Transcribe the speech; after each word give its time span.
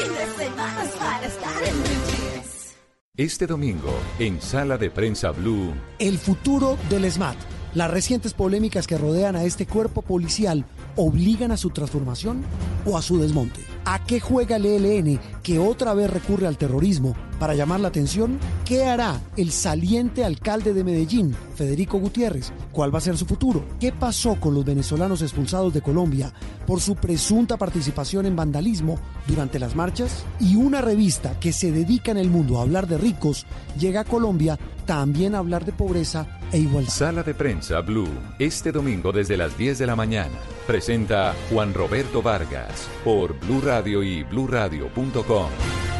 fin 0.00 0.14
de 0.14 0.44
semana 0.44 0.84
es 0.84 0.90
para 0.92 1.26
estar 1.26 1.62
en 1.62 1.74
Blue 1.74 2.10
Jeans. 2.10 2.74
Este 3.16 3.46
domingo, 3.46 3.92
en 4.18 4.40
Sala 4.40 4.78
de 4.78 4.90
Prensa 4.90 5.30
Blue, 5.30 5.74
El 5.98 6.18
futuro 6.18 6.78
del 6.88 7.10
SMAT. 7.10 7.36
Las 7.74 7.90
recientes 7.90 8.32
polémicas 8.34 8.86
que 8.86 8.98
rodean 8.98 9.36
a 9.36 9.44
este 9.44 9.66
cuerpo 9.66 10.02
policial 10.02 10.64
obligan 10.96 11.52
a 11.52 11.56
su 11.56 11.70
transformación 11.70 12.42
o 12.84 12.96
a 12.96 13.02
su 13.02 13.20
desmonte. 13.20 13.60
¿A 13.84 14.02
qué 14.04 14.20
juega 14.20 14.56
el 14.56 14.66
ELN 14.66 15.20
que 15.42 15.58
otra 15.58 15.94
vez 15.94 16.10
recurre 16.10 16.46
al 16.46 16.58
terrorismo 16.58 17.14
para 17.40 17.54
llamar 17.54 17.80
la 17.80 17.88
atención? 17.88 18.38
¿Qué 18.64 18.84
hará 18.84 19.20
el 19.36 19.50
saliente 19.50 20.24
alcalde 20.24 20.72
de 20.72 20.84
Medellín, 20.84 21.34
Federico 21.56 21.98
Gutiérrez? 21.98 22.52
¿Cuál 22.70 22.94
va 22.94 22.98
a 22.98 23.00
ser 23.00 23.16
su 23.16 23.26
futuro? 23.26 23.64
¿Qué 23.80 23.90
pasó 23.90 24.36
con 24.36 24.54
los 24.54 24.64
venezolanos 24.64 25.22
expulsados 25.22 25.74
de 25.74 25.80
Colombia 25.80 26.32
por 26.66 26.80
su 26.80 26.94
presunta 26.94 27.56
participación 27.56 28.26
en 28.26 28.36
vandalismo 28.36 29.00
durante 29.26 29.58
las 29.58 29.74
marchas? 29.74 30.24
Y 30.38 30.54
una 30.54 30.82
revista 30.82 31.40
que 31.40 31.52
se 31.52 31.72
dedica 31.72 32.12
en 32.12 32.18
el 32.18 32.30
mundo 32.30 32.58
a 32.58 32.62
hablar 32.62 32.86
de 32.86 32.98
ricos 32.98 33.46
llega 33.76 34.02
a 34.02 34.04
Colombia 34.04 34.58
también 34.84 35.34
a 35.34 35.38
hablar 35.38 35.64
de 35.64 35.72
pobreza 35.72 36.26
e 36.52 36.58
igualdad. 36.58 36.92
Sala 36.92 37.22
de 37.22 37.32
Prensa 37.34 37.80
Blue, 37.80 38.08
este 38.38 38.70
domingo 38.70 39.12
desde 39.12 39.36
las 39.36 39.56
10 39.56 39.78
de 39.78 39.86
la 39.86 39.96
mañana. 39.96 40.34
Presenta 40.66 41.34
Juan 41.50 41.72
Roberto 41.72 42.20
Vargas 42.22 42.88
por 43.02 43.38
Blue 43.40 43.62
Radio 43.62 44.02
y 44.02 44.24
bluradio.com. 44.24 45.99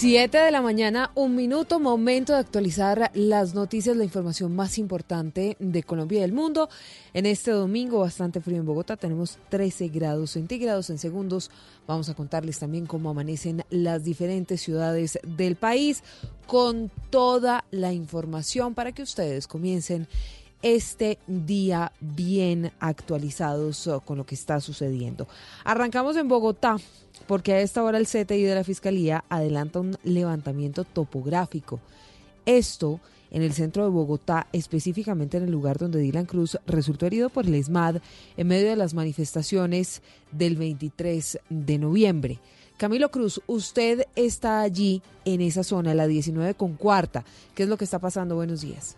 7 0.00 0.38
de 0.38 0.50
la 0.50 0.62
mañana, 0.62 1.10
un 1.14 1.36
minuto, 1.36 1.78
momento 1.78 2.32
de 2.32 2.38
actualizar 2.38 3.10
las 3.12 3.52
noticias, 3.52 3.94
la 3.94 4.04
información 4.04 4.56
más 4.56 4.78
importante 4.78 5.58
de 5.58 5.82
Colombia 5.82 6.16
y 6.16 6.22
del 6.22 6.32
mundo. 6.32 6.70
En 7.12 7.26
este 7.26 7.50
domingo, 7.50 7.98
bastante 7.98 8.40
frío 8.40 8.56
en 8.56 8.64
Bogotá, 8.64 8.96
tenemos 8.96 9.36
13 9.50 9.88
grados 9.88 10.30
centígrados 10.30 10.88
en 10.88 10.96
segundos. 10.96 11.50
Vamos 11.86 12.08
a 12.08 12.14
contarles 12.14 12.58
también 12.58 12.86
cómo 12.86 13.10
amanecen 13.10 13.62
las 13.68 14.02
diferentes 14.02 14.62
ciudades 14.62 15.18
del 15.22 15.56
país 15.56 16.02
con 16.46 16.90
toda 17.10 17.66
la 17.70 17.92
información 17.92 18.72
para 18.74 18.92
que 18.92 19.02
ustedes 19.02 19.46
comiencen 19.46 20.08
este 20.62 21.18
día 21.26 21.92
bien 22.00 22.72
actualizados 22.80 23.86
uh, 23.86 24.00
con 24.00 24.18
lo 24.18 24.26
que 24.26 24.34
está 24.34 24.60
sucediendo. 24.60 25.26
Arrancamos 25.64 26.16
en 26.16 26.28
Bogotá 26.28 26.76
porque 27.26 27.52
a 27.52 27.60
esta 27.60 27.82
hora 27.82 27.98
el 27.98 28.06
CTI 28.06 28.42
de 28.42 28.54
la 28.54 28.64
Fiscalía 28.64 29.24
adelanta 29.28 29.80
un 29.80 29.96
levantamiento 30.04 30.84
topográfico. 30.84 31.80
Esto 32.46 33.00
en 33.30 33.42
el 33.42 33.52
centro 33.52 33.84
de 33.84 33.90
Bogotá, 33.90 34.48
específicamente 34.52 35.36
en 35.36 35.44
el 35.44 35.50
lugar 35.50 35.78
donde 35.78 36.00
Dylan 36.00 36.26
Cruz 36.26 36.58
resultó 36.66 37.06
herido 37.06 37.30
por 37.30 37.46
el 37.46 37.54
ESMAD 37.54 37.98
en 38.36 38.46
medio 38.48 38.68
de 38.68 38.76
las 38.76 38.94
manifestaciones 38.94 40.02
del 40.32 40.56
23 40.56 41.38
de 41.48 41.78
noviembre. 41.78 42.38
Camilo 42.76 43.10
Cruz, 43.10 43.40
usted 43.46 44.06
está 44.16 44.62
allí 44.62 45.02
en 45.24 45.42
esa 45.42 45.62
zona, 45.62 45.94
la 45.94 46.06
19 46.06 46.54
con 46.54 46.74
cuarta. 46.74 47.24
¿Qué 47.54 47.64
es 47.64 47.68
lo 47.68 47.76
que 47.76 47.84
está 47.84 47.98
pasando? 47.98 48.34
Buenos 48.34 48.62
días. 48.62 48.96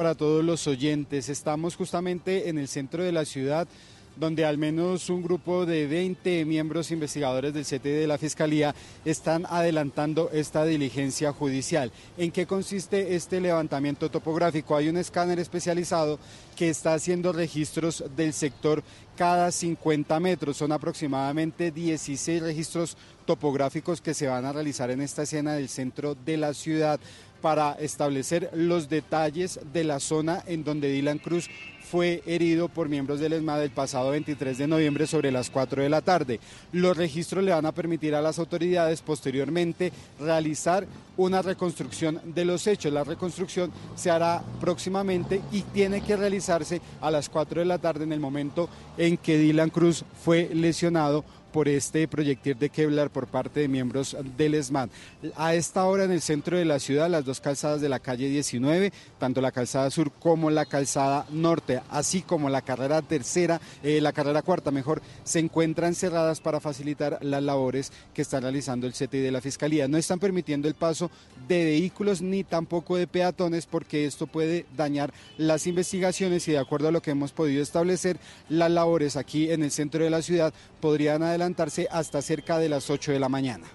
Para 0.00 0.14
todos 0.14 0.42
los 0.42 0.66
oyentes. 0.66 1.28
Estamos 1.28 1.76
justamente 1.76 2.48
en 2.48 2.56
el 2.56 2.68
centro 2.68 3.02
de 3.02 3.12
la 3.12 3.26
ciudad 3.26 3.68
donde 4.16 4.46
al 4.46 4.56
menos 4.56 5.10
un 5.10 5.22
grupo 5.22 5.66
de 5.66 5.86
20 5.86 6.46
miembros 6.46 6.90
investigadores 6.90 7.52
del 7.52 7.66
CTI 7.66 7.90
de 7.90 8.06
la 8.06 8.16
Fiscalía 8.16 8.74
están 9.04 9.44
adelantando 9.50 10.30
esta 10.32 10.64
diligencia 10.64 11.34
judicial. 11.34 11.92
¿En 12.16 12.30
qué 12.30 12.46
consiste 12.46 13.14
este 13.14 13.42
levantamiento 13.42 14.10
topográfico? 14.10 14.74
Hay 14.74 14.88
un 14.88 14.96
escáner 14.96 15.38
especializado 15.38 16.18
que 16.56 16.70
está 16.70 16.94
haciendo 16.94 17.32
registros 17.32 18.02
del 18.16 18.32
sector 18.32 18.82
cada 19.16 19.52
50 19.52 20.18
metros. 20.18 20.56
Son 20.56 20.72
aproximadamente 20.72 21.70
16 21.70 22.42
registros 22.42 22.96
topográficos 23.26 24.00
que 24.00 24.14
se 24.14 24.28
van 24.28 24.44
a 24.46 24.52
realizar 24.52 24.90
en 24.90 25.02
esta 25.02 25.24
escena 25.24 25.52
del 25.52 25.68
centro 25.68 26.14
de 26.14 26.36
la 26.38 26.54
ciudad 26.54 26.98
para 27.40 27.72
establecer 27.72 28.50
los 28.54 28.88
detalles 28.88 29.60
de 29.72 29.84
la 29.84 30.00
zona 30.00 30.42
en 30.46 30.64
donde 30.64 30.90
Dylan 30.90 31.18
Cruz 31.18 31.48
fue 31.90 32.22
herido 32.24 32.68
por 32.68 32.88
miembros 32.88 33.18
del 33.18 33.32
ESMAD 33.32 33.64
el 33.64 33.70
pasado 33.70 34.10
23 34.10 34.56
de 34.56 34.68
noviembre 34.68 35.08
sobre 35.08 35.32
las 35.32 35.50
4 35.50 35.82
de 35.82 35.88
la 35.88 36.00
tarde. 36.00 36.38
Los 36.70 36.96
registros 36.96 37.42
le 37.42 37.50
van 37.50 37.66
a 37.66 37.72
permitir 37.72 38.14
a 38.14 38.22
las 38.22 38.38
autoridades 38.38 39.02
posteriormente 39.02 39.90
realizar 40.20 40.86
una 41.16 41.42
reconstrucción 41.42 42.20
de 42.24 42.44
los 42.44 42.68
hechos. 42.68 42.92
La 42.92 43.02
reconstrucción 43.02 43.72
se 43.96 44.08
hará 44.08 44.40
próximamente 44.60 45.40
y 45.50 45.62
tiene 45.62 46.00
que 46.00 46.16
realizarse 46.16 46.80
a 47.00 47.10
las 47.10 47.28
4 47.28 47.60
de 47.60 47.66
la 47.66 47.78
tarde 47.78 48.04
en 48.04 48.12
el 48.12 48.20
momento 48.20 48.68
en 48.96 49.16
que 49.16 49.36
Dylan 49.36 49.70
Cruz 49.70 50.04
fue 50.24 50.48
lesionado 50.54 51.24
por 51.52 51.68
este 51.68 52.06
proyectil 52.08 52.58
de 52.58 52.70
Kevlar 52.70 53.10
por 53.10 53.26
parte 53.26 53.60
de 53.60 53.68
miembros 53.68 54.16
del 54.36 54.54
ESMAD. 54.54 54.88
A 55.36 55.54
esta 55.54 55.84
hora 55.84 56.04
en 56.04 56.12
el 56.12 56.20
centro 56.20 56.56
de 56.56 56.64
la 56.64 56.78
ciudad, 56.78 57.10
las 57.10 57.24
dos 57.24 57.40
calzadas 57.40 57.80
de 57.80 57.88
la 57.88 57.98
calle 57.98 58.28
19, 58.28 58.92
tanto 59.18 59.40
la 59.40 59.52
calzada 59.52 59.90
sur 59.90 60.12
como 60.12 60.50
la 60.50 60.66
calzada 60.66 61.26
norte, 61.30 61.80
así 61.90 62.22
como 62.22 62.48
la 62.48 62.62
carrera 62.62 63.02
tercera, 63.02 63.60
eh, 63.82 64.00
la 64.00 64.12
carrera 64.12 64.42
cuarta, 64.42 64.70
mejor, 64.70 65.02
se 65.24 65.38
encuentran 65.38 65.94
cerradas 65.94 66.40
para 66.40 66.60
facilitar 66.60 67.18
las 67.22 67.42
labores 67.42 67.92
que 68.14 68.22
está 68.22 68.40
realizando 68.40 68.86
el 68.86 68.92
CTI 68.92 69.20
de 69.20 69.32
la 69.32 69.40
Fiscalía. 69.40 69.88
No 69.88 69.96
están 69.96 70.18
permitiendo 70.18 70.68
el 70.68 70.74
paso 70.74 71.10
de 71.48 71.64
vehículos 71.64 72.22
ni 72.22 72.44
tampoco 72.44 72.96
de 72.96 73.06
peatones 73.06 73.66
porque 73.66 74.06
esto 74.06 74.26
puede 74.26 74.66
dañar 74.76 75.12
las 75.36 75.66
investigaciones 75.66 76.46
y 76.48 76.52
de 76.52 76.58
acuerdo 76.58 76.88
a 76.88 76.92
lo 76.92 77.02
que 77.02 77.10
hemos 77.10 77.32
podido 77.32 77.62
establecer, 77.62 78.18
las 78.48 78.70
labores 78.70 79.16
aquí 79.16 79.50
en 79.50 79.62
el 79.62 79.70
centro 79.70 80.04
de 80.04 80.10
la 80.10 80.22
ciudad 80.22 80.52
podrían 80.80 81.22
adelantarse 81.40 81.88
hasta 81.90 82.20
cerca 82.20 82.58
de 82.58 82.68
las 82.68 82.90
8 82.90 83.12
de 83.12 83.18
la 83.18 83.28
mañana. 83.28 83.66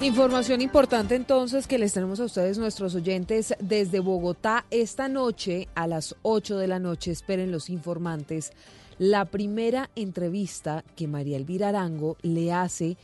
Información 0.00 0.62
importante 0.62 1.14
entonces 1.14 1.66
que 1.66 1.78
les 1.78 1.92
tenemos 1.92 2.20
a 2.20 2.24
ustedes, 2.24 2.58
nuestros 2.58 2.94
oyentes, 2.94 3.54
desde 3.60 4.00
Bogotá 4.00 4.64
esta 4.70 5.08
noche 5.08 5.68
a 5.74 5.86
las 5.86 6.16
8 6.22 6.56
de 6.56 6.68
la 6.68 6.78
noche. 6.78 7.10
Esperen 7.10 7.52
los 7.52 7.68
informantes. 7.68 8.52
La 8.98 9.24
primera 9.26 9.90
entrevista 9.96 10.84
que 10.96 11.06
María 11.06 11.36
Elvira 11.36 11.68
Arango 11.68 12.16
le 12.22 12.52
hace 12.52 12.96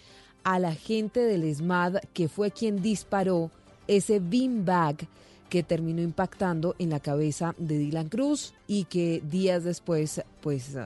a 0.44 0.58
la 0.58 0.74
gente 0.74 1.20
del 1.20 1.44
ESMAD, 1.44 1.98
que 2.14 2.28
fue 2.28 2.50
quien 2.50 2.80
disparó 2.80 3.50
ese 3.88 4.20
beanbag 4.20 5.08
que 5.50 5.62
terminó 5.62 6.02
impactando 6.02 6.76
en 6.78 6.90
la 6.90 7.00
cabeza 7.00 7.54
de 7.58 7.78
Dylan 7.78 8.08
Cruz 8.08 8.54
y 8.66 8.84
que 8.84 9.22
días 9.28 9.64
después, 9.64 10.22
pues, 10.40 10.76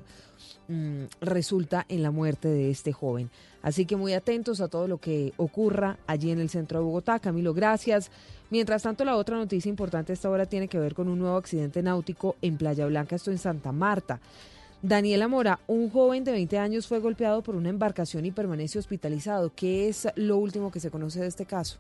mm, 0.70 1.04
resulta 1.20 1.84
en 1.88 2.02
la 2.02 2.10
muerte 2.10 2.48
de 2.48 2.70
este 2.70 2.92
joven. 2.92 3.30
Así 3.62 3.84
que 3.84 3.96
muy 3.96 4.14
atentos 4.14 4.60
a 4.60 4.68
todo 4.68 4.88
lo 4.88 4.98
que 4.98 5.32
ocurra 5.36 5.98
allí 6.06 6.30
en 6.30 6.40
el 6.40 6.48
centro 6.48 6.78
de 6.78 6.84
Bogotá. 6.84 7.18
Camilo, 7.18 7.52
gracias. 7.52 8.10
Mientras 8.48 8.82
tanto, 8.82 9.04
la 9.04 9.16
otra 9.16 9.36
noticia 9.36 9.68
importante 9.68 10.12
esta 10.12 10.30
hora 10.30 10.46
tiene 10.46 10.68
que 10.68 10.78
ver 10.78 10.94
con 10.94 11.08
un 11.08 11.18
nuevo 11.18 11.36
accidente 11.36 11.82
náutico 11.82 12.36
en 12.40 12.56
Playa 12.56 12.86
Blanca, 12.86 13.16
esto 13.16 13.30
en 13.30 13.38
Santa 13.38 13.72
Marta. 13.72 14.20
Daniela 14.82 15.28
Mora, 15.28 15.60
un 15.66 15.90
joven 15.90 16.24
de 16.24 16.32
20 16.32 16.58
años 16.58 16.86
fue 16.86 17.00
golpeado 17.00 17.42
por 17.42 17.54
una 17.54 17.68
embarcación 17.68 18.24
y 18.24 18.30
permanece 18.30 18.78
hospitalizado. 18.78 19.52
¿Qué 19.54 19.88
es 19.88 20.08
lo 20.16 20.38
último 20.38 20.70
que 20.70 20.80
se 20.80 20.90
conoce 20.90 21.20
de 21.20 21.26
este 21.26 21.44
caso? 21.44 21.78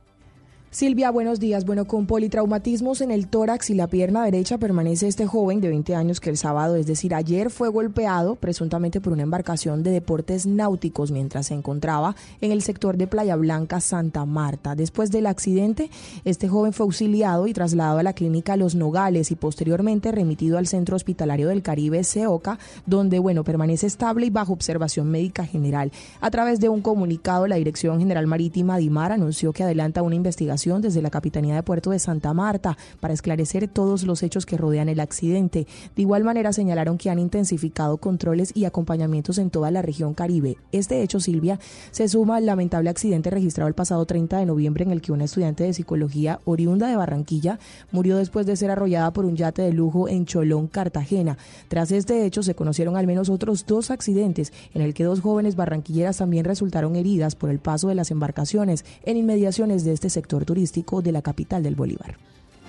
Silvia, 0.72 1.10
buenos 1.10 1.40
días. 1.40 1.64
Bueno, 1.64 1.84
con 1.86 2.06
politraumatismos 2.06 3.00
en 3.00 3.10
el 3.10 3.26
tórax 3.26 3.70
y 3.70 3.74
la 3.74 3.88
pierna 3.88 4.24
derecha 4.24 4.56
permanece 4.56 5.08
este 5.08 5.26
joven 5.26 5.60
de 5.60 5.68
20 5.68 5.96
años 5.96 6.20
que 6.20 6.30
el 6.30 6.36
sábado, 6.36 6.76
es 6.76 6.86
decir, 6.86 7.12
ayer, 7.12 7.50
fue 7.50 7.68
golpeado 7.68 8.36
presuntamente 8.36 9.00
por 9.00 9.12
una 9.12 9.24
embarcación 9.24 9.82
de 9.82 9.90
deportes 9.90 10.46
náuticos 10.46 11.10
mientras 11.10 11.48
se 11.48 11.54
encontraba 11.54 12.14
en 12.40 12.52
el 12.52 12.62
sector 12.62 12.96
de 12.96 13.08
Playa 13.08 13.34
Blanca, 13.34 13.80
Santa 13.80 14.24
Marta. 14.26 14.76
Después 14.76 15.10
del 15.10 15.26
accidente, 15.26 15.90
este 16.24 16.46
joven 16.46 16.72
fue 16.72 16.84
auxiliado 16.84 17.48
y 17.48 17.52
trasladado 17.52 17.98
a 17.98 18.04
la 18.04 18.12
clínica 18.12 18.56
Los 18.56 18.76
Nogales 18.76 19.32
y 19.32 19.34
posteriormente 19.34 20.12
remitido 20.12 20.56
al 20.56 20.68
Centro 20.68 20.94
Hospitalario 20.94 21.48
del 21.48 21.62
Caribe, 21.62 22.04
CEOCA, 22.04 22.60
donde, 22.86 23.18
bueno, 23.18 23.42
permanece 23.42 23.88
estable 23.88 24.26
y 24.26 24.30
bajo 24.30 24.52
observación 24.52 25.10
médica 25.10 25.44
general. 25.44 25.90
A 26.20 26.30
través 26.30 26.60
de 26.60 26.68
un 26.68 26.80
comunicado, 26.80 27.48
la 27.48 27.56
Dirección 27.56 27.98
General 27.98 28.28
Marítima 28.28 28.78
DIMAR 28.78 29.10
anunció 29.10 29.52
que 29.52 29.64
adelanta 29.64 30.02
una 30.02 30.14
investigación 30.14 30.59
desde 30.60 31.00
la 31.00 31.08
Capitanía 31.08 31.54
de 31.54 31.62
Puerto 31.62 31.90
de 31.90 31.98
Santa 31.98 32.34
Marta 32.34 32.76
para 33.00 33.14
esclarecer 33.14 33.66
todos 33.66 34.04
los 34.04 34.22
hechos 34.22 34.44
que 34.44 34.58
rodean 34.58 34.90
el 34.90 35.00
accidente. 35.00 35.66
De 35.96 36.02
igual 36.02 36.22
manera 36.22 36.52
señalaron 36.52 36.98
que 36.98 37.08
han 37.08 37.18
intensificado 37.18 37.96
controles 37.96 38.52
y 38.54 38.66
acompañamientos 38.66 39.38
en 39.38 39.48
toda 39.48 39.70
la 39.70 39.80
región 39.80 40.12
Caribe. 40.12 40.58
Este 40.70 41.02
hecho, 41.02 41.18
Silvia, 41.18 41.58
se 41.92 42.08
suma 42.08 42.36
al 42.36 42.44
lamentable 42.44 42.90
accidente 42.90 43.30
registrado 43.30 43.68
el 43.68 43.74
pasado 43.74 44.04
30 44.04 44.36
de 44.36 44.46
noviembre 44.46 44.84
en 44.84 44.90
el 44.90 45.00
que 45.00 45.12
una 45.12 45.24
estudiante 45.24 45.64
de 45.64 45.72
psicología 45.72 46.40
oriunda 46.44 46.88
de 46.88 46.96
Barranquilla 46.96 47.58
murió 47.90 48.18
después 48.18 48.44
de 48.44 48.56
ser 48.56 48.70
arrollada 48.70 49.14
por 49.14 49.24
un 49.24 49.36
yate 49.36 49.62
de 49.62 49.72
lujo 49.72 50.08
en 50.08 50.26
Cholón, 50.26 50.66
Cartagena. 50.66 51.38
Tras 51.68 51.90
este 51.90 52.26
hecho 52.26 52.42
se 52.42 52.54
conocieron 52.54 52.98
al 52.98 53.06
menos 53.06 53.30
otros 53.30 53.64
dos 53.64 53.90
accidentes 53.90 54.52
en 54.74 54.82
el 54.82 54.92
que 54.92 55.04
dos 55.04 55.20
jóvenes 55.20 55.56
barranquilleras 55.56 56.18
también 56.18 56.44
resultaron 56.44 56.96
heridas 56.96 57.34
por 57.34 57.48
el 57.48 57.60
paso 57.60 57.88
de 57.88 57.94
las 57.94 58.10
embarcaciones 58.10 58.84
en 59.04 59.16
inmediaciones 59.16 59.84
de 59.84 59.92
este 59.92 60.10
sector 60.10 60.44
turístico 60.50 61.00
de 61.00 61.12
la 61.12 61.22
capital 61.22 61.62
del 61.62 61.76
Bolívar. 61.76 62.16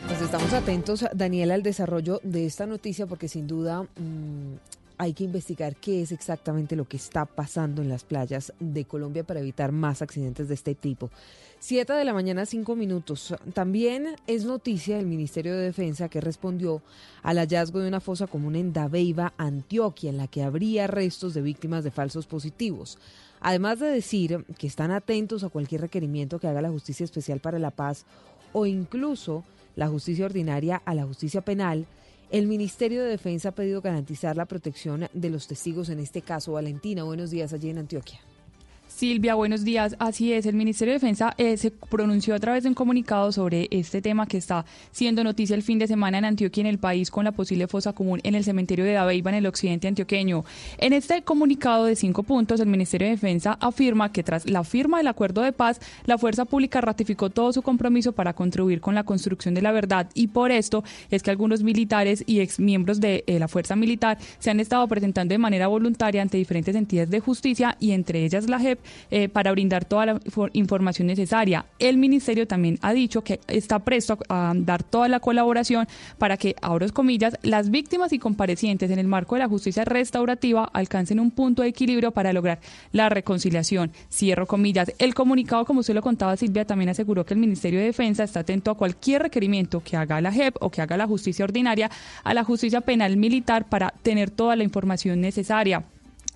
Pues 0.06 0.22
estamos 0.22 0.54
atentos, 0.54 1.04
Daniela, 1.16 1.56
al 1.56 1.64
desarrollo 1.64 2.20
de 2.22 2.46
esta 2.46 2.68
noticia 2.68 3.08
porque 3.08 3.28
sin 3.28 3.48
duda 3.48 3.82
mm, 3.82 4.54
hay 5.00 5.14
que 5.14 5.24
investigar 5.24 5.76
qué 5.76 6.04
es 6.04 6.12
exactamente 6.12 6.76
lo 6.76 6.88
que 6.88 6.98
está 6.98 7.26
pasando 7.26 7.82
en 7.82 7.90
las 7.90 8.04
playas 8.04 8.54
de 8.60 8.86
Colombia 8.86 9.24
para 9.24 9.40
evitar 9.40 9.72
más 9.72 10.04
accidentes 10.04 10.48
de 10.48 10.54
este 10.54 10.76
tipo. 10.76 11.10
Siete 11.60 11.94
de 11.94 12.06
la 12.06 12.14
mañana, 12.14 12.46
cinco 12.46 12.76
minutos. 12.76 13.34
También 13.56 14.16
es 14.28 14.46
noticia 14.46 14.98
del 14.98 15.08
Ministerio 15.08 15.58
de 15.58 15.64
Defensa 15.64 16.08
que 16.08 16.22
respondió 16.22 16.84
al 17.24 17.38
hallazgo 17.40 17.80
de 17.80 17.88
una 17.88 18.00
fosa 18.00 18.28
común 18.28 18.56
en 18.56 18.74
Dabeiba, 18.74 19.34
Antioquia, 19.40 20.12
en 20.12 20.18
la 20.18 20.28
que 20.28 20.44
habría 20.44 20.86
restos 20.86 21.34
de 21.34 21.42
víctimas 21.42 21.84
de 21.84 21.90
falsos 21.90 22.28
positivos. 22.28 23.00
Además 23.42 23.80
de 23.80 23.88
decir 23.88 24.46
que 24.58 24.68
están 24.68 24.92
atentos 24.92 25.44
a 25.44 25.50
cualquier 25.50 25.82
requerimiento 25.82 26.40
que 26.40 26.48
haga 26.48 26.62
la 26.62 26.70
Justicia 26.70 27.04
Especial 27.04 27.40
para 27.40 27.60
la 27.60 27.72
Paz 27.72 28.06
o 28.54 28.68
incluso 28.68 29.44
la 29.76 29.88
justicia 29.88 30.26
ordinaria 30.26 30.82
a 30.86 30.94
la 30.94 31.06
justicia 31.06 31.42
penal, 31.42 31.88
el 32.30 32.48
Ministerio 32.48 33.04
de 33.04 33.10
Defensa 33.10 33.50
ha 33.50 33.56
pedido 33.56 33.82
garantizar 33.82 34.38
la 34.38 34.46
protección 34.46 35.08
de 35.12 35.30
los 35.30 35.48
testigos 35.48 35.90
en 35.90 36.00
este 36.00 36.22
caso. 36.22 36.54
Valentina, 36.54 37.04
buenos 37.04 37.32
días 37.32 37.52
allí 37.52 37.70
en 37.70 37.80
Antioquia. 37.80 38.20
Silvia, 38.96 39.36
buenos 39.36 39.64
días. 39.64 39.96
Así 40.00 40.34
es, 40.34 40.46
el 40.46 40.54
Ministerio 40.54 40.92
de 40.92 41.00
Defensa 41.00 41.34
eh, 41.38 41.58
se 41.58 41.72
pronunció 41.72 42.36
a 42.36 42.40
través 42.40 42.64
de 42.64 42.70
un 42.70 42.76
comunicado 42.76 43.32
sobre 43.32 43.68
este 43.72 44.02
tema 44.02 44.28
que 44.28 44.38
está 44.38 44.66
siendo 44.92 45.24
noticia 45.24 45.56
el 45.56 45.64
fin 45.64 45.80
de 45.80 45.88
semana 45.88 46.20
en 46.20 46.26
Antioquia, 46.26 46.62
en 46.62 46.68
el 46.68 46.78
país, 46.78 47.10
con 47.10 47.26
la 47.26 47.32
posible 47.32 47.68
fosa 47.68 47.94
común 47.94 48.20
en 48.24 48.36
el 48.36 48.44
cementerio 48.44 48.86
de 48.86 48.94
Dabeiba, 48.94 49.32
en 49.32 49.38
el 49.38 49.48
occidente 49.48 49.88
antioqueño. 49.88 50.44
En 50.78 50.94
este 50.94 51.24
comunicado 51.24 51.86
de 51.86 51.96
cinco 51.96 52.24
puntos, 52.24 52.60
el 52.60 52.68
Ministerio 52.68 53.08
de 53.08 53.14
Defensa 53.14 53.58
afirma 53.60 54.12
que 54.12 54.24
tras 54.24 54.48
la 54.48 54.64
firma 54.64 54.98
del 54.98 55.08
acuerdo 55.08 55.42
de 55.42 55.54
paz, 55.54 55.80
la 56.06 56.18
fuerza 56.18 56.46
pública 56.46 56.82
ratificó 56.82 57.30
todo 57.30 57.54
su 57.54 57.62
compromiso 57.64 58.12
para 58.12 58.34
contribuir 58.34 58.82
con 58.82 58.94
la 58.94 59.04
construcción 59.04 59.56
de 59.56 59.62
la 59.62 59.72
verdad 59.72 60.10
y 60.14 60.28
por 60.28 60.52
esto 60.52 60.84
es 61.10 61.24
que 61.24 61.32
algunos 61.32 61.64
militares 61.64 62.24
y 62.28 62.42
exmiembros 62.42 63.00
de 63.00 63.24
eh, 63.26 63.40
la 63.40 63.48
fuerza 63.48 63.76
militar 63.76 64.18
se 64.38 64.52
han 64.52 64.60
estado 64.60 64.88
presentando 64.88 65.34
de 65.34 65.40
manera 65.40 65.68
voluntaria 65.68 66.22
ante 66.22 66.38
diferentes 66.38 66.76
entidades 66.76 67.10
de 67.10 67.20
justicia 67.20 67.78
y 67.80 67.92
entre 67.92 68.24
ellas 68.26 68.48
la 68.48 68.60
JEP 68.60 68.81
eh, 69.10 69.30
para 69.30 69.52
brindar 69.52 69.86
toda 69.86 70.06
la 70.06 70.20
información 70.54 71.08
necesaria. 71.08 71.66
El 71.80 71.98
ministerio 71.98 72.48
también 72.48 72.78
ha 72.82 72.94
dicho 72.94 73.24
que 73.24 73.40
está 73.48 73.80
presto 73.80 74.18
a, 74.30 74.54
dar 74.56 74.84
toda 74.84 75.08
la 75.08 75.20
colaboración 75.20 75.88
para 76.18 76.38
que, 76.38 76.56
ahora 76.62 76.82
comillas, 76.90 77.38
las 77.44 77.70
víctimas 77.70 78.12
y 78.14 78.20
comparecientes 78.20 78.90
en 78.90 78.98
el 78.98 79.08
marco 79.08 79.36
de 79.36 79.40
la 79.40 79.48
justicia 79.48 79.86
restaurativa 79.86 80.70
alcancen 80.74 81.20
un 81.20 81.30
punto 81.30 81.62
de 81.62 81.68
equilibrio 81.68 82.12
para 82.12 82.34
lograr 82.34 82.60
la 82.92 83.10
reconciliación. 83.10 83.92
Cierro 84.12 84.48
comillas. 84.48 84.92
El 84.98 85.14
comunicado, 85.14 85.66
como 85.66 85.82
usted 85.82 85.94
lo 85.94 86.02
contaba, 86.02 86.36
Silvia, 86.38 86.66
también 86.66 86.90
aseguró 86.90 87.26
que 87.26 87.34
el 87.34 87.40
Ministerio 87.40 87.80
de 87.80 87.86
Defensa 87.86 88.24
está 88.24 88.40
atento 88.40 88.72
a 88.72 88.76
cualquier 88.76 89.22
requerimiento 89.22 89.84
que 89.84 89.98
haga 89.98 90.22
la 90.22 90.32
JEP 90.32 90.56
o 90.60 90.72
que 90.72 90.82
haga 90.82 90.98
la 90.98 91.08
justicia 91.08 91.46
ordinaria 91.46 91.92
a 92.24 92.34
la 92.34 92.44
justicia 92.44 92.82
penal 92.82 93.18
militar 93.18 93.70
para 93.70 93.94
tener 94.02 94.32
toda 94.32 94.56
la 94.56 94.64
información 94.64 95.22
necesaria. 95.22 95.84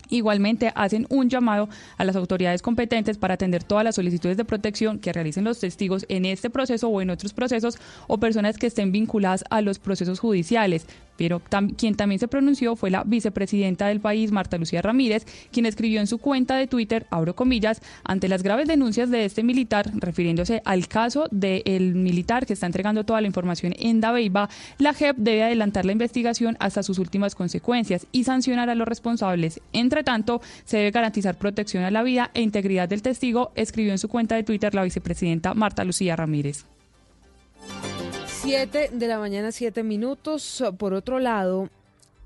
Igualmente 0.09 0.71
hacen 0.75 1.07
un 1.09 1.29
llamado 1.29 1.69
a 1.97 2.03
las 2.03 2.15
autoridades 2.15 2.61
competentes 2.61 3.17
para 3.17 3.35
atender 3.35 3.63
todas 3.63 3.83
las 3.83 3.95
solicitudes 3.95 4.37
de 4.37 4.45
protección 4.45 4.99
que 4.99 5.13
realicen 5.13 5.43
los 5.43 5.59
testigos 5.59 6.05
en 6.09 6.25
este 6.25 6.49
proceso 6.49 6.89
o 6.89 7.01
en 7.01 7.09
otros 7.09 7.33
procesos 7.33 7.77
o 8.07 8.17
personas 8.17 8.57
que 8.57 8.67
estén 8.67 8.91
vinculadas 8.91 9.43
a 9.49 9.61
los 9.61 9.79
procesos 9.79 10.19
judiciales 10.19 10.87
pero 11.17 11.41
quien 11.77 11.95
también 11.95 12.19
se 12.19 12.27
pronunció 12.27 12.75
fue 12.75 12.89
la 12.89 13.03
vicepresidenta 13.03 13.87
del 13.87 13.99
país, 13.99 14.31
Marta 14.31 14.57
Lucía 14.57 14.81
Ramírez, 14.81 15.25
quien 15.51 15.65
escribió 15.65 15.99
en 15.99 16.07
su 16.07 16.17
cuenta 16.17 16.55
de 16.55 16.67
Twitter, 16.67 17.05
abro 17.09 17.35
comillas, 17.35 17.81
ante 18.03 18.27
las 18.27 18.43
graves 18.43 18.67
denuncias 18.67 19.09
de 19.09 19.25
este 19.25 19.43
militar, 19.43 19.91
refiriéndose 19.95 20.61
al 20.65 20.87
caso 20.87 21.27
del 21.31 21.95
militar 21.95 22.45
que 22.45 22.53
está 22.53 22.65
entregando 22.65 23.03
toda 23.03 23.21
la 23.21 23.27
información 23.27 23.73
en 23.77 24.01
Dabeiba, 24.01 24.49
la 24.77 24.93
JEP 24.93 25.17
debe 25.17 25.43
adelantar 25.43 25.85
la 25.85 25.91
investigación 25.91 26.57
hasta 26.59 26.83
sus 26.83 26.99
últimas 26.99 27.35
consecuencias 27.35 28.07
y 28.11 28.23
sancionar 28.23 28.69
a 28.69 28.75
los 28.75 28.87
responsables. 28.87 29.61
Entre 29.73 30.03
tanto, 30.03 30.41
se 30.65 30.77
debe 30.77 30.91
garantizar 30.91 31.37
protección 31.37 31.83
a 31.83 31.91
la 31.91 32.03
vida 32.03 32.31
e 32.33 32.41
integridad 32.41 32.89
del 32.89 33.01
testigo, 33.01 33.51
escribió 33.55 33.91
en 33.91 33.99
su 33.99 34.09
cuenta 34.09 34.35
de 34.35 34.43
Twitter 34.43 34.73
la 34.75 34.83
vicepresidenta 34.83 35.53
Marta 35.53 35.83
Lucía 35.83 36.15
Ramírez. 36.15 36.65
7 38.45 38.91
de 38.93 39.07
la 39.07 39.17
mañana, 39.17 39.51
7 39.51 39.81
minutos. 39.81 40.63
Por 40.77 40.93
otro 40.93 41.17
lado, 41.17 41.67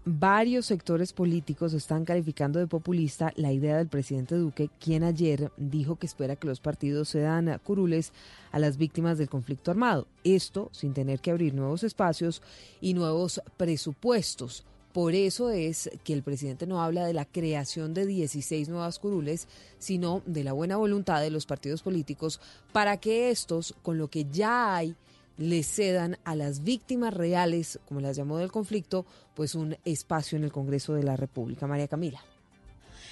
varios 0.03 0.65
sectores 0.65 1.13
políticos 1.13 1.71
están 1.71 2.03
calificando 2.03 2.59
de 2.59 2.67
populista 2.67 3.31
la 3.37 3.53
idea 3.53 3.77
del 3.77 3.87
presidente 3.87 4.35
Duque, 4.35 4.69
quien 4.81 5.05
ayer 5.05 5.49
dijo 5.55 5.95
que 5.95 6.05
espera 6.05 6.35
que 6.35 6.47
los 6.47 6.59
partidos 6.59 7.07
se 7.07 7.21
dan 7.21 7.57
curules 7.63 8.11
a 8.51 8.59
las 8.59 8.75
víctimas 8.75 9.17
del 9.17 9.29
conflicto 9.29 9.71
armado. 9.71 10.07
Esto 10.25 10.67
sin 10.73 10.93
tener 10.93 11.21
que 11.21 11.31
abrir 11.31 11.53
nuevos 11.53 11.85
espacios 11.85 12.41
y 12.81 12.95
nuevos 12.95 13.41
presupuestos. 13.55 14.65
Por 14.91 15.15
eso 15.15 15.51
es 15.51 15.89
que 16.03 16.11
el 16.11 16.23
presidente 16.23 16.67
no 16.67 16.83
habla 16.83 17.05
de 17.05 17.13
la 17.13 17.23
creación 17.23 17.93
de 17.93 18.05
16 18.05 18.67
nuevas 18.67 18.99
curules, 18.99 19.47
sino 19.77 20.21
de 20.25 20.43
la 20.43 20.51
buena 20.51 20.75
voluntad 20.75 21.21
de 21.21 21.31
los 21.31 21.45
partidos 21.45 21.81
políticos 21.81 22.41
para 22.73 22.97
que 22.97 23.29
estos, 23.29 23.73
con 23.83 23.97
lo 23.97 24.09
que 24.09 24.25
ya 24.29 24.75
hay, 24.75 24.97
le 25.39 25.63
cedan 25.63 26.17
a 26.25 26.35
las 26.35 26.63
víctimas 26.63 27.13
reales, 27.13 27.79
como 27.87 28.01
las 28.01 28.17
llamó 28.17 28.37
del 28.37 28.51
conflicto, 28.51 29.05
pues 29.33 29.55
un 29.55 29.77
espacio 29.85 30.37
en 30.37 30.43
el 30.43 30.51
Congreso 30.51 30.93
de 30.93 31.03
la 31.03 31.15
República. 31.15 31.65
María 31.65 31.87
Camila. 31.87 32.21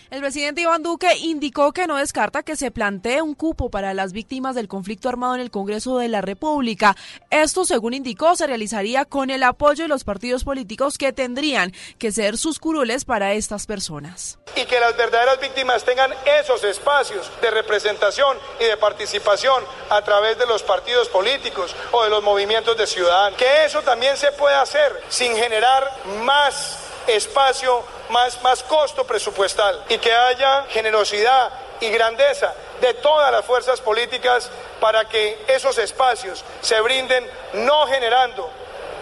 El 0.09 0.21
presidente 0.21 0.61
Iván 0.61 0.83
Duque 0.83 1.17
indicó 1.17 1.73
que 1.73 1.85
no 1.85 1.97
descarta 1.97 2.41
que 2.41 2.55
se 2.55 2.71
plantee 2.71 3.21
un 3.21 3.35
cupo 3.35 3.69
para 3.69 3.93
las 3.93 4.13
víctimas 4.13 4.55
del 4.55 4.69
conflicto 4.69 5.09
armado 5.09 5.35
en 5.35 5.41
el 5.41 5.51
Congreso 5.51 5.97
de 5.97 6.07
la 6.07 6.21
República. 6.21 6.95
Esto, 7.29 7.65
según 7.65 7.93
indicó, 7.93 8.33
se 8.37 8.47
realizaría 8.47 9.03
con 9.03 9.29
el 9.29 9.43
apoyo 9.43 9.83
de 9.83 9.89
los 9.89 10.05
partidos 10.05 10.45
políticos 10.45 10.97
que 10.97 11.11
tendrían 11.11 11.73
que 11.97 12.13
ser 12.13 12.37
sus 12.37 12.57
curules 12.57 13.03
para 13.03 13.33
estas 13.33 13.65
personas. 13.65 14.39
Y 14.55 14.63
que 14.63 14.79
las 14.79 14.95
verdaderas 14.95 15.41
víctimas 15.41 15.83
tengan 15.83 16.13
esos 16.39 16.63
espacios 16.63 17.29
de 17.41 17.51
representación 17.51 18.37
y 18.61 18.63
de 18.63 18.77
participación 18.77 19.61
a 19.89 20.01
través 20.03 20.37
de 20.37 20.45
los 20.45 20.63
partidos 20.63 21.09
políticos 21.09 21.75
o 21.91 22.05
de 22.05 22.09
los 22.09 22.23
movimientos 22.23 22.77
de 22.77 22.87
ciudadanos. 22.87 23.37
Que 23.37 23.65
eso 23.65 23.81
también 23.81 24.15
se 24.15 24.31
puede 24.31 24.55
hacer 24.55 25.03
sin 25.09 25.35
generar 25.35 25.83
más 26.23 26.86
espacio, 27.07 27.83
más, 28.09 28.41
más 28.41 28.63
costo 28.63 29.05
presupuestal 29.05 29.83
y 29.89 29.97
que 29.97 30.13
haya 30.13 30.65
generosidad 30.69 31.51
y 31.79 31.89
grandeza 31.89 32.53
de 32.81 32.93
todas 32.95 33.31
las 33.31 33.45
fuerzas 33.45 33.81
políticas 33.81 34.49
para 34.79 35.05
que 35.05 35.43
esos 35.47 35.77
espacios 35.77 36.43
se 36.61 36.79
brinden 36.81 37.29
no 37.53 37.87
generando 37.87 38.49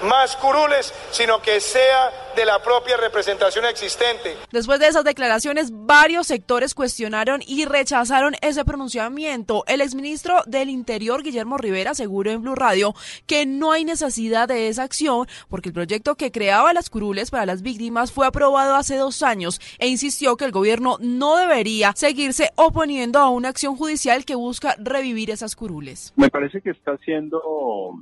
más 0.01 0.35
curules, 0.35 0.93
sino 1.11 1.41
que 1.41 1.59
sea 1.59 2.11
de 2.35 2.45
la 2.45 2.61
propia 2.61 2.97
representación 2.97 3.65
existente. 3.65 4.35
Después 4.51 4.79
de 4.79 4.87
esas 4.87 5.03
declaraciones, 5.03 5.69
varios 5.71 6.27
sectores 6.27 6.73
cuestionaron 6.73 7.41
y 7.45 7.65
rechazaron 7.65 8.35
ese 8.41 8.65
pronunciamiento. 8.65 9.63
El 9.67 9.81
exministro 9.81 10.43
del 10.45 10.69
Interior, 10.69 11.23
Guillermo 11.23 11.57
Rivera, 11.57 11.91
aseguró 11.91 12.31
en 12.31 12.41
Blue 12.41 12.55
Radio 12.55 12.93
que 13.25 13.45
no 13.45 13.71
hay 13.71 13.85
necesidad 13.85 14.47
de 14.47 14.67
esa 14.67 14.83
acción 14.83 15.27
porque 15.49 15.69
el 15.69 15.73
proyecto 15.73 16.15
que 16.15 16.31
creaba 16.31 16.73
las 16.73 16.89
curules 16.89 17.31
para 17.31 17.45
las 17.45 17.61
víctimas 17.61 18.11
fue 18.11 18.27
aprobado 18.27 18.75
hace 18.75 18.97
dos 18.97 19.23
años 19.23 19.61
e 19.79 19.87
insistió 19.87 20.35
que 20.35 20.45
el 20.45 20.51
gobierno 20.51 20.97
no 20.99 21.37
debería 21.37 21.93
seguirse 21.95 22.51
oponiendo 22.55 23.19
a 23.19 23.29
una 23.29 23.49
acción 23.49 23.75
judicial 23.75 24.25
que 24.25 24.35
busca 24.35 24.75
revivir 24.77 25.29
esas 25.29 25.55
curules. 25.55 26.13
Me 26.15 26.29
parece 26.29 26.61
que 26.61 26.71
está 26.71 26.97
siendo 26.97 27.41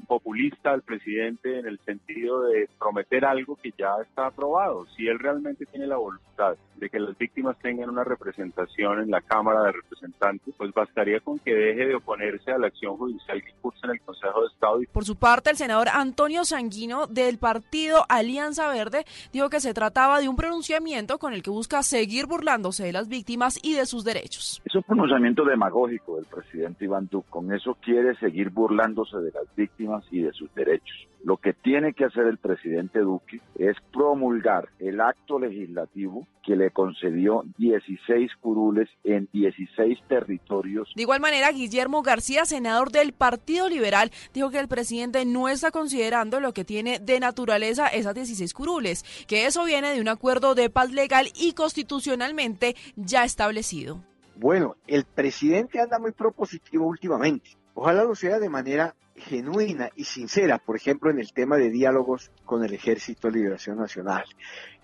populista 0.08 0.74
el 0.74 0.82
presidente 0.82 1.60
en 1.60 1.68
el 1.68 1.80
sentido 1.86 2.44
de 2.44 2.68
prometer 2.80 3.26
algo 3.26 3.58
que 3.62 3.72
ya 3.78 3.96
está 4.02 4.23
aprobado. 4.28 4.86
Si 4.96 5.08
él 5.08 5.20
realmente 5.20 5.66
tiene 5.66 5.88
la 5.88 5.98
voluntad 5.98 6.56
de 6.78 6.90
que 6.90 7.00
las 7.00 7.18
víctimas 7.18 7.58
tengan 7.60 7.90
una 7.90 8.04
representación 8.04 9.00
en 9.00 9.12
la 9.12 9.22
Cámara 9.22 9.64
de 9.64 9.72
Representantes, 9.74 10.54
pues 10.58 10.74
bastaría 10.74 11.20
con 11.20 11.40
que 11.40 11.54
deje 11.54 11.86
de 11.88 11.96
oponerse 11.96 12.52
a 12.52 12.58
la 12.58 12.68
acción 12.68 12.98
judicial 12.98 13.42
que 13.44 13.54
cursa 13.62 13.88
en 13.88 13.92
el 13.92 14.02
Consejo 14.02 14.42
de 14.42 14.48
Estado. 14.48 14.80
Por 14.92 15.06
su 15.06 15.16
parte, 15.16 15.50
el 15.50 15.58
senador 15.58 15.88
Antonio 15.90 16.44
Sanguino 16.44 17.08
del 17.08 17.38
partido 17.38 18.06
Alianza 18.10 18.68
Verde 18.70 19.06
dijo 19.32 19.50
que 19.50 19.60
se 19.60 19.74
trataba 19.74 20.20
de 20.20 20.28
un 20.28 20.36
pronunciamiento 20.36 21.20
con 21.20 21.34
el 21.34 21.44
que 21.44 21.52
busca 21.52 21.84
seguir 21.84 22.26
burlándose 22.26 22.84
de 22.84 22.92
las 22.92 23.08
víctimas 23.08 23.60
y 23.62 23.74
de 23.76 23.86
sus 23.86 24.04
derechos. 24.04 24.62
Es 24.66 24.76
un 24.76 24.84
pronunciamiento 24.84 25.46
demagógico 25.46 26.18
del 26.18 26.26
presidente 26.26 26.86
Iván 26.86 27.08
Duque. 27.10 27.30
Con 27.30 27.54
eso 27.54 27.78
quiere 27.82 28.16
seguir 28.16 28.50
burlándose 28.50 29.18
de 29.18 29.32
las 29.32 29.56
víctimas 29.56 30.04
y 30.12 30.22
de 30.22 30.34
sus 30.34 30.54
derechos. 30.54 31.08
Lo 31.24 31.38
que 31.38 31.54
tiene 31.54 31.94
que 31.94 32.04
hacer 32.04 32.28
el 32.28 32.38
presidente 32.38 33.00
Duque 33.00 33.40
es 33.58 33.78
promulgar 34.14 34.70
el 34.78 35.02
acto 35.02 35.40
legislativo 35.40 36.28
que 36.46 36.56
le 36.56 36.70
concedió 36.70 37.44
16 37.58 38.32
curules 38.40 38.88
en 39.04 39.28
16 39.34 39.98
territorios. 40.08 40.92
De 40.96 41.02
igual 41.02 41.20
manera, 41.20 41.52
Guillermo 41.52 42.04
García, 42.04 42.46
senador 42.46 42.92
del 42.92 43.14
Partido 43.14 43.68
Liberal, 43.70 44.12
dijo 44.32 44.52
que 44.52 44.60
el 44.60 44.68
presidente 44.68 45.26
no 45.26 45.50
está 45.50 45.72
considerando 45.72 46.40
lo 46.40 46.54
que 46.54 46.64
tiene 46.64 47.00
de 47.00 47.20
naturaleza 47.20 47.88
esas 47.88 48.14
16 48.14 48.54
curules, 48.54 49.04
que 49.26 49.48
eso 49.48 49.66
viene 49.66 49.96
de 49.96 50.02
un 50.02 50.10
acuerdo 50.10 50.54
de 50.54 50.70
paz 50.70 50.92
legal 50.92 51.30
y 51.34 51.54
constitucionalmente 51.54 52.76
ya 52.96 53.24
establecido. 53.24 54.04
Bueno, 54.36 54.76
el 54.86 55.06
presidente 55.06 55.80
anda 55.80 55.98
muy 55.98 56.12
propositivo 56.12 56.86
últimamente. 56.86 57.52
Ojalá 57.76 58.04
lo 58.04 58.16
sea 58.16 58.40
de 58.40 58.50
manera 58.50 58.96
genuina 59.16 59.90
y 59.96 60.06
sincera, 60.06 60.58
por 60.60 60.76
ejemplo, 60.76 61.10
en 61.10 61.20
el 61.20 61.34
tema 61.34 61.58
de 61.58 61.70
diálogos 61.70 62.32
con 62.46 62.64
el 62.64 62.74
Ejército 62.74 63.28
de 63.28 63.38
Liberación 63.38 63.78
Nacional. 63.78 64.26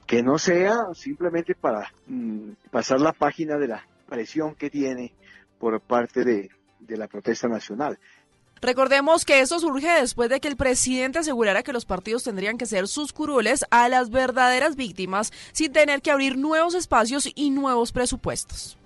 Que 0.05 0.24
no 0.24 0.38
sea 0.39 0.75
simplemente 0.93 1.53
para 1.55 1.91
mm, 2.08 2.51
pasar 2.72 3.00
la 3.00 3.13
página 3.13 3.58
de 3.58 3.67
la 3.67 3.86
presión 4.08 4.55
que 4.55 4.69
tiene 4.69 5.13
por 5.60 5.79
parte 5.81 6.24
de, 6.24 6.50
de 6.79 6.98
la 6.98 7.08
protesta 7.08 7.48
nacional. 7.48 8.00
Recordemos 8.62 9.24
que 9.24 9.39
esto 9.39 9.60
surge 9.60 9.88
después 9.88 10.29
de 10.29 10.41
que 10.41 10.50
el 10.50 10.58
presidente 10.58 11.19
asegurara 11.19 11.63
que 11.63 11.72
los 11.72 11.86
partidos 11.86 12.24
tendrían 12.24 12.58
que 12.58 12.65
ser 12.65 12.88
sus 12.88 13.13
curules 13.13 13.63
a 13.69 13.88
las 13.88 14.10
verdaderas 14.10 14.75
víctimas 14.75 15.31
sin 15.53 15.72
tener 15.72 16.01
que 16.01 16.12
abrir 16.12 16.38
nuevos 16.38 16.75
espacios 16.75 17.29
y 17.36 17.51
nuevos 17.51 17.93
presupuestos. 17.93 18.77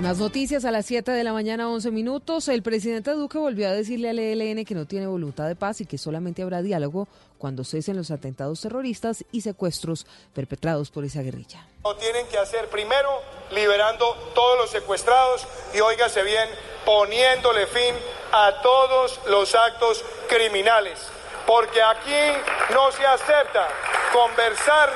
En 0.00 0.06
más 0.06 0.16
noticias, 0.16 0.64
a 0.64 0.70
las 0.70 0.86
7 0.86 1.10
de 1.10 1.22
la 1.24 1.34
mañana, 1.34 1.68
11 1.68 1.90
minutos, 1.90 2.48
el 2.48 2.62
presidente 2.62 3.10
Duque 3.10 3.36
volvió 3.36 3.68
a 3.68 3.72
decirle 3.72 4.08
al 4.08 4.18
ELN 4.18 4.64
que 4.64 4.74
no 4.74 4.86
tiene 4.86 5.06
voluntad 5.06 5.46
de 5.46 5.54
paz 5.54 5.82
y 5.82 5.84
que 5.84 5.98
solamente 5.98 6.40
habrá 6.40 6.62
diálogo 6.62 7.06
cuando 7.36 7.64
cesen 7.64 7.98
los 7.98 8.10
atentados 8.10 8.62
terroristas 8.62 9.26
y 9.30 9.42
secuestros 9.42 10.06
perpetrados 10.34 10.90
por 10.90 11.04
esa 11.04 11.20
guerrilla. 11.20 11.66
Lo 11.84 11.94
tienen 11.96 12.26
que 12.28 12.38
hacer 12.38 12.70
primero 12.70 13.10
liberando 13.54 14.16
todos 14.34 14.56
los 14.56 14.70
secuestrados 14.70 15.46
y, 15.74 15.80
óigase 15.80 16.22
bien, 16.22 16.48
poniéndole 16.86 17.66
fin 17.66 17.94
a 18.32 18.62
todos 18.62 19.20
los 19.26 19.54
actos 19.54 20.02
criminales. 20.30 20.98
Porque 21.46 21.82
aquí 21.82 22.40
no 22.72 22.90
se 22.90 23.04
acepta 23.04 23.68
conversar 24.14 24.94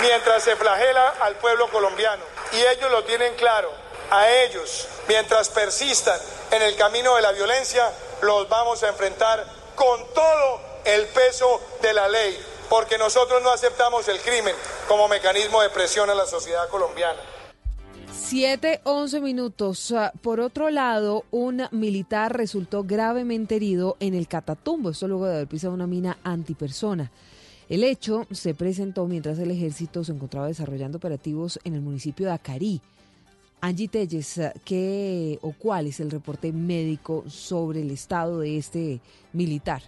mientras 0.00 0.44
se 0.44 0.54
flagela 0.54 1.08
al 1.22 1.34
pueblo 1.38 1.68
colombiano. 1.72 2.22
Y 2.52 2.58
ellos 2.58 2.88
lo 2.92 3.02
tienen 3.02 3.34
claro 3.34 3.87
a 4.10 4.30
ellos, 4.30 4.88
mientras 5.08 5.48
persistan 5.48 6.18
en 6.50 6.62
el 6.62 6.76
camino 6.76 7.14
de 7.16 7.22
la 7.22 7.32
violencia, 7.32 7.92
los 8.22 8.48
vamos 8.48 8.82
a 8.82 8.88
enfrentar 8.88 9.44
con 9.74 10.06
todo 10.14 10.60
el 10.84 11.06
peso 11.06 11.60
de 11.82 11.92
la 11.92 12.08
ley, 12.08 12.38
porque 12.68 12.98
nosotros 12.98 13.42
no 13.42 13.50
aceptamos 13.50 14.08
el 14.08 14.20
crimen 14.20 14.54
como 14.86 15.08
mecanismo 15.08 15.62
de 15.62 15.70
presión 15.70 16.10
a 16.10 16.14
la 16.14 16.26
sociedad 16.26 16.68
colombiana. 16.68 17.20
7, 18.12 18.80
11 18.84 19.20
minutos. 19.20 19.92
Ah, 19.92 20.12
por 20.22 20.40
otro 20.40 20.70
lado, 20.70 21.24
un 21.30 21.66
militar 21.70 22.36
resultó 22.36 22.84
gravemente 22.84 23.56
herido 23.56 23.96
en 24.00 24.14
el 24.14 24.28
Catatumbo, 24.28 24.90
esto 24.90 25.08
luego 25.08 25.26
de 25.26 25.36
haber 25.36 25.46
pisado 25.46 25.72
una 25.72 25.86
mina 25.86 26.18
antipersona. 26.24 27.10
El 27.68 27.84
hecho 27.84 28.26
se 28.30 28.54
presentó 28.54 29.06
mientras 29.06 29.38
el 29.38 29.50
ejército 29.50 30.02
se 30.02 30.12
encontraba 30.12 30.46
desarrollando 30.46 30.98
operativos 30.98 31.60
en 31.64 31.74
el 31.74 31.82
municipio 31.82 32.26
de 32.26 32.32
Acarí. 32.32 32.80
Angie 33.60 33.88
Telles, 33.88 34.40
¿qué 34.64 35.38
o 35.42 35.52
cuál 35.52 35.88
es 35.88 35.98
el 35.98 36.10
reporte 36.12 36.52
médico 36.52 37.24
sobre 37.28 37.82
el 37.82 37.90
estado 37.90 38.40
de 38.40 38.56
este 38.56 39.00
militar? 39.32 39.82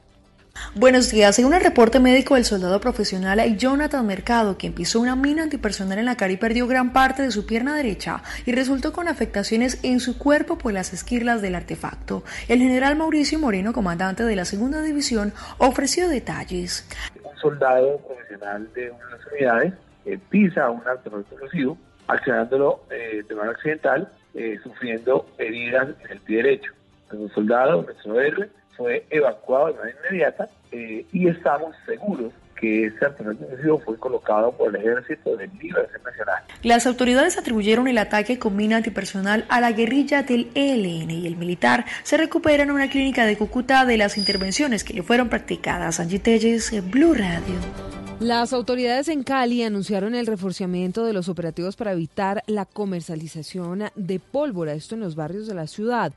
Buenos 0.74 1.12
días. 1.12 1.36
Según 1.36 1.54
el 1.54 1.62
reporte 1.62 2.00
médico 2.00 2.34
del 2.34 2.44
soldado 2.44 2.80
profesional 2.80 3.56
Jonathan 3.56 4.04
Mercado, 4.04 4.58
quien 4.58 4.72
pisó 4.72 4.98
una 4.98 5.14
mina 5.14 5.44
antipersonal 5.44 6.00
en 6.00 6.06
la 6.06 6.16
cara 6.16 6.32
y 6.32 6.36
perdió 6.36 6.66
gran 6.66 6.92
parte 6.92 7.22
de 7.22 7.30
su 7.30 7.46
pierna 7.46 7.76
derecha 7.76 8.22
y 8.44 8.50
resultó 8.50 8.92
con 8.92 9.06
afectaciones 9.06 9.78
en 9.84 10.00
su 10.00 10.18
cuerpo 10.18 10.58
por 10.58 10.72
las 10.72 10.92
esquirlas 10.92 11.40
del 11.40 11.54
artefacto. 11.54 12.24
El 12.48 12.58
general 12.58 12.96
Mauricio 12.96 13.38
Moreno, 13.38 13.72
comandante 13.72 14.24
de 14.24 14.34
la 14.34 14.44
segunda 14.44 14.82
división, 14.82 15.32
ofreció 15.58 16.08
detalles. 16.08 16.88
Un 17.22 17.38
soldado 17.38 17.98
profesional 17.98 18.68
de 18.74 18.90
una 18.90 19.06
de 19.06 19.10
las 19.12 19.26
unidades 19.32 19.74
eh, 20.06 20.18
pisa 20.28 20.70
un 20.70 20.80
artefacto 20.80 21.20
explosivo 21.20 21.78
accionándolo 22.10 22.80
eh, 22.90 23.22
de 23.28 23.34
manera 23.34 23.52
accidental, 23.52 24.08
eh, 24.34 24.58
sufriendo 24.62 25.26
heridas 25.38 25.88
en 26.04 26.10
el 26.12 26.20
pie 26.20 26.38
derecho. 26.38 26.72
El 27.12 27.30
soldado, 27.32 27.82
nuestro 27.82 28.20
héroe, 28.20 28.48
fue 28.76 29.04
evacuado 29.10 29.68
de 29.68 29.74
manera 29.74 29.98
inmediata 30.00 30.48
eh, 30.72 31.04
y 31.12 31.28
estamos 31.28 31.74
seguros 31.86 32.32
que 32.60 32.86
ese 32.86 33.06
artefacto 33.06 33.78
fue 33.78 33.96
colocado 33.96 34.52
por 34.52 34.68
el 34.68 34.76
Ejército 34.76 35.34
de 35.34 35.48
Liberación 35.48 36.02
Nacional. 36.04 36.42
Las 36.62 36.86
autoridades 36.86 37.38
atribuyeron 37.38 37.88
el 37.88 37.96
ataque 37.96 38.38
con 38.38 38.54
mina 38.54 38.76
antipersonal 38.76 39.46
a 39.48 39.62
la 39.62 39.72
guerrilla 39.72 40.22
del 40.22 40.50
ELN 40.54 41.10
y 41.10 41.26
el 41.26 41.36
militar 41.36 41.86
se 42.02 42.18
recupera 42.18 42.62
en 42.62 42.70
una 42.70 42.90
clínica 42.90 43.24
de 43.24 43.38
Cúcuta 43.38 43.86
de 43.86 43.96
las 43.96 44.18
intervenciones 44.18 44.84
que 44.84 44.92
le 44.92 45.02
fueron 45.02 45.30
practicadas. 45.30 46.00
Angie 46.00 46.18
Telles, 46.18 46.70
Blue 46.90 47.14
Radio. 47.14 48.09
Las 48.20 48.52
autoridades 48.52 49.08
en 49.08 49.22
Cali 49.22 49.62
anunciaron 49.62 50.14
el 50.14 50.26
reforzamiento 50.26 51.06
de 51.06 51.14
los 51.14 51.30
operativos 51.30 51.74
para 51.74 51.92
evitar 51.92 52.44
la 52.46 52.66
comercialización 52.66 53.84
de 53.96 54.20
pólvora, 54.20 54.74
esto 54.74 54.94
en 54.94 55.00
los 55.00 55.14
barrios 55.14 55.46
de 55.46 55.54
la 55.54 55.66
ciudad. 55.66 56.12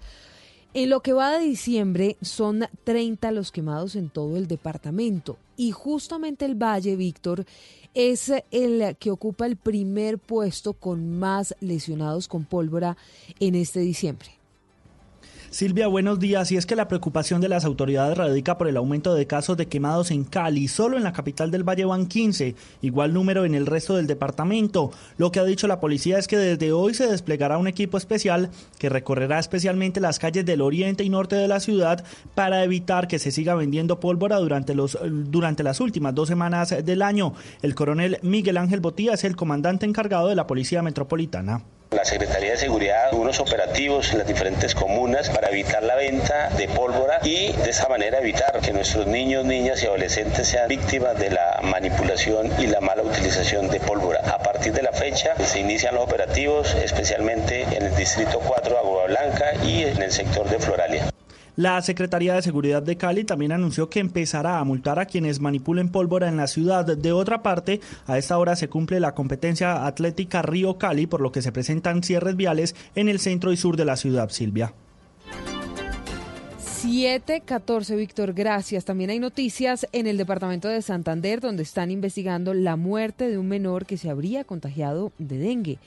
En 0.73 0.89
lo 0.89 0.99
que 0.99 1.13
va 1.13 1.31
de 1.31 1.45
diciembre 1.45 2.17
son 2.21 2.65
30 2.83 3.31
los 3.31 3.53
quemados 3.53 3.95
en 3.95 4.09
todo 4.09 4.35
el 4.35 4.47
departamento 4.47 5.37
y 5.55 5.71
justamente 5.71 6.43
el 6.43 6.61
Valle, 6.61 6.97
Víctor, 6.97 7.45
es 7.93 8.33
el 8.51 8.97
que 8.97 9.09
ocupa 9.09 9.45
el 9.45 9.55
primer 9.55 10.17
puesto 10.17 10.73
con 10.73 11.17
más 11.19 11.55
lesionados 11.61 12.27
con 12.27 12.43
pólvora 12.43 12.97
en 13.39 13.55
este 13.55 13.79
diciembre. 13.79 14.42
Silvia, 15.53 15.85
buenos 15.85 16.19
días. 16.19 16.51
Y 16.51 16.57
es 16.57 16.65
que 16.65 16.75
la 16.75 16.87
preocupación 16.87 17.39
de 17.39 17.47
las 17.47 17.63
autoridades 17.63 18.17
radica 18.17 18.57
por 18.57 18.67
el 18.67 18.75
aumento 18.75 19.13
de 19.13 19.27
casos 19.27 19.55
de 19.55 19.67
quemados 19.67 20.09
en 20.09 20.23
Cali. 20.23 20.67
Solo 20.67 20.97
en 20.97 21.03
la 21.03 21.13
capital 21.13 21.51
del 21.51 21.63
Valle 21.63 21.85
van 21.85 22.07
15, 22.07 22.55
igual 22.81 23.13
número 23.13 23.45
en 23.45 23.53
el 23.53 23.67
resto 23.67 23.95
del 23.95 24.07
departamento. 24.07 24.89
Lo 25.17 25.31
que 25.31 25.39
ha 25.39 25.43
dicho 25.43 25.67
la 25.67 25.79
policía 25.79 26.17
es 26.17 26.27
que 26.27 26.37
desde 26.37 26.71
hoy 26.71 26.95
se 26.95 27.05
desplegará 27.05 27.59
un 27.59 27.67
equipo 27.67 27.99
especial 27.99 28.49
que 28.79 28.89
recorrerá 28.89 29.37
especialmente 29.37 29.99
las 30.01 30.17
calles 30.17 30.43
del 30.43 30.59
oriente 30.59 31.03
y 31.03 31.09
norte 31.09 31.35
de 31.35 31.47
la 31.47 31.59
ciudad 31.59 32.03
para 32.33 32.63
evitar 32.63 33.07
que 33.07 33.19
se 33.19 33.29
siga 33.29 33.53
vendiendo 33.53 33.99
pólvora 33.99 34.37
durante, 34.37 34.73
los, 34.73 34.97
durante 35.03 35.61
las 35.61 35.79
últimas 35.81 36.15
dos 36.15 36.29
semanas 36.29 36.75
del 36.83 37.03
año. 37.03 37.35
El 37.61 37.75
coronel 37.75 38.17
Miguel 38.23 38.57
Ángel 38.57 38.79
Botía 38.79 39.13
es 39.13 39.23
el 39.23 39.35
comandante 39.35 39.85
encargado 39.85 40.29
de 40.29 40.35
la 40.35 40.47
Policía 40.47 40.81
Metropolitana. 40.81 41.63
La 41.93 42.05
Secretaría 42.05 42.51
de 42.51 42.57
Seguridad, 42.57 43.13
unos 43.13 43.39
operativos 43.39 44.11
en 44.11 44.17
las 44.17 44.27
diferentes 44.27 44.73
comunas 44.73 45.29
para 45.29 45.49
evitar 45.49 45.83
la 45.83 45.95
venta 45.95 46.49
de 46.57 46.67
pólvora 46.67 47.19
y 47.23 47.51
de 47.51 47.69
esa 47.69 47.87
manera 47.87 48.19
evitar 48.19 48.59
que 48.61 48.73
nuestros 48.73 49.05
niños, 49.05 49.45
niñas 49.45 49.83
y 49.83 49.85
adolescentes 49.85 50.47
sean 50.47 50.67
víctimas 50.67 51.19
de 51.19 51.29
la 51.29 51.59
manipulación 51.61 52.51
y 52.59 52.67
la 52.67 52.81
mala 52.81 53.03
utilización 53.03 53.69
de 53.69 53.79
pólvora. 53.79 54.21
A 54.21 54.39
partir 54.39 54.73
de 54.73 54.81
la 54.81 54.91
fecha 54.91 55.35
se 55.45 55.59
inician 55.59 55.93
los 55.93 56.03
operativos, 56.03 56.73
especialmente 56.75 57.61
en 57.61 57.83
el 57.83 57.95
Distrito 57.95 58.39
4 58.39 58.73
de 58.73 58.79
Agua 58.79 59.05
Blanca 59.05 59.53
y 59.63 59.83
en 59.83 60.01
el 60.01 60.11
sector 60.11 60.49
de 60.49 60.59
Floralia. 60.59 61.13
La 61.55 61.79
Secretaría 61.83 62.33
de 62.33 62.41
Seguridad 62.41 62.81
de 62.81 62.97
Cali 62.97 63.25
también 63.25 63.51
anunció 63.51 63.87
que 63.87 63.99
empezará 63.99 64.57
a 64.57 64.63
multar 64.63 64.97
a 64.97 65.05
quienes 65.05 65.39
manipulen 65.39 65.89
pólvora 65.89 66.27
en 66.27 66.37
la 66.37 66.47
ciudad. 66.47 66.85
De 66.97 67.11
otra 67.11 67.43
parte, 67.43 67.79
a 68.07 68.17
esta 68.17 68.39
hora 68.39 68.55
se 68.55 68.69
cumple 68.69 68.99
la 68.99 69.13
competencia 69.13 69.85
atlética 69.85 70.41
Río 70.41 70.79
Cali, 70.79 71.05
por 71.05 71.21
lo 71.21 71.31
que 71.31 71.43
se 71.43 71.51
presentan 71.51 72.01
cierres 72.01 72.35
viales 72.35 72.75
en 72.95 73.07
el 73.07 73.19
centro 73.19 73.51
y 73.51 73.57
sur 73.57 73.77
de 73.77 73.85
la 73.85 73.97
ciudad, 73.97 74.29
Silvia. 74.29 74.73
714, 76.57 77.95
Víctor, 77.95 78.33
gracias. 78.33 78.83
También 78.83 79.11
hay 79.11 79.19
noticias 79.19 79.87
en 79.91 80.07
el 80.07 80.17
departamento 80.17 80.67
de 80.67 80.81
Santander, 80.81 81.39
donde 81.39 81.63
están 81.63 81.91
investigando 81.91 82.53
la 82.53 82.75
muerte 82.75 83.29
de 83.29 83.37
un 83.37 83.47
menor 83.47 83.85
que 83.85 83.97
se 83.97 84.09
habría 84.09 84.43
contagiado 84.43 85.13
de 85.19 85.37
dengue. 85.37 85.79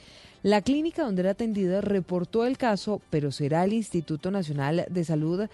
La 0.46 0.62
clínica 0.62 1.02
donde 1.02 1.22
era 1.22 1.32
atendida 1.32 1.80
reportó 1.80 2.44
el 2.44 2.56
caso, 2.56 3.02
pero 3.10 3.32
será 3.32 3.64
el 3.64 3.72
Instituto 3.72 4.30
Nacional 4.30 4.86
de 4.88 5.04
Salud 5.04 5.48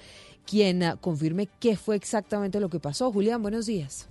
quien 0.44 0.84
confirme 1.00 1.48
qué 1.60 1.78
fue 1.78 1.96
exactamente 1.96 2.60
lo 2.60 2.68
que 2.68 2.78
pasó. 2.78 3.10
Julián, 3.10 3.40
buenos 3.40 3.64
días. 3.64 4.06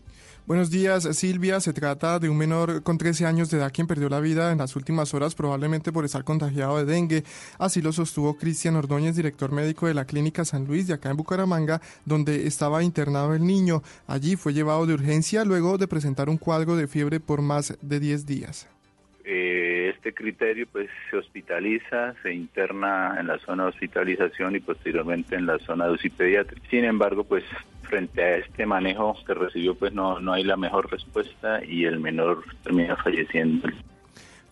Buenos 0.48 0.72
días, 0.72 1.08
Silvia. 1.16 1.60
Se 1.60 1.72
trata 1.72 2.18
de 2.18 2.30
un 2.30 2.38
menor 2.38 2.82
con 2.82 2.98
13 2.98 3.28
años 3.28 3.52
de 3.52 3.60
edad 3.60 3.72
quien 3.72 3.86
perdió 3.86 4.10
la 4.10 4.20
vida 4.20 4.52
en 4.52 4.58
las 4.58 4.76
últimas 4.76 5.14
horas, 5.14 5.36
probablemente 5.36 5.92
por 5.92 6.04
estar 6.04 6.24
contagiado 6.24 6.84
de 6.84 6.92
dengue. 6.92 7.26
Así 7.60 7.80
lo 7.84 7.94
sostuvo 7.94 8.36
Cristian 8.38 8.76
Ordóñez, 8.76 9.16
director 9.16 9.52
médico 9.52 9.86
de 9.86 9.94
la 9.94 10.06
Clínica 10.06 10.46
San 10.46 10.66
Luis 10.66 10.88
de 10.88 10.96
acá 10.96 11.12
en 11.12 11.18
Bucaramanga, 11.18 11.80
donde 12.06 12.48
estaba 12.48 12.82
internado 12.82 13.36
el 13.36 13.46
niño. 13.46 13.84
Allí 14.08 14.36
fue 14.36 14.56
llevado 14.56 14.88
de 14.88 14.96
urgencia 14.96 15.46
luego 15.46 15.78
de 15.78 15.88
presentar 15.88 16.28
un 16.28 16.38
cuadro 16.38 16.76
de 16.76 16.88
fiebre 16.88 17.20
por 17.20 17.44
más 17.44 17.76
de 17.84 18.00
10 18.00 18.26
días. 18.26 18.68
Eh, 19.24 19.94
este 19.96 20.14
criterio 20.14 20.68
pues 20.72 20.90
se 21.10 21.18
hospitaliza, 21.18 22.16
se 22.24 22.34
interna 22.34 23.18
en 23.20 23.28
la 23.28 23.38
zona 23.40 23.64
de 23.64 23.70
hospitalización 23.70 24.56
y 24.56 24.60
posteriormente 24.60 25.36
en 25.36 25.46
la 25.46 25.60
zona 25.60 25.88
de 25.88 25.94
UCI 25.94 26.10
pediátrica. 26.10 26.68
Sin 26.70 26.86
embargo, 26.86 27.24
pues 27.24 27.44
frente 27.84 28.24
a 28.24 28.38
este 28.38 28.66
manejo 28.66 29.16
que 29.26 29.34
recibió, 29.34 29.76
pues 29.76 29.94
no, 29.94 30.20
no 30.20 30.34
hay 30.34 30.44
la 30.44 30.58
mejor 30.58 30.92
respuesta 30.92 31.64
y 31.64 31.86
el 31.86 32.00
menor 32.00 32.44
termina 32.64 32.96
falleciendo. 32.96 33.68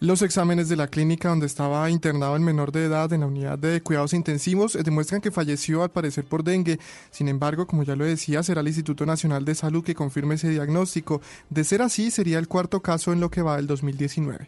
Los 0.01 0.21
exámenes 0.21 0.69
de 0.69 0.77
la 0.77 0.87
clínica 0.87 1.27
donde 1.27 1.45
estaba 1.45 1.89
internado 1.89 2.37
el 2.37 2.41
menor 2.41 2.71
de 2.71 2.85
edad 2.85 3.11
en 3.11 3.19
la 3.19 3.27
unidad 3.27 3.59
de 3.59 3.81
cuidados 3.81 4.13
intensivos 4.13 4.77
demuestran 4.81 5.19
que 5.19 5.29
falleció 5.29 5.83
al 5.83 5.91
parecer 5.91 6.23
por 6.23 6.45
dengue. 6.45 6.79
Sin 7.11 7.27
embargo, 7.27 7.67
como 7.67 7.83
ya 7.83 7.97
lo 7.97 8.05
decía, 8.05 8.41
será 8.41 8.61
el 8.61 8.67
Instituto 8.67 9.05
Nacional 9.05 9.43
de 9.43 9.55
Salud 9.55 9.83
que 9.83 9.95
confirme 9.95 10.35
ese 10.35 10.47
diagnóstico. 10.47 11.19
De 11.49 11.65
ser 11.65 11.81
así, 11.81 12.11
sería 12.11 12.39
el 12.39 12.47
cuarto 12.47 12.81
caso 12.81 13.11
en 13.11 13.19
lo 13.19 13.29
que 13.29 13.41
va 13.41 13.57
del 13.57 13.67
2019. 13.67 14.47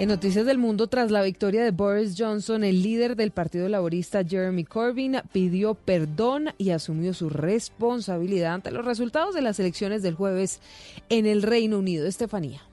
En 0.00 0.08
Noticias 0.08 0.44
del 0.44 0.58
Mundo, 0.58 0.88
tras 0.88 1.12
la 1.12 1.22
victoria 1.22 1.62
de 1.62 1.70
Boris 1.70 2.16
Johnson, 2.18 2.64
el 2.64 2.82
líder 2.82 3.14
del 3.14 3.30
Partido 3.30 3.68
Laborista 3.68 4.24
Jeremy 4.24 4.64
Corbyn 4.64 5.22
pidió 5.30 5.74
perdón 5.74 6.48
y 6.58 6.70
asumió 6.70 7.14
su 7.14 7.30
responsabilidad 7.30 8.54
ante 8.54 8.72
los 8.72 8.84
resultados 8.84 9.36
de 9.36 9.42
las 9.42 9.60
elecciones 9.60 10.02
del 10.02 10.16
jueves 10.16 10.58
en 11.08 11.26
el 11.26 11.42
Reino 11.42 11.78
Unido. 11.78 12.08
Estefanía. 12.08 12.67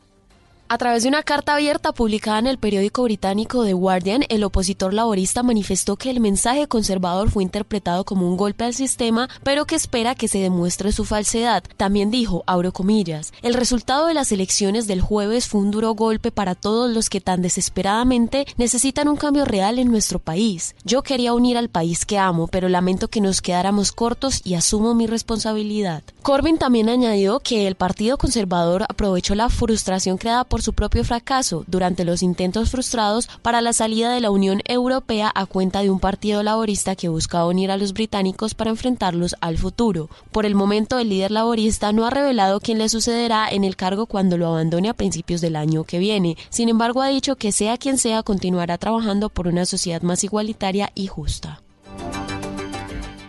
A 0.68 0.80
través 0.80 1.04
de 1.04 1.10
una 1.10 1.22
carta 1.22 1.54
abierta 1.54 1.92
publicada 1.92 2.40
en 2.40 2.48
el 2.48 2.58
periódico 2.58 3.04
británico 3.04 3.64
The 3.64 3.74
Guardian, 3.74 4.24
el 4.30 4.44
opositor 4.44 4.96
laborista 4.96 5.44
manifestó 5.44 5.96
que 5.96 6.10
el 6.10 6.20
mensaje 6.20 6.66
conservador 6.66 7.30
fue 7.30 7.44
interpretado 7.44 8.04
como 8.04 8.28
un 8.28 8.36
golpe 8.36 8.64
al 8.64 8.74
sistema, 8.74 9.30
pero 9.44 9.66
que 9.66 9.76
espera 9.76 10.16
que 10.16 10.28
se 10.28 10.40
demuestre 10.40 10.92
su 10.92 11.06
falsedad. 11.06 11.64
También 11.78 12.10
dijo, 12.10 12.44
abro 12.48 12.74
comillas, 12.74 13.32
el 13.44 13.54
resultado 13.54 14.08
de 14.08 14.16
las 14.16 14.32
elecciones 14.32 14.88
del 14.88 15.02
jueves 15.02 15.48
fue 15.48 15.62
un 15.62 15.70
duro 15.70 15.94
golpe 15.94 16.32
para 16.32 16.56
todos 16.56 16.90
los 16.90 17.12
que 17.12 17.22
tan 17.22 17.44
desesperadamente 17.44 18.48
necesitan 18.58 19.08
un 19.08 19.18
cambio 19.18 19.46
real 19.46 19.78
en 19.78 19.92
nuestro 19.92 20.18
país. 20.18 20.76
Yo 20.84 21.04
quería 21.04 21.36
unir 21.36 21.60
al 21.60 21.70
país 21.70 22.08
que 22.08 22.18
amo, 22.18 22.48
pero 22.48 22.70
lamento 22.70 23.08
que 23.08 23.22
nos 23.22 23.44
quedáramos 23.44 23.92
cortos 23.92 24.42
y 24.44 24.56
asumo 24.56 24.96
mi 24.96 25.06
responsabilidad. 25.06 26.02
Corbyn 26.24 26.58
también 26.58 26.90
añadió 26.90 27.40
que 27.40 27.68
el 27.68 27.76
Partido 27.76 28.18
Conservador 28.18 28.82
aprovechó 28.90 29.36
la 29.36 29.50
frustración 29.50 30.18
creada 30.18 30.44
por 30.44 30.64
su 30.66 30.74
propio 30.74 31.04
fracaso 31.04 31.64
durante 31.68 32.06
los 32.06 32.24
intentos 32.24 32.72
frustrados 32.72 33.30
para 33.44 33.62
la 33.62 33.72
salida 33.72 34.12
de 34.12 34.20
la 34.20 34.32
Unión 34.32 34.62
Europea 34.66 35.32
a 35.34 35.46
cuenta 35.46 35.82
de 35.82 35.92
un 35.92 36.00
partido 36.00 36.42
laborista 36.42 36.96
que 36.96 37.08
buscaba 37.08 37.48
unir 37.48 37.70
a 37.70 37.78
los 37.78 37.94
británicos 37.94 38.56
para 38.56 38.72
enfrentarlos 38.72 39.36
al 39.42 39.60
futuro. 39.60 40.10
Por 40.32 40.48
el 40.48 40.56
momento, 40.56 40.98
el 40.98 41.10
líder 41.10 41.30
laborista 41.30 41.94
no 41.94 42.06
ha 42.06 42.10
revelado 42.10 42.60
quién 42.60 42.80
le 42.80 42.90
sucederá 42.90 43.48
en 43.50 43.64
el 43.64 43.76
cargo 43.76 44.08
cuando 44.08 44.38
lo 44.38 44.48
abandone 44.48 44.90
a 44.90 44.96
principios 44.96 45.40
del 45.40 45.56
año 45.56 45.84
que 45.84 46.00
viene. 46.00 46.36
Sin 46.50 46.68
embargo, 46.68 47.04
ha 47.04 47.10
dicho 47.10 47.36
que 47.36 47.52
sea 47.52 47.78
quien 47.78 48.00
sea, 48.00 48.24
continuará 48.24 48.80
trabajando 48.80 49.30
por 49.30 49.48
una 49.48 49.66
sociedad 49.66 50.02
más 50.02 50.24
igualitaria 50.24 50.92
y 50.96 51.06
justa. 51.08 51.62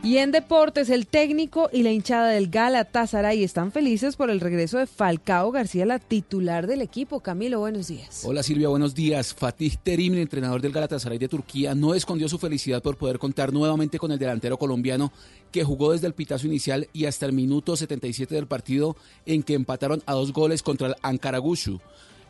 Y 0.06 0.18
en 0.18 0.30
deportes, 0.30 0.88
el 0.88 1.08
técnico 1.08 1.68
y 1.72 1.82
la 1.82 1.90
hinchada 1.90 2.28
del 2.28 2.48
Galatasaray 2.48 3.42
están 3.42 3.72
felices 3.72 4.14
por 4.14 4.30
el 4.30 4.38
regreso 4.38 4.78
de 4.78 4.86
Falcao 4.86 5.50
García, 5.50 5.84
la 5.84 5.98
titular 5.98 6.68
del 6.68 6.80
equipo. 6.80 7.18
Camilo, 7.18 7.58
buenos 7.58 7.88
días. 7.88 8.22
Hola 8.24 8.44
Silvia, 8.44 8.68
buenos 8.68 8.94
días. 8.94 9.34
Fatih 9.34 9.76
Terim, 9.82 10.14
entrenador 10.14 10.60
del 10.60 10.70
Galatasaray 10.70 11.18
de 11.18 11.26
Turquía, 11.26 11.74
no 11.74 11.92
escondió 11.92 12.28
su 12.28 12.38
felicidad 12.38 12.80
por 12.84 12.96
poder 12.96 13.18
contar 13.18 13.52
nuevamente 13.52 13.98
con 13.98 14.12
el 14.12 14.18
delantero 14.20 14.56
colombiano 14.58 15.10
que 15.50 15.64
jugó 15.64 15.90
desde 15.90 16.06
el 16.06 16.14
pitazo 16.14 16.46
inicial 16.46 16.86
y 16.92 17.06
hasta 17.06 17.26
el 17.26 17.32
minuto 17.32 17.76
77 17.76 18.32
del 18.32 18.46
partido 18.46 18.96
en 19.24 19.42
que 19.42 19.54
empataron 19.54 20.04
a 20.06 20.12
dos 20.12 20.32
goles 20.32 20.62
contra 20.62 20.86
el 20.86 20.94
Ankaragushu. 21.02 21.80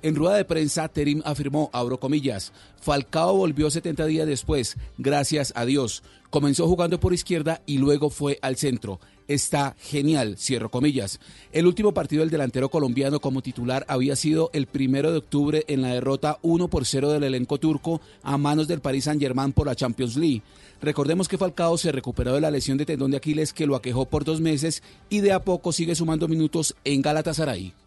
En 0.03 0.15
rueda 0.15 0.37
de 0.37 0.45
prensa, 0.45 0.89
Terim 0.89 1.23
afirmó, 1.25 1.71
abro 1.73 1.99
comillas, 1.99 2.53
Falcao 2.81 3.37
volvió 3.37 3.71
70 3.71 4.07
días 4.07 4.27
después, 4.27 4.77
gracias 4.99 5.53
a 5.57 5.65
Dios. 5.65 6.03
Comenzó 6.31 6.69
jugando 6.69 7.01
por 7.01 7.15
izquierda 7.15 7.63
y 7.67 7.79
luego 7.79 8.11
fue 8.11 8.39
al 8.43 8.57
centro. 8.57 9.01
Está 9.27 9.75
genial, 9.81 10.37
cierro 10.39 10.71
comillas. 10.71 11.19
El 11.51 11.67
último 11.67 11.93
partido 11.93 12.21
del 12.21 12.31
delantero 12.31 12.69
colombiano 12.69 13.21
como 13.21 13.43
titular 13.43 13.85
había 13.89 14.15
sido 14.15 14.51
el 14.53 14.67
primero 14.67 15.11
de 15.11 15.19
octubre 15.19 15.65
en 15.67 15.83
la 15.83 15.95
derrota 15.95 16.39
1 16.43 16.69
por 16.69 16.85
0 16.85 17.11
del 17.11 17.25
elenco 17.25 17.59
turco 17.59 18.01
a 18.23 18.39
manos 18.39 18.69
del 18.69 18.81
Paris 18.81 19.05
Saint-Germain 19.05 19.53
por 19.53 19.67
la 19.67 19.75
Champions 19.75 20.17
League. 20.17 20.43
Recordemos 20.81 21.27
que 21.27 21.39
Falcao 21.39 21.77
se 21.79 21.91
recuperó 21.91 22.35
de 22.35 22.43
la 22.43 22.51
lesión 22.51 22.79
de 22.79 22.87
tendón 22.87 23.11
de 23.11 23.17
Aquiles 23.17 23.53
que 23.53 23.67
lo 23.67 23.75
aquejó 23.75 24.05
por 24.05 24.25
dos 24.25 24.41
meses 24.41 24.83
y 25.09 25.21
de 25.21 25.33
a 25.33 25.41
poco 25.41 25.73
sigue 25.73 25.95
sumando 25.95 26.29
minutos 26.29 26.77
en 26.85 27.03
Galatasaray. 27.03 27.86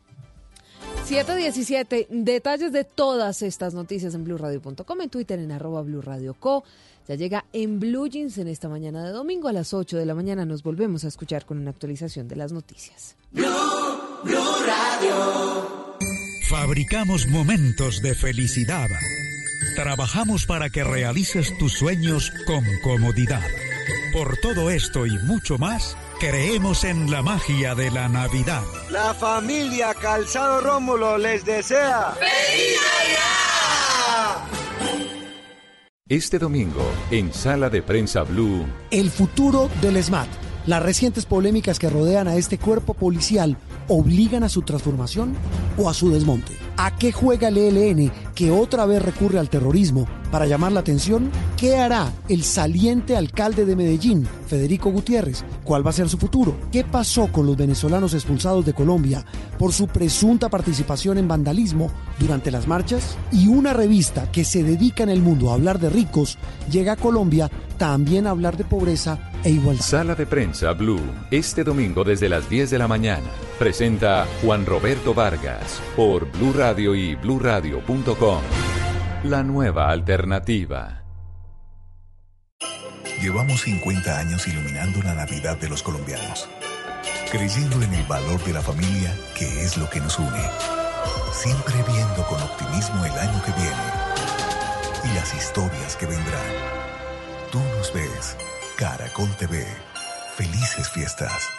717, 1.09 2.05
detalles 2.11 2.71
de 2.71 2.83
todas 2.83 3.41
estas 3.41 3.73
noticias 3.73 4.13
en 4.13 4.23
blueradio.com, 4.23 5.01
en 5.01 5.09
Twitter 5.09 5.39
en 5.39 5.51
arroba 5.51 5.81
bluradioco. 5.81 6.63
Ya 7.07 7.15
llega 7.15 7.45
en 7.51 7.79
Blue 7.79 8.07
Jeans 8.07 8.37
en 8.37 8.47
esta 8.47 8.69
mañana 8.69 9.03
de 9.03 9.09
domingo 9.09 9.47
a 9.47 9.51
las 9.51 9.73
8 9.73 9.97
de 9.97 10.05
la 10.05 10.13
mañana. 10.13 10.45
Nos 10.45 10.61
volvemos 10.61 11.05
a 11.05 11.07
escuchar 11.07 11.47
con 11.47 11.57
una 11.57 11.71
actualización 11.71 12.27
de 12.27 12.35
las 12.35 12.51
noticias. 12.51 13.15
Blue, 13.31 13.47
Blue 14.23 14.37
Radio. 14.67 15.95
Fabricamos 16.47 17.25
momentos 17.27 18.03
de 18.03 18.13
felicidad. 18.13 18.89
Trabajamos 19.75 20.45
para 20.45 20.69
que 20.69 20.83
realices 20.83 21.57
tus 21.57 21.73
sueños 21.73 22.31
con 22.45 22.63
comodidad. 22.83 23.41
Por 24.13 24.37
todo 24.37 24.69
esto 24.69 25.07
y 25.07 25.17
mucho 25.23 25.57
más, 25.57 25.97
creemos 26.19 26.83
en 26.83 27.09
la 27.09 27.21
magia 27.23 27.73
de 27.75 27.89
la 27.91 28.09
Navidad. 28.09 28.63
La 28.91 29.13
familia 29.13 29.93
Calzado 29.93 30.59
Rómulo 30.61 31.17
les 31.17 31.45
desea. 31.45 32.11
¡Feliz 32.11 32.77
Navidad! 32.99 33.29
Este 36.09 36.37
domingo, 36.37 36.83
en 37.09 37.33
Sala 37.33 37.69
de 37.69 37.81
Prensa 37.81 38.23
Blue. 38.23 38.65
El 38.91 39.09
futuro 39.09 39.69
del 39.81 40.03
SMAT. 40.03 40.27
Las 40.65 40.83
recientes 40.83 41.25
polémicas 41.25 41.79
que 41.79 41.89
rodean 41.89 42.27
a 42.27 42.35
este 42.35 42.57
cuerpo 42.57 42.93
policial 42.93 43.57
obligan 43.87 44.43
a 44.43 44.49
su 44.49 44.61
transformación 44.63 45.35
o 45.77 45.89
a 45.89 45.93
su 45.93 46.11
desmonte. 46.11 46.53
¿A 46.81 46.95
qué 46.95 47.11
juega 47.11 47.49
el 47.49 47.57
ELN 47.57 48.09
que 48.33 48.51
otra 48.51 48.85
vez 48.85 49.01
recurre 49.01 49.37
al 49.37 49.49
terrorismo 49.49 50.07
para 50.31 50.45
llamar 50.45 50.71
la 50.71 50.79
atención? 50.79 51.29
¿Qué 51.57 51.75
hará 51.75 52.09
el 52.29 52.41
saliente 52.45 53.17
alcalde 53.17 53.65
de 53.65 53.75
Medellín, 53.75 54.25
Federico 54.47 54.89
Gutiérrez? 54.89 55.43
¿Cuál 55.65 55.85
va 55.85 55.89
a 55.89 55.93
ser 55.93 56.07
su 56.07 56.17
futuro? 56.17 56.55
¿Qué 56.71 56.85
pasó 56.85 57.29
con 57.33 57.45
los 57.45 57.57
venezolanos 57.57 58.13
expulsados 58.13 58.65
de 58.65 58.71
Colombia 58.71 59.25
por 59.57 59.73
su 59.73 59.87
presunta 59.87 60.47
participación 60.47 61.17
en 61.17 61.27
vandalismo 61.27 61.91
durante 62.17 62.49
las 62.49 62.65
marchas? 62.65 63.17
Y 63.29 63.49
una 63.49 63.73
revista 63.73 64.31
que 64.31 64.45
se 64.45 64.63
dedica 64.63 65.03
en 65.03 65.09
el 65.09 65.21
mundo 65.21 65.51
a 65.51 65.55
hablar 65.55 65.79
de 65.79 65.89
ricos 65.89 66.37
llega 66.71 66.93
a 66.93 66.95
Colombia 66.95 67.51
también 67.77 68.25
a 68.25 68.29
hablar 68.29 68.55
de 68.55 68.63
pobreza 68.63 69.19
e 69.43 69.49
igualdad. 69.49 69.83
Sala 69.83 70.15
de 70.15 70.25
Prensa 70.25 70.71
Blue, 70.71 71.01
este 71.29 71.65
domingo 71.65 72.05
desde 72.05 72.29
las 72.29 72.49
10 72.49 72.69
de 72.69 72.79
la 72.79 72.87
mañana. 72.87 73.27
Presenta 73.59 74.25
Juan 74.41 74.65
Roberto 74.65 75.13
Vargas 75.13 75.81
por 75.97 76.31
Blue 76.31 76.53
Radio 76.53 76.95
y 76.95 77.15
bluradio.com. 77.15 78.41
La 79.23 79.43
nueva 79.43 79.89
alternativa. 79.89 81.03
Llevamos 83.21 83.59
50 83.63 84.17
años 84.17 84.47
iluminando 84.47 85.01
la 85.03 85.13
Navidad 85.13 85.57
de 85.57 85.67
los 85.67 85.83
colombianos, 85.83 86.47
creyendo 87.29 87.81
en 87.81 87.93
el 87.95 88.05
valor 88.05 88.41
de 88.45 88.53
la 88.53 88.61
familia, 88.61 89.13
que 89.37 89.45
es 89.61 89.77
lo 89.77 89.89
que 89.89 89.99
nos 89.99 90.17
une. 90.17 90.49
Siempre 91.33 91.75
viendo 91.85 92.25
con 92.29 92.41
optimismo 92.41 93.03
el 93.03 93.11
año 93.11 93.43
que 93.43 93.51
viene 93.59 93.83
y 95.03 95.15
las 95.15 95.35
historias 95.35 95.97
que 95.97 96.05
vendrán. 96.05 96.53
Tú 97.51 97.59
nos 97.77 97.93
ves 97.93 98.37
Caracol 98.77 99.27
TV. 99.35 99.67
Felices 100.37 100.87
fiestas. 100.87 101.58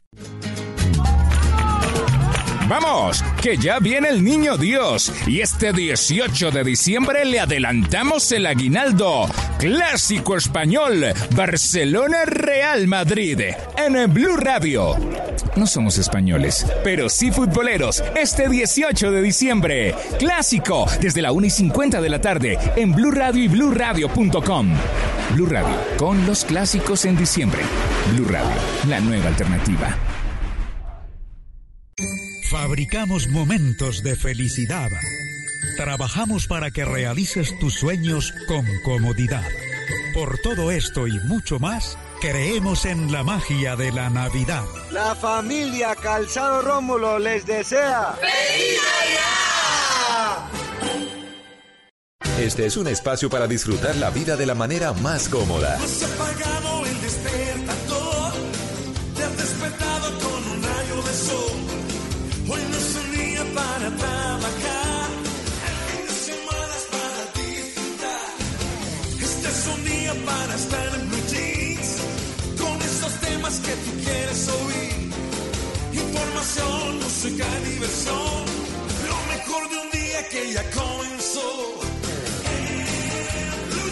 Thank 0.13 0.59
you. 0.59 0.70
Vamos, 2.71 3.21
que 3.41 3.57
ya 3.57 3.79
viene 3.79 4.07
el 4.07 4.23
niño 4.23 4.55
Dios 4.55 5.11
y 5.27 5.41
este 5.41 5.73
18 5.73 6.51
de 6.51 6.63
diciembre 6.63 7.25
le 7.25 7.41
adelantamos 7.41 8.31
el 8.31 8.45
aguinaldo. 8.45 9.29
Clásico 9.59 10.37
español, 10.37 11.07
Barcelona 11.35 12.23
Real 12.23 12.87
Madrid, 12.87 13.41
en 13.75 14.13
Blue 14.13 14.37
Radio. 14.37 14.95
No 15.57 15.67
somos 15.67 15.97
españoles, 15.97 16.65
pero 16.81 17.09
sí 17.09 17.29
futboleros. 17.29 18.01
Este 18.15 18.47
18 18.47 19.11
de 19.11 19.21
diciembre, 19.21 19.93
clásico, 20.17 20.85
desde 21.01 21.21
la 21.21 21.33
1 21.33 21.47
y 21.47 21.49
50 21.49 21.99
de 21.99 22.09
la 22.09 22.21
tarde, 22.21 22.57
en 22.77 22.93
Blue 22.93 23.11
Radio 23.11 23.43
y 23.43 23.49
BlueRadio.com. 23.49 24.69
Blue 25.33 25.45
Radio, 25.45 25.75
con 25.97 26.25
los 26.25 26.45
clásicos 26.45 27.03
en 27.03 27.17
diciembre. 27.17 27.63
Blue 28.13 28.29
Radio, 28.29 28.55
la 28.87 29.01
nueva 29.01 29.27
alternativa. 29.27 29.93
Fabricamos 32.51 33.29
momentos 33.29 34.03
de 34.03 34.17
felicidad. 34.17 34.89
Trabajamos 35.77 36.47
para 36.47 36.69
que 36.69 36.83
realices 36.83 37.57
tus 37.59 37.75
sueños 37.75 38.33
con 38.45 38.65
comodidad. 38.83 39.47
Por 40.13 40.37
todo 40.39 40.69
esto 40.69 41.07
y 41.07 41.17
mucho 41.21 41.59
más, 41.59 41.97
creemos 42.19 42.83
en 42.83 43.09
la 43.09 43.23
magia 43.23 43.77
de 43.77 43.93
la 43.93 44.09
Navidad. 44.09 44.65
La 44.91 45.15
familia 45.15 45.95
Calzado 45.95 46.61
Rómulo 46.61 47.19
les 47.19 47.45
desea. 47.45 48.17
¡Feliz 48.19 48.81
Navidad! 48.99 49.41
Este 52.37 52.65
es 52.65 52.75
un 52.75 52.87
espacio 52.87 53.29
para 53.29 53.47
disfrutar 53.47 53.95
la 53.95 54.09
vida 54.09 54.35
de 54.35 54.45
la 54.45 54.55
manera 54.55 54.91
más 54.91 55.29
cómoda. 55.29 55.79
Se 55.79 56.03
ha 56.03 56.80
que 73.59 73.75
tú 73.83 73.91
quieres 74.03 74.47
oír. 74.47 75.11
Información, 75.91 76.99
música, 76.99 77.45
diversión, 77.65 78.45
lo 79.09 79.17
mejor 79.33 79.69
de 79.69 79.77
un 79.77 79.91
día 79.91 80.29
que 80.29 80.53
ya 80.53 80.63
comenzó. 80.71 81.81
En 82.55 83.69
blue 83.69 83.91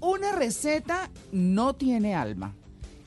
una 0.00 0.32
receta 0.32 1.10
no 1.32 1.74
tiene 1.74 2.14
alma. 2.14 2.54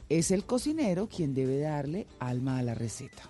Es 0.10 0.32
el 0.32 0.46
cocinero 0.46 1.08
quien 1.08 1.34
debe 1.34 1.60
darle 1.60 2.08
alma 2.20 2.58
a 2.58 2.64
la 2.64 2.74
receta. 2.74 3.24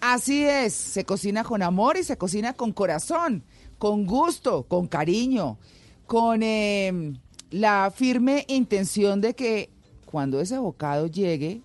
Así 0.00 0.44
es, 0.44 0.74
se 0.74 1.04
cocina 1.04 1.44
con 1.44 1.62
amor 1.62 1.96
y 1.96 2.04
se 2.04 2.16
cocina 2.16 2.52
con 2.52 2.72
corazón, 2.72 3.42
con 3.78 4.06
gusto, 4.06 4.62
con 4.62 4.86
cariño, 4.86 5.58
con 6.06 6.42
eh, 6.42 7.12
la 7.50 7.92
firme 7.94 8.44
intención 8.48 9.20
de 9.20 9.34
que 9.34 9.70
cuando 10.06 10.40
ese 10.40 10.58
bocado 10.58 11.08
llegue 11.08 11.62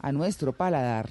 a 0.00 0.12
nuestro 0.12 0.52
paladar, 0.52 1.08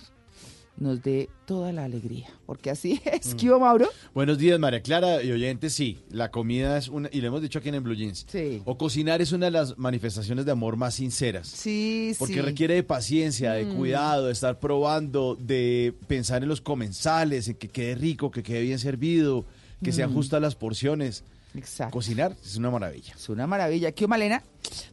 nos 0.78 1.02
dé 1.02 1.30
toda 1.46 1.72
la 1.72 1.84
alegría. 1.86 2.28
Porque 2.46 2.70
así 2.70 3.02
es. 3.06 3.34
¿Qué 3.36 3.50
hubo, 3.50 3.60
Mauro? 3.60 3.88
Buenos 4.14 4.38
días, 4.38 4.60
María 4.60 4.82
Clara 4.82 5.24
y 5.24 5.32
oyentes. 5.32 5.74
Sí, 5.74 5.98
la 6.10 6.30
comida 6.32 6.78
es 6.78 6.88
una, 6.88 7.10
y 7.12 7.22
lo 7.22 7.28
hemos 7.28 7.42
dicho 7.42 7.60
aquí 7.60 7.70
en 7.70 7.84
Blue 7.84 7.96
Jeans. 7.96 8.26
Sí. 8.30 8.62
O 8.66 8.78
cocinar 8.78 9.22
es 9.22 9.32
una 9.32 9.46
de 9.48 9.52
las 9.52 9.78
manifestaciones 9.78 10.46
de 10.46 10.52
amor 10.52 10.76
más 10.78 10.96
sinceras. 10.96 11.48
Sí, 11.48 12.14
Porque 12.20 12.36
sí. 12.36 12.42
requiere 12.42 12.76
de 12.76 12.84
paciencia, 12.84 13.54
de 13.54 13.66
Mm. 13.66 13.76
cuidado, 13.76 14.26
de 14.28 14.34
estar 14.34 14.60
probando, 14.60 15.36
de 15.40 15.94
pensar 16.08 16.44
en 16.44 16.50
los 16.50 16.62
comensales, 16.62 17.48
en 17.48 17.56
que 17.56 17.68
quede 17.70 17.96
rico, 17.96 18.30
que 18.32 18.44
quede 18.44 18.62
bien 18.62 18.80
servido, 18.80 19.46
que 19.84 19.92
sean 19.92 20.12
Mm. 20.12 20.16
justas 20.16 20.42
las 20.42 20.56
porciones. 20.56 21.24
Exacto. 21.56 21.94
Cocinar 21.94 22.36
es 22.44 22.56
una 22.58 22.70
maravilla. 22.70 23.14
Es 23.16 23.30
una 23.30 23.48
maravilla. 23.48 23.92
¿Qué 23.92 24.04
hubo, 24.06 24.10
Malena? 24.10 24.44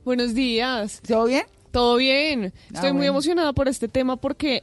Buenos 0.04 0.34
días. 0.34 1.00
¿Todo 1.06 1.26
bien? 1.26 1.44
Todo 1.72 1.96
bien. 1.96 2.52
Ah, 2.54 2.74
Estoy 2.74 2.90
muy 2.92 2.98
bueno. 3.00 3.12
emocionada 3.12 3.52
por 3.52 3.68
este 3.68 3.88
tema 3.88 4.16
porque 4.16 4.62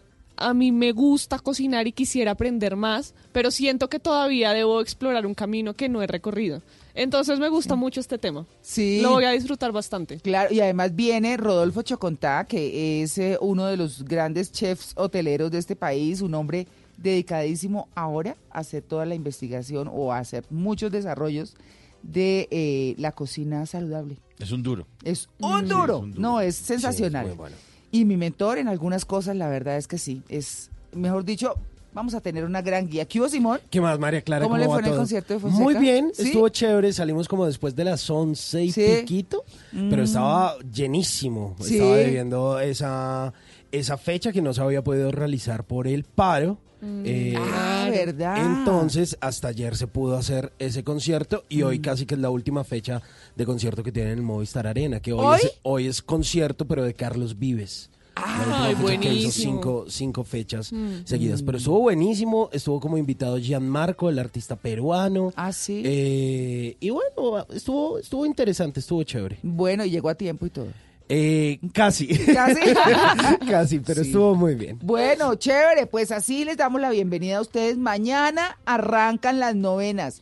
a 0.50 0.54
mí 0.54 0.72
me 0.72 0.92
gusta 0.92 1.40
cocinar 1.40 1.88
y 1.88 1.92
quisiera 1.92 2.32
aprender 2.32 2.76
más, 2.76 3.14
pero 3.32 3.52
siento 3.52 3.90
que 3.90 4.00
todavía 4.00 4.52
debo 4.54 4.82
explorar 4.82 5.26
un 5.26 5.34
camino 5.34 5.74
que 5.74 5.90
no 5.90 6.02
he 6.02 6.08
recorrido. 6.08 6.62
Entonces 6.94 7.40
me 7.40 7.48
gusta 7.50 7.76
mucho 7.76 8.00
este 8.02 8.18
tema. 8.18 8.46
Sí. 8.62 9.00
Lo 9.02 9.12
voy 9.12 9.24
a 9.24 9.32
disfrutar 9.32 9.72
bastante. 9.72 10.18
Claro, 10.18 10.54
y 10.54 10.60
además 10.60 10.94
viene 10.96 11.38
Rodolfo 11.38 11.82
Chocontá, 11.84 12.46
que 12.46 13.02
es 13.04 13.18
eh, 13.18 13.38
uno 13.40 13.66
de 13.68 13.78
los 13.78 14.04
grandes 14.04 14.52
chefs 14.52 14.94
hoteleros 14.98 15.52
de 15.52 15.58
este 15.60 15.76
país, 15.78 16.22
un 16.22 16.34
hombre 16.34 16.68
dedicadísimo 16.98 17.88
ahora 17.96 18.36
a 18.52 18.60
hacer 18.60 18.84
toda 18.84 19.06
la 19.06 19.16
investigación 19.16 19.90
o 19.92 20.12
a 20.14 20.20
hacer 20.20 20.44
muchos 20.50 20.92
desarrollos 20.92 21.56
de 22.04 22.48
eh, 22.52 22.96
la 22.98 23.12
cocina 23.12 23.66
saludable. 23.66 24.18
Es 24.40 24.52
un 24.52 24.64
duro. 24.64 24.88
Es 25.04 25.30
un, 25.40 25.62
Sí, 25.62 25.68
duro. 25.70 25.98
es 25.98 26.02
un 26.04 26.12
duro. 26.12 26.22
no, 26.22 26.42
es 26.42 26.56
Sí, 26.56 26.62
es 26.62 26.68
sensacional. 26.68 27.28
muy 27.28 27.36
bueno. 27.36 27.56
Y 27.92 28.06
mi 28.06 28.18
mentor 28.18 28.58
en 28.58 28.68
algunas 28.68 29.06
cosas, 29.06 29.36
la 29.36 29.50
verdad 29.50 29.78
es 29.78 29.88
que 29.88 29.98
sí, 29.98 30.22
es, 30.30 30.70
mejor 30.94 31.26
dicho, 31.26 31.56
vamos 31.94 32.14
a 32.14 32.22
tener 32.22 32.46
una 32.46 32.62
gran 32.62 32.88
guía. 32.88 33.06
¿Qué 33.06 33.20
hubo, 33.20 33.28
Simón? 33.28 33.60
¿Qué 33.70 33.82
más, 33.82 34.00
María 34.00 34.22
Clara? 34.22 34.44
¿Cómo 34.46 34.58
le 34.58 34.66
fue 34.66 34.80
en 34.80 34.86
el 34.86 34.96
concierto 34.96 35.34
de 35.34 35.40
Fonseca? 35.42 35.62
Muy 35.64 35.76
bien, 35.76 36.12
¿Sí? 36.14 36.24
estuvo 36.24 36.48
chévere. 36.50 36.94
Salimos 36.94 37.28
como 37.28 37.46
después 37.46 37.76
de 37.76 37.84
las 37.84 38.10
11 38.10 38.64
y 38.64 38.72
Sí. 38.72 38.86
piquito, 39.02 39.44
Mm. 39.74 39.90
pero 39.90 40.04
estaba 40.04 40.56
llenísimo. 40.74 41.56
Sí. 41.60 41.76
Estaba 41.76 41.96
debiendo 41.98 42.60
esa, 42.62 43.34
esa 43.74 43.98
fecha 43.98 44.32
que 44.32 44.42
no 44.42 44.54
se 44.54 44.62
había 44.62 44.84
podido 44.84 45.12
realizar 45.12 45.66
por 45.66 45.88
el 45.88 46.04
paro. 46.06 46.58
Eh, 46.84 47.36
ah, 47.38 47.88
verdad. 47.92 48.46
Entonces, 48.46 49.18
hasta 49.22 49.50
ayer 49.50 49.76
se 49.76 49.88
pudo 49.88 50.18
hacer 50.18 50.52
ese 50.60 50.84
concierto 50.84 51.44
y 51.50 51.62
hoy 51.62 51.80
Mm. 51.80 51.82
casi 51.82 52.06
que 52.06 52.16
es 52.16 52.22
la 52.22 52.30
última 52.30 52.64
fecha 52.64 53.02
de 53.36 53.46
concierto 53.46 53.84
que 53.84 53.92
tienen 53.92 54.14
en 54.14 54.18
el 54.20 54.24
Movistar 54.26 54.66
Arena, 54.68 55.00
que 55.00 55.14
hoy, 55.14 55.26
¿Hoy? 55.26 55.40
Es, 55.44 55.52
hoy 55.64 55.88
es 55.88 56.02
concierto, 56.02 56.66
pero 56.66 56.84
de 56.84 56.94
Carlos 56.94 57.38
Vives. 57.38 57.90
Ay, 58.16 58.74
hizo 58.74 58.82
buenísimo. 58.82 59.32
cinco, 59.32 59.86
cinco 59.88 60.24
fechas 60.24 60.72
Mm. 60.74 61.06
seguidas. 61.06 61.42
Pero 61.44 61.58
estuvo 61.58 61.80
buenísimo, 61.80 62.50
estuvo 62.52 62.80
como 62.80 62.98
invitado 62.98 63.38
Gianmarco, 63.40 64.10
el 64.10 64.20
artista 64.20 64.56
peruano. 64.58 65.32
Ah, 65.36 65.54
sí. 65.54 65.82
Eh, 65.86 66.76
y 66.80 66.90
bueno, 66.90 67.46
estuvo, 67.54 68.00
estuvo 68.00 68.26
interesante, 68.26 68.80
estuvo 68.82 69.02
chévere. 69.04 69.38
Bueno, 69.44 69.86
y 69.86 69.92
llegó 69.92 70.10
a 70.10 70.16
tiempo 70.16 70.46
y 70.46 70.50
todo. 70.50 70.68
Eh, 71.14 71.60
casi. 71.74 72.08
¿Casi? 72.08 72.62
casi, 73.50 73.80
pero 73.80 74.02
Sí. 74.02 74.08
estuvo 74.10 74.34
muy 74.34 74.56
bien. 74.56 74.80
Bueno, 74.82 75.36
chévere, 75.36 75.86
pues 75.86 76.10
así 76.12 76.46
les 76.46 76.56
damos 76.56 76.80
la 76.80 76.90
bienvenida 76.90 77.38
a 77.38 77.42
ustedes. 77.42 77.78
Mañana 77.78 78.58
arrancan 78.66 79.40
las 79.42 79.54
novenas. 79.56 80.22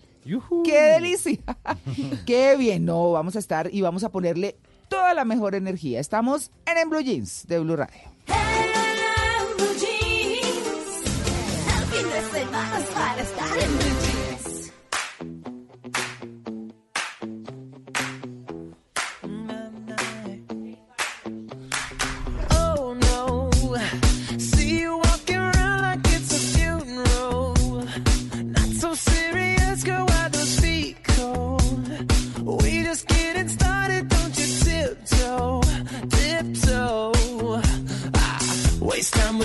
¡Qué 0.66 0.82
delicia! 0.82 1.38
¡Qué 2.26 2.56
bien! 2.58 2.86
No, 2.86 3.12
vamos 3.12 3.36
a 3.36 3.40
estar 3.40 3.70
y 3.72 3.82
vamos 3.82 4.04
a 4.04 4.10
ponerle 4.10 4.58
toda 4.88 5.14
la 5.14 5.26
mejor 5.26 5.54
energía. 5.54 6.00
Estamos 6.00 6.50
en 6.66 6.78
En 6.80 6.90
Blue 6.90 7.02
Jeans 7.02 7.46
de 7.48 7.60
Blue 7.60 7.76
Radio. 7.76 8.10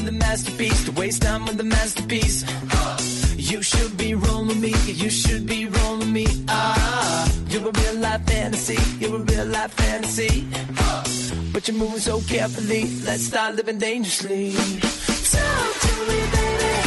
With 0.05 0.15
a 0.15 0.19
masterpiece, 0.19 0.85
to 0.85 0.93
waste 0.93 1.23
time 1.23 1.47
with 1.47 1.57
the 1.57 1.65
masterpiece. 1.65 2.45
You 3.37 3.63
should 3.63 3.97
be 3.97 4.15
rolling 4.15 4.61
me, 4.61 4.75
you 4.87 5.09
should 5.09 5.47
be 5.47 5.67
rolling 5.67 6.13
me. 6.13 6.27
Ah, 6.49 7.31
you're 7.49 7.69
a 7.69 7.73
real 7.73 7.97
life 8.01 8.27
fantasy, 8.27 8.79
you're 8.99 9.17
a 9.17 9.19
real 9.19 9.47
life 9.47 9.73
fantasy. 9.73 10.47
But 11.53 11.69
you're 11.69 11.77
moving 11.77 12.01
so 12.01 12.21
carefully, 12.23 12.91
let's 13.05 13.25
start 13.25 13.55
living 13.55 13.79
dangerously. 13.79 14.53
Talk 14.53 15.81
to 15.85 15.93
me, 16.09 16.21
baby. 16.33 16.84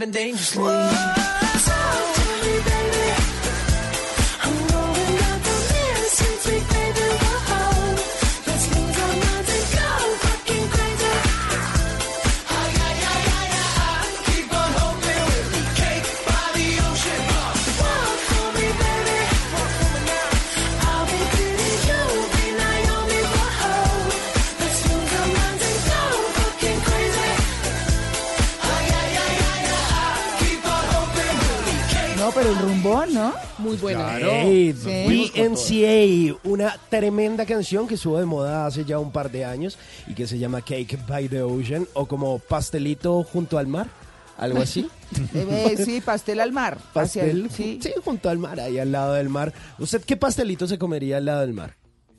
have 0.00 0.12
been 0.12 0.22
dangerously 0.22 0.79
tremenda 36.90 37.46
canción 37.46 37.86
que 37.88 37.94
estuvo 37.94 38.18
de 38.18 38.26
moda 38.26 38.66
hace 38.66 38.84
ya 38.84 38.98
un 38.98 39.12
par 39.12 39.30
de 39.30 39.44
años 39.44 39.78
y 40.06 40.14
que 40.14 40.26
se 40.26 40.38
llama 40.38 40.60
Cake 40.60 40.98
by 41.08 41.28
the 41.28 41.42
Ocean 41.42 41.86
o 41.94 42.06
como 42.06 42.38
pastelito 42.40 43.22
junto 43.22 43.56
al 43.58 43.66
mar, 43.68 43.86
algo 44.36 44.60
así. 44.60 44.88
Eh, 45.34 45.74
eh, 45.76 45.84
sí, 45.84 46.00
pastel 46.00 46.38
al 46.40 46.52
mar. 46.52 46.78
Pastel, 46.92 47.46
Hacia- 47.46 47.56
sí. 47.56 47.80
sí, 47.82 47.90
junto 48.04 48.28
al 48.30 48.38
mar, 48.38 48.60
ahí 48.60 48.78
al 48.78 48.92
lado 48.92 49.14
del 49.14 49.28
mar. 49.28 49.52
¿Usted 49.80 50.02
qué 50.04 50.16
pastelito 50.16 50.68
se 50.68 50.78
comería 50.78 51.16
al 51.16 51.24
lado 51.24 51.40
del 51.40 51.52
mar? 51.52 51.76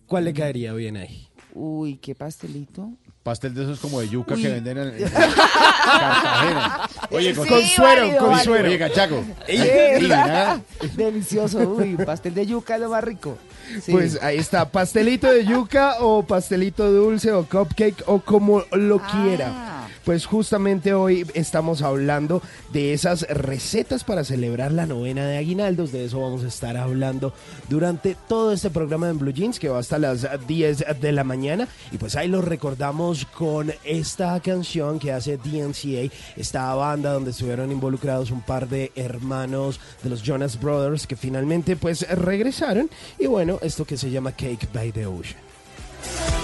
¿Cuál 0.07 0.25
le 0.25 0.33
caería 0.33 0.73
bien 0.73 0.97
ahí? 0.97 1.29
Uy, 1.53 1.95
qué 1.97 2.15
pastelito. 2.15 2.89
Pastel 3.23 3.53
de 3.53 3.63
esos 3.63 3.79
como 3.79 4.01
de 4.01 4.09
yuca 4.09 4.33
Uy. 4.35 4.41
que 4.41 4.49
venden 4.49 4.77
en, 4.77 4.87
en 4.95 5.09
Cartagena. 5.09 6.89
Oye, 7.11 7.33
con, 7.35 7.47
Sí, 7.47 7.53
con 7.53 7.61
suero, 7.63 8.01
válido, 8.01 8.17
con 8.19 8.29
válido. 8.31 8.43
suero. 8.43 8.67
Oye, 8.67 8.79
cachaco. 8.79 9.23
Sí. 9.47 10.87
Delicioso, 10.95 11.59
uy, 11.59 11.95
pastel 11.97 12.33
de 12.33 12.45
yuca 12.45 12.75
es 12.75 12.81
lo 12.81 12.89
más 12.89 13.03
rico. 13.03 13.37
Sí. 13.81 13.91
Pues 13.91 14.21
ahí 14.21 14.37
está, 14.37 14.69
pastelito 14.69 15.31
de 15.31 15.45
yuca 15.45 15.97
o 15.99 16.23
pastelito 16.23 16.91
dulce 16.91 17.31
o 17.31 17.45
cupcake 17.45 18.03
o 18.05 18.19
como 18.19 18.63
lo 18.71 18.99
quiera. 18.99 19.80
Pues 20.05 20.25
justamente 20.25 20.95
hoy 20.95 21.27
estamos 21.35 21.83
hablando 21.83 22.41
de 22.73 22.93
esas 22.93 23.21
recetas 23.29 24.03
para 24.03 24.23
celebrar 24.23 24.71
la 24.71 24.87
novena 24.87 25.27
de 25.27 25.37
aguinaldos. 25.37 25.91
De 25.91 26.05
eso 26.05 26.21
vamos 26.21 26.43
a 26.43 26.47
estar 26.47 26.75
hablando 26.75 27.33
durante 27.69 28.17
todo 28.27 28.51
este 28.51 28.71
programa 28.71 29.07
de 29.07 29.13
Blue 29.13 29.31
Jeans 29.31 29.59
que 29.59 29.69
va 29.69 29.77
hasta 29.79 29.99
las 29.99 30.27
10 30.47 30.85
de 30.99 31.11
la 31.11 31.23
mañana. 31.23 31.67
Y 31.91 31.97
pues 31.97 32.15
ahí 32.15 32.27
lo 32.27 32.41
recordamos 32.41 33.25
con 33.25 33.71
esta 33.83 34.39
canción 34.39 34.97
que 34.97 35.11
hace 35.11 35.37
DNCA, 35.37 36.11
esta 36.35 36.73
banda 36.73 37.13
donde 37.13 37.31
estuvieron 37.31 37.71
involucrados 37.71 38.31
un 38.31 38.41
par 38.41 38.67
de 38.67 38.91
hermanos 38.95 39.79
de 40.01 40.09
los 40.09 40.23
Jonas 40.23 40.59
Brothers 40.59 41.05
que 41.05 41.15
finalmente 41.15 41.75
pues 41.75 42.09
regresaron. 42.09 42.89
Y 43.19 43.27
bueno, 43.27 43.59
esto 43.61 43.85
que 43.85 43.97
se 43.97 44.09
llama 44.09 44.31
Cake 44.31 44.67
by 44.73 44.91
the 44.91 45.05
Ocean. 45.05 46.40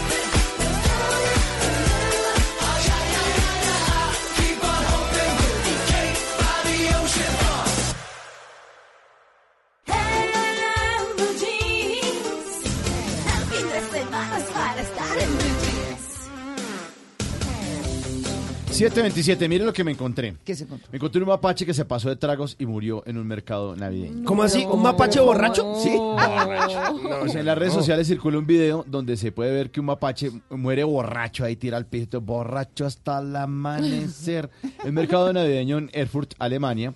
727, 18.77 19.49
mire 19.49 19.65
lo 19.65 19.73
que 19.73 19.83
me 19.83 19.91
encontré. 19.91 20.35
¿Qué 20.45 20.55
se 20.55 20.63
encontró? 20.65 20.87
Me 20.91 20.97
encontré 20.97 21.21
un 21.21 21.27
mapache 21.27 21.65
que 21.65 21.73
se 21.73 21.83
pasó 21.85 22.09
de 22.09 22.15
tragos 22.15 22.55
y 22.59 22.65
murió 22.65 23.03
en 23.07 23.17
un 23.17 23.25
mercado 23.25 23.75
navideño. 23.75 24.23
¿Cómo 24.25 24.43
así? 24.43 24.65
¿Un 24.65 24.81
mapache 24.83 25.19
borracho? 25.19 25.73
Sí, 25.81 25.95
No, 25.97 27.21
o 27.23 27.27
sea, 27.27 27.39
en 27.39 27.45
las 27.45 27.57
redes 27.57 27.73
sociales 27.73 28.07
circula 28.07 28.37
un 28.37 28.45
video 28.45 28.85
donde 28.87 29.17
se 29.17 29.31
puede 29.31 29.51
ver 29.51 29.71
que 29.71 29.79
un 29.79 29.87
mapache 29.87 30.31
muere 30.49 30.83
borracho, 30.83 31.43
ahí 31.43 31.55
tira 31.55 31.77
al 31.77 31.85
piso, 31.87 32.21
borracho 32.21 32.85
hasta 32.85 33.19
el 33.19 33.35
amanecer. 33.35 34.49
El 34.85 34.93
mercado 34.93 35.31
navideño 35.33 35.77
en 35.79 35.89
Erfurt, 35.93 36.33
Alemania. 36.39 36.93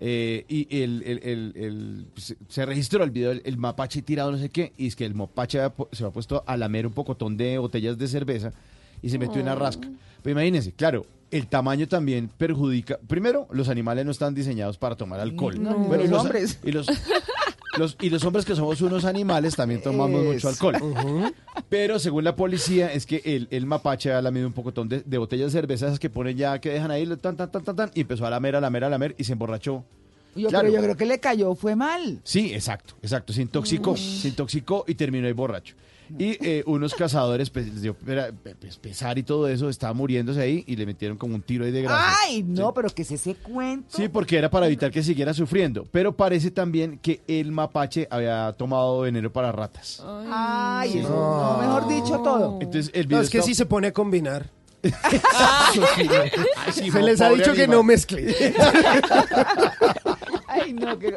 eh, 0.00 0.44
y 0.48 0.66
el, 0.82 1.02
el- 1.06 1.20
el- 1.22 1.52
el- 1.56 2.06
se, 2.16 2.36
se 2.48 2.66
registró 2.66 3.02
el 3.04 3.10
video, 3.10 3.30
el, 3.30 3.42
el 3.44 3.56
mapache 3.56 4.02
tirado 4.02 4.32
no 4.32 4.38
sé 4.38 4.50
qué, 4.50 4.72
y 4.76 4.88
es 4.88 4.96
que 4.96 5.04
el 5.06 5.14
mapache 5.14 5.58
se 5.92 6.04
había 6.04 6.12
puesto 6.12 6.42
a 6.46 6.56
lamer 6.56 6.86
un 6.86 6.92
pocotón 6.92 7.36
de 7.36 7.58
botellas 7.58 7.96
de 7.96 8.08
cerveza 8.08 8.52
y 9.02 9.08
se 9.08 9.18
metió 9.18 9.36
en 9.36 9.42
una 9.42 9.54
rasca. 9.54 9.88
Pero 10.22 10.32
imagínense, 10.32 10.72
claro, 10.72 11.06
el 11.36 11.46
tamaño 11.48 11.86
también 11.88 12.28
perjudica. 12.38 12.98
Primero, 13.06 13.46
los 13.50 13.68
animales 13.68 14.04
no 14.04 14.10
están 14.12 14.34
diseñados 14.34 14.78
para 14.78 14.96
tomar 14.96 15.20
alcohol. 15.20 15.60
No, 15.62 15.78
ni 15.78 15.88
Pero 15.88 16.02
los 16.02 16.10
los 16.10 16.20
hombres. 16.22 16.58
Y 16.64 16.72
los, 16.72 16.86
los- 17.78 17.96
y 18.00 18.08
los 18.10 18.24
hombres 18.24 18.44
que 18.44 18.54
somos 18.54 18.80
unos 18.80 19.04
animales 19.04 19.56
también 19.56 19.82
tomamos 19.82 20.22
Es. 20.22 20.34
mucho 20.34 20.48
alcohol. 20.48 21.34
Pero 21.68 21.98
según 21.98 22.24
la 22.24 22.36
policía 22.36 22.92
es 22.92 23.04
que 23.06 23.20
el, 23.24 23.48
el 23.50 23.66
mapache 23.66 24.12
ha 24.12 24.22
lamido 24.22 24.46
un 24.46 24.52
pocotón 24.52 24.88
de, 24.88 25.02
de 25.04 25.18
botellas 25.18 25.52
de 25.52 25.60
cerveza 25.60 25.86
esas 25.86 25.98
que 25.98 26.08
ponen 26.10 26.36
ya, 26.36 26.60
que 26.60 26.70
dejan 26.70 26.90
ahí, 26.90 27.06
tan, 27.16 27.36
tan, 27.36 27.50
tan, 27.50 27.64
tan, 27.64 27.76
tan, 27.76 27.90
y 27.94 28.02
empezó 28.02 28.26
a 28.26 28.30
lamer, 28.30 28.56
a 28.56 28.60
lamer, 28.60 28.84
a 28.84 28.88
lamer 28.90 29.14
y 29.18 29.24
se 29.24 29.32
emborrachó. 29.32 29.84
Yo, 30.36 30.48
Claro. 30.48 30.66
Pero 30.68 30.74
yo 30.78 30.82
creo 30.82 30.96
que 30.96 31.06
le 31.06 31.20
cayó, 31.20 31.54
fue 31.54 31.76
mal. 31.76 32.20
Sí, 32.24 32.52
exacto, 32.54 32.94
exacto. 33.02 33.32
Se 33.32 33.42
intoxicó, 33.42 33.96
se 33.96 34.28
intoxicó 34.28 34.84
y 34.86 34.94
terminó 34.94 35.26
ahí 35.26 35.32
borracho. 35.32 35.74
Y 36.18 36.36
eh, 36.46 36.62
unos 36.66 36.94
cazadores, 36.94 37.50
pues, 37.50 37.66
les 37.66 37.82
dio 37.82 37.94
pues, 37.94 38.76
pesar 38.78 39.18
y 39.18 39.22
todo 39.22 39.48
eso, 39.48 39.68
estaba 39.68 39.92
muriéndose 39.94 40.40
ahí 40.40 40.64
y 40.66 40.76
le 40.76 40.86
metieron 40.86 41.16
como 41.16 41.34
un 41.34 41.42
tiro 41.42 41.64
ahí 41.64 41.70
de 41.70 41.82
grasa. 41.82 42.16
Ay, 42.24 42.42
no, 42.42 42.72
pero 42.74 42.88
que 42.90 43.02
es 43.02 43.10
ese 43.10 43.34
cuento. 43.36 43.96
Sí, 43.96 44.08
porque 44.08 44.36
era 44.38 44.50
para 44.50 44.66
evitar 44.66 44.90
que 44.90 45.02
siguiera 45.02 45.32
sufriendo. 45.34 45.86
Pero 45.90 46.16
parece 46.16 46.50
también 46.50 46.98
que 46.98 47.22
el 47.26 47.52
mapache 47.52 48.06
había 48.10 48.52
tomado 48.58 49.00
veneno 49.00 49.32
para 49.32 49.50
ratas. 49.52 50.02
Ay, 50.30 50.98
eso, 50.98 51.08
no, 51.08 51.58
mejor 51.58 51.88
dicho 51.88 52.18
todo. 52.20 52.58
Entonces 52.60 52.90
el 52.94 53.02
No, 53.04 53.08
video 53.08 53.20
es 53.22 53.30
que 53.30 53.38
está- 53.38 53.46
sí 53.48 53.54
se 53.54 53.66
pone 53.66 53.88
a 53.88 53.92
combinar. 53.92 54.50
Se 56.72 57.02
les 57.02 57.20
ha 57.20 57.30
dicho 57.30 57.52
que 57.54 57.66
no 57.66 57.82
mezcle. 57.82 58.34
Ay, 60.46 60.72
no, 60.72 60.98
que... 60.98 61.14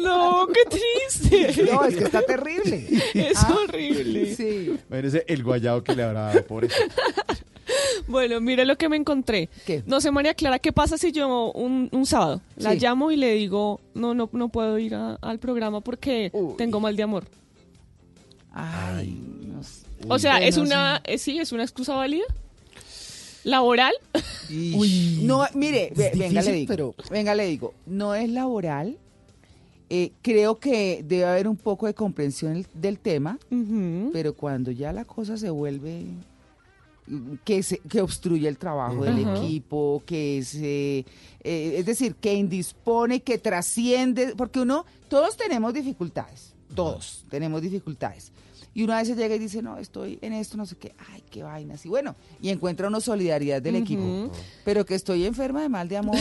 No, 0.00 0.46
qué 0.48 0.60
triste. 0.70 1.64
No, 1.72 1.84
es 1.84 1.96
que 1.96 2.04
está 2.04 2.22
terrible. 2.22 2.86
Es 3.14 3.36
Ah, 3.38 3.56
horrible. 3.64 4.34
Sí. 4.34 4.76
Imagínese 4.88 5.24
el 5.28 5.42
guayado 5.42 5.82
que 5.82 5.94
le 5.94 6.02
habrá 6.04 6.20
dado, 6.26 6.44
pobre. 6.46 6.68
Bueno, 8.06 8.40
mire 8.40 8.64
lo 8.64 8.76
que 8.76 8.88
me 8.88 8.96
encontré. 8.96 9.48
No 9.86 10.00
sé, 10.00 10.10
María 10.10 10.34
Clara, 10.34 10.58
¿qué 10.60 10.72
pasa 10.72 10.96
si 10.98 11.10
yo 11.12 11.50
un, 11.52 11.88
un 11.92 12.06
sábado 12.06 12.40
la 12.56 12.74
llamo 12.74 13.10
y 13.10 13.16
le 13.16 13.32
digo, 13.32 13.80
no, 13.94 14.14
no, 14.14 14.28
no 14.32 14.48
puedo 14.48 14.78
ir 14.78 14.94
a- 14.94 15.14
al 15.20 15.38
programa 15.40 15.80
porque 15.80 16.30
tengo 16.56 16.78
mal 16.80 16.94
de 16.96 17.02
amor? 17.02 17.24
Ay, 18.52 19.18
no 19.42 19.62
sé. 19.62 19.84
O 20.08 20.18
sea, 20.18 20.32
Bueno, 20.34 20.46
es 20.46 20.56
una, 20.58 21.02
eh, 21.04 21.18
sí, 21.18 21.38
es 21.38 21.50
una 21.52 21.62
excusa 21.64 21.94
válida. 21.94 22.24
Laboral. 23.46 23.92
Uy. 24.50 25.20
No, 25.22 25.44
mire, 25.54 25.92
ve- 25.94 26.10
venga, 26.16 26.42
le 26.42 26.52
digo. 26.52 26.68
pero- 26.68 26.94
Venga, 27.10 27.34
le 27.34 27.46
digo. 27.46 27.74
No 27.86 28.14
es 28.14 28.28
laboral. 28.28 28.98
Eh, 29.88 30.10
creo 30.20 30.58
que 30.58 31.04
debe 31.06 31.24
haber 31.26 31.46
un 31.46 31.56
poco 31.56 31.86
de 31.86 31.94
comprensión 31.94 32.56
el- 32.56 32.66
del 32.74 32.98
tema, 32.98 33.38
pero 34.12 34.34
cuando 34.34 34.72
ya 34.72 34.92
la 34.92 35.04
cosa 35.04 35.36
se 35.36 35.48
vuelve 35.48 36.02
mm, 37.06 37.34
que 37.44 37.62
se, 37.62 37.78
que 37.78 38.00
obstruye 38.00 38.48
el 38.48 38.58
trabajo 38.58 39.04
del 39.04 39.24
equipo, 39.36 40.02
que 40.04 40.42
se, 40.42 40.98
eh, 41.44 41.74
es 41.78 41.86
decir, 41.86 42.16
que 42.16 42.34
indispone, 42.34 43.20
que 43.20 43.38
trasciende, 43.38 44.34
porque 44.36 44.58
uno, 44.58 44.84
todos 45.08 45.36
tenemos 45.36 45.72
dificultades, 45.72 46.52
todos 46.74 47.24
tenemos 47.30 47.62
dificultades. 47.62 48.32
Y 48.76 48.82
uno 48.82 48.92
a 48.92 48.98
veces 48.98 49.16
llega 49.16 49.34
y 49.34 49.38
dice, 49.38 49.62
no, 49.62 49.78
estoy 49.78 50.18
en 50.20 50.34
esto, 50.34 50.58
no 50.58 50.66
sé 50.66 50.76
qué, 50.76 50.94
ay, 51.10 51.22
qué 51.30 51.42
vainas. 51.42 51.86
Y 51.86 51.88
bueno, 51.88 52.14
y 52.42 52.50
encuentra 52.50 52.88
una 52.88 53.00
solidaridad 53.00 53.62
del 53.62 53.76
equipo. 53.76 54.30
Pero 54.66 54.84
que 54.84 54.94
estoy 54.94 55.24
enferma 55.24 55.62
de 55.62 55.70
mal 55.70 55.88
de 55.88 55.96
amor 55.96 56.18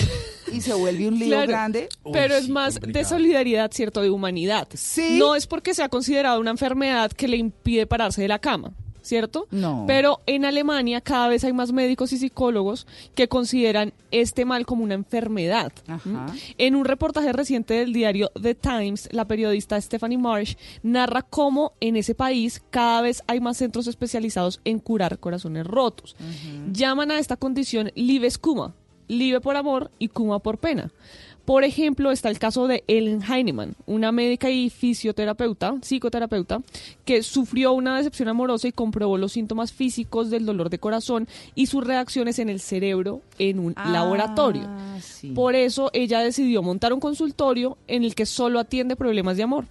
y 0.54 0.62
se 0.62 0.74
vuelve 0.74 1.10
un 1.10 1.20
lío 1.20 1.28
Claro, 1.28 1.48
grande. 1.50 1.90
Pero 2.14 2.34
es 2.34 2.48
más 2.48 2.80
de 2.80 3.04
solidaridad, 3.04 3.74
¿cierto? 3.74 4.02
De 4.02 4.10
humanidad. 4.10 4.70
Sí. 4.74 5.18
No 5.20 5.36
es 5.36 5.48
porque 5.48 5.74
sea 5.74 5.90
considerada 5.90 6.40
una 6.40 6.52
enfermedad 6.52 7.12
que 7.12 7.28
le 7.28 7.36
impide 7.36 7.88
pararse 7.88 8.22
de 8.22 8.30
la 8.30 8.40
cama, 8.40 8.72
¿cierto? 9.06 9.48
No. 9.52 9.86
Pero 9.88 10.22
en 10.26 10.46
Alemania 10.46 11.02
cada 11.02 11.28
vez 11.28 11.44
hay 11.44 11.54
más 11.54 11.72
médicos 11.72 12.12
y 12.12 12.18
psicólogos 12.18 12.88
que 13.14 13.28
consideran 13.28 13.94
este 14.12 14.46
mal 14.46 14.66
como 14.66 14.84
una 14.84 14.96
enfermedad. 14.96 15.72
¿Mm? 16.04 16.26
En 16.58 16.76
un 16.76 16.86
reportaje 16.86 17.32
reciente 17.32 17.76
del 17.76 17.94
diario 17.94 18.32
The 18.42 18.56
Times, 18.56 19.10
la 19.12 19.26
periodista 19.26 19.80
Stephanie 19.80 20.18
Marsh 20.18 20.56
narra 20.84 21.22
cómo 21.22 21.74
en 21.80 21.96
ese 21.96 22.16
país 22.16 22.62
cada 22.70 23.02
vez 23.02 23.24
hay 23.28 23.40
más 23.40 23.58
centros 23.58 23.88
especializados 23.88 24.60
en 24.66 24.80
curar 24.80 25.20
corazones 25.20 25.66
rotos. 25.66 26.16
Llaman 26.72 27.12
a 27.12 27.20
esta 27.20 27.38
condición 27.38 27.92
Liebeskuma, 27.96 28.74
Liebe 29.08 29.40
por 29.40 29.56
amor 29.56 29.92
y 30.00 30.08
Kuma 30.08 30.40
por 30.40 30.58
pena. 30.58 30.92
Por 31.46 31.64
ejemplo, 31.64 32.12
está 32.12 32.30
el 32.30 32.40
caso 32.40 32.68
de 32.68 32.84
Ellen 32.88 33.22
Heinemann, 33.22 33.76
una 33.86 34.12
médica 34.12 34.50
y 34.50 34.72
fisioterapeuta, 34.72 35.76
psicoterapeuta, 35.82 36.62
que 37.06 37.22
sufrió 37.22 37.74
una 37.74 37.98
decepción 37.98 38.28
amorosa 38.30 38.68
y 38.68 38.72
comprobó 38.72 39.18
los 39.20 39.34
síntomas 39.34 39.72
físicos 39.72 40.32
del 40.32 40.46
dolor 40.46 40.72
de 40.72 40.80
corazón 40.80 41.28
y 41.54 41.68
sus 41.68 41.84
reacciones 41.86 42.40
en 42.40 42.50
el 42.50 42.60
cerebro 42.60 43.22
en 43.38 43.60
un 43.60 43.74
Ah, 43.76 43.92
laboratorio. 43.92 44.68
sí. 45.02 45.30
Por 45.32 45.54
eso 45.56 45.92
ella 45.94 46.20
decidió 46.22 46.64
montar 46.64 46.94
un 46.94 47.00
consultorio 47.00 47.78
en 47.88 48.04
el 48.04 48.16
que 48.16 48.26
solo 48.26 48.60
atiende 48.60 48.96
problemas 48.96 49.38
de 49.38 49.44
amor. 49.44 49.66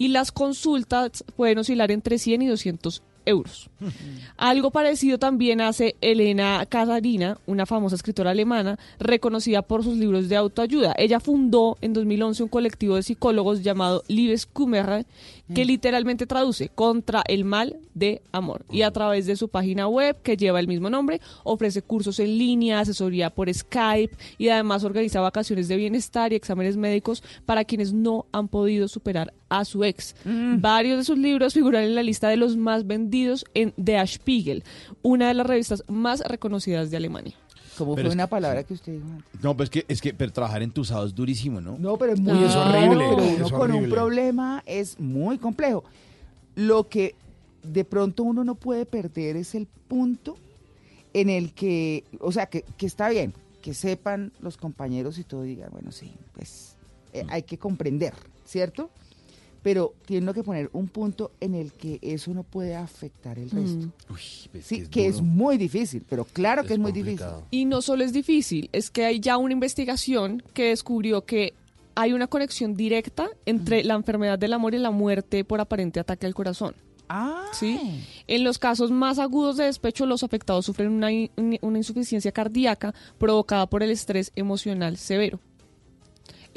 Y 0.00 0.08
las 0.08 0.30
consultas 0.30 1.24
pueden 1.36 1.58
oscilar 1.58 1.90
entre 1.90 2.18
100 2.18 2.42
y 2.42 2.46
200 2.46 3.02
euros. 3.28 3.70
Algo 4.36 4.70
parecido 4.70 5.18
también 5.18 5.60
hace 5.60 5.96
Elena 6.00 6.64
Casarina, 6.66 7.38
una 7.46 7.66
famosa 7.66 7.96
escritora 7.96 8.30
alemana, 8.30 8.78
reconocida 8.98 9.62
por 9.62 9.84
sus 9.84 9.96
libros 9.96 10.28
de 10.28 10.36
autoayuda. 10.36 10.94
Ella 10.96 11.20
fundó 11.20 11.76
en 11.80 11.92
2011 11.92 12.42
un 12.44 12.48
colectivo 12.48 12.96
de 12.96 13.02
psicólogos 13.02 13.62
llamado 13.62 14.02
Liebeskummer, 14.08 15.06
que 15.54 15.64
literalmente 15.64 16.26
traduce 16.26 16.68
contra 16.68 17.22
el 17.26 17.44
mal 17.44 17.76
de 17.94 18.22
amor. 18.32 18.64
Y 18.70 18.82
a 18.82 18.90
través 18.90 19.26
de 19.26 19.36
su 19.36 19.48
página 19.48 19.88
web, 19.88 20.16
que 20.22 20.36
lleva 20.36 20.60
el 20.60 20.68
mismo 20.68 20.90
nombre, 20.90 21.20
ofrece 21.44 21.82
cursos 21.82 22.18
en 22.20 22.38
línea, 22.38 22.80
asesoría 22.80 23.30
por 23.30 23.52
Skype 23.52 24.16
y 24.36 24.48
además 24.48 24.84
organiza 24.84 25.20
vacaciones 25.20 25.68
de 25.68 25.76
bienestar 25.76 26.32
y 26.32 26.36
exámenes 26.36 26.76
médicos 26.76 27.22
para 27.46 27.64
quienes 27.64 27.92
no 27.92 28.26
han 28.32 28.48
podido 28.48 28.88
superar 28.88 29.32
a 29.48 29.64
su 29.64 29.84
ex. 29.84 30.14
Varios 30.24 30.98
de 30.98 31.04
sus 31.04 31.18
libros 31.18 31.54
figuran 31.54 31.84
en 31.84 31.94
la 31.94 32.02
lista 32.02 32.28
de 32.28 32.36
los 32.36 32.56
más 32.56 32.86
vendidos 32.86 33.44
en 33.54 33.72
Der 33.76 34.06
Spiegel, 34.06 34.64
una 35.02 35.28
de 35.28 35.34
las 35.34 35.46
revistas 35.46 35.84
más 35.88 36.20
reconocidas 36.20 36.90
de 36.90 36.98
Alemania. 36.98 37.34
¿Cómo 37.78 37.94
Pero 37.94 38.06
fue 38.06 38.08
es 38.10 38.14
una 38.14 38.24
que- 38.26 38.30
palabra 38.30 38.64
que 38.64 38.74
usted 38.74 38.92
dijo? 38.94 39.06
No, 39.42 39.56
pues 39.56 39.70
que, 39.70 39.84
es 39.88 40.00
que 40.00 40.12
pero 40.12 40.32
trabajar 40.32 40.62
entusado 40.62 41.06
es 41.06 41.14
durísimo, 41.14 41.60
¿no? 41.60 41.78
No, 41.78 41.96
pero 41.96 42.12
es 42.12 42.20
muy 42.20 42.32
Uy, 42.34 42.44
es 42.44 42.54
horrible, 42.54 43.04
pero 43.08 43.22
es 43.22 43.36
uno 43.40 43.58
con 43.58 43.72
un 43.72 43.88
problema 43.90 44.62
es 44.66 44.98
muy 45.00 45.38
complejo. 45.38 45.84
Lo 46.54 46.88
que 46.88 47.14
de 47.62 47.84
pronto 47.84 48.22
uno 48.24 48.44
no 48.44 48.54
puede 48.54 48.84
perder 48.86 49.36
es 49.36 49.54
el 49.54 49.66
punto 49.88 50.36
en 51.14 51.30
el 51.30 51.52
que, 51.52 52.04
o 52.20 52.32
sea, 52.32 52.46
que, 52.46 52.64
que 52.76 52.86
está 52.86 53.08
bien, 53.08 53.32
que 53.62 53.74
sepan 53.74 54.32
los 54.40 54.56
compañeros 54.56 55.18
y 55.18 55.24
todo, 55.24 55.42
digan, 55.42 55.70
bueno, 55.72 55.90
sí, 55.92 56.12
pues 56.34 56.76
eh, 57.12 57.24
hay 57.28 57.42
que 57.42 57.58
comprender, 57.58 58.14
¿cierto? 58.44 58.90
Pero 59.62 59.92
tiene 60.06 60.32
que 60.32 60.42
poner 60.42 60.70
un 60.72 60.86
punto 60.88 61.32
en 61.40 61.54
el 61.54 61.72
que 61.72 61.98
eso 62.00 62.32
no 62.32 62.42
puede 62.44 62.76
afectar 62.76 63.38
el 63.38 63.50
resto. 63.50 63.88
pues 64.50 64.64
sí, 64.66 64.86
que 64.88 65.06
es 65.08 65.20
muy 65.20 65.56
difícil, 65.58 66.02
pero 66.08 66.24
claro 66.24 66.62
que 66.64 66.74
es 66.74 66.78
muy 66.78 66.92
difícil. 66.92 67.26
Y 67.50 67.64
no 67.64 67.82
solo 67.82 68.04
es 68.04 68.12
difícil, 68.12 68.70
es 68.72 68.90
que 68.90 69.04
hay 69.04 69.20
ya 69.20 69.36
una 69.36 69.52
investigación 69.52 70.42
que 70.54 70.66
descubrió 70.68 71.24
que 71.24 71.54
hay 71.96 72.12
una 72.12 72.28
conexión 72.28 72.74
directa 72.74 73.28
entre 73.46 73.82
la 73.82 73.94
enfermedad 73.94 74.38
del 74.38 74.52
amor 74.52 74.74
y 74.74 74.78
la 74.78 74.92
muerte 74.92 75.44
por 75.44 75.60
aparente 75.60 75.98
ataque 75.98 76.26
al 76.26 76.34
corazón. 76.34 76.74
¿Sí? 77.52 78.04
En 78.26 78.44
los 78.44 78.58
casos 78.58 78.90
más 78.90 79.18
agudos 79.18 79.56
de 79.56 79.64
despecho, 79.64 80.04
los 80.06 80.22
afectados 80.22 80.66
sufren 80.66 80.90
una, 80.92 81.10
in- 81.10 81.30
una 81.62 81.78
insuficiencia 81.78 82.30
cardíaca 82.32 82.94
provocada 83.16 83.66
por 83.66 83.82
el 83.82 83.90
estrés 83.90 84.30
emocional 84.36 84.98
severo. 84.98 85.40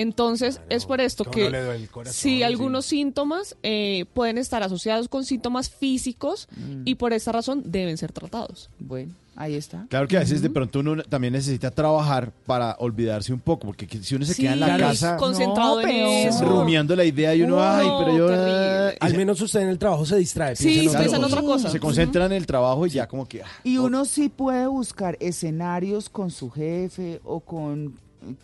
Entonces, 0.01 0.59
es 0.69 0.85
por 0.85 0.99
esto 1.01 1.23
que 1.25 1.49
corazón, 1.91 2.13
sí, 2.13 2.43
algunos 2.43 2.85
síntomas 2.85 3.55
eh, 3.63 4.05
pueden 4.13 4.37
estar 4.37 4.63
asociados 4.63 5.07
con 5.07 5.25
síntomas 5.25 5.69
físicos 5.69 6.47
y 6.85 6.95
por 6.95 7.13
esa 7.13 7.31
razón 7.31 7.61
deben 7.65 7.97
ser 7.97 8.11
tratados. 8.11 8.69
Bueno, 8.79 9.13
ahí 9.35 9.55
está. 9.55 9.85
Claro 9.89 10.07
que 10.07 10.17
a 10.17 10.21
veces 10.21 10.41
de 10.41 10.49
pronto 10.49 10.79
uno 10.79 11.03
también 11.03 11.33
necesita 11.33 11.71
trabajar 11.71 12.31
para 12.45 12.75
olvidarse 12.79 13.31
un 13.33 13.39
poco, 13.39 13.67
porque 13.67 13.87
que- 13.87 14.01
si 14.03 14.15
uno 14.15 14.25
se 14.25 14.33
Sí, 14.33 14.41
queda 14.43 14.53
en 14.53 14.59
la 14.59 14.65
claro, 14.67 14.83
casa 14.87 15.17
concentrado 15.17 15.81
en 15.81 15.89
eso. 15.89 16.45
rumiando 16.45 16.95
la 16.95 17.05
idea 17.05 17.35
y 17.35 17.43
uno, 17.43 17.61
ay, 17.61 17.87
pero 17.99 18.17
yo... 18.17 18.27
terrible. 18.27 18.97
Al 18.99 19.15
menos 19.17 19.39
usted 19.41 19.61
en 19.61 19.69
el 19.69 19.77
trabajo 19.79 20.05
se 20.05 20.17
distrae. 20.17 20.55
Sí, 20.55 20.65
piensa 20.65 20.97
en 20.97 20.99
piensa 20.99 21.17
en 21.17 21.23
otra 21.23 21.41
cosa. 21.41 21.69
Se 21.69 21.79
concentra 21.79 22.25
en 22.25 22.31
el 22.33 22.45
trabajo 22.45 22.85
y 22.85 22.89
ya 22.89 23.07
como 23.07 23.27
que... 23.27 23.41
ah, 23.43 23.47
Y 23.63 23.77
uno 23.77 24.05
sí 24.05 24.29
puede 24.29 24.67
buscar 24.67 25.17
escenarios 25.19 26.09
con 26.09 26.29
su 26.31 26.49
jefe 26.49 27.19
o 27.23 27.39
con 27.39 27.93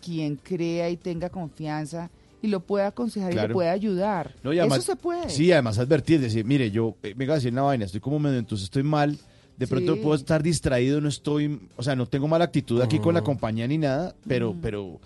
quien 0.04 0.36
crea 0.38 0.90
y 0.90 0.98
tenga 0.98 1.30
confianza 1.30 2.10
y 2.42 2.48
lo 2.48 2.60
puede 2.60 2.86
aconsejar 2.86 3.34
y 3.34 3.36
lo 3.36 3.50
puede 3.54 3.70
ayudar. 3.70 4.36
No, 4.44 4.54
y 4.54 4.60
además- 4.60 4.80
Eso 4.80 4.92
se 4.94 4.96
puede. 4.96 5.30
Sí, 5.30 5.52
además 5.52 5.80
advertir, 5.80 6.20
decir, 6.22 6.46
mire, 6.46 6.70
yo 6.72 6.96
eh, 7.04 7.14
venga 7.16 7.34
a 7.34 7.36
decir 7.38 7.52
una 7.52 7.64
vaina, 7.64 7.86
estoy 7.86 8.00
como 8.02 8.20
medio, 8.20 8.38
entonces 8.38 8.66
estoy 8.66 8.84
mal, 8.84 9.18
de 9.58 9.68
pronto 9.68 9.96
Sí. 9.96 10.02
puedo 10.02 10.16
estar 10.16 10.44
distraído, 10.44 11.02
no 11.02 11.10
estoy, 11.10 11.60
o 11.76 11.82
sea, 11.84 11.96
no 11.96 12.06
tengo 12.06 12.28
mala 12.28 12.46
actitud 12.46 12.80
aquí 12.82 13.00
con 13.00 13.16
la 13.16 13.24
compañía 13.24 13.68
ni 13.68 13.80
nada, 13.80 14.14
pero, 14.28 14.54
Mm. 14.54 14.62
pero, 14.62 15.00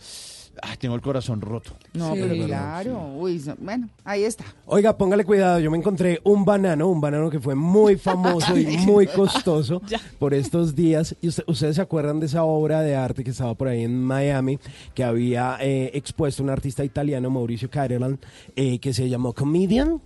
ah, 0.61 0.75
tengo 0.79 0.95
el 0.95 1.01
corazón 1.01 1.41
roto. 1.41 1.71
No, 1.93 2.13
Sí. 2.13 2.19
pero 2.21 2.33
Sí. 2.35 2.41
claro. 2.45 3.13
Uy, 3.17 3.39
so- 3.39 3.55
bueno, 3.59 3.89
ahí 4.03 4.23
está. 4.23 4.43
Oiga, 4.65 4.97
póngale 4.97 5.25
cuidado, 5.25 5.59
yo 5.59 5.69
me 5.71 5.77
encontré 5.77 6.19
un 6.23 6.45
banano, 6.45 6.87
un 6.87 7.01
banano 7.01 7.29
que 7.29 7.39
fue 7.39 7.55
muy 7.55 7.97
famoso 7.97 8.57
y 8.57 8.65
muy 8.85 9.07
costoso 9.07 9.81
por 10.19 10.33
estos 10.33 10.75
días. 10.75 11.15
Y 11.21 11.27
usted- 11.29 11.43
ustedes 11.47 11.75
se 11.77 11.81
acuerdan 11.81 12.19
de 12.19 12.27
esa 12.27 12.43
obra 12.43 12.81
de 12.81 12.95
arte 12.95 13.23
que 13.23 13.31
estaba 13.31 13.53
por 13.55 13.67
ahí 13.67 13.83
en 13.83 14.03
Miami, 14.03 14.59
que 14.93 15.03
había 15.03 15.57
eh, 15.61 15.91
expuesto 15.93 16.43
un 16.43 16.49
artista 16.49 16.83
italiano, 16.83 17.29
Mauricio 17.29 17.69
Carolan, 17.69 18.19
eh, 18.55 18.79
que 18.79 18.93
se 18.93 19.09
llamó 19.09 19.33
Comedian. 19.33 20.01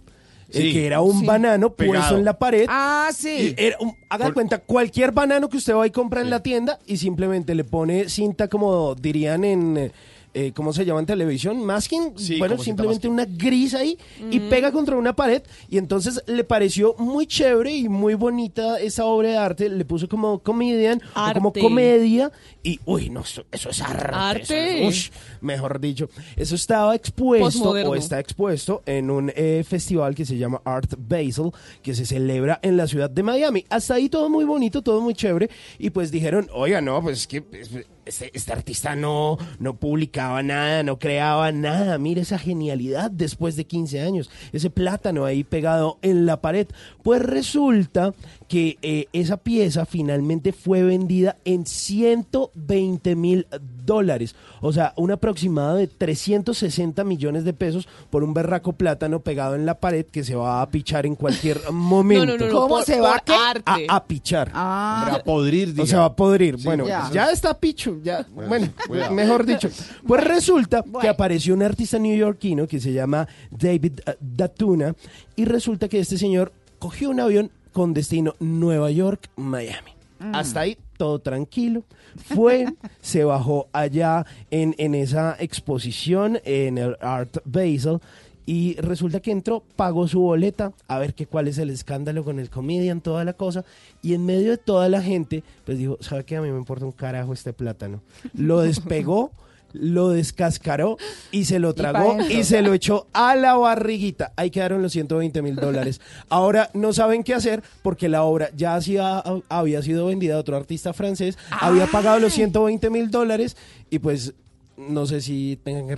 eh, 0.49 0.61
Sí. 0.61 0.73
que 0.73 0.85
era 0.85 1.01
un 1.01 1.21
Sí. 1.21 1.25
banano 1.25 1.71
puesto 1.71 1.91
Pegado. 1.93 2.17
en 2.19 2.23
la 2.23 2.37
pared. 2.37 2.67
Ah, 2.69 3.09
sí. 3.11 3.55
Y 3.57 3.61
era 3.61 3.77
un- 3.79 3.95
haga 4.11 4.31
cuenta, 4.31 4.59
cualquier 4.59 5.11
banano 5.11 5.49
que 5.49 5.57
usted 5.57 5.73
va 5.73 5.87
y 5.87 5.89
compra 5.89 6.21
en 6.21 6.29
la 6.29 6.41
tienda 6.43 6.77
y 6.85 6.97
simplemente 6.97 7.55
le 7.55 7.63
pone 7.63 8.09
cinta, 8.09 8.47
como 8.47 8.93
dirían 8.93 9.43
en. 9.43 9.91
Eh, 10.37 10.51
¿Cómo 10.53 10.73
se 10.73 10.83
llama 10.83 10.99
en 10.99 11.05
televisión? 11.05 11.63
Masking. 11.63 12.11
Sí, 12.17 12.37
bueno, 12.39 12.57
simplemente 12.57 13.07
una 13.07 13.23
gris 13.23 13.73
ahí 13.73 13.97
y 14.29 14.41
pega 14.41 14.73
contra 14.73 14.97
una 14.97 15.15
pared. 15.15 15.41
Y 15.69 15.77
entonces 15.77 16.21
le 16.27 16.43
pareció 16.43 16.93
muy 16.97 17.25
chévere 17.25 17.73
y 17.73 17.87
muy 17.87 18.15
bonita 18.15 18.77
esa 18.81 19.05
obra 19.05 19.29
de 19.29 19.37
arte. 19.37 19.69
Le 19.69 19.85
puso 19.85 20.09
como 20.09 20.39
comedian 20.39 21.01
o 21.15 21.33
como 21.33 21.53
comedia. 21.53 22.33
Y, 22.63 22.81
uy, 22.83 23.09
no, 23.09 23.21
eso, 23.21 23.45
eso 23.49 23.69
es 23.69 23.81
arte. 23.81 24.09
Arte. 24.13 24.79
eso 24.79 24.89
es- 24.89 24.97
ush, 25.07 25.11
mejor 25.39 25.79
dicho. 25.79 26.09
Eso 26.35 26.55
estaba 26.55 26.95
expuesto 26.95 27.45
Postmoderno. 27.45 27.91
o 27.91 27.95
está 27.95 28.19
expuesto 28.19 28.83
en 28.85 29.09
un 29.09 29.31
eh, 29.35 29.63
festival 29.65 30.15
que 30.15 30.25
se 30.25 30.37
llama 30.37 30.61
Art 30.65 30.95
Basel, 30.97 31.51
que 31.81 31.95
se 31.95 32.05
celebra 32.05 32.59
en 32.61 32.75
la 32.75 32.87
ciudad 32.87 33.09
de 33.09 33.23
Miami. 33.23 33.65
Hasta 33.69 33.93
ahí 33.93 34.09
todo 34.09 34.29
muy 34.29 34.43
bonito, 34.43 34.81
todo 34.81 34.99
muy 34.99 35.13
chévere. 35.13 35.49
Y 35.79 35.91
pues 35.91 36.11
dijeron, 36.11 36.49
oiga, 36.53 36.81
no, 36.81 37.01
pues 37.01 37.19
es 37.19 37.27
que 37.27 37.41
pues, 37.41 37.69
este, 38.05 38.31
este 38.33 38.53
artista 38.53 38.95
no, 38.95 39.37
no 39.59 39.75
publicaba 39.75 40.43
nada, 40.43 40.83
no 40.83 40.99
creaba 40.99 41.51
nada. 41.51 41.97
Mire 41.97 42.21
esa 42.21 42.37
genialidad 42.37 43.11
después 43.11 43.55
de 43.55 43.65
15 43.65 44.01
años. 44.01 44.29
Ese 44.53 44.69
plátano 44.69 45.25
ahí 45.25 45.43
pegado 45.43 45.97
en 46.01 46.25
la 46.25 46.41
pared. 46.41 46.67
Pues 47.03 47.21
resulta 47.21 48.13
que 48.47 48.77
eh, 48.83 49.07
esa 49.11 49.37
pieza 49.37 49.85
finalmente 49.85 50.53
fue 50.53 50.83
vendida 50.83 51.35
en 51.45 51.65
120 51.65 53.15
mil 53.15 53.47
dólares. 53.85 54.35
O 54.61 54.71
sea, 54.73 54.93
un 54.97 55.11
aproximado 55.11 55.75
de 55.77 55.87
360 55.87 57.03
millones 57.03 57.43
de 57.43 57.53
pesos 57.53 57.87
por 58.09 58.23
un 58.23 58.33
berraco 58.33 58.73
plátano 58.73 59.19
pegado 59.19 59.55
en 59.55 59.65
la 59.65 59.79
pared 59.79 60.05
que 60.05 60.23
se 60.23 60.35
va 60.35 60.61
a 60.61 60.69
pichar 60.69 61.05
en 61.05 61.15
cualquier 61.15 61.59
momento. 61.71 62.37
no, 62.37 62.45
no, 62.45 62.51
¿Cómo 62.53 62.67
por- 62.67 62.83
se 62.85 62.99
va 62.99 63.15
a. 63.15 63.53
A, 63.65 63.95
a 63.95 64.03
pichar. 64.05 64.51
Ah. 64.53 65.11
A 65.15 65.23
podrir, 65.23 65.69
O 65.69 65.73
diga. 65.73 65.85
sea, 65.87 65.99
va 65.99 66.05
a 66.05 66.15
podrir. 66.15 66.57
bueno, 66.63 66.87
ya. 66.87 67.09
ya 67.11 67.31
está 67.31 67.57
picho. 67.59 67.97
Ya, 68.03 68.25
bueno, 68.33 68.67
cuidado. 68.87 69.13
mejor 69.13 69.45
dicho. 69.45 69.69
Pues 70.05 70.23
resulta 70.23 70.83
que 71.01 71.07
apareció 71.07 71.53
un 71.53 71.63
artista 71.63 71.97
neoyorquino 71.99 72.67
que 72.67 72.79
se 72.79 72.93
llama 72.93 73.27
David 73.49 73.99
eh, 74.05 74.15
Datuna 74.19 74.95
y 75.35 75.45
resulta 75.45 75.87
que 75.87 75.99
este 75.99 76.17
señor 76.17 76.51
cogió 76.79 77.09
un 77.09 77.19
avión 77.19 77.49
con 77.75 77.93
destino 77.93 78.35
Nueva 78.39 78.89
York, 78.89 79.29
Miami. 79.35 79.91
Hasta 80.31 80.61
ahí 80.61 80.77
todo 80.95 81.19
tranquilo. 81.19 81.83
Fue, 82.15 82.67
se 83.01 83.25
bajó 83.25 83.67
allá 83.73 84.25
en, 84.49 84.75
en 84.77 84.95
esa 84.95 85.35
exposición 85.37 86.39
en 86.45 86.77
el 86.77 86.95
Art 87.01 87.39
Basel 87.43 87.99
y 88.45 88.75
resulta 88.75 89.19
que 89.19 89.31
entró, 89.31 89.61
pagó 89.75 90.07
su 90.07 90.21
boleta, 90.21 90.71
a 90.87 90.99
ver 90.99 91.15
qué 91.15 91.25
cuál 91.25 91.49
es 91.49 91.57
el 91.57 91.69
escándalo 91.69 92.23
con 92.23 92.39
el 92.39 92.49
comedian, 92.49 93.01
toda 93.01 93.25
la 93.25 93.33
cosa, 93.33 93.65
y 94.01 94.13
en 94.13 94.25
medio 94.25 94.51
de 94.51 94.57
toda 94.57 94.87
la 94.87 95.01
gente, 95.01 95.43
pues 95.65 95.77
dijo, 95.77 95.97
¿sabe 95.99 96.23
qué? 96.23 96.37
A 96.37 96.41
mí 96.41 96.49
me 96.49 96.57
importa 96.57 96.85
un 96.85 96.93
carajo 96.93 97.33
este 97.33 97.51
plátano. 97.51 97.99
Lo 98.33 98.61
despegó, 98.61 99.31
lo 99.79 100.09
descascaró 100.09 100.97
y 101.31 101.45
se 101.45 101.59
lo 101.59 101.73
tragó 101.73 102.17
y 102.29 102.43
se 102.43 102.61
lo 102.61 102.73
echó 102.73 103.07
a 103.13 103.35
la 103.35 103.55
barriguita. 103.55 104.33
Ahí 104.35 104.49
quedaron 104.49 104.81
los 104.81 104.91
120 104.93 105.41
mil 105.41 105.55
dólares. 105.55 106.01
Ahora 106.29 106.69
no 106.73 106.93
saben 106.93 107.23
qué 107.23 107.33
hacer 107.33 107.63
porque 107.81 108.09
la 108.09 108.23
obra 108.23 108.49
ya 108.55 108.75
hacía- 108.75 109.23
había 109.49 109.81
sido 109.81 110.07
vendida 110.07 110.35
a 110.35 110.39
otro 110.39 110.55
artista 110.57 110.93
francés, 110.93 111.37
había 111.51 111.87
pagado 111.87 112.19
los 112.19 112.33
120 112.33 112.89
mil 112.89 113.09
dólares 113.11 113.55
y 113.89 113.99
pues 113.99 114.33
no 114.77 115.05
sé 115.05 115.21
si 115.21 115.59
tengan 115.63 115.87
que 115.87 115.95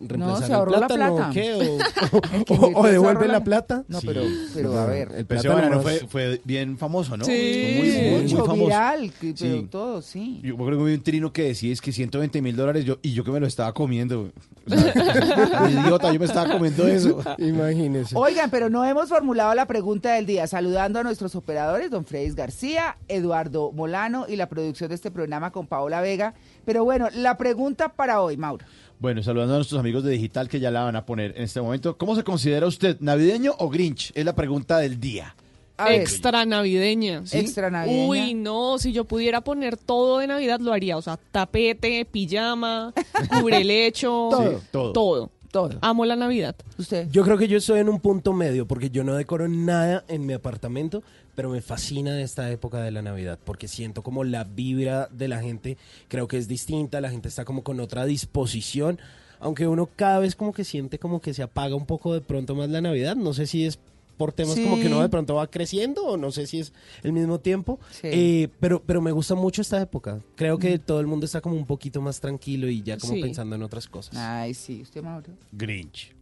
reemplazar 0.00 0.38
se 0.40 0.46
el 0.46 0.52
ahorró 0.52 0.70
la 0.80 0.86
plata. 0.88 1.28
o 1.28 1.32
qué, 1.32 1.54
o, 2.48 2.54
o- 2.54 2.80
o 2.80 2.86
ahorró 2.86 3.20
la 3.26 3.32
la- 3.34 3.44
plata. 3.44 3.84
No, 3.88 4.00
Sí. 4.00 4.06
pero, 4.06 4.22
pero 4.54 4.78
a 4.78 4.86
ver. 4.86 5.12
El 5.16 5.26
precio 5.26 5.50
plátano 5.52 5.76
banano 5.78 5.82
fue, 5.82 6.08
fue 6.08 6.40
bien 6.44 6.78
famoso, 6.78 7.16
¿no? 7.16 7.24
Sí. 7.24 7.76
Muy, 7.78 7.90
muy, 7.90 8.10
muy 8.10 8.22
Mucho 8.22 8.36
famoso. 8.46 8.64
viral, 8.66 9.12
que- 9.20 9.34
pero 9.38 9.54
Sí. 9.56 9.68
todo, 9.70 10.02
sí. 10.02 10.40
Yo 10.42 10.56
creo 10.56 10.78
que 10.78 10.84
vi 10.84 10.94
un 10.94 11.02
trino 11.02 11.32
que 11.32 11.42
decía 11.44 11.72
es 11.72 11.80
que 11.80 11.92
120 11.92 12.40
mil 12.42 12.56
dólares 12.56 12.84
yo, 12.84 12.98
y 13.02 13.12
yo 13.12 13.24
que 13.24 13.30
me 13.30 13.40
lo 13.40 13.46
estaba 13.46 13.72
comiendo. 13.72 14.30
O 14.68 14.70
sea, 14.70 14.92
idiota, 15.70 16.12
yo 16.12 16.18
me 16.18 16.26
estaba 16.26 16.52
comiendo 16.52 16.86
eso. 16.86 17.22
Imagínese. 17.38 18.14
Oigan, 18.16 18.50
pero 18.50 18.68
no 18.68 18.84
hemos 18.84 19.08
formulado 19.08 19.54
la 19.54 19.66
pregunta 19.66 20.12
del 20.12 20.26
día. 20.26 20.46
Saludando 20.46 20.98
a 20.98 21.02
nuestros 21.02 21.34
operadores, 21.34 21.90
don 21.90 22.04
Fredis 22.04 22.34
García, 22.34 22.98
Eduardo 23.08 23.72
Molano 23.72 24.26
y 24.28 24.36
la 24.36 24.48
producción 24.50 24.90
de 24.90 24.94
este 24.96 25.10
programa 25.10 25.52
con 25.52 25.66
Paola 25.66 26.02
Vega. 26.02 26.34
Pero 26.66 26.84
bueno, 26.84 27.08
la 27.14 27.38
pregunta 27.38 27.88
para 27.94 28.20
hoy, 28.20 28.36
Mauro. 28.36 28.66
Bueno, 29.00 29.22
saludando 29.22 29.54
a 29.54 29.58
nuestros 29.58 29.78
amigos 29.78 30.02
de 30.02 30.10
Digital 30.10 30.48
que 30.48 30.58
ya 30.58 30.70
la 30.72 30.82
van 30.82 30.96
a 30.96 31.06
poner 31.06 31.34
en 31.36 31.44
este 31.44 31.60
momento. 31.60 31.96
¿Cómo 31.96 32.16
se 32.16 32.24
considera 32.24 32.66
usted, 32.66 32.96
navideño 32.98 33.54
o 33.58 33.68
Grinch? 33.68 34.10
Es 34.14 34.24
la 34.24 34.34
pregunta 34.34 34.78
del 34.78 34.98
día. 34.98 35.36
A 35.76 35.84
ver. 35.84 36.00
Extra 36.00 36.44
navideña. 36.44 37.24
¿Sí? 37.24 37.38
Extra 37.38 37.70
navideña. 37.70 38.08
Uy, 38.08 38.34
no, 38.34 38.78
si 38.78 38.92
yo 38.92 39.04
pudiera 39.04 39.40
poner 39.40 39.76
todo 39.76 40.18
de 40.18 40.26
Navidad 40.26 40.58
lo 40.58 40.72
haría. 40.72 40.96
O 40.96 41.02
sea, 41.02 41.16
tapete, 41.30 42.04
pijama, 42.04 42.92
cubrelecho. 43.40 44.28
Todo. 44.30 44.50
Sí, 44.50 44.66
todo. 44.72 44.92
Todo. 44.92 45.30
Todo. 45.52 45.78
Amo 45.80 46.04
la 46.04 46.16
Navidad. 46.16 46.56
Usted. 46.76 47.08
Yo 47.10 47.22
creo 47.22 47.38
que 47.38 47.48
yo 47.48 47.58
estoy 47.58 47.78
en 47.78 47.88
un 47.88 48.00
punto 48.00 48.32
medio 48.32 48.66
porque 48.66 48.90
yo 48.90 49.04
no 49.04 49.14
decoro 49.14 49.48
nada 49.48 50.04
en 50.08 50.26
mi 50.26 50.34
apartamento, 50.34 51.02
pero 51.38 51.50
me 51.50 51.60
fascina 51.60 52.20
esta 52.20 52.50
época 52.50 52.82
de 52.82 52.90
la 52.90 53.00
Navidad 53.00 53.38
porque 53.44 53.68
siento 53.68 54.02
como 54.02 54.24
la 54.24 54.42
vibra 54.42 55.06
de 55.12 55.28
la 55.28 55.40
gente, 55.40 55.78
creo 56.08 56.26
que 56.26 56.36
es 56.36 56.48
distinta, 56.48 57.00
la 57.00 57.10
gente 57.10 57.28
está 57.28 57.44
como 57.44 57.62
con 57.62 57.78
otra 57.78 58.06
disposición, 58.06 58.98
aunque 59.38 59.68
uno 59.68 59.88
cada 59.94 60.18
vez 60.18 60.34
como 60.34 60.52
que 60.52 60.64
siente 60.64 60.98
como 60.98 61.20
que 61.20 61.32
se 61.34 61.44
apaga 61.44 61.76
un 61.76 61.86
poco 61.86 62.12
de 62.12 62.20
pronto 62.22 62.56
más 62.56 62.68
la 62.70 62.80
Navidad, 62.80 63.14
no 63.14 63.32
sé 63.34 63.46
si 63.46 63.64
es 63.64 63.78
por 64.16 64.32
temas 64.32 64.56
como 64.58 64.80
que 64.80 64.88
uno 64.88 65.00
de 65.00 65.08
pronto 65.08 65.36
va 65.36 65.46
creciendo 65.46 66.04
o 66.04 66.16
no 66.16 66.32
sé 66.32 66.48
si 66.48 66.58
es 66.58 66.72
el 67.04 67.12
mismo 67.12 67.38
tiempo, 67.38 67.78
Sí. 67.92 68.08
Eh, 68.10 68.48
pero, 68.58 68.82
pero 68.84 69.00
me 69.00 69.12
gusta 69.12 69.36
mucho 69.36 69.62
esta 69.62 69.80
época, 69.80 70.18
creo 70.34 70.58
que 70.58 70.80
todo 70.80 70.98
el 70.98 71.06
mundo 71.06 71.24
está 71.24 71.40
como 71.40 71.54
un 71.54 71.66
poquito 71.66 72.00
más 72.02 72.18
tranquilo 72.18 72.68
y 72.68 72.82
ya 72.82 72.98
como 72.98 73.12
Sí. 73.14 73.22
pensando 73.22 73.54
en 73.54 73.62
otras 73.62 73.86
cosas. 73.86 74.16
Ay, 74.16 74.54
sí, 74.54 74.82
usted, 74.82 75.04
Mauro. 75.04 75.28
Grinch. 75.52 76.16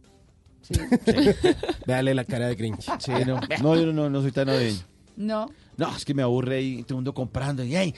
Sí. 0.61 0.73
Véale 1.87 2.13
la 2.13 2.23
cara 2.23 2.49
de 2.49 2.55
Grinch. 2.55 2.85
Sí, 2.99 3.11
no, 3.25 3.39
no, 3.63 3.75
yo 3.75 3.91
no, 3.91 4.11
no 4.11 4.21
soy 4.21 4.31
tan 4.31 4.45
navideño. 4.45 4.77
No. 5.17 5.51
No, 5.75 5.95
es 5.95 6.05
que 6.05 6.13
me 6.13 6.23
aburre 6.23 6.57
ahí 6.57 6.83
todo 6.83 6.93
el 6.93 6.95
mundo 6.95 7.13
comprando. 7.13 7.63
Y, 7.63 7.75
ay, 7.75 7.93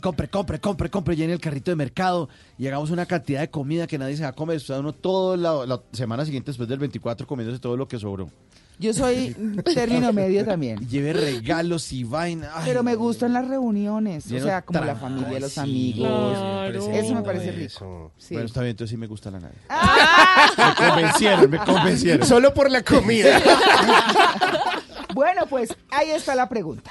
compre, 0.00 0.28
compre, 0.28 0.60
compre, 0.60 0.90
compre. 0.90 1.16
Llene 1.16 1.34
el 1.34 1.40
carrito 1.40 1.70
de 1.70 1.76
mercado. 1.76 2.28
Y 2.56 2.66
hagamos 2.66 2.90
una 2.90 3.04
cantidad 3.04 3.40
de 3.40 3.50
comida 3.50 3.86
que 3.86 3.98
nadie 3.98 4.16
se 4.16 4.22
va 4.22 4.30
a 4.30 4.32
comer. 4.32 4.56
O 4.56 4.60
sea, 4.60 4.78
uno 4.80 4.92
toda 4.92 5.36
la, 5.36 5.66
la 5.66 5.82
semana 5.92 6.24
siguiente, 6.24 6.50
después 6.50 6.68
del 6.68 6.78
24, 6.78 7.26
comiéndose 7.26 7.60
todo 7.60 7.76
lo 7.76 7.86
que 7.86 7.98
sobró. 7.98 8.30
Yo 8.78 8.92
soy 8.92 9.36
término 9.74 10.12
medio 10.12 10.44
también. 10.44 10.78
Lleve 10.88 11.12
regalos 11.12 11.92
y 11.92 12.04
vaina. 12.04 12.50
Ay, 12.54 12.64
Pero 12.66 12.82
me 12.82 12.94
gustan 12.96 13.32
las 13.32 13.46
reuniones, 13.46 14.26
o 14.30 14.40
sea, 14.40 14.62
como 14.62 14.84
la 14.84 14.96
familia, 14.96 15.38
los 15.38 15.52
sí, 15.52 15.60
amigos. 15.60 16.38
Claro. 16.38 16.90
Eso 16.90 17.14
me 17.14 17.22
parece 17.22 17.52
rico. 17.52 18.12
Sí. 18.16 18.34
Bueno, 18.34 18.46
está 18.46 18.60
bien, 18.60 18.70
entonces 18.72 18.90
sí 18.90 18.96
me 18.96 19.06
gusta 19.06 19.30
la 19.30 19.40
Navidad. 19.40 19.60
Me 20.58 20.74
convencieron, 20.74 21.50
me 21.50 21.58
convencieron. 21.58 22.26
Solo 22.26 22.52
por 22.52 22.70
la 22.70 22.82
comida. 22.82 23.40
Bueno, 25.14 25.42
pues 25.48 25.74
ahí 25.90 26.10
está 26.10 26.34
la 26.34 26.48
pregunta. 26.48 26.90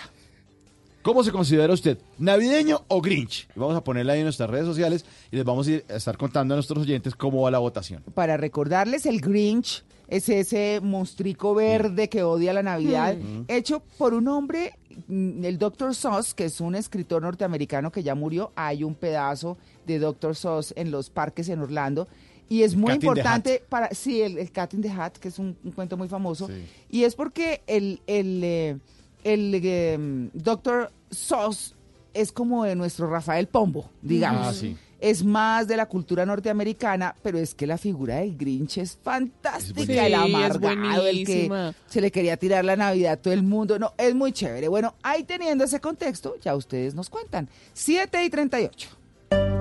¿Cómo 1.02 1.24
se 1.24 1.32
considera 1.32 1.74
usted? 1.74 1.98
¿Navideño 2.20 2.84
o 2.88 3.02
Grinch? 3.02 3.48
Vamos 3.56 3.76
a 3.76 3.84
ponerla 3.84 4.14
ahí 4.14 4.20
en 4.20 4.26
nuestras 4.26 4.50
redes 4.50 4.66
sociales 4.68 5.04
y 5.32 5.36
les 5.36 5.44
vamos 5.46 5.68
a, 5.68 5.72
ir 5.72 5.86
a 5.90 5.96
estar 5.96 6.16
contando 6.16 6.54
a 6.54 6.58
nuestros 6.58 6.84
oyentes 6.84 7.16
cómo 7.16 7.42
va 7.42 7.50
la 7.52 7.58
votación. 7.58 8.04
Para 8.14 8.38
recordarles, 8.38 9.08
el 9.08 9.20
Grinch 9.20 9.84
es 10.08 10.30
ese 10.30 10.80
monstrico 10.84 11.56
verde 11.56 12.08
que 12.08 12.22
odia 12.22 12.54
la 12.54 12.62
Navidad, 12.62 13.16
Mm. 13.16 13.46
hecho 13.48 13.82
por 13.98 14.14
un 14.14 14.28
hombre, 14.28 14.74
mm, 15.08 15.44
el 15.44 15.58
Dr. 15.58 15.96
Seuss, 15.96 16.36
que 16.36 16.46
es 16.46 16.62
un 16.62 16.76
escritor 16.76 17.24
norteamericano 17.24 17.92
que 17.92 18.04
ya 18.04 18.14
murió. 18.14 18.52
Hay 18.56 18.84
un 18.84 18.94
pedazo 18.94 19.58
de 19.88 19.98
Dr. 19.98 20.36
Seuss 20.36 20.72
en 20.78 20.92
los 20.92 21.10
parques 21.10 21.50
en 21.50 21.62
Orlando. 21.62 22.08
Y 22.52 22.64
es 22.64 22.76
muy 22.76 22.89
Cat 22.89 23.04
importante 23.04 23.64
para, 23.70 23.91
sí, 23.91 24.22
el, 24.22 24.38
el 24.38 24.52
Cat 24.52 24.74
in 24.74 24.82
the 24.82 24.89
Hat, 24.89 25.14
que 25.14 25.30
es 25.30 25.39
un, 25.39 25.56
un 25.64 25.72
cuento 25.72 25.95
muy 25.95 26.10
famoso. 26.10 26.47
Sí. 26.47 26.66
Y 26.89 27.04
es 27.06 27.16
porque 27.16 27.62
el, 27.66 28.02
el, 28.08 28.41
eh, 28.43 28.78
el 29.24 29.62
eh, 29.64 30.30
Dr. 30.34 30.91
Seuss 31.10 31.76
es 32.14 32.34
como 32.34 32.66
de 32.66 32.76
nuestro 32.76 33.10
Rafael 33.10 33.47
Pombo, 33.47 33.89
digamos. 34.02 34.47
Ah, 34.47 34.54
sí. 34.54 34.76
Es 34.99 35.24
más 35.24 35.66
de 35.70 35.78
la 35.78 35.86
cultura 35.86 36.26
norteamericana, 36.26 37.16
pero 37.24 37.39
es 37.39 37.56
que 37.56 37.66
la 37.66 37.78
figura 37.78 38.18
del 38.18 38.36
Grinch 38.36 38.80
es 38.80 38.99
fantástica. 39.02 39.80
el 39.84 39.88
Sí, 39.88 40.14
es 40.14 40.14
amargado, 40.14 41.08
el 41.08 41.26
que 41.26 41.74
se 41.88 42.02
le 42.02 42.12
quería 42.12 42.36
tirar 42.36 42.66
la 42.66 42.76
Navidad 42.76 43.14
a 43.14 43.18
todo 43.18 43.34
el 43.34 43.43
mundo. 43.43 43.80
No, 43.80 43.93
es 43.97 44.14
muy 44.14 44.34
chévere. 44.34 44.68
Bueno, 44.68 44.93
ahí 45.04 45.24
teniendo 45.24 45.64
ese 45.64 45.80
contexto, 45.80 46.36
ya 46.41 46.54
ustedes 46.54 46.95
nos 46.95 47.10
cuentan. 47.10 47.47
7 47.76 48.26
y 48.26 48.30
38. 48.30 49.61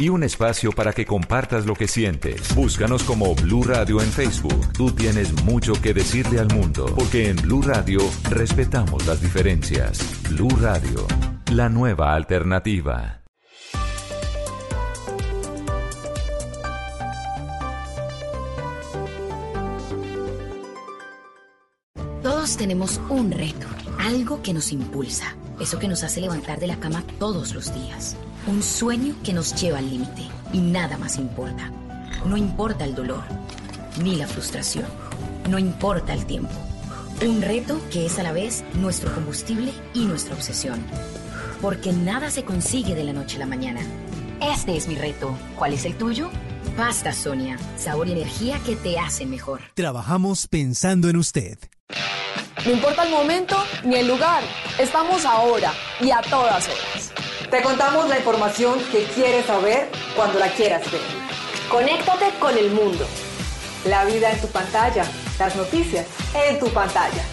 y 0.00 0.08
un 0.08 0.22
espacio 0.22 0.72
para 0.72 0.94
que 0.94 1.04
compartas 1.04 1.66
lo 1.66 1.74
que 1.74 1.86
sientes. 1.86 2.54
Búscanos 2.54 3.02
como 3.02 3.34
Blue 3.34 3.62
Radio 3.62 4.00
en 4.00 4.10
Facebook. 4.10 4.72
Tú 4.72 4.90
tienes 4.90 5.32
mucho 5.44 5.74
que 5.74 5.92
decirle 5.92 6.40
al 6.40 6.48
mundo, 6.48 6.86
porque 6.96 7.28
en 7.28 7.36
Blue 7.36 7.60
Radio 7.62 8.00
respetamos 8.30 9.06
las 9.06 9.20
diferencias. 9.20 10.00
Blue 10.30 10.48
Radio, 10.58 11.06
la 11.52 11.68
nueva 11.68 12.14
alternativa. 12.14 13.20
Todos 22.22 22.56
tenemos 22.56 23.00
un 23.10 23.32
reto, 23.32 23.66
algo 23.98 24.42
que 24.42 24.54
nos 24.54 24.72
impulsa, 24.72 25.36
eso 25.60 25.78
que 25.78 25.88
nos 25.88 26.02
hace 26.04 26.22
levantar 26.22 26.58
de 26.58 26.68
la 26.68 26.80
cama 26.80 27.02
todos 27.18 27.54
los 27.54 27.74
días, 27.74 28.16
un 28.46 28.62
sueño 28.62 29.14
que 29.22 29.32
nos 29.32 29.54
lleva 29.60 29.78
al 29.78 29.90
límite 29.90 30.22
y 30.52 30.60
nada 30.60 30.98
más 30.98 31.16
importa. 31.16 31.70
No 32.24 32.36
importa 32.36 32.84
el 32.84 32.94
dolor, 32.94 33.22
ni 34.02 34.16
la 34.16 34.26
frustración, 34.26 34.86
no 35.48 35.58
importa 35.58 36.12
el 36.12 36.26
tiempo. 36.26 36.52
Un 37.22 37.42
reto 37.42 37.80
que 37.90 38.06
es 38.06 38.18
a 38.18 38.22
la 38.22 38.32
vez 38.32 38.64
nuestro 38.74 39.12
combustible 39.14 39.72
y 39.94 40.06
nuestra 40.06 40.34
obsesión. 40.34 40.82
Porque 41.60 41.92
nada 41.92 42.30
se 42.30 42.44
consigue 42.44 42.94
de 42.94 43.04
la 43.04 43.12
noche 43.12 43.36
a 43.36 43.40
la 43.40 43.46
mañana. 43.46 43.80
Este 44.40 44.76
es 44.76 44.88
mi 44.88 44.94
reto. 44.94 45.36
¿Cuál 45.56 45.74
es 45.74 45.84
el 45.84 45.96
tuyo? 45.96 46.30
Pasta 46.76 47.12
Sonia, 47.12 47.58
sabor 47.76 48.08
y 48.08 48.12
energía 48.12 48.58
que 48.64 48.74
te 48.76 48.98
hacen 48.98 49.28
mejor. 49.28 49.60
Trabajamos 49.74 50.46
pensando 50.48 51.10
en 51.10 51.16
usted. 51.16 51.58
No 52.64 52.72
importa 52.72 53.04
el 53.04 53.10
momento 53.10 53.56
ni 53.84 53.96
el 53.96 54.08
lugar, 54.08 54.42
estamos 54.78 55.24
ahora 55.24 55.72
y 56.00 56.10
a 56.10 56.20
todas 56.22 56.68
horas. 56.68 57.09
Te 57.50 57.62
contamos 57.62 58.08
la 58.08 58.18
información 58.18 58.78
que 58.92 59.04
quieres 59.06 59.46
saber 59.46 59.88
cuando 60.14 60.38
la 60.38 60.52
quieras 60.52 60.88
ver. 60.92 61.00
Conéctate 61.68 62.30
con 62.38 62.56
el 62.56 62.70
mundo. 62.70 63.04
La 63.86 64.04
vida 64.04 64.30
en 64.30 64.40
tu 64.40 64.46
pantalla, 64.46 65.04
las 65.36 65.56
noticias 65.56 66.06
en 66.32 66.60
tu 66.60 66.68
pantalla. 66.68 67.24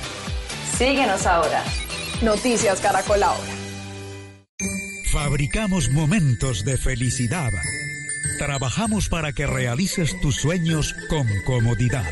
Síguenos 0.75 1.27
ahora. 1.27 1.63
Noticias 2.23 2.79
Caracol 2.79 3.21
ahora. 3.21 3.51
Fabricamos 5.11 5.89
momentos 5.91 6.65
de 6.65 6.77
felicidad. 6.77 7.51
Trabajamos 8.39 9.09
para 9.09 9.33
que 9.33 9.45
realices 9.45 10.19
tus 10.19 10.37
sueños 10.37 10.95
con 11.09 11.27
comodidad. 11.45 12.09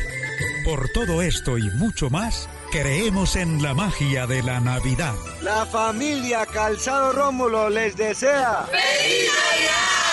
Por 0.64 0.90
todo 0.90 1.22
esto 1.22 1.58
y 1.58 1.70
mucho 1.70 2.08
más, 2.10 2.48
creemos 2.80 3.36
en 3.36 3.62
la 3.62 3.72
magia 3.72 4.26
de 4.26 4.42
la 4.42 4.60
Navidad. 4.60 5.14
La 5.40 5.64
familia 5.64 6.44
Calzado 6.44 7.12
Rómulo 7.12 7.70
les 7.70 7.96
desea. 7.96 8.66
¡Feliz 8.70 9.30
Navidad! 9.30 10.05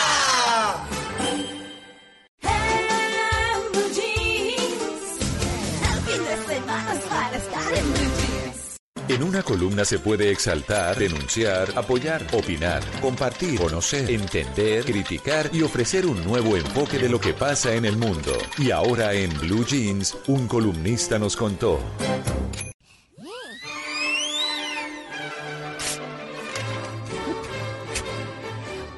En 9.09 9.21
una 9.21 9.43
columna 9.43 9.83
se 9.83 9.99
puede 9.99 10.31
exaltar, 10.31 10.97
denunciar, 10.97 11.67
apoyar, 11.75 12.25
opinar, 12.31 12.81
compartir, 13.01 13.59
conocer, 13.59 14.09
entender, 14.09 14.85
criticar 14.85 15.49
y 15.51 15.61
ofrecer 15.61 16.05
un 16.05 16.23
nuevo 16.23 16.55
enfoque 16.55 16.97
de 16.97 17.09
lo 17.09 17.19
que 17.19 17.33
pasa 17.33 17.75
en 17.75 17.83
el 17.83 17.97
mundo. 17.97 18.31
Y 18.57 18.71
ahora 18.71 19.13
en 19.13 19.29
Blue 19.39 19.65
Jeans, 19.65 20.17
un 20.27 20.47
columnista 20.47 21.19
nos 21.19 21.35
contó. 21.35 21.79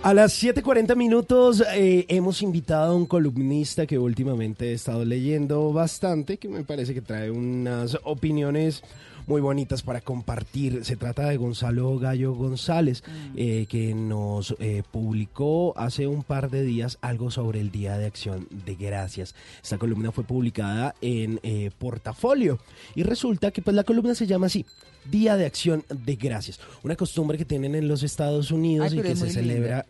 A 0.04 0.14
las 0.14 0.34
7:40 0.34 0.96
minutos 0.96 1.64
eh, 1.74 2.06
hemos 2.10 2.44
invitado 2.44 2.94
a 2.94 2.96
un 2.96 3.08
columnista 3.08 3.88
que 3.88 3.98
últimamente 3.98 4.70
he 4.70 4.74
estado 4.74 5.04
leyendo 5.04 5.74
bastante, 5.74 6.38
que 6.38 6.48
me 6.48 6.64
parece 6.64 6.94
que 6.94 7.02
trae 7.02 7.32
unas 7.32 7.98
opiniones 8.04 8.84
muy 9.28 9.42
bonitas 9.42 9.82
para 9.82 10.02
compartir. 10.02 10.86
Se 10.86 10.96
trata 10.96 11.28
de 11.30 11.38
Gonzalo 11.38 11.98
Gallo 11.98 12.34
González, 12.34 13.04
eh, 13.36 13.66
que 13.68 13.94
nos 13.94 14.56
eh, 14.60 14.84
publicó 14.92 15.74
hace 15.78 16.08
un 16.08 16.24
par 16.24 16.50
de 16.50 16.64
días 16.64 16.98
algo 17.02 17.32
sobre 17.32 17.62
el 17.62 17.72
Día 17.72 17.98
de 17.98 18.06
Acción 18.06 18.48
de 18.66 18.76
Gracias. 18.76 19.36
Esta 19.64 19.78
columna 19.78 20.12
fue 20.12 20.24
publicada 20.24 20.96
en 21.02 21.40
eh, 21.44 21.72
Portafolio 21.78 22.60
y 22.96 23.04
resulta 23.04 23.52
que 23.52 23.62
pues 23.62 23.76
la 23.76 23.84
columna 23.84 24.16
se 24.16 24.28
llama 24.28 24.48
así. 24.48 24.66
Día 25.10 25.38
de 25.38 25.46
Acción 25.46 25.84
de 25.90 26.16
Gracias, 26.16 26.60
una 26.84 26.96
costumbre 26.96 27.38
que 27.38 27.46
tienen 27.46 27.76
en 27.76 27.88
los 27.88 28.02
Estados 28.02 28.50
Unidos 28.52 28.92
Ay, 28.92 29.00
y 29.00 29.02
que 29.04 29.16
se 29.16 29.30
celebra 29.30 29.86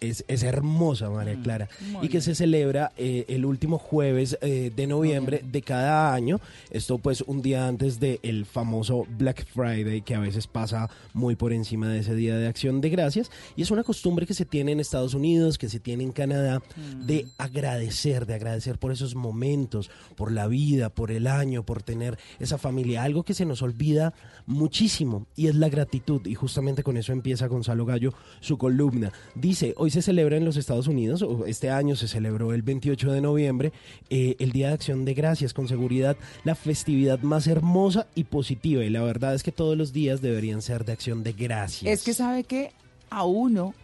es, 0.00 0.24
es 0.28 0.42
hermosa, 0.42 1.10
María 1.10 1.40
Clara, 1.42 1.68
muy 1.92 2.06
y 2.06 2.08
que 2.08 2.20
se 2.20 2.34
celebra 2.34 2.92
eh, 2.96 3.24
el 3.28 3.44
último 3.44 3.78
jueves 3.78 4.38
eh, 4.40 4.72
de 4.74 4.86
noviembre 4.86 5.42
de 5.44 5.62
cada 5.62 6.14
año. 6.14 6.40
Esto 6.70 6.98
pues 6.98 7.22
un 7.22 7.42
día 7.42 7.66
antes 7.66 8.00
del 8.00 8.46
famoso 8.46 9.06
Black 9.18 9.46
Friday 9.46 10.02
que 10.02 10.14
a 10.14 10.20
veces 10.20 10.46
pasa 10.46 10.88
muy 11.12 11.36
por 11.36 11.52
encima 11.52 11.88
de 11.88 12.00
ese 12.00 12.14
día 12.14 12.36
de 12.36 12.46
acción 12.46 12.80
de 12.80 12.90
gracias. 12.90 13.30
Y 13.56 13.62
es 13.62 13.70
una 13.70 13.82
costumbre 13.82 14.26
que 14.26 14.34
se 14.34 14.44
tiene 14.44 14.72
en 14.72 14.80
Estados 14.80 15.14
Unidos, 15.14 15.58
que 15.58 15.68
se 15.68 15.80
tiene 15.80 16.04
en 16.04 16.12
Canadá, 16.12 16.62
de 17.04 17.26
agradecer, 17.38 18.26
de 18.26 18.34
agradecer 18.34 18.78
por 18.78 18.92
esos 18.92 19.14
momentos, 19.14 19.90
por 20.16 20.32
la 20.32 20.46
vida, 20.46 20.90
por 20.90 21.10
el 21.10 21.26
año, 21.26 21.64
por 21.64 21.82
tener 21.82 22.18
esa 22.38 22.58
familia. 22.58 23.02
Algo 23.02 23.24
que 23.24 23.34
se 23.34 23.44
nos 23.44 23.62
olvida 23.62 24.14
muchísimo 24.46 25.26
y 25.34 25.48
es 25.48 25.54
la 25.54 25.68
gratitud. 25.68 26.26
Y 26.26 26.34
justamente 26.34 26.82
con 26.82 26.96
eso 26.96 27.12
empieza 27.12 27.46
Gonzalo 27.46 27.84
Gallo 27.84 28.14
su 28.40 28.58
columna. 28.58 29.12
Dice, 29.34 29.65
hoy 29.76 29.90
se 29.90 30.02
celebra 30.02 30.36
en 30.36 30.44
los 30.44 30.56
Estados 30.56 30.86
Unidos, 30.86 31.22
o 31.22 31.46
este 31.46 31.70
año 31.70 31.96
se 31.96 32.08
celebró 32.08 32.52
el 32.52 32.62
28 32.62 33.12
de 33.12 33.20
noviembre, 33.20 33.72
eh, 34.10 34.36
el 34.38 34.52
Día 34.52 34.68
de 34.68 34.74
Acción 34.74 35.04
de 35.04 35.14
Gracias, 35.14 35.52
con 35.52 35.68
seguridad 35.68 36.16
la 36.44 36.54
festividad 36.54 37.20
más 37.20 37.46
hermosa 37.46 38.06
y 38.14 38.24
positiva. 38.24 38.84
Y 38.84 38.90
la 38.90 39.02
verdad 39.02 39.34
es 39.34 39.42
que 39.42 39.52
todos 39.52 39.76
los 39.76 39.92
días 39.92 40.20
deberían 40.20 40.62
ser 40.62 40.84
de 40.84 40.92
acción 40.92 41.22
de 41.22 41.32
gracias. 41.32 41.90
Es 41.90 42.04
que 42.04 42.14
sabe 42.14 42.44
que 42.44 42.72
a 43.10 43.24
uno 43.24 43.74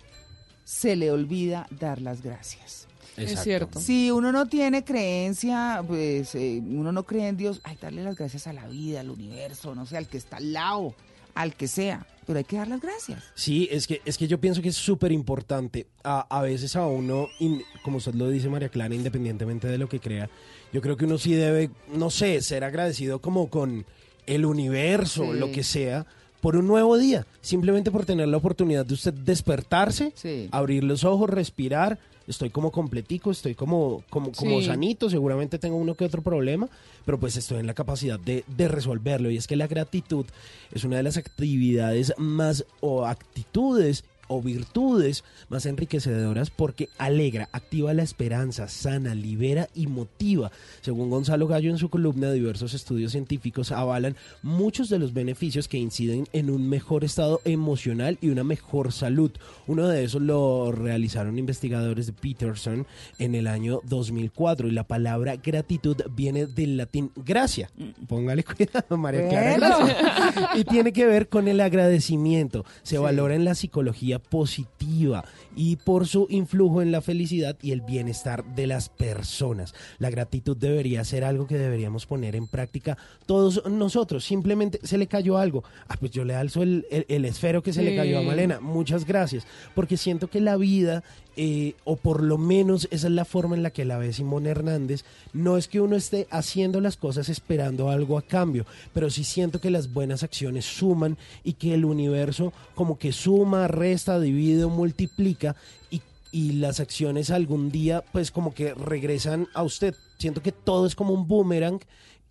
se 0.64 0.96
le 0.96 1.10
olvida 1.10 1.66
dar 1.70 2.00
las 2.00 2.22
gracias. 2.22 2.88
Es 3.16 3.42
cierto. 3.42 3.78
Si 3.78 4.10
uno 4.10 4.32
no 4.32 4.46
tiene 4.46 4.84
creencia, 4.84 5.84
pues 5.86 6.34
eh, 6.34 6.62
uno 6.64 6.92
no 6.92 7.02
cree 7.02 7.28
en 7.28 7.36
Dios, 7.36 7.60
hay 7.64 7.76
que 7.76 7.86
darle 7.86 8.04
las 8.04 8.16
gracias 8.16 8.46
a 8.46 8.52
la 8.52 8.66
vida, 8.66 9.00
al 9.00 9.10
universo, 9.10 9.74
no 9.74 9.84
sé, 9.84 9.98
al 9.98 10.08
que 10.08 10.16
está 10.16 10.38
al 10.38 10.52
lado, 10.52 10.94
al 11.34 11.54
que 11.54 11.68
sea, 11.68 12.06
pero 12.26 12.38
hay 12.38 12.44
que 12.44 12.56
dar 12.56 12.68
las 12.68 12.80
gracias. 12.80 13.22
Sí, 13.34 13.68
es 13.70 13.86
que, 13.86 14.00
es 14.04 14.16
que 14.18 14.28
yo 14.28 14.40
pienso 14.40 14.62
que 14.62 14.68
es 14.68 14.76
súper 14.76 15.12
importante. 15.12 15.86
A, 16.04 16.20
a 16.20 16.42
veces 16.42 16.76
a 16.76 16.86
uno, 16.86 17.28
in- 17.40 17.62
como 17.82 17.98
usted 17.98 18.14
lo 18.14 18.28
dice 18.28 18.48
María 18.48 18.68
Clara, 18.68 18.94
independientemente 18.94 19.66
de 19.68 19.78
lo 19.78 19.88
que 19.88 20.00
crea, 20.00 20.28
yo 20.72 20.80
creo 20.80 20.96
que 20.96 21.04
uno 21.04 21.18
sí 21.18 21.32
debe, 21.34 21.70
no 21.94 22.10
sé, 22.10 22.40
ser 22.42 22.64
agradecido 22.64 23.20
como 23.20 23.48
con 23.50 23.84
el 24.26 24.44
universo, 24.46 25.32
Sí. 25.32 25.38
lo 25.38 25.50
que 25.50 25.64
sea, 25.64 26.06
por 26.40 26.56
un 26.56 26.66
nuevo 26.66 26.96
día. 26.98 27.26
Simplemente 27.40 27.90
por 27.90 28.04
tener 28.04 28.26
la 28.28 28.36
oportunidad 28.36 28.84
de 28.86 28.94
usted 28.94 29.12
despertarse, 29.14 30.12
abrir 30.50 30.84
los 30.84 31.04
ojos, 31.04 31.28
respirar. 31.30 31.98
Estoy 32.26 32.50
como 32.50 32.70
completico, 32.70 33.30
estoy 33.30 33.54
como, 33.54 34.04
como, 34.10 34.32
como 34.32 34.60
Sí. 34.60 34.66
sanito, 34.66 35.10
seguramente 35.10 35.58
tengo 35.58 35.76
uno 35.76 35.94
que 35.94 36.04
otro 36.04 36.22
problema, 36.22 36.68
pero 37.04 37.18
pues 37.18 37.36
estoy 37.36 37.58
en 37.60 37.66
la 37.66 37.74
capacidad 37.74 38.18
de, 38.18 38.44
de 38.46 38.68
resolverlo. 38.68 39.30
Y 39.30 39.36
es 39.36 39.46
que 39.46 39.56
la 39.56 39.66
gratitud 39.66 40.26
es 40.72 40.84
una 40.84 40.96
de 40.98 41.02
las 41.02 41.16
actividades 41.16 42.14
más 42.18 42.64
o 42.80 43.06
actitudes 43.06 44.04
o 44.28 44.40
virtudes 44.40 45.24
más 45.48 45.66
enriquecedoras 45.66 46.50
porque 46.50 46.88
alegra, 46.98 47.48
activa 47.52 47.92
la 47.94 48.02
esperanza, 48.02 48.68
sana, 48.68 49.14
libera 49.14 49.68
y 49.74 49.86
motiva. 49.86 50.50
Según 50.80 51.10
Gonzalo 51.10 51.46
Gallo 51.46 51.70
en 51.70 51.78
su 51.78 51.88
columna, 51.88 52.32
diversos 52.32 52.74
estudios 52.74 53.12
científicos 53.12 53.72
avalan 53.72 54.16
muchos 54.42 54.88
de 54.88 54.98
los 54.98 55.12
beneficios 55.12 55.68
que 55.68 55.78
inciden 55.78 56.26
en 56.32 56.50
un 56.50 56.68
mejor 56.68 57.04
estado 57.04 57.40
emocional 57.44 58.18
y 58.20 58.28
una 58.28 58.44
mejor 58.44 58.92
salud. 58.92 59.30
Uno 59.66 59.88
de 59.88 60.04
esos 60.04 60.22
lo 60.22 60.72
realizaron 60.72 61.38
investigadores 61.38 62.06
de 62.06 62.12
Peterson 62.12 62.86
en 63.18 63.34
el 63.34 63.46
año 63.46 63.80
2004 63.84 64.68
y 64.68 64.70
la 64.70 64.84
palabra 64.84 65.36
gratitud 65.36 65.96
viene 66.14 66.46
del 66.46 66.76
latín 66.76 67.10
gracia. 67.16 67.70
Póngale 68.08 68.44
cuidado, 68.44 68.96
María 68.96 69.28
Clara. 69.28 69.56
Gracia. 69.56 70.50
Y 70.54 70.64
tiene 70.64 70.92
que 70.92 71.06
ver 71.06 71.28
con 71.28 71.48
el 71.48 71.60
agradecimiento. 71.60 72.64
Se 72.82 72.98
valora 72.98 73.34
en 73.34 73.44
la 73.44 73.54
psicología 73.54 74.11
positiva 74.18 75.24
y 75.56 75.76
por 75.76 76.06
su 76.06 76.26
influjo 76.30 76.82
en 76.82 76.92
la 76.92 77.00
felicidad 77.00 77.56
y 77.62 77.72
el 77.72 77.80
bienestar 77.82 78.44
de 78.54 78.66
las 78.66 78.88
personas. 78.88 79.74
La 79.98 80.10
gratitud 80.10 80.56
debería 80.56 81.04
ser 81.04 81.24
algo 81.24 81.46
que 81.46 81.58
deberíamos 81.58 82.06
poner 82.06 82.36
en 82.36 82.46
práctica 82.46 82.96
todos 83.26 83.62
nosotros. 83.70 84.24
Simplemente 84.24 84.80
se 84.82 84.98
le 84.98 85.06
cayó 85.06 85.38
algo. 85.38 85.64
Ah, 85.88 85.96
pues 85.98 86.12
yo 86.12 86.24
le 86.24 86.34
alzo 86.34 86.62
el, 86.62 86.86
el- 86.90 87.06
el 87.08 87.24
esfero 87.24 87.62
que 87.62 87.72
se 87.72 87.82
le 87.82 87.96
cayó 87.96 88.18
a 88.18 88.22
Malena. 88.22 88.60
Muchas 88.60 89.04
gracias. 89.06 89.46
Porque 89.74 89.96
siento 89.96 90.28
que 90.28 90.40
la 90.40 90.56
vida, 90.56 91.02
eh, 91.36 91.74
o 91.84 91.96
por 91.96 92.22
lo 92.22 92.38
menos 92.38 92.88
esa 92.90 93.06
es 93.06 93.12
la 93.12 93.24
forma 93.24 93.56
en 93.56 93.62
la 93.62 93.70
que 93.70 93.84
la 93.84 93.98
ve 93.98 94.12
Simón 94.12 94.46
Hernández, 94.46 95.04
no 95.32 95.56
es 95.56 95.68
que 95.68 95.80
uno 95.80 95.96
esté 95.96 96.26
haciendo 96.30 96.80
las 96.80 96.96
cosas 96.96 97.28
esperando 97.28 97.90
algo 97.90 98.18
a 98.18 98.22
cambio, 98.22 98.66
pero 98.92 99.10
sí 99.10 99.24
siento 99.24 99.60
que 99.60 99.70
las 99.70 99.92
buenas 99.92 100.22
acciones 100.22 100.64
suman 100.64 101.16
y 101.44 101.54
que 101.54 101.74
el 101.74 101.84
universo 101.84 102.52
como 102.74 102.98
que 102.98 103.12
suma, 103.12 103.68
resta, 103.68 104.20
divide 104.20 104.64
o 104.64 104.70
multiplica 104.70 105.56
y 105.90 106.02
y 106.32 106.52
las 106.52 106.80
acciones 106.80 107.30
algún 107.30 107.70
día 107.70 108.02
pues 108.10 108.30
como 108.30 108.54
que 108.54 108.74
regresan 108.74 109.48
a 109.52 109.62
usted. 109.62 109.94
Siento 110.18 110.42
que 110.42 110.50
todo 110.50 110.86
es 110.86 110.96
como 110.96 111.12
un 111.12 111.28
boomerang 111.28 111.80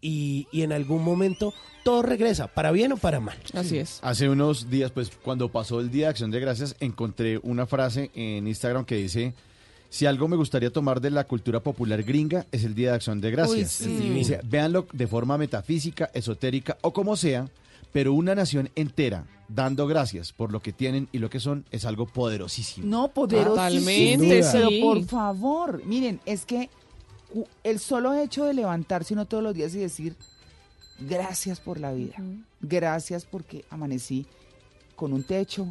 y, 0.02 0.48
y 0.52 0.64
en 0.64 0.74
algún 0.74 1.04
momento 1.04 1.54
todo 1.84 2.02
regresa, 2.02 2.48
para 2.48 2.72
bien 2.72 2.92
o 2.92 2.98
para 2.98 3.20
mal. 3.20 3.38
Así 3.54 3.78
es. 3.78 4.00
Hace 4.02 4.30
unos 4.30 4.70
días, 4.70 4.92
pues 4.92 5.12
cuando 5.24 5.50
pasó 5.50 5.80
el 5.80 5.90
Día 5.92 6.08
de 6.08 6.12
Acción 6.12 6.32
de 6.32 6.40
Gracias, 6.40 6.76
encontré 6.80 7.40
una 7.44 7.66
frase 7.66 8.12
en 8.14 8.48
Instagram 8.48 8.86
que 8.86 8.96
dice, 8.96 9.34
si 9.90 10.06
algo 10.06 10.28
me 10.28 10.38
gustaría 10.38 10.72
tomar 10.72 11.02
de 11.02 11.12
la 11.12 11.26
cultura 11.26 11.60
popular 11.62 12.04
gringa 12.04 12.46
es 12.52 12.64
el 12.64 12.76
Día 12.76 12.90
de 12.90 12.96
Acción 12.96 13.20
de 13.22 13.32
Gracias. 13.32 13.82
Uy, 13.82 13.88
sí. 13.88 14.04
Y 14.06 14.10
dice, 14.10 14.40
véanlo 14.44 14.88
de 14.94 15.08
forma 15.08 15.38
metafísica, 15.38 16.10
esotérica 16.14 16.78
o 16.82 16.94
como 16.94 17.16
sea, 17.16 17.48
pero 17.92 18.14
una 18.14 18.36
nación 18.36 18.70
entera 18.76 19.26
dando 19.50 19.86
gracias 19.86 20.32
por 20.32 20.52
lo 20.52 20.62
que 20.62 20.72
tienen 20.72 21.10
y 21.12 21.18
lo 21.18 21.30
que 21.30 21.40
son 21.42 21.66
es 21.72 21.84
algo 21.86 22.06
poderosísimo. 22.06 22.88
No, 22.88 23.10
poderosísimo. 23.10 23.56
Totalmente, 23.56 24.42
Pero 24.50 24.70
sí. 24.70 24.80
por 24.82 25.04
favor, 25.04 25.84
miren, 25.86 26.22
es 26.26 26.46
que 26.46 26.70
el 27.64 27.80
solo 27.80 28.14
hecho 28.14 28.46
de 28.46 28.54
levantarse 28.54 29.14
uno 29.14 29.26
todos 29.26 29.44
los 29.44 29.54
días 29.54 29.74
y 29.76 29.80
decir 29.80 30.16
gracias 31.00 31.60
por 31.60 31.80
la 31.80 31.92
vida, 31.92 32.16
gracias 32.62 33.26
porque 33.26 33.66
amanecí 33.70 34.26
con 34.96 35.14
un 35.14 35.24
techo, 35.24 35.68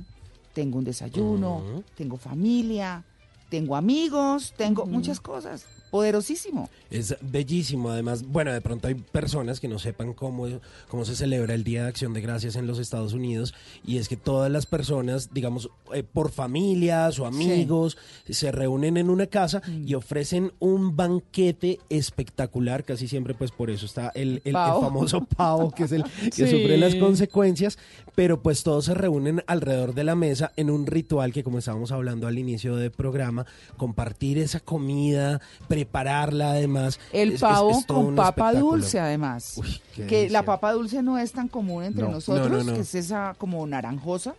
tengo 0.52 0.78
un 0.78 0.84
desayuno, 0.84 1.84
tengo 1.94 2.16
familia, 2.16 3.04
tengo 3.48 3.76
amigos, 3.76 4.54
tengo 4.56 4.86
muchas 4.86 5.20
cosas. 5.20 5.66
Poderosísimo. 5.90 6.68
Es 6.90 7.16
bellísimo, 7.20 7.90
además, 7.90 8.22
bueno, 8.26 8.52
de 8.52 8.60
pronto 8.60 8.88
hay 8.88 8.94
personas 8.94 9.60
que 9.60 9.68
no 9.68 9.78
sepan 9.78 10.12
cómo, 10.12 10.46
cómo 10.88 11.04
se 11.04 11.14
celebra 11.16 11.54
el 11.54 11.64
Día 11.64 11.82
de 11.84 11.88
Acción 11.88 12.12
de 12.14 12.20
Gracias 12.20 12.56
en 12.56 12.66
los 12.66 12.78
Estados 12.78 13.12
Unidos 13.12 13.54
y 13.84 13.98
es 13.98 14.08
que 14.08 14.16
todas 14.16 14.50
las 14.50 14.66
personas, 14.66 15.32
digamos, 15.32 15.70
eh, 15.92 16.02
por 16.02 16.30
familias 16.30 17.18
o 17.18 17.26
amigos, 17.26 17.96
se 18.28 18.50
reúnen 18.52 18.96
en 18.96 19.10
una 19.10 19.26
casa 19.26 19.62
Mm. 19.66 19.88
y 19.88 19.94
ofrecen 19.94 20.52
un 20.58 20.96
banquete 20.96 21.78
espectacular, 21.90 22.84
casi 22.84 23.08
siempre 23.08 23.34
pues 23.34 23.50
por 23.50 23.70
eso 23.70 23.86
está 23.86 24.10
el, 24.14 24.40
el- 24.44 24.52
famoso 24.52 25.24
pavo 25.24 25.70
que 25.70 25.84
es 25.84 25.92
el 25.92 26.04
que 26.34 26.46
Sí. 26.46 26.46
sufre 26.50 26.76
las 26.76 26.94
consecuencias, 26.94 27.78
pero 28.14 28.42
pues 28.42 28.62
todos 28.62 28.84
se 28.86 28.94
reúnen 28.94 29.42
alrededor 29.46 29.94
de 29.94 30.04
la 30.04 30.14
mesa 30.14 30.52
en 30.56 30.70
un 30.70 30.86
ritual 30.86 31.32
que 31.32 31.42
como 31.44 31.58
estábamos 31.58 31.92
hablando 31.92 32.26
al 32.26 32.38
inicio 32.38 32.76
del 32.76 32.90
programa, 32.90 33.46
compartir 33.76 34.38
esa 34.38 34.60
comida, 34.60 35.40
prepararla 35.84 36.52
además. 36.52 36.98
El 37.12 37.28
Es- 37.30 37.34
es- 37.36 37.40
pavo 37.40 37.70
es 37.70 37.84
con 37.86 38.14
papa 38.14 38.52
dulce, 38.52 39.00
además. 39.00 39.54
Uy, 39.56 39.80
qué 39.94 40.06
que 40.06 40.16
delicia. 40.16 40.38
la 40.40 40.44
papa 40.44 40.72
dulce 40.72 41.02
no 41.02 41.18
es 41.18 41.32
tan 41.32 41.48
común 41.48 41.84
entre 41.84 42.04
No, 42.04 42.10
nosotros, 42.12 42.50
no, 42.50 42.58
no, 42.58 42.64
no. 42.64 42.74
que 42.74 42.80
es 42.80 42.94
esa 42.94 43.34
como 43.38 43.66
naranjosa, 43.66 44.34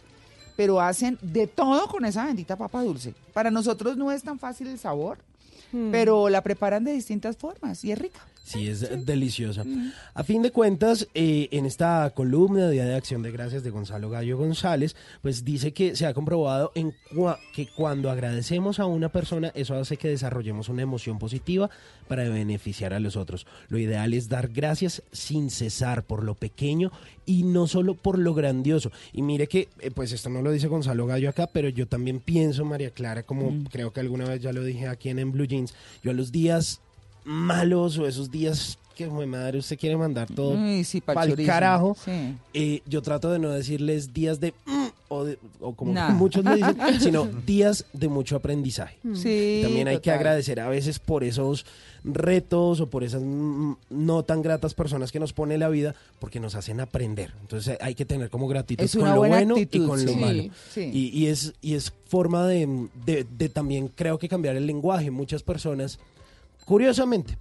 pero 0.56 0.80
hacen 0.82 1.18
de 1.22 1.48
todo 1.48 1.88
con 1.88 2.06
esa 2.06 2.26
bendita 2.26 2.56
papa 2.56 2.84
dulce. 2.84 3.14
Para 3.34 3.50
nosotros 3.52 3.98
no 3.98 4.12
es 4.12 4.24
tan 4.24 4.38
fácil 4.40 4.68
el 4.68 4.78
sabor, 4.80 5.18
Hmm. 5.72 5.90
pero 5.92 6.30
la 6.30 6.42
preparan 6.42 6.84
de 6.84 6.92
distintas 6.94 7.38
formas 7.38 7.84
y 7.84 7.92
es 7.92 7.98
rica. 8.00 8.20
Sí, 8.44 8.68
es 8.68 9.06
deliciosa. 9.06 9.64
A 10.14 10.24
fin 10.24 10.42
de 10.42 10.52
cuentas, 10.52 11.08
eh, 11.14 11.48
en 11.52 11.66
esta 11.66 12.10
columna 12.14 12.66
de 12.68 12.72
Día 12.74 12.86
de 12.86 12.96
Acción 12.96 13.22
de 13.22 13.32
Gracias 13.32 13.64
de 13.64 13.70
Gonzalo 13.70 14.10
Gallo 14.10 14.36
González, 14.38 14.96
pues 15.22 15.46
dice 15.46 15.72
que 15.74 15.96
se 15.96 16.06
ha 16.06 16.14
comprobado 16.14 16.72
en 16.76 16.94
cua- 17.14 17.38
que 17.54 17.68
cuando 17.68 18.10
agradecemos 18.10 18.80
a 18.80 18.86
una 18.88 19.10
persona, 19.10 19.52
eso 19.56 19.76
hace 19.76 19.96
que 19.96 20.10
desarrollemos 20.10 20.68
una 20.70 20.82
emoción 20.82 21.18
positiva 21.18 21.70
para 22.10 22.28
beneficiar 22.28 22.94
a 22.94 23.00
los 23.00 23.16
otros. 23.16 23.46
Lo 23.70 23.78
ideal 23.78 24.14
es 24.14 24.28
dar 24.28 24.50
gracias 24.50 25.02
sin 25.14 25.50
cesar 25.50 26.04
por 26.04 26.24
lo 26.24 26.36
pequeño 26.36 26.92
y 27.26 27.44
no 27.44 27.68
solo 27.68 27.94
por 27.94 28.18
lo 28.20 28.34
grandioso. 28.34 28.92
Y 29.14 29.22
mire 29.22 29.48
que, 29.48 29.70
eh, 29.80 29.92
pues 29.92 30.12
esto 30.12 30.30
no 30.30 30.42
lo 30.42 30.52
dice 30.52 30.68
Gonzalo 30.68 31.06
Gallo 31.06 31.30
acá, 31.30 31.48
pero 31.48 31.70
yo 31.70 31.88
también 31.88 32.20
pienso, 32.20 32.66
María 32.66 32.90
Clara, 32.90 33.24
como 33.24 33.64
creo 33.70 33.94
que 33.94 34.02
alguna 34.02 34.26
vez 34.26 34.42
ya 34.42 34.52
lo 34.52 34.64
dije 34.64 34.88
aquí 34.88 35.08
en, 35.10 35.20
en 35.20 35.32
Blue 35.32 35.46
Jeans, 35.46 35.74
yo 36.04 36.12
a 36.12 36.14
los 36.16 36.32
días 36.34 36.82
malos 37.24 37.98
o 37.98 38.08
esos 38.08 38.30
días 38.32 38.78
que, 38.96 39.08
madre, 39.08 39.58
usted 39.58 39.80
quiere 39.80 39.98
mandar 39.98 40.28
todo 40.28 40.56
Ay, 40.58 40.84
sí, 40.84 41.02
pa'l 41.02 41.36
carajo, 41.46 41.96
Sí. 42.04 42.36
eh, 42.54 42.82
yo 42.86 43.02
trato 43.02 43.32
de 43.32 43.40
no 43.40 43.50
decirles 43.50 44.14
días 44.14 44.40
de... 44.40 44.54
mm, 44.66 44.88
o, 45.08 45.24
de- 45.26 45.40
o 45.60 45.74
como 45.74 45.92
Nah. 45.94 46.10
muchos 46.12 46.44
le 46.46 46.56
dicen, 46.56 46.78
sino 47.02 47.26
días 47.46 47.86
de 47.94 48.08
mucho 48.10 48.36
aprendizaje. 48.38 48.98
Sí, 49.16 49.60
También 49.64 49.88
hay 49.88 50.00
que 50.00 50.12
agradecer 50.12 50.60
a 50.60 50.70
veces 50.70 51.00
por 51.00 51.24
esos 51.24 51.66
retos 52.04 52.80
o 52.82 52.90
por 52.90 53.04
esas 53.04 53.22
mm, 53.22 53.74
no 53.90 54.24
tan 54.24 54.42
gratas 54.42 54.74
personas 54.74 55.12
que 55.12 55.20
nos 55.20 55.34
pone 55.34 55.58
la 55.58 55.68
vida 55.70 55.96
porque 56.20 56.40
nos 56.40 56.56
hacen 56.56 56.80
aprender. 56.80 57.34
Entonces 57.42 57.78
hay 57.82 57.96
que 57.96 58.06
tener 58.06 58.30
como 58.30 58.48
gratitud 58.48 58.84
Es 58.86 58.96
con 58.96 59.10
lo 59.10 59.18
bueno 59.18 59.56
actitud, 59.56 59.84
y 59.84 59.88
con 59.88 60.06
lo 60.06 60.12
sí. 60.14 60.18
malo. 60.18 60.44
Sí. 60.74 60.90
Y, 60.94 61.08
y 61.18 61.28
es, 61.28 61.54
y 61.62 61.74
es 61.76 61.92
forma 62.08 62.46
de, 62.48 62.88
de- 63.06 63.26
de 63.38 63.50
también 63.50 63.90
creo 63.90 64.18
que 64.18 64.30
cambiar 64.30 64.56
el 64.56 64.66
lenguaje. 64.66 65.12
Muchas 65.12 65.44
personas, 65.44 66.00
curiosamente, 66.72 67.38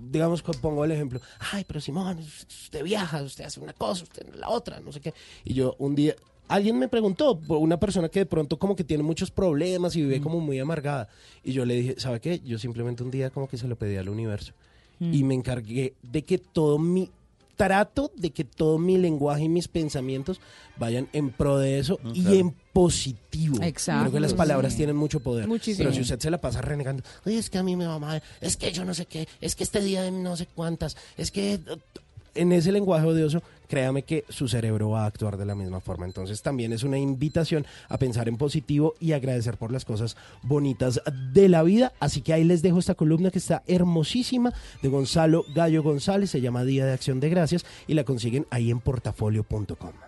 digamos 0.00 0.42
que 0.42 0.52
pongo 0.52 0.82
el 0.82 0.92
ejemplo, 0.92 1.20
ay, 1.52 1.62
pero 1.68 1.78
Simón, 1.78 2.16
usted 2.18 2.82
viaja, 2.82 3.22
usted 3.22 3.44
hace 3.44 3.60
una 3.60 3.74
cosa, 3.74 4.04
usted 4.04 4.34
la 4.34 4.48
otra, 4.48 4.80
no 4.80 4.92
sé 4.92 5.00
qué. 5.02 5.12
Y 5.44 5.52
yo 5.52 5.76
un 5.78 5.94
día, 5.94 6.16
alguien 6.48 6.78
me 6.78 6.88
preguntó, 6.88 7.38
una 7.48 7.78
persona 7.78 8.08
que 8.08 8.20
de 8.20 8.24
pronto 8.24 8.58
como 8.58 8.74
que 8.74 8.82
tiene 8.82 9.02
muchos 9.02 9.30
problemas 9.30 9.94
y 9.94 10.00
vive 10.00 10.22
como 10.22 10.40
muy 10.40 10.58
amargada. 10.58 11.10
Y 11.44 11.52
yo 11.52 11.66
le 11.66 11.74
dije, 11.74 11.96
¿sabe 11.98 12.18
qué? 12.18 12.40
Yo 12.40 12.58
simplemente 12.58 13.02
un 13.02 13.10
día 13.10 13.28
como 13.28 13.46
que 13.46 13.58
se 13.58 13.68
lo 13.68 13.76
pedí 13.76 13.96
al 13.98 14.08
universo. 14.08 14.54
Y 14.98 15.22
me 15.22 15.34
encargué 15.34 15.92
de 16.02 16.22
que 16.22 16.38
todo 16.38 16.78
mi 16.78 17.10
trato 17.58 18.10
de 18.16 18.30
que 18.30 18.44
todo 18.44 18.78
mi 18.78 18.96
lenguaje 18.96 19.42
y 19.42 19.48
mis 19.50 19.68
pensamientos 19.68 20.40
vayan 20.78 21.08
en 21.12 21.30
pro 21.30 21.58
de 21.58 21.78
eso 21.80 21.98
y 22.14 22.22
claro. 22.22 22.36
en 22.36 22.50
positivo. 22.72 23.58
Exacto, 23.62 24.02
Creo 24.04 24.12
que 24.12 24.20
las 24.20 24.32
palabras 24.32 24.72
sí. 24.72 24.78
tienen 24.78 24.96
mucho 24.96 25.20
poder. 25.20 25.46
Muchísimo. 25.48 25.84
Pero 25.84 25.94
si 25.94 26.02
usted 26.02 26.20
se 26.20 26.30
la 26.30 26.40
pasa 26.40 26.62
renegando, 26.62 27.02
"Ay, 27.26 27.36
es 27.36 27.50
que 27.50 27.58
a 27.58 27.62
mí 27.64 27.74
me 27.76 27.86
va 27.86 27.98
mal, 27.98 28.22
es 28.40 28.56
que 28.56 28.70
yo 28.72 28.84
no 28.84 28.94
sé 28.94 29.04
qué, 29.06 29.28
es 29.40 29.56
que 29.56 29.64
este 29.64 29.80
día 29.82 30.02
de 30.02 30.12
no 30.12 30.36
sé 30.36 30.46
cuántas, 30.54 30.96
es 31.18 31.30
que 31.32 31.54
eh, 31.54 31.60
en 32.36 32.52
ese 32.52 32.70
lenguaje 32.70 33.04
odioso, 33.06 33.42
créame 33.68 34.02
que 34.02 34.24
su 34.28 34.48
cerebro 34.48 34.90
va 34.90 35.04
a 35.04 35.06
actuar 35.06 35.36
de 35.36 35.46
la 35.46 35.54
misma 35.54 35.80
forma. 35.80 36.06
Entonces 36.06 36.42
también 36.42 36.72
es 36.72 36.82
una 36.82 36.98
invitación 36.98 37.66
a 37.88 37.98
pensar 37.98 38.28
en 38.28 38.36
positivo 38.36 38.94
y 38.98 39.12
agradecer 39.12 39.56
por 39.56 39.70
las 39.70 39.84
cosas 39.84 40.16
bonitas 40.42 41.00
de 41.32 41.48
la 41.48 41.62
vida. 41.62 41.92
Así 42.00 42.22
que 42.22 42.32
ahí 42.32 42.44
les 42.44 42.62
dejo 42.62 42.78
esta 42.78 42.94
columna 42.94 43.30
que 43.30 43.38
está 43.38 43.62
hermosísima 43.66 44.52
de 44.82 44.88
Gonzalo 44.88 45.44
Gallo 45.54 45.82
González, 45.82 46.30
se 46.30 46.40
llama 46.40 46.64
Día 46.64 46.86
de 46.86 46.92
Acción 46.92 47.20
de 47.20 47.28
Gracias 47.28 47.64
y 47.86 47.94
la 47.94 48.04
consiguen 48.04 48.46
ahí 48.50 48.70
en 48.70 48.80
portafolio.com. 48.80 50.07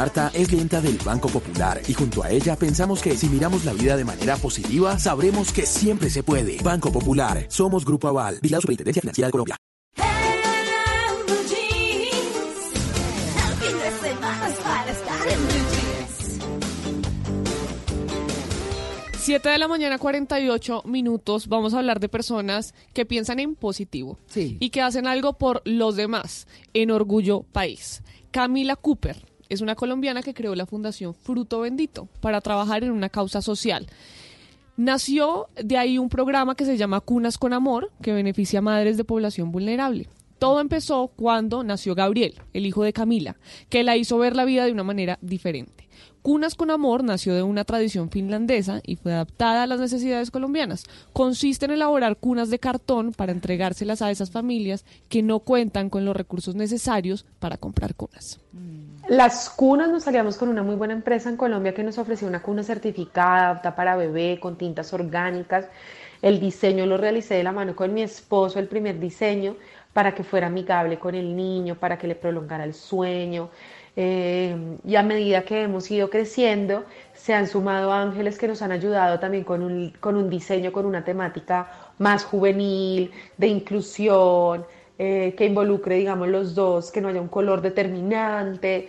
Marta 0.00 0.30
es 0.32 0.48
clienta 0.48 0.80
del 0.80 0.96
Banco 1.04 1.28
Popular 1.28 1.82
y 1.86 1.92
junto 1.92 2.22
a 2.22 2.30
ella 2.30 2.56
pensamos 2.56 3.02
que 3.02 3.14
si 3.18 3.28
miramos 3.28 3.66
la 3.66 3.74
vida 3.74 3.98
de 3.98 4.06
manera 4.06 4.38
positiva, 4.38 4.98
sabremos 4.98 5.52
que 5.52 5.66
siempre 5.66 6.08
se 6.08 6.22
puede. 6.22 6.56
Banco 6.62 6.90
Popular, 6.90 7.44
somos 7.50 7.84
Grupo 7.84 8.08
Aval, 8.08 8.38
Vigilado 8.40 8.62
Superintendencia 8.62 9.02
Financiera 9.02 9.28
de 9.28 9.32
Colombia. 9.32 9.56
Fin 13.60 13.78
de 13.78 13.90
semana 14.08 14.48
es 14.48 14.56
para 14.60 14.90
estar 14.90 15.28
en 15.28 15.38
Blue 15.38 15.66
Jeans. 15.70 16.38
7 19.18 19.48
de 19.50 19.58
la 19.58 19.68
mañana, 19.68 19.98
48 19.98 20.84
minutos. 20.86 21.46
Vamos 21.46 21.74
a 21.74 21.78
hablar 21.80 22.00
de 22.00 22.08
personas 22.08 22.72
que 22.94 23.04
piensan 23.04 23.38
en 23.38 23.54
positivo 23.54 24.18
y 24.34 24.70
que 24.70 24.80
hacen 24.80 25.06
algo 25.06 25.34
por 25.34 25.60
los 25.66 25.94
demás 25.94 26.46
en 26.72 26.90
Orgullo 26.90 27.42
País. 27.52 28.02
Camila 28.30 28.76
Cooper 28.76 29.29
es 29.50 29.60
una 29.60 29.74
colombiana 29.74 30.22
que 30.22 30.32
creó 30.32 30.54
la 30.54 30.64
Fundación 30.64 31.12
Fruto 31.12 31.60
Bendito 31.60 32.08
para 32.20 32.40
trabajar 32.40 32.84
en 32.84 32.92
una 32.92 33.10
causa 33.10 33.42
social. 33.42 33.86
Nació 34.76 35.48
de 35.62 35.76
ahí 35.76 35.98
un 35.98 36.08
programa 36.08 36.54
que 36.54 36.64
se 36.64 36.78
llama 36.78 37.00
Cunas 37.00 37.36
con 37.36 37.52
Amor, 37.52 37.90
que 38.00 38.14
beneficia 38.14 38.60
a 38.60 38.62
madres 38.62 38.96
de 38.96 39.04
población 39.04 39.52
vulnerable. 39.52 40.08
Todo 40.38 40.60
empezó 40.60 41.08
cuando 41.08 41.62
nació 41.62 41.94
Gabriel, 41.94 42.40
el 42.54 42.64
hijo 42.64 42.82
de 42.82 42.94
Camila, 42.94 43.36
que 43.68 43.82
la 43.82 43.98
hizo 43.98 44.16
ver 44.16 44.34
la 44.34 44.46
vida 44.46 44.64
de 44.64 44.72
una 44.72 44.84
manera 44.84 45.18
diferente. 45.20 45.90
Cunas 46.22 46.54
con 46.54 46.70
Amor 46.70 47.02
nació 47.02 47.34
de 47.34 47.42
una 47.42 47.64
tradición 47.64 48.10
finlandesa 48.10 48.80
y 48.86 48.96
fue 48.96 49.12
adaptada 49.12 49.64
a 49.64 49.66
las 49.66 49.80
necesidades 49.80 50.30
colombianas. 50.30 50.84
Consiste 51.12 51.64
en 51.64 51.72
elaborar 51.72 52.16
cunas 52.16 52.50
de 52.50 52.58
cartón 52.58 53.12
para 53.12 53.32
entregárselas 53.32 54.00
a 54.00 54.10
esas 54.10 54.30
familias 54.30 54.84
que 55.08 55.22
no 55.22 55.40
cuentan 55.40 55.90
con 55.90 56.04
los 56.04 56.16
recursos 56.16 56.54
necesarios 56.54 57.26
para 57.38 57.56
comprar 57.56 57.94
cunas. 57.94 58.38
Las 59.10 59.50
cunas 59.50 59.88
nos 59.88 60.04
salíamos 60.04 60.36
con 60.36 60.48
una 60.48 60.62
muy 60.62 60.76
buena 60.76 60.94
empresa 60.94 61.28
en 61.28 61.36
Colombia 61.36 61.74
que 61.74 61.82
nos 61.82 61.98
ofrecía 61.98 62.28
una 62.28 62.42
cuna 62.42 62.62
certificada, 62.62 63.60
para 63.74 63.96
bebé, 63.96 64.38
con 64.38 64.56
tintas 64.56 64.92
orgánicas. 64.92 65.66
El 66.22 66.38
diseño 66.38 66.86
lo 66.86 66.96
realicé 66.96 67.34
de 67.34 67.42
la 67.42 67.50
mano 67.50 67.74
con 67.74 67.92
mi 67.92 68.02
esposo, 68.02 68.60
el 68.60 68.68
primer 68.68 69.00
diseño, 69.00 69.56
para 69.92 70.14
que 70.14 70.22
fuera 70.22 70.46
amigable 70.46 71.00
con 71.00 71.16
el 71.16 71.34
niño, 71.34 71.74
para 71.74 71.98
que 71.98 72.06
le 72.06 72.14
prolongara 72.14 72.62
el 72.62 72.72
sueño. 72.72 73.50
Eh, 73.96 74.78
y 74.86 74.94
a 74.94 75.02
medida 75.02 75.42
que 75.42 75.62
hemos 75.62 75.90
ido 75.90 76.08
creciendo, 76.08 76.84
se 77.12 77.34
han 77.34 77.48
sumado 77.48 77.92
ángeles 77.92 78.38
que 78.38 78.46
nos 78.46 78.62
han 78.62 78.70
ayudado 78.70 79.18
también 79.18 79.42
con 79.42 79.64
un, 79.64 79.90
con 79.98 80.14
un 80.14 80.30
diseño, 80.30 80.70
con 80.70 80.86
una 80.86 81.02
temática 81.02 81.90
más 81.98 82.24
juvenil, 82.24 83.10
de 83.36 83.48
inclusión, 83.48 84.64
eh, 85.02 85.34
que 85.34 85.46
involucre, 85.46 85.94
digamos, 85.94 86.28
los 86.28 86.54
dos, 86.54 86.90
que 86.90 87.00
no 87.00 87.08
haya 87.08 87.22
un 87.22 87.28
color 87.28 87.62
determinante. 87.62 88.88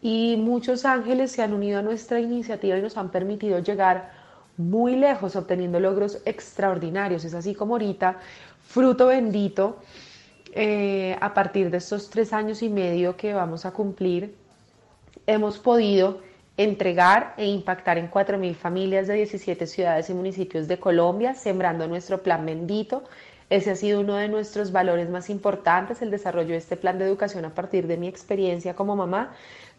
Y 0.00 0.34
muchos 0.36 0.84
ángeles 0.84 1.30
se 1.30 1.40
han 1.40 1.52
unido 1.52 1.78
a 1.78 1.82
nuestra 1.82 2.18
iniciativa 2.18 2.76
y 2.76 2.82
nos 2.82 2.96
han 2.96 3.12
permitido 3.12 3.60
llegar 3.60 4.10
muy 4.56 4.96
lejos, 4.96 5.36
obteniendo 5.36 5.78
logros 5.78 6.18
extraordinarios. 6.24 7.24
Es 7.24 7.34
así 7.34 7.54
como 7.54 7.74
ahorita, 7.74 8.18
fruto 8.66 9.06
bendito, 9.06 9.76
eh, 10.52 11.16
a 11.20 11.32
partir 11.32 11.70
de 11.70 11.76
estos 11.76 12.10
tres 12.10 12.32
años 12.32 12.60
y 12.64 12.68
medio 12.68 13.16
que 13.16 13.32
vamos 13.32 13.64
a 13.64 13.70
cumplir, 13.70 14.34
hemos 15.28 15.58
podido 15.60 16.18
entregar 16.56 17.34
e 17.36 17.46
impactar 17.46 17.98
en 17.98 18.10
4.000 18.10 18.56
familias 18.56 19.06
de 19.06 19.14
17 19.14 19.68
ciudades 19.68 20.10
y 20.10 20.14
municipios 20.14 20.66
de 20.66 20.80
Colombia, 20.80 21.34
sembrando 21.34 21.86
nuestro 21.86 22.20
plan 22.20 22.44
bendito. 22.44 23.04
Ese 23.50 23.70
ha 23.70 23.76
sido 23.76 24.00
uno 24.00 24.16
de 24.16 24.28
nuestros 24.28 24.72
valores 24.72 25.10
más 25.10 25.30
importantes, 25.30 26.02
el 26.02 26.10
desarrollo 26.10 26.50
de 26.50 26.56
este 26.56 26.76
plan 26.76 26.98
de 26.98 27.04
educación 27.04 27.44
a 27.44 27.54
partir 27.54 27.86
de 27.86 27.96
mi 27.96 28.08
experiencia 28.08 28.74
como 28.74 28.96
mamá, 28.96 29.34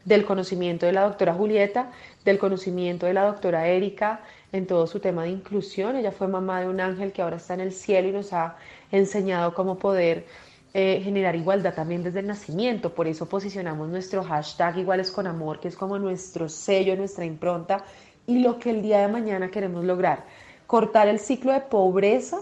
del 0.06 0.26
conocimiento 0.26 0.86
de 0.86 0.92
la 0.92 1.04
doctora 1.04 1.34
Julieta, 1.34 1.92
del 2.26 2.38
conocimiento 2.38 3.06
de 3.06 3.14
la 3.14 3.24
doctora 3.24 3.68
Erika 3.68 4.22
en 4.52 4.68
todo 4.68 4.86
su 4.88 5.00
tema 5.00 5.24
de 5.24 5.30
inclusión. 5.30 5.96
Ella 5.96 6.12
fue 6.12 6.28
mamá 6.28 6.62
de 6.62 6.70
un 6.70 6.80
ángel 6.80 7.12
que 7.12 7.22
ahora 7.22 7.38
está 7.38 7.54
en 7.54 7.62
el 7.62 7.72
cielo 7.72 8.10
y 8.10 8.12
nos 8.12 8.34
ha 8.34 8.58
enseñado 8.92 9.54
cómo 9.54 9.78
poder 9.78 10.26
eh, 10.74 11.02
generar 11.04 11.36
igualdad 11.36 11.74
también 11.74 12.04
desde 12.04 12.20
el 12.20 12.28
nacimiento. 12.28 12.94
Por 12.94 13.08
eso 13.08 13.28
posicionamos 13.28 13.90
nuestro 13.90 14.24
hashtag 14.24 14.80
Iguales 14.80 15.12
con 15.12 15.28
Amor, 15.28 15.60
que 15.60 15.68
es 15.68 15.76
como 15.76 15.98
nuestro 16.00 16.50
sello, 16.50 16.96
nuestra 16.96 17.26
impronta 17.26 17.84
y 18.28 18.40
lo 18.40 18.60
que 18.60 18.72
el 18.72 18.82
día 18.82 19.00
de 19.00 19.08
mañana 19.08 19.50
queremos 19.50 19.84
lograr. 19.84 20.26
Cortar 20.68 21.08
el 21.08 21.20
ciclo 21.20 21.54
de 21.54 21.62
pobreza 21.62 22.40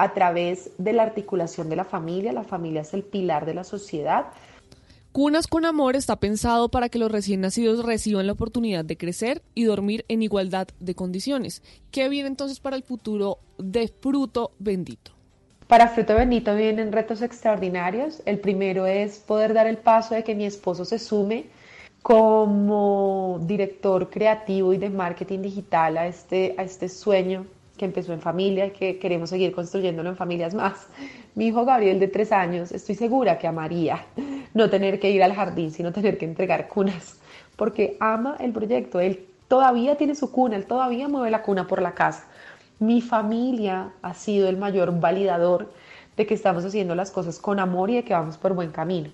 a 0.00 0.14
través 0.14 0.70
de 0.78 0.94
la 0.94 1.02
articulación 1.02 1.68
de 1.68 1.76
la 1.76 1.84
familia. 1.84 2.32
La 2.32 2.42
familia 2.42 2.80
es 2.80 2.94
el 2.94 3.02
pilar 3.02 3.44
de 3.44 3.52
la 3.52 3.64
sociedad. 3.64 4.28
Cunas 5.12 5.46
con 5.46 5.66
Amor 5.66 5.94
está 5.94 6.16
pensado 6.16 6.70
para 6.70 6.88
que 6.88 6.98
los 6.98 7.12
recién 7.12 7.42
nacidos 7.42 7.84
reciban 7.84 8.26
la 8.26 8.32
oportunidad 8.32 8.82
de 8.82 8.96
crecer 8.96 9.42
y 9.54 9.64
dormir 9.64 10.06
en 10.08 10.22
igualdad 10.22 10.68
de 10.78 10.94
condiciones. 10.94 11.62
¿Qué 11.90 12.08
viene 12.08 12.28
entonces 12.28 12.60
para 12.60 12.76
el 12.76 12.82
futuro 12.82 13.40
de 13.58 13.88
Fruto 13.88 14.52
Bendito? 14.58 15.10
Para 15.66 15.88
Fruto 15.88 16.14
Bendito 16.14 16.54
vienen 16.54 16.92
retos 16.92 17.20
extraordinarios. 17.20 18.22
El 18.24 18.38
primero 18.38 18.86
es 18.86 19.18
poder 19.18 19.52
dar 19.52 19.66
el 19.66 19.76
paso 19.76 20.14
de 20.14 20.24
que 20.24 20.34
mi 20.34 20.46
esposo 20.46 20.86
se 20.86 20.98
sume 20.98 21.44
como 22.00 23.38
director 23.42 24.08
creativo 24.08 24.72
y 24.72 24.78
de 24.78 24.88
marketing 24.88 25.42
digital 25.42 25.98
a 25.98 26.06
este, 26.06 26.54
a 26.56 26.62
este 26.62 26.88
sueño 26.88 27.44
que 27.80 27.86
empezó 27.86 28.12
en 28.12 28.20
familia 28.20 28.66
y 28.66 28.72
que 28.72 28.98
queremos 28.98 29.30
seguir 29.30 29.52
construyéndolo 29.52 30.10
en 30.10 30.16
familias 30.16 30.52
más. 30.52 30.86
Mi 31.34 31.46
hijo 31.46 31.64
Gabriel 31.64 31.98
de 31.98 32.08
tres 32.08 32.30
años, 32.30 32.72
estoy 32.72 32.94
segura 32.94 33.38
que 33.38 33.46
amaría 33.46 34.04
no 34.52 34.68
tener 34.68 35.00
que 35.00 35.10
ir 35.10 35.22
al 35.22 35.32
jardín, 35.32 35.70
sino 35.70 35.90
tener 35.90 36.18
que 36.18 36.26
entregar 36.26 36.68
cunas, 36.68 37.18
porque 37.56 37.96
ama 37.98 38.36
el 38.38 38.52
proyecto. 38.52 39.00
Él 39.00 39.24
todavía 39.48 39.96
tiene 39.96 40.14
su 40.14 40.30
cuna, 40.30 40.56
él 40.56 40.66
todavía 40.66 41.08
mueve 41.08 41.30
la 41.30 41.40
cuna 41.40 41.66
por 41.66 41.80
la 41.80 41.92
casa. 41.92 42.26
Mi 42.80 43.00
familia 43.00 43.92
ha 44.02 44.12
sido 44.12 44.50
el 44.50 44.58
mayor 44.58 45.00
validador 45.00 45.72
de 46.18 46.26
que 46.26 46.34
estamos 46.34 46.66
haciendo 46.66 46.94
las 46.94 47.10
cosas 47.10 47.38
con 47.38 47.58
amor 47.60 47.88
y 47.88 47.94
de 47.94 48.04
que 48.04 48.12
vamos 48.12 48.36
por 48.36 48.52
buen 48.52 48.72
camino. 48.72 49.08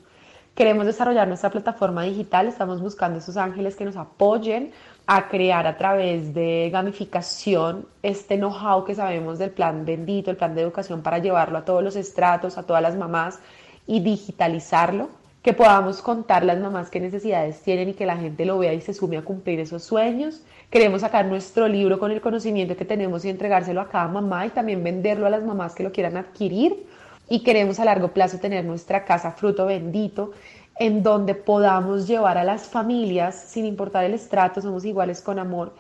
Queremos 0.57 0.87
desarrollar 0.87 1.29
nuestra 1.29 1.51
plataforma 1.51 2.05
digital, 2.05 2.47
estamos 2.47 2.81
buscando 2.81 3.19
esos 3.19 3.37
ángeles 3.37 3.77
que 3.77 3.85
nos 3.85 3.95
apoyen 3.95 4.73
a 5.07 5.29
crear 5.29 5.67
a 5.67 5.77
través 5.77 6.33
de 6.33 6.71
gamificación 6.73 7.87
este 8.03 8.39
know-how 8.39 8.83
que 8.83 8.95
sabemos 8.95 9.39
del 9.39 9.51
plan 9.51 9.85
bendito, 9.85 10.31
el 10.31 10.39
plan 10.39 10.55
de 10.55 10.63
educación 10.63 11.03
para 11.03 11.19
llevarlo 11.19 11.59
a 11.59 11.67
todos 11.67 11.85
los 11.85 11.95
estratos, 11.95 12.57
a 12.57 12.63
todas 12.63 12.81
las 12.81 12.97
mamás 12.97 13.39
y 13.87 14.01
digitalizarlo, 14.01 15.11
que 15.43 15.53
podamos 15.53 16.01
contar 16.01 16.43
las 16.43 16.59
mamás 16.59 16.89
qué 16.89 17.01
necesidades 17.01 17.61
tienen 17.61 17.91
y 17.91 17.93
que 17.93 18.07
la 18.07 18.17
gente 18.17 18.47
lo 18.47 18.59
vea 18.59 18.73
y 18.73 18.81
se 18.81 18.95
sume 18.95 19.19
a 19.19 19.25
cumplir 19.27 19.61
esos 19.61 19.83
sueños. 19.83 20.41
Queremos 20.71 21.03
sacar 21.03 21.27
nuestro 21.27 21.69
libro 21.69 21.99
con 21.99 22.13
el 22.13 22.23
conocimiento 22.23 22.79
que 22.79 22.87
tenemos 22.87 23.27
y 23.27 23.29
entregárselo 23.29 23.83
a 23.83 23.91
cada 23.91 24.09
mamá 24.09 24.47
y 24.47 24.51
también 24.51 24.83
venderlo 24.83 25.27
a 25.27 25.31
las 25.31 25.45
mamás 25.45 25.75
que 25.75 25.83
lo 25.83 25.93
quieran 25.93 26.17
adquirir 26.17 26.87
y 27.29 27.41
queremos 27.43 27.81
a 27.81 27.85
largo 27.85 28.13
plazo 28.13 28.39
tener 28.39 28.65
nuestra 28.65 29.05
casa 29.05 29.33
fruto 29.33 29.67
bendito 29.67 30.33
en 30.79 31.03
donde 31.03 31.35
podamos 31.35 32.07
llevar 32.07 32.39
a 32.39 32.45
las 32.45 32.69
familias, 32.69 33.47
sin 33.49 33.65
importar 33.65 34.05
el 34.05 34.15
estrato, 34.15 34.61
somos 34.61 34.85
iguales 34.85 35.23
con 35.23 35.39
amor, 35.39 35.75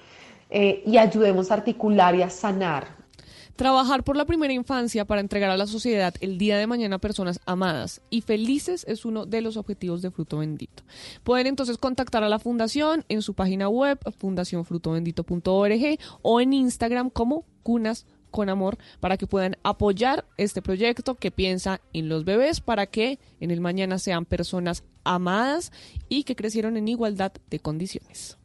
eh, 0.49 0.83
y 0.87 0.97
ayudemos 0.97 1.51
a 1.51 1.55
articular 1.55 2.15
y 2.15 2.23
a 2.23 2.31
sanar. 2.31 2.97
Trabajar 3.57 4.05
por 4.05 4.17
la 4.19 4.27
primera 4.27 4.53
infancia 4.53 5.07
para 5.07 5.23
entregar 5.23 5.51
a 5.51 5.57
la 5.57 5.67
sociedad 5.67 6.15
el 6.21 6.37
día 6.37 6.59
de 6.59 6.67
mañana 6.67 6.99
personas 6.99 7.41
amadas 7.47 8.03
y 8.11 8.21
felices 8.21 8.85
es 8.87 9.07
uno 9.07 9.25
de 9.25 9.41
los 9.41 9.57
objetivos 9.57 10.03
de 10.03 10.11
Fruto 10.11 10.39
Bendito. 10.39 10.83
Pueden 11.25 11.47
entonces 11.47 11.79
contactar 11.79 12.23
a 12.23 12.29
la 12.29 12.39
fundación 12.39 13.07
en 13.09 13.23
su 13.23 13.33
página 13.33 13.71
web 13.71 13.99
fundacionfrutobendito.org 14.19 15.99
o 16.21 16.41
en 16.43 16.53
Instagram 16.53 17.09
como 17.09 17.47
Cunas 17.63 18.05
con 18.37 18.51
amor 18.51 18.77
para 19.01 19.17
que 19.17 19.27
puedan 19.27 19.57
apoyar 19.63 20.27
este 20.37 20.61
proyecto 20.61 21.15
que 21.15 21.31
piensa 21.31 21.81
en 21.95 22.11
los 22.11 22.27
bebés 22.27 22.61
para 22.61 22.87
que 22.87 23.19
en 23.41 23.51
el 23.51 23.63
mañana 23.63 23.99
sean 23.99 24.27
personas 24.27 24.85
amadas 25.05 25.73
y 26.11 26.25
que 26.25 26.37
crecieron 26.37 26.77
en 26.77 26.87
igualdad 26.87 27.33
de 27.49 27.61
condiciones. 27.61 28.37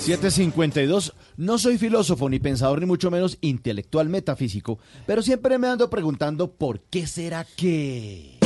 752. 0.00 1.14
No 1.36 1.58
soy 1.58 1.78
filósofo 1.78 2.28
ni 2.28 2.40
pensador 2.40 2.80
ni 2.80 2.86
mucho 2.86 3.12
menos 3.12 3.38
intelectual 3.40 4.08
metafísico, 4.08 4.80
pero 5.06 5.22
siempre 5.22 5.56
me 5.58 5.68
ando 5.68 5.88
preguntando 5.88 6.50
por 6.50 6.80
qué 6.80 7.06
será 7.06 7.46
que... 7.56 8.40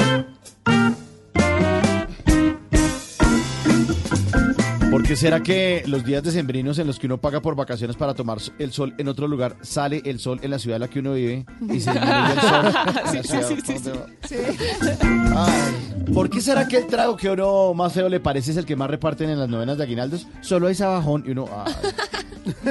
¿Por 4.96 5.02
qué 5.02 5.14
será 5.14 5.42
que 5.42 5.82
los 5.84 6.06
días 6.06 6.22
decembrinos 6.22 6.78
en 6.78 6.86
los 6.86 6.98
que 6.98 7.04
uno 7.04 7.18
paga 7.18 7.42
por 7.42 7.54
vacaciones 7.54 7.96
para 7.96 8.14
tomar 8.14 8.38
el 8.58 8.72
sol 8.72 8.94
en 8.96 9.08
otro 9.08 9.28
lugar, 9.28 9.58
sale 9.60 10.00
el 10.06 10.18
sol 10.18 10.40
en 10.42 10.50
la 10.50 10.58
ciudad 10.58 10.76
en 10.76 10.80
la 10.80 10.88
que 10.88 11.00
uno 11.00 11.12
vive 11.12 11.44
y 11.60 11.80
se 11.80 11.92
disminuye 11.92 12.32
el 12.32 12.40
sol? 12.40 12.74
Sí, 13.12 13.62
sí, 13.62 13.78
sí? 14.24 14.36
Ay, 15.36 16.14
¿Por 16.14 16.30
qué 16.30 16.40
será 16.40 16.66
que 16.66 16.78
el 16.78 16.86
trago 16.86 17.14
que 17.14 17.28
a 17.28 17.32
uno 17.32 17.74
más 17.74 17.92
feo 17.92 18.08
le 18.08 18.20
parece 18.20 18.52
es 18.52 18.56
el 18.56 18.64
que 18.64 18.74
más 18.74 18.88
reparten 18.88 19.28
en 19.28 19.38
las 19.38 19.50
novenas 19.50 19.76
de 19.76 19.84
aguinaldos? 19.84 20.28
Solo 20.40 20.68
hay 20.68 20.74
sabajón 20.74 21.24
y 21.26 21.32
uno... 21.32 21.46
ay. 21.54 21.74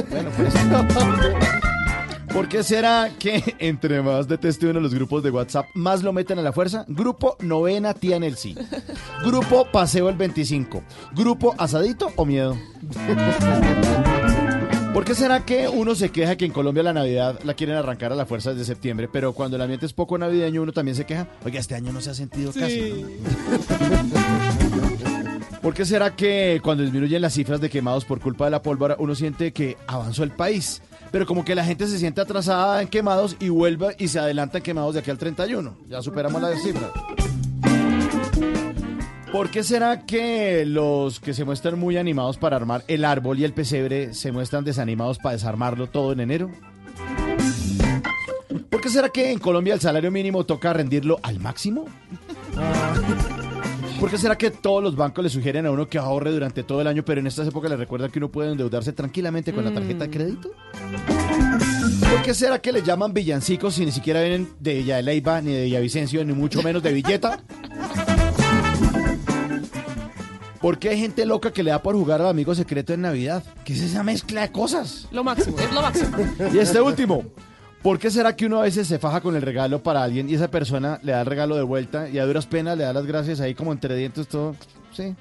Bueno, 0.09 0.31
pues... 0.35 1.74
¿Por 2.35 2.47
qué 2.49 2.63
será 2.63 3.11
que 3.17 3.55
entre 3.59 4.01
más 4.01 4.27
deteste 4.27 4.67
uno 4.67 4.81
los 4.81 4.93
grupos 4.93 5.23
de 5.23 5.31
WhatsApp, 5.31 5.67
más 5.73 6.03
lo 6.03 6.11
meten 6.11 6.37
a 6.37 6.41
la 6.41 6.51
fuerza? 6.51 6.83
Grupo 6.89 7.37
Novena 7.39 7.93
Tía 7.93 8.17
en 8.17 8.25
el 8.25 8.35
Sí. 8.35 8.53
Grupo 9.23 9.65
Paseo 9.71 10.09
el 10.09 10.17
25. 10.17 10.83
Grupo 11.15 11.55
Asadito 11.57 12.11
o 12.17 12.25
Miedo. 12.25 12.57
¿Por 14.93 15.05
qué 15.05 15.15
será 15.15 15.45
que 15.45 15.69
uno 15.69 15.95
se 15.95 16.09
queja 16.09 16.35
que 16.35 16.43
en 16.43 16.51
Colombia 16.51 16.83
la 16.83 16.91
Navidad 16.91 17.39
la 17.45 17.53
quieren 17.53 17.77
arrancar 17.77 18.11
a 18.11 18.15
la 18.15 18.25
fuerza 18.25 18.51
desde 18.51 18.65
septiembre, 18.65 19.07
pero 19.09 19.31
cuando 19.31 19.55
el 19.55 19.61
ambiente 19.61 19.85
es 19.85 19.93
poco 19.93 20.17
navideño 20.17 20.61
uno 20.61 20.73
también 20.73 20.95
se 20.95 21.05
queja? 21.05 21.29
Oiga, 21.45 21.61
este 21.61 21.75
año 21.75 21.93
no 21.93 22.01
se 22.01 22.09
ha 22.09 22.13
sentido 22.13 22.51
casi. 22.51 23.05
¿Por 25.61 25.73
qué 25.73 25.85
será 25.85 26.17
que 26.17 26.59
cuando 26.61 26.83
disminuyen 26.83 27.21
las 27.21 27.33
cifras 27.33 27.61
de 27.61 27.69
quemados 27.69 28.03
por 28.03 28.19
culpa 28.19 28.43
de 28.45 28.51
la 28.51 28.61
pólvora 28.61 28.97
uno 28.99 29.15
siente 29.15 29.53
que 29.53 29.77
avanzó 29.87 30.23
el 30.23 30.31
país? 30.31 30.81
Pero 31.11 31.25
como 31.25 31.45
que 31.45 31.55
la 31.55 31.63
gente 31.63 31.87
se 31.87 31.97
siente 31.97 32.21
atrasada 32.21 32.81
en 32.81 32.87
quemados 32.87 33.37
y 33.39 33.49
vuelve 33.49 33.95
y 33.97 34.07
se 34.07 34.19
adelanta 34.19 34.57
en 34.57 34.63
quemados 34.63 34.93
de 34.93 34.99
aquí 34.99 35.11
al 35.11 35.17
31. 35.17 35.77
Ya 35.87 36.01
superamos 36.01 36.41
las 36.41 36.61
cifras. 36.61 36.91
¿Por 39.31 39.49
qué 39.49 39.63
será 39.63 40.05
que 40.05 40.65
los 40.65 41.19
que 41.19 41.33
se 41.33 41.43
muestran 41.43 41.77
muy 41.77 41.97
animados 41.97 42.37
para 42.37 42.55
armar 42.55 42.83
el 42.87 43.03
árbol 43.03 43.39
y 43.39 43.43
el 43.43 43.53
pesebre 43.53 44.13
se 44.13 44.31
muestran 44.31 44.63
desanimados 44.63 45.17
para 45.17 45.33
desarmarlo 45.33 45.87
todo 45.87 46.13
en 46.13 46.21
enero? 46.21 46.51
qué 48.85 48.91
será 48.91 49.09
que 49.09 49.31
en 49.31 49.39
Colombia 49.39 49.73
el 49.73 49.79
salario 49.79 50.11
mínimo 50.11 50.45
toca 50.45 50.71
rendirlo 50.71 51.19
al 51.23 51.39
máximo? 51.39 51.85
¿Por 53.99 54.09
qué 54.09 54.17
será 54.17 54.37
que 54.37 54.51
todos 54.51 54.83
los 54.83 54.95
bancos 54.95 55.23
le 55.23 55.29
sugieren 55.29 55.65
a 55.65 55.71
uno 55.71 55.87
que 55.87 55.97
ahorre 55.97 56.31
durante 56.31 56.63
todo 56.63 56.81
el 56.81 56.87
año, 56.87 57.03
pero 57.05 57.21
en 57.21 57.27
estas 57.27 57.47
épocas 57.47 57.69
le 57.69 57.77
recuerdan 57.77 58.11
que 58.11 58.19
uno 58.19 58.29
puede 58.29 58.51
endeudarse 58.51 58.91
tranquilamente 58.93 59.53
con 59.53 59.63
la 59.63 59.73
tarjeta 59.73 60.05
de 60.05 60.09
crédito? 60.09 60.51
¿Por 62.11 62.21
qué 62.21 62.33
será 62.33 62.59
que 62.59 62.71
le 62.71 62.81
llaman 62.81 63.13
villancicos 63.13 63.75
si 63.75 63.85
ni 63.85 63.91
siquiera 63.91 64.21
vienen 64.21 64.49
de 64.59 64.75
Villa 64.75 64.97
de 64.97 65.03
Leyva, 65.03 65.41
ni 65.41 65.53
de 65.53 65.63
Villavicencio, 65.63 66.23
ni 66.25 66.33
mucho 66.33 66.61
menos 66.61 66.83
de 66.83 66.93
Villeta? 66.93 67.39
¿Por 70.59 70.79
qué 70.79 70.89
hay 70.89 70.99
gente 70.99 71.25
loca 71.25 71.53
que 71.53 71.63
le 71.63 71.71
da 71.71 71.81
por 71.81 71.95
jugar 71.95 72.21
al 72.21 72.27
amigo 72.27 72.55
secreto 72.55 72.93
en 72.93 73.01
Navidad? 73.01 73.43
¿Qué 73.63 73.73
es 73.73 73.81
esa 73.81 74.03
mezcla 74.03 74.41
de 74.41 74.51
cosas? 74.51 75.07
Lo 75.11 75.23
máximo, 75.23 75.57
es 75.59 75.71
lo 75.71 75.81
máximo. 75.81 76.17
Y 76.53 76.57
este 76.57 76.81
último, 76.81 77.23
¿por 77.85 77.99
qué 77.99 78.09
será 78.09 78.35
que 78.35 78.47
uno 78.47 78.57
a 78.57 78.63
veces 78.63 78.87
se 78.87 78.97
faja 78.97 79.21
con 79.21 79.35
el 79.35 79.43
regalo 79.43 79.83
para 79.83 80.01
alguien 80.01 80.27
y 80.27 80.33
esa 80.33 80.49
persona 80.49 80.99
le 81.03 81.11
da 81.11 81.19
el 81.19 81.27
regalo 81.27 81.55
de 81.55 81.61
vuelta 81.61 82.09
y 82.09 82.17
a 82.17 82.25
duras 82.25 82.47
penas 82.47 82.75
le 82.75 82.83
da 82.83 82.91
las 82.91 83.05
gracias 83.05 83.39
ahí 83.39 83.53
como 83.53 83.71
entre 83.71 83.95
dientes 83.95 84.27
todo? 84.27 84.55
Sí, 84.91 85.13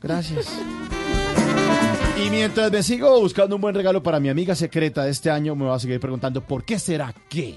gracias. 0.00 0.48
Y 2.24 2.30
mientras 2.30 2.72
me 2.72 2.82
sigo 2.82 3.20
buscando 3.20 3.56
un 3.56 3.60
buen 3.60 3.74
regalo 3.74 4.02
para 4.02 4.18
mi 4.18 4.30
amiga 4.30 4.54
secreta 4.54 5.04
de 5.04 5.10
este 5.10 5.30
año, 5.30 5.54
me 5.54 5.66
voy 5.66 5.76
a 5.76 5.78
seguir 5.78 6.00
preguntando, 6.00 6.40
¿por 6.40 6.64
qué 6.64 6.78
será 6.78 7.14
que? 7.28 7.56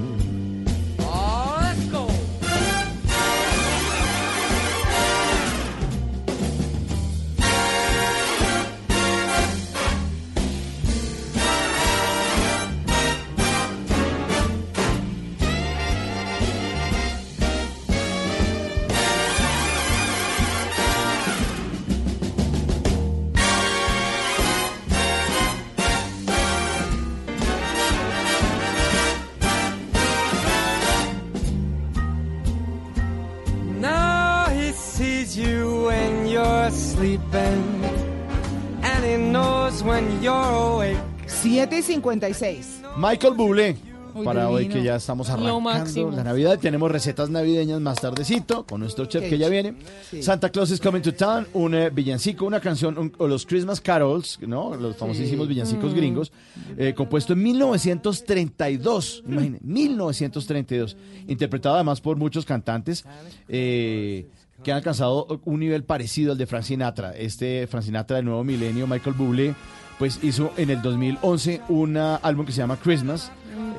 7 41.27 41.77
y 41.77 41.81
56. 41.81 42.81
Michael 42.97 43.33
Bublé. 43.35 43.75
Muy 44.13 44.25
Para 44.25 44.49
hoy 44.49 44.67
que 44.67 44.83
ya 44.83 44.97
estamos 44.97 45.29
arrancando 45.29 46.11
la 46.11 46.23
Navidad, 46.25 46.59
tenemos 46.59 46.91
recetas 46.91 47.29
navideñas 47.29 47.79
más 47.79 47.97
tardecito 48.01 48.65
con 48.65 48.81
nuestro 48.81 49.05
chef 49.05 49.23
Qué 49.23 49.29
que 49.29 49.37
ya 49.37 49.47
viene. 49.47 49.73
sí. 50.09 50.21
Santa 50.21 50.49
Claus 50.49 50.69
is 50.69 50.81
coming 50.81 50.99
to 50.99 51.13
town, 51.13 51.47
un 51.53 51.73
eh, 51.73 51.89
villancico, 51.89 52.45
una 52.45 52.59
canción, 52.59 52.97
un- 52.97 53.13
o 53.19 53.25
los 53.27 53.45
Christmas 53.45 53.79
Carols, 53.79 54.37
¿no? 54.45 54.75
Los 54.75 54.97
famosísimos 54.97 55.47
villancicos 55.47 55.93
Mm. 55.93 55.95
gringos, 55.95 56.33
eh, 56.77 56.93
compuesto 56.93 57.31
en 57.31 57.41
1932, 57.43 59.23
imagínense, 59.25 59.65
1932, 59.65 60.97
interpretado 61.29 61.75
además 61.75 62.01
por 62.01 62.17
muchos 62.17 62.43
cantantes. 62.45 63.05
eh, 63.47 64.27
que 64.63 64.71
han 64.71 64.77
alcanzado 64.77 65.41
un 65.45 65.59
nivel 65.59 65.83
parecido 65.85 66.33
al 66.33 66.37
de 66.37 66.45
Frank 66.45 66.63
Sinatra. 66.63 67.13
Este 67.17 67.65
Frank 67.65 67.83
Sinatra 67.83 68.17
del 68.17 68.25
nuevo 68.25 68.43
milenio, 68.43 68.85
Michael 68.85 69.15
Bublé, 69.15 69.55
pues 70.01 70.17
hizo 70.23 70.51
en 70.57 70.71
el 70.71 70.81
2011 70.81 71.61
un 71.69 71.95
álbum 71.95 72.43
que 72.43 72.51
se 72.51 72.57
llama 72.57 72.75
Christmas, 72.75 73.31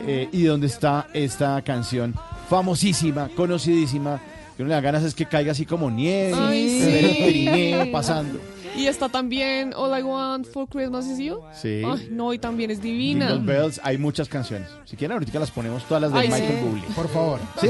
eh, 0.06 0.28
y 0.30 0.44
donde 0.44 0.68
está 0.68 1.08
esta 1.12 1.60
canción 1.62 2.14
famosísima, 2.48 3.28
conocidísima, 3.34 4.20
que 4.56 4.62
uno 4.62 4.68
le 4.68 4.74
da 4.76 4.80
ganas 4.80 5.02
es 5.02 5.16
que 5.16 5.26
caiga 5.26 5.50
así 5.50 5.66
como 5.66 5.90
nieve, 5.90 6.38
ver 6.38 7.04
el 7.06 7.10
sí. 7.10 7.22
Pirineo 7.26 7.90
pasando. 7.90 8.38
Y 8.74 8.86
está 8.86 9.08
también 9.10 9.74
All 9.76 9.98
I 9.98 10.02
Want 10.02 10.46
for 10.46 10.66
Christmas 10.66 11.06
is 11.06 11.18
You. 11.18 11.40
Sí. 11.52 11.82
Ay, 11.84 12.08
no, 12.10 12.32
y 12.32 12.38
también 12.38 12.70
es 12.70 12.80
divina. 12.80 13.28
Jingle 13.28 13.52
Bells, 13.52 13.80
hay 13.84 13.98
muchas 13.98 14.28
canciones. 14.28 14.68
Si 14.86 14.96
quieren 14.96 15.12
ahorita 15.12 15.38
las 15.38 15.50
ponemos 15.50 15.84
todas 15.84 16.02
las 16.02 16.12
de 16.12 16.18
Ay, 16.18 16.28
Michael 16.28 16.58
sí. 16.58 16.64
Bublé. 16.64 16.82
Por 16.94 17.08
favor. 17.08 17.40
¿Sí? 17.60 17.68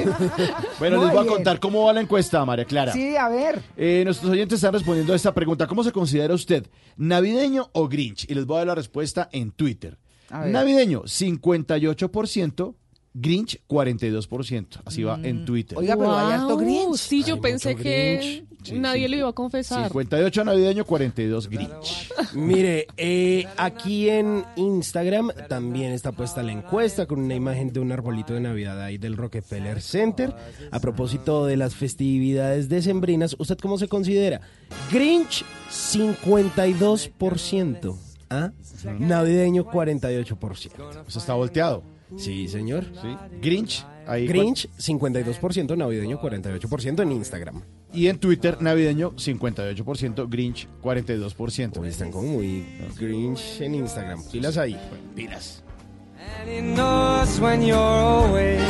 Bueno, 0.78 0.96
Muy 0.98 1.07
les 1.07 1.14
voy 1.14 1.24
a 1.24 1.28
contar 1.28 1.59
cómo 1.61 1.84
va 1.86 1.92
la 1.92 2.00
encuesta, 2.00 2.44
María 2.44 2.64
Clara. 2.64 2.92
Sí, 2.92 3.16
a 3.16 3.28
ver. 3.28 3.61
Eh, 3.76 4.03
nuestros 4.05 4.30
oyentes 4.30 4.57
están 4.57 4.72
respondiendo 4.72 5.12
a 5.12 5.16
esta 5.16 5.34
pregunta. 5.34 5.66
¿Cómo 5.66 5.82
se 5.82 5.90
considera 5.92 6.34
usted? 6.34 6.66
¿Navideño 6.96 7.68
o 7.72 7.88
Grinch? 7.88 8.30
Y 8.30 8.34
les 8.34 8.46
voy 8.46 8.57
a 8.57 8.59
dar 8.59 8.66
la 8.68 8.74
respuesta 8.76 9.28
en 9.32 9.50
Twitter. 9.50 9.98
A 10.30 10.42
ver. 10.42 10.50
Navideño, 10.50 11.03
58%. 11.03 12.74
Grinch, 13.14 13.60
42%. 13.68 14.80
Así 14.86 15.02
va 15.02 15.20
en 15.22 15.44
Twitter. 15.44 15.76
Oiga, 15.76 15.96
pero 15.96 16.16
hay 16.16 16.32
harto 16.32 16.56
Grinch. 16.56 16.96
Sí, 16.96 17.22
yo 17.22 17.34
Hay 17.34 17.40
pensé 17.40 17.72
mucho 17.72 17.82
que 17.82 18.16
Grinch. 18.16 18.44
Sí, 18.62 18.78
nadie 18.78 19.06
sí. 19.06 19.08
lo 19.08 19.16
iba 19.18 19.28
a 19.28 19.32
confesar. 19.32 19.88
58 19.88 20.44
navideño, 20.44 20.84
42 20.84 21.48
Grinch. 21.48 22.12
Mire, 22.34 22.86
eh, 22.96 23.44
aquí 23.56 24.08
en 24.08 24.44
Instagram 24.56 25.30
también 25.48 25.90
está 25.92 26.12
puesta 26.12 26.40
la 26.42 26.52
encuesta 26.52 27.06
con 27.06 27.20
una 27.20 27.34
imagen 27.34 27.72
de 27.72 27.80
un 27.80 27.90
arbolito 27.92 28.32
de 28.34 28.40
Navidad 28.40 28.80
ahí 28.82 28.98
del 28.98 29.16
Rockefeller 29.16 29.82
Center. 29.82 30.34
A 30.70 30.78
propósito 30.80 31.44
de 31.44 31.56
las 31.56 31.74
festividades 31.74 32.68
decembrinas, 32.70 33.34
¿usted 33.38 33.58
cómo 33.58 33.76
se 33.78 33.88
considera? 33.88 34.40
Grinch, 34.90 35.44
52%. 35.70 37.98
¿Ah? 38.30 38.52
Navideño, 38.98 39.66
48%. 39.70 41.04
Eso 41.06 41.18
está 41.18 41.34
volteado. 41.34 41.82
Sí, 42.16 42.48
señor. 42.48 42.86
Grinch, 43.40 43.84
ahí. 44.06 44.26
Grinch, 44.26 44.68
52%, 44.78 45.76
navideño, 45.76 46.20
48% 46.20 47.02
en 47.02 47.12
Instagram. 47.12 47.62
Y 47.92 48.08
en 48.08 48.18
Twitter, 48.18 48.60
navideño, 48.60 49.12
58%, 49.16 50.28
Grinch, 50.28 50.68
42%. 50.82 51.78
Hoy 51.78 51.88
están 51.88 52.10
como 52.10 52.28
muy 52.28 52.64
Grinch 52.98 53.60
en 53.60 53.74
Instagram. 53.74 54.22
Pilas 54.30 54.56
ahí. 54.56 54.78
Pilas. 55.14 55.62
And 56.40 56.48
he 56.48 56.60
knows 56.60 57.40
when 57.40 57.62
you're 57.62 57.76
awake. 57.76 58.60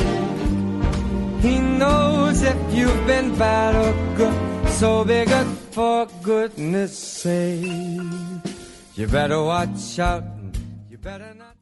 He 1.43 1.59
knows 1.59 2.43
if 2.43 2.57
you've 2.73 3.07
been 3.07 3.37
bad 3.37 3.75
or 3.75 3.95
good. 4.17 4.71
So 4.71 5.05
be 5.05 5.25
good 5.25 5.47
for 5.71 6.07
goodness 6.23 6.97
sake. 6.97 7.67
You 8.97 9.07
better 9.07 9.43
watch 9.43 9.99
out. 9.99 10.25
You 10.91 10.99
better 10.99 11.35
not. 11.35 11.57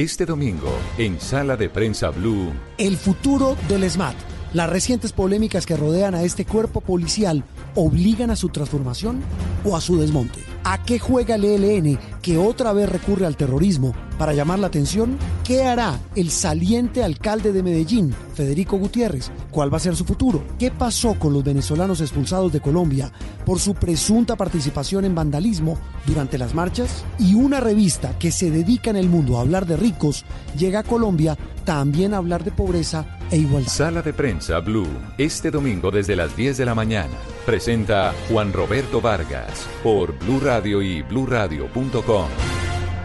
Este 0.00 0.24
domingo, 0.24 0.72
en 0.96 1.20
Sala 1.20 1.58
de 1.58 1.68
Prensa 1.68 2.08
Blue, 2.08 2.52
El 2.78 2.96
futuro 2.96 3.54
del 3.68 3.88
SMAT. 3.90 4.14
¿Las 4.54 4.70
recientes 4.70 5.12
polémicas 5.12 5.66
que 5.66 5.76
rodean 5.76 6.14
a 6.14 6.22
este 6.22 6.46
cuerpo 6.46 6.80
policial 6.80 7.44
obligan 7.74 8.30
a 8.30 8.36
su 8.36 8.48
transformación 8.48 9.20
o 9.62 9.76
a 9.76 9.80
su 9.82 9.98
desmonte? 9.98 10.40
¿A 10.64 10.82
qué 10.84 10.98
juega 10.98 11.34
el 11.34 11.44
ELN 11.44 11.98
que 12.22 12.38
otra 12.38 12.72
vez 12.72 12.88
recurre 12.88 13.26
al 13.26 13.36
terrorismo 13.36 13.94
para 14.20 14.34
llamar 14.34 14.58
la 14.58 14.66
atención? 14.66 15.16
¿Qué 15.44 15.62
hará 15.62 15.98
el 16.14 16.30
saliente 16.30 17.02
alcalde 17.02 17.54
de 17.54 17.62
Medellín, 17.62 18.14
Federico 18.34 18.76
Gutiérrez? 18.76 19.32
¿Cuál 19.50 19.72
va 19.72 19.78
a 19.78 19.80
ser 19.80 19.96
su 19.96 20.04
futuro? 20.04 20.44
¿Qué 20.58 20.70
pasó 20.70 21.14
con 21.14 21.32
los 21.32 21.42
venezolanos 21.42 22.02
expulsados 22.02 22.52
de 22.52 22.60
Colombia 22.60 23.10
por 23.46 23.58
su 23.58 23.72
presunta 23.72 24.36
participación 24.36 25.06
en 25.06 25.14
vandalismo 25.14 25.78
durante 26.04 26.36
las 26.36 26.54
marchas? 26.54 27.02
Y 27.18 27.32
una 27.32 27.60
revista 27.60 28.18
que 28.18 28.30
se 28.30 28.50
dedica 28.50 28.90
en 28.90 28.96
el 28.96 29.08
mundo 29.08 29.38
a 29.38 29.40
hablar 29.40 29.64
de 29.64 29.78
ricos 29.78 30.26
llega 30.54 30.80
a 30.80 30.84
Colombia 30.84 31.38
también 31.64 32.12
a 32.12 32.18
hablar 32.18 32.44
de 32.44 32.50
pobreza 32.50 33.06
e 33.30 33.38
igualdad. 33.38 33.72
Sala 33.72 34.02
de 34.02 34.12
prensa 34.12 34.58
Blue, 34.58 34.86
este 35.16 35.50
domingo 35.50 35.90
desde 35.90 36.14
las 36.14 36.36
10 36.36 36.58
de 36.58 36.66
la 36.66 36.74
mañana. 36.74 37.14
Presenta 37.46 38.12
Juan 38.28 38.52
Roberto 38.52 39.00
Vargas 39.00 39.66
por 39.82 40.18
Blue 40.18 40.40
Radio 40.40 40.82
y 40.82 41.00
bluradio.com. 41.00 42.28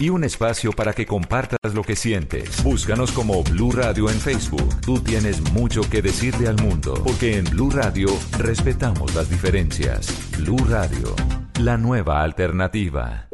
y 0.00 0.08
un 0.08 0.24
espacio 0.24 0.72
para 0.72 0.94
que 0.94 1.06
compartas 1.06 1.74
lo 1.74 1.84
que 1.84 1.94
sientes. 1.94 2.64
Búscanos 2.64 3.12
como 3.12 3.44
Blue 3.44 3.70
Radio 3.70 4.08
en 4.08 4.18
Facebook. 4.18 4.80
Tú 4.80 4.98
tienes 4.98 5.40
mucho 5.52 5.82
que 5.88 6.00
decirle 6.00 6.48
al 6.48 6.56
mundo, 6.56 6.94
porque 7.04 7.36
en 7.36 7.44
Blue 7.44 7.70
Radio 7.70 8.08
respetamos 8.38 9.14
las 9.14 9.28
diferencias. 9.28 10.08
Blue 10.38 10.64
Radio, 10.68 11.14
la 11.60 11.76
nueva 11.76 12.22
alternativa. 12.22 13.28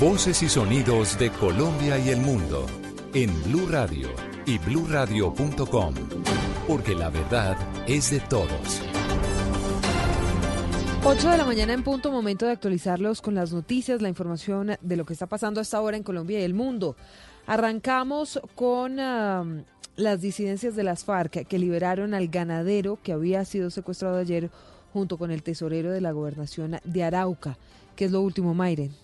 Voces 0.00 0.42
y 0.42 0.48
sonidos 0.48 1.18
de 1.18 1.30
Colombia 1.30 1.96
y 1.98 2.10
el 2.10 2.20
mundo 2.20 2.66
en 3.14 3.30
Blue 3.44 3.68
Radio 3.70 4.08
y 4.44 4.58
bluradio.com, 4.58 5.94
porque 6.66 6.94
la 6.96 7.10
verdad 7.10 7.56
es 7.86 8.10
de 8.10 8.18
todos. 8.20 8.82
8 11.02 11.30
de 11.30 11.38
la 11.38 11.46
mañana 11.46 11.72
en 11.72 11.82
punto, 11.82 12.12
momento 12.12 12.44
de 12.44 12.52
actualizarlos 12.52 13.22
con 13.22 13.34
las 13.34 13.52
noticias, 13.52 14.02
la 14.02 14.10
información 14.10 14.76
de 14.82 14.96
lo 14.96 15.06
que 15.06 15.14
está 15.14 15.26
pasando 15.26 15.60
hasta 15.60 15.78
ahora 15.78 15.96
en 15.96 16.02
Colombia 16.02 16.38
y 16.38 16.42
el 16.42 16.52
mundo. 16.52 16.94
Arrancamos 17.46 18.38
con 18.54 18.96
las 18.96 20.20
disidencias 20.20 20.76
de 20.76 20.84
las 20.84 21.04
FARC 21.04 21.46
que 21.46 21.58
liberaron 21.58 22.12
al 22.12 22.28
ganadero 22.28 22.98
que 23.02 23.12
había 23.12 23.44
sido 23.46 23.70
secuestrado 23.70 24.18
ayer 24.18 24.50
junto 24.92 25.16
con 25.16 25.30
el 25.30 25.42
tesorero 25.42 25.90
de 25.90 26.02
la 26.02 26.12
gobernación 26.12 26.78
de 26.84 27.02
Arauca. 27.02 27.56
que 27.96 28.04
es 28.04 28.12
lo 28.12 28.20
último, 28.20 28.52
Mayren? 28.54 28.94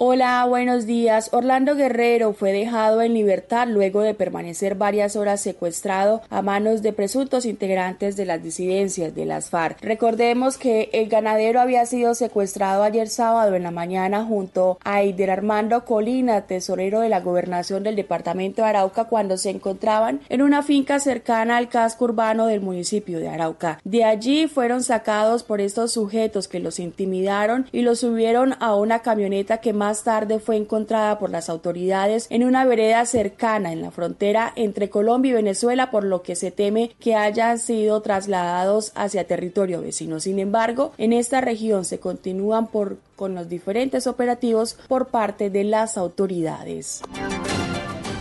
Hola, 0.00 0.44
buenos 0.48 0.86
días. 0.86 1.28
Orlando 1.32 1.74
Guerrero 1.74 2.32
fue 2.32 2.52
dejado 2.52 3.02
en 3.02 3.14
libertad 3.14 3.66
luego 3.66 4.00
de 4.00 4.14
permanecer 4.14 4.76
varias 4.76 5.16
horas 5.16 5.40
secuestrado 5.40 6.22
a 6.30 6.40
manos 6.40 6.82
de 6.82 6.92
presuntos 6.92 7.44
integrantes 7.44 8.14
de 8.14 8.24
las 8.24 8.40
disidencias 8.40 9.12
de 9.16 9.26
las 9.26 9.50
FARC. 9.50 9.82
Recordemos 9.82 10.56
que 10.56 10.88
el 10.92 11.08
ganadero 11.08 11.60
había 11.60 11.84
sido 11.84 12.14
secuestrado 12.14 12.84
ayer 12.84 13.08
sábado 13.08 13.56
en 13.56 13.64
la 13.64 13.72
mañana 13.72 14.24
junto 14.24 14.78
a 14.84 15.02
Eider 15.02 15.32
Armando 15.32 15.84
Colina, 15.84 16.42
tesorero 16.42 17.00
de 17.00 17.08
la 17.08 17.18
gobernación 17.18 17.82
del 17.82 17.96
departamento 17.96 18.62
de 18.62 18.68
Arauca, 18.68 19.06
cuando 19.06 19.36
se 19.36 19.50
encontraban 19.50 20.20
en 20.28 20.42
una 20.42 20.62
finca 20.62 21.00
cercana 21.00 21.56
al 21.56 21.68
casco 21.68 22.04
urbano 22.04 22.46
del 22.46 22.60
municipio 22.60 23.18
de 23.18 23.30
Arauca. 23.30 23.80
De 23.82 24.04
allí 24.04 24.46
fueron 24.46 24.84
sacados 24.84 25.42
por 25.42 25.60
estos 25.60 25.90
sujetos 25.90 26.46
que 26.46 26.60
los 26.60 26.78
intimidaron 26.78 27.66
y 27.72 27.82
los 27.82 27.98
subieron 27.98 28.54
a 28.60 28.76
una 28.76 29.00
camioneta 29.00 29.58
que 29.58 29.72
más 29.88 30.04
tarde 30.04 30.38
fue 30.38 30.56
encontrada 30.56 31.18
por 31.18 31.30
las 31.30 31.48
autoridades 31.48 32.26
en 32.28 32.44
una 32.44 32.66
vereda 32.66 33.06
cercana 33.06 33.72
en 33.72 33.80
la 33.80 33.90
frontera 33.90 34.52
entre 34.54 34.90
Colombia 34.90 35.30
y 35.30 35.36
Venezuela, 35.36 35.90
por 35.90 36.04
lo 36.04 36.20
que 36.20 36.36
se 36.36 36.50
teme 36.50 36.90
que 37.00 37.14
hayan 37.14 37.58
sido 37.58 38.02
trasladados 38.02 38.92
hacia 38.94 39.26
territorio 39.26 39.80
vecino. 39.80 40.20
Sin 40.20 40.40
embargo, 40.40 40.92
en 40.98 41.14
esta 41.14 41.40
región 41.40 41.86
se 41.86 42.00
continúan 42.00 42.66
por, 42.66 42.98
con 43.16 43.34
los 43.34 43.48
diferentes 43.48 44.06
operativos 44.06 44.76
por 44.88 45.06
parte 45.06 45.48
de 45.48 45.64
las 45.64 45.96
autoridades. 45.96 47.00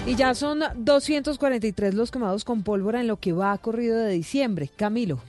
Y 0.06 0.16
ya 0.16 0.34
son 0.36 0.62
243 0.78 1.96
los 1.96 2.12
quemados 2.12 2.46
con 2.46 2.64
pólvora 2.64 3.02
en 3.02 3.08
lo 3.08 3.18
que 3.18 3.34
va 3.34 3.58
corrido 3.58 3.98
de 3.98 4.14
diciembre. 4.14 4.70
Camilo. 4.74 5.20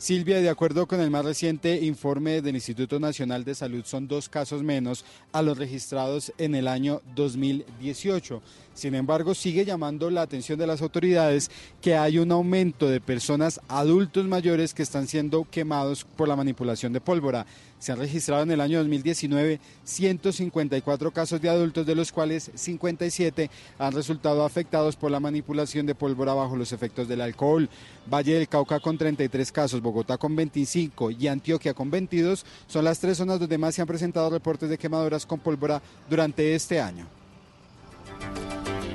Silvia, 0.00 0.40
de 0.40 0.48
acuerdo 0.48 0.88
con 0.88 0.98
el 1.02 1.10
más 1.10 1.26
reciente 1.26 1.78
informe 1.84 2.40
del 2.40 2.54
Instituto 2.54 2.98
Nacional 2.98 3.44
de 3.44 3.54
Salud, 3.54 3.84
son 3.84 4.08
dos 4.08 4.30
casos 4.30 4.62
menos 4.62 5.04
a 5.30 5.42
los 5.42 5.58
registrados 5.58 6.32
en 6.38 6.54
el 6.54 6.68
año 6.68 7.02
2018. 7.14 8.40
Sin 8.80 8.94
embargo, 8.94 9.34
sigue 9.34 9.66
llamando 9.66 10.08
la 10.08 10.22
atención 10.22 10.58
de 10.58 10.66
las 10.66 10.80
autoridades 10.80 11.50
que 11.82 11.96
hay 11.96 12.16
un 12.16 12.32
aumento 12.32 12.88
de 12.88 12.98
personas 12.98 13.60
adultos 13.68 14.24
mayores 14.24 14.72
que 14.72 14.82
están 14.82 15.06
siendo 15.06 15.46
quemados 15.50 16.06
por 16.16 16.26
la 16.26 16.34
manipulación 16.34 16.94
de 16.94 17.02
pólvora. 17.02 17.44
Se 17.78 17.92
han 17.92 17.98
registrado 17.98 18.42
en 18.42 18.52
el 18.52 18.60
año 18.62 18.78
2019 18.78 19.60
154 19.84 21.10
casos 21.10 21.42
de 21.42 21.50
adultos, 21.50 21.84
de 21.84 21.94
los 21.94 22.10
cuales 22.10 22.50
57 22.54 23.50
han 23.78 23.92
resultado 23.92 24.46
afectados 24.46 24.96
por 24.96 25.10
la 25.10 25.20
manipulación 25.20 25.84
de 25.84 25.94
pólvora 25.94 26.32
bajo 26.32 26.56
los 26.56 26.72
efectos 26.72 27.06
del 27.06 27.20
alcohol. 27.20 27.68
Valle 28.10 28.32
del 28.32 28.48
Cauca 28.48 28.80
con 28.80 28.96
33 28.96 29.52
casos, 29.52 29.82
Bogotá 29.82 30.16
con 30.16 30.34
25 30.34 31.10
y 31.10 31.28
Antioquia 31.28 31.74
con 31.74 31.90
22 31.90 32.46
son 32.66 32.86
las 32.86 32.98
tres 32.98 33.18
zonas 33.18 33.38
donde 33.38 33.58
más 33.58 33.74
se 33.74 33.82
han 33.82 33.88
presentado 33.88 34.30
reportes 34.30 34.70
de 34.70 34.78
quemaduras 34.78 35.26
con 35.26 35.38
pólvora 35.38 35.82
durante 36.08 36.54
este 36.54 36.80
año. 36.80 37.19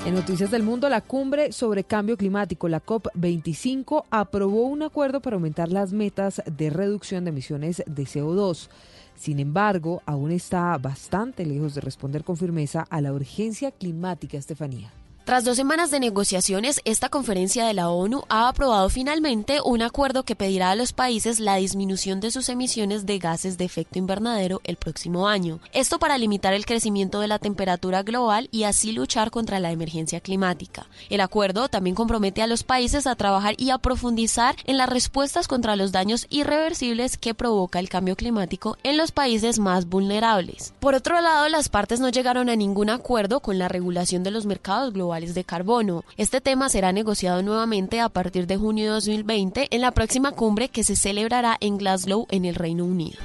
En 0.05 0.13
Noticias 0.13 0.51
del 0.51 0.61
Mundo, 0.61 0.87
la 0.87 1.01
cumbre 1.01 1.51
sobre 1.51 1.83
cambio 1.83 2.15
climático, 2.15 2.69
la 2.69 2.79
COP25, 2.79 4.03
aprobó 4.11 4.67
un 4.67 4.83
acuerdo 4.83 5.19
para 5.19 5.35
aumentar 5.35 5.71
las 5.71 5.93
metas 5.93 6.43
de 6.45 6.69
reducción 6.69 7.23
de 7.23 7.31
emisiones 7.31 7.81
de 7.87 8.03
CO2. 8.03 8.69
Sin 9.15 9.39
embargo, 9.39 10.03
aún 10.05 10.29
está 10.29 10.77
bastante 10.77 11.43
lejos 11.43 11.73
de 11.73 11.81
responder 11.81 12.23
con 12.23 12.37
firmeza 12.37 12.85
a 12.87 13.01
la 13.01 13.13
urgencia 13.13 13.71
climática, 13.71 14.37
Estefanía. 14.37 14.91
Tras 15.25 15.43
dos 15.43 15.57
semanas 15.57 15.89
de 15.89 15.99
negociaciones, 15.99 16.81
esta 16.85 17.09
conferencia 17.09 17.65
de 17.65 17.73
la 17.73 17.89
ONU 17.89 18.21
ha 18.29 18.47
aprobado 18.47 18.87
finalmente 18.89 19.57
un 19.59 19.81
acuerdo 19.81 20.21
que 20.21 20.35
pedirá 20.35 20.69
a 20.69 20.75
los 20.75 20.93
países 20.93 21.39
la 21.39 21.55
disminución 21.55 22.19
de 22.19 22.29
sus 22.29 22.47
emisiones 22.47 23.07
de 23.07 23.17
gases 23.17 23.57
de 23.57 23.65
efecto 23.65 23.97
invernadero 23.97 24.61
el 24.65 24.75
próximo 24.75 25.27
año. 25.27 25.59
Esto 25.73 25.97
para 25.97 26.19
limitar 26.19 26.53
el 26.53 26.67
crecimiento 26.67 27.21
de 27.21 27.27
la 27.27 27.39
temperatura 27.39 28.03
global 28.03 28.49
y 28.51 28.65
así 28.65 28.91
luchar 28.91 29.31
contra 29.31 29.59
la 29.59 29.71
emergencia 29.71 30.19
climática. 30.19 30.85
El 31.09 31.21
acuerdo 31.21 31.69
también 31.69 31.95
compromete 31.95 32.43
a 32.43 32.47
los 32.47 32.61
países 32.61 33.07
a 33.07 33.15
trabajar 33.15 33.55
y 33.57 33.71
a 33.71 33.79
profundizar 33.79 34.55
en 34.65 34.77
las 34.77 34.89
respuestas 34.89 35.47
contra 35.47 35.75
los 35.75 35.91
daños 35.91 36.27
irreversibles 36.29 37.17
que 37.17 37.33
provoca 37.33 37.79
el 37.79 37.89
cambio 37.89 38.15
climático 38.15 38.77
en 38.83 38.95
los 38.95 39.11
países 39.11 39.57
más 39.57 39.87
vulnerables. 39.87 40.75
Por 40.79 40.93
otro 40.93 41.19
lado, 41.19 41.49
las 41.49 41.69
partes 41.69 41.99
no 41.99 42.09
llegaron 42.09 42.47
a 42.47 42.55
ningún 42.55 42.91
acuerdo 42.91 43.39
con 43.39 43.57
la 43.57 43.69
regulación 43.69 44.21
de 44.21 44.29
los 44.29 44.45
mercados 44.45 44.93
globales 44.93 45.14
de 45.15 45.43
carbono. 45.45 46.03
Este 46.17 46.41
tema 46.41 46.67
será 46.67 46.91
negociado 46.91 47.41
nuevamente 47.41 48.01
a 48.01 48.09
partir 48.09 48.47
de 48.47 48.57
junio 48.57 48.85
de 48.85 48.89
2020 48.91 49.67
en 49.71 49.81
la 49.81 49.91
próxima 49.91 50.33
cumbre 50.33 50.67
que 50.67 50.83
se 50.83 50.95
celebrará 50.95 51.57
en 51.61 51.77
Glasgow, 51.77 52.27
en 52.29 52.43
el 52.45 52.55
Reino 52.55 52.83
Unido. 52.83 53.17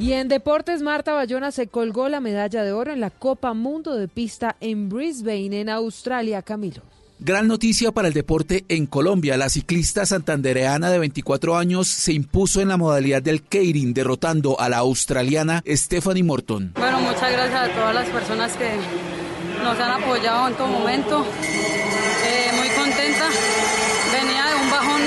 Y 0.00 0.12
en 0.12 0.28
deportes, 0.28 0.80
Marta 0.80 1.12
Bayona 1.12 1.50
se 1.50 1.66
colgó 1.66 2.08
la 2.08 2.20
medalla 2.20 2.62
de 2.62 2.72
oro 2.72 2.92
en 2.92 3.00
la 3.00 3.10
Copa 3.10 3.52
Mundo 3.52 3.96
de 3.96 4.08
Pista 4.08 4.56
en 4.60 4.88
Brisbane, 4.88 5.60
en 5.60 5.68
Australia, 5.68 6.40
Camilo. 6.42 6.82
Gran 7.20 7.48
noticia 7.48 7.90
para 7.90 8.06
el 8.06 8.14
deporte 8.14 8.64
en 8.68 8.86
Colombia. 8.86 9.36
La 9.36 9.48
ciclista 9.48 10.06
santandereana 10.06 10.88
de 10.88 11.00
24 11.00 11.56
años 11.56 11.88
se 11.88 12.12
impuso 12.12 12.60
en 12.60 12.68
la 12.68 12.76
modalidad 12.76 13.20
del 13.20 13.42
Keirin, 13.42 13.92
derrotando 13.92 14.60
a 14.60 14.68
la 14.68 14.78
australiana 14.78 15.64
Stephanie 15.66 16.22
Morton. 16.22 16.74
Bueno, 16.76 17.00
muchas 17.00 17.32
gracias 17.32 17.70
a 17.70 17.74
todas 17.74 17.92
las 17.92 18.08
personas 18.10 18.56
que 18.56 18.70
nos 19.68 19.78
han 19.80 20.02
apoyado 20.02 20.48
en 20.48 20.54
todo 20.54 20.66
momento. 20.66 21.26
Eh, 22.24 22.50
muy 22.56 22.68
contenta. 22.70 23.28
Venía 24.12 24.46
de 24.46 24.54
un 24.54 24.70
bajón 24.70 25.02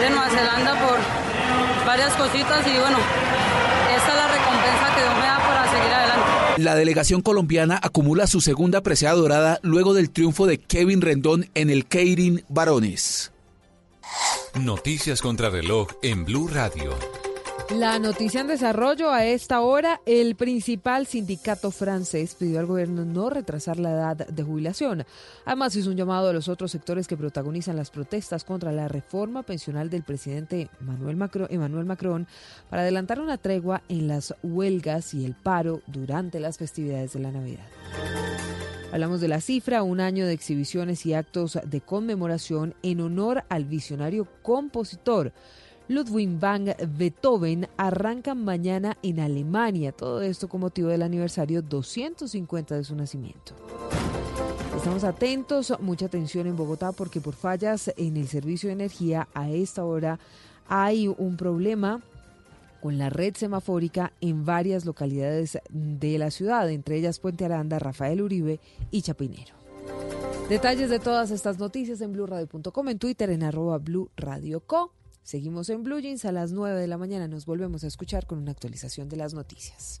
de 0.00 0.10
Nueva 0.10 0.30
Zelanda 0.30 0.74
por 0.86 0.98
varias 1.84 2.14
cositas 2.14 2.64
y 2.68 2.78
bueno, 2.78 2.98
esta 3.96 4.08
es 4.08 4.14
la 4.14 4.28
recompensa 4.28 4.94
que 4.94 5.02
Dios 5.02 5.14
me 5.16 5.26
da 5.26 5.38
para 5.38 5.70
seguir 5.72 5.92
adelante. 5.92 6.62
La 6.62 6.74
delegación 6.76 7.20
colombiana 7.20 7.80
acumula 7.82 8.28
su 8.28 8.40
segunda 8.40 8.80
presea 8.80 9.12
dorada 9.14 9.58
luego 9.62 9.92
del 9.92 10.10
triunfo 10.10 10.46
de 10.46 10.58
Kevin 10.58 11.00
Rendón 11.00 11.50
en 11.54 11.68
el 11.68 11.86
Keirin 11.86 12.44
Varones. 12.48 13.32
Noticias 14.54 15.20
contra 15.20 15.50
reloj 15.50 15.88
en 16.02 16.24
Blue 16.24 16.46
Radio. 16.46 16.96
La 17.74 18.00
noticia 18.00 18.40
en 18.40 18.48
desarrollo 18.48 19.12
a 19.12 19.24
esta 19.24 19.60
hora, 19.60 20.00
el 20.04 20.34
principal 20.34 21.06
sindicato 21.06 21.70
francés 21.70 22.34
pidió 22.34 22.58
al 22.58 22.66
gobierno 22.66 23.04
no 23.04 23.30
retrasar 23.30 23.78
la 23.78 23.92
edad 23.92 24.16
de 24.26 24.42
jubilación. 24.42 25.04
Además 25.44 25.76
hizo 25.76 25.90
un 25.90 25.96
llamado 25.96 26.28
a 26.28 26.32
los 26.32 26.48
otros 26.48 26.72
sectores 26.72 27.06
que 27.06 27.16
protagonizan 27.16 27.76
las 27.76 27.90
protestas 27.90 28.42
contra 28.42 28.72
la 28.72 28.88
reforma 28.88 29.44
pensional 29.44 29.88
del 29.88 30.02
presidente 30.02 30.68
Emmanuel 30.80 31.16
Macron, 31.16 31.46
Emmanuel 31.48 31.84
Macron 31.84 32.26
para 32.68 32.82
adelantar 32.82 33.20
una 33.20 33.38
tregua 33.38 33.82
en 33.88 34.08
las 34.08 34.34
huelgas 34.42 35.14
y 35.14 35.24
el 35.24 35.34
paro 35.34 35.80
durante 35.86 36.40
las 36.40 36.58
festividades 36.58 37.12
de 37.12 37.20
la 37.20 37.30
Navidad. 37.30 37.66
Hablamos 38.92 39.20
de 39.20 39.28
la 39.28 39.40
cifra, 39.40 39.84
un 39.84 40.00
año 40.00 40.26
de 40.26 40.32
exhibiciones 40.32 41.06
y 41.06 41.14
actos 41.14 41.56
de 41.64 41.80
conmemoración 41.80 42.74
en 42.82 43.00
honor 43.00 43.44
al 43.48 43.64
visionario 43.64 44.26
compositor. 44.42 45.32
Ludwig 45.90 46.38
van 46.38 46.72
Beethoven 46.96 47.66
arrancan 47.76 48.44
mañana 48.44 48.96
en 49.02 49.18
Alemania. 49.18 49.90
Todo 49.90 50.22
esto 50.22 50.48
con 50.48 50.60
motivo 50.60 50.88
del 50.88 51.02
aniversario 51.02 51.62
250 51.62 52.76
de 52.76 52.84
su 52.84 52.94
nacimiento. 52.94 53.54
Estamos 54.76 55.02
atentos, 55.02 55.74
mucha 55.80 56.06
atención 56.06 56.46
en 56.46 56.54
Bogotá 56.54 56.92
porque 56.92 57.20
por 57.20 57.34
fallas 57.34 57.92
en 57.96 58.16
el 58.16 58.28
servicio 58.28 58.68
de 58.68 58.74
energía 58.74 59.26
a 59.34 59.50
esta 59.50 59.84
hora 59.84 60.20
hay 60.68 61.08
un 61.08 61.36
problema 61.36 62.00
con 62.80 62.96
la 62.96 63.10
red 63.10 63.34
semafórica 63.34 64.12
en 64.20 64.44
varias 64.44 64.84
localidades 64.84 65.58
de 65.70 66.18
la 66.18 66.30
ciudad, 66.30 66.70
entre 66.70 66.98
ellas 66.98 67.18
Puente 67.18 67.44
Aranda, 67.44 67.80
Rafael 67.80 68.22
Uribe 68.22 68.60
y 68.92 69.02
Chapinero. 69.02 69.54
Detalles 70.48 70.88
de 70.88 71.00
todas 71.00 71.32
estas 71.32 71.58
noticias 71.58 72.00
en 72.00 72.12
blurradio.com, 72.12 72.88
en 72.88 72.98
Twitter 73.00 73.30
en 73.30 73.42
arroba 73.42 73.78
Blue 73.78 74.08
Radio 74.16 74.60
Co. 74.60 74.92
Seguimos 75.22 75.68
en 75.70 75.82
Blue 75.82 76.00
Jeans 76.00 76.24
a 76.24 76.32
las 76.32 76.52
9 76.52 76.80
de 76.80 76.86
la 76.86 76.98
mañana. 76.98 77.28
Nos 77.28 77.46
volvemos 77.46 77.84
a 77.84 77.86
escuchar 77.86 78.26
con 78.26 78.38
una 78.38 78.52
actualización 78.52 79.08
de 79.08 79.16
las 79.16 79.34
noticias. 79.34 80.00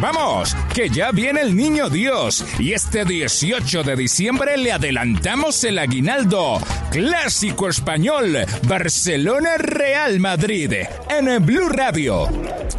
Vamos, 0.00 0.56
que 0.74 0.88
ya 0.88 1.10
viene 1.10 1.42
el 1.42 1.54
niño 1.54 1.90
Dios 1.90 2.42
y 2.58 2.72
este 2.72 3.04
18 3.04 3.82
de 3.82 3.96
diciembre 3.96 4.56
le 4.56 4.72
adelantamos 4.72 5.62
el 5.64 5.78
aguinaldo. 5.78 6.58
Clásico 6.90 7.68
español, 7.68 8.38
Barcelona 8.66 9.58
Real 9.58 10.18
Madrid, 10.18 10.72
en 11.10 11.44
Blue 11.44 11.68
Radio. 11.68 12.28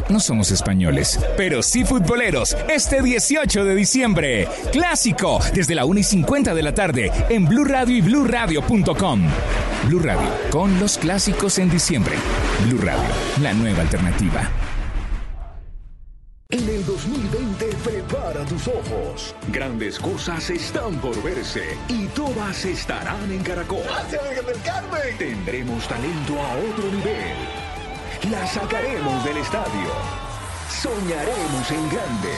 No 0.09 0.19
somos 0.19 0.49
españoles, 0.49 1.19
pero 1.37 1.61
sí 1.61 1.85
futboleros. 1.85 2.57
Este 2.67 3.03
18 3.03 3.65
de 3.65 3.75
diciembre, 3.75 4.47
clásico, 4.71 5.39
desde 5.53 5.75
la 5.75 5.85
1 5.85 5.99
y 5.99 6.03
50 6.03 6.55
de 6.55 6.63
la 6.63 6.73
tarde, 6.73 7.11
en 7.29 7.45
Blue 7.45 7.65
Radio 7.65 7.97
y 7.97 8.01
BlueRadio.com. 8.01 9.21
Blue 9.87 9.99
Radio, 9.99 10.27
con 10.49 10.79
los 10.79 10.97
clásicos 10.97 11.59
en 11.59 11.69
diciembre. 11.69 12.15
Blue 12.65 12.81
Radio, 12.81 13.09
la 13.41 13.53
nueva 13.53 13.81
alternativa. 13.81 14.49
En 16.51 16.67
el 16.67 16.85
2020 16.85 17.65
prepara 17.81 18.43
tus 18.45 18.67
ojos. 18.67 19.33
Grandes 19.53 19.97
cosas 19.97 20.49
están 20.49 20.99
por 20.99 21.21
verse 21.23 21.63
y 21.87 22.07
todas 22.07 22.65
estarán 22.65 23.31
en 23.31 23.41
Caracol. 23.41 23.79
Carmen! 24.65 25.17
Tendremos 25.17 25.87
talento 25.87 26.41
a 26.41 26.57
otro 26.57 26.91
nivel. 26.91 27.35
La 28.29 28.45
sacaremos 28.45 29.23
del 29.23 29.37
estadio. 29.37 29.89
Soñaremos 30.69 31.71
en 31.71 31.89
grande. 31.89 32.35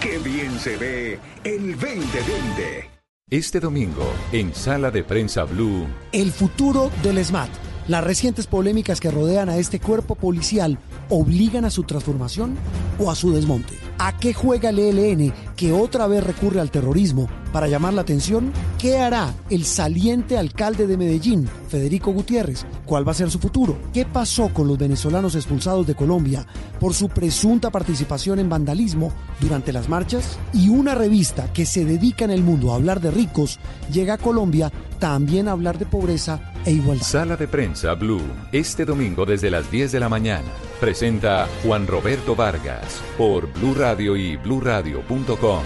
Qué 0.00 0.18
bien 0.18 0.58
se 0.60 0.76
ve 0.76 1.18
el 1.42 1.72
2020. 1.72 2.88
Este 3.30 3.58
domingo, 3.58 4.10
en 4.30 4.54
Sala 4.54 4.92
de 4.92 5.02
Prensa 5.02 5.42
Blue, 5.42 5.88
El 6.12 6.30
futuro 6.30 6.92
del 7.02 7.22
SMAT. 7.24 7.50
Las 7.88 8.04
recientes 8.04 8.46
polémicas 8.46 9.00
que 9.00 9.10
rodean 9.10 9.48
a 9.48 9.56
este 9.56 9.80
cuerpo 9.80 10.14
policial 10.14 10.78
obligan 11.08 11.64
a 11.64 11.70
su 11.70 11.84
transformación 11.84 12.54
o 12.98 13.10
a 13.10 13.14
su 13.14 13.32
desmonte. 13.32 13.87
¿A 14.00 14.16
qué 14.16 14.32
juega 14.32 14.70
el 14.70 14.78
ELN 14.78 15.32
que 15.56 15.72
otra 15.72 16.06
vez 16.06 16.22
recurre 16.22 16.60
al 16.60 16.70
terrorismo 16.70 17.28
para 17.52 17.66
llamar 17.66 17.94
la 17.94 18.02
atención? 18.02 18.52
¿Qué 18.78 18.98
hará 18.98 19.34
el 19.50 19.64
saliente 19.64 20.38
alcalde 20.38 20.86
de 20.86 20.96
Medellín, 20.96 21.48
Federico 21.68 22.12
Gutiérrez? 22.12 22.64
¿Cuál 22.86 23.06
va 23.06 23.10
a 23.10 23.16
ser 23.16 23.28
su 23.28 23.40
futuro? 23.40 23.76
¿Qué 23.92 24.04
pasó 24.04 24.50
con 24.54 24.68
los 24.68 24.78
venezolanos 24.78 25.34
expulsados 25.34 25.84
de 25.84 25.96
Colombia 25.96 26.46
por 26.78 26.94
su 26.94 27.08
presunta 27.08 27.70
participación 27.70 28.38
en 28.38 28.48
vandalismo 28.48 29.12
durante 29.40 29.72
las 29.72 29.88
marchas? 29.88 30.38
Y 30.52 30.68
una 30.68 30.94
revista 30.94 31.52
que 31.52 31.66
se 31.66 31.84
dedica 31.84 32.24
en 32.24 32.30
el 32.30 32.44
mundo 32.44 32.72
a 32.72 32.76
hablar 32.76 33.00
de 33.00 33.10
ricos 33.10 33.58
llega 33.92 34.14
a 34.14 34.18
Colombia 34.18 34.70
también 35.00 35.48
a 35.48 35.52
hablar 35.52 35.76
de 35.76 35.86
pobreza 35.86 36.52
e 36.64 36.72
igualdad. 36.72 37.04
Sala 37.04 37.36
de 37.36 37.48
Prensa 37.48 37.94
Blue, 37.94 38.22
este 38.52 38.84
domingo 38.84 39.26
desde 39.26 39.50
las 39.50 39.70
10 39.70 39.90
de 39.90 40.00
la 40.00 40.08
mañana. 40.08 40.48
Presenta 40.80 41.48
Juan 41.64 41.88
Roberto 41.88 42.36
Vargas 42.36 43.02
por 43.16 43.52
Blue 43.52 43.74
Radio 43.74 44.16
y 44.16 44.36
bluradio.com. 44.36 45.64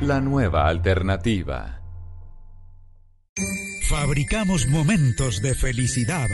La 0.00 0.20
nueva 0.20 0.66
alternativa. 0.66 1.80
Fabricamos 3.88 4.66
momentos 4.66 5.40
de 5.40 5.54
felicidad. 5.54 6.26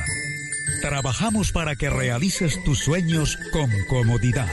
Trabajamos 0.81 1.53
para 1.53 1.77
que 1.77 1.91
realices 1.91 2.65
tus 2.65 2.79
sueños 2.79 3.39
con 3.53 3.71
comodidad. 3.87 4.49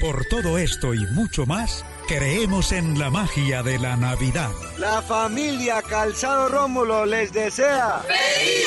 Por 0.00 0.24
todo 0.24 0.58
esto 0.58 0.92
y 0.92 1.06
mucho 1.12 1.46
más, 1.46 1.84
creemos 2.08 2.72
en 2.72 2.98
la 2.98 3.10
magia 3.10 3.62
de 3.62 3.78
la 3.78 3.96
Navidad. 3.96 4.50
La 4.78 5.02
familia 5.02 5.82
Calzado 5.82 6.48
Rómulo 6.48 7.06
les 7.06 7.32
desea. 7.32 8.02
¡Feliz 8.08 8.66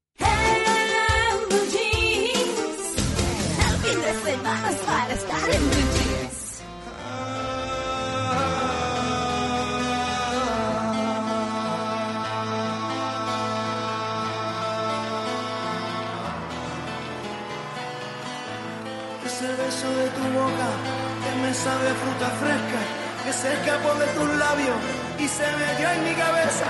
Se 23.41 23.51
escapó 23.53 23.95
de 23.95 24.05
tus 24.13 24.29
labios 24.37 24.77
y 25.17 25.27
se 25.27 25.47
metió 25.57 25.89
en 25.89 26.03
mi 26.03 26.13
cabeza. 26.13 26.67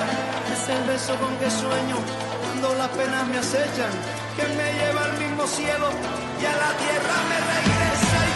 Es 0.54 0.70
el 0.70 0.84
beso 0.86 1.14
con 1.20 1.36
que 1.38 1.52
sueño 1.52 1.98
cuando 2.44 2.76
las 2.76 2.88
penas 2.90 3.28
me 3.28 3.38
acechan, 3.40 3.92
que 4.38 4.48
me 4.56 4.68
lleva 4.80 5.04
al 5.04 5.18
mismo 5.20 5.46
cielo 5.48 5.90
y 6.42 6.46
a 6.46 6.56
la 6.64 6.72
tierra 6.84 7.16
me 7.30 7.38
regresa 7.52 8.31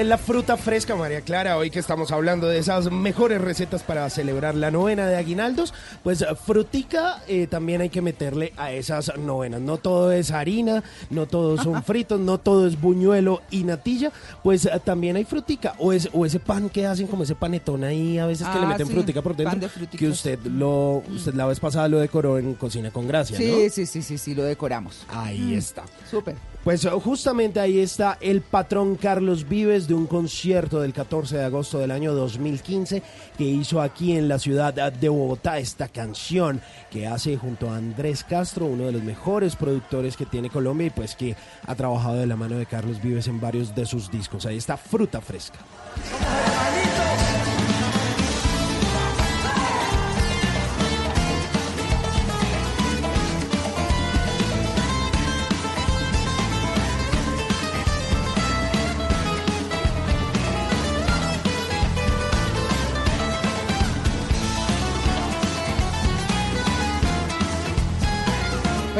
es 0.00 0.06
la 0.06 0.18
fruta 0.18 0.56
fresca, 0.56 0.94
María 0.94 1.20
Clara. 1.22 1.56
Hoy 1.56 1.70
que 1.70 1.78
estamos 1.78 2.12
hablando 2.12 2.46
de 2.46 2.58
esas 2.58 2.90
mejores 2.90 3.40
recetas 3.40 3.82
para 3.82 4.08
celebrar 4.10 4.54
la 4.54 4.70
novena 4.70 5.06
de 5.06 5.16
aguinaldos, 5.16 5.74
pues 6.02 6.24
frutica 6.44 7.22
eh, 7.26 7.46
también 7.46 7.80
hay 7.80 7.88
que 7.88 8.00
meterle 8.02 8.52
a 8.56 8.70
esas 8.72 9.12
novenas. 9.18 9.60
No 9.60 9.78
todo 9.78 10.12
es 10.12 10.30
harina, 10.30 10.84
no 11.10 11.26
todos 11.26 11.62
son 11.62 11.82
fritos, 11.82 12.20
no 12.20 12.38
todo 12.38 12.66
es 12.66 12.80
buñuelo 12.80 13.42
y 13.50 13.64
natilla, 13.64 14.12
pues 14.42 14.66
eh, 14.66 14.70
también 14.84 15.16
hay 15.16 15.24
frutica. 15.24 15.74
O, 15.78 15.92
es, 15.92 16.08
o 16.12 16.24
ese 16.26 16.38
pan 16.38 16.68
que 16.68 16.86
hacen 16.86 17.06
como 17.06 17.24
ese 17.24 17.34
panetón 17.34 17.82
ahí, 17.84 18.18
a 18.18 18.26
veces 18.26 18.46
que 18.46 18.58
le 18.58 18.66
Ah, 18.66 18.68
meten 18.68 18.86
sí, 18.86 18.92
frutica 18.92 19.22
por 19.22 19.32
pan 19.36 19.44
dentro, 19.44 19.60
de 19.60 19.68
fruticas. 19.68 19.98
que 19.98 20.08
usted 20.08 20.38
lo, 20.46 21.02
usted 21.12 21.34
la 21.34 21.46
vez 21.46 21.58
pasada 21.60 21.88
lo 21.88 21.98
decoró 21.98 22.38
en 22.38 22.54
Cocina 22.54 22.90
con 22.90 23.08
Gracia, 23.08 23.38
¿no? 23.38 23.44
Sí, 23.44 23.70
sí, 23.70 23.86
sí, 23.86 24.02
sí, 24.02 24.18
sí, 24.18 24.34
lo 24.34 24.44
decoramos. 24.44 25.04
Ahí 25.08 25.38
Mm, 25.54 25.58
está. 25.58 25.82
Súper. 26.10 26.34
Pues 26.64 26.84
eh, 26.84 26.90
justamente 26.90 27.60
ahí 27.60 27.78
está 27.78 28.18
el 28.20 28.42
patrón 28.42 28.96
Carlos 28.96 29.48
Vives 29.48 29.88
de 29.88 29.94
un 29.94 30.06
concierto 30.06 30.80
del 30.80 30.92
14 30.92 31.38
de 31.38 31.44
agosto 31.44 31.78
del 31.78 31.90
año 31.90 32.14
2015 32.14 33.02
que 33.36 33.44
hizo 33.44 33.80
aquí 33.80 34.16
en 34.16 34.28
la 34.28 34.38
ciudad 34.38 34.74
de 34.92 35.08
Bogotá 35.08 35.58
esta 35.58 35.88
canción 35.88 36.60
que 36.90 37.06
hace 37.06 37.36
junto 37.36 37.70
a 37.70 37.76
Andrés 37.76 38.24
Castro, 38.24 38.66
uno 38.66 38.86
de 38.86 38.92
los 38.92 39.02
mejores 39.02 39.56
productores 39.56 40.16
que 40.16 40.26
tiene 40.26 40.50
Colombia 40.50 40.88
y 40.88 40.90
pues 40.90 41.14
que 41.14 41.36
ha 41.66 41.74
trabajado 41.74 42.16
de 42.16 42.26
la 42.26 42.36
mano 42.36 42.58
de 42.58 42.66
Carlos 42.66 43.00
Vives 43.00 43.28
en 43.28 43.40
varios 43.40 43.74
de 43.74 43.86
sus 43.86 44.10
discos. 44.10 44.44
Ahí 44.44 44.56
está 44.56 44.76
Fruta 44.76 45.20
Fresca. 45.20 45.58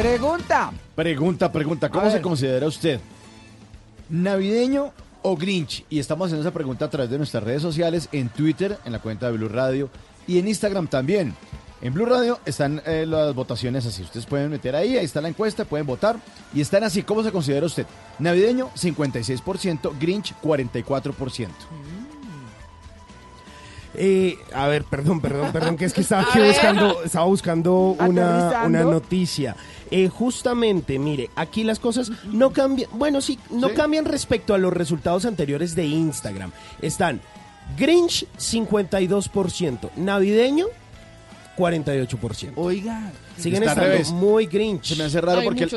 Pregunta. 0.09 0.71
Pregunta, 0.95 1.51
pregunta, 1.51 1.87
¿cómo 1.87 2.09
se 2.09 2.19
considera 2.19 2.65
usted? 2.65 2.99
¿Navideño 4.09 4.91
o 5.21 5.37
Grinch? 5.37 5.85
Y 5.87 5.99
estamos 5.99 6.25
haciendo 6.25 6.41
esa 6.41 6.51
pregunta 6.51 6.85
a 6.85 6.89
través 6.89 7.11
de 7.11 7.19
nuestras 7.19 7.43
redes 7.43 7.61
sociales, 7.61 8.09
en 8.11 8.29
Twitter, 8.29 8.79
en 8.85 8.91
la 8.91 8.97
cuenta 8.97 9.27
de 9.27 9.37
Blue 9.37 9.49
Radio 9.49 9.87
y 10.25 10.39
en 10.39 10.47
Instagram 10.47 10.87
también. 10.87 11.35
En 11.83 11.93
Blue 11.93 12.07
Radio 12.07 12.39
están 12.43 12.81
eh, 12.87 13.05
las 13.07 13.35
votaciones 13.35 13.85
así. 13.85 14.01
Ustedes 14.01 14.25
pueden 14.25 14.49
meter 14.49 14.75
ahí, 14.75 14.97
ahí 14.97 15.05
está 15.05 15.21
la 15.21 15.29
encuesta, 15.29 15.63
pueden 15.63 15.85
votar. 15.85 16.17
Y 16.55 16.61
están 16.61 16.83
así. 16.83 17.03
¿Cómo 17.03 17.21
se 17.21 17.31
considera 17.31 17.67
usted? 17.67 17.85
Navideño, 18.17 18.71
56%, 18.71 19.91
Grinch, 19.99 20.33
44%. 20.41 21.49
Eh, 23.95 24.37
a 24.53 24.67
ver, 24.67 24.83
perdón, 24.83 25.19
perdón, 25.19 25.51
perdón, 25.51 25.75
que 25.77 25.85
es 25.85 25.93
que 25.93 26.01
estaba 26.01 26.21
aquí 26.29 26.39
buscando, 26.39 27.03
estaba 27.03 27.25
buscando 27.25 27.95
una, 27.99 28.63
una 28.65 28.83
noticia. 28.83 29.55
Eh, 29.91 30.07
justamente, 30.09 30.99
mire, 30.99 31.29
aquí 31.35 31.63
las 31.63 31.79
cosas 31.79 32.11
no 32.31 32.51
cambian, 32.53 32.89
bueno, 32.93 33.21
sí, 33.21 33.39
no 33.49 33.69
Sí. 33.69 33.73
cambian 33.73 34.05
respecto 34.05 34.53
a 34.53 34.57
los 34.59 34.71
resultados 34.71 35.25
anteriores 35.25 35.75
de 35.75 35.85
Instagram. 35.85 36.51
Están 36.81 37.19
Grinch 37.77 38.25
52%, 38.37 39.89
navideño 39.95 40.67
48%. 41.57 42.53
Oiga. 42.55 43.11
Siguen 43.37 43.63
estando 43.63 43.83
revés. 43.89 44.11
muy 44.11 44.45
Grinch. 44.47 44.85
Se 44.85 44.95
me 44.95 45.05
hace 45.05 45.19
raro 45.21 45.39
Hay 45.39 45.45
porque 45.47 45.67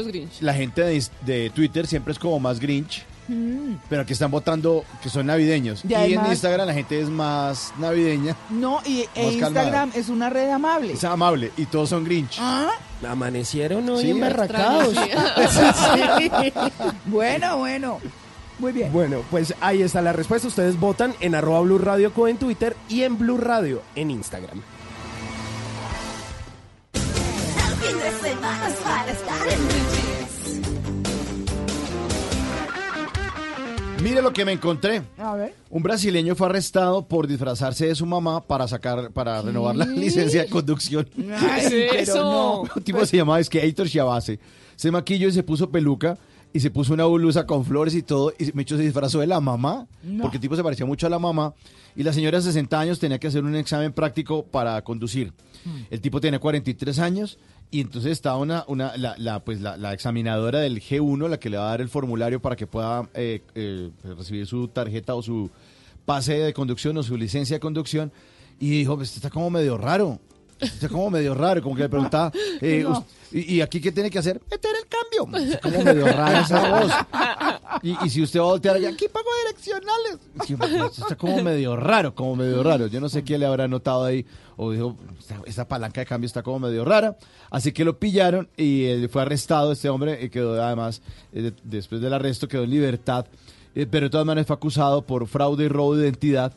la 0.41 0.55
gente 0.55 0.83
de, 0.83 1.03
de 1.25 1.51
Twitter 1.51 1.87
siempre 1.87 2.13
es 2.13 2.19
como 2.19 2.39
más 2.41 2.61
Grinch. 2.61 3.05
Mm. 3.29 3.75
Pero 3.89 4.03
aquí 4.03 4.13
están 4.13 4.31
votando 4.31 4.85
que 5.03 5.09
son 5.09 5.27
navideños. 5.27 5.85
Y 5.89 5.95
en 5.95 6.27
Instagram 6.27 6.67
la 6.67 6.75
gente 6.75 7.01
es 7.01 7.09
más 7.09 7.73
navideña, 7.79 8.37
No, 8.51 8.81
y 8.85 9.05
e 9.15 9.33
Instagram 9.33 9.55
calmada. 9.55 9.89
es 9.95 10.09
una 10.09 10.29
red 10.31 10.51
amable. 10.51 10.93
es 10.95 11.05
amable 11.05 11.53
y 11.57 11.67
todos 11.67 11.89
son 11.91 12.05
Grinch. 12.05 12.37
Ah, 12.41 12.71
Amanecieron 13.09 13.89
hoy 13.89 14.03
Sí, 14.03 14.11
emberracados. 14.11 14.95
sí. 15.51 16.53
bueno, 17.07 17.59
bueno. 17.59 17.99
Muy 18.59 18.73
bien. 18.73 18.93
Bueno, 18.93 19.23
pues 19.31 19.55
ahí 19.61 19.83
está 19.83 20.01
la 20.03 20.13
respuesta. 20.13 20.47
Ustedes 20.47 20.79
votan 20.79 21.15
en 21.21 21.35
arroba 21.35 21.61
Blue 21.63 21.79
Radio 21.79 22.13
Co 22.13 22.29
en 22.29 22.37
Twitter 22.37 22.77
y 22.89 23.03
en 23.03 23.19
Blue 23.19 23.39
Radio 23.39 23.83
en 23.97 24.11
Instagram. 24.11 24.63
Mire 34.03 34.21
lo 34.21 34.33
que 34.33 34.45
me 34.45 34.53
encontré. 34.53 35.03
A 35.19 35.35
ver. 35.37 35.55
Un 35.71 35.83
brasileño 35.83 36.35
fue 36.35 36.49
arrestado 36.49 37.07
por 37.07 37.27
disfrazarse 37.29 37.87
de 37.87 37.95
su 37.95 38.05
mamá 38.05 38.41
para 38.41 38.67
sacar, 38.67 39.11
para 39.13 39.41
renovar 39.43 39.77
la 39.77 39.87
licencia 39.87 40.43
de 40.43 40.49
conducción. 40.49 41.09
Ay, 41.39 41.67
¿Qué 41.69 41.87
es 42.01 42.09
eso? 42.11 42.23
no. 42.23 42.63
Un 42.75 42.83
tipo 42.83 43.05
se 43.07 43.17
llamaba 43.17 43.39
es 43.39 43.49
que 43.49 43.61
Heitor 43.61 43.87
Shabase. 43.87 44.41
Se 44.77 44.91
maquilló 44.91 45.29
y 45.29 45.33
se 45.33 45.43
puso 45.45 45.71
peluca 45.71 46.19
y 46.53 46.59
se 46.61 46.71
puso 46.71 46.93
una 46.93 47.05
blusa 47.07 47.47
con 47.47 47.65
flores 47.65 47.95
y 47.95 48.03
todo. 48.03 48.33
Y 48.39 48.51
Mecho 48.55 48.77
se 48.77 48.83
disfrazó 48.83 49.21
de 49.21 49.27
la 49.29 49.41
mamá, 49.41 49.87
No. 50.03 50.23
porque 50.23 50.39
el 50.39 50.41
tipo 50.41 50.57
se 50.57 50.65
parecía 50.65 50.85
mucho 50.85 51.07
a 51.07 51.11
la 51.11 51.21
mamá. 51.21 51.55
Y 51.95 52.03
la 52.03 52.13
señora 52.13 52.39
de 52.39 52.45
60 52.45 52.81
años 52.81 52.99
tenía 52.99 53.19
que 53.21 53.29
hacer 53.29 53.45
un 53.45 53.55
examen 53.55 53.93
práctico 53.93 54.43
para 54.45 54.83
conducir. 54.83 55.33
El 55.91 56.01
tipo 56.01 56.21
tenía 56.21 56.41
43 56.41 56.99
años 56.99 57.39
y 57.73 57.81
entonces 57.81 58.13
estaba 58.13 58.37
una, 58.37 58.65
una, 58.69 58.97
la, 58.99 59.15
la, 59.17 59.43
pues 59.43 59.63
la, 59.63 59.79
la 59.79 59.95
examinadora 59.95 60.61
del 60.61 60.81
G1, 60.81 61.27
la 61.27 61.41
que 61.41 61.49
le 61.49 61.57
va 61.57 61.69
a 61.69 61.71
dar 61.71 61.81
el 61.81 61.89
formulario 61.89 62.41
para 62.41 62.55
que 62.55 62.67
pueda 62.67 63.09
eh, 63.15 63.41
eh, 63.55 63.91
recibir 64.17 64.47
su 64.47 64.69
tarjeta 64.69 65.15
o 65.15 65.23
su 65.23 65.51
pase 66.05 66.35
de 66.35 66.53
conducción 66.53 66.99
o 66.99 67.03
su 67.03 67.17
licencia 67.17 67.57
de 67.57 67.61
conducción. 67.61 68.13
y 68.61 68.71
dijo, 68.71 69.01
"Este 69.03 69.17
está 69.17 69.31
como 69.31 69.49
medio 69.51 69.79
raro. 69.79 70.21
Está 70.63 70.89
como 70.89 71.11
medio 71.11 71.35
raro, 71.35 71.63
como 71.63 71.75
que 71.77 71.83
le 71.83 71.89
preguntaba, 71.89 72.31
eh, 72.61 72.83
No. 72.83 73.05
y, 73.33 73.57
y 73.57 73.61
aquí 73.61 73.81
qué 73.81 73.93
tiene 73.93 74.11
que 74.11 74.19
hacer? 74.19 74.41
Meter 74.51 74.71
el 74.81 74.89
cambio. 74.89 75.53
Está 75.55 75.71
como 75.71 75.83
medio 75.85 76.07
rara 76.07 76.41
esa 76.41 76.81
voz. 76.81 76.93
Y, 77.83 77.97
y 78.07 78.11
si 78.11 78.23
usted 78.23 78.39
va 78.41 78.45
a 78.45 78.49
voltear 78.49 78.77
allá, 78.77 78.91
aquí 78.91 79.07
pago 79.09 79.27
direccionales. 79.45 80.19
Sí, 80.47 80.55
esto 80.55 81.03
está 81.03 81.17
como 81.17 81.43
medio 81.43 81.75
raro, 81.77 82.15
como 82.15 82.37
medio 82.37 82.63
raro. 82.63 82.87
Yo 82.87 83.01
no 83.01 83.09
sé 83.09 83.25
qué 83.25 83.39
le 83.39 83.47
habrá 83.47 83.67
notado 83.69 84.05
ahí. 84.05 84.25
O 84.57 84.71
dijo, 84.71 84.97
esta 85.47 85.67
palanca 85.67 86.01
de 86.03 86.07
cambio 86.07 86.27
está 86.27 86.43
como 86.43 86.61
medio 86.61 86.85
rara. 86.85 87.17
Así 87.51 87.73
que 87.73 87.85
lo 87.85 87.99
pillaron 87.99 88.49
y 88.57 88.85
eh, 88.85 89.09
fue 89.09 89.23
arrestado 89.23 89.73
este 89.73 89.89
hombre. 89.89 90.19
Y 90.23 90.29
quedó 90.29 90.63
además, 90.63 91.01
eh, 91.33 91.43
de- 91.43 91.55
después 91.65 92.01
del 92.01 92.13
arresto, 92.13 92.47
quedó 92.47 92.63
en 92.65 92.71
libertad. 92.71 93.27
Eh, 93.75 93.87
pero 93.91 94.07
de 94.07 94.11
todas 94.11 94.27
maneras 94.27 94.47
fue 94.47 94.55
acusado 94.55 95.03
por 95.03 95.27
fraude 95.27 95.65
y 95.65 95.69
robo 95.69 95.97
de 95.97 96.05
identidad. 96.05 96.53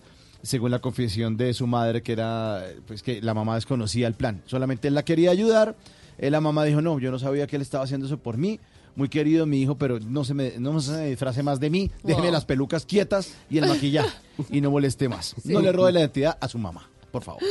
Según 0.45 0.71
la 0.71 0.79
confesión 0.79 1.37
de 1.37 1.53
su 1.53 1.65
madre, 1.67 2.01
que 2.03 2.11
era 2.13 2.63
pues 2.87 3.01
que 3.03 3.21
la 3.21 3.33
mamá 3.33 3.55
desconocía 3.55 4.07
el 4.07 4.13
plan. 4.13 4.41
Solamente 4.45 4.87
él 4.87 4.93
la 4.93 5.03
quería 5.03 5.31
ayudar. 5.31 5.75
Eh, 6.17 6.29
la 6.29 6.39
mamá 6.39 6.63
dijo, 6.63 6.81
no, 6.81 6.99
yo 6.99 7.11
no 7.11 7.19
sabía 7.19 7.47
que 7.47 7.55
él 7.55 7.61
estaba 7.61 7.83
haciendo 7.83 8.05
eso 8.05 8.17
por 8.17 8.37
mí. 8.37 8.59
Muy 8.95 9.09
querido 9.09 9.45
mi 9.45 9.61
hijo, 9.61 9.75
pero 9.77 9.99
no 9.99 10.23
se 10.23 10.33
me, 10.33 10.53
no 10.57 10.79
se 10.79 10.91
me 10.93 11.09
disfrace 11.09 11.43
más 11.43 11.59
de 11.59 11.69
mí. 11.69 11.91
Déjeme 12.03 12.27
Wow. 12.27 12.33
las 12.33 12.45
pelucas 12.45 12.85
quietas 12.85 13.33
y 13.49 13.57
el 13.57 13.67
maquillaje. 13.67 14.09
y 14.49 14.61
no 14.61 14.71
moleste 14.71 15.09
más. 15.09 15.35
No 15.43 15.61
le 15.61 15.71
robe 15.71 15.91
la 15.91 15.99
identidad 16.01 16.37
a 16.39 16.47
su 16.47 16.57
mamá, 16.57 16.89
por 17.11 17.23
favor. 17.23 17.41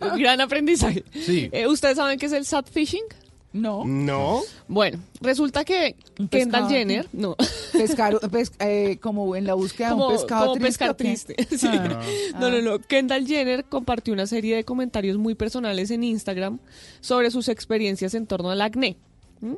Gran 0.18 0.40
aprendizaje. 0.40 1.04
Sí. 1.12 1.48
Eh, 1.52 1.66
¿Ustedes 1.68 1.96
saben 1.96 2.18
qué 2.18 2.26
es 2.26 2.32
el 2.32 2.44
satfishing? 2.44 3.04
No. 3.52 3.84
No. 3.84 4.40
Bueno, 4.68 4.98
resulta 5.20 5.64
que 5.64 5.96
Kendall 6.14 6.28
pescado. 6.28 6.68
Jenner, 6.68 7.08
no, 7.12 7.36
Pescar, 7.72 8.18
pes- 8.30 8.52
eh, 8.60 8.98
como 9.00 9.34
en 9.34 9.44
la 9.46 9.54
búsqueda 9.54 9.88
de 9.88 9.94
un 9.94 10.12
pescado 10.12 10.46
como 10.54 10.60
triste. 10.60 11.34
triste. 11.34 11.36
sí. 11.58 11.66
Ah. 11.68 12.00
No, 12.38 12.50
no, 12.50 12.60
no. 12.62 12.78
Kendall 12.78 13.26
Jenner 13.26 13.64
compartió 13.64 14.14
una 14.14 14.26
serie 14.26 14.54
de 14.56 14.64
comentarios 14.64 15.16
muy 15.18 15.34
personales 15.34 15.90
en 15.90 16.04
Instagram 16.04 16.58
sobre 17.00 17.30
sus 17.32 17.48
experiencias 17.48 18.14
en 18.14 18.26
torno 18.26 18.50
al 18.50 18.60
acné. 18.60 18.96
¿Mm? 19.40 19.54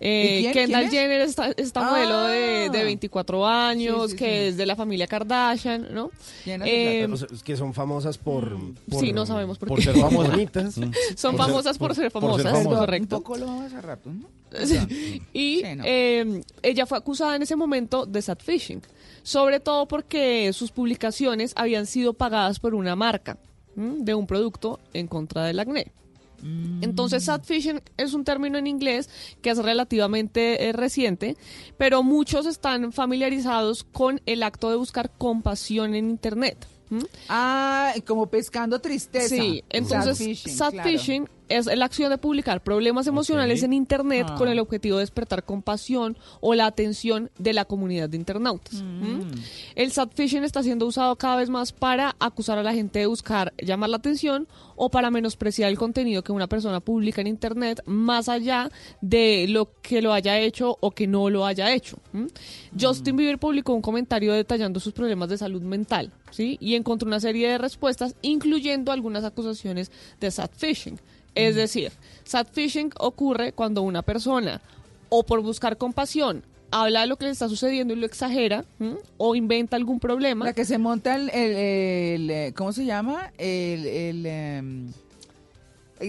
Eh. 0.00 0.50
Kendall 0.54 0.82
¿Quién 0.82 0.86
es? 0.86 0.90
Jenner 0.92 1.20
está, 1.22 1.50
esta 1.56 1.82
modelo 1.82 2.22
de, 2.28 2.66
Ah. 2.68 2.72
de 2.72 2.84
24 2.84 3.46
años, 3.46 4.04
Sí, 4.04 4.10
sí, 4.12 4.16
que 4.16 4.24
sí. 4.26 4.48
es 4.50 4.56
de 4.56 4.64
la 4.66 4.76
familia 4.76 5.06
Kardashian, 5.08 5.88
¿no? 5.92 6.10
Eh, 6.46 7.06
O 7.10 7.16
sea, 7.16 7.26
es 7.32 7.42
que 7.42 7.56
son 7.56 7.74
famosas 7.74 8.16
por, 8.16 8.56
por- 8.88 9.00
sí, 9.00 9.12
no 9.12 9.26
sabemos 9.26 9.58
por, 9.58 9.68
Por 9.68 9.78
qué. 9.78 9.84
ser 9.86 9.96
famosas. 9.96 10.30
bonitas. 10.30 10.74
Son 10.74 10.90
Por 10.92 10.92
ser- 10.94 11.36
famosas 11.36 11.78
por, 11.78 11.88
por- 11.88 11.96
ser 11.96 12.12
por 12.12 12.40
ser 12.40 12.52
famosas, 12.52 12.78
correcto. 12.78 13.16
Un 13.16 13.22
poco 13.22 13.36
lo 13.38 13.50
hace 13.62 13.80
rato, 13.80 14.10
¿no? 14.12 14.28
Sí. 14.64 15.20
Y 15.34 15.56
Sí, 15.64 15.74
no. 15.76 15.82
eh, 15.84 16.42
ella 16.62 16.86
fue 16.86 16.96
acusada 16.96 17.34
en 17.36 17.42
ese 17.42 17.56
momento 17.56 18.06
de 18.06 18.22
satfishing, 18.22 18.80
sobre 19.24 19.58
todo 19.60 19.86
porque 19.88 20.50
sus 20.54 20.70
publicaciones 20.70 21.52
habían 21.56 21.86
sido 21.86 22.14
pagadas 22.14 22.60
por 22.60 22.74
una 22.74 22.94
marca 22.96 23.36
¿m? 23.76 23.96
de 23.98 24.14
un 24.14 24.26
producto 24.28 24.78
en 24.94 25.06
contra 25.08 25.44
del 25.44 25.58
acné. 25.58 25.92
Entonces, 26.42 27.24
satfishing 27.24 27.80
es 27.96 28.14
un 28.14 28.24
término 28.24 28.58
en 28.58 28.66
inglés 28.66 29.08
que 29.42 29.50
es 29.50 29.58
relativamente 29.58 30.68
eh, 30.68 30.72
reciente, 30.72 31.36
pero 31.76 32.02
muchos 32.02 32.46
están 32.46 32.92
familiarizados 32.92 33.84
con 33.84 34.20
el 34.26 34.42
acto 34.42 34.70
de 34.70 34.76
buscar 34.76 35.10
compasión 35.16 35.94
en 35.94 36.10
Internet. 36.10 36.66
Ah, 37.28 37.92
como 38.06 38.26
pescando 38.26 38.80
tristeza. 38.80 39.28
Sí, 39.28 39.62
entonces 39.68 40.16
Satfishing, 40.16 40.56
satfishing 40.56 41.28
es 41.48 41.66
la 41.66 41.84
acción 41.84 42.10
de 42.10 42.18
publicar 42.18 42.62
problemas 42.62 43.06
emocionales 43.06 43.62
en 43.62 43.72
Internet 43.72 44.26
Ah. 44.30 44.34
con 44.36 44.48
el 44.48 44.58
objetivo 44.58 44.96
de 44.98 45.02
despertar 45.02 45.44
compasión 45.44 46.16
o 46.40 46.54
la 46.54 46.66
atención 46.66 47.30
de 47.38 47.52
la 47.52 47.64
comunidad 47.64 48.08
de 48.08 48.16
internautas. 48.16 48.80
¿m? 48.80 49.24
El 49.74 49.92
satfishing 49.92 50.44
está 50.44 50.62
siendo 50.62 50.86
usado 50.86 51.16
cada 51.16 51.36
vez 51.36 51.48
más 51.50 51.72
para 51.72 52.16
acusar 52.18 52.58
a 52.58 52.62
la 52.62 52.72
gente 52.74 52.98
de 53.00 53.06
buscar 53.06 53.52
llamar 53.58 53.90
la 53.90 53.96
atención 53.98 54.48
o 54.76 54.90
para 54.90 55.10
menospreciar 55.10 55.70
el 55.70 55.78
contenido 55.78 56.22
que 56.22 56.32
una 56.32 56.46
persona 56.46 56.80
publica 56.80 57.20
en 57.20 57.26
Internet 57.26 57.82
más 57.86 58.28
allá 58.28 58.70
de 59.00 59.46
lo 59.48 59.70
que 59.82 60.02
lo 60.02 60.12
haya 60.12 60.38
hecho 60.38 60.76
o 60.80 60.90
que 60.92 61.06
no 61.06 61.30
lo 61.30 61.46
haya 61.46 61.72
hecho. 61.72 61.98
Justin 62.78 63.16
Bieber 63.16 63.38
publicó 63.38 63.72
un 63.74 63.82
comentario 63.82 64.32
detallando 64.32 64.80
sus 64.80 64.92
problemas 64.92 65.28
de 65.28 65.38
salud 65.38 65.62
mental 65.62 66.12
¿sí? 66.30 66.56
y 66.60 66.74
encontró 66.74 67.06
una 67.08 67.20
serie 67.20 67.48
de 67.48 67.58
respuestas, 67.58 68.14
incluyendo 68.22 68.92
algunas 68.92 69.24
acusaciones 69.24 69.90
de 70.20 70.30
satfishing. 70.30 70.98
Es 71.38 71.54
decir, 71.54 71.92
satfishing 72.24 72.92
ocurre 72.98 73.52
cuando 73.52 73.82
una 73.82 74.02
persona, 74.02 74.60
o 75.08 75.22
por 75.24 75.40
buscar 75.42 75.76
compasión, 75.76 76.42
habla 76.70 77.00
de 77.02 77.06
lo 77.06 77.16
que 77.16 77.24
le 77.26 77.30
está 77.30 77.48
sucediendo 77.48 77.94
y 77.94 77.96
lo 77.96 78.04
exagera, 78.06 78.64
o 79.16 79.34
inventa 79.34 79.76
algún 79.76 80.00
problema. 80.00 80.44
La 80.44 80.52
que 80.52 80.64
se 80.66 80.76
monta 80.78 81.14
el, 81.16 81.30
el- 81.30 82.30
eh, 82.30 82.52
¿cómo 82.56 82.72
se 82.72 82.84
llama? 82.84 83.32
El, 83.38 83.86
el, 83.86 84.26
em, 84.26 84.92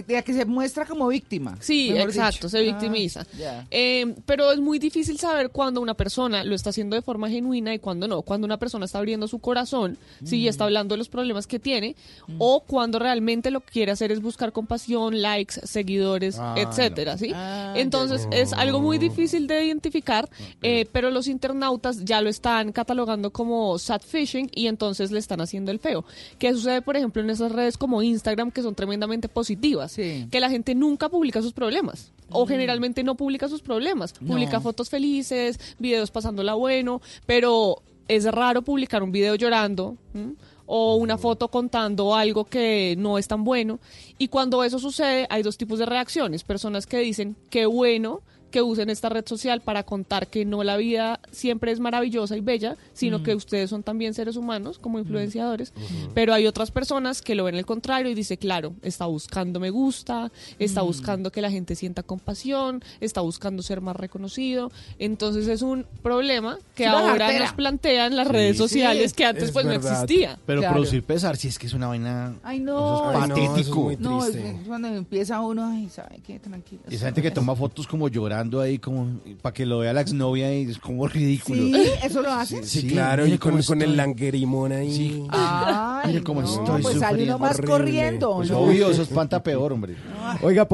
la 0.08 0.22
que 0.22 0.32
se 0.34 0.44
muestra 0.44 0.84
como 0.86 1.08
víctima. 1.08 1.56
Sí, 1.60 1.90
exacto, 1.90 2.46
dicho. 2.46 2.48
se 2.48 2.60
victimiza. 2.62 3.20
Ah, 3.22 3.36
ya. 3.38 3.66
Eh, 3.70 4.14
pero 4.26 4.52
es 4.52 4.60
muy 4.60 4.78
difícil 4.78 5.18
saber 5.18 5.50
cuando 5.50 5.80
una 5.80 5.94
persona 5.94 6.44
lo 6.44 6.54
está 6.54 6.70
haciendo 6.70 6.96
de 6.96 7.02
forma 7.02 7.28
genuina 7.28 7.74
y 7.74 7.78
cuando 7.78 8.06
no. 8.08 8.22
Cuando 8.22 8.44
una 8.44 8.58
persona 8.58 8.84
está 8.84 8.98
abriendo 8.98 9.28
su 9.28 9.38
corazón, 9.38 9.98
sí, 10.24 10.38
y 10.38 10.48
está 10.48 10.64
hablando 10.64 10.94
de 10.94 10.98
los 10.98 11.08
problemas 11.08 11.46
que 11.46 11.58
tiene, 11.58 11.96
o 12.38 12.60
cuando 12.60 12.98
realmente 12.98 13.50
lo 13.50 13.60
que 13.60 13.70
quiere 13.72 13.92
hacer 13.92 14.12
es 14.12 14.20
buscar 14.20 14.52
compasión, 14.52 15.20
likes, 15.22 15.60
seguidores, 15.64 16.36
Ah, 16.38 16.54
etcétera, 16.58 17.12
no. 17.12 17.18
¿sí? 17.18 17.32
Ah, 17.34 17.74
Entonces 17.76 18.28
es 18.30 18.52
algo 18.52 18.80
muy 18.80 18.98
difícil 18.98 19.46
de 19.46 19.64
identificar, 19.66 20.28
eh, 20.62 20.86
pero 20.92 21.10
los 21.10 21.26
internautas 21.28 22.04
ya 22.04 22.20
lo 22.22 22.28
están 22.30 22.72
catalogando 22.72 23.30
como 23.32 23.78
satfishing 23.78 24.50
y 24.54 24.66
entonces 24.66 25.10
le 25.10 25.18
están 25.18 25.40
haciendo 25.40 25.70
el 25.70 25.78
feo. 25.78 26.04
¿Qué 26.38 26.52
sucede, 26.52 26.82
por 26.82 26.96
ejemplo, 26.96 27.22
en 27.22 27.30
esas 27.30 27.52
redes 27.52 27.76
como 27.76 28.02
Instagram 28.02 28.50
que 28.50 28.62
son 28.62 28.74
tremendamente 28.74 29.28
positivas? 29.28 29.79
Sí. 29.88 30.26
Que 30.30 30.40
la 30.40 30.50
gente 30.50 30.74
nunca 30.74 31.08
publica 31.08 31.42
sus 31.42 31.52
problemas. 31.52 32.12
O 32.30 32.46
generalmente 32.46 33.02
no 33.02 33.16
publica 33.16 33.48
sus 33.48 33.60
problemas. 33.60 34.12
Publica 34.12 34.58
No. 34.58 34.60
fotos 34.60 34.88
felices, 34.88 35.58
videos 35.78 36.10
pasándola 36.10 36.54
bueno, 36.54 37.00
pero 37.26 37.82
es 38.06 38.24
raro 38.24 38.62
publicar 38.62 39.02
un 39.02 39.10
video 39.12 39.34
llorando. 39.34 39.96
¿m? 40.14 40.34
o 40.72 40.94
una 40.94 41.18
foto 41.18 41.48
contando 41.48 42.14
algo 42.14 42.44
que 42.44 42.94
no 42.96 43.18
es 43.18 43.26
tan 43.26 43.42
bueno. 43.42 43.80
Y 44.18 44.28
cuando 44.28 44.62
eso 44.62 44.78
sucede, 44.78 45.26
hay 45.28 45.42
dos 45.42 45.58
tipos 45.58 45.80
de 45.80 45.86
reacciones. 45.86 46.44
Personas 46.44 46.86
que 46.86 46.98
dicen, 46.98 47.34
qué 47.50 47.66
bueno 47.66 48.22
que 48.50 48.62
usen 48.62 48.90
esta 48.90 49.08
red 49.08 49.24
social 49.26 49.60
para 49.60 49.82
contar 49.84 50.26
que 50.26 50.44
no 50.44 50.62
la 50.64 50.76
vida 50.76 51.20
siempre 51.30 51.72
es 51.72 51.80
maravillosa 51.80 52.36
y 52.36 52.40
bella, 52.40 52.76
sino 52.92 53.20
Mm. 53.20 53.22
que 53.22 53.34
ustedes 53.34 53.70
son 53.70 53.82
también 53.82 54.14
seres 54.14 54.36
humanos 54.36 54.78
como 54.78 54.98
influenciadores. 54.98 55.72
Pero 56.14 56.34
hay 56.34 56.46
otras 56.46 56.70
personas 56.70 57.22
que 57.22 57.34
lo 57.34 57.44
ven 57.44 57.54
al 57.56 57.66
contrario 57.66 58.10
y 58.10 58.14
dice, 58.14 58.36
claro, 58.36 58.74
está 58.82 59.06
buscando 59.06 59.60
me 59.60 59.70
gusta, 59.70 60.30
está 60.58 60.82
Mm. 60.82 60.86
buscando 60.86 61.32
que 61.32 61.40
la 61.40 61.50
gente 61.50 61.74
sienta 61.74 62.02
compasión, 62.02 62.82
está 63.00 63.20
buscando 63.20 63.62
ser 63.62 63.80
más 63.80 63.96
reconocido. 63.96 64.70
Entonces 64.98 65.46
es 65.48 65.62
un 65.62 65.86
problema 66.02 66.58
que 66.74 66.84
una 66.84 67.10
ahora 67.10 67.38
nos 67.38 67.52
plantean 67.52 68.16
las 68.16 68.26
redes 68.28 68.56
Sí, 68.56 68.58
sociales 68.62 69.12
que 69.14 69.24
antes 69.24 69.44
es 69.44 69.52
pues 69.52 69.64
no 69.64 69.72
verdad. 69.72 70.02
existía. 70.02 70.38
Pero 70.46 70.60
Claro. 70.60 70.74
producir 70.74 71.02
pesar, 71.02 71.36
si 71.36 71.48
es 71.48 71.58
que 71.58 71.66
es 71.66 71.72
una 71.74 71.86
vaina. 71.88 72.34
Ay, 72.42 72.60
no. 72.60 73.10
es 73.12 73.16
Ay, 73.22 73.28
no, 73.28 73.36
es 73.36 73.48
patético. 73.48 73.80
muy 73.82 73.96
No, 73.96 74.24
es, 74.24 74.36
cuando 74.66 74.88
empieza 74.88 75.40
uno, 75.40 75.66
ay, 75.66 75.88
¿sabe 75.88 76.20
qué? 76.26 76.38
Tranquilo. 76.38 76.82
Esa 76.90 77.06
gente 77.06 77.22
que 77.22 77.30
toma 77.30 77.54
fotos 77.54 77.86
como 77.86 78.08
llorando 78.40 78.60
ahí, 78.60 78.78
como 78.78 79.20
para 79.42 79.52
que 79.52 79.66
lo 79.66 79.80
vea 79.80 79.92
la 79.92 80.00
exnovia 80.00 80.54
y 80.56 80.70
es 80.70 80.78
como 80.78 81.06
ridículo. 81.06 81.60
Sí, 81.62 81.90
eso 82.02 82.22
lo 82.22 82.32
hacen. 82.32 82.64
Sí, 82.64 82.80
Sí, 82.80 82.88
claro, 82.88 83.26
y 83.26 83.36
con, 83.38 83.82
el 83.82 83.96
languerimón 83.96 84.72
ahí. 84.72 84.92
Sí. 84.92 85.26
Ay, 85.30 86.08
Mire 86.08 86.22
cómo 86.22 86.42
no, 86.42 86.48
estoy 86.48 86.82
pues 86.82 86.98
sale 86.98 87.24
uno 87.24 87.34
sufriendo. 87.34 87.38
más 87.38 87.58
Horrible. 87.58 87.70
corriendo. 87.72 88.34
Pues 88.36 88.50
¿no? 88.50 88.58
obvio, 88.58 88.90
eso 88.90 89.02
espanta 89.02 89.42
peor, 89.42 89.72
hombre. 89.72 89.96
Oiga, 90.42 90.66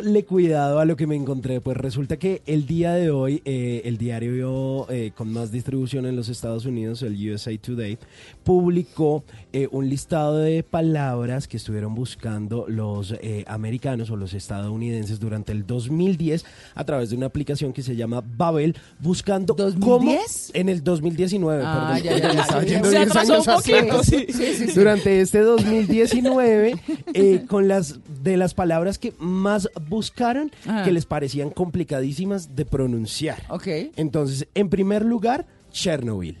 póngale 0.00 0.24
cuidado 0.24 0.78
a 0.78 0.84
lo 0.84 0.96
que 0.96 1.06
me 1.06 1.14
encontré. 1.14 1.60
Pues 1.60 1.76
resulta 1.76 2.16
que 2.18 2.42
el 2.46 2.66
día 2.66 2.94
de 2.94 3.10
hoy, 3.10 3.42
eh, 3.44 3.82
el 3.84 3.98
diario 3.98 4.86
eh, 4.90 5.12
con 5.14 5.32
más 5.32 5.52
distribución 5.52 6.06
en 6.06 6.16
los 6.16 6.28
Estados 6.28 6.64
Unidos, 6.64 7.02
el 7.02 7.14
USA 7.30 7.56
Today, 7.58 7.98
publicó 8.44 9.24
eh, 9.52 9.68
un 9.70 9.88
listado 9.88 10.38
de 10.38 10.62
palabras 10.62 11.46
que 11.48 11.56
estuvieron 11.58 11.94
buscando 11.94 12.64
los 12.68 13.14
americanos 13.46 14.10
o 14.10 14.16
los 14.16 14.32
estadounidenses 14.34 15.20
durante 15.20 15.52
el 15.52 15.66
2010 15.66 16.44
a 16.74 16.84
través 16.84 17.10
de 17.10 17.16
una 17.16 17.26
aplicación 17.26 17.72
que 17.72 17.82
se 17.82 17.96
llama 17.96 18.22
Babel, 18.36 18.76
buscando 19.00 19.54
cómo... 19.56 20.12
¿2010? 20.12 20.50
En 20.54 20.68
el 20.68 20.82
2019, 20.82 21.62
Ah, 21.64 21.98
perdón. 22.00 22.04
ya, 22.04 22.18
ya, 22.28 22.34
ya. 22.34 22.40
Estaba 22.42 22.60
Se 22.62 22.68
yendo 22.68 22.88
10 22.90 23.02
atrasó 23.02 23.18
años 23.34 23.46
un 23.46 23.52
atrás. 23.52 23.62
poquito, 23.62 24.04
sí. 24.04 24.26
Sí, 24.32 24.54
sí, 24.54 24.66
sí. 24.68 24.72
Durante 24.74 25.20
este 25.20 25.40
2019, 25.40 26.74
eh, 27.14 27.44
con 27.48 27.68
las 27.68 27.98
de 28.22 28.36
las 28.36 28.54
palabras 28.54 28.98
que 28.98 29.12
más 29.18 29.68
buscaron, 29.90 30.50
Ajá. 30.66 30.84
que 30.84 30.92
les 30.92 31.04
parecían 31.04 31.50
complicadísimas 31.50 32.56
de 32.56 32.64
pronunciar. 32.64 33.42
Ok. 33.50 33.66
Entonces, 33.96 34.46
en 34.54 34.70
primer 34.70 35.04
lugar, 35.04 35.46
Chernobyl. 35.72 36.38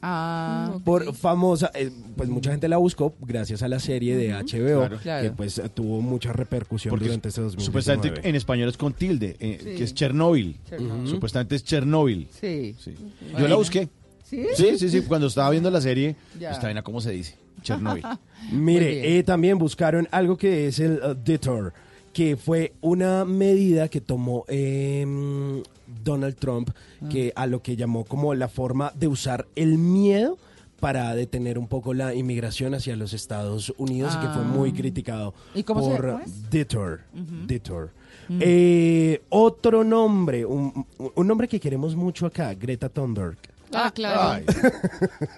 Ah, 0.00 0.78
Por 0.84 1.12
famosa, 1.14 1.72
eh, 1.74 1.90
pues 2.16 2.28
mucha 2.28 2.52
gente 2.52 2.68
la 2.68 2.76
buscó 2.76 3.14
gracias 3.20 3.62
a 3.62 3.68
la 3.68 3.80
serie 3.80 4.16
de 4.16 4.32
HBO, 4.32 4.78
Claro. 4.80 4.98
Claro. 4.98 5.22
que 5.24 5.30
pues 5.32 5.60
tuvo 5.74 6.00
mucha 6.00 6.32
repercusión 6.32 6.90
Porque 6.92 7.06
durante 7.06 7.28
este 7.30 7.40
2019. 7.40 7.64
supuestamente 7.66 8.28
en 8.28 8.34
español 8.36 8.68
es 8.68 8.76
con 8.76 8.92
tilde, 8.92 9.36
eh, 9.40 9.58
Sí. 9.60 9.74
que 9.76 9.84
es. 9.84 9.94
Chernobyl. 9.94 10.56
Supuestamente 11.04 11.56
es 11.56 11.64
Chernóbil. 11.64 12.28
sí. 12.30 12.76
Sí. 12.78 12.94
Yo 13.38 13.48
la 13.48 13.56
busqué. 13.56 13.88
¿Sí? 14.22 14.44
Sí, 14.54 14.78
sí, 14.78 14.88
sí. 14.90 15.00
Cuando 15.02 15.26
estaba 15.26 15.50
viendo 15.50 15.70
la 15.70 15.80
serie, 15.80 16.14
Ya. 16.38 16.50
está 16.52 16.68
bien, 16.68 16.80
¿cómo 16.84 17.00
se 17.00 17.10
dice? 17.12 17.34
Chernobyl. 17.62 18.04
Mire, 18.52 19.18
eh, 19.18 19.22
también 19.24 19.58
buscaron 19.58 20.06
algo 20.12 20.36
que 20.36 20.68
es 20.68 20.78
el 20.78 21.00
uh, 21.02 21.14
detour, 21.24 21.72
que 22.18 22.36
fue 22.36 22.72
una 22.80 23.24
medida 23.24 23.86
que 23.86 24.00
tomó 24.00 24.44
em, 24.48 25.62
Donald 26.02 26.34
Trump, 26.34 26.70
que 27.08 27.32
a 27.36 27.46
lo 27.46 27.62
que 27.62 27.76
llamó 27.76 28.04
como 28.04 28.34
la 28.34 28.48
forma 28.48 28.92
de 28.98 29.06
usar 29.06 29.46
el 29.54 29.78
miedo 29.78 30.36
para 30.80 31.14
detener 31.14 31.60
un 31.60 31.68
poco 31.68 31.94
la 31.94 32.16
inmigración 32.16 32.74
hacia 32.74 32.96
los 32.96 33.12
Estados 33.12 33.72
Unidos 33.78 34.14
y 34.16 34.26
que 34.26 34.32
fue 34.32 34.42
Ah. 34.42 34.52
muy 34.52 34.72
criticado 34.72 35.32
¿Y 35.54 35.62
cómo 35.62 35.84
se- 35.88 35.96
por 35.96 36.20
detour. 36.50 37.90
Mm. 38.28 38.38
Eh, 38.40 39.22
otro 39.28 39.84
nombre, 39.84 40.44
un, 40.44 40.86
un 41.14 41.24
nombre 41.26 41.46
que 41.46 41.60
queremos 41.60 41.94
mucho 41.94 42.26
acá, 42.26 42.52
Greta 42.54 42.88
Thunberg. 42.88 43.36
Ah, 43.72 43.92
claro. 43.94 44.44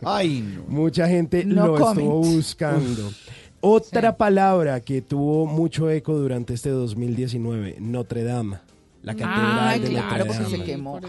Ay, 0.02 0.58
Mucha 0.68 1.08
gente 1.08 1.44
No 1.44 1.66
lo 1.66 1.74
comment. 1.74 1.98
estuvo 1.98 2.20
buscando. 2.20 3.10
Otra 3.60 4.16
palabra 4.16 4.80
que 4.80 5.02
tuvo 5.02 5.46
mucho 5.46 5.90
eco 5.90 6.14
durante 6.18 6.54
este 6.54 6.70
2019, 6.70 7.76
Notre 7.80 8.22
Dame. 8.24 8.58
La 9.02 9.14
catedral 9.14 9.58
Ah, 9.58 9.78
de 9.78 9.88
claro, 9.88 10.08
Notre 10.10 10.24
porque 10.26 10.44
se 10.44 10.52
Dame. 10.58 10.64
quemó. 10.64 11.00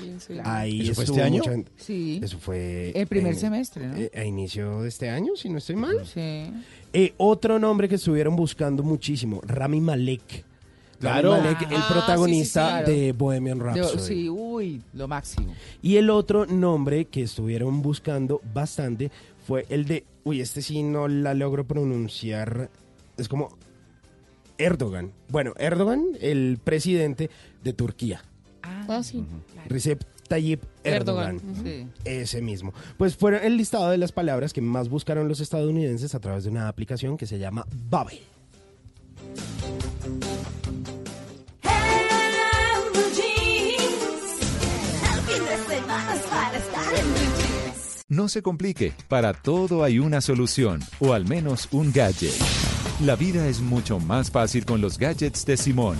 Ahí 0.46 0.82
¿Eso 0.82 0.94
fue 0.96 1.04
estuvo 1.04 1.18
este 1.18 1.22
año? 1.28 1.42
Sí. 1.78 2.20
Eso 2.24 2.38
fue... 2.40 2.92
El 2.96 3.08
primer 3.08 3.34
en- 3.34 3.40
semestre, 3.40 3.88
¿no? 3.88 3.96
eh, 3.98 4.12
a 4.16 4.24
inicio 4.24 4.82
de 4.82 4.88
este 4.90 5.10
año, 5.10 5.34
si 5.36 5.50
no 5.50 5.58
estoy 5.58 5.76
mal. 5.76 6.06
Sí. 6.06 6.52
Eh, 6.94 7.14
otro 7.18 7.60
nombre 7.60 7.88
que 7.90 7.96
estuvieron 7.96 8.36
buscando 8.36 8.82
muchísimo, 8.84 9.42
Rami 9.46 9.82
Malek. 9.82 10.46
Claro. 11.00 11.32
Rami 11.36 11.44
Malek, 11.44 11.72
el 11.72 11.78
Ah, 11.78 11.88
protagonista 11.92 12.80
sí, 12.80 12.86
sí, 12.86 12.92
sí. 12.96 13.02
de 13.06 13.12
Bohemian 13.14 13.58
De- 13.60 13.64
Rhapsody. 13.66 14.00
sí, 14.08 14.30
uy, 14.30 14.82
lo 14.94 15.08
máximo. 15.10 15.54
Y 15.82 15.96
el 15.98 16.10
otro 16.10 16.46
nombre 16.46 17.06
que 17.06 17.24
estuvieron 17.24 17.82
buscando 17.82 18.40
bastante 18.54 19.12
fue 19.46 19.66
el 19.70 19.86
de, 19.86 20.06
uy, 20.24 20.42
este 20.42 20.62
sí 20.62 20.84
no 20.84 21.08
la 21.08 21.34
logro 21.34 21.66
pronunciar, 21.66 22.70
es 23.18 23.28
como 23.28 23.58
Erdogan. 24.58 25.12
Bueno, 25.30 25.54
Erdogan, 25.58 26.06
el 26.20 26.60
presidente 26.64 27.30
de 27.64 27.74
Turquía. 27.74 28.22
Ah, 28.64 29.02
sí. 29.04 29.26
Recep 29.68 30.04
Tayyip 30.28 30.64
Erdogan. 30.84 31.36
Erdogan, 31.38 31.64
Sí. 31.64 31.88
Ese 32.06 32.42
mismo. 32.42 32.74
Pues 32.98 33.16
fueron 33.16 33.44
el 33.44 33.58
listado 33.58 33.90
de 33.90 33.98
las 33.98 34.12
palabras 34.12 34.54
que 34.54 34.62
más 34.62 34.90
buscaron 34.90 35.28
los 35.28 35.40
estadounidenses 35.40 36.14
a 36.16 36.20
través 36.20 36.44
de 36.44 36.50
una 36.52 36.68
aplicación 36.68 37.18
que 37.18 37.26
se 37.26 37.40
llama 37.40 37.66
Babel. 37.90 38.20
No 48.12 48.28
se 48.28 48.42
complique, 48.42 48.92
para 49.08 49.32
todo 49.32 49.86
hay 49.86 49.98
una 49.98 50.20
solución, 50.20 50.82
o 51.00 51.14
al 51.14 51.26
menos 51.26 51.70
un 51.72 51.94
gadget. 51.94 52.34
La 53.00 53.16
vida 53.16 53.48
es 53.48 53.62
mucho 53.62 54.00
más 54.02 54.30
fácil 54.30 54.66
con 54.66 54.82
los 54.82 54.98
gadgets 54.98 55.46
de 55.46 55.56
Simón. 55.56 55.96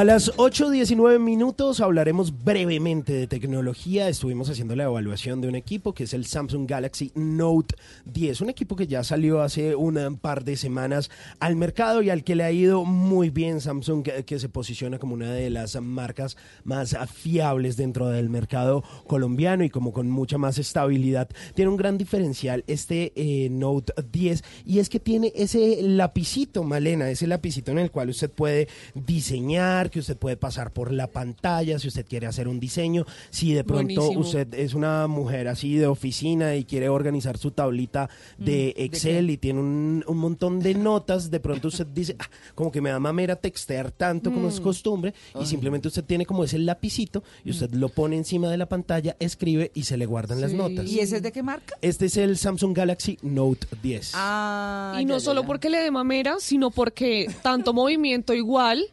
A 0.00 0.04
las 0.04 0.34
8.19 0.38 1.18
minutos 1.18 1.82
hablaremos 1.82 2.42
brevemente 2.42 3.12
de 3.12 3.26
tecnología. 3.26 4.08
Estuvimos 4.08 4.48
haciendo 4.48 4.74
la 4.74 4.84
evaluación 4.84 5.42
de 5.42 5.48
un 5.48 5.56
equipo 5.56 5.92
que 5.92 6.04
es 6.04 6.14
el 6.14 6.24
Samsung 6.24 6.66
Galaxy 6.66 7.12
Note 7.14 7.74
10. 8.06 8.40
Un 8.40 8.48
equipo 8.48 8.76
que 8.76 8.86
ya 8.86 9.04
salió 9.04 9.42
hace 9.42 9.74
un 9.74 10.16
par 10.16 10.42
de 10.42 10.56
semanas 10.56 11.10
al 11.38 11.54
mercado 11.54 12.00
y 12.00 12.08
al 12.08 12.24
que 12.24 12.34
le 12.34 12.44
ha 12.44 12.50
ido 12.50 12.86
muy 12.86 13.28
bien 13.28 13.60
Samsung, 13.60 14.02
que, 14.02 14.38
se 14.38 14.48
posiciona 14.48 14.98
como 14.98 15.12
una 15.12 15.32
de 15.32 15.50
las 15.50 15.78
marcas 15.82 16.38
más 16.64 16.96
fiables 17.12 17.76
dentro 17.76 18.08
del 18.08 18.30
mercado 18.30 18.82
colombiano 19.06 19.64
y 19.64 19.68
como 19.68 19.92
con 19.92 20.08
mucha 20.08 20.38
más 20.38 20.56
estabilidad. 20.56 21.28
Tiene 21.52 21.68
un 21.68 21.76
gran 21.76 21.98
diferencial 21.98 22.64
este 22.68 23.12
eh, 23.16 23.50
Note 23.50 23.92
10 24.10 24.44
y 24.64 24.78
es 24.78 24.88
que 24.88 24.98
tiene 24.98 25.30
ese 25.36 25.82
lapicito, 25.82 26.64
Malena, 26.64 27.10
ese 27.10 27.26
lapicito 27.26 27.70
en 27.70 27.80
el 27.80 27.90
cual 27.90 28.08
usted 28.08 28.30
puede 28.30 28.66
diseñar, 28.94 29.89
que 29.90 30.00
usted 30.00 30.16
puede 30.16 30.36
pasar 30.36 30.72
por 30.72 30.92
la 30.92 31.06
pantalla 31.06 31.78
si 31.78 31.88
usted 31.88 32.06
quiere 32.06 32.26
hacer 32.26 32.48
un 32.48 32.60
diseño, 32.60 33.04
si 33.30 33.52
de 33.52 33.64
pronto 33.64 34.00
Buenísimo. 34.00 34.20
usted 34.20 34.54
es 34.54 34.74
una 34.74 35.06
mujer 35.06 35.48
así 35.48 35.74
de 35.76 35.86
oficina 35.86 36.54
y 36.56 36.64
quiere 36.64 36.88
organizar 36.88 37.36
su 37.38 37.50
tablita 37.50 38.08
de 38.38 38.74
Excel 38.76 39.30
y 39.30 39.36
tiene 39.36 39.60
un, 39.60 40.04
un 40.06 40.18
montón 40.18 40.60
de 40.60 40.74
notas, 40.74 41.30
de 41.30 41.40
pronto 41.40 41.68
usted 41.68 41.86
dice, 41.86 42.16
"Ah, 42.18 42.28
como 42.54 42.70
que 42.72 42.80
me 42.80 42.90
da 42.90 42.98
mamera 43.00 43.36
textear 43.36 43.90
tanto 43.90 44.32
como 44.32 44.48
es 44.48 44.60
costumbre 44.60 45.14
y 45.40 45.46
simplemente 45.46 45.88
usted 45.88 46.04
tiene 46.04 46.26
como 46.26 46.44
ese 46.44 46.58
lapicito 46.58 47.22
y 47.44 47.50
usted 47.50 47.70
lo 47.74 47.88
pone 47.88 48.16
encima 48.16 48.48
de 48.50 48.56
la 48.56 48.66
pantalla, 48.66 49.16
escribe 49.20 49.70
y 49.74 49.84
se 49.84 49.96
le 49.96 50.06
guardan 50.06 50.40
las 50.40 50.52
notas. 50.52 50.86
¿Y 50.86 51.00
ese 51.00 51.16
es 51.16 51.22
de 51.22 51.32
qué 51.32 51.42
marca? 51.42 51.76
Este 51.82 52.06
es 52.06 52.16
el 52.16 52.36
Samsung 52.36 52.76
Galaxy 52.76 53.18
Note 53.22 53.66
10. 53.82 54.12
Ah, 54.14 54.96
Y 55.00 55.04
no 55.04 55.14
ya, 55.14 55.18
ya, 55.18 55.24
solo 55.24 55.44
porque 55.44 55.70
le 55.70 55.78
dé 55.78 55.90
mamera, 55.90 56.36
sino 56.40 56.70
porque 56.70 57.28
tanto 57.42 57.72
movimiento 57.80 58.34
igual 58.34 58.84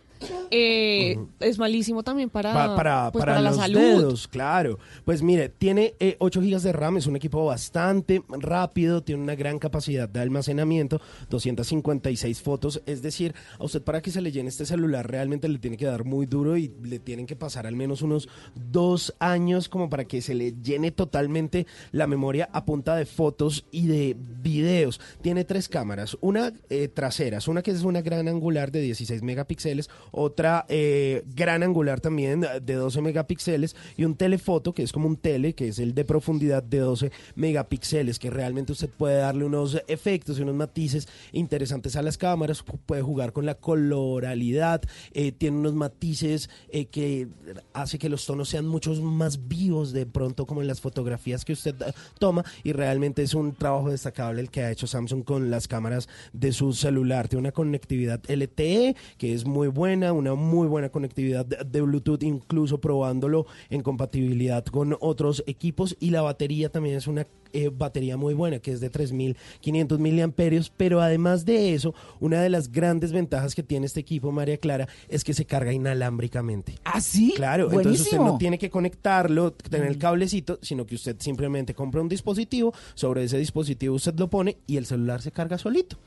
eh, 0.52 1.18
es 1.40 1.58
malísimo 1.58 2.04
también 2.04 2.30
para, 2.30 2.54
Pa- 2.54 2.76
para, 2.76 3.12
pues, 3.12 3.22
para 3.24 3.34
para 3.34 3.42
la 3.42 3.50
los 3.52 3.60
salud. 3.60 3.80
dedos, 3.80 4.28
claro. 4.28 4.80
Pues 5.06 5.22
mire, 5.22 5.50
tiene 5.50 5.94
eh, 6.00 6.16
8 6.20 6.42
GB 6.42 6.60
de 6.62 6.72
RAM, 6.74 6.98
es 6.98 7.08
un 7.08 7.16
equipo 7.16 7.46
bastante 7.46 8.22
rápido, 8.30 9.02
tiene 9.04 9.22
una 9.22 9.36
gran 9.36 9.60
capacidad 9.60 10.08
de 10.10 10.20
almacenamiento, 10.20 11.02
256 11.30 12.42
fotos, 12.42 12.82
es 12.86 13.02
decir, 13.02 13.34
a 13.60 13.64
usted 13.64 13.82
para 13.82 14.02
que 14.02 14.12
se 14.12 14.22
le 14.22 14.32
llene 14.32 14.50
este 14.50 14.66
celular 14.66 15.10
realmente 15.10 15.48
le 15.50 15.60
tiene 15.60 15.78
que 15.78 15.86
dar 15.86 16.04
muy 16.04 16.26
duro 16.26 16.58
y 16.58 16.74
le 16.84 17.00
tienen 17.00 17.26
que 17.26 17.36
pasar 17.36 17.68
al 17.68 17.76
menos 17.76 18.02
unos 18.02 18.28
dos 18.72 19.14
años 19.20 19.70
como 19.70 19.90
para 19.90 20.06
que 20.06 20.22
se 20.22 20.34
le 20.34 20.54
llene 20.62 20.92
totalmente 20.92 21.68
la 21.92 22.08
memoria 22.08 22.50
a 22.54 22.66
punta 22.66 22.96
de 22.96 23.06
fotos 23.06 23.66
y 23.72 23.88
de 23.88 24.16
videos. 24.42 25.00
Tiene 25.22 25.44
tres 25.46 25.70
cámaras, 25.70 26.18
una 26.22 26.54
eh, 26.70 26.88
traseras, 26.88 27.48
una 27.48 27.62
que 27.62 27.72
es 27.72 27.84
una 27.84 28.02
gran 28.02 28.28
angular 28.28 28.72
de 28.72 28.82
16 28.82 29.22
megapíxeles, 29.24 29.90
otra 30.12 30.66
eh, 30.70 31.24
gran 31.36 31.64
angular 31.64 32.00
también 32.00 32.42
de 32.42 32.74
12 32.74 33.02
megapíxeles 33.02 33.76
y 33.98 34.04
un 34.06 34.16
telefoto 34.16 34.74
que 34.74 34.84
es 34.84 34.92
como 34.92 35.08
un 35.08 35.18
tele, 35.18 35.54
que 35.54 35.68
es 35.70 35.80
el 35.80 35.94
de 35.94 36.06
profundidad 36.06 36.64
de 36.64 36.80
12 36.80 37.12
megapíxeles, 37.36 38.20
que 38.20 38.30
realmente 38.30 38.72
usted 38.72 38.90
puede 38.90 39.18
darle 39.18 39.46
unos 39.46 39.82
efectos 39.88 40.40
y 40.40 40.42
unos 40.42 40.56
matices 40.56 41.08
interesantes 41.32 41.96
a 41.96 42.02
las 42.02 42.18
cámaras, 42.18 42.66
pu- 42.66 42.78
puede 42.86 43.02
jugar 43.02 43.34
con 43.34 43.46
la 43.46 43.56
coloralidad, 43.56 44.82
eh, 45.14 45.32
tiene 45.32 45.58
unos 45.58 45.74
matices 45.74 46.50
eh, 46.70 46.86
que 46.86 47.28
hace 47.74 47.98
que 47.98 48.10
los 48.10 48.26
tonos 48.26 48.50
sean 48.50 48.68
muchos 48.68 49.02
más 49.02 49.48
vivos 49.48 49.94
de 49.94 50.06
pronto 50.06 50.46
como 50.46 50.62
en 50.62 50.68
las 50.68 50.82
fotografías 50.82 51.46
que 51.46 51.54
usted 51.54 51.76
eh, 51.82 51.94
toma 52.20 52.44
y 52.64 52.74
realmente 52.74 53.24
es 53.24 53.34
un 53.34 53.54
trabajo 53.54 53.90
destacable 53.90 54.42
el 54.42 54.50
que 54.50 54.62
ha 54.62 54.72
hecho 54.72 54.88
Samsung 54.88 55.24
con 55.24 55.50
las 55.50 55.68
cámaras 55.68 56.08
de 56.34 56.52
su 56.52 56.74
celular. 56.74 57.28
Tiene 57.28 57.42
una 57.42 57.52
conectividad 57.52 58.22
LTE 58.30 58.96
que 59.18 59.34
es 59.34 59.46
muy 59.46 59.68
buena, 59.68 59.97
una 60.04 60.36
muy 60.36 60.68
buena 60.68 60.90
conectividad 60.90 61.46
de, 61.46 61.58
de 61.64 61.82
Bluetooth, 61.82 62.24
incluso 62.24 62.80
probándolo 62.80 63.46
en 63.70 63.82
compatibilidad 63.82 64.66
con 64.66 64.96
otros 65.00 65.44
equipos 65.48 65.96
y 66.00 66.12
la 66.12 66.22
batería 66.22 66.70
también 66.70 66.96
es 66.96 67.08
una 67.08 67.26
eh, 67.54 67.70
batería 67.74 68.18
muy 68.18 68.34
buena 68.34 68.60
que 68.60 68.72
es 68.72 68.80
de 68.80 68.90
3500 68.90 70.00
miliamperios, 70.00 70.72
pero 70.76 71.02
además 71.02 71.46
de 71.46 71.74
eso, 71.74 71.94
una 72.20 72.42
de 72.42 72.50
las 72.50 72.72
grandes 72.72 73.12
ventajas 73.12 73.56
que 73.56 73.64
tiene 73.64 73.86
este 73.86 74.00
equipo, 74.00 74.32
María 74.32 74.58
Clara, 74.58 74.88
es 75.08 75.24
que 75.24 75.34
se 75.34 75.46
carga 75.46 75.72
inalámbricamente. 75.74 76.76
¿Ah, 76.84 77.02
sí? 77.02 77.34
Claro, 77.36 77.72
entonces 77.72 78.02
usted 78.02 78.18
no 78.18 78.38
tiene 78.38 78.58
que 78.58 78.70
conectarlo, 78.70 79.54
tener 79.54 79.88
el 79.88 79.98
cablecito, 79.98 80.60
sino 80.62 80.86
que 80.86 80.96
usted 80.96 81.16
simplemente 81.20 81.74
compra 81.74 82.02
un 82.02 82.10
dispositivo, 82.10 82.74
sobre 82.96 83.24
ese 83.24 83.38
dispositivo 83.38 83.96
usted 83.96 84.16
lo 84.20 84.30
pone 84.30 84.58
y 84.68 84.78
el 84.78 84.86
celular 84.86 85.22
se 85.22 85.32
carga 85.32 85.58
solito. 85.58 85.98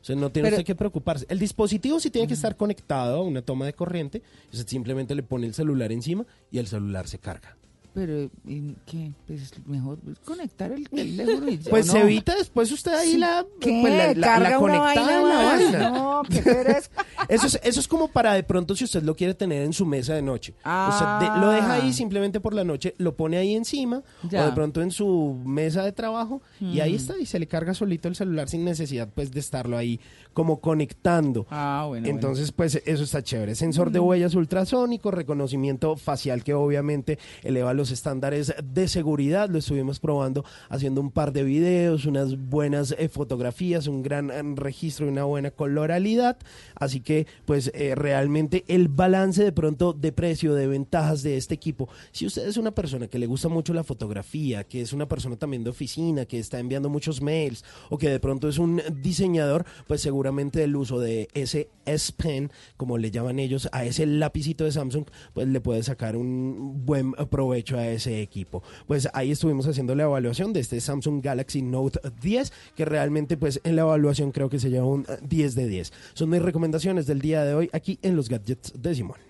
O 0.00 0.04
sea, 0.04 0.16
no 0.16 0.30
tiene 0.30 0.46
Pero- 0.48 0.56
usted 0.56 0.66
que 0.66 0.74
preocuparse. 0.74 1.26
El 1.28 1.38
dispositivo 1.38 2.00
sí 2.00 2.10
tiene 2.10 2.26
que 2.26 2.34
estar 2.34 2.56
conectado 2.56 3.18
a 3.18 3.22
una 3.22 3.42
toma 3.42 3.66
de 3.66 3.74
corriente, 3.74 4.22
usted 4.52 4.66
simplemente 4.66 5.14
le 5.14 5.22
pone 5.22 5.46
el 5.46 5.54
celular 5.54 5.92
encima 5.92 6.26
y 6.50 6.58
el 6.58 6.66
celular 6.66 7.06
se 7.06 7.18
carga. 7.18 7.56
Pero, 7.92 8.30
¿y 8.46 8.76
¿qué? 8.86 9.10
Pues 9.26 9.52
mejor 9.66 9.98
conectar 10.24 10.70
el 10.70 10.88
teléfono 10.88 11.48
y 11.48 11.58
ya, 11.58 11.70
Pues 11.70 11.86
¿no? 11.88 11.92
se 11.94 12.00
evita 12.00 12.36
después 12.36 12.70
usted 12.70 12.92
ahí 12.94 13.12
Sí. 13.12 13.18
la, 13.18 13.44
¿Qué? 13.60 13.78
pues, 13.80 13.92
la, 13.92 14.14
la- 14.14 14.26
Carga 14.26 14.50
la 14.50 14.58
una 14.60 14.78
conectada 14.78 15.06
vaina 15.06 15.20
en 15.20 15.28
la 15.28 15.34
más. 15.34 15.72
vaina. 15.72 15.90
No, 15.90 16.22
qué 16.28 16.42
pereza. 16.42 16.90
Eso 17.28 17.46
es, 17.46 17.60
eso 17.62 17.78
es 17.80 17.86
como 17.86 18.08
para 18.08 18.32
de 18.34 18.42
pronto 18.42 18.74
si 18.74 18.82
usted 18.84 19.02
lo 19.04 19.14
quiere 19.14 19.34
tener 19.34 19.62
en 19.62 19.72
su 19.72 19.86
mesa 19.86 20.14
de 20.14 20.22
noche. 20.22 20.54
Ah. 20.64 20.88
Usted 21.20 21.32
de- 21.32 21.40
lo 21.40 21.50
deja 21.50 21.74
ahí 21.74 21.92
simplemente 21.92 22.40
por 22.40 22.54
la 22.54 22.64
noche, 22.64 22.94
lo 22.98 23.14
pone 23.14 23.36
ahí 23.36 23.54
encima 23.54 24.02
Ya. 24.28 24.42
o 24.42 24.46
de 24.46 24.52
pronto 24.52 24.82
en 24.82 24.90
su 24.90 25.38
mesa 25.44 25.84
de 25.84 25.92
trabajo 25.92 26.42
y 26.60 26.80
ahí 26.80 26.92
Mm. 26.92 26.96
está 26.96 27.18
y 27.18 27.26
se 27.26 27.38
le 27.38 27.46
carga 27.46 27.72
solito 27.74 28.08
el 28.08 28.16
celular 28.16 28.48
sin 28.48 28.64
necesidad 28.64 29.08
pues 29.14 29.30
de 29.30 29.38
estarlo 29.40 29.76
ahí 29.76 30.00
como 30.32 30.60
conectando. 30.60 31.46
Ah, 31.50 31.84
bueno. 31.88 32.06
Mm. 32.06 32.10
Entonces, 32.10 32.50
pues 32.52 32.80
eso 32.84 33.04
está 33.04 33.22
chévere. 33.22 33.54
Sensor 33.54 33.90
de 33.92 34.00
huellas 34.00 34.34
ultrasónico, 34.34 35.10
reconocimiento 35.10 35.96
facial 35.96 36.42
que 36.42 36.54
obviamente 36.54 37.18
eleva 37.42 37.74
los 37.74 37.79
los 37.80 37.90
estándares 37.90 38.54
de 38.62 38.88
seguridad. 38.88 39.48
Lo 39.48 39.58
estuvimos 39.58 40.00
probando 40.00 40.44
haciendo 40.68 41.00
un 41.00 41.10
par 41.10 41.32
de 41.32 41.44
videos, 41.44 42.04
unas 42.04 42.36
buenas 42.38 42.94
eh, 42.98 43.08
fotografías, 43.08 43.86
un 43.86 44.02
gran 44.02 44.30
eh, 44.30 44.42
registro 44.54 45.06
y 45.06 45.08
una 45.08 45.24
buena 45.24 45.50
coloralidad. 45.50 46.36
Así 46.74 47.00
que, 47.00 47.26
pues, 47.46 47.70
eh, 47.74 47.94
realmente 47.94 48.64
el 48.68 48.88
balance 48.88 49.42
de 49.42 49.52
pronto 49.52 49.94
de 49.94 50.12
precio, 50.12 50.54
de 50.54 50.66
ventajas 50.66 51.22
de 51.22 51.38
este 51.38 51.54
equipo. 51.54 51.88
Si 52.12 52.26
usted 52.26 52.46
es 52.46 52.58
una 52.58 52.72
persona 52.72 53.08
que 53.08 53.18
le 53.18 53.26
gusta 53.26 53.48
mucho 53.48 53.72
la 53.72 53.82
fotografía, 53.82 54.64
que 54.64 54.82
es 54.82 54.92
una 54.92 55.08
persona 55.08 55.36
también 55.36 55.64
de 55.64 55.70
oficina, 55.70 56.26
que 56.26 56.38
está 56.38 56.58
enviando 56.58 56.90
muchos 56.90 57.22
mails 57.22 57.64
o 57.88 57.96
que 57.96 58.10
de 58.10 58.20
pronto 58.20 58.46
es 58.46 58.58
un 58.58 58.82
diseñador, 59.00 59.64
pues 59.86 60.02
seguramente 60.02 60.62
el 60.64 60.76
uso 60.76 61.00
de 61.00 61.28
ese 61.32 61.70
S 61.86 62.12
Pen, 62.14 62.52
como 62.76 62.98
le 62.98 63.10
llaman 63.10 63.38
ellos, 63.38 63.70
a 63.72 63.86
ese 63.86 64.04
lapicito 64.04 64.64
de 64.64 64.72
Samsung, 64.72 65.06
pues 65.32 65.48
le 65.48 65.62
puede 65.62 65.82
sacar 65.82 66.14
un 66.14 66.84
buen 66.84 67.12
provecho 67.12 67.69
a 67.78 67.88
ese 67.90 68.20
equipo. 68.20 68.62
Pues 68.86 69.08
ahí 69.12 69.30
estuvimos 69.30 69.66
haciendo 69.66 69.94
la 69.94 70.04
evaluación 70.04 70.52
de 70.52 70.60
este 70.60 70.80
Samsung 70.80 71.22
Galaxy 71.22 71.62
Note 71.62 72.00
10, 72.22 72.52
que 72.76 72.84
realmente 72.84 73.36
pues 73.36 73.60
en 73.64 73.76
la 73.76 73.82
evaluación 73.82 74.32
creo 74.32 74.48
que 74.50 74.58
se 74.58 74.70
lleva 74.70 74.86
un 74.86 75.06
10 75.22 75.54
de 75.54 75.66
10. 75.68 75.92
Son 76.14 76.28
mis 76.28 76.42
recomendaciones 76.42 77.06
del 77.06 77.20
día 77.20 77.44
de 77.44 77.54
hoy 77.54 77.70
aquí 77.72 77.98
en 78.02 78.16
los 78.16 78.28
gadgets 78.28 78.72
de 78.80 78.94
Simón. 78.94 79.29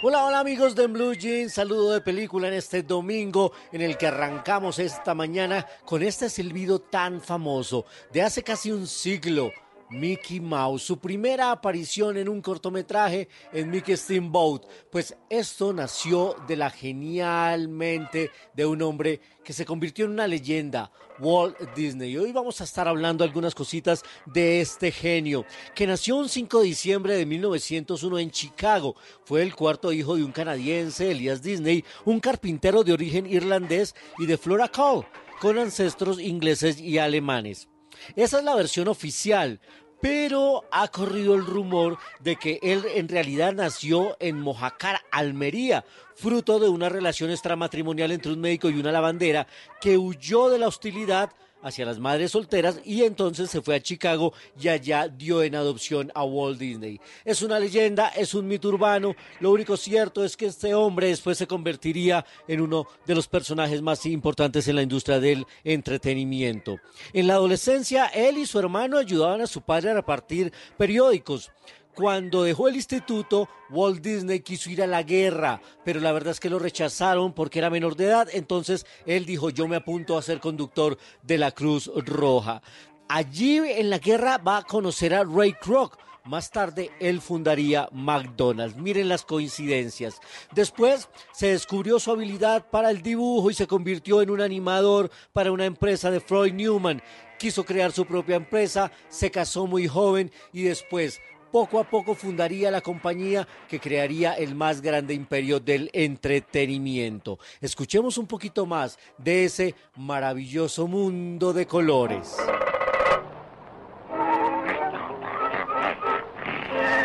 Hola, 0.00 0.24
hola 0.24 0.38
amigos 0.38 0.76
de 0.76 0.86
Blue 0.86 1.12
Jeans, 1.12 1.54
saludo 1.54 1.92
de 1.92 2.00
película 2.00 2.46
en 2.46 2.54
este 2.54 2.84
domingo 2.84 3.50
en 3.72 3.80
el 3.80 3.96
que 3.96 4.06
arrancamos 4.06 4.78
esta 4.78 5.12
mañana 5.12 5.66
con 5.84 6.04
este 6.04 6.30
silbido 6.30 6.78
tan 6.78 7.20
famoso 7.20 7.84
de 8.12 8.22
hace 8.22 8.44
casi 8.44 8.70
un 8.70 8.86
siglo. 8.86 9.50
Mickey 9.90 10.40
Mouse, 10.40 10.82
su 10.82 10.98
primera 10.98 11.50
aparición 11.50 12.16
en 12.16 12.28
un 12.28 12.42
cortometraje 12.42 13.28
en 13.52 13.70
Mickey 13.70 13.96
Steamboat. 13.96 14.66
Pues 14.90 15.16
esto 15.30 15.72
nació 15.72 16.36
de 16.46 16.56
la 16.56 16.70
genial 16.70 17.68
mente 17.68 18.30
de 18.54 18.66
un 18.66 18.82
hombre 18.82 19.20
que 19.44 19.52
se 19.52 19.64
convirtió 19.64 20.04
en 20.04 20.12
una 20.12 20.26
leyenda, 20.26 20.92
Walt 21.18 21.58
Disney. 21.74 22.16
Hoy 22.16 22.32
vamos 22.32 22.60
a 22.60 22.64
estar 22.64 22.86
hablando 22.86 23.24
algunas 23.24 23.54
cositas 23.54 24.02
de 24.26 24.60
este 24.60 24.92
genio, 24.92 25.44
que 25.74 25.86
nació 25.86 26.16
un 26.16 26.28
5 26.28 26.60
de 26.60 26.66
diciembre 26.66 27.16
de 27.16 27.26
1901 27.26 28.18
en 28.18 28.30
Chicago. 28.30 28.94
Fue 29.24 29.42
el 29.42 29.54
cuarto 29.54 29.92
hijo 29.92 30.16
de 30.16 30.24
un 30.24 30.32
canadiense, 30.32 31.10
Elias 31.10 31.42
Disney, 31.42 31.84
un 32.04 32.20
carpintero 32.20 32.84
de 32.84 32.92
origen 32.92 33.26
irlandés 33.26 33.94
y 34.18 34.26
de 34.26 34.36
Flora 34.36 34.68
Cole, 34.68 35.06
con 35.40 35.58
ancestros 35.58 36.20
ingleses 36.20 36.78
y 36.80 36.98
alemanes. 36.98 37.68
Esa 38.16 38.38
es 38.38 38.44
la 38.44 38.54
versión 38.54 38.88
oficial, 38.88 39.60
pero 40.00 40.64
ha 40.70 40.88
corrido 40.88 41.34
el 41.34 41.44
rumor 41.44 41.98
de 42.20 42.36
que 42.36 42.60
él 42.62 42.84
en 42.94 43.08
realidad 43.08 43.52
nació 43.52 44.16
en 44.20 44.40
Mojácar, 44.40 45.00
Almería, 45.10 45.84
fruto 46.14 46.58
de 46.58 46.68
una 46.68 46.88
relación 46.88 47.30
extramatrimonial 47.30 48.12
entre 48.12 48.32
un 48.32 48.40
médico 48.40 48.70
y 48.70 48.78
una 48.78 48.92
lavandera 48.92 49.46
que 49.80 49.98
huyó 49.98 50.48
de 50.50 50.58
la 50.58 50.68
hostilidad 50.68 51.30
hacia 51.62 51.84
las 51.84 51.98
madres 51.98 52.32
solteras 52.32 52.80
y 52.84 53.02
entonces 53.02 53.50
se 53.50 53.62
fue 53.62 53.76
a 53.76 53.82
Chicago 53.82 54.32
y 54.60 54.68
allá 54.68 55.08
dio 55.08 55.42
en 55.42 55.54
adopción 55.54 56.10
a 56.14 56.24
Walt 56.24 56.58
Disney. 56.58 57.00
Es 57.24 57.42
una 57.42 57.58
leyenda, 57.58 58.08
es 58.08 58.34
un 58.34 58.46
mito 58.46 58.68
urbano, 58.68 59.14
lo 59.40 59.50
único 59.50 59.76
cierto 59.76 60.24
es 60.24 60.36
que 60.36 60.46
este 60.46 60.74
hombre 60.74 61.08
después 61.08 61.38
se 61.38 61.46
convertiría 61.46 62.24
en 62.46 62.60
uno 62.60 62.86
de 63.06 63.14
los 63.14 63.28
personajes 63.28 63.82
más 63.82 64.06
importantes 64.06 64.68
en 64.68 64.76
la 64.76 64.82
industria 64.82 65.20
del 65.20 65.46
entretenimiento. 65.64 66.78
En 67.12 67.26
la 67.26 67.34
adolescencia, 67.34 68.06
él 68.06 68.38
y 68.38 68.46
su 68.46 68.58
hermano 68.58 68.98
ayudaban 68.98 69.40
a 69.40 69.46
su 69.46 69.62
padre 69.62 69.90
a 69.90 69.94
repartir 69.94 70.52
periódicos. 70.76 71.50
Cuando 71.98 72.44
dejó 72.44 72.68
el 72.68 72.76
instituto, 72.76 73.48
Walt 73.70 74.00
Disney 74.00 74.38
quiso 74.38 74.70
ir 74.70 74.84
a 74.84 74.86
la 74.86 75.02
guerra, 75.02 75.60
pero 75.84 75.98
la 75.98 76.12
verdad 76.12 76.30
es 76.30 76.38
que 76.38 76.48
lo 76.48 76.60
rechazaron 76.60 77.32
porque 77.32 77.58
era 77.58 77.70
menor 77.70 77.96
de 77.96 78.04
edad, 78.04 78.28
entonces 78.32 78.86
él 79.04 79.26
dijo, 79.26 79.50
yo 79.50 79.66
me 79.66 79.74
apunto 79.74 80.16
a 80.16 80.22
ser 80.22 80.38
conductor 80.38 80.96
de 81.24 81.38
la 81.38 81.50
Cruz 81.50 81.90
Roja. 82.06 82.62
Allí 83.08 83.56
en 83.56 83.90
la 83.90 83.98
guerra 83.98 84.38
va 84.38 84.58
a 84.58 84.62
conocer 84.62 85.12
a 85.12 85.24
Ray 85.24 85.54
Kroc. 85.54 85.98
Más 86.24 86.52
tarde 86.52 86.92
él 87.00 87.20
fundaría 87.20 87.88
McDonald's. 87.90 88.76
Miren 88.76 89.08
las 89.08 89.24
coincidencias. 89.24 90.20
Después 90.54 91.08
se 91.32 91.48
descubrió 91.48 91.98
su 91.98 92.12
habilidad 92.12 92.70
para 92.70 92.90
el 92.90 93.02
dibujo 93.02 93.50
y 93.50 93.54
se 93.54 93.66
convirtió 93.66 94.22
en 94.22 94.30
un 94.30 94.40
animador 94.40 95.10
para 95.32 95.50
una 95.50 95.64
empresa 95.64 96.12
de 96.12 96.20
Floyd 96.20 96.52
Newman. 96.52 97.02
Quiso 97.40 97.64
crear 97.64 97.90
su 97.90 98.06
propia 98.06 98.36
empresa, 98.36 98.92
se 99.08 99.32
casó 99.32 99.66
muy 99.66 99.88
joven 99.88 100.30
y 100.52 100.62
después 100.62 101.20
poco 101.50 101.80
a 101.80 101.84
poco 101.84 102.14
fundaría 102.14 102.70
la 102.70 102.80
compañía 102.80 103.46
que 103.68 103.80
crearía 103.80 104.34
el 104.34 104.54
más 104.54 104.80
grande 104.80 105.14
imperio 105.14 105.60
del 105.60 105.90
entretenimiento. 105.92 107.38
Escuchemos 107.60 108.18
un 108.18 108.26
poquito 108.26 108.66
más 108.66 108.98
de 109.18 109.44
ese 109.44 109.74
maravilloso 109.96 110.86
mundo 110.86 111.52
de 111.52 111.66
colores. 111.66 112.36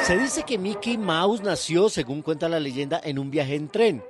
Se 0.04 0.18
dice 0.18 0.44
que 0.44 0.58
Mickey 0.58 0.98
Mouse 0.98 1.42
nació, 1.42 1.88
según 1.88 2.22
cuenta 2.22 2.50
la 2.50 2.60
leyenda, 2.60 3.00
en 3.02 3.18
un 3.18 3.32
viaje 3.32 3.56
en 3.56 3.70
tren. 3.70 4.04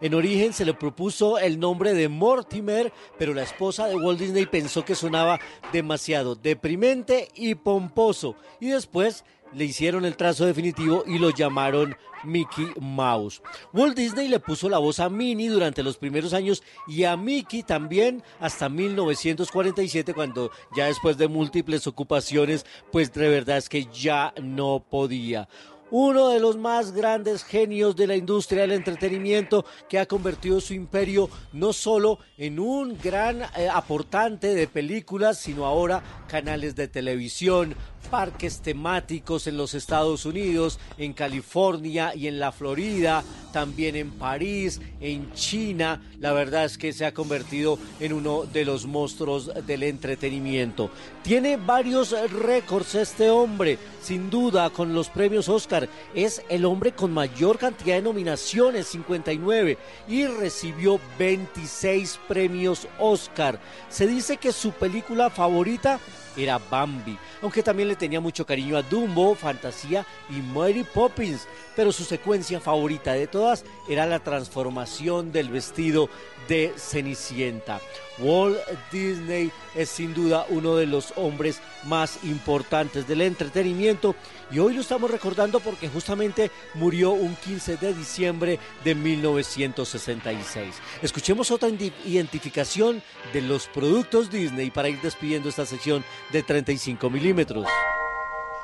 En 0.00 0.14
origen 0.14 0.52
se 0.52 0.64
le 0.64 0.74
propuso 0.74 1.38
el 1.38 1.58
nombre 1.58 1.92
de 1.94 2.08
Mortimer, 2.08 2.92
pero 3.18 3.34
la 3.34 3.42
esposa 3.42 3.88
de 3.88 3.96
Walt 3.96 4.20
Disney 4.20 4.46
pensó 4.46 4.84
que 4.84 4.94
sonaba 4.94 5.40
demasiado 5.72 6.36
deprimente 6.36 7.28
y 7.34 7.56
pomposo. 7.56 8.36
Y 8.60 8.68
después 8.68 9.24
le 9.54 9.64
hicieron 9.64 10.04
el 10.04 10.16
trazo 10.16 10.46
definitivo 10.46 11.04
y 11.06 11.18
lo 11.18 11.30
llamaron 11.30 11.96
Mickey 12.24 12.66
Mouse. 12.80 13.42
Walt 13.72 13.96
Disney 13.96 14.28
le 14.28 14.40
puso 14.40 14.68
la 14.68 14.78
voz 14.78 15.00
a 15.00 15.08
Minnie 15.08 15.48
durante 15.48 15.82
los 15.82 15.96
primeros 15.96 16.32
años 16.32 16.62
y 16.86 17.04
a 17.04 17.16
Mickey 17.16 17.62
también 17.62 18.22
hasta 18.40 18.68
1947 18.68 20.14
cuando 20.14 20.50
ya 20.76 20.86
después 20.86 21.16
de 21.16 21.28
múltiples 21.28 21.86
ocupaciones 21.86 22.66
pues 22.90 23.12
de 23.12 23.28
verdad 23.28 23.58
es 23.58 23.68
que 23.68 23.86
ya 23.86 24.32
no 24.40 24.84
podía 24.88 25.48
uno 25.90 26.28
de 26.28 26.40
los 26.40 26.56
más 26.56 26.92
grandes 26.92 27.44
genios 27.44 27.96
de 27.96 28.06
la 28.06 28.16
industria 28.16 28.62
del 28.62 28.72
entretenimiento 28.72 29.64
que 29.88 29.98
ha 29.98 30.06
convertido 30.06 30.60
su 30.60 30.74
imperio 30.74 31.30
no 31.52 31.72
solo 31.72 32.18
en 32.36 32.58
un 32.58 32.98
gran 33.02 33.42
eh, 33.56 33.68
aportante 33.72 34.54
de 34.54 34.66
películas, 34.66 35.38
sino 35.38 35.64
ahora 35.64 36.02
canales 36.28 36.76
de 36.76 36.88
televisión, 36.88 37.74
parques 38.10 38.60
temáticos 38.60 39.46
en 39.46 39.56
los 39.56 39.74
Estados 39.74 40.26
Unidos, 40.26 40.78
en 40.96 41.12
California 41.12 42.14
y 42.14 42.26
en 42.26 42.38
la 42.38 42.52
Florida, 42.52 43.22
también 43.52 43.96
en 43.96 44.10
París, 44.10 44.80
en 45.00 45.32
China. 45.32 46.02
La 46.18 46.32
verdad 46.32 46.64
es 46.64 46.78
que 46.78 46.92
se 46.92 47.06
ha 47.06 47.14
convertido 47.14 47.78
en 48.00 48.12
uno 48.12 48.44
de 48.44 48.64
los 48.64 48.86
monstruos 48.86 49.50
del 49.66 49.82
entretenimiento. 49.82 50.90
Tiene 51.22 51.56
varios 51.56 52.14
récords 52.30 52.94
este 52.94 53.30
hombre, 53.30 53.78
sin 54.02 54.30
duda, 54.30 54.70
con 54.70 54.94
los 54.94 55.08
premios 55.08 55.48
Oscar. 55.48 55.88
Es 56.14 56.42
el 56.48 56.64
hombre 56.64 56.92
con 56.92 57.12
mayor 57.12 57.58
cantidad 57.58 57.96
de 57.96 58.02
nominaciones, 58.02 58.86
59, 58.88 59.78
y 60.08 60.26
recibió 60.26 61.00
26 61.18 62.18
premios 62.26 62.88
Oscar. 62.98 63.60
Se 63.88 64.06
dice 64.06 64.38
que 64.38 64.52
su 64.52 64.72
película 64.72 65.30
favorita 65.30 66.00
era 66.36 66.58
Bambi, 66.58 67.18
aunque 67.42 67.62
también 67.62 67.88
le 67.88 67.96
tenía 67.96 68.20
mucho 68.20 68.46
cariño 68.46 68.76
a 68.76 68.82
Dumbo, 68.82 69.34
Fantasía 69.34 70.06
y 70.30 70.40
Mary 70.40 70.84
Poppins, 70.84 71.46
pero 71.74 71.92
su 71.92 72.04
secuencia 72.04 72.60
favorita 72.60 73.12
de 73.12 73.26
todas 73.26 73.64
era 73.88 74.06
la 74.06 74.20
transformación 74.20 75.32
del 75.32 75.48
vestido 75.48 76.08
de 76.48 76.72
Cenicienta. 76.76 77.80
Walt 78.18 78.58
Disney 78.90 79.52
es 79.76 79.88
sin 79.90 80.12
duda 80.12 80.44
uno 80.48 80.74
de 80.74 80.86
los 80.86 81.12
hombres 81.16 81.60
más 81.84 82.24
importantes 82.24 83.06
del 83.06 83.20
entretenimiento 83.20 84.16
y 84.50 84.58
hoy 84.58 84.74
lo 84.74 84.80
estamos 84.80 85.10
recordando 85.10 85.60
porque 85.60 85.88
justamente 85.88 86.50
murió 86.74 87.12
un 87.12 87.36
15 87.36 87.76
de 87.76 87.94
diciembre 87.94 88.58
de 88.82 88.94
1966. 88.94 90.74
Escuchemos 91.02 91.50
otra 91.52 91.68
identificación 91.68 93.02
de 93.32 93.42
los 93.42 93.68
productos 93.68 94.30
Disney 94.30 94.70
para 94.70 94.88
ir 94.88 95.00
despidiendo 95.00 95.48
esta 95.48 95.66
sección 95.66 96.04
de 96.32 96.42
35 96.42 97.08
milímetros. 97.10 97.66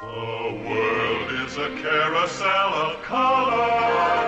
The 0.00 0.06
world 0.06 1.46
is 1.46 1.56
a 1.56 1.68
carousel 1.82 2.72
of 2.74 3.02
color. 3.08 4.24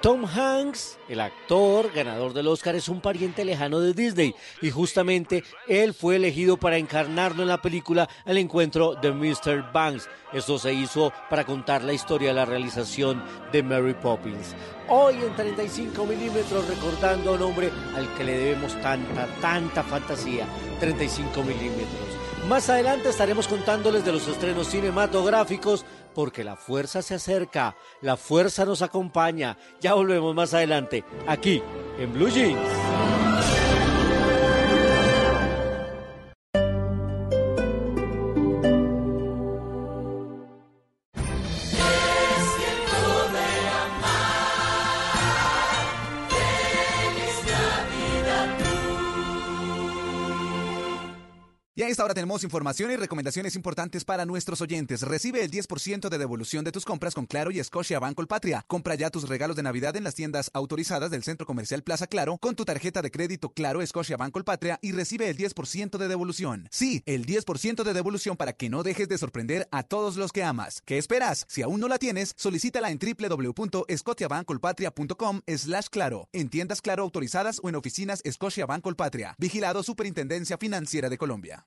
Tom 0.00 0.24
Hanks, 0.24 0.98
el 1.10 1.20
actor 1.20 1.92
ganador 1.92 2.32
del 2.32 2.46
Oscar, 2.46 2.74
es 2.74 2.88
un 2.88 3.02
pariente 3.02 3.44
lejano 3.44 3.80
de 3.80 3.92
Disney 3.92 4.34
y 4.62 4.70
justamente 4.70 5.44
él 5.68 5.92
fue 5.92 6.16
elegido 6.16 6.56
para 6.56 6.78
encarnarlo 6.78 7.42
en 7.42 7.48
la 7.50 7.60
película 7.60 8.08
El 8.24 8.38
encuentro 8.38 8.94
de 8.94 9.12
Mr. 9.12 9.70
Banks. 9.74 10.08
Esto 10.32 10.58
se 10.58 10.72
hizo 10.72 11.12
para 11.28 11.44
contar 11.44 11.84
la 11.84 11.92
historia 11.92 12.28
de 12.28 12.34
la 12.34 12.46
realización 12.46 13.22
de 13.52 13.62
Mary 13.62 13.92
Poppins. 13.92 14.54
Hoy 14.88 15.16
en 15.16 15.36
35 15.36 16.06
milímetros 16.06 16.66
recordando 16.66 17.32
a 17.32 17.34
un 17.34 17.42
hombre 17.42 17.70
al 17.94 18.12
que 18.14 18.24
le 18.24 18.38
debemos 18.38 18.80
tanta, 18.80 19.26
tanta 19.42 19.82
fantasía. 19.82 20.46
35 20.80 21.42
milímetros. 21.42 22.20
Más 22.48 22.70
adelante 22.70 23.10
estaremos 23.10 23.46
contándoles 23.46 24.04
de 24.04 24.12
los 24.12 24.26
estrenos 24.26 24.68
cinematográficos 24.68 25.84
porque 26.14 26.44
la 26.44 26.56
fuerza 26.56 27.02
se 27.02 27.14
acerca, 27.14 27.76
la 28.00 28.16
fuerza 28.16 28.64
nos 28.64 28.82
acompaña. 28.82 29.56
Ya 29.80 29.94
volvemos 29.94 30.34
más 30.34 30.54
adelante, 30.54 31.04
aquí 31.26 31.62
en 31.98 32.12
Blue 32.12 32.28
Jeans. 32.28 33.69
Esta 51.90 52.04
hora 52.04 52.14
tenemos 52.14 52.44
información 52.44 52.92
y 52.92 52.96
recomendaciones 52.96 53.56
importantes 53.56 54.04
para 54.04 54.24
nuestros 54.24 54.60
oyentes. 54.60 55.02
Recibe 55.02 55.42
el 55.42 55.50
10% 55.50 56.08
de 56.08 56.18
devolución 56.18 56.64
de 56.64 56.70
tus 56.70 56.84
compras 56.84 57.14
con 57.14 57.26
Claro 57.26 57.50
y 57.50 57.60
Scotia 57.64 57.98
Banco 57.98 58.24
Patria. 58.26 58.64
Compra 58.68 58.94
ya 58.94 59.10
tus 59.10 59.28
regalos 59.28 59.56
de 59.56 59.64
Navidad 59.64 59.96
en 59.96 60.04
las 60.04 60.14
tiendas 60.14 60.52
autorizadas 60.54 61.10
del 61.10 61.24
Centro 61.24 61.46
Comercial 61.46 61.82
Plaza 61.82 62.06
Claro 62.06 62.38
con 62.38 62.54
tu 62.54 62.64
tarjeta 62.64 63.02
de 63.02 63.10
crédito 63.10 63.50
Claro 63.50 63.84
Scotia 63.84 64.16
Banco 64.16 64.40
Patria 64.44 64.78
y 64.82 64.92
recibe 64.92 65.28
el 65.28 65.36
10% 65.36 65.98
de 65.98 66.06
devolución. 66.06 66.68
Sí, 66.70 67.02
el 67.06 67.26
10% 67.26 67.82
de 67.82 67.92
devolución 67.92 68.36
para 68.36 68.52
que 68.52 68.70
no 68.70 68.84
dejes 68.84 69.08
de 69.08 69.18
sorprender 69.18 69.66
a 69.72 69.82
todos 69.82 70.16
los 70.16 70.30
que 70.30 70.44
amas. 70.44 70.82
¿Qué 70.84 70.96
esperas? 70.96 71.44
Si 71.48 71.62
aún 71.62 71.80
no 71.80 71.88
la 71.88 71.98
tienes, 71.98 72.34
solicítala 72.36 72.92
en 72.92 73.00
www.scotiabancolpatria.com 73.00 75.40
slash 75.46 75.86
claro, 75.90 76.28
en 76.32 76.50
tiendas 76.50 76.82
Claro 76.82 77.02
autorizadas 77.02 77.60
o 77.64 77.68
en 77.68 77.74
oficinas 77.74 78.22
Scotia 78.30 78.66
Banco 78.66 78.94
Patria. 78.94 79.34
Vigilado 79.38 79.82
Superintendencia 79.82 80.56
Financiera 80.56 81.08
de 81.08 81.18
Colombia. 81.18 81.66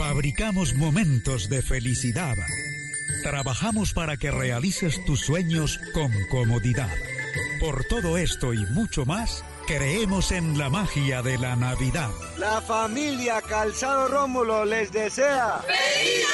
Fabricamos 0.00 0.72
momentos 0.72 1.50
de 1.50 1.60
felicidad. 1.60 2.34
Trabajamos 3.22 3.92
para 3.92 4.16
que 4.16 4.30
realices 4.30 5.04
tus 5.04 5.20
sueños 5.20 5.78
con 5.92 6.10
comodidad. 6.30 6.88
Por 7.60 7.84
todo 7.84 8.16
esto 8.16 8.54
y 8.54 8.64
mucho 8.70 9.04
más, 9.04 9.44
creemos 9.66 10.32
en 10.32 10.56
la 10.56 10.70
magia 10.70 11.20
de 11.20 11.36
la 11.36 11.54
Navidad. 11.54 12.08
La 12.38 12.62
familia 12.62 13.42
Calzado 13.42 14.08
Rómulo 14.08 14.64
les 14.64 14.90
desea. 14.90 15.60
¡Feliz 15.66 16.26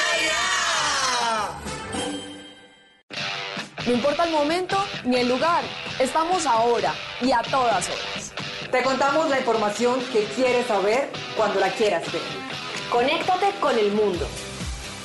No 3.85 3.93
importa 3.93 4.25
el 4.27 4.31
momento 4.31 4.79
ni 5.05 5.17
el 5.17 5.29
lugar, 5.29 5.65
estamos 5.99 6.47
ahora 6.47 6.95
y 7.21 7.33
a 7.33 7.43
todas 7.43 7.89
horas. 7.89 8.33
Te 8.71 8.81
contamos 8.85 9.29
la 9.29 9.41
información 9.41 9.99
que 10.13 10.23
quieres 10.37 10.69
saber 10.69 11.11
cuando 11.37 11.59
la 11.59 11.71
quieras 11.73 12.05
ver. 12.13 12.56
Conéctate 12.91 13.53
con 13.61 13.79
el 13.79 13.93
mundo. 13.93 14.27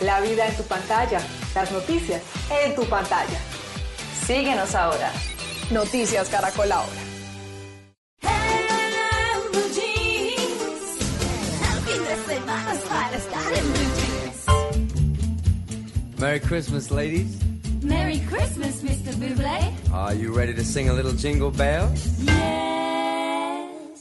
La 0.02 0.22
vida 0.22 0.48
en 0.48 0.56
tu 0.56 0.64
pantalla, 0.64 1.20
las 1.56 1.72
noticias 1.72 2.22
en 2.64 2.76
tu 2.76 2.86
pantalla. 2.86 3.40
Síguenos 4.26 4.76
ahora. 4.76 5.12
Noticias 5.72 6.30
Caracol 6.30 6.72
ahora. 6.72 7.02
Merry 16.20 16.40
Christmas, 16.40 16.92
ladies. 16.92 17.40
Merry 17.82 18.20
Christmas, 18.30 18.84
Mr. 18.84 19.16
Buble. 19.16 19.92
Are 19.92 20.14
you 20.14 20.32
ready 20.32 20.54
to 20.54 20.64
sing 20.64 20.90
a 20.90 20.94
little 20.94 21.14
jingle 21.14 21.50
bells? 21.50 22.06
Yes. 22.20 22.81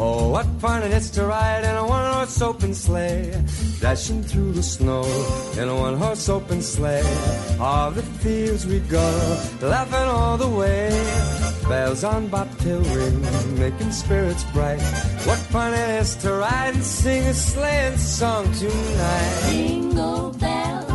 Oh, 0.00 0.28
what 0.30 0.46
fun 0.60 0.84
it 0.84 0.92
is 0.92 1.10
to 1.10 1.26
ride 1.26 1.64
in 1.64 1.74
a 1.74 1.84
one 1.84 2.12
horse 2.12 2.40
open 2.40 2.72
sleigh. 2.72 3.34
Dashing 3.80 4.22
through 4.22 4.52
the 4.52 4.62
snow 4.62 5.02
in 5.58 5.68
a 5.68 5.74
one 5.74 5.96
horse 5.96 6.28
open 6.28 6.62
sleigh. 6.62 7.02
All 7.58 7.90
the 7.90 8.02
fields 8.22 8.64
we 8.64 8.78
go, 8.78 9.08
laughing 9.60 10.08
all 10.08 10.36
the 10.36 10.48
way. 10.48 10.88
Bells 11.68 12.04
on 12.04 12.28
bobtail 12.28 12.80
ring, 12.80 13.20
making 13.58 13.90
spirits 13.90 14.44
bright. 14.52 14.80
What 15.26 15.38
fun 15.50 15.74
it 15.74 15.90
is 16.00 16.14
to 16.22 16.32
ride 16.32 16.74
and 16.74 16.84
sing 16.84 17.24
a 17.24 17.34
sleighing 17.34 17.98
song 17.98 18.44
tonight. 18.52 19.48
Jingle 19.50 20.30
bells, 20.30 20.87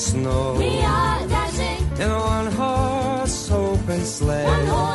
snow 0.00 0.54
We 0.58 0.78
are 0.80 1.20
dashing 1.28 1.82
in 2.02 2.10
a 2.10 2.18
one 2.18 2.50
horse 2.52 3.50
open 3.50 4.00
sleigh. 4.04 4.44
one 4.44 4.66
horse 4.66 4.78
sleigh. 4.78 4.89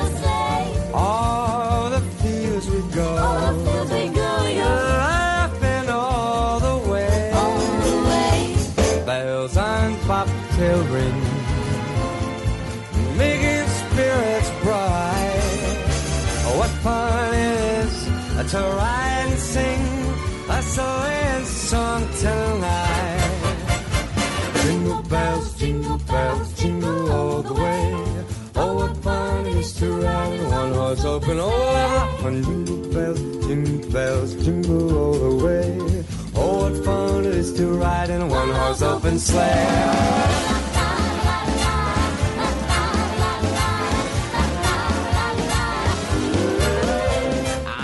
One-horse 30.96 31.06
open. 31.06 31.38
Oh! 31.42 32.20
Jingle 32.22 32.94
bells, 32.94 33.20
jingle 33.48 33.92
bells, 33.92 34.36
jingle 34.46 34.98
all 34.98 35.14
the 35.14 35.46
way. 35.46 35.78
Oh, 36.36 36.70
what 36.70 36.86
fun 36.86 37.26
it 37.26 37.36
is 37.36 37.54
to 37.54 37.68
ride 37.68 38.10
in 38.10 38.22
a 38.22 38.28
one-horse 38.28 38.82
open 38.82 39.20
sleigh. 39.20 40.46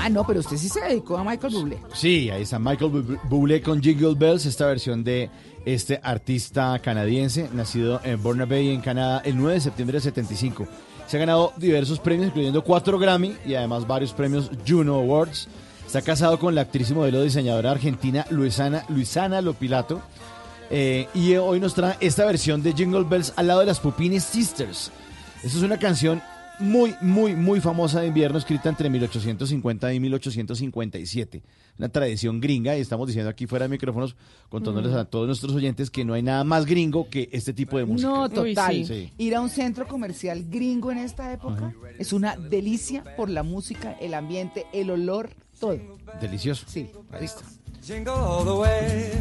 Ah, 0.04 0.10
no, 0.10 0.26
pero 0.26 0.40
usted 0.40 0.58
sí 0.58 0.68
se 0.68 0.82
dedicó 0.82 1.18
a 1.18 1.24
Michael 1.24 1.54
Bublé. 1.54 1.78
Sí, 1.94 2.30
ahí 2.32 2.42
está 2.42 2.58
Michael 2.58 2.92
Bu- 2.92 3.20
Bublé 3.30 3.62
con 3.62 3.82
Jingle 3.82 4.16
Bells, 4.16 4.46
esta 4.48 4.66
versión 4.66 5.04
de 5.04 5.30
este 5.64 6.00
artista 6.02 6.80
canadiense, 6.80 7.50
nacido 7.54 8.02
en 8.04 8.22
Burnaby, 8.22 8.70
en 8.70 8.82
Canadá, 8.82 9.22
el 9.24 9.38
9 9.38 9.56
de 9.56 9.62
septiembre 9.62 9.98
de 9.98 10.02
75. 10.02 10.68
Se 11.12 11.18
ha 11.18 11.20
ganado 11.20 11.52
diversos 11.58 12.00
premios, 12.00 12.28
incluyendo 12.28 12.64
cuatro 12.64 12.98
Grammy 12.98 13.36
y 13.46 13.54
además 13.54 13.86
varios 13.86 14.14
premios 14.14 14.50
Juno 14.66 14.96
Awards. 14.96 15.50
Está 15.86 16.02
casado 16.02 16.40
con 16.40 16.56
la 16.56 16.62
actriz 16.62 16.90
y 16.90 16.94
modelo 16.94 17.22
diseñadora 17.22 17.72
argentina 17.72 18.26
Luisana, 18.30 18.86
Luisana 18.88 19.42
Lopilato. 19.42 20.02
Eh, 20.70 21.10
y 21.14 21.36
hoy 21.36 21.60
nos 21.60 21.74
trae 21.74 21.98
esta 22.00 22.24
versión 22.24 22.64
de 22.64 22.72
Jingle 22.72 23.04
Bells 23.04 23.34
al 23.36 23.48
lado 23.48 23.60
de 23.60 23.66
las 23.66 23.82
Pupines 23.82 24.24
Sisters. 24.24 24.90
Esta 25.44 25.58
es 25.58 25.64
una 25.64 25.78
canción 25.78 26.22
muy, 26.60 26.96
muy, 27.02 27.36
muy 27.36 27.60
famosa 27.60 28.00
de 28.00 28.08
invierno, 28.08 28.38
escrita 28.38 28.70
entre 28.70 28.90
1850 28.90 29.94
y 29.94 30.00
1857. 30.00 31.42
Una 31.78 31.90
tradición 31.90 32.40
gringa, 32.40 32.78
y 32.78 32.82
estamos 32.82 33.08
diciendo 33.08 33.30
aquí 33.30 33.48
fuera 33.48 33.66
de 33.66 33.70
micrófonos, 33.70 34.16
contándoles 34.50 34.92
Mm. 34.92 34.98
a 34.98 35.06
todos 35.06 35.26
nuestros 35.28 35.54
oyentes 35.54 35.90
que 35.90 36.06
no 36.06 36.14
hay 36.14 36.22
nada 36.22 36.44
más 36.44 36.66
gringo 36.66 37.10
que 37.10 37.30
este 37.32 37.54
tipo 37.54 37.78
de 37.78 37.86
música. 37.86 38.10
No, 38.10 38.30
total. 38.30 38.86
Sí. 38.86 39.12
Ir 39.18 39.36
a 39.36 39.42
un 39.42 39.50
centro 39.50 39.88
comercial 39.88 40.46
gringo 40.50 40.92
en 40.92 41.00
esta 41.00 41.34
época 41.34 41.74
es 41.98 42.14
una 42.14 42.36
delicia 42.36 43.04
por 43.16 43.30
la 43.30 43.42
música, 43.44 43.98
el 44.00 44.14
ambiente, 44.14 44.66
el 44.74 44.92
olor, 44.92 45.30
todo. 45.60 45.78
Delicioso. 46.20 46.66
Sí, 46.68 46.90
ahí 47.12 47.26
está. 47.26 47.42
Jingle 47.84 48.12
all 48.14 48.46
the 48.46 48.52
way. 48.52 49.12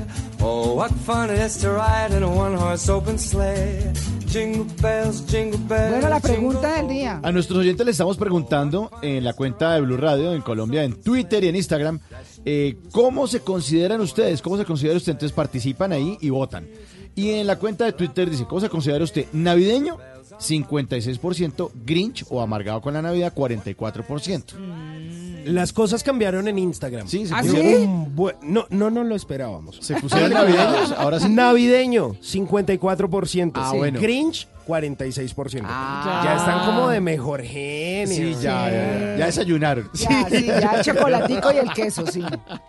Oh, 0.43 0.74
what 0.74 0.90
fun 1.06 1.31
it 1.35 1.39
is 1.40 1.56
to 1.59 1.72
ride 1.72 2.14
in 2.14 2.22
a 2.22 2.28
one-horse 2.28 2.90
open 2.93 3.18
sleigh. 3.18 3.90
Jingle 4.27 4.64
bells, 4.82 5.24
jingle 5.27 5.59
bells. 5.66 5.93
Bueno, 5.93 6.09
la 6.10 6.20
pregunta 6.20 6.74
del 6.77 6.89
día. 6.89 7.20
A 7.22 7.32
nuestros 7.32 7.59
oyentes 7.60 7.85
le 7.86 7.93
estamos 7.93 8.18
preguntando 8.18 8.90
en 9.01 9.24
la 9.24 9.32
cuenta 9.32 9.72
de 9.74 9.81
Blue 9.81 9.97
Radio 9.97 10.35
en 10.35 10.43
Colombia, 10.43 10.85
en 10.85 11.01
Twitter 11.01 11.43
y 11.43 11.48
en 11.48 11.56
Instagram, 11.56 12.01
eh, 12.44 12.76
¿cómo 12.92 13.26
se 13.26 13.40
consideran 13.40 14.00
ustedes? 14.00 14.42
¿Cómo 14.42 14.56
se 14.56 14.64
considera 14.64 14.96
usted? 14.96 15.12
Entonces 15.12 15.34
participan 15.34 15.92
ahí 15.92 16.16
y 16.20 16.30
votan. 16.30 16.68
Y 17.14 17.30
en 17.30 17.46
la 17.46 17.58
cuenta 17.58 17.84
de 17.84 17.92
Twitter 17.92 18.30
dice, 18.30 18.46
¿cómo 18.46 18.60
se 18.60 18.68
considera 18.68 19.04
usted? 19.04 19.26
¿Navideño? 19.32 19.98
56%, 20.38 21.70
Grinch 21.84 22.24
o 22.30 22.40
amargado 22.40 22.80
con 22.80 22.94
la 22.94 23.02
Navidad, 23.02 23.34
44%. 23.34 25.19
Las 25.44 25.72
cosas 25.72 26.02
cambiaron 26.02 26.46
en 26.48 26.58
Instagram. 26.58 27.06
Sí, 27.08 27.26
se 27.26 27.34
¿Ah, 27.34 27.40
pusieron- 27.42 28.14
buen- 28.14 28.36
no, 28.42 28.66
no, 28.70 28.90
no 28.90 29.04
lo 29.04 29.14
esperábamos. 29.14 29.78
¿Se 29.80 29.94
pusieron 29.96 30.32
navideños? 30.32 30.92
Ahora 30.98 31.20
sí. 31.20 31.28
Navideño, 31.28 32.14
54%. 32.22 33.52
Ah, 33.60 33.68
Sí. 33.72 33.76
bueno. 33.78 34.00
Grinch, 34.00 34.48
46%. 34.66 35.66
Ah. 35.68 36.22
Ya 36.24 36.36
están 36.36 36.66
como 36.66 36.88
de 36.88 37.00
mejor 37.00 37.42
genio. 37.42 38.14
Sí, 38.16 38.34
ya, 38.42 38.70
ya, 38.70 38.70
ya, 38.70 39.16
ya 39.18 39.26
desayunaron. 39.26 39.90
Ya, 39.94 40.28
sí, 40.30 40.46
ya 40.46 40.72
el 40.76 40.82
chocolatico 40.84 41.52
y 41.52 41.56
el 41.58 41.72
queso, 41.72 42.06
sí. 42.06 42.22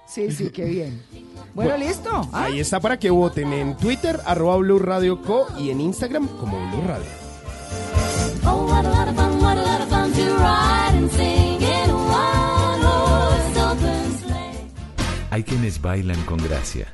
Sí, 0.07 0.31
sí, 0.31 0.49
qué 0.49 0.65
bien. 0.65 1.01
Bueno, 1.53 1.75
listo. 1.77 2.09
¿Ah? 2.31 2.45
Ahí 2.45 2.59
está 2.59 2.79
para 2.79 2.97
que 2.97 3.09
voten 3.09 3.51
en 3.53 3.75
Twitter, 3.77 4.19
arroba 4.25 4.55
Blue 4.57 4.79
Radio 4.79 5.21
Co. 5.21 5.47
y 5.59 5.69
en 5.69 5.81
Instagram 5.81 6.27
como 6.39 6.57
Blue 6.71 6.87
Radio. 6.87 7.05
Oh, 8.45 8.65
what 8.65 8.85
a 8.85 8.89
lot 8.89 9.07
of 9.09 9.15
fun, 9.15 9.41
what 9.43 9.57
a 9.57 9.61
lot 9.61 9.81
of 9.81 9.89
fun 9.89 10.11
to 10.13 10.21
ride 10.37 10.97
and 10.97 11.11
sing 11.11 11.40
Hay 15.31 15.43
quienes 15.43 15.81
bailan 15.81 16.21
con 16.25 16.39
gracia, 16.39 16.93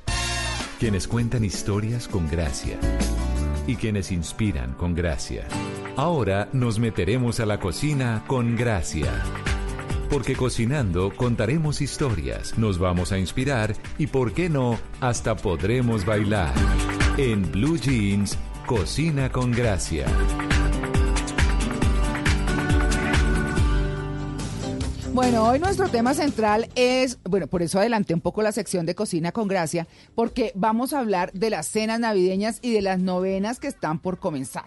quienes 0.80 1.08
cuentan 1.08 1.44
historias 1.44 2.08
con 2.08 2.30
gracia 2.30 2.78
y 3.66 3.78
quienes 3.78 4.12
inspiran 4.12 4.76
con 4.76 4.94
gracia. 4.94 5.48
Ahora 5.96 6.48
nos 6.54 6.78
meteremos 6.78 7.40
a 7.40 7.48
la 7.48 7.60
cocina 7.60 8.24
con 8.28 8.56
gracia. 8.56 9.12
Porque 10.12 10.36
cocinando 10.36 11.16
contaremos 11.16 11.82
historias, 11.82 12.60
nos 12.60 12.78
vamos 12.78 13.12
a 13.12 13.18
inspirar 13.18 13.74
y, 13.98 14.06
por 14.06 14.32
qué 14.34 14.50
no, 14.50 14.78
hasta 15.02 15.36
podremos 15.36 16.06
bailar. 16.06 16.54
En 17.18 17.52
Blue 17.52 17.80
Jeans, 17.80 18.38
Cocina 18.68 19.32
con 19.32 19.52
Gracia. 19.52 20.06
Bueno, 25.18 25.50
hoy 25.50 25.58
nuestro 25.58 25.90
tema 25.90 26.14
central 26.14 26.70
es, 26.76 27.18
bueno, 27.24 27.48
por 27.48 27.64
eso 27.64 27.80
adelanté 27.80 28.14
un 28.14 28.22
poco 28.22 28.44
la 28.44 28.52
sección 28.52 28.86
de 28.86 28.94
cocina 28.94 29.32
con 29.32 29.48
gracia, 29.48 29.88
porque 30.14 30.52
vamos 30.54 30.94
a 30.94 31.00
hablar 31.00 31.34
de 31.34 31.50
las 31.50 31.66
cenas 31.66 32.00
navideñas 32.00 32.60
y 32.62 32.72
de 32.72 32.84
las 32.84 33.00
novenas 33.00 33.60
que 33.60 33.66
están 33.66 33.98
por 33.98 34.20
comenzar. 34.20 34.66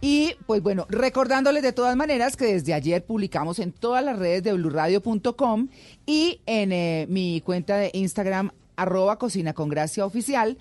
Y 0.00 0.34
pues 0.48 0.60
bueno, 0.60 0.86
recordándoles 0.88 1.62
de 1.62 1.72
todas 1.72 1.94
maneras 1.94 2.36
que 2.36 2.46
desde 2.46 2.74
ayer 2.74 3.04
publicamos 3.04 3.60
en 3.60 3.70
todas 3.70 4.04
las 4.04 4.18
redes 4.18 4.42
de 4.42 4.54
blurradio.com 4.54 5.68
y 6.04 6.40
en 6.46 6.72
eh, 6.72 7.06
mi 7.08 7.40
cuenta 7.42 7.76
de 7.76 7.92
Instagram, 7.94 8.50
arroba 8.74 9.20
cocina 9.20 9.52
con 9.52 9.68
gracia 9.68 10.04
oficial, 10.04 10.58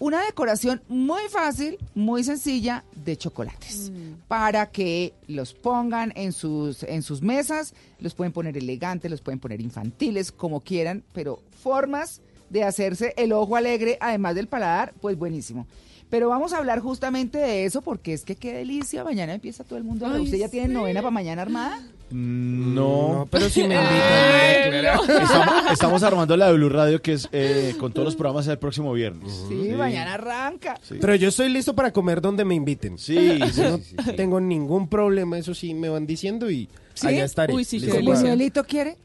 una 0.00 0.24
decoración 0.24 0.82
muy 0.88 1.22
fácil, 1.30 1.78
muy 1.94 2.24
sencilla 2.24 2.84
de 3.04 3.16
chocolates 3.16 3.92
para 4.28 4.70
que 4.70 5.14
los 5.26 5.52
pongan 5.52 6.12
en 6.16 6.32
sus, 6.32 6.82
en 6.82 7.02
sus 7.02 7.22
mesas. 7.22 7.74
Los 7.98 8.14
pueden 8.14 8.32
poner 8.32 8.56
elegantes, 8.56 9.10
los 9.10 9.20
pueden 9.20 9.38
poner 9.38 9.60
infantiles, 9.60 10.32
como 10.32 10.60
quieran, 10.60 11.04
pero 11.12 11.42
formas 11.62 12.20
de 12.50 12.64
hacerse 12.64 13.14
el 13.16 13.32
ojo 13.32 13.56
alegre, 13.56 13.98
además 14.00 14.34
del 14.34 14.48
paladar, 14.48 14.94
pues 15.00 15.16
buenísimo. 15.16 15.66
Pero 16.10 16.28
vamos 16.28 16.52
a 16.52 16.58
hablar 16.58 16.80
justamente 16.80 17.38
de 17.38 17.64
eso 17.64 17.82
porque 17.82 18.12
es 18.12 18.24
que 18.24 18.36
qué 18.36 18.52
delicia. 18.52 19.02
Mañana 19.02 19.34
empieza 19.34 19.64
todo 19.64 19.78
el 19.78 19.84
mundo. 19.84 20.06
a 20.06 20.14
Ay, 20.14 20.20
¿Usted 20.22 20.38
ya 20.38 20.48
tiene 20.48 20.68
novena 20.68 21.00
para 21.00 21.10
mañana 21.10 21.42
armada? 21.42 21.80
No. 22.10 23.26
pero 23.30 23.48
si 23.48 23.64
me 23.66 23.76
Ay, 23.78 24.66
invitan. 24.68 24.84
no. 25.08 25.18
Estamos, 25.22 25.72
estamos 25.72 26.02
armando 26.02 26.36
la 26.36 26.46
de 26.48 26.52
Blue 26.54 26.68
Radio, 26.68 27.00
que 27.02 27.14
es 27.14 27.28
eh, 27.32 27.74
con 27.78 27.92
todos 27.92 28.06
los 28.06 28.16
programas 28.16 28.46
el 28.46 28.58
próximo 28.58 28.92
viernes. 28.92 29.44
Sí, 29.48 29.72
mañana 29.76 30.14
arranca. 30.14 30.78
Pero 31.00 31.14
yo 31.16 31.28
estoy 31.28 31.48
listo 31.48 31.74
para 31.74 31.92
comer 31.92 32.20
donde 32.20 32.44
me 32.44 32.54
inviten. 32.54 32.98
Sí, 32.98 33.38
no 33.38 33.46
sí, 33.48 33.62
sí. 34.04 34.12
tengo 34.16 34.40
ningún 34.40 34.88
problema, 34.88 35.38
eso 35.38 35.54
sí 35.54 35.74
me 35.74 35.88
van 35.88 36.06
diciendo 36.06 36.50
y 36.50 36.68
¿Sí? 36.94 37.06
allá 37.08 37.24
estaré. 37.24 37.54
Uy, 37.54 37.64
¿Con 37.90 38.04
buñuelito 38.04 38.64
quiere? 38.64 38.96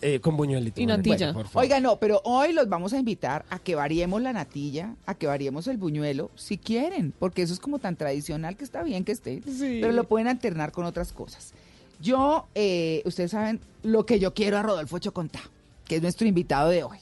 Eh, 0.00 0.20
con 0.20 0.36
buñuelito. 0.36 0.80
Y 0.80 0.86
natilla. 0.86 1.32
por 1.32 1.48
favor. 1.48 1.64
Oiga, 1.64 1.80
no, 1.80 1.96
pero 1.98 2.20
hoy 2.24 2.52
los 2.52 2.68
vamos 2.68 2.92
a 2.92 2.98
invitar 2.98 3.44
a 3.50 3.58
que 3.58 3.74
variemos 3.74 4.22
la 4.22 4.32
natilla, 4.32 4.94
a 5.06 5.14
que 5.14 5.26
variemos 5.26 5.66
el 5.66 5.76
buñuelo, 5.76 6.30
si 6.36 6.56
quieren, 6.56 7.12
porque 7.18 7.42
eso 7.42 7.52
es 7.52 7.58
como 7.58 7.80
tan 7.80 7.96
tradicional 7.96 8.56
que 8.56 8.62
está 8.62 8.84
bien 8.84 9.02
que 9.04 9.10
esté, 9.10 9.42
Sí. 9.42 9.78
pero 9.80 9.92
lo 9.92 10.04
pueden 10.04 10.28
alternar 10.28 10.70
con 10.70 10.84
otras 10.84 11.12
cosas. 11.12 11.52
Yo, 12.00 12.48
eh, 12.54 13.02
ustedes 13.04 13.30
saben 13.30 13.60
lo 13.82 14.06
que 14.06 14.18
yo 14.18 14.34
quiero 14.34 14.58
a 14.58 14.62
Rodolfo 14.62 14.98
Chocontá, 14.98 15.40
que 15.84 15.96
es 15.96 16.02
nuestro 16.02 16.26
invitado 16.26 16.70
de 16.70 16.84
hoy. 16.84 16.98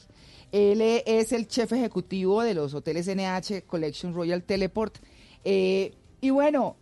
Él 0.52 0.80
eh, 0.80 1.02
es 1.06 1.32
el 1.32 1.48
chef 1.48 1.72
ejecutivo 1.72 2.42
de 2.42 2.54
los 2.54 2.72
hoteles 2.74 3.08
NH 3.08 3.62
Collection 3.66 4.14
Royal 4.14 4.42
Teleport. 4.42 4.96
eh, 5.44 5.92
y 6.20 6.30
bueno, 6.30 6.76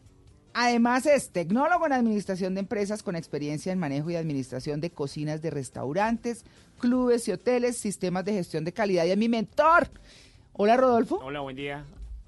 Además 0.56 1.04
es 1.06 1.30
tecnólogo 1.30 1.84
en 1.86 1.92
administración 1.92 2.54
de 2.54 2.60
empresas 2.60 3.02
con 3.02 3.16
experiencia 3.16 3.72
en 3.72 3.80
manejo 3.80 4.10
y 4.10 4.14
administración 4.14 4.80
de 4.80 4.90
cocinas 4.90 5.42
de 5.42 5.50
restaurantes, 5.50 6.44
clubes 6.78 7.26
y 7.26 7.32
hoteles, 7.32 7.76
sistemas 7.76 8.24
de 8.24 8.34
gestión 8.34 8.64
de 8.64 8.72
calidad 8.72 9.04
y 9.04 9.10
es 9.10 9.16
mi 9.16 9.28
mentor. 9.28 9.88
Hola 10.52 10.76
Rodolfo. 10.76 11.16
Hola, 11.16 11.40
buen 11.40 11.56
día. 11.56 11.84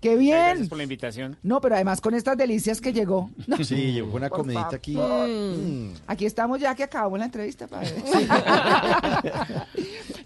Qué 0.07 0.15
bien. 0.16 0.39
Gracias 0.39 0.69
por 0.69 0.78
la 0.78 0.85
invitación. 0.85 1.37
No, 1.43 1.61
pero 1.61 1.74
además 1.74 2.01
con 2.01 2.15
estas 2.15 2.37
delicias 2.37 2.81
que 2.81 2.93
llegó. 2.93 3.28
No. 3.49 3.57
Sí, 3.66 3.93
llegó 3.93 4.15
una 4.15 4.28
Por 4.28 4.39
comidita 4.39 4.77
aquí. 4.77 4.97
Mm. 4.97 5.95
Aquí 6.07 6.27
estamos 6.27 6.61
ya 6.61 6.77
que 6.77 6.85
acabamos 6.85 7.19
la 7.19 7.24
entrevista. 7.24 7.66
padre. 7.66 7.93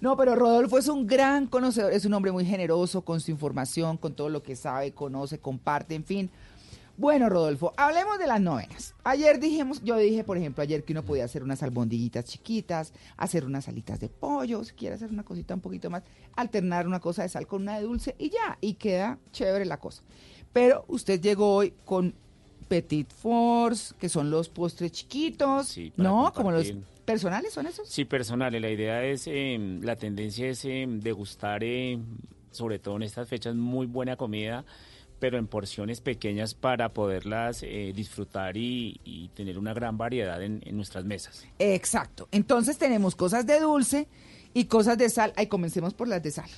no, 0.03 0.19
pero 0.19 0.35
Rodolfo 0.35 0.77
es 0.77 0.89
un 0.89 1.07
gran 1.07 1.47
conocedor, 1.47 1.95
es 1.95 2.05
un 2.05 2.13
hombre 2.13 2.31
muy 2.31 2.45
generoso 2.45 3.01
con 3.01 3.23
su 3.23 3.31
información, 3.31 3.97
con 3.97 4.13
todo 4.13 4.29
lo 4.29 4.43
que 4.43 4.55
sabe, 4.55 4.93
conoce, 4.93 5.39
comparte, 5.39 5.95
en 5.95 6.05
fin. 6.05 6.31
Bueno, 6.97 7.29
Rodolfo, 7.29 7.73
hablemos 7.77 8.19
de 8.19 8.27
las 8.27 8.41
novenas. 8.41 8.95
Ayer 9.05 9.41
dijimos, 9.41 9.83
yo 9.83 9.97
dije, 9.97 10.23
por 10.23 10.37
ejemplo, 10.37 10.63
ayer 10.63 10.85
que 10.85 10.93
uno 10.93 11.03
podía 11.03 11.25
hacer 11.25 11.43
unas 11.43 11.63
albondiguitas 11.63 12.27
chiquitas, 12.27 12.93
hacer 13.17 13.45
unas 13.45 13.69
alitas 13.69 14.01
de 14.01 14.09
pollo, 14.09 14.63
si 14.65 14.75
quiere 14.75 14.97
hacer 14.97 15.11
una 15.11 15.23
cosita 15.25 15.55
un 15.55 15.61
poquito 15.61 15.89
más, 15.89 16.03
alternar 16.37 16.87
una 16.87 17.01
cosa 17.01 17.23
de 17.23 17.29
sal 17.31 17.47
con 17.47 17.63
una 17.63 17.79
de 17.79 17.85
dulce 17.85 18.15
y 18.19 18.31
ya, 18.31 18.59
y 18.61 18.75
queda 18.75 19.19
chévere 19.33 19.65
la 19.65 19.79
cosa. 19.79 20.03
Pero 20.53 20.85
usted 20.89 21.21
llegó 21.21 21.55
hoy 21.55 21.73
con 21.85 22.15
Petit 22.69 23.11
Force, 23.13 23.95
que 23.99 24.09
son 24.09 24.31
los 24.31 24.49
postres 24.49 24.93
chiquitos, 24.93 25.69
Sí, 25.69 25.93
¿no? 25.97 26.33
Como 26.33 26.53
los 26.53 26.73
personales 27.05 27.53
son 27.53 27.67
esos. 27.67 27.89
Sí, 27.89 28.05
personales. 28.05 28.61
La 28.61 28.71
idea 28.71 29.03
es, 29.05 29.27
eh, 29.27 29.59
la 29.83 29.97
tendencia 29.97 30.49
es 30.49 30.65
eh, 30.65 30.87
degustar, 30.87 31.65
eh, 31.65 31.99
sobre 32.51 32.79
todo 32.79 32.97
en 32.97 33.03
estas 33.05 33.29
fechas, 33.29 33.55
muy 33.55 33.87
buena 33.87 34.17
comida 34.17 34.65
pero 35.21 35.39
en 35.39 35.47
porciones 35.47 36.01
pequeñas 36.01 36.55
para 36.55 36.89
poderlas 36.89 37.63
eh, 37.63 37.93
disfrutar 37.95 38.57
y, 38.57 39.01
y 39.05 39.29
tener 39.29 39.59
una 39.59 39.73
gran 39.73 39.97
variedad 39.97 40.43
en, 40.43 40.61
en 40.65 40.77
nuestras 40.77 41.05
mesas. 41.05 41.47
Exacto. 41.61 42.29
Entonces 42.33 42.79
tenemos 42.79 43.15
cosas 43.15 43.47
de 43.47 43.61
dulce 43.61 44.09
y 44.55 44.65
cosas 44.65 44.99
de 44.99 45.09
sal. 45.09 45.33
Ay, 45.37 45.47
comencemos 45.47 45.95
por 45.95 46.09
las 46.09 46.23
de 46.23 46.33
sal. 46.33 46.51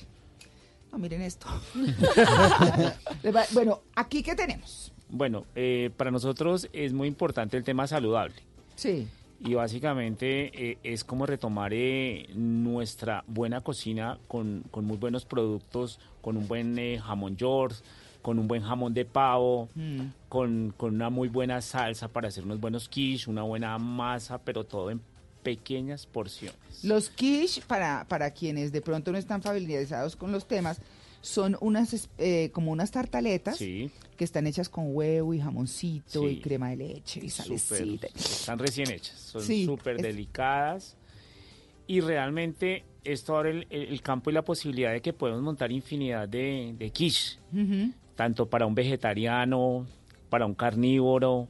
No, 0.91 0.97
miren 0.99 1.21
esto. 1.21 1.47
Bueno, 3.53 3.81
aquí 3.95 4.21
qué 4.21 4.35
tenemos. 4.35 4.93
Bueno, 5.09 5.45
eh, 5.55 5.89
para 5.95 6.11
nosotros 6.11 6.69
es 6.73 6.93
muy 6.93 7.07
importante 7.07 7.57
el 7.57 7.63
tema 7.63 7.87
saludable. 7.87 8.35
Sí. 8.75 9.07
Y 9.39 9.55
básicamente 9.55 10.71
eh, 10.71 10.77
es 10.83 11.03
como 11.03 11.25
retomar 11.25 11.73
eh, 11.73 12.27
nuestra 12.35 13.23
buena 13.27 13.61
cocina 13.61 14.19
con, 14.27 14.63
con 14.71 14.85
muy 14.85 14.97
buenos 14.97 15.25
productos, 15.25 15.99
con 16.21 16.37
un 16.37 16.47
buen 16.47 16.99
jamón 16.99 17.37
york, 17.37 17.75
con 18.23 18.39
un 18.39 18.47
buen 18.47 18.63
jamón 18.63 18.95
de 18.95 19.05
pavo, 19.05 19.69
con, 20.29 20.73
con 20.75 20.95
una 20.95 21.11
muy 21.11 21.27
buena 21.27 21.61
salsa 21.61 22.07
para 22.07 22.29
hacer 22.29 22.43
unos 22.45 22.59
buenos 22.59 22.89
quiche, 22.89 23.29
una 23.29 23.43
buena 23.43 23.77
masa, 23.77 24.39
pero 24.41 24.63
todo 24.63 24.89
en 24.89 24.99
pequeñas 25.43 26.07
porciones. 26.07 26.55
Los 26.83 27.09
quiche, 27.09 27.61
para, 27.67 28.05
para 28.07 28.31
quienes 28.31 28.71
de 28.71 28.81
pronto 28.81 29.11
no 29.11 29.17
están 29.19 29.41
familiarizados 29.43 30.15
con 30.15 30.31
los 30.31 30.47
temas, 30.47 30.79
son 31.21 31.57
unas 31.61 32.09
eh, 32.17 32.49
como 32.53 32.71
unas 32.71 32.91
tartaletas 32.91 33.57
Sí. 33.57 33.89
que 34.17 34.23
están 34.23 34.47
hechas 34.47 34.67
con 34.69 34.95
huevo 34.95 35.33
y 35.33 35.39
jamoncito 35.39 36.27
y 36.29 36.39
crema 36.41 36.69
de 36.71 36.75
leche 36.77 37.19
y 37.23 37.29
salecita. 37.29 38.07
están 38.15 38.57
recién 38.59 38.89
hechas, 38.91 39.19
son 39.19 39.41
súper 39.41 40.01
delicadas 40.01 40.95
y 41.87 41.99
realmente 42.01 42.83
esto 43.03 43.35
abre 43.37 43.51
el, 43.51 43.67
el 43.69 44.01
campo 44.01 44.29
y 44.29 44.33
la 44.33 44.43
posibilidad 44.43 44.91
de 44.93 45.01
que 45.01 45.11
podemos 45.13 45.41
montar 45.41 45.71
infinidad 45.73 46.27
de, 46.29 46.73
de 46.77 46.89
quiche. 46.89 47.37
Tanto 48.15 48.49
para 48.49 48.65
un 48.65 48.75
vegetariano, 48.75 49.85
para 50.29 50.45
un 50.45 50.55
carnívoro, 50.55 51.47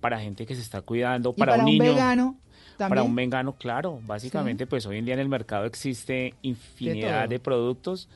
para 0.00 0.18
gente 0.20 0.46
que 0.46 0.54
se 0.54 0.62
está 0.62 0.80
cuidando, 0.80 1.32
para, 1.32 1.52
para 1.52 1.64
un 1.64 1.68
un 1.68 1.78
niño. 1.78 1.92
vegano 1.92 2.36
Para 2.76 3.02
un 3.02 3.14
vegano, 3.14 3.56
claro. 3.56 4.00
Básicamente, 4.06 4.66
pues 4.66 4.86
hoy 4.86 4.98
en 4.98 5.04
día 5.04 5.14
en 5.14 5.20
el 5.20 5.28
mercado 5.28 5.64
existe 5.64 6.34
infinidad 6.42 7.28
de, 7.28 7.38
productos 7.38 8.08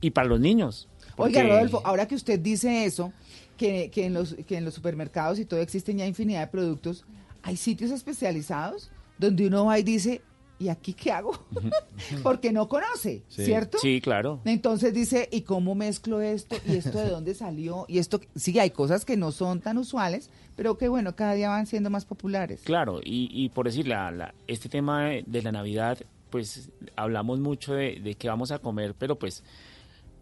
y 0.00 0.10
para 0.10 0.28
los 0.28 0.40
niños. 0.40 0.88
Oiga, 1.16 1.42
Rodolfo, 1.44 1.80
ahora 1.84 2.06
que 2.06 2.14
usted 2.14 2.40
dice 2.40 2.84
eso, 2.84 3.12
que, 3.56 3.90
que, 3.90 4.06
en 4.06 4.14
los, 4.14 4.34
que 4.46 4.56
en 4.56 4.64
los 4.64 4.74
supermercados 4.74 5.38
y 5.38 5.44
todo 5.44 5.60
existen 5.60 5.98
ya 5.98 6.06
infinidad 6.06 6.40
de 6.40 6.46
productos, 6.48 7.04
hay 7.42 7.56
sitios 7.56 7.90
especializados 7.90 8.90
donde 9.18 9.46
uno 9.46 9.66
va 9.66 9.78
y 9.78 9.82
dice, 9.82 10.22
¿y 10.64 10.68
aquí 10.68 10.92
qué 10.94 11.12
hago? 11.12 11.32
Porque 12.22 12.52
no 12.52 12.68
conoce, 12.68 13.22
Sí. 13.28 13.44
¿cierto? 13.44 13.78
Sí, 13.78 14.00
claro. 14.00 14.40
Entonces 14.44 14.92
dice, 14.94 15.28
¿y 15.30 15.42
cómo 15.42 15.74
mezclo 15.74 16.20
esto? 16.20 16.56
¿Y 16.66 16.76
esto 16.76 16.98
de 16.98 17.08
dónde 17.10 17.34
salió? 17.34 17.84
Y 17.88 17.98
esto, 17.98 18.20
sí, 18.34 18.58
hay 18.58 18.70
cosas 18.70 19.04
que 19.04 19.16
no 19.16 19.32
son 19.32 19.60
tan 19.60 19.78
usuales, 19.78 20.30
pero 20.56 20.76
que 20.78 20.88
bueno, 20.88 21.14
cada 21.16 21.34
día 21.34 21.48
van 21.48 21.66
siendo 21.66 21.90
más 21.90 22.04
populares. 22.04 22.62
Claro, 22.64 23.00
y, 23.04 23.28
y 23.32 23.48
por 23.50 23.66
decir, 23.66 23.86
la, 23.88 24.10
la- 24.10 24.34
este 24.46 24.68
tema 24.68 25.04
de, 25.06 25.24
de 25.26 25.42
la 25.42 25.52
Navidad, 25.52 25.98
pues 26.30 26.68
hablamos 26.96 27.40
mucho 27.40 27.74
de, 27.74 28.00
de 28.00 28.14
qué 28.14 28.28
vamos 28.28 28.50
a 28.50 28.58
comer, 28.58 28.94
pero 28.98 29.18
pues 29.18 29.42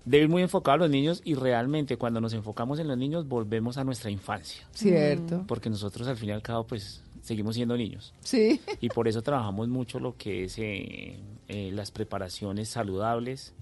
debe 0.05 0.25
ir 0.25 0.29
muy 0.29 0.43
enfocado 0.43 0.75
a 0.75 0.79
los 0.79 0.91
niños 0.91 1.21
y 1.25 1.35
realmente 1.35 1.97
cuando 1.97 2.21
nos 2.21 2.33
enfocamos 2.35 2.79
en 2.81 2.89
los 2.89 2.99
niños 2.99 3.29
volvemos 3.29 3.79
a 3.79 3.85
nuestra 3.85 4.11
infancia. 4.11 4.67
Cierto. 4.73 5.45
Porque 5.47 5.71
nosotros 5.71 6.09
al 6.09 6.17
fin 6.17 6.31
y 6.31 6.33
al 6.33 6.43
cabo 6.43 6.67
pues 6.67 7.03
seguimos 7.23 7.55
siendo 7.55 7.77
niños. 7.77 8.13
Sí. 8.21 8.61
Y 8.81 8.89
por 8.91 9.09
eso 9.09 9.23
trabajamos 9.23 9.69
mucho 9.69 9.99
lo 9.99 10.17
que 10.17 10.45
es 10.45 10.59
eh, 10.59 11.19
eh, 11.49 11.71
las 11.73 11.91
preparaciones 11.91 12.69
saludables. 12.69 13.55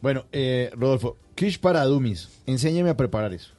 Bueno, 0.00 0.26
eh, 0.30 0.70
Rodolfo, 0.74 1.16
quiche 1.34 1.58
para 1.58 1.84
dummies. 1.84 2.28
Enséñeme 2.46 2.90
a 2.90 2.96
preparar 2.96 3.32
eso. 3.34 3.57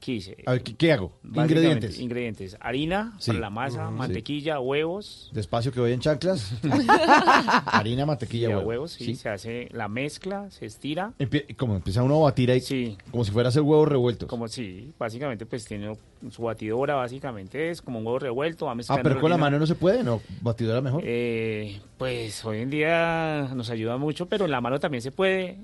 Quiche. 0.00 0.36
A 0.46 0.52
ver, 0.52 0.62
¿qué, 0.62 0.74
qué 0.76 0.92
hago? 0.92 1.18
Ingredientes. 1.24 1.98
Ingredientes. 1.98 2.56
Harina 2.60 3.14
Sí. 3.18 3.30
para 3.30 3.40
la 3.40 3.50
masa, 3.50 3.90
mantequilla, 3.90 4.60
huevos. 4.60 5.30
Despacio 5.32 5.72
que 5.72 5.80
voy 5.80 5.92
en 5.92 6.00
chanclas. 6.00 6.52
Harina, 7.66 8.06
mantequilla, 8.06 8.48
huevo. 8.50 8.62
huevos, 8.62 8.92
sí, 8.92 9.04
Sí. 9.04 9.14
Se 9.16 9.28
hace 9.28 9.68
la 9.72 9.88
mezcla, 9.88 10.50
se 10.50 10.66
estira. 10.66 11.12
Empie- 11.18 11.56
como 11.56 11.74
empieza 11.76 12.02
uno 12.02 12.16
a 12.16 12.30
batir 12.30 12.50
ahí, 12.50 12.96
como 13.10 13.24
si 13.24 13.30
fuera 13.32 13.48
a 13.48 13.50
hacer 13.50 13.62
huevos 13.62 13.88
revueltos. 13.88 14.28
Como 14.28 14.46
si, 14.48 14.92
básicamente, 14.98 15.46
pues 15.46 15.64
tiene 15.64 15.96
su 16.30 16.42
batidora, 16.42 16.94
básicamente 16.94 17.70
es 17.70 17.82
como 17.82 17.98
un 17.98 18.06
huevo 18.06 18.18
revuelto, 18.18 18.66
va 18.66 18.74
Ah, 18.88 18.98
pero 19.02 19.20
con 19.20 19.30
la 19.30 19.36
mano 19.38 19.58
no 19.58 19.66
se 19.66 19.74
puede, 19.74 20.02
¿no? 20.04 20.20
Batidora 20.40 20.80
mejor. 20.80 21.02
Eh, 21.04 21.80
pues 21.96 22.44
hoy 22.44 22.58
en 22.60 22.70
día 22.70 23.50
nos 23.54 23.70
ayuda 23.70 23.96
mucho, 23.96 24.26
pero 24.26 24.44
en 24.44 24.50
la 24.50 24.60
mano 24.60 24.78
también 24.78 25.02
se 25.02 25.10
puede. 25.12 25.58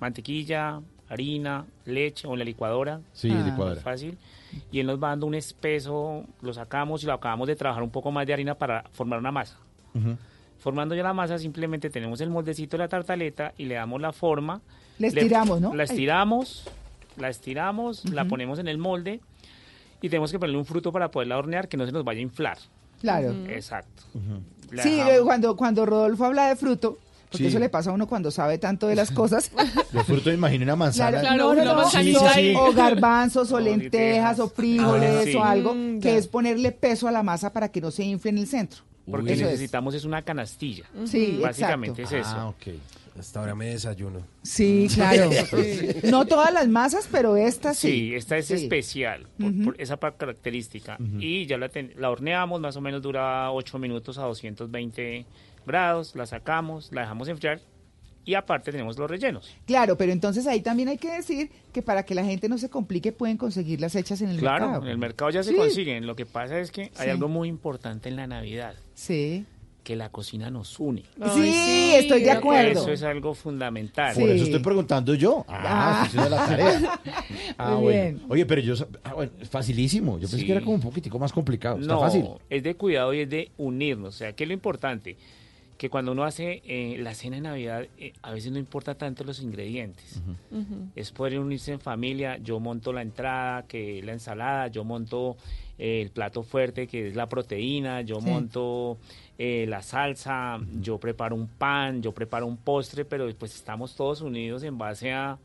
Mantequilla, 0.00 0.80
harina, 1.14 1.64
leche 1.86 2.26
o 2.28 2.32
en 2.34 2.38
la 2.40 2.44
licuadora. 2.44 3.00
Sí, 3.12 3.30
Ah. 3.30 3.42
licuadora. 3.44 3.80
Fácil. 3.80 4.18
Y 4.70 4.78
él 4.80 4.86
nos 4.86 5.02
va 5.02 5.08
dando 5.08 5.26
un 5.26 5.34
espeso, 5.34 6.24
lo 6.42 6.52
sacamos 6.52 7.02
y 7.02 7.06
lo 7.06 7.12
acabamos 7.14 7.48
de 7.48 7.56
trabajar 7.56 7.82
un 7.82 7.90
poco 7.90 8.12
más 8.12 8.26
de 8.26 8.32
harina 8.34 8.54
para 8.54 8.84
formar 8.92 9.18
una 9.18 9.32
masa. 9.32 9.56
Ujú. 9.94 10.16
Formando 10.58 10.94
ya 10.94 11.02
la 11.02 11.12
masa, 11.12 11.38
simplemente 11.38 11.90
tenemos 11.90 12.20
el 12.20 12.30
moldecito 12.30 12.76
de 12.76 12.84
la 12.84 12.88
tartaleta 12.88 13.52
y 13.58 13.64
le 13.64 13.74
damos 13.74 14.00
la 14.00 14.12
forma. 14.12 14.60
Le 14.98 15.08
estiramos, 15.08 15.60
¿no? 15.60 15.74
La 15.74 15.82
Ay. 15.82 15.88
estiramos, 15.90 16.64
la 17.16 17.28
estiramos, 17.28 18.04
la 18.10 18.22
Ujú. 18.22 18.30
ponemos 18.30 18.58
en 18.60 18.68
el 18.68 18.78
molde 18.78 19.20
y 20.00 20.08
tenemos 20.08 20.30
que 20.30 20.38
ponerle 20.38 20.58
un 20.58 20.64
fruto 20.64 20.92
para 20.92 21.10
poderla 21.10 21.36
hornear 21.38 21.68
que 21.68 21.76
no 21.76 21.84
se 21.86 21.92
nos 21.92 22.04
vaya 22.04 22.20
a 22.20 22.22
inflar. 22.22 22.58
Claro. 23.00 23.34
Exacto. 23.48 24.04
La 24.70 24.82
Sí, 24.82 24.92
dejamos- 24.92 25.12
eh, 25.14 25.20
cuando, 25.24 25.56
cuando 25.56 25.84
Rodolfo 25.84 26.24
habla 26.24 26.48
de 26.48 26.56
fruto, 26.56 26.96
porque 27.34 27.44
Sí. 27.44 27.50
eso 27.50 27.58
le 27.58 27.68
pasa 27.68 27.90
a 27.90 27.92
uno 27.92 28.06
cuando 28.06 28.30
sabe 28.30 28.58
tanto 28.58 28.86
de 28.86 28.94
las 28.96 29.10
cosas. 29.10 29.50
De 29.92 30.04
fruto 30.04 30.30
me 30.30 30.34
imagino 30.36 30.64
una 30.64 30.76
manzana. 30.76 31.20
Claro, 31.20 31.54
no, 31.54 31.64
no, 31.64 31.74
no, 31.74 31.90
Sí, 31.90 32.14
sí, 32.14 32.16
sí. 32.34 32.54
o 32.56 32.72
garbanzos, 32.72 33.50
o 33.52 33.60
lentejas, 33.60 34.38
o 34.40 34.48
frijoles, 34.48 35.10
Ah, 35.10 35.24
sí. 35.24 35.34
o 35.36 35.44
algo, 35.44 35.74
Mm, 35.74 36.00
que 36.00 36.12
ya. 36.12 36.16
es 36.16 36.26
ponerle 36.28 36.72
peso 36.72 37.08
a 37.08 37.12
la 37.12 37.22
masa 37.22 37.52
para 37.52 37.68
que 37.70 37.80
no 37.80 37.90
se 37.90 38.04
infle 38.04 38.30
en 38.30 38.38
el 38.38 38.46
centro. 38.46 38.82
Porque 39.10 39.34
es. 39.34 39.40
necesitamos 39.40 39.94
es. 39.94 40.04
una 40.04 40.22
canastilla. 40.22 40.84
Sí, 41.04 41.38
Básicamente 41.42 42.02
exacto. 42.02 42.20
es 42.22 42.26
eso. 42.26 42.36
Ah, 42.38 42.48
ok. 42.48 42.62
Hasta 43.18 43.38
ahora 43.38 43.54
me 43.54 43.66
desayuno. 43.66 44.22
Sí, 44.42 44.88
claro. 44.92 45.30
No 46.10 46.24
todas 46.26 46.52
las 46.52 46.66
masas, 46.66 47.08
pero 47.12 47.36
esta 47.36 47.72
sí. 47.72 47.88
Sí, 47.88 48.14
esta 48.14 48.36
es 48.38 48.46
Sí. 48.46 48.54
especial 48.54 49.26
por, 49.38 49.50
Ujú. 49.50 49.64
por 49.66 49.80
esa 49.80 49.96
característica. 49.98 50.96
Y 51.20 51.46
ya 51.46 51.56
la, 51.58 51.68
ten- 51.68 51.92
la 51.96 52.10
horneamos, 52.10 52.60
más 52.60 52.76
o 52.76 52.80
menos 52.80 53.02
dura 53.02 53.52
8 53.52 53.78
minutos 53.78 54.18
a 54.18 54.22
220 54.22 55.26
grados, 55.66 56.14
la 56.14 56.26
sacamos, 56.26 56.90
la 56.92 57.02
dejamos 57.02 57.28
enfriar 57.28 57.60
y 58.26 58.34
aparte 58.34 58.70
tenemos 58.72 58.98
los 58.98 59.10
rellenos. 59.10 59.54
Claro, 59.66 59.96
pero 59.98 60.10
entonces 60.12 60.46
ahí 60.46 60.60
también 60.62 60.88
hay 60.88 60.96
que 60.96 61.10
decir 61.12 61.50
que 61.72 61.82
para 61.82 62.04
que 62.04 62.14
la 62.14 62.24
gente 62.24 62.48
no 62.48 62.56
se 62.56 62.70
complique 62.70 63.12
pueden 63.12 63.36
conseguirlas 63.36 63.94
hechas 63.96 64.22
en 64.22 64.30
el 64.30 64.38
claro, 64.38 64.66
mercado. 64.66 64.84
en 64.84 64.90
el 64.90 64.98
mercado 64.98 65.30
ya 65.30 65.42
se 65.42 65.50
Sí. 65.50 65.56
consiguen. 65.56 66.06
Lo 66.06 66.16
que 66.16 66.24
pasa 66.24 66.58
es 66.58 66.70
que 66.70 66.82
hay 66.96 67.04
Sí. 67.04 67.10
algo 67.10 67.28
muy 67.28 67.48
importante 67.48 68.08
en 68.08 68.16
la 68.16 68.26
Navidad. 68.26 68.74
Sí. 68.94 69.44
Que 69.82 69.94
la 69.96 70.08
cocina 70.08 70.48
nos 70.50 70.80
une. 70.80 71.02
Sí, 71.34 71.92
estoy 71.96 72.22
de 72.22 72.30
acuerdo. 72.30 72.70
Eso 72.80 72.90
es 72.90 73.02
algo 73.02 73.34
fundamental. 73.34 74.14
Por 74.14 74.30
eso 74.30 74.44
estoy 74.44 74.60
preguntando 74.60 75.12
yo. 75.14 75.44
Ah, 75.46 76.08
Ah. 76.16 76.28
la 76.30 76.46
tarea. 76.46 77.00
Ah, 77.58 77.74
Muy 77.74 77.82
bueno. 77.82 78.00
bien. 78.00 78.22
Oye, 78.30 78.46
pero 78.46 78.62
yo... 78.62 78.74
ah, 79.04 79.12
bueno, 79.12 79.32
es 79.38 79.50
facilísimo. 79.50 80.14
Yo 80.14 80.22
pensé 80.22 80.38
Sí. 80.38 80.46
que 80.46 80.52
era 80.52 80.62
como 80.62 80.76
un 80.76 80.80
poquitico 80.80 81.18
más 81.18 81.30
complicado. 81.34 81.78
Está 81.78 81.92
no, 81.92 82.00
fácil. 82.00 82.24
es 82.48 82.62
de 82.62 82.74
cuidado 82.74 83.12
y 83.12 83.20
es 83.20 83.28
de 83.28 83.50
unirnos. 83.58 84.14
O 84.14 84.16
sea, 84.16 84.32
¿qué 84.32 84.44
es 84.44 84.48
lo 84.48 84.54
importante? 84.54 85.18
Que 85.84 85.90
cuando 85.90 86.12
uno 86.12 86.24
hace 86.24 86.62
eh, 86.64 86.96
la 86.98 87.12
cena 87.12 87.36
de 87.36 87.42
Navidad, 87.42 87.86
eh, 87.98 88.14
a 88.22 88.32
veces 88.32 88.50
no 88.50 88.58
importa 88.58 88.94
tanto 88.94 89.22
los 89.22 89.42
ingredientes. 89.42 90.18
Es 90.96 91.12
poder 91.12 91.38
unirse 91.38 91.72
en 91.72 91.78
familia. 91.80 92.38
Yo 92.38 92.58
monto 92.58 92.90
la 92.90 93.02
entrada, 93.02 93.64
que 93.66 93.98
es 93.98 94.04
la 94.06 94.12
ensalada. 94.12 94.68
Yo 94.68 94.82
monto 94.82 95.36
eh, 95.78 96.00
el 96.00 96.08
plato 96.08 96.42
fuerte, 96.42 96.86
que 96.86 97.08
es 97.08 97.14
la 97.16 97.28
proteína. 97.28 98.00
Yo 98.00 98.18
Sí. 98.22 98.26
monto 98.30 98.96
eh, 99.36 99.66
la 99.68 99.82
salsa. 99.82 100.58
Yo 100.80 100.96
preparo 100.96 101.36
un 101.36 101.48
pan. 101.48 102.00
Yo 102.00 102.12
preparo 102.12 102.46
un 102.46 102.56
postre. 102.56 103.04
Pero 103.04 103.28
pues 103.38 103.54
estamos 103.54 103.94
todos 103.94 104.22
unidos 104.22 104.62
en 104.62 104.78
base 104.78 105.12
a, 105.12 105.36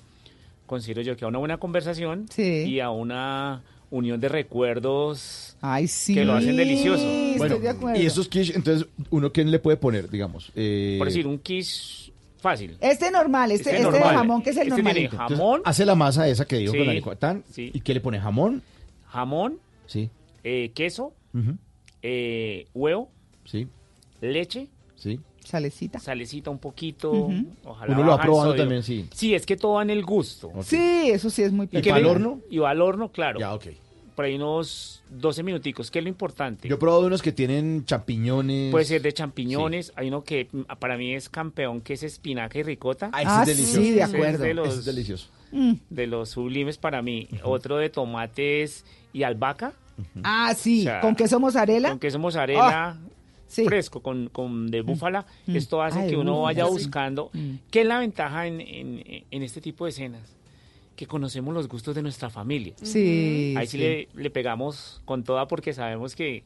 considero 0.67 1.01
yo, 1.01 1.17
que 1.17 1.25
a 1.25 1.27
una 1.27 1.39
buena 1.39 1.57
conversación 1.57 2.27
y 2.65 2.79
a 2.79 2.91
una 2.91 3.61
unión 3.91 4.19
de 4.19 4.29
recuerdos 4.29 5.57
Ay, 5.61 5.87
sí. 5.87 6.13
que 6.13 6.23
lo 6.25 6.33
hacen 6.33 6.55
delicioso. 6.55 7.05
Bueno, 7.37 7.57
y 7.95 8.05
esos 8.05 8.27
quiche, 8.27 8.53
entonces, 8.55 8.87
¿uno 9.09 9.31
qué 9.31 9.43
le 9.43 9.59
puede 9.59 9.77
poner, 9.77 10.09
digamos? 10.09 10.51
Eh, 10.55 10.95
Por 10.97 11.07
decir, 11.07 11.25
un 11.27 11.39
quiche 11.39 12.11
fácil. 12.39 12.77
Este 12.79 13.11
normal, 13.11 13.51
este, 13.51 13.71
Este 13.71 13.81
este 13.83 13.97
de 13.97 14.03
jamón 14.03 14.41
que 14.43 14.51
es 14.51 14.57
el 14.57 14.63
Este 14.69 14.75
tiene 14.75 14.89
normalito. 15.07 15.17
jamón. 15.17 15.37
entonces, 15.57 15.61
hace 15.65 15.85
la 15.85 15.95
masa 15.95 16.27
esa 16.27 16.45
que 16.45 16.57
dijo 16.57 16.71
Sí, 16.73 16.77
con 16.77 16.87
la 16.87 16.93
licua- 16.93 17.15
tan, 17.17 17.43
sí. 17.51 17.71
¿Y 17.73 17.81
qué 17.81 17.93
le 17.93 18.01
pone? 18.01 18.19
¿Jamón? 18.19 18.61
Jamón, 19.07 19.57
Sí. 19.87 20.09
eh, 20.43 20.71
queso, 20.75 21.13
eh, 22.01 22.67
huevo, 22.73 23.09
Sí. 23.45 23.67
leche, 24.21 24.67
Sí. 24.95 25.19
Salecita. 25.49 25.99
salecita 25.99 26.49
un 26.49 26.59
poquito. 26.59 27.29
Ojalá 27.65 27.93
Uno 27.93 28.03
lo 28.03 28.17
probando 28.19 28.51
sodio. 28.51 28.61
también, 28.63 28.83
sí. 28.83 29.07
Sí, 29.13 29.33
es 29.33 29.45
que 29.45 29.55
todo 29.57 29.73
va 29.73 29.81
en 29.81 29.89
el 29.89 30.03
gusto. 30.05 30.51
Sí, 30.63 31.09
eso 31.11 31.29
sí 31.29 31.41
es 31.43 31.51
muy 31.51 31.67
¿Y 31.71 31.77
¿Y 31.79 31.81
le- 31.81 32.05
horno? 32.05 32.39
Y 32.49 32.59
va 32.59 32.69
al 32.69 32.81
horno, 32.81 33.11
claro. 33.11 33.39
Ya, 33.39 33.53
ok. 33.53 33.65
Por 34.15 34.25
ahí 34.25 34.35
unos 34.35 35.01
12 35.09 35.43
minuticos, 35.43 35.89
que 35.89 35.99
es 35.99 36.03
lo 36.03 36.09
importante. 36.09 36.67
Yo 36.67 36.75
he 36.75 36.77
probado 36.77 37.07
unos 37.07 37.21
que 37.21 37.31
tienen 37.31 37.85
champiñones. 37.85 38.69
Puede 38.69 38.83
ser 38.85 39.01
de 39.01 39.13
champiñones. 39.13 39.93
Hay 39.95 40.09
uno 40.09 40.23
que 40.25 40.49
mm, 40.51 40.61
para 40.77 40.97
mí 40.97 41.13
es 41.15 41.29
campeón, 41.29 41.79
que 41.79 41.93
es 41.93 42.03
espinaca 42.03 42.59
y 42.59 42.63
ricota. 42.63 43.09
Ah, 43.13 43.21
ese 43.43 43.51
es 43.51 43.57
delicioso. 43.57 43.81
sí, 43.81 43.91
de 43.91 44.01
Ese 44.01 44.03
es 44.09 44.13
acuerdo. 44.13 44.43
de 44.43 44.53
los- 44.53 44.67
Ese 44.67 44.79
es 44.79 44.85
delicioso. 44.85 45.27
Mm. 45.51 45.73
de 45.89 46.05
los 46.07 46.29
sublimes 46.29 46.77
para 46.77 47.01
mí. 47.01 47.27
Otro 47.43 47.77
de 47.77 47.89
tomates 47.89 48.83
y 49.13 49.23
albahaca. 49.23 49.71
Ah, 50.23 50.53
sí, 50.55 50.81
O 50.81 50.83
sea, 50.83 51.01
con 51.01 51.15
queso 51.15 51.39
mozzarella. 51.39 51.89
Con 51.89 51.99
queso 51.99 52.19
mozzarella 52.19 52.89
Ah, 52.89 52.97
sí. 53.49 53.65
fresco, 53.65 54.01
con, 54.01 54.29
con 54.29 54.71
de 54.71 54.81
búfala. 54.81 55.25
Mm. 55.47 55.55
Esto 55.57 55.81
hace 55.81 56.07
que 56.07 56.15
uno 56.15 56.43
vaya 56.43 56.63
sí. 56.65 56.71
buscando. 56.71 57.29
Mm. 57.33 57.55
¿Qué 57.69 57.81
es 57.81 57.85
la 57.87 57.99
ventaja 57.99 58.47
en, 58.47 58.61
en- 58.61 59.03
en 59.29 59.43
este 59.43 59.59
tipo 59.59 59.85
de 59.85 59.91
cenas? 59.91 60.21
Que 60.95 61.05
conocemos 61.07 61.53
los 61.53 61.67
gustos 61.67 61.95
de 61.95 62.01
nuestra 62.01 62.29
familia. 62.29 62.73
Sí, 62.81 63.53
Ahí 63.57 63.67
sí, 63.67 63.71
sí. 63.71 63.77
Le, 63.77 64.07
le 64.15 64.29
pegamos 64.29 65.01
con 65.05 65.23
toda 65.23 65.47
porque 65.47 65.73
sabemos 65.73 66.15
que, 66.15 66.43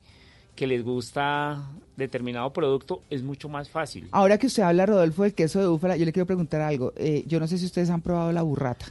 que 0.55 0.67
les 0.67 0.83
gusta 0.83 1.67
determinado 1.97 2.53
producto, 2.53 3.01
es 3.09 3.23
mucho 3.23 3.49
más 3.49 3.69
fácil. 3.69 4.07
Ahora 4.11 4.37
que 4.37 4.47
usted 4.47 4.63
habla, 4.63 4.85
Rodolfo, 4.85 5.23
del 5.23 5.33
queso 5.33 5.59
de 5.59 5.67
búfala, 5.67 5.97
yo 5.97 6.05
le 6.05 6.11
quiero 6.13 6.25
preguntar 6.27 6.61
algo. 6.61 6.93
Eh, 6.97 7.23
yo 7.27 7.39
no 7.39 7.47
sé 7.47 7.57
si 7.57 7.65
ustedes 7.65 7.89
han 7.89 8.01
probado 8.01 8.31
la 8.31 8.41
burrata. 8.43 8.85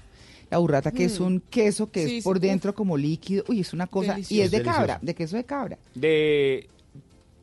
La 0.50 0.58
burrata, 0.58 0.90
que 0.92 1.04
es 1.04 1.18
Mm. 1.18 1.24
un 1.24 1.40
queso 1.48 1.90
que 1.90 2.00
Sí, 2.06 2.16
es 2.16 2.22
sí, 2.22 2.24
por 2.28 2.36
uf. 2.36 2.42
dentro 2.42 2.74
como 2.74 2.96
líquido. 2.98 3.44
Uy, 3.48 3.60
es 3.60 3.72
una 3.72 3.86
cosa. 3.86 4.18
Y 4.18 4.40
es 4.40 4.50
de 4.50 4.58
Delicioso. 4.58 4.76
cabra, 4.76 4.98
de 5.00 5.14
queso 5.14 5.36
de 5.36 5.44
cabra. 5.44 5.78
De 5.94 6.68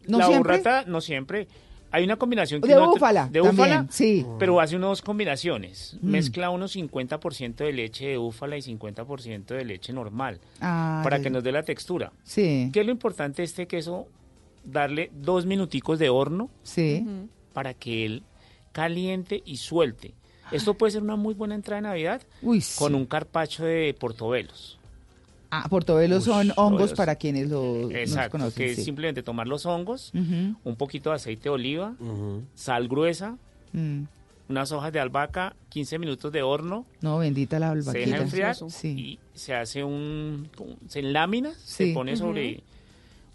¿No 0.10 0.18
la 0.19 0.27
siempre? 0.27 0.57
burrata, 0.57 0.84
no 0.88 1.02
siempre. 1.02 1.48
Hay 1.91 2.03
una 2.03 2.18
combinación 2.18 2.61
que 2.61 2.68
De 2.68 2.77
uno- 2.77 2.91
búfala, 2.91 3.27
de 3.31 3.41
también, 3.41 3.56
búfala, 3.56 3.88
sí. 3.90 4.23
pero 4.38 4.60
hace 4.60 4.76
unas 4.76 5.02
combinaciones. 5.02 5.98
Mm. 6.02 6.07
Mezcla 6.10 6.49
unos 6.52 6.76
50% 6.76 7.56
de 7.64 7.73
leche 7.73 8.07
de 8.10 8.18
búfala 8.18 8.57
y 8.57 8.61
50% 8.61 9.56
de 9.56 9.65
leche 9.65 9.91
normal 9.91 10.40
Ah, 10.61 11.02
para 11.03 11.19
que 11.19 11.31
nos 11.31 11.44
dé 11.44 11.52
la 11.52 11.64
textura. 11.64 12.11
Sí, 12.23 12.69
¿Qué 12.72 12.81
es 12.81 12.86
lo 12.86 12.91
importante 12.91 13.41
de 13.41 13.45
este 13.45 13.65
queso? 13.68 14.07
Darle 14.64 15.10
dos 15.15 15.45
minuticos 15.48 15.98
de 15.98 16.10
horno 16.10 16.49
sí. 16.61 17.03
para 17.53 17.73
que 17.73 18.06
él 18.06 18.23
caliente 18.72 19.41
y 19.45 19.57
suelte. 19.57 20.14
Esto 20.52 20.73
puede 20.76 20.91
ser 20.91 21.03
una 21.03 21.15
muy 21.15 21.34
buena 21.36 21.53
entrada 21.56 21.81
de 21.81 21.88
Navidad 21.88 22.22
Uy, 22.41 22.64
con 22.76 22.95
un 22.95 23.06
carpacho 23.06 23.64
de 23.65 23.95
portobelos. 23.99 24.78
Ah, 25.52 25.68
portobelos 25.70 26.28
Uy, 26.28 26.34
son 26.34 26.54
hongos 26.58 26.94
para 26.94 27.16
quienes 27.16 27.50
lo 27.50 27.90
no 27.90 27.92
Exacto, 27.92 28.32
conocen. 28.32 28.54
que 28.66 28.72
es 28.72 28.84
simplemente 28.84 29.24
tomar 29.24 29.48
los 29.48 29.66
hongos, 29.66 30.12
un 30.14 30.76
poquito 30.78 31.10
de 31.10 31.16
aceite 31.16 31.44
de 31.44 31.50
oliva, 31.50 31.94
sal 32.56 32.88
gruesa, 32.88 33.38
Mm. 33.74 34.04
unas 34.50 34.72
hojas 34.72 34.92
de 34.92 35.00
albahaca, 35.00 35.56
15 35.70 36.00
minutos 36.00 36.32
de 36.32 36.42
horno, 36.42 36.86
No, 37.02 37.20
bendita 37.20 37.60
la 37.60 37.80
se 37.82 37.92
deja 37.98 38.18
enfriar 38.18 38.56
Sí. 38.70 38.88
y 38.88 39.20
se 39.38 39.54
hace 39.54 39.84
un, 39.84 40.50
se 40.88 41.00
enlámina, 41.00 41.52
Sí. 41.64 41.88
se 41.90 41.94
pone 41.94 42.16
sobre 42.18 42.62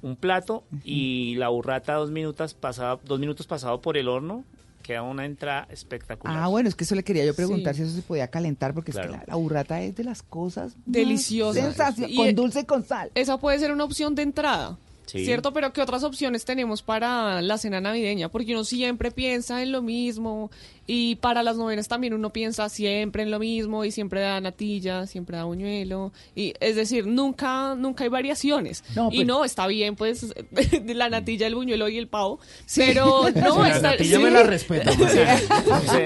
un 0.03 0.17
plato 0.17 0.65
y 0.85 1.37
la 1.37 1.49
burrata 1.49 1.95
dos 1.95 2.11
minutos 2.11 2.55
pasado, 2.55 3.01
dos 3.07 3.19
minutos 3.21 3.47
pasado 3.47 3.81
por 3.81 3.97
el 3.97 4.09
horno 4.09 4.45
queda 4.85 5.03
una 5.03 5.25
entrada 5.27 5.67
espectacular. 5.71 6.37
Ah, 6.39 6.47
bueno, 6.47 6.69
es 6.69 6.77
que 6.77 6.85
eso 6.85 6.95
le 6.95 7.03
quería 7.03 7.25
yo 7.25 7.35
preguntar 7.35 7.75
Sí. 7.75 7.83
si 7.83 7.89
eso 7.89 7.97
se 7.97 8.03
podía 8.03 8.29
calentar, 8.29 8.73
porque 8.75 8.93
es 8.93 8.97
que 8.97 9.09
la, 9.09 9.25
la 9.27 9.35
burrata 9.35 9.81
es 9.83 9.97
de 9.97 10.05
las 10.05 10.23
cosas 10.23 10.77
más 10.77 10.85
Deliciosa. 10.87 11.61
sensacio- 11.61 12.07
Y- 12.09 12.15
con 12.17 12.35
dulce 12.37 12.61
y 12.61 12.65
con 12.65 12.85
sal. 12.85 13.11
Esa 13.17 13.39
puede 13.39 13.59
ser 13.59 13.73
una 13.73 13.83
opción 13.85 14.15
de 14.15 14.23
entrada. 14.23 14.79
Sí. 15.07 15.25
¿Cierto? 15.27 15.53
Pero 15.53 15.73
¿qué 15.73 15.83
otras 15.83 16.03
opciones 16.03 16.45
tenemos 16.47 16.83
para 16.83 17.43
la 17.43 17.59
cena 17.59 17.79
navideña? 17.81 18.31
Porque 18.31 18.53
uno 18.53 18.65
siempre 18.65 19.11
piensa 19.11 19.63
en 19.63 19.71
lo 19.73 19.83
mismo 19.83 20.51
y 20.87 21.17
para 21.17 21.43
las 21.43 21.57
novenas 21.57 21.89
también 21.89 22.15
uno 22.15 22.31
piensa 22.33 22.69
siempre 22.69 23.23
en 23.23 23.31
lo 23.31 23.39
mismo 23.39 23.85
y 23.85 23.91
siempre 23.91 24.21
da 24.21 24.41
natilla, 24.41 25.07
siempre 25.07 25.37
da 25.37 25.45
buñuelo. 25.45 26.13
Y, 26.35 26.55
es 26.61 26.77
decir, 26.77 27.07
nunca 27.07 27.75
nunca 27.75 28.05
hay 28.05 28.11
variaciones. 28.11 28.85
No, 28.95 29.09
y 29.11 29.17
pues- 29.17 29.27
no, 29.27 29.45
está 29.45 29.67
bien 29.67 29.97
pues 29.97 30.27
la 30.87 31.09
natilla, 31.09 31.47
el 31.47 31.55
buñuelo 31.55 31.89
y 31.89 31.99
el 31.99 32.09
pavo. 32.09 32.39
Pero 32.77 33.31
no, 33.35 33.63
La 33.63 33.69
está, 33.77 33.91
natilla 33.93 34.19
me 34.19 34.25
sí. 34.29 34.35
la 34.35 34.43
respeta. 34.43 34.91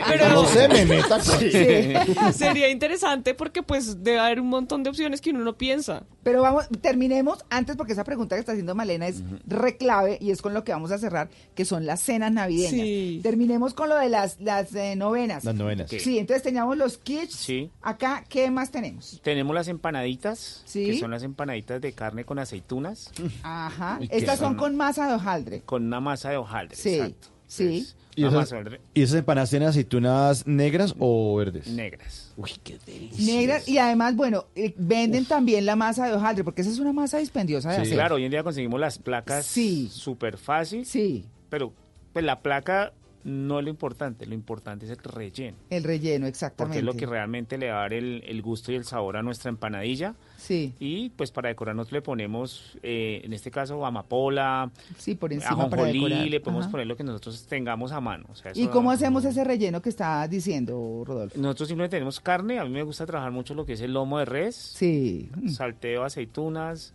Pero- 0.08 0.28
No 0.28 0.44
se 0.46 0.68
me 0.68 0.84
meta 0.84 1.18
con- 1.18 2.32
Sería 2.32 2.68
interesante 2.68 3.34
porque 3.34 3.62
pues 3.62 4.02
debe 4.02 4.18
haber 4.18 4.40
un 4.40 4.48
montón 4.48 4.82
de 4.82 4.90
opciones 4.90 5.20
que 5.20 5.30
uno 5.30 5.40
no 5.40 5.56
piensa. 5.56 6.04
Pero 6.22 6.42
vamos, 6.42 6.66
terminemos 6.80 7.44
antes 7.50 7.76
porque 7.76 7.92
esa 7.94 8.04
pregunta 8.04 8.36
que 8.36 8.40
está 8.40 8.52
haciendo 8.52 8.74
Malena 8.74 9.06
es 9.06 9.22
reclave 9.46 10.18
y 10.20 10.30
es 10.30 10.42
con 10.42 10.52
lo 10.54 10.62
que 10.64 10.72
vamos 10.72 10.90
a 10.92 10.98
cerrar, 10.98 11.30
que 11.54 11.64
son 11.64 11.86
las 11.86 12.00
cenas 12.00 12.32
navideñas. 12.32 12.70
Sí. 12.72 13.20
Terminemos 13.22 13.72
con 13.74 13.88
lo 13.88 13.96
de 13.96 14.08
las, 14.08 14.38
las 14.40 14.67
eh, 14.74 14.96
novenas. 14.96 15.44
Las 15.44 15.54
novenas. 15.54 15.90
Sí, 15.90 16.18
entonces 16.18 16.42
teníamos 16.42 16.76
los 16.76 16.98
kits. 16.98 17.34
Sí. 17.34 17.70
Acá, 17.82 18.24
¿qué 18.28 18.50
más 18.50 18.70
tenemos? 18.70 19.20
Tenemos 19.22 19.54
las 19.54 19.68
empanaditas, 19.68 20.62
Sí. 20.66 20.86
que 20.86 20.98
son 20.98 21.10
las 21.10 21.22
empanaditas 21.22 21.80
de 21.80 21.92
carne 21.92 22.24
con 22.24 22.38
aceitunas, 22.38 23.10
Ajá. 23.42 23.98
Qué 24.00 24.08
Estas 24.10 24.38
son 24.38 24.48
son- 24.50 24.56
con 24.56 24.76
masa 24.76 25.08
de 25.08 25.14
hojaldre. 25.14 25.60
con 25.62 25.84
una 25.86 26.00
masa 26.00 26.30
de 26.30 26.36
hojaldre. 26.36 26.76
Sí, 26.76 26.94
exacto. 26.94 27.28
sí. 27.46 27.62
Entonces, 27.64 27.96
¿Y 28.16 28.22
una 28.22 28.30
esas, 28.30 28.40
masa 28.40 28.54
de 28.56 28.60
hojaldre 28.62 28.80
¿Y 28.94 29.02
esas 29.02 29.16
empanadas 29.18 29.50
tienen 29.50 29.68
aceitunas 29.68 30.46
negras 30.46 30.94
o 30.98 31.36
verdes? 31.36 31.68
negras. 31.68 32.32
Uy, 32.36 32.50
qué 32.64 32.78
delicioso. 32.84 33.32
Negras 33.32 33.68
y 33.68 33.78
además, 33.78 34.16
bueno, 34.16 34.46
eh, 34.56 34.74
venden 34.76 35.24
también 35.24 35.64
la 35.66 35.76
masa 35.76 36.06
de 36.06 36.14
hojaldre 36.14 36.42
porque 36.44 36.62
esa 36.62 36.70
es 36.70 36.78
una 36.80 36.92
masa 36.92 37.18
dispendiosa 37.18 37.70
de 37.70 37.76
Sí, 37.76 37.82
hacer. 37.82 37.94
claro, 37.94 38.16
hoy 38.16 38.24
en 38.24 38.30
día 38.30 38.42
conseguimos 38.42 38.80
las 38.80 38.98
placas 38.98 39.46
Sí. 39.46 39.88
súper 39.92 40.36
fácil, 40.36 40.84
Sí, 40.84 41.26
pero 41.48 41.72
pues 42.12 42.24
la 42.24 42.40
placa 42.40 42.92
no 43.24 43.58
es 43.58 43.64
lo 43.64 43.70
importante, 43.70 44.26
lo 44.26 44.34
importante 44.34 44.86
es 44.86 44.92
el 44.92 44.98
relleno, 44.98 45.56
el 45.70 45.84
relleno, 45.84 46.26
exactamente. 46.26 46.64
porque 46.64 46.78
es 46.78 46.84
lo 46.84 46.94
que 46.98 47.06
realmente 47.06 47.58
le 47.58 47.70
va 47.70 47.78
a 47.78 47.80
dar 47.82 47.92
el, 47.94 48.22
el 48.26 48.42
gusto 48.42 48.72
y 48.72 48.76
el 48.76 48.84
sabor 48.84 49.16
a 49.16 49.22
nuestra 49.22 49.48
empanadilla. 49.50 50.14
Sí, 50.36 50.72
Y 50.78 51.10
pues 51.10 51.30
para 51.32 51.48
decorar 51.48 51.74
nosotros 51.74 51.94
le 51.94 52.02
ponemos, 52.02 52.78
eh, 52.82 53.20
en 53.24 53.32
este 53.32 53.50
caso, 53.50 53.84
amapola, 53.84 54.70
sí, 54.96 55.14
por 55.14 55.32
encima 55.32 55.68
para 55.68 55.84
decorar. 55.84 56.26
le 56.26 56.40
podemos 56.40 56.64
Ajá. 56.64 56.70
poner 56.70 56.86
lo 56.86 56.96
que 56.96 57.04
nosotros 57.04 57.44
tengamos 57.46 57.92
a 57.92 58.00
mano. 58.00 58.24
o 58.30 58.34
sea, 58.36 58.52
¿Y 58.54 58.68
cómo 58.68 58.90
hacemos 58.90 59.24
ese 59.24 59.42
relleno 59.44 59.82
que 59.82 59.88
está 59.88 60.26
diciendo, 60.28 61.02
Rodolfo? 61.04 61.38
Nosotros 61.38 61.68
simplemente 61.68 61.96
tenemos 61.96 62.20
carne, 62.20 62.58
a 62.58 62.64
mí 62.64 62.70
me 62.70 62.82
gusta 62.82 63.04
trabajar 63.04 63.32
mucho 63.32 63.54
lo 63.54 63.66
que 63.66 63.72
es 63.74 63.80
el 63.80 63.92
lomo 63.92 64.18
de 64.20 64.24
res, 64.24 64.54
Sí. 64.54 65.30
Salteo 65.48 66.04
aceitunas, 66.04 66.94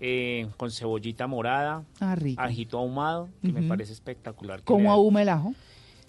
eh, 0.00 0.48
con 0.56 0.70
cebollita 0.70 1.26
morada, 1.26 1.84
Ah, 2.00 2.14
rico. 2.14 2.40
ajito 2.42 2.78
ahumado, 2.78 3.28
que 3.42 3.52
me 3.52 3.62
parece 3.62 3.92
espectacular. 3.92 4.62
¿Cómo 4.64 4.90
ahuma 4.92 5.22
el 5.22 5.28
ajo? 5.28 5.54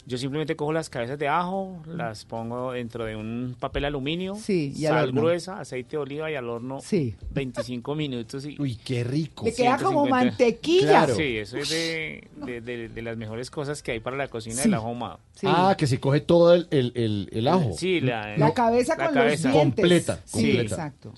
Yo 0.08 0.18
simplemente 0.18 0.56
cojo 0.56 0.74
las 0.74 0.90
cabezas 0.90 1.20
de 1.20 1.28
ajo, 1.28 1.80
las 1.86 2.26
pongo 2.26 2.72
dentro 2.72 3.06
de 3.06 3.16
un 3.16 3.56
papel 3.60 3.86
aluminio, 3.86 4.34
Sí, 4.34 4.74
y 4.76 4.82
sal 4.82 5.12
gruesa, 5.12 5.60
aceite 5.60 5.92
de 5.92 5.98
oliva 6.00 6.32
y 6.32 6.34
al 6.34 6.50
horno 6.50 6.80
Sí. 6.82 7.14
25 7.36 7.94
minutos 7.94 8.44
y 8.48 8.60
Uy, 8.60 8.78
qué 8.84 9.04
rico. 9.04 9.46
Le 9.46 9.54
queda 9.54 9.78
como 9.78 10.06
150. 10.06 10.10
mantequilla. 10.10 10.88
Claro. 10.88 11.16
Sí, 11.16 11.38
eso 11.38 11.58
es 11.58 11.70
de, 11.70 12.28
de- 12.36 12.62
de- 12.62 12.90
de 12.90 13.02
las 13.04 13.16
mejores 13.16 13.52
cosas 13.52 13.84
que 13.84 13.92
hay 13.92 14.00
para 14.00 14.18
la 14.18 14.28
cocina 14.28 14.56
Sí. 14.56 14.64
del 14.64 14.74
ajo 14.74 14.88
ahumado. 14.88 15.20
Sí. 15.36 15.46
Ah, 15.48 15.76
que 15.78 15.86
se 15.86 16.00
coge 16.00 16.20
todo 16.20 16.56
el, 16.56 16.68
el, 16.72 16.92
el, 16.96 17.30
el 17.32 17.48
ajo. 17.48 17.72
Sí, 17.78 18.02
la, 18.02 18.36
La 18.38 18.56
cabeza 18.56 18.98
la 18.98 19.06
con 19.06 19.14
cabeza. 19.14 19.50
los 19.50 19.54
dientes. 19.58 19.82
Completa, 19.84 20.20
Sí, 20.26 20.32
completa. 20.32 20.62
exacto. 20.64 21.14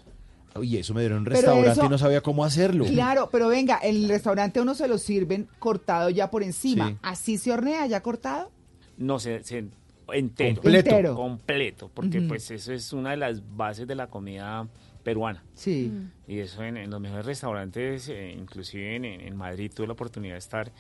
Oye, 0.56 0.80
eso 0.80 0.94
me 0.94 1.02
dieron 1.02 1.20
un 1.20 1.26
restaurante 1.26 1.72
eso- 1.72 1.86
y 1.86 1.90
no 1.90 1.98
sabía 1.98 2.22
cómo 2.22 2.46
hacerlo. 2.46 2.86
Claro, 2.86 3.30
pero 3.32 3.48
venga, 3.48 3.80
en 3.82 3.96
el 3.96 4.10
restaurante 4.10 4.60
a 4.60 4.62
uno 4.62 4.76
se 4.76 4.88
lo 4.88 4.98
sirven 4.98 5.48
cortado 5.60 6.10
ya 6.10 6.30
por 6.30 6.44
encima. 6.44 6.90
Sí. 6.90 6.98
¿Así 7.02 7.38
se 7.38 7.52
hornea 7.52 7.86
ya 7.88 8.02
cortado? 8.02 8.52
No, 8.98 9.20
se, 9.20 9.44
se- 9.44 9.66
entero. 10.12 10.56
Completo. 10.62 10.90
Entero. 10.90 11.16
Completo, 11.16 11.92
porque 11.94 12.22
pues 12.22 12.52
eso 12.52 12.72
es 12.74 12.94
una 12.94 13.12
de 13.12 13.18
las 13.18 13.42
bases 13.56 13.88
de 13.88 13.96
la 13.96 14.08
comida 14.08 14.68
peruana. 15.04 15.44
Sí. 15.56 15.92
Y 16.28 16.40
eso 16.40 16.64
en, 16.64 16.78
en 16.78 16.90
los 16.92 17.02
mejores 17.02 17.26
restaurantes, 17.26 18.08
eh, 18.10 18.32
inclusive 18.38 18.96
en, 18.96 19.06
en 19.06 19.36
Madrid 19.36 19.72
tuve 19.74 19.88
la 19.88 19.94
oportunidad 19.94 20.34
de 20.36 20.40
estar, 20.40 20.72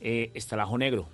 eh, 0.00 0.30
está 0.34 0.56
el 0.56 0.60
ajo 0.60 0.76
negro. 0.76 1.06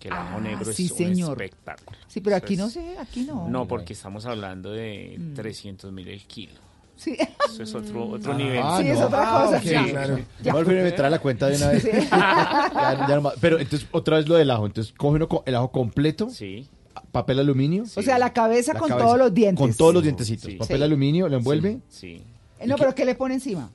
Que 0.00 0.08
el 0.08 0.14
ajo 0.14 0.38
Ah, 0.38 0.40
negro 0.40 0.72
sí, 0.72 0.86
es 0.86 0.90
un 0.92 0.96
señor. 0.96 1.42
espectáculo. 1.42 1.96
Sí, 2.08 2.20
pero 2.22 2.36
Eso 2.36 2.44
aquí 2.44 2.56
no 2.56 2.70
sé, 2.70 2.98
aquí 2.98 3.22
no. 3.24 3.48
No, 3.48 3.68
porque 3.68 3.92
estamos 3.92 4.24
hablando 4.26 4.72
de 4.72 5.16
Mm. 5.18 5.34
300 5.34 5.92
mil 5.92 6.08
el 6.08 6.22
kilo. 6.24 6.54
Sí. 7.00 7.16
Eso 7.48 7.62
es 7.62 7.74
otro, 7.74 8.10
otro 8.10 8.32
Ah, 8.32 8.36
nivel. 8.36 8.62
Sí, 8.78 8.88
es 8.90 9.00
otra 9.00 9.20
Ah, 9.22 9.44
cosa. 9.46 9.56
ok, 9.56 9.62
Ya. 9.64 9.84
claro. 9.86 10.18
Ya. 10.42 10.52
Voy 10.52 10.60
a 10.60 10.64
volver 10.64 10.80
a 10.80 10.84
meter 10.84 11.04
a 11.06 11.10
la 11.10 11.18
cuenta 11.18 11.46
de 11.48 11.56
una 11.56 11.68
vez. 11.68 11.84
Ya- 12.10 13.06
ya 13.08 13.14
no 13.16 13.22
más. 13.22 13.34
Pero 13.40 13.58
entonces, 13.58 13.88
otra 13.90 14.18
vez 14.18 14.28
lo 14.28 14.34
del 14.34 14.50
ajo. 14.50 14.66
Entonces, 14.66 14.92
coge 14.96 15.16
uno 15.16 15.42
el 15.46 15.54
ajo 15.54 15.70
completo, 15.72 16.28
Sí. 16.28 16.68
papel 17.10 17.38
aluminio. 17.38 17.84
O 17.96 18.02
sea, 18.02 18.18
la 18.18 18.34
cabeza 18.34 18.74
la 18.74 18.80
con 18.80 18.88
cabeza, 18.90 19.06
todos 19.06 19.18
los 19.18 19.32
dientes. 19.32 19.58
Con 19.66 19.74
todos 19.74 19.94
los 19.94 20.02
dientecitos. 20.02 20.50
Sí. 20.50 20.56
Papel 20.58 20.76
Sí. 20.76 20.82
aluminio, 20.82 21.26
lo 21.28 21.36
envuelve. 21.38 21.80
Sí. 21.88 22.22
Eh, 22.58 22.66
No, 22.66 22.76
pero 22.76 22.94
¿qué 22.94 23.06
le 23.06 23.14
pone 23.14 23.32
encima? 23.34 23.70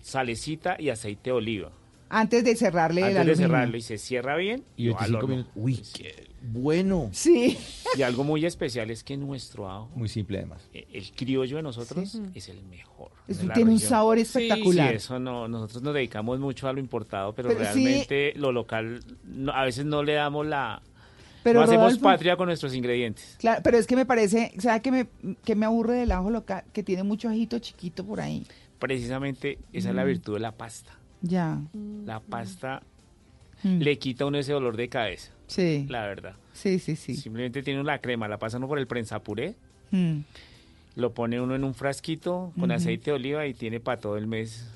Salecita 0.00 0.76
y 0.78 0.88
aceite 0.88 1.30
de 1.30 1.32
oliva. 1.32 1.70
Antes 2.12 2.42
de 2.44 2.56
cerrarle 2.56 3.02
el 3.02 3.06
Antes 3.06 3.14
de 3.14 3.20
aluminio. 3.44 3.46
cerrarlo 3.48 3.76
y 3.76 3.80
se 3.82 3.96
cierra 3.96 4.36
bien. 4.36 4.64
Y 4.76 4.88
va 4.88 4.98
al 5.00 5.12
25 5.12 5.18
horno. 5.24 5.28
minutos. 5.28 5.52
Uy, 5.54 5.82
qué 5.94 6.28
bueno. 6.42 7.08
Sí. 7.12 7.56
Y 7.96 8.02
algo 8.02 8.24
muy 8.24 8.44
especial 8.44 8.90
es 8.90 9.04
que 9.04 9.16
nuestro 9.16 9.70
ajo, 9.70 9.90
Muy 9.94 10.08
simple 10.08 10.38
además. 10.38 10.68
eh, 10.74 10.86
el 10.92 11.10
criollo 11.12 11.56
de 11.56 11.62
nosotros, 11.62 12.20
es 12.34 12.48
el 12.48 12.62
mejor. 12.64 13.12
Eso 13.28 13.42
de 13.42 13.46
la 13.48 13.54
tiene 13.54 13.70
un 13.70 13.76
región. 13.76 13.88
sabor 13.90 14.18
espectacular. 14.18 14.90
Sí, 14.90 14.96
eso 14.96 15.18
no, 15.20 15.46
nosotros 15.48 15.82
nos 15.82 15.94
dedicamos 15.94 16.38
mucho 16.40 16.66
a 16.68 16.72
lo 16.72 16.80
importado, 16.80 17.32
pero, 17.34 17.48
Pero 17.50 17.60
sí- 17.72 17.84
realmente 17.84 18.32
lo 18.36 18.52
local, 18.52 19.00
no- 19.24 19.52
a 19.52 19.64
veces 19.64 19.84
no 19.86 20.02
le 20.02 20.14
damos 20.14 20.46
la... 20.46 20.82
Pero 21.42 21.60
no 21.60 21.64
hacemos 21.64 21.92
Rodolfo- 21.94 22.02
patria 22.02 22.36
con 22.36 22.46
nuestros 22.48 22.74
ingredientes. 22.74 23.36
Claro, 23.38 23.62
pero 23.64 23.78
es 23.78 23.86
que 23.86 23.96
me 23.96 24.04
parece, 24.04 24.52
¿sabe 24.58 24.82
qué 24.82 24.90
me, 24.90 25.06
que 25.44 25.54
me 25.54 25.64
aburre 25.64 25.94
del 25.94 26.12
ajo 26.12 26.28
local? 26.30 26.64
Que 26.72 26.82
tiene 26.82 27.02
mucho 27.02 27.28
ajito 27.28 27.58
chiquito 27.60 28.04
por 28.04 28.20
ahí. 28.20 28.46
Precisamente 28.78 29.58
esa 29.72 29.90
es 29.90 29.94
la 29.94 30.04
Mm. 30.04 30.08
virtud 30.08 30.34
de 30.34 30.40
la 30.40 30.52
pasta. 30.52 30.96
Ya. 31.22 31.60
La 32.04 32.20
pasta 32.20 32.82
Mm. 33.62 33.78
le 33.80 33.98
quita 33.98 34.24
a 34.24 34.26
uno 34.28 34.38
ese 34.38 34.52
dolor 34.52 34.76
de 34.76 34.88
cabeza, 34.88 35.32
Sí. 35.46 35.84
la 35.88 36.06
verdad. 36.06 36.34
Sí, 36.54 36.78
sí, 36.78 36.96
sí. 36.96 37.14
Simplemente 37.14 37.62
tiene 37.62 37.78
una 37.80 37.98
crema, 37.98 38.26
la 38.26 38.38
pasa 38.38 38.56
uno 38.56 38.68
por 38.68 38.78
el 38.78 38.86
prensapuré 38.86 39.54
Mm. 39.92 40.20
Lo 40.96 41.12
pone 41.14 41.40
uno 41.40 41.54
en 41.54 41.64
un 41.64 41.74
frasquito 41.74 42.52
con 42.58 42.70
aceite 42.72 43.10
de 43.10 43.16
oliva 43.16 43.46
y 43.46 43.54
tiene 43.54 43.80
para 43.80 44.00
todo 44.00 44.16
el 44.16 44.26
mes 44.26 44.68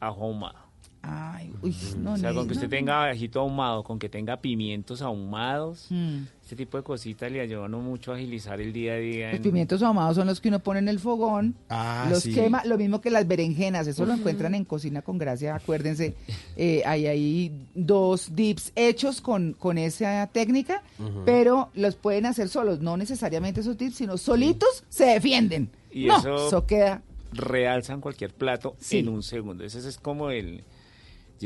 ajo 0.00 0.24
ahumado. 0.24 0.58
Ay, 1.04 1.52
uy, 1.62 1.74
no, 1.98 2.12
o 2.12 2.16
sea, 2.16 2.32
con 2.32 2.46
que 2.46 2.54
usted 2.54 2.68
tenga 2.68 3.10
ajito 3.10 3.40
ahumado, 3.40 3.82
con 3.82 3.98
que 3.98 4.08
tenga 4.08 4.36
pimientos 4.40 5.02
ahumados, 5.02 5.88
Mm. 5.90 6.18
este 6.40 6.54
tipo 6.54 6.76
de 6.76 6.84
cositas 6.84 7.30
le 7.32 7.40
ayudan 7.40 7.72
mucho 7.72 8.12
a 8.12 8.14
agilizar 8.14 8.60
el 8.60 8.72
día 8.72 8.92
a 8.92 8.96
día. 8.98 9.26
Los 9.30 9.36
en- 9.38 9.42
pimientos 9.42 9.82
ahumados 9.82 10.14
son 10.14 10.28
los 10.28 10.40
que 10.40 10.48
uno 10.48 10.60
pone 10.60 10.78
en 10.78 10.86
el 10.88 11.00
fogón, 11.00 11.56
Ah, 11.68 12.06
los 12.08 12.22
sí. 12.22 12.32
quema, 12.32 12.64
lo 12.66 12.78
mismo 12.78 13.00
que 13.00 13.10
las 13.10 13.26
berenjenas, 13.26 13.88
eso 13.88 14.06
lo 14.06 14.12
encuentran 14.14 14.54
en 14.54 14.64
Cocina 14.64 15.02
con 15.02 15.18
Gracia, 15.18 15.56
acuérdense, 15.56 16.14
eh, 16.56 16.82
hay 16.86 17.06
ahí 17.08 17.66
dos 17.74 18.36
dips 18.36 18.70
hechos 18.76 19.20
con, 19.20 19.54
con 19.54 19.78
esa 19.78 20.28
técnica, 20.32 20.84
pero 21.24 21.70
los 21.74 21.96
pueden 21.96 22.26
hacer 22.26 22.48
solos, 22.48 22.78
no 22.80 22.96
necesariamente 22.96 23.60
esos 23.62 23.76
dips, 23.76 23.96
sino 23.96 24.16
solitos 24.18 24.84
se 24.88 25.06
defienden. 25.06 25.68
Y 25.90 26.06
no, 26.06 26.18
eso- 26.18 26.46
eso 26.46 26.64
queda 26.64 27.02
realzan 27.32 28.00
cualquier 28.00 28.32
plato 28.32 28.76
Sí. 28.78 28.98
en 28.98 29.08
un 29.08 29.22
segundo. 29.22 29.64
Ese 29.64 29.78
es 29.78 29.96
como 29.98 30.30
el, 30.30 30.62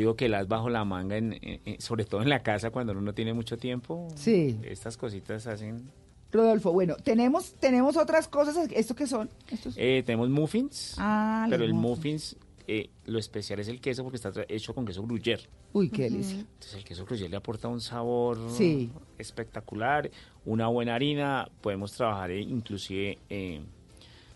digo 0.01 0.17
que 0.17 0.29
las 0.29 0.47
bajo 0.49 0.69
la 0.71 0.85
manga, 0.85 1.17
en, 1.17 1.35
en- 1.43 1.61
en- 1.65 1.81
sobre 1.81 2.05
todo 2.05 2.23
en 2.23 2.29
la 2.29 2.43
casa 2.43 2.71
cuando 2.71 2.93
uno 2.93 3.01
no 3.03 3.13
tiene 3.15 3.33
mucho 3.33 3.57
tiempo. 3.57 4.09
Sí. 4.15 4.59
Estas 4.63 4.97
cositas 4.97 5.47
hacen... 5.47 5.91
Rodolfo, 6.33 6.73
bueno, 6.73 6.97
tenemos, 6.97 7.55
tenemos 7.61 7.97
otras 7.97 8.29
cosas, 8.29 8.69
¿esto 8.73 8.95
qué 8.95 9.07
son? 9.07 9.31
Estos- 9.51 9.75
Eh, 9.79 10.03
tenemos 10.05 10.29
muffins, 10.29 10.95
Ah, 10.99 11.47
pero 11.49 11.61
los 11.63 11.69
el 11.69 11.75
muffins. 11.75 12.35
muffins, 12.35 12.37
eh, 12.69 12.91
lo 13.07 13.19
especial 13.19 13.61
es 13.61 13.69
el 13.69 13.81
queso 13.81 14.03
porque 14.03 14.17
está 14.17 14.33
tra- 14.33 14.45
hecho 14.49 14.75
con 14.75 14.85
queso 14.85 15.03
gruyère. 15.05 15.47
Uy, 15.73 15.89
qué 15.89 16.03
delicia. 16.05 16.41
Entonces 16.41 16.75
el 16.75 16.85
queso 16.85 17.07
gruyère 17.07 17.29
le 17.31 17.37
aporta 17.37 17.69
un 17.69 17.81
sabor 17.81 18.39
Sí. 18.51 18.91
espectacular, 19.19 20.11
una 20.45 20.67
buena 20.69 20.95
harina, 20.97 21.49
podemos 21.61 21.93
trabajar 21.93 22.31
eh, 22.33 22.41
inclusive 22.41 23.19
eh, 23.31 23.61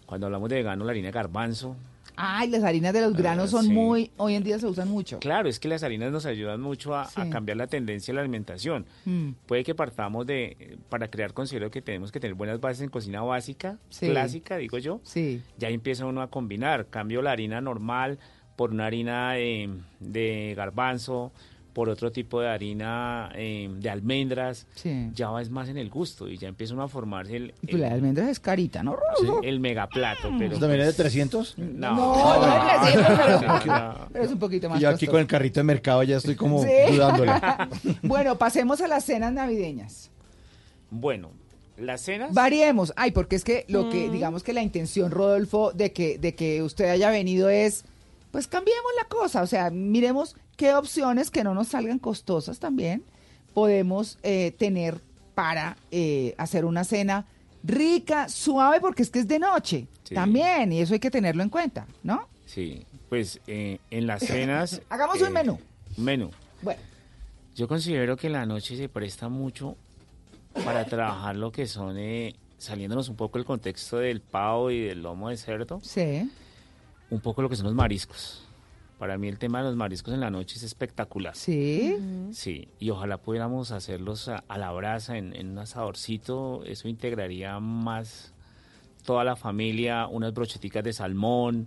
cuando 0.06 0.26
hablamos 0.26 0.48
de 0.48 0.56
vegano 0.56 0.84
la 0.84 0.92
harina 0.92 1.08
de 1.08 1.12
garbanzo. 1.12 1.76
Ay, 2.22 2.48
las 2.50 2.62
harinas 2.64 2.92
de 2.92 3.00
los 3.00 3.14
granos 3.14 3.50
son 3.50 3.60
Ah, 3.60 3.68
sí. 3.68 3.72
muy, 3.72 4.10
hoy 4.18 4.34
en 4.34 4.42
día 4.44 4.58
se 4.58 4.66
usan 4.66 4.88
mucho. 4.88 5.18
Claro, 5.20 5.48
es 5.48 5.58
que 5.58 5.68
las 5.68 5.82
harinas 5.82 6.12
nos 6.12 6.26
ayudan 6.26 6.60
mucho 6.60 6.94
a, 6.94 7.08
cambiar 7.30 7.56
la 7.56 7.66
tendencia 7.66 8.12
de 8.12 8.16
la 8.16 8.20
alimentación. 8.20 8.84
Mm. 9.06 9.30
Puede 9.46 9.64
que 9.64 9.74
partamos 9.74 10.26
de, 10.26 10.76
para 10.88 11.08
crear 11.08 11.32
considero 11.32 11.70
que 11.70 11.80
tenemos 11.82 12.12
que 12.12 12.20
tener 12.20 12.34
buenas 12.34 12.60
bases 12.60 12.82
en 12.82 12.90
cocina 12.90 13.22
básica, 13.22 13.78
Sí. 13.88 14.08
clásica, 14.08 14.56
digo 14.58 14.78
yo. 14.78 15.00
Sí. 15.02 15.42
Ya 15.58 15.68
empieza 15.68 16.04
uno 16.06 16.20
a 16.22 16.28
combinar, 16.30 16.86
cambio 16.88 17.22
la 17.22 17.32
harina 17.32 17.60
normal 17.60 18.18
por 18.56 18.72
una 18.72 18.86
harina 18.86 19.38
eh, 19.38 19.70
de 20.00 20.52
garbanzo, 20.56 21.32
por 21.72 21.88
otro 21.88 22.10
tipo 22.12 22.40
de 22.40 22.48
harina 22.48 23.30
eh, 23.34 23.68
de 23.72 23.90
almendras. 23.90 24.66
Sí. 24.74 25.10
Ya 25.14 25.30
va 25.30 25.40
es 25.42 25.50
más 25.50 25.68
en 25.68 25.76
el 25.78 25.88
gusto 25.90 26.28
y 26.28 26.36
ya 26.36 26.48
empieza 26.48 26.74
uno 26.74 26.82
a 26.82 26.88
formarse 26.88 27.36
el, 27.36 27.54
Y 27.62 27.66
pues 27.68 27.80
la 27.80 27.88
de 27.88 27.94
almendras 27.94 28.28
es 28.28 28.40
carita, 28.40 28.82
¿no? 28.82 28.96
el 29.42 29.60
megaplato. 29.60 30.30
Pero 30.38 30.52
¿Eso 30.52 30.60
también 30.60 30.80
es 30.80 30.86
de 30.88 30.92
pues, 30.92 31.12
300? 31.12 31.58
No, 31.58 31.94
No, 31.94 32.46
no 32.46 32.68
es 32.70 32.80
300, 32.92 33.18
pero, 33.18 33.66
no. 33.66 33.94
pero 34.12 34.24
es 34.24 34.30
un 34.32 34.38
poquito 34.38 34.68
más 34.68 34.78
Y 34.78 34.82
yo 34.82 34.88
aquí 34.88 34.94
costoso. 35.06 35.12
con 35.12 35.20
el 35.20 35.26
carrito 35.26 35.60
de 35.60 35.64
mercado 35.64 36.02
ya 36.02 36.16
estoy 36.16 36.36
como 36.36 36.62
Sí. 36.62 36.68
dudándole. 36.92 37.32
bueno, 38.02 38.36
pasemos 38.36 38.80
a 38.80 38.88
las 38.88 39.04
cenas 39.04 39.32
navideñas. 39.32 40.10
Bueno, 40.90 41.30
las 41.76 42.00
cenas... 42.02 42.34
Variemos. 42.34 42.92
Ay, 42.96 43.12
porque 43.12 43.36
es 43.36 43.44
que 43.44 43.64
lo 43.68 43.88
que, 43.90 44.08
Mm. 44.08 44.12
digamos 44.12 44.42
que 44.42 44.52
la 44.52 44.62
intención, 44.62 45.10
Rodolfo, 45.10 45.72
de 45.72 45.92
que, 45.92 46.18
de 46.18 46.34
que 46.34 46.62
usted 46.62 46.90
haya 46.90 47.10
venido 47.10 47.48
es, 47.48 47.84
pues 48.32 48.46
cambiemos 48.48 48.90
la 49.00 49.08
cosa. 49.08 49.42
O 49.42 49.46
sea, 49.46 49.70
miremos 49.70 50.36
qué 50.60 50.74
opciones 50.74 51.30
que 51.30 51.42
no 51.42 51.54
nos 51.54 51.68
salgan 51.68 51.98
costosas 51.98 52.58
también 52.58 53.02
podemos 53.54 54.18
eh, 54.22 54.52
tener 54.58 55.00
para 55.34 55.78
eh, 55.90 56.34
hacer 56.36 56.66
una 56.66 56.84
cena 56.84 57.24
rica, 57.64 58.28
suave, 58.28 58.78
porque 58.78 59.02
es 59.02 59.08
que 59.08 59.20
es 59.20 59.26
de 59.28 59.38
noche 59.38 59.86
Sí. 60.04 60.14
también, 60.14 60.70
y 60.72 60.80
eso 60.80 60.92
hay 60.92 61.00
que 61.00 61.10
tenerlo 61.10 61.42
en 61.42 61.48
cuenta, 61.48 61.86
¿no? 62.02 62.28
Sí, 62.44 62.84
pues 63.08 63.40
eh, 63.46 63.78
en 63.90 64.06
las 64.06 64.22
cenas... 64.22 64.82
Hagamos 64.90 65.22
un 65.22 65.32
menú. 65.32 65.58
Menú. 65.96 66.30
Bueno. 66.60 66.80
Yo 67.56 67.66
considero 67.66 68.16
que 68.18 68.28
la 68.28 68.44
noche 68.44 68.76
se 68.76 68.88
presta 68.90 69.28
mucho 69.30 69.76
para 70.64 70.84
trabajar 70.84 71.36
lo 71.36 71.52
que 71.52 71.66
son, 71.66 71.96
saliéndonos 72.58 73.08
un 73.08 73.16
poco 73.16 73.38
del 73.38 73.46
contexto 73.46 73.96
del 73.98 74.20
pavo 74.20 74.70
y 74.70 74.80
del 74.80 75.02
lomo 75.02 75.30
de 75.30 75.36
cerdo, 75.38 75.80
Sí. 75.82 76.28
un 77.08 77.20
poco 77.20 77.40
lo 77.40 77.48
que 77.48 77.56
son 77.56 77.64
los 77.66 77.74
mariscos. 77.74 78.44
Para 79.00 79.16
mí 79.16 79.28
el 79.28 79.38
tema 79.38 79.58
de 79.60 79.64
los 79.64 79.76
mariscos 79.76 80.12
en 80.12 80.20
la 80.20 80.30
noche 80.30 80.58
es 80.58 80.62
espectacular. 80.62 81.34
Sí. 81.34 81.96
Sí, 82.32 82.68
y 82.78 82.90
ojalá 82.90 83.16
pudiéramos 83.16 83.70
hacerlos 83.72 84.28
a, 84.28 84.44
a 84.46 84.58
la 84.58 84.70
brasa, 84.72 85.16
en, 85.16 85.34
en 85.34 85.48
un 85.52 85.58
asadorcito, 85.58 86.62
eso 86.66 86.86
integraría 86.86 87.58
más 87.60 88.34
toda 89.06 89.24
la 89.24 89.36
familia, 89.36 90.06
unas 90.06 90.34
brocheticas 90.34 90.84
de 90.84 90.92
salmón. 90.92 91.66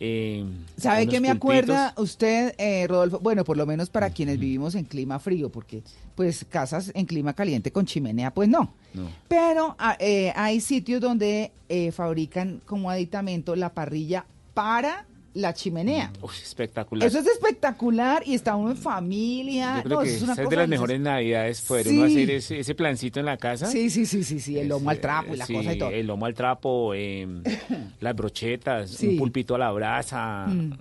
eh, 0.00 0.46
¿Sabe 0.78 1.06
qué 1.06 1.20
me 1.20 1.28
pulpitos. 1.36 1.36
acuerda 1.36 1.94
usted, 1.98 2.54
eh, 2.56 2.86
Rodolfo? 2.88 3.18
Bueno, 3.20 3.44
por 3.44 3.58
lo 3.58 3.66
menos 3.66 3.90
para 3.90 4.08
quienes 4.08 4.38
vivimos 4.38 4.74
en 4.74 4.86
clima 4.86 5.18
frío, 5.18 5.50
porque 5.52 5.82
pues 6.14 6.46
casas 6.48 6.90
en 6.94 7.04
clima 7.04 7.34
caliente 7.34 7.70
con 7.70 7.84
chimenea, 7.84 8.32
pues 8.32 8.48
no. 8.48 8.72
No. 8.94 9.08
Pero 9.28 9.76
ah, 9.78 9.96
eh, 10.00 10.32
hay 10.34 10.62
sitios 10.62 11.02
donde 11.02 11.52
eh, 11.68 11.92
fabrican 11.92 12.62
como 12.64 12.90
aditamento 12.90 13.54
la 13.56 13.74
parrilla 13.74 14.24
para 14.54 15.06
la 15.34 15.54
chimenea. 15.54 16.12
Uy, 16.20 16.30
espectacular. 16.42 17.08
Eso 17.08 17.18
es 17.18 17.26
espectacular 17.26 18.22
y 18.26 18.34
está 18.34 18.54
uno 18.56 18.72
en 18.72 18.76
familia. 18.76 19.76
Yo 19.78 19.82
creo 19.84 19.98
No, 19.98 20.04
que 20.04 20.14
es 20.14 20.22
una 20.22 20.36
cosa 20.36 20.48
de 20.48 20.56
las 20.56 20.68
mejores 20.68 21.00
navidades 21.00 21.60
poder 21.62 21.86
Sí. 21.86 21.96
uno 21.96 22.04
hacer 22.06 22.30
ese, 22.30 22.58
ese 22.60 22.74
plancito 22.74 23.18
en 23.20 23.26
la 23.26 23.36
casa. 23.38 23.66
Sí, 23.66 23.88
sí, 23.90 24.04
sí, 24.06 24.24
sí, 24.24 24.40
sí, 24.40 24.58
el 24.58 24.68
lomo 24.68 24.90
al 24.90 24.98
trapo 25.00 25.34
y 25.34 25.36
la 25.38 25.46
Sí, 25.46 25.54
cosa 25.54 25.72
y 25.74 25.78
todo. 25.78 25.90
El 25.90 26.06
lomo 26.06 26.26
al 26.26 26.34
trapo, 26.34 26.92
eh, 26.94 27.26
las 28.00 28.14
brochetas, 28.16 28.90
Sí. 28.90 29.08
un 29.08 29.16
pulpito 29.16 29.54
a 29.54 29.58
la 29.58 29.70
brasa. 29.72 30.46
Mm. 30.48 30.72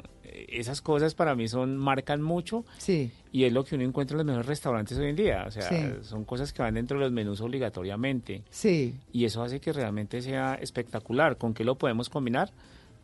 Esas 0.48 0.82
cosas 0.82 1.14
para 1.14 1.36
mí 1.36 1.48
son 1.48 1.78
marcan 1.78 2.22
mucho 2.22 2.66
Sí. 2.78 3.12
y 3.32 3.44
es 3.46 3.54
lo 3.54 3.64
que 3.64 3.76
uno 3.76 3.84
encuentra 3.86 4.16
en 4.16 4.18
los 4.20 4.26
mejores 4.26 4.48
restaurantes 4.48 4.98
hoy 4.98 5.10
en 5.10 5.16
día. 5.16 5.44
O 5.48 5.52
sea, 5.52 5.70
Sí. 5.70 5.76
son 6.04 6.26
cosas 6.26 6.52
que 6.52 6.62
van 6.62 6.74
dentro 6.74 6.98
de 6.98 7.04
los 7.06 7.12
menús 7.14 7.40
obligatoriamente. 7.42 8.44
Sí. 8.50 8.96
Y 9.14 9.26
eso 9.26 9.44
hace 9.44 9.60
que 9.60 9.72
realmente 9.72 10.22
sea 10.22 10.56
espectacular. 10.56 11.38
¿Con 11.38 11.54
qué 11.54 11.64
lo 11.64 11.76
podemos 11.76 12.10
combinar? 12.10 12.52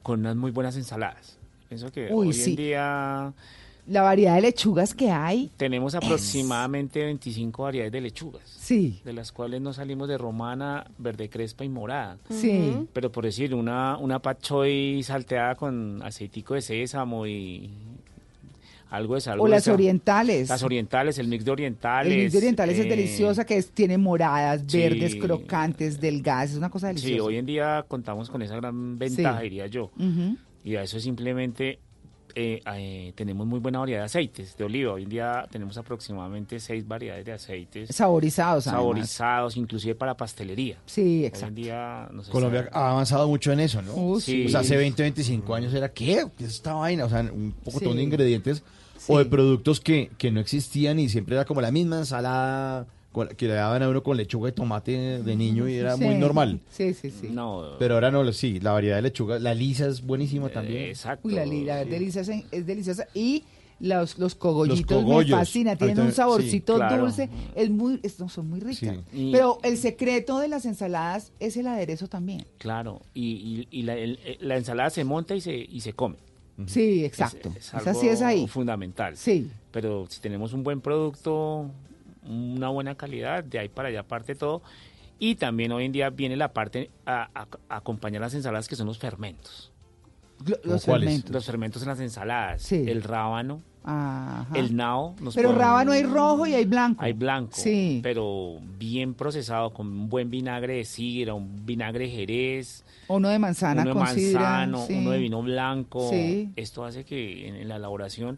Con 0.03 0.21
unas 0.21 0.35
muy 0.35 0.51
buenas 0.51 0.77
ensaladas. 0.77 1.36
Pienso 1.67 1.91
que 1.91 2.07
Uy, 2.11 2.27
hoy 2.27 2.33
sí. 2.33 2.51
en 2.51 2.55
día 2.55 3.33
La 3.87 4.01
variedad 4.01 4.35
de 4.35 4.41
lechugas 4.41 4.93
que 4.93 5.09
hay. 5.11 5.49
tenemos 5.57 5.95
aproximadamente 5.95 7.03
25 7.03 7.63
variedades 7.63 7.91
de 7.91 8.01
lechugas. 8.01 8.43
Sí. 8.45 8.99
De 9.05 9.13
las 9.13 9.31
cuales 9.31 9.61
no 9.61 9.73
salimos 9.73 10.07
de 10.09 10.17
romana, 10.17 10.85
verde 10.97 11.29
crespa 11.29 11.63
y 11.65 11.69
morada. 11.69 12.17
Sí. 12.29 12.73
Pero 12.93 13.11
por 13.11 13.23
decir, 13.25 13.53
una, 13.55 13.97
una 13.97 14.19
pat 14.19 14.41
choy 14.41 15.03
salteada 15.03 15.55
con 15.55 16.01
aceitico 16.03 16.53
de 16.53 16.61
sésamo 16.61 17.25
y 17.27 17.69
algo 18.89 19.15
de 19.15 19.21
sal 19.21 19.39
O 19.41 19.47
las 19.49 19.67
orientales. 19.67 20.47
Las 20.47 20.63
orientales, 20.63 21.17
el 21.17 21.27
mix 21.27 21.43
de 21.43 21.51
orientales. 21.51 22.11
El 22.13 22.19
mix 22.19 22.31
de 22.31 22.37
orientales 22.37 22.79
es 22.79 22.85
eh, 22.85 22.89
deliciosa, 22.89 23.45
que 23.45 23.57
es, 23.57 23.71
tiene 23.71 23.97
moradas, 23.97 24.63
sí. 24.67 24.77
verdes, 24.79 25.15
crocantes, 25.15 25.99
delgadas, 25.99 26.51
es 26.51 26.57
una 26.57 26.69
cosa 26.69 26.87
deliciosa. 26.87 27.13
Sí, 27.15 27.19
hoy 27.19 27.35
en 27.35 27.45
día 27.45 27.83
contamos 27.87 28.29
con 28.29 28.41
esa 28.41 28.55
gran 28.55 28.97
ventaja, 28.97 29.37
Sí. 29.39 29.43
diría 29.43 29.67
yo. 29.67 29.91
Ujú. 29.97 30.37
Y 30.67 30.75
a 30.75 30.83
eso 30.83 30.99
simplemente 30.99 31.79
eh, 32.35 32.61
eh, 32.75 33.13
tenemos 33.15 33.47
muy 33.47 33.59
buena 33.61 33.79
variedad 33.79 34.01
de 34.01 34.05
aceites 34.07 34.57
de 34.57 34.65
oliva. 34.65 34.91
Hoy 34.93 35.03
en 35.03 35.09
día 35.09 35.47
tenemos 35.49 35.77
aproximadamente 35.77 36.59
seis 36.59 36.85
variedades 36.85 37.25
de 37.25 37.31
aceites. 37.31 37.95
Saborizados, 37.95 38.67
además. 38.67 38.81
Saborizados, 38.81 39.55
inclusive 39.55 39.95
para 39.95 40.17
pastelería. 40.17 40.77
Sí, 40.85 41.01
Hoy 41.01 41.19
en 41.19 41.25
exacto. 41.25 41.55
día 41.55 42.09
nos 42.11 42.27
Colombia 42.27 42.59
está- 42.63 42.77
ha 42.79 42.91
avanzado 42.91 43.29
mucho 43.29 43.53
en 43.53 43.61
eso, 43.61 43.81
¿no? 43.81 43.93
Uh, 43.95 44.19
sí. 44.19 44.45
O 44.45 44.49
sea, 44.49 44.59
hace 44.59 44.75
20, 44.75 45.01
25 45.03 45.55
años 45.55 45.73
era, 45.73 45.87
¿qué? 45.93 46.25
¿Qué 46.37 46.43
es 46.43 46.55
esta 46.55 46.73
vaina? 46.73 47.05
O 47.05 47.09
sea, 47.09 47.21
un 47.21 47.53
poco 47.63 47.79
Sí. 47.79 47.85
de 47.85 48.03
ingredientes 48.03 48.61
o 49.07 49.19
de 49.19 49.25
productos 49.25 49.79
que, 49.79 50.11
que 50.17 50.31
no 50.31 50.41
existían 50.41 50.99
y 50.99 51.07
siempre 51.07 51.35
era 51.35 51.45
como 51.45 51.61
la 51.61 51.71
misma 51.71 51.99
ensalada 51.99 52.87
con- 53.17 53.29
que 53.29 53.47
le 53.47 53.55
daban 53.55 53.81
a 53.81 53.89
uno 53.89 54.03
con 54.03 54.15
lechuga 54.15 54.49
y 54.49 54.51
tomate 54.51 55.23
de 55.23 55.35
niño 55.35 55.67
y 55.67 55.75
era 55.75 55.97
Sí. 55.97 56.03
muy 56.03 56.15
normal. 56.15 56.59
Sí, 56.69 56.93
sí, 56.93 57.09
sí. 57.09 57.29
No, 57.31 57.71
Pero 57.79 57.95
ahora 57.95 58.11
no, 58.11 58.31
sí, 58.31 58.59
la 58.59 58.71
variedad 58.73 58.97
de 58.97 59.01
lechuga, 59.01 59.39
la 59.39 59.53
lisa 59.55 59.87
es 59.87 60.01
buenísima 60.05 60.49
también. 60.49 60.83
Eh, 60.83 60.89
exacto. 60.89 61.27
Uy, 61.27 61.33
la, 61.33 61.45
li- 61.45 61.65
la 61.65 61.83
deliciosa, 61.83 62.33
es 62.51 62.65
deliciosa. 62.67 63.07
Y 63.15 63.43
los, 63.79 64.17
los 64.19 64.35
cogollitos 64.35 65.03
Los 65.03 65.25
me 65.25 65.31
fascinan, 65.35 65.77
tienen 65.77 65.99
un 65.99 66.11
saborcito 66.11 66.73
sí, 66.73 66.77
claro. 66.79 67.03
dulce, 67.03 67.29
es 67.55 67.69
muy, 67.69 67.99
es- 68.03 68.19
no, 68.19 68.29
son 68.29 68.49
muy 68.49 68.59
ricas. 68.59 68.95
Sí. 69.11 69.29
Pero 69.31 69.57
el 69.63 69.77
secreto 69.77 70.39
de 70.39 70.47
las 70.47 70.65
ensaladas 70.65 71.31
es 71.39 71.57
el 71.57 71.67
aderezo 71.67 72.07
también. 72.07 72.45
Claro, 72.59 73.01
y, 73.13 73.67
y- 73.71 73.79
y 73.79 73.81
la, 73.83 73.95
el- 73.95 74.19
eh, 74.25 74.37
la 74.41 74.57
ensalada 74.57 74.89
se 74.91 75.03
monta 75.03 75.35
y 75.35 75.41
se, 75.41 75.55
y 75.55 75.81
se 75.81 75.93
come. 75.93 76.17
Sí, 76.65 77.05
exacto. 77.05 77.49
Es, 77.55 77.71
Esa 77.73 77.93
sí 77.93 78.07
es 78.07 78.21
ahí. 78.23 78.47
fundamental. 78.47 79.15
Sí. 79.15 79.47
Pero 79.71 80.07
si 80.09 80.19
tenemos 80.21 80.53
un 80.53 80.63
buen 80.63 80.81
producto, 80.81 81.69
una 82.27 82.69
buena 82.69 82.95
calidad, 82.95 83.43
de 83.43 83.59
ahí 83.59 83.69
para 83.69 83.89
allá 83.89 84.03
parte 84.03 84.35
todo. 84.35 84.61
Y 85.19 85.35
también 85.35 85.71
hoy 85.71 85.85
en 85.85 85.91
día 85.91 86.09
viene 86.11 86.35
la 86.35 86.53
parte 86.53 86.91
a, 87.05 87.29
a- 87.33 87.47
a 87.69 87.77
acompañar 87.77 88.21
las 88.21 88.33
ensaladas 88.35 88.67
que 88.67 88.75
son 88.75 88.85
los 88.87 88.99
fermentos. 88.99 89.71
Lo- 90.45 90.57
Los 90.63 90.85
cuáles? 90.85 91.05
fermentos. 91.09 91.31
Los 91.31 91.45
fermentos 91.45 91.81
en 91.81 91.87
las 91.87 91.99
ensaladas. 91.99 92.61
Sí. 92.61 92.85
El 92.87 93.01
rábano, 93.01 93.61
Ajá. 93.83 94.45
El 94.53 94.75
nao. 94.75 95.15
nos 95.21 95.33
Pero 95.33 95.47
podemos- 95.49 95.65
rábano 95.65 95.91
hay 95.93 96.03
rojo 96.03 96.45
y 96.45 96.53
hay 96.53 96.65
blanco. 96.65 97.03
Hay 97.03 97.13
blanco, 97.13 97.53
Sí. 97.55 97.99
pero 98.03 98.59
bien 98.77 99.13
procesado 99.15 99.73
con 99.73 99.87
un 99.87 100.09
buen 100.09 100.29
vinagre 100.29 100.75
de 100.75 100.85
sidra, 100.85 101.33
un 101.33 101.65
vinagre 101.65 102.07
jerez, 102.09 102.83
Uno 103.07 103.29
de 103.29 103.39
manzana 103.39 103.81
uno 103.83 103.93
de 103.93 103.99
con 103.99 104.07
sidra, 104.09 104.41
manzano, 104.41 104.85
sí. 104.85 104.93
uno 104.99 105.11
de 105.11 105.17
vino 105.19 105.41
blanco. 105.41 106.09
Sí. 106.11 106.51
Esto 106.57 106.83
hace 106.85 107.05
que 107.05 107.47
en, 107.47 107.55
en 107.55 107.67
la 107.69 107.77
elaboración 107.77 108.37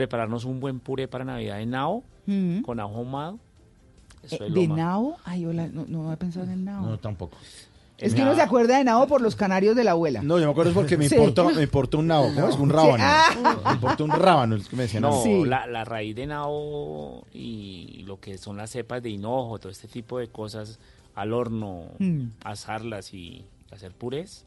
prepararnos 0.00 0.44
un 0.44 0.60
buen 0.60 0.78
puré 0.78 1.08
para 1.08 1.24
Navidad 1.24 1.56
de 1.56 1.66
nao 1.66 2.04
Mm. 2.26 2.60
con 2.62 2.78
ajo 2.78 2.94
ahumado. 2.96 3.38
Eso 4.22 4.36
Eh, 4.44 4.48
es 4.48 4.54
¿De 4.54 4.68
nao? 4.68 5.16
Ay, 5.24 5.46
hola, 5.46 5.68
no, 5.68 5.84
no 5.88 6.12
he 6.12 6.16
pensado 6.16 6.44
en 6.46 6.52
el 6.52 6.64
nao. 6.64 6.84
No, 6.86 6.98
tampoco. 6.98 7.36
es 7.98 8.14
que 8.14 8.20
uno 8.20 8.34
se 8.34 8.42
acuerda 8.42 8.76
de 8.76 8.84
nao 8.84 9.06
por 9.06 9.22
los 9.22 9.34
canarios 9.36 9.74
de 9.74 9.82
la 9.84 9.92
abuela. 9.92 10.20
No, 10.22 10.38
yo 10.38 10.44
me 10.44 10.50
acuerdo 10.50 10.70
es 10.72 10.74
porque 10.74 10.96
me 10.98 11.08
Sí. 11.08 11.14
importa, 11.14 11.44
me 11.44 11.62
importa 11.62 11.96
un 11.96 12.06
nabo, 12.08 12.26
¿cómo 12.34 12.48
es? 12.48 12.56
Un 12.56 12.68
rábano. 12.70 12.96
ah. 13.06 13.60
Me 13.64 13.72
importa 13.72 14.04
un 14.04 14.10
rábano, 14.10 14.56
es 14.56 14.68
que 14.68 14.76
me 14.76 14.82
decían. 14.82 15.02
No, 15.02 15.44
la, 15.46 15.66
la 15.66 15.84
raíz 15.84 16.14
de 16.14 16.26
nao 16.26 17.24
y 17.32 18.02
lo 18.06 18.20
que 18.20 18.36
son 18.36 18.56
las 18.58 18.70
cepas 18.70 19.02
de 19.02 19.08
hinojo, 19.10 19.58
todo 19.58 19.70
este 19.72 19.88
tipo 19.88 20.18
de 20.18 20.28
cosas 20.28 20.78
al 21.14 21.32
horno, 21.32 21.84
Mm. 21.98 22.26
asarlas 22.44 23.14
y 23.14 23.44
hacer 23.72 23.92
purés. 23.92 24.44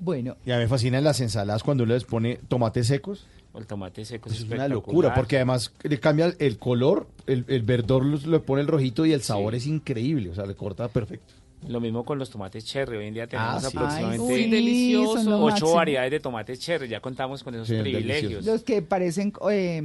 Bueno, 0.00 0.36
Y 0.46 0.52
a 0.52 0.56
mí 0.56 0.62
me 0.62 0.68
fascinan 0.68 1.02
las 1.04 1.20
ensaladas 1.20 1.62
cuando 1.64 1.82
uno 1.84 1.92
les 1.92 2.04
pone 2.04 2.36
tomates 2.48 2.86
secos. 2.86 3.26
El 3.56 3.66
tomate 3.66 4.04
seco 4.04 4.28
es 4.28 4.36
es 4.40 4.44
una 4.50 4.68
locura, 4.68 5.14
porque 5.14 5.36
además 5.36 5.72
le 5.82 5.98
cambia 5.98 6.32
el 6.38 6.58
color, 6.58 7.06
el, 7.26 7.44
el 7.48 7.62
verdor 7.62 8.04
lo- 8.04 8.18
le 8.18 8.40
pone 8.40 8.60
el 8.62 8.68
rojito 8.68 9.04
y 9.06 9.12
el 9.12 9.22
sabor 9.22 9.54
es 9.54 9.66
increíble, 9.66 10.30
o 10.30 10.34
sea, 10.34 10.46
le 10.46 10.54
corta 10.54 10.86
perfecto. 10.88 11.34
Lo 11.66 11.80
mismo 11.80 12.04
con 12.04 12.20
los 12.20 12.30
tomates 12.30 12.64
cherry. 12.64 12.98
Hoy 12.98 13.06
en 13.06 13.14
día 13.14 13.26
tenemos 13.26 13.64
Ah, 13.64 13.68
sí. 13.68 13.76
aproximadamente 13.76 14.32
Ay, 14.34 14.48
delicioso. 14.50 15.20
ocho 15.20 15.38
máximo. 15.50 15.74
variedades 15.74 16.10
de 16.12 16.20
tomates 16.20 16.60
cherry. 16.60 16.86
Ya 16.86 17.00
contamos 17.00 17.42
con 17.42 17.52
esos 17.56 17.66
Sí, 17.66 17.74
privilegios. 17.80 18.44
los 18.44 18.62
que 18.62 18.80
parecen 18.80 19.32
eh, 19.50 19.82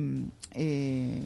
eh, 0.54 1.22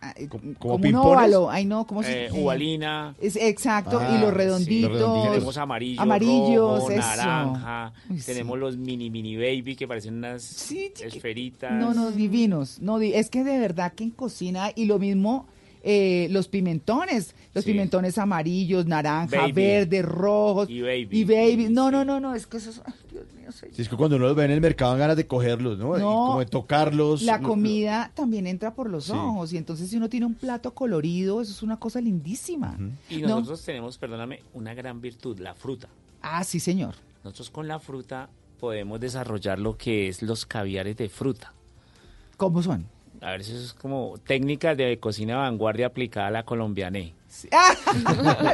ah, 0.00 0.14
eh, 0.16 0.28
como, 0.28 0.74
un 0.74 0.80
pimpones? 0.80 0.94
óvalo. 0.94 1.50
Ay, 1.50 1.64
no, 1.64 1.86
¿cómo 1.86 2.02
se 2.02 2.26
Eh, 2.26 2.32
uvalina. 2.32 3.14
Es, 3.20 3.36
exacto, 3.36 3.98
Ah, 4.00 4.14
y 4.16 4.20
los 4.20 4.30
sí. 4.30 4.36
redonditos. 4.36 4.90
Los 4.90 4.98
redonditos. 5.00 5.32
Tenemos 5.34 5.56
amarillo, 5.56 6.00
amarillos, 6.02 6.78
rojo, 6.80 6.90
eso. 6.90 7.00
naranja. 7.00 7.92
Uy, 8.10 8.18
sí. 8.20 8.26
tenemos 8.26 8.58
los 8.58 8.76
mini 8.76 9.10
mini 9.10 9.36
baby 9.36 9.76
que 9.76 9.86
parecen 9.88 10.14
unas 10.14 10.70
esferitas. 10.72 11.72
No, 11.72 11.94
no, 11.94 12.10
divinos. 12.10 12.80
No, 12.80 13.00
es 13.00 13.30
que 13.30 13.44
de 13.44 13.58
verdad 13.58 13.92
que 13.92 14.04
en 14.04 14.10
cocina 14.10 14.70
y 14.74 14.84
lo 14.86 14.98
mismo 14.98 15.46
eh, 15.84 16.26
los 16.32 16.48
pimentones, 16.48 17.34
los 17.54 17.64
Sí. 17.64 17.70
pimentones 17.72 18.18
amarillos, 18.18 18.84
naranja, 18.86 19.42
Baby. 19.42 19.52
verdes, 19.52 20.04
rojos 20.04 20.68
Y 20.68 20.80
baby. 20.82 21.08
y 21.12 21.24
baby. 21.24 21.68
No, 21.70 21.90
no, 21.92 22.04
no, 22.04 22.18
no, 22.18 22.34
es 22.34 22.46
que 22.48 22.56
eso 22.56 22.70
Si 23.72 23.82
es 23.82 23.88
que 23.88 23.96
cuando 23.96 24.16
uno 24.16 24.26
los 24.28 24.36
ve 24.36 24.44
en 24.44 24.50
el 24.52 24.60
mercado 24.60 24.92
dan 24.92 25.00
ganas 25.00 25.16
de 25.16 25.26
cogerlos, 25.26 25.78
¿no? 25.78 25.96
Y 25.98 26.00
como 26.00 26.38
de 26.40 26.46
tocarlos. 26.46 27.22
La 27.22 27.38
Lo- 27.38 27.48
comida 27.48 28.10
también 28.14 28.46
entra 28.46 28.74
por 28.74 28.88
los 28.90 29.04
Sí. 29.06 29.12
ojos 29.12 29.52
y 29.52 29.56
entonces 29.56 29.90
si 29.90 29.96
uno 29.96 30.08
tiene 30.08 30.26
un 30.26 30.34
plato 30.34 30.74
colorido, 30.74 31.40
eso 31.40 31.52
es 31.52 31.62
una 31.62 31.78
cosa 31.78 32.00
lindísima. 32.00 32.76
Y 33.10 33.18
¿no? 33.22 33.28
nosotros 33.28 33.64
tenemos, 33.64 33.98
perdóname, 33.98 34.40
una 34.54 34.74
gran 34.74 35.00
virtud, 35.00 35.38
la 35.40 35.54
fruta. 35.54 35.88
Ah, 36.22 36.44
sí, 36.44 36.60
señor. 36.60 36.94
Nosotros 37.24 37.50
con 37.50 37.66
la 37.68 37.78
fruta 37.80 38.28
podemos 38.60 38.98
desarrollar 39.00 39.58
lo 39.58 39.76
que 39.76 40.08
es 40.08 40.22
los 40.22 40.46
caviares 40.46 40.96
de 40.96 41.08
fruta. 41.08 41.52
¿Cómo 42.36 42.62
son? 42.62 42.86
A 43.20 43.32
ver, 43.32 43.40
eso 43.40 43.56
es 43.56 43.72
como 43.72 44.14
técnicas 44.24 44.76
de 44.76 44.98
cocina 45.00 45.32
de 45.34 45.38
vanguardia 45.40 45.86
aplicada 45.86 46.28
a 46.28 46.30
la 46.30 46.44
colombiané. 46.44 47.14
Ah, 47.52 47.74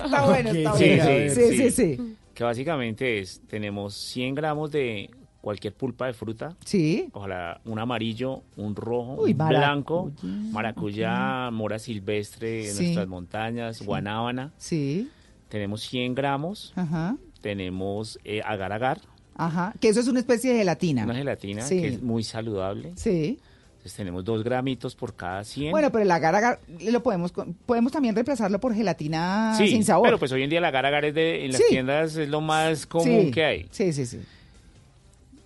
está 0.05 0.25
bueno, 0.27 0.51
está 0.51 0.73
Sí, 0.77 0.85
bueno. 0.97 1.05
sí, 1.05 1.31
sí, 1.31 1.49
sí. 1.57 1.71
sí, 1.71 1.71
sí. 1.97 2.17
Que 2.35 2.45
básicamente 2.45 3.21
es, 3.21 3.41
tenemos 3.47 3.95
100 3.95 4.35
gramos 4.35 4.71
de 4.73 5.09
cualquier 5.41 5.75
pulpa 5.75 6.07
de 6.07 6.15
fruta. 6.15 6.57
Sí. 6.65 7.09
Ojalá 7.13 7.61
un 7.65 7.79
amarillo, 7.79 8.43
un 8.57 8.75
rojo, 8.75 9.17
Uy, 9.23 9.33
un 9.33 9.37
maracuyá. 9.37 9.59
blanco, 9.69 10.13
maracuyá, 10.53 11.51
mora 11.51 11.79
silvestre 11.79 12.49
de 12.49 12.73
Sí. 12.73 12.83
nuestras 12.85 13.09
montañas, 13.09 13.77
Sí. 13.79 13.85
guanábana. 13.85 14.53
Sí. 14.57 15.11
Tenemos 15.49 15.83
100 15.83 16.15
gramos. 16.15 16.73
Ajá. 16.77 17.17
Tenemos 17.41 18.19
eh, 18.25 18.41
agar 18.45 18.73
agar, 18.73 19.01
Ajá. 19.37 19.75
Que 19.81 19.89
eso 19.89 19.99
es 20.01 20.07
una 20.09 20.21
especie 20.21 20.53
de 20.53 20.59
gelatina. 20.59 21.05
una 21.05 21.15
gelatina 21.15 21.63
Sí. 21.63 21.81
que 21.81 21.89
es 21.89 22.03
muy 22.03 22.23
saludable. 22.23 22.93
Sí. 22.97 23.39
Entonces 23.85 23.99
tenemos 23.99 24.25
2 24.25 24.43
gramitos 24.43 24.95
por 24.95 25.15
cada 25.15 25.45
100. 25.45 25.71
Bueno, 25.71 25.93
pero 25.93 26.03
el 26.05 26.11
agar 26.11 26.35
agar 26.35 26.59
lo 26.91 27.03
podemos 27.03 27.35
podemos 27.67 27.93
también 27.93 28.15
reemplazarlo 28.15 28.59
por 28.59 28.75
gelatina 28.75 29.53
sí, 29.59 29.69
sin 29.69 29.85
sabor. 29.85 30.07
pero 30.07 30.19
pues 30.19 30.33
hoy 30.33 30.43
en 30.43 30.49
día 30.49 30.59
el 30.59 30.65
agar 30.65 30.87
agar 30.87 31.05
es 31.05 31.15
de, 31.15 31.45
en 31.45 31.53
las 31.53 31.61
Sí. 31.61 31.67
tiendas 31.69 32.17
es 32.17 32.31
lo 32.31 32.41
más 32.41 32.87
común 32.87 33.27
Sí. 33.27 33.31
que 33.31 33.45
hay. 33.45 33.67
Sí, 33.71 33.93
sí, 33.93 34.07
sí. 34.07 34.21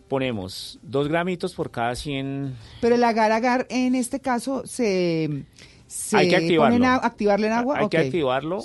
Ponemos 0.08 0.78
2 0.82 1.08
gramitos 1.08 1.52
por 1.52 1.72
cada 1.72 1.96
100 1.96 2.54
Pero 2.80 2.94
el 2.94 3.02
agar 3.02 3.32
agar 3.32 3.66
en 3.70 3.96
este 3.96 4.20
caso 4.20 4.64
se, 4.66 5.42
se 5.88 6.16
Hay 6.16 6.28
que 6.28 6.36
activarlo. 6.36 6.76
pone 6.76 6.86
en 6.86 6.92
a- 6.92 6.94
activarlo 6.94 7.44
en 7.46 7.52
agua. 7.54 7.78
Hay 7.80 7.88
que 7.88 7.98
activarlo, 7.98 8.62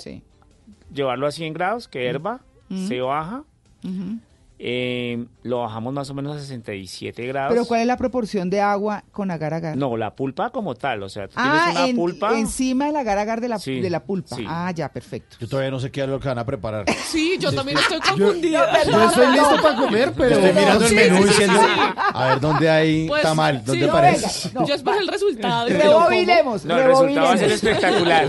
llevarlo 0.92 1.26
a 1.26 1.32
100 1.32 1.52
grados, 1.52 1.88
que 1.88 2.06
herva, 2.06 2.40
Mm. 2.68 2.86
se 2.86 3.00
baja, 3.00 3.42
Ujú. 3.82 4.18
Eh, 4.66 5.26
lo 5.42 5.60
bajamos 5.60 5.92
más 5.92 6.08
o 6.08 6.14
menos 6.14 6.34
a 6.36 6.40
67 6.40 7.26
grados. 7.26 7.52
Pero 7.52 7.66
¿cuál 7.66 7.82
es 7.82 7.86
la 7.86 7.98
proporción 7.98 8.48
de 8.48 8.62
agua 8.62 9.04
con 9.12 9.30
agar 9.30 9.52
agar? 9.52 9.76
No, 9.76 9.94
la 9.98 10.16
pulpa 10.16 10.48
como 10.48 10.74
tal, 10.74 11.02
o 11.02 11.08
sea, 11.10 11.28
tú 11.28 11.34
ah, 11.36 11.64
tienes 11.66 11.76
una 11.82 11.88
en- 11.90 11.96
pulpa. 11.96 12.38
encima 12.38 12.86
del 12.86 12.96
agar 12.96 13.18
agar 13.18 13.42
de 13.42 13.48
la, 13.48 13.58
Sí, 13.58 13.80
de 13.82 13.90
la 13.90 14.02
pulpa. 14.04 14.36
sí. 14.36 14.44
Ah, 14.48 14.70
ya, 14.74 14.88
perfecto. 14.90 15.36
Yo 15.38 15.46
todavía 15.48 15.70
no 15.70 15.80
sé 15.80 15.90
qué 15.90 16.00
es 16.02 16.08
lo 16.08 16.18
que 16.18 16.28
van 16.28 16.38
a 16.38 16.46
preparar. 16.46 16.86
Sí, 17.14 17.36
yo 17.38 17.52
también 17.52 17.76
estoy 17.78 18.00
confundida. 18.00 18.82
yo 18.90 19.04
estoy 19.04 19.26
listo 19.32 19.56
para 19.62 19.76
comer, 19.76 20.12
pero... 20.16 20.34
Estoy 20.36 20.52
mirando 20.52 20.84
el 20.84 20.88
Sí, 20.90 20.94
menú 20.96 21.16
sí, 21.18 21.22
sí, 21.22 21.28
diciendo, 21.28 21.60
sí. 21.60 21.68
a 22.14 22.26
ver 22.28 22.40
dónde 22.40 22.70
hay 22.70 23.06
Pues, 23.06 23.22
tamal, 23.22 23.58
sí, 23.58 23.64
dónde 23.66 23.86
no, 23.86 23.92
parece. 23.92 24.48
venga, 24.48 24.66
Yo 24.66 24.74
espero 24.74 24.98
el 24.98 25.08
resultado. 25.08 25.68
Rebobinemos, 25.68 26.64
No, 26.64 26.76
el 26.78 26.84
resultado 26.88 27.26
va 27.26 27.32
a 27.34 27.36
ser 27.36 27.50
rebobinemos. 27.50 27.62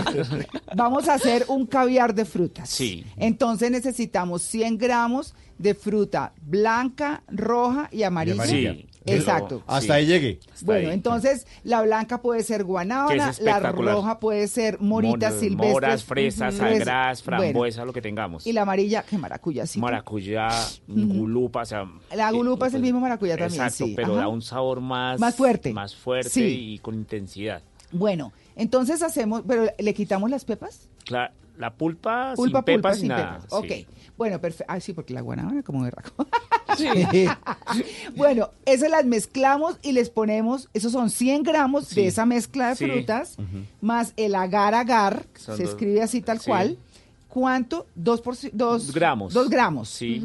espectacular. 0.04 0.56
Vamos 0.76 1.08
a 1.08 1.14
hacer 1.14 1.44
un 1.48 1.66
caviar 1.66 2.14
de 2.14 2.24
frutas. 2.26 2.68
Sí. 2.68 3.04
Entonces 3.16 3.70
necesitamos 3.70 4.42
100 4.42 4.78
gramos 4.78 5.34
de 5.58 5.74
fruta 5.74 6.32
blanca, 6.42 7.22
roja 7.28 7.88
y 7.92 8.02
amarilla. 8.02 8.34
amarilla. 8.42 8.72
Sí, 8.74 8.86
Exacto. 9.08 9.62
Hasta 9.68 9.94
ahí 9.94 10.06
llegué. 10.06 10.40
Bueno, 10.62 10.90
entonces 10.90 11.46
la 11.62 11.80
blanca 11.82 12.20
puede 12.20 12.42
ser 12.42 12.64
guanábana, 12.64 13.32
la 13.40 13.60
roja 13.60 14.18
puede 14.18 14.48
ser 14.48 14.80
moritas 14.80 15.34
Moras, 15.34 15.40
silvestres. 15.40 15.72
Moras, 15.72 16.04
fresas, 16.04 16.58
bueno, 16.58 16.84
frambuesa, 17.22 17.84
lo 17.84 17.92
que 17.92 18.02
tengamos. 18.02 18.44
y 18.48 18.52
la 18.52 18.62
amarilla, 18.62 19.02
que 19.04 19.16
maracuyá, 19.16 19.64
sí. 19.64 19.78
Maracuyá, 19.78 20.48
gulupa, 20.88 21.62
o 21.62 21.64
sea... 21.64 21.88
La 22.16 22.32
gulupa 22.32 22.66
es 22.66 22.74
el 22.74 22.82
mismo 22.82 22.98
maracuyá 22.98 23.36
también, 23.36 23.62
Exacto, 23.62 23.86
sí, 23.86 23.92
pero 23.94 24.12
ajá. 24.14 24.22
da 24.22 24.28
un 24.28 24.42
sabor 24.42 24.80
más... 24.80 25.20
Más 25.20 25.36
fuerte. 25.36 25.72
Más 25.72 25.94
fuerte 25.94 26.30
Sí. 26.30 26.72
y 26.74 26.78
con 26.80 26.96
intensidad. 26.96 27.62
Bueno, 27.92 28.32
entonces 28.56 29.02
hacemos, 29.02 29.42
pero 29.46 29.66
le 29.78 29.94
quitamos 29.94 30.30
las 30.30 30.44
pepas. 30.44 30.88
La, 31.08 31.32
la 31.56 31.72
pulpa, 31.72 32.32
Pulpa, 32.34 32.58
sin 32.58 32.64
pepas, 32.64 32.74
pulpa, 32.74 32.94
sin 32.94 33.08
nada. 33.08 33.38
pepas. 33.38 33.52
Ok. 33.52 34.05
Bueno, 34.16 34.40
perfecto. 34.40 34.72
Ah, 34.72 34.80
sí, 34.80 34.92
porque 34.92 35.12
la 35.14 35.20
guanábana 35.20 35.62
como 35.62 35.82
berraco. 35.82 36.26
Sí. 36.76 36.90
bueno, 38.16 38.50
esas 38.66 38.90
las 38.90 39.06
mezclamos 39.06 39.78
y 39.82 39.92
les 39.92 40.10
ponemos, 40.10 40.68
esos 40.74 40.92
son 40.92 41.08
100 41.08 41.42
gramos 41.42 41.86
Sí. 41.88 41.94
de 42.02 42.06
esa 42.08 42.26
mezcla 42.26 42.68
de 42.70 42.76
Sí. 42.76 42.84
frutas, 42.86 43.36
más 43.80 44.12
el 44.16 44.34
agar 44.34 44.74
agar, 44.74 45.24
Son 45.38 45.56
se 45.56 45.62
dos- 45.62 45.72
escribe 45.72 46.02
así 46.02 46.20
tal 46.20 46.38
sí. 46.38 46.46
cuál. 46.50 46.76
¿Cuánto? 47.28 47.86
Dos, 47.94 48.20
por, 48.20 48.34
dos 48.52 48.92
gramos. 48.92 49.32
Dos 49.32 49.48
gramos. 49.48 49.88
Sí. 49.88 50.22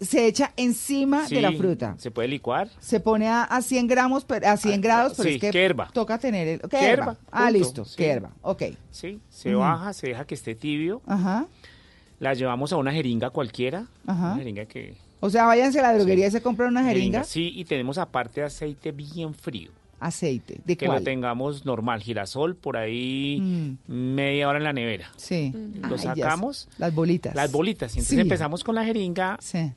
Se 0.00 0.26
echa 0.26 0.52
encima 0.58 1.26
de 1.28 1.40
la 1.40 1.52
fruta. 1.52 1.94
Se 1.98 2.10
puede 2.10 2.28
licuar. 2.28 2.68
Se 2.80 3.00
pone 3.00 3.28
a, 3.28 3.44
a 3.44 3.62
100 3.62 3.86
gramos, 3.86 4.26
a 4.44 4.56
100 4.58 4.80
grados, 4.82 5.14
pero 5.16 5.28
sí, 5.30 5.34
es 5.36 5.40
que 5.40 5.74
toca 5.94 6.18
tener 6.18 6.46
el... 6.48 6.60
Herva, 6.72 7.16
Ah, 7.30 7.44
punto, 7.44 7.52
listo, 7.52 7.84
sí. 7.86 8.04
herva. 8.04 8.30
Ok. 8.42 8.62
Sí, 8.90 9.18
se 9.30 9.54
baja, 9.54 9.94
se 9.94 10.08
deja 10.08 10.26
que 10.26 10.34
esté 10.34 10.54
tibio. 10.54 11.00
Ajá, 11.06 11.46
La 12.18 12.34
llevamos 12.34 12.72
a 12.72 12.76
una 12.76 12.92
jeringa 12.92 13.30
cualquiera. 13.30 13.86
Ajá. 14.06 14.28
Una 14.32 14.36
jeringa 14.36 14.64
que... 14.66 14.96
O 15.20 15.30
sea, 15.30 15.46
váyanse 15.46 15.78
a 15.80 15.82
la 15.82 15.94
droguería 15.94 16.26
y 16.26 16.30
se 16.30 16.42
compran 16.42 16.70
una 16.70 16.84
jeringa. 16.84 17.24
Sí, 17.24 17.52
y 17.54 17.64
tenemos 17.64 17.98
aparte 17.98 18.42
aceite 18.42 18.92
bien 18.92 19.34
frío. 19.34 19.70
Aceite. 19.98 20.60
¿De 20.64 20.76
que 20.76 20.86
cuál? 20.86 20.98
lo 20.98 21.04
tengamos 21.04 21.64
normal, 21.64 22.02
girasol, 22.02 22.54
por 22.54 22.76
ahí 22.76 23.38
Mm. 23.40 24.14
media 24.14 24.46
hora 24.48 24.58
en 24.58 24.64
la 24.64 24.72
nevera. 24.74 25.10
Sí. 25.16 25.52
Lo 25.88 25.94
Ay, 25.94 25.98
sacamos. 25.98 26.68
Las 26.78 26.94
bolitas. 26.94 27.34
Las 27.34 27.50
bolitas. 27.50 27.94
Y 27.96 28.00
entonces 28.00 28.14
Sí. 28.16 28.20
empezamos 28.20 28.62
con 28.62 28.74
la 28.74 28.84
jeringa 28.84 29.38
Sí. 29.40 29.72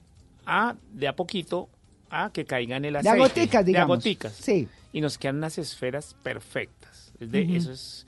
a 0.45 0.75
de 0.93 1.07
a 1.07 1.15
poquito 1.15 1.69
a 2.09 2.31
que 2.33 2.43
caiga 2.43 2.75
en 2.75 2.85
el 2.85 2.93
De 2.93 2.99
aceite. 2.99 3.17
a 3.17 3.21
goticas, 3.27 3.51
De 3.65 3.71
a 3.71 3.73
digamos. 3.73 3.97
goticas. 3.97 4.33
Sí. 4.33 4.67
Y 4.91 4.99
nos 5.01 5.17
quedan 5.17 5.37
unas 5.37 5.57
esferas 5.57 6.15
perfectas. 6.21 7.13
De- 7.19 7.43
Ujú. 7.43 7.55
Eso 7.55 7.71
es 7.71 8.05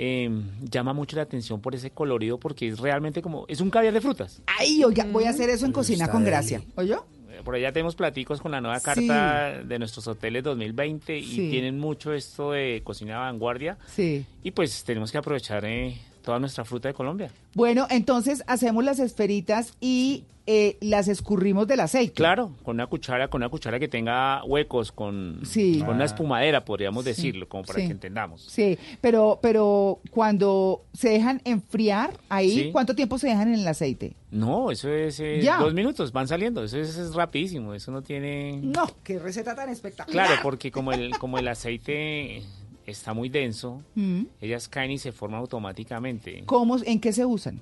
eh, 0.00 0.30
llama 0.62 0.92
mucho 0.92 1.16
la 1.16 1.22
atención 1.22 1.60
por 1.60 1.74
ese 1.74 1.90
colorido 1.90 2.38
porque 2.38 2.68
es 2.68 2.78
realmente 2.78 3.20
como 3.20 3.44
es 3.48 3.60
un 3.60 3.68
caviar 3.68 3.92
de 3.92 4.00
frutas. 4.00 4.40
Ay, 4.58 4.84
oiga, 4.84 5.04
voy 5.10 5.24
a 5.24 5.30
hacer 5.30 5.50
eso 5.50 5.66
en 5.66 5.72
Cocina 5.72 6.08
con. 6.08 6.24
Gracia. 6.24 6.62
¿Oyó? 6.76 7.04
Eh, 7.30 7.40
Por 7.44 7.56
allá 7.56 7.72
tenemos 7.72 7.96
platicos 7.96 8.40
con 8.40 8.52
la 8.52 8.60
nueva 8.60 8.78
Sí. 8.78 8.84
carta 8.84 9.62
de 9.64 9.78
nuestros 9.80 10.06
hoteles 10.06 10.44
2020 10.44 11.18
y 11.18 11.24
Sí. 11.24 11.50
tienen 11.50 11.78
mucho 11.80 12.12
esto 12.12 12.52
de 12.52 12.80
cocina 12.84 13.14
de 13.14 13.18
vanguardia. 13.18 13.76
Sí. 13.88 14.24
Y 14.44 14.52
pues 14.52 14.84
tenemos 14.84 15.10
que 15.10 15.18
aprovechar 15.18 15.64
eh, 15.64 15.98
toda 16.28 16.38
nuestra 16.38 16.62
fruta 16.66 16.88
de 16.88 16.94
Colombia. 16.94 17.30
Bueno, 17.54 17.86
entonces 17.88 18.44
hacemos 18.46 18.84
las 18.84 18.98
esferitas 18.98 19.72
y 19.80 20.24
eh, 20.46 20.76
las 20.82 21.08
escurrimos 21.08 21.66
del 21.66 21.80
aceite. 21.80 22.12
Claro, 22.12 22.52
con 22.62 22.76
una 22.76 22.86
cuchara, 22.86 23.28
con 23.28 23.40
una 23.40 23.48
cuchara 23.48 23.78
que 23.78 23.88
tenga 23.88 24.44
huecos, 24.44 24.92
con, 24.92 25.40
Sí. 25.44 25.78
con 25.84 25.94
una 25.96 26.04
espumadera, 26.04 26.66
podríamos 26.66 27.04
Sí, 27.04 27.10
decirlo, 27.10 27.48
como 27.48 27.64
para 27.64 27.80
sí. 27.80 27.86
que 27.86 27.92
entendamos. 27.92 28.42
Sí, 28.42 28.78
pero, 29.00 29.38
pero 29.40 30.00
cuando 30.10 30.82
se 30.92 31.08
dejan 31.08 31.40
enfriar 31.46 32.12
ahí. 32.28 32.70
¿cuánto 32.72 32.94
tiempo 32.94 33.16
se 33.18 33.28
dejan 33.28 33.54
en 33.54 33.60
el 33.60 33.68
aceite? 33.68 34.12
No, 34.30 34.70
eso 34.70 34.90
es 34.92 35.18
eh, 35.20 35.40
Ya. 35.42 35.56
dos 35.58 35.72
minutos, 35.72 36.12
van 36.12 36.28
saliendo, 36.28 36.62
eso 36.62 36.76
es, 36.78 36.94
es 36.98 37.14
rapidísimo, 37.14 37.72
eso 37.72 37.90
no 37.90 38.02
tiene... 38.02 38.58
No, 38.62 38.86
qué 39.02 39.18
receta 39.18 39.54
tan 39.54 39.70
espectacular. 39.70 40.26
Claro, 40.26 40.42
porque 40.42 40.70
como 40.70 40.92
el, 40.92 41.16
como 41.18 41.38
el 41.38 41.48
aceite 41.48 42.42
está 42.90 43.12
muy 43.14 43.28
denso, 43.28 43.82
Mm. 43.94 44.22
ellas 44.40 44.68
caen 44.68 44.90
y 44.90 44.98
se 44.98 45.12
forman 45.12 45.40
automáticamente. 45.40 46.42
¿Cómo, 46.46 46.76
¿En 46.84 47.00
qué 47.00 47.12
se 47.12 47.24
usan? 47.24 47.60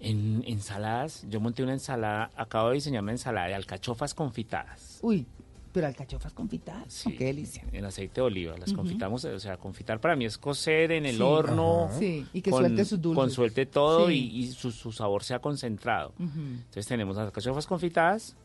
En 0.00 0.42
ensaladas, 0.46 1.24
yo 1.28 1.40
monté 1.40 1.62
una 1.62 1.72
ensalada, 1.72 2.30
acabo 2.36 2.68
de 2.68 2.74
diseñar 2.74 3.02
una 3.02 3.12
ensalada 3.12 3.48
de 3.48 3.54
alcachofas 3.54 4.12
confitadas. 4.14 4.98
Uy, 5.02 5.24
pero 5.72 5.86
alcachofas 5.86 6.32
confitadas. 6.32 6.92
Sí, 6.92 7.10
Oh, 7.14 7.18
qué 7.18 7.24
delicia. 7.26 7.64
En 7.72 7.84
aceite 7.84 8.16
de 8.16 8.22
oliva, 8.22 8.56
las 8.58 8.72
confitamos, 8.72 9.24
o 9.24 9.38
sea, 9.38 9.56
confitar 9.56 10.00
para 10.00 10.14
mí 10.16 10.24
es 10.26 10.36
cocer 10.38 10.92
en 10.92 11.06
el 11.06 11.16
Sí. 11.16 11.22
horno. 11.22 11.88
Sí, 11.98 12.26
y 12.32 12.40
que 12.42 12.50
suelte 12.50 12.84
sus 12.84 13.00
dulces. 13.00 13.16
Con 13.22 13.30
suelte 13.30 13.66
todo 13.66 14.08
Sí. 14.08 14.30
y, 14.32 14.38
y 14.44 14.46
su, 14.52 14.70
su 14.70 14.92
sabor 14.92 15.22
sea 15.24 15.38
concentrado. 15.38 16.12
Entonces 16.18 16.86
tenemos 16.86 17.16
las 17.16 17.26
alcachofas 17.26 17.66
confitadas, 17.66 18.36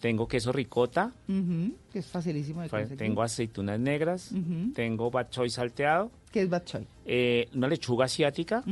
tengo 0.00 0.26
queso 0.26 0.50
ricota, 0.52 1.12
que 1.92 1.98
es 1.98 2.06
facilísimo 2.06 2.62
de 2.62 2.68
conseguir. 2.70 2.98
tengo 2.98 3.22
aceitunas 3.22 3.78
negras, 3.78 4.30
tengo 4.74 5.10
bok 5.10 5.28
choy 5.30 5.50
salteado, 5.50 6.10
¿Qué 6.32 6.42
es 6.42 6.48
bok 6.50 6.64
choy? 6.64 6.86
eh, 7.04 7.48
una 7.54 7.68
lechuga 7.68 8.06
asiática, 8.06 8.64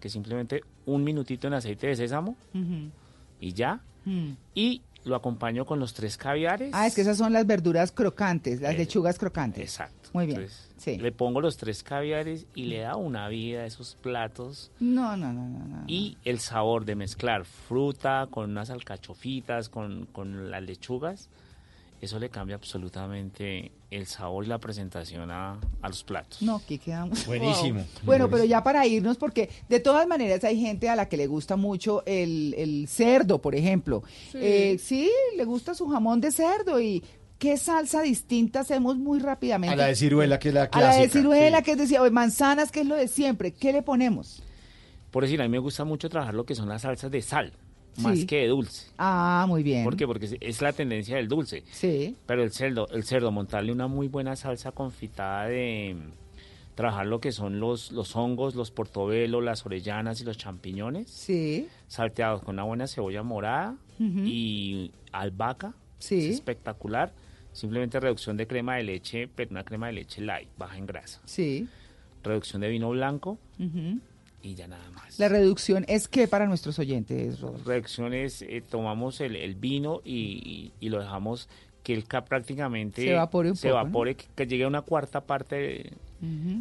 que 0.00 0.08
simplemente 0.08 0.62
un 0.86 1.02
minutito 1.04 1.48
en 1.48 1.54
aceite 1.54 1.88
de 1.88 1.96
sésamo 1.96 2.36
y 3.40 3.52
ya. 3.52 3.80
Mm. 4.04 4.30
Y 4.54 4.82
lo 5.04 5.14
acompaño 5.16 5.64
con 5.66 5.78
los 5.78 5.92
tres 5.94 6.16
caviares. 6.16 6.70
Ah, 6.72 6.86
es 6.86 6.94
que 6.94 7.00
esas 7.02 7.16
son 7.18 7.32
las 7.32 7.46
verduras 7.46 7.92
crocantes, 7.92 8.60
las 8.60 8.74
Eh, 8.74 8.78
lechugas 8.78 9.18
crocantes. 9.18 9.62
Exacto. 9.62 9.95
Muy 10.12 10.26
bien. 10.26 10.40
Entonces, 10.40 10.70
sí. 10.76 10.96
Le 10.98 11.12
pongo 11.12 11.40
los 11.40 11.56
tres 11.56 11.82
caviares 11.82 12.46
y 12.54 12.64
le 12.64 12.80
da 12.80 12.96
una 12.96 13.28
vida 13.28 13.62
a 13.62 13.66
esos 13.66 13.96
platos. 14.00 14.70
No, 14.80 15.16
no, 15.16 15.32
no, 15.32 15.48
no, 15.48 15.64
no. 15.64 15.84
Y 15.86 16.16
el 16.24 16.40
sabor 16.40 16.84
de 16.84 16.94
mezclar 16.94 17.44
fruta 17.44 18.28
con 18.30 18.50
unas 18.50 18.70
alcachofitas, 18.70 19.68
con, 19.68 20.06
con 20.06 20.50
las 20.50 20.62
lechugas, 20.62 21.28
eso 22.00 22.18
le 22.18 22.28
cambia 22.28 22.56
absolutamente 22.56 23.72
el 23.90 24.06
sabor 24.06 24.44
y 24.44 24.48
la 24.48 24.58
presentación 24.58 25.30
a, 25.30 25.58
a 25.80 25.88
los 25.88 26.04
platos. 26.04 26.42
No, 26.42 26.60
que 26.66 26.76
quedamos. 26.78 27.26
Buenísimo. 27.26 27.78
Wow. 27.78 28.04
Bueno, 28.04 28.28
pero 28.28 28.44
ya 28.44 28.62
para 28.62 28.86
irnos, 28.86 29.16
porque 29.16 29.48
de 29.68 29.80
todas 29.80 30.06
maneras 30.06 30.44
hay 30.44 30.60
gente 30.60 30.90
a 30.90 30.96
la 30.96 31.08
que 31.08 31.16
le 31.16 31.26
gusta 31.26 31.56
mucho 31.56 32.02
el, 32.04 32.54
el 32.58 32.86
cerdo, 32.86 33.40
por 33.40 33.54
ejemplo. 33.54 34.02
Sí. 34.30 34.38
Eh, 34.40 34.78
sí, 34.78 35.10
le 35.36 35.44
gusta 35.46 35.74
su 35.74 35.88
jamón 35.88 36.20
de 36.20 36.32
cerdo 36.32 36.78
y 36.78 37.02
qué 37.38 37.56
salsa 37.56 38.02
distinta 38.02 38.60
hacemos 38.60 38.96
muy 38.96 39.18
rápidamente. 39.18 39.74
A 39.74 39.76
la 39.76 39.86
de 39.86 39.94
ciruela, 39.96 40.38
que 40.38 40.48
es 40.48 40.54
la 40.54 40.62
A 40.64 40.68
clásica. 40.70 40.94
la 40.96 41.02
de 41.02 41.08
ciruela, 41.08 41.58
sí. 41.58 41.64
que 41.64 41.70
es 41.72 41.78
decir, 41.78 41.98
manzanas, 42.10 42.70
que 42.72 42.80
es 42.80 42.86
lo 42.86 42.94
de 42.96 43.08
siempre. 43.08 43.52
¿Qué 43.52 43.72
le 43.72 43.82
ponemos? 43.82 44.42
Por 45.10 45.22
decir, 45.24 45.40
a 45.40 45.44
mí 45.44 45.50
me 45.50 45.58
gusta 45.58 45.84
mucho 45.84 46.08
trabajar 46.08 46.34
lo 46.34 46.44
que 46.44 46.54
son 46.54 46.68
las 46.68 46.82
salsas 46.82 47.10
de 47.10 47.22
sal, 47.22 47.52
más 47.98 48.24
que 48.26 48.36
de 48.38 48.48
dulce. 48.48 48.88
Ah, 48.98 49.46
muy 49.48 49.62
bien. 49.62 49.84
¿Por 49.84 49.96
qué? 49.96 50.06
Porque 50.06 50.36
es- 50.40 50.60
la 50.62 50.72
tendencia 50.72 51.16
del 51.16 51.28
dulce. 51.28 51.62
Sí. 51.72 52.16
Pero 52.26 52.42
el 52.42 52.52
cerdo, 52.52 52.88
el 52.90 53.04
cerdo, 53.04 53.30
montarle 53.32 53.72
una 53.72 53.86
muy 53.86 54.08
buena 54.08 54.36
salsa 54.36 54.72
confitada 54.72 55.46
de 55.46 55.96
trabajar 56.74 57.06
lo 57.06 57.20
que 57.22 57.32
son 57.32 57.58
los, 57.58 57.92
los 57.92 58.14
hongos, 58.16 58.54
los 58.54 58.70
portobelos, 58.70 59.42
las 59.42 59.64
orellanas 59.64 60.20
y 60.20 60.24
los 60.24 60.36
champiñones. 60.36 61.08
Sí. 61.10 61.68
Salteados 61.88 62.42
con 62.42 62.56
una 62.56 62.64
buena 62.64 62.86
cebolla 62.86 63.22
morada 63.22 63.76
y 63.98 64.90
albahaca. 65.12 65.72
Sí. 65.98 66.18
Es 66.28 66.34
espectacular. 66.34 67.12
Simplemente 67.56 67.98
reducción 68.00 68.36
de 68.36 68.46
crema 68.46 68.76
de 68.76 68.82
leche, 68.84 69.28
pero 69.34 69.50
una 69.50 69.64
crema 69.64 69.86
de 69.86 69.94
leche 69.94 70.20
light, 70.20 70.48
baja 70.58 70.76
en 70.76 70.84
grasa. 70.86 71.20
Sí. 71.24 71.66
Reducción 72.22 72.60
de 72.60 72.68
vino 72.68 72.90
blanco 72.90 73.38
y 74.42 74.54
ya 74.54 74.68
nada 74.68 74.90
más. 74.90 75.18
La 75.18 75.28
reducción 75.28 75.84
es 75.88 76.06
que 76.08 76.28
para 76.28 76.46
nuestros 76.46 76.78
oyentes, 76.78 77.40
Rodolfo? 77.40 77.68
reacciones, 77.68 78.42
eh, 78.42 78.62
tomamos 78.68 79.20
el, 79.20 79.36
el 79.36 79.54
vino 79.54 80.02
y, 80.04 80.12
y- 80.80 80.86
y 80.86 80.88
lo 80.90 81.00
dejamos 81.00 81.48
que 81.82 81.94
el 81.94 82.04
cap 82.04 82.28
prácticamente 82.28 83.02
Se 83.02 83.10
evapore 83.12 83.50
un 83.50 83.56
se 83.56 83.68
poco, 83.68 83.78
¿no? 83.78 83.82
evapore, 83.84 84.16
que, 84.16 84.26
que 84.34 84.46
llegue 84.46 84.64
a 84.64 84.68
una 84.68 84.82
cuarta 84.82 85.20
parte 85.22 85.92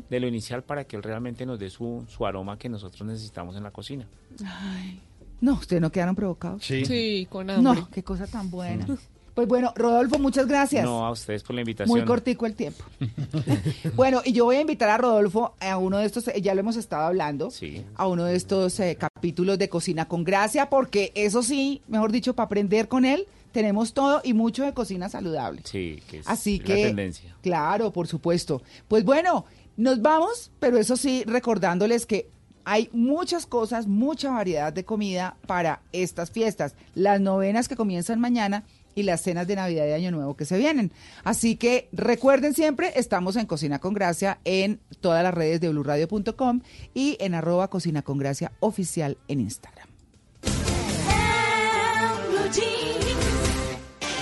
de, 0.09 0.19
lo 0.19 0.27
inicial 0.27 0.63
para 0.63 0.83
que 0.85 0.95
él 0.95 1.03
realmente 1.03 1.45
nos 1.45 1.59
dé 1.59 1.69
su, 1.69 2.05
su 2.07 2.25
aroma 2.25 2.57
que 2.57 2.69
nosotros 2.69 3.05
necesitamos 3.07 3.55
en 3.57 3.63
la 3.63 3.71
cocina. 3.71 4.07
Ay. 4.45 5.01
No, 5.41 5.53
¿ustedes 5.55 5.81
no 5.81 5.91
quedaron 5.91 6.15
provocados? 6.15 6.63
Sí, 6.63 7.27
con 7.29 7.49
hambre. 7.49 7.81
No, 7.81 7.89
qué 7.89 8.01
cosa 8.03 8.27
tan 8.27 8.49
buena. 8.49 8.85
Pues 9.35 9.47
bueno, 9.49 9.73
Rodolfo, 9.75 10.17
muchas 10.17 10.47
gracias. 10.47 10.85
No, 10.85 11.05
a 11.05 11.11
ustedes 11.11 11.43
por 11.43 11.53
la 11.55 11.61
invitación. 11.61 11.95
Muy 11.95 12.05
cortico 12.05 12.45
el 12.45 12.55
tiempo. 12.55 12.83
bueno, 13.95 14.21
y 14.23 14.31
yo 14.31 14.45
voy 14.45 14.55
a 14.55 14.61
invitar 14.61 14.89
a 14.89 14.97
Rodolfo 14.97 15.53
a 15.59 15.77
uno 15.77 15.97
de 15.97 16.05
estos, 16.05 16.27
eh, 16.29 16.41
ya 16.41 16.53
lo 16.55 16.61
hemos 16.61 16.77
estado 16.77 17.03
hablando, 17.03 17.51
Sí. 17.51 17.83
a 17.95 18.07
uno 18.07 18.23
de 18.23 18.35
estos 18.35 18.79
eh, 18.79 18.95
capítulos 18.97 19.59
de 19.59 19.67
Cocina 19.69 20.07
con 20.07 20.23
Gracia, 20.23 20.69
porque 20.69 21.11
eso 21.15 21.43
sí, 21.43 21.81
mejor 21.87 22.11
dicho, 22.13 22.33
para 22.33 22.45
aprender 22.45 22.87
con 22.87 23.03
él, 23.05 23.25
tenemos 23.51 23.93
todo 23.93 24.21
y 24.23 24.33
mucho 24.33 24.63
de 24.63 24.73
cocina 24.73 25.07
saludable. 25.09 25.61
Sí, 25.63 26.01
que 26.09 26.19
es 26.19 26.27
Así 26.27 26.59
la 26.59 26.65
que, 26.65 26.85
tendencia. 26.87 27.35
claro, 27.41 27.91
por 27.91 28.07
supuesto. 28.07 28.61
Pues 28.87 29.03
bueno, 29.05 29.45
nos 29.77 30.01
vamos, 30.01 30.51
pero 30.59 30.77
eso 30.77 30.95
sí, 30.97 31.23
recordándoles 31.25 32.05
que 32.05 32.29
hay 32.65 32.89
muchas 32.93 33.45
cosas, 33.45 33.85
mucha 33.87 34.31
variedad 34.31 34.73
de 34.73 34.83
comida 34.85 35.37
para 35.45 35.81
estas 35.93 36.31
fiestas. 36.31 36.75
Las 36.95 37.21
novenas 37.21 37.67
que 37.67 37.75
comienzan 37.75 38.19
mañana 38.19 38.63
y 38.95 39.03
las 39.03 39.21
cenas 39.21 39.45
de 39.47 39.55
Navidad 39.55 39.85
y 39.87 39.91
Año 39.91 40.11
Nuevo 40.11 40.35
que 40.35 40.45
se 40.45 40.57
vienen. 40.57 40.91
Así 41.23 41.57
que 41.57 41.89
recuerden 41.91 42.53
siempre, 42.53 42.93
estamos 42.95 43.35
en 43.35 43.45
Cocina 43.45 43.79
con 43.79 43.93
Gracia 43.93 44.39
en 44.45 44.79
todas 45.01 45.21
las 45.23 45.33
redes 45.33 45.61
de 45.61 45.69
blurradio.com 45.69 46.61
y 46.93 47.17
en 47.19 47.35
arroba 47.35 47.69
Cocina 47.69 48.01
con 48.01 48.17
Gracia 48.17 48.51
oficial 48.59 49.17
en 49.27 49.41
Instagram. 49.41 49.87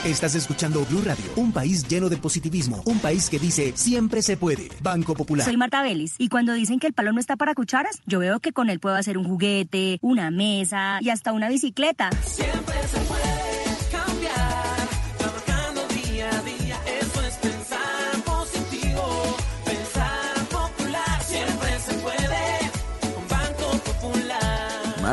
Estás 0.06 0.36
escuchando 0.36 0.86
Blue 0.90 1.02
Radio, 1.02 1.24
un 1.38 1.54
país 1.54 1.88
lleno 1.88 2.10
de 2.10 2.18
positivismo, 2.18 2.84
un 2.86 3.00
país 3.00 3.30
que 3.30 3.40
dice 3.40 3.72
siempre 3.76 4.22
se 4.22 4.36
puede. 4.36 4.68
Banco 4.82 5.14
Popular. 5.14 5.46
Soy 5.46 5.56
Marta 5.56 5.82
Vélez 5.82 6.16
y 6.18 6.28
cuando 6.28 6.52
dicen 6.52 6.80
que 6.80 6.88
el 6.88 6.94
palo 6.94 7.14
no 7.14 7.22
está 7.22 7.38
para 7.38 7.56
cucharas, 7.56 8.02
yo 8.06 8.20
veo 8.20 8.42
que 8.42 8.52
con 8.52 8.70
él 8.70 8.82
puedo 8.82 8.96
hacer 8.96 9.18
un 9.18 9.24
juguete, 9.24 10.00
una 10.02 10.30
mesa 10.30 10.98
y 11.00 11.10
hasta 11.10 11.32
una 11.32 11.48
bicicleta. 11.48 12.10
Siempre 12.22 12.76
se 12.92 13.00
puede 13.00 13.73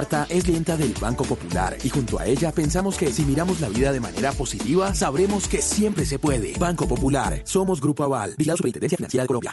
Marta 0.00 0.26
es 0.30 0.44
clienta 0.44 0.78
del 0.78 0.94
Banco 0.98 1.24
Popular 1.24 1.76
y 1.84 1.90
junto 1.90 2.18
a 2.18 2.24
ella 2.24 2.52
pensamos 2.52 2.96
que 2.96 3.12
si 3.12 3.22
miramos 3.22 3.60
la 3.60 3.68
vida 3.68 3.92
de 3.92 4.00
manera 4.00 4.32
positiva, 4.32 4.94
sabremos 4.94 5.46
que 5.46 5.60
siempre 5.60 6.06
se 6.06 6.18
puede. 6.18 6.54
Banco 6.58 6.88
Popular, 6.88 7.42
somos 7.44 7.82
Grupo 7.82 8.04
Aval, 8.04 8.34
Vigilado 8.38 8.56
Superintendencia 8.56 8.96
Financiera 8.96 9.24
de 9.24 9.26
Colombia. 9.26 9.52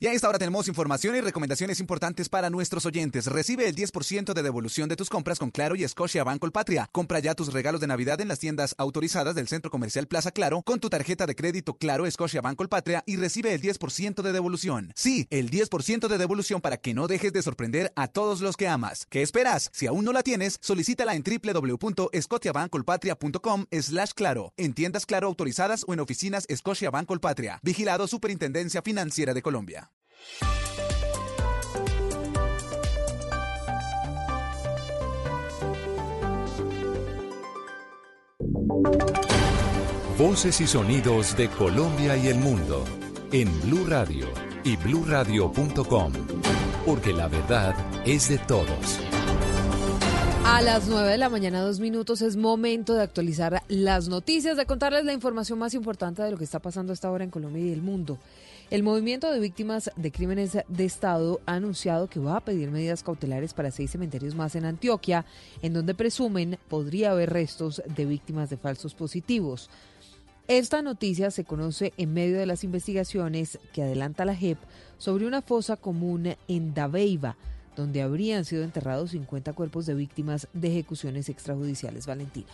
Y 0.00 0.08
a 0.08 0.12
esta 0.12 0.28
hora 0.28 0.38
tenemos 0.38 0.68
información 0.68 1.16
y 1.16 1.20
recomendaciones 1.20 1.78
importantes 1.78 2.28
para 2.28 2.50
nuestros 2.50 2.84
oyentes. 2.84 3.26
Recibe 3.26 3.68
el 3.68 3.76
10% 3.76 4.34
de 4.34 4.42
devolución 4.42 4.88
de 4.88 4.96
tus 4.96 5.08
compras 5.08 5.38
con 5.38 5.50
Claro 5.50 5.76
y 5.76 5.86
Scotia 5.88 6.24
Banco 6.24 6.50
Patria. 6.50 6.88
Compra 6.90 7.20
ya 7.20 7.34
tus 7.34 7.52
regalos 7.52 7.80
de 7.80 7.86
Navidad 7.86 8.20
en 8.20 8.26
las 8.28 8.40
tiendas 8.40 8.74
autorizadas 8.76 9.36
del 9.36 9.46
Centro 9.48 9.70
Comercial 9.70 10.08
Plaza 10.08 10.32
Claro 10.32 10.62
con 10.62 10.80
tu 10.80 10.90
tarjeta 10.90 11.26
de 11.26 11.36
crédito 11.36 11.78
Claro 11.78 12.10
Scotia 12.10 12.40
Banco 12.42 12.68
Patria 12.68 13.04
y 13.06 13.16
recibe 13.16 13.54
el 13.54 13.62
10% 13.62 14.20
de 14.20 14.32
devolución. 14.32 14.92
Sí, 14.96 15.28
el 15.30 15.48
10% 15.48 16.08
de 16.08 16.18
devolución 16.18 16.60
para 16.60 16.76
que 16.76 16.92
no 16.92 17.06
dejes 17.06 17.32
de 17.32 17.42
sorprender 17.42 17.92
a 17.94 18.08
todos 18.08 18.40
los 18.40 18.56
que 18.56 18.66
amas. 18.66 19.06
¿Qué 19.08 19.22
esperas? 19.22 19.70
Si 19.72 19.86
aún 19.86 20.04
no 20.04 20.12
la 20.12 20.24
tienes, 20.24 20.58
solicítala 20.60 21.14
en 21.14 21.22
www.scotiabancolpatria.com 21.22 23.66
slash 23.70 24.10
claro, 24.14 24.52
en 24.56 24.74
tiendas 24.74 25.06
Claro 25.06 25.28
autorizadas 25.28 25.84
o 25.86 25.94
en 25.94 26.00
oficinas 26.00 26.48
Scotia 26.52 26.90
Banco 26.90 27.16
Patria. 27.20 27.60
Vigilado 27.62 28.08
Superintendencia 28.08 28.82
Financiera 28.82 29.32
de 29.32 29.40
Colombia. 29.40 29.84
Voces 40.18 40.60
y 40.60 40.66
sonidos 40.66 41.36
de 41.36 41.48
Colombia 41.48 42.16
y 42.16 42.28
el 42.28 42.36
mundo 42.36 42.84
en 43.32 43.60
Blue 43.62 43.84
Radio 43.86 44.28
y 44.62 44.76
bluradio.com, 44.76 46.12
porque 46.86 47.12
la 47.12 47.28
verdad 47.28 47.74
es 48.06 48.28
de 48.28 48.38
todos. 48.38 49.00
A 50.44 50.62
las 50.62 50.86
9 50.86 51.10
de 51.10 51.18
la 51.18 51.28
mañana, 51.28 51.62
dos 51.62 51.80
minutos, 51.80 52.22
es 52.22 52.36
momento 52.36 52.94
de 52.94 53.02
actualizar 53.02 53.62
las 53.66 54.08
noticias, 54.08 54.56
de 54.56 54.66
contarles 54.66 55.04
la 55.04 55.12
información 55.12 55.58
más 55.58 55.74
importante 55.74 56.22
de 56.22 56.30
lo 56.30 56.36
que 56.38 56.44
está 56.44 56.60
pasando 56.60 56.92
hasta 56.92 57.08
ahora 57.08 57.24
en 57.24 57.30
Colombia 57.30 57.64
y 57.64 57.72
el 57.72 57.82
mundo. 57.82 58.18
El 58.74 58.82
movimiento 58.82 59.30
de 59.30 59.38
víctimas 59.38 59.88
de 59.94 60.10
crímenes 60.10 60.58
de 60.66 60.84
Estado 60.84 61.40
ha 61.46 61.54
anunciado 61.54 62.08
que 62.08 62.18
va 62.18 62.38
a 62.38 62.44
pedir 62.44 62.72
medidas 62.72 63.04
cautelares 63.04 63.54
para 63.54 63.70
seis 63.70 63.92
cementerios 63.92 64.34
más 64.34 64.56
en 64.56 64.64
Antioquia, 64.64 65.26
en 65.62 65.74
donde 65.74 65.94
presumen 65.94 66.58
podría 66.66 67.12
haber 67.12 67.30
restos 67.30 67.84
de 67.86 68.04
víctimas 68.04 68.50
de 68.50 68.56
falsos 68.56 68.92
positivos. 68.92 69.70
Esta 70.48 70.82
noticia 70.82 71.30
se 71.30 71.44
conoce 71.44 71.92
en 71.98 72.14
medio 72.14 72.36
de 72.36 72.46
las 72.46 72.64
investigaciones 72.64 73.60
que 73.72 73.84
adelanta 73.84 74.24
la 74.24 74.34
JEP 74.34 74.58
sobre 74.98 75.28
una 75.28 75.40
fosa 75.40 75.76
común 75.76 76.34
en 76.48 76.74
Dabeiba, 76.74 77.36
donde 77.76 78.02
habrían 78.02 78.44
sido 78.44 78.64
enterrados 78.64 79.12
50 79.12 79.52
cuerpos 79.52 79.86
de 79.86 79.94
víctimas 79.94 80.48
de 80.52 80.66
ejecuciones 80.66 81.28
extrajudiciales. 81.28 82.08
Valentina. 82.08 82.50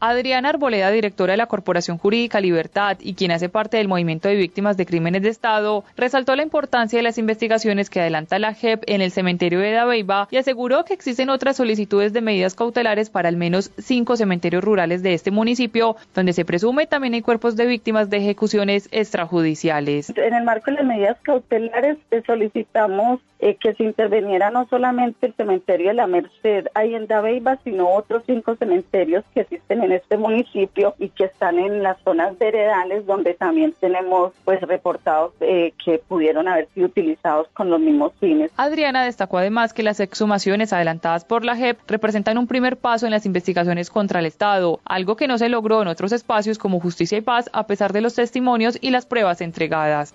Adriana 0.00 0.48
Arboleda, 0.48 0.90
directora 0.90 1.34
de 1.34 1.36
la 1.36 1.46
Corporación 1.46 1.98
Jurídica 1.98 2.40
Libertad 2.40 2.96
y 3.00 3.14
quien 3.14 3.32
hace 3.32 3.48
parte 3.48 3.76
del 3.76 3.88
movimiento 3.88 4.28
de 4.28 4.34
víctimas 4.34 4.76
de 4.76 4.86
crímenes 4.86 5.22
de 5.22 5.28
Estado, 5.28 5.84
resaltó 5.96 6.34
la 6.34 6.42
importancia 6.42 6.98
de 6.98 7.02
las 7.02 7.18
investigaciones 7.18 7.90
que 7.90 8.00
adelanta 8.00 8.38
la 8.38 8.54
JEP 8.54 8.82
en 8.86 9.02
el 9.02 9.10
cementerio 9.10 9.60
de 9.60 9.72
Dabeiba 9.72 10.28
y 10.30 10.38
aseguró 10.38 10.84
que 10.84 10.94
existen 10.94 11.28
otras 11.28 11.56
solicitudes 11.56 12.12
de 12.12 12.22
medidas 12.22 12.54
cautelares 12.54 13.10
para 13.10 13.28
al 13.28 13.36
menos 13.36 13.70
cinco 13.78 14.16
cementerios 14.16 14.64
rurales 14.64 15.02
de 15.02 15.14
este 15.14 15.30
municipio, 15.30 15.96
donde 16.14 16.32
se 16.32 16.44
presume 16.44 16.86
también 16.86 17.14
hay 17.14 17.22
cuerpos 17.22 17.56
de 17.56 17.66
víctimas 17.66 18.08
de 18.08 18.16
ejecuciones 18.16 18.88
extrajudiciales. 18.92 20.10
En 20.16 20.34
el 20.34 20.44
marco 20.44 20.70
de 20.70 20.78
las 20.78 20.86
medidas 20.86 21.18
cautelares 21.22 21.98
eh, 22.10 22.22
solicitamos 22.26 23.20
eh, 23.40 23.56
que 23.56 23.74
se 23.74 23.84
interviniera 23.84 24.50
no 24.50 24.66
solamente 24.68 25.26
el 25.26 25.34
cementerio 25.34 25.88
de 25.88 25.94
la 25.94 26.06
Merced 26.06 26.66
ahí 26.74 26.94
en 26.94 27.06
Dabeiba, 27.06 27.58
sino 27.64 27.88
otros 27.88 28.22
cinco 28.26 28.54
cementerios 28.56 29.24
que 29.34 29.40
existen 29.40 29.82
en 29.82 29.92
este 29.92 30.16
municipio 30.16 30.94
y 30.98 31.08
que 31.08 31.24
están 31.24 31.58
en 31.58 31.82
las 31.82 31.98
zonas 32.02 32.38
veredales 32.38 33.06
donde 33.06 33.34
también 33.34 33.74
tenemos 33.80 34.32
pues 34.44 34.60
reportados 34.60 35.32
eh, 35.40 35.72
que 35.82 35.98
pudieron 35.98 36.48
haber 36.48 36.68
sido 36.74 36.86
utilizados 36.86 37.48
con 37.54 37.70
los 37.70 37.80
mismos 37.80 38.12
fines. 38.20 38.50
Adriana 38.56 39.04
destacó 39.04 39.38
además 39.38 39.72
que 39.72 39.82
las 39.82 40.00
exhumaciones 40.00 40.72
adelantadas 40.72 41.24
por 41.24 41.44
la 41.44 41.56
JEP 41.56 41.78
representan 41.88 42.38
un 42.38 42.46
primer 42.46 42.76
paso 42.76 43.06
en 43.06 43.12
las 43.12 43.26
investigaciones 43.26 43.90
contra 43.90 44.20
el 44.20 44.26
Estado, 44.26 44.80
algo 44.84 45.16
que 45.16 45.28
no 45.28 45.38
se 45.38 45.48
logró 45.48 45.82
en 45.82 45.88
otros 45.88 46.12
espacios 46.12 46.58
como 46.58 46.80
Justicia 46.80 47.18
y 47.18 47.22
Paz 47.22 47.48
a 47.52 47.66
pesar 47.66 47.92
de 47.92 48.00
los 48.00 48.14
testimonios 48.14 48.78
y 48.80 48.90
las 48.90 49.06
pruebas 49.06 49.40
entregadas. 49.40 50.14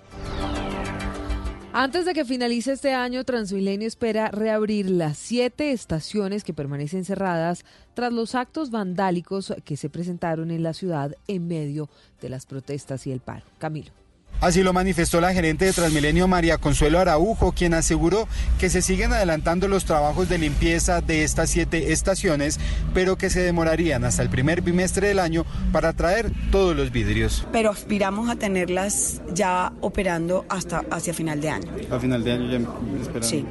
Antes 1.78 2.06
de 2.06 2.14
que 2.14 2.24
finalice 2.24 2.72
este 2.72 2.94
año, 2.94 3.22
Transmilenio 3.24 3.86
espera 3.86 4.30
reabrir 4.30 4.88
las 4.88 5.18
siete 5.18 5.72
estaciones 5.72 6.42
que 6.42 6.54
permanecen 6.54 7.04
cerradas 7.04 7.66
tras 7.92 8.14
los 8.14 8.34
actos 8.34 8.70
vandálicos 8.70 9.52
que 9.62 9.76
se 9.76 9.90
presentaron 9.90 10.50
en 10.50 10.62
la 10.62 10.72
ciudad 10.72 11.14
en 11.28 11.46
medio 11.46 11.90
de 12.22 12.30
las 12.30 12.46
protestas 12.46 13.06
y 13.06 13.12
el 13.12 13.20
paro. 13.20 13.44
Camilo. 13.58 14.05
Así 14.40 14.62
lo 14.62 14.72
manifestó 14.72 15.20
la 15.20 15.32
gerente 15.32 15.64
de 15.64 15.72
Transmilenio 15.72 16.28
María 16.28 16.58
Consuelo 16.58 16.98
Araujo, 16.98 17.52
quien 17.52 17.74
aseguró 17.74 18.28
que 18.58 18.68
se 18.68 18.82
siguen 18.82 19.12
adelantando 19.12 19.66
los 19.66 19.84
trabajos 19.84 20.28
de 20.28 20.38
limpieza 20.38 21.00
de 21.00 21.24
estas 21.24 21.50
siete 21.50 21.92
estaciones, 21.92 22.60
pero 22.92 23.16
que 23.16 23.30
se 23.30 23.40
demorarían 23.40 24.04
hasta 24.04 24.22
el 24.22 24.28
primer 24.28 24.60
bimestre 24.60 25.08
del 25.08 25.20
año 25.20 25.46
para 25.72 25.94
traer 25.94 26.30
todos 26.50 26.76
los 26.76 26.92
vidrios. 26.92 27.46
Pero 27.50 27.70
aspiramos 27.70 28.28
a 28.28 28.36
tenerlas 28.36 29.22
ya 29.32 29.72
operando 29.80 30.44
hasta 30.48 30.84
hacia 30.90 31.14
final 31.14 31.40
de 31.40 31.50
año. 31.50 31.72
A 31.90 31.98
final 31.98 32.22
de 32.22 32.32
año 32.32 32.50
ya 32.50 32.58
esperamos. 33.00 33.28
Sí, 33.28 33.44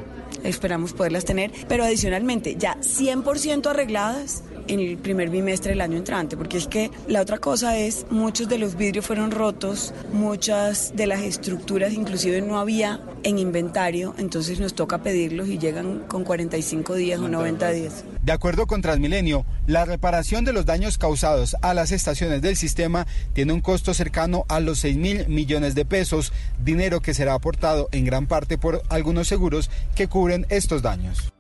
esperamos 0.44 0.94
poderlas 0.94 1.26
tener, 1.26 1.52
pero 1.68 1.84
adicionalmente 1.84 2.56
ya 2.58 2.78
100% 2.82 3.68
arregladas 3.68 4.44
en 4.68 4.80
el 4.80 4.98
primer 4.98 5.30
bimestre 5.30 5.72
del 5.72 5.82
año 5.82 5.98
entrante, 5.98 6.38
porque 6.38 6.58
es 6.58 6.68
que 6.68 6.92
la 7.08 7.22
otra 7.22 7.38
cosa 7.38 7.78
es, 7.78 8.06
muchos 8.10 8.50
de 8.50 8.58
los 8.58 8.76
vidrios 8.76 9.06
fueron 9.06 9.32
rotos, 9.32 9.94
muchas 10.14 10.96
de 10.96 11.08
las 11.08 11.22
estructuras 11.22 11.94
inclusive 11.94 12.42
no 12.42 12.60
había 12.60 13.02
en 13.24 13.40
inventario, 13.40 14.14
entonces 14.18 14.60
nos 14.60 14.76
toca 14.76 15.00
pedirlos 15.00 15.48
y 15.48 15.58
llegan 15.58 16.00
con 16.08 16.24
45 16.24 16.96
días 16.96 17.20
o 17.20 17.28
90 17.28 17.72
días. 17.72 18.04
De 18.22 18.32
acuerdo 18.32 18.66
con 18.66 18.82
Transmilenio, 18.82 19.46
la 19.68 19.86
reparación 19.86 20.46
de 20.46 20.54
los 20.54 20.66
daños 20.66 20.98
causados 20.98 21.56
a 21.62 21.74
las 21.74 21.92
estaciones 21.92 22.42
del 22.42 22.56
sistema 22.56 23.06
tiene 23.34 23.54
un 23.54 23.62
costo 23.62 23.94
cercano 23.94 24.46
a 24.48 24.60
los 24.60 24.80
6 24.80 24.98
mil 24.98 25.28
millones 25.28 25.76
de 25.76 25.86
pesos, 25.86 26.34
dinero 26.64 27.02
que 27.02 27.14
será 27.14 27.34
aportado 27.34 27.88
en 27.92 28.06
gran 28.06 28.28
parte 28.28 28.58
por 28.58 28.82
algunos 28.90 29.28
seguros 29.28 29.70
que 29.96 30.08
cubren 30.08 30.46
estos 30.50 30.82
daños. 30.82 31.35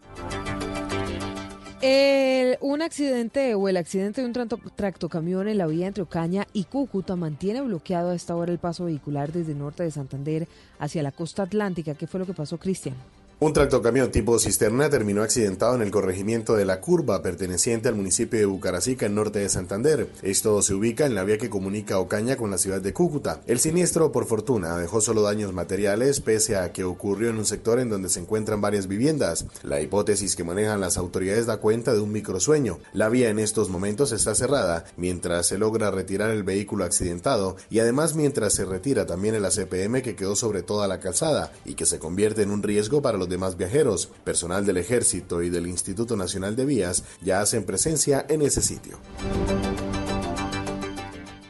El- 1.81 2.57
un 2.61 2.81
accidente 2.81 3.53
o 3.53 3.67
el 3.67 3.77
accidente 3.77 4.21
de 4.21 4.27
un 4.27 4.33
tranto- 4.33 4.59
tractocamión 4.75 5.47
en 5.47 5.57
la 5.57 5.67
vía 5.67 5.87
entre 5.87 6.03
Ocaña 6.03 6.47
y 6.53 6.63
Cúcuta 6.63 7.15
mantiene 7.15 7.61
bloqueado 7.61 8.11
a 8.11 8.15
esta 8.15 8.35
hora 8.35 8.51
el 8.51 8.59
paso 8.59 8.85
vehicular 8.85 9.31
desde 9.31 9.51
el 9.51 9.59
norte 9.59 9.83
de 9.83 9.91
Santander 9.91 10.47
hacia 10.79 11.03
la 11.03 11.11
costa 11.11 11.43
atlántica. 11.43 11.93
¿Qué 11.95 12.07
fue 12.07 12.19
lo 12.19 12.25
que 12.25 12.33
pasó, 12.33 12.57
Cristian? 12.57 12.95
Un 13.37 13.51
tractocamión 13.51 14.11
tipo 14.11 14.39
cisterna 14.39 14.89
terminó 14.89 15.21
accidentado 15.21 15.75
en 15.75 15.81
el 15.81 15.91
corregimiento 15.91 16.55
de 16.55 16.63
La 16.63 16.79
Curva, 16.79 17.21
perteneciente 17.21 17.89
al 17.89 17.95
municipio 17.95 18.39
de 18.39 18.45
Bucaracica, 18.45 19.07
en 19.07 19.15
norte 19.15 19.39
de 19.39 19.49
Santander. 19.49 20.09
Esto 20.21 20.61
se 20.61 20.73
ubica 20.73 21.05
en 21.05 21.15
la 21.15 21.25
vía 21.25 21.37
que 21.37 21.49
comunica 21.49 21.99
Ocaña 21.99 22.37
con 22.37 22.49
la 22.49 22.57
ciudad 22.57 22.79
de 22.79 22.93
Cúcuta. 22.93 23.41
El 23.45 23.59
siniestro, 23.59 24.13
por 24.13 24.25
fortuna, 24.25 24.77
dejó 24.77 25.01
solo 25.01 25.21
daños 25.21 25.51
materiales, 25.51 26.21
pese 26.21 26.55
a 26.55 26.71
que 26.71 26.85
ocurrió 26.85 27.29
en 27.29 27.37
un 27.37 27.45
sector 27.45 27.79
en 27.79 27.89
donde 27.89 28.07
se 28.07 28.21
encuentran 28.21 28.61
varias 28.61 28.87
viviendas. 28.87 29.45
La 29.63 29.81
hipótesis 29.81 30.37
que 30.37 30.45
manejan 30.45 30.79
las 30.79 30.97
autoridades 30.97 31.45
da 31.45 31.57
cuenta 31.57 31.93
de 31.93 31.99
un 31.99 32.13
microsueño. 32.13 32.79
La 32.93 33.09
vía 33.09 33.29
en 33.29 33.39
estos 33.39 33.67
momentos 33.67 34.13
está 34.13 34.33
cerrada, 34.33 34.85
mientras 34.95 35.47
se 35.47 35.57
logra 35.57 35.91
retirar 35.91 36.29
el 36.29 36.43
vehículo 36.43 36.85
accidentado 36.85 37.57
y 37.69 37.79
además 37.79 38.15
mientras 38.15 38.53
se 38.53 38.63
retira 38.63 39.05
también 39.05 39.35
el 39.35 39.43
ACPM 39.43 40.01
que 40.01 40.15
quedó 40.15 40.37
sobre 40.37 40.63
toda 40.63 40.87
la 40.87 41.01
calzada 41.01 41.51
y 41.65 41.73
que 41.73 41.85
se 41.85 41.99
convierte 41.99 42.41
en 42.41 42.51
un 42.51 42.63
riesgo 42.63 43.01
para 43.01 43.17
los 43.17 43.24
demás 43.27 43.57
viajeros. 43.57 44.07
Personal 44.23 44.65
del 44.65 44.77
Ejército 44.77 45.41
y 45.41 45.49
del 45.49 45.67
Instituto 45.67 46.15
Nacional 46.15 46.55
de 46.55 46.65
Vías 46.65 47.03
ya 47.21 47.41
hacen 47.41 47.65
presencia 47.65 48.25
en 48.29 48.41
ese 48.41 48.61
sitio. 48.61 48.99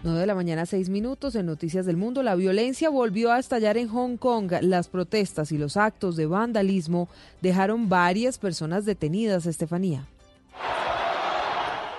9 0.06 0.20
de 0.20 0.28
la 0.28 0.36
mañana, 0.36 0.66
6 0.66 0.90
minutos. 0.90 1.36
En 1.36 1.48
Noticias 1.48 1.86
del 1.86 1.98
Mundo, 1.98 2.22
la 2.22 2.36
violencia 2.36 2.90
volvió 2.90 3.32
a 3.32 3.40
estallar 3.40 3.76
en 3.78 3.88
Hong 3.88 4.18
Kong. 4.18 4.52
Las 4.62 4.88
protestas 4.88 5.52
y 5.52 5.58
los 5.58 5.78
actos 5.78 6.16
de 6.16 6.28
vandalismo 6.28 7.10
dejaron 7.42 7.90
varias 7.90 8.38
personas 8.38 8.86
detenidas, 8.86 9.48
Estefanía. 9.48 10.08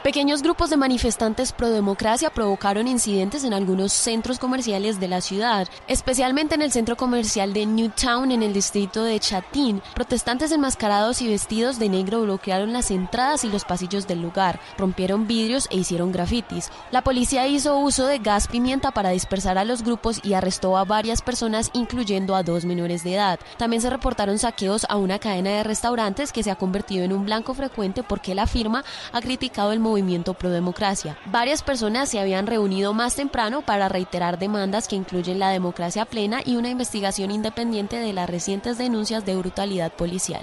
Pequeños 0.07 0.41
grupos 0.41 0.71
de 0.71 0.77
manifestantes 0.77 1.51
pro 1.51 1.69
democracia 1.69 2.31
provocaron 2.31 2.87
incidentes 2.87 3.43
en 3.43 3.53
algunos 3.53 3.93
centros 3.93 4.39
comerciales 4.39 5.01
de 5.01 5.09
la 5.09 5.21
ciudad, 5.21 5.67
especialmente 5.89 6.55
en 6.55 6.63
el 6.63 6.71
centro 6.71 6.97
comercial 6.97 7.53
de 7.53 7.67
Newtown 7.67 8.31
en 8.31 8.45
el 8.45 8.53
distrito 8.53 9.03
de 9.03 9.19
Chatín. 9.19 9.83
Protestantes 9.97 10.53
enmascarados 10.53 11.23
y 11.23 11.29
vestidos 11.29 11.81
de 11.81 11.89
negro 11.89 12.23
bloquearon 12.23 12.73
las 12.73 12.93
entradas 12.93 13.43
y 13.43 13.49
los 13.49 13.65
pasillos 13.65 14.07
del 14.07 14.23
lugar, 14.23 14.61
rompieron 14.79 15.27
vidrios 15.27 15.67
e 15.73 15.77
hicieron 15.79 16.13
grafitis. 16.13 16.71
La 16.93 17.03
policía 17.03 17.49
hizo 17.49 17.77
uso 17.77 18.07
de 18.07 18.21
gas 18.21 18.47
pimienta 18.47 18.93
para 18.93 19.11
dispersar 19.11 19.59
a 19.59 19.65
los 19.65 19.83
grupos 19.83 20.21
y 20.23 20.35
arrestó 20.35 20.77
a 20.77 20.85
varias 20.85 21.21
personas, 21.21 21.71
incluyendo 21.73 22.37
a 22.37 22.45
dos 22.45 22.65
menores 22.65 23.03
de 23.03 23.15
edad. 23.15 23.41
También 23.57 23.83
se 23.83 23.91
reportaron 23.91 24.39
saqueos 24.39 24.87
a 24.89 24.99
una 24.99 25.19
cadena 25.19 25.51
de 25.51 25.65
restaurantes 25.65 26.31
que 26.31 26.45
se 26.45 26.53
ha 26.53 26.55
convertido 26.55 27.05
en 27.05 27.13
un 27.13 27.25
blanco 27.25 27.55
frecuente 27.55 28.05
porque 28.05 28.37
la 28.37 28.47
firma 28.47 28.85
ha 29.11 29.21
criticado 29.21 29.73
el 29.73 29.81
movimiento 29.81 29.96
movimiento 29.97 30.35
pro 30.35 30.51
democracia. 30.51 31.17
Varias 31.33 31.63
personas 31.63 32.11
se 32.11 32.19
habían 32.19 32.47
reunido 32.47 32.93
más 32.93 33.17
temprano 33.17 33.63
para 33.63 33.89
reiterar 33.89 34.39
demandas 34.39 34.89
que 34.89 34.97
incluyen 34.97 35.39
la 35.39 35.49
democracia 35.49 36.05
plena 36.05 36.41
y 36.45 36.57
una 36.57 36.69
investigación 36.69 37.31
independiente 37.31 37.97
de 37.97 38.13
las 38.13 38.29
recientes 38.29 38.77
denuncias 38.77 39.25
de 39.25 39.37
brutalidad 39.37 39.93
policial. 39.93 40.43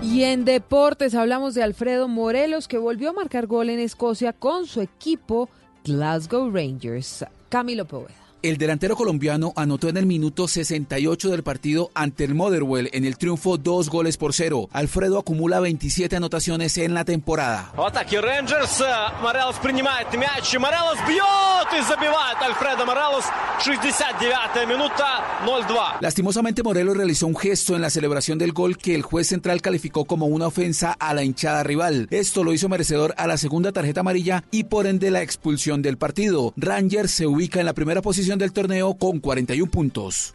Y 0.00 0.22
en 0.22 0.44
deportes 0.44 1.14
hablamos 1.16 1.54
de 1.54 1.64
Alfredo 1.64 2.06
Morelos 2.06 2.68
que 2.68 2.78
volvió 2.78 3.10
a 3.10 3.14
marcar 3.14 3.46
gol 3.46 3.68
en 3.68 3.80
Escocia 3.80 4.32
con 4.32 4.66
su 4.66 4.80
equipo 4.80 5.48
Glasgow 5.84 6.50
Rangers. 6.50 7.24
Camilo 7.48 7.84
Poveda. 7.84 8.29
El 8.45 8.57
delantero 8.57 8.95
colombiano 8.95 9.53
anotó 9.55 9.89
en 9.89 9.97
el 9.97 10.05
minuto 10.05 10.47
68 10.47 11.31
del 11.31 11.41
partido 11.41 11.89
ante 11.95 12.25
el 12.25 12.35
Motherwell 12.35 12.91
en 12.93 13.03
el 13.03 13.17
triunfo 13.17 13.57
dos 13.57 13.89
goles 13.89 14.17
por 14.17 14.33
cero. 14.33 14.69
Alfredo 14.71 15.17
acumula 15.17 15.59
27 15.59 16.15
anotaciones 16.15 16.77
en 16.77 16.93
la 16.93 17.05
temporada. 17.05 17.73
Ataque 17.75 18.21
Rangers. 18.21 18.83
Морелос 19.23 19.55
принимает 19.57 20.13
мяч. 20.15 20.55
Морелос 20.59 20.99
бьет 21.07 21.73
и 21.73 21.81
забивает 21.89 22.37
Альфредо 22.39 22.85
Морелос. 22.85 23.25
69 23.63 24.67
minuta 24.67 25.39
0-2. 25.43 26.01
Lastimosamente 26.01 26.61
Morelos 26.61 26.97
realizó 26.97 27.25
un 27.25 27.35
gesto 27.35 27.75
en 27.75 27.81
la 27.81 27.89
celebración 27.89 28.37
del 28.37 28.51
gol 28.51 28.77
que 28.77 28.93
el 28.93 29.01
juez 29.01 29.27
central 29.27 29.63
calificó 29.63 30.05
como 30.05 30.27
una 30.27 30.45
ofensa 30.45 30.95
a 30.99 31.15
la 31.15 31.23
hinchada 31.23 31.63
rival. 31.63 32.07
Esto 32.11 32.43
lo 32.43 32.53
hizo 32.53 32.69
merecedor 32.69 33.15
a 33.17 33.25
la 33.25 33.37
segunda 33.37 33.71
tarjeta 33.71 34.01
amarilla 34.01 34.43
y 34.51 34.65
por 34.65 34.85
ende 34.85 35.09
la 35.09 35.23
expulsión 35.23 35.81
del 35.81 35.97
partido. 35.97 36.53
Rangers 36.57 37.09
se 37.09 37.25
ubica 37.25 37.59
en 37.59 37.65
la 37.65 37.73
primera 37.73 38.03
posición 38.03 38.28
del 38.38 38.52
torneo 38.52 38.94
con 38.94 39.20
41 39.20 39.70
puntos. 39.70 40.34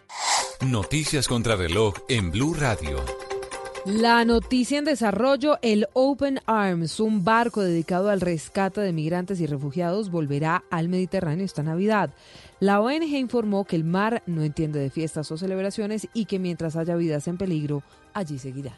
Noticias 0.61 1.27
contra 1.27 1.55
reloj 1.55 1.93
en 2.09 2.31
Blue 2.31 2.53
Radio. 2.53 3.03
La 3.85 4.25
noticia 4.25 4.79
en 4.79 4.85
desarrollo, 4.85 5.59
el 5.61 5.87
Open 5.93 6.39
Arms, 6.47 6.99
un 6.99 7.23
barco 7.23 7.61
dedicado 7.61 8.09
al 8.09 8.19
rescate 8.19 8.81
de 8.81 8.91
migrantes 8.91 9.39
y 9.39 9.45
refugiados, 9.45 10.09
volverá 10.09 10.63
al 10.71 10.89
Mediterráneo 10.89 11.45
esta 11.45 11.61
Navidad. 11.61 12.09
La 12.59 12.81
ONG 12.81 13.15
informó 13.15 13.63
que 13.65 13.75
el 13.75 13.83
mar 13.83 14.23
no 14.25 14.41
entiende 14.41 14.79
de 14.79 14.89
fiestas 14.89 15.31
o 15.31 15.37
celebraciones 15.37 16.07
y 16.15 16.25
que 16.25 16.39
mientras 16.39 16.75
haya 16.75 16.95
vidas 16.95 17.27
en 17.27 17.37
peligro, 17.37 17.83
allí 18.13 18.39
seguirán. 18.39 18.73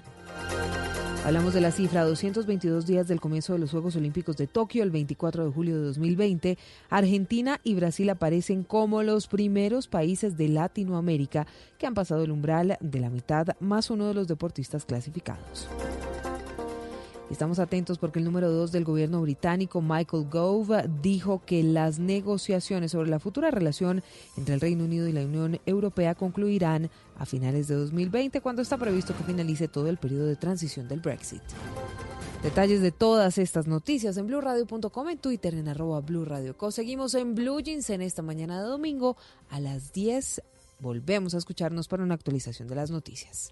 Hablamos 1.27 1.53
de 1.53 1.59
la 1.59 1.73
cifra, 1.73 2.05
222 2.05 2.85
días 2.85 3.09
del 3.09 3.19
comienzo 3.19 3.51
de 3.51 3.59
los 3.59 3.71
Juegos 3.71 3.97
Olímpicos 3.97 4.37
de 4.37 4.47
Tokio, 4.47 4.81
el 4.81 4.91
24 4.91 5.43
de 5.43 5.51
julio 5.51 5.75
de 5.75 5.87
2020, 5.87 6.57
Argentina 6.89 7.59
y 7.65 7.75
Brasil 7.75 8.09
aparecen 8.09 8.63
como 8.63 9.03
los 9.03 9.27
primeros 9.27 9.89
países 9.89 10.37
de 10.37 10.47
Latinoamérica 10.47 11.45
que 11.77 11.85
han 11.85 11.95
pasado 11.95 12.23
el 12.23 12.31
umbral 12.31 12.77
de 12.79 12.99
la 13.01 13.09
mitad 13.09 13.47
más 13.59 13.89
uno 13.89 14.07
de 14.07 14.13
los 14.13 14.29
deportistas 14.29 14.85
clasificados. 14.85 15.67
Estamos 17.29 17.59
atentos 17.59 17.97
porque 17.97 18.19
el 18.19 18.25
número 18.25 18.49
dos 18.49 18.71
del 18.71 18.85
gobierno 18.85 19.21
británico, 19.21 19.81
Michael 19.81 20.27
Gove, 20.31 20.85
dijo 21.01 21.41
que 21.45 21.61
las 21.61 21.99
negociaciones 21.99 22.93
sobre 22.93 23.09
la 23.09 23.19
futura 23.19 23.51
relación 23.51 24.01
entre 24.37 24.53
el 24.53 24.61
Reino 24.61 24.85
Unido 24.85 25.09
y 25.09 25.11
la 25.11 25.25
Unión 25.25 25.59
Europea 25.65 26.15
concluirán 26.15 26.89
a 27.17 27.25
finales 27.25 27.67
de 27.67 27.75
2020, 27.75 28.41
cuando 28.41 28.61
está 28.61 28.77
previsto 28.77 29.15
que 29.15 29.23
finalice 29.23 29.67
todo 29.67 29.87
el 29.87 29.97
periodo 29.97 30.25
de 30.25 30.35
transición 30.35 30.87
del 30.87 30.99
Brexit. 30.99 31.41
Detalles 32.43 32.81
de 32.81 32.91
todas 32.91 33.39
estas 33.39 33.67
noticias 33.67 34.15
en 34.17 34.27
blurradio.com, 34.27 35.09
en 35.09 35.17
Twitter 35.17 35.55
en 35.55 35.67
arroba 35.67 36.01
blurradioco. 36.01 36.71
Seguimos 36.71 37.15
en 37.15 37.33
Blue 37.33 37.59
Jeans 37.59 37.89
en 37.89 38.01
esta 38.01 38.21
mañana 38.21 38.61
de 38.61 38.67
domingo 38.67 39.17
a 39.49 39.59
las 39.59 39.91
10. 39.91 40.43
Volvemos 40.79 41.33
a 41.33 41.39
escucharnos 41.39 41.87
para 41.87 42.03
una 42.03 42.13
actualización 42.13 42.67
de 42.67 42.75
las 42.75 42.91
noticias. 42.91 43.51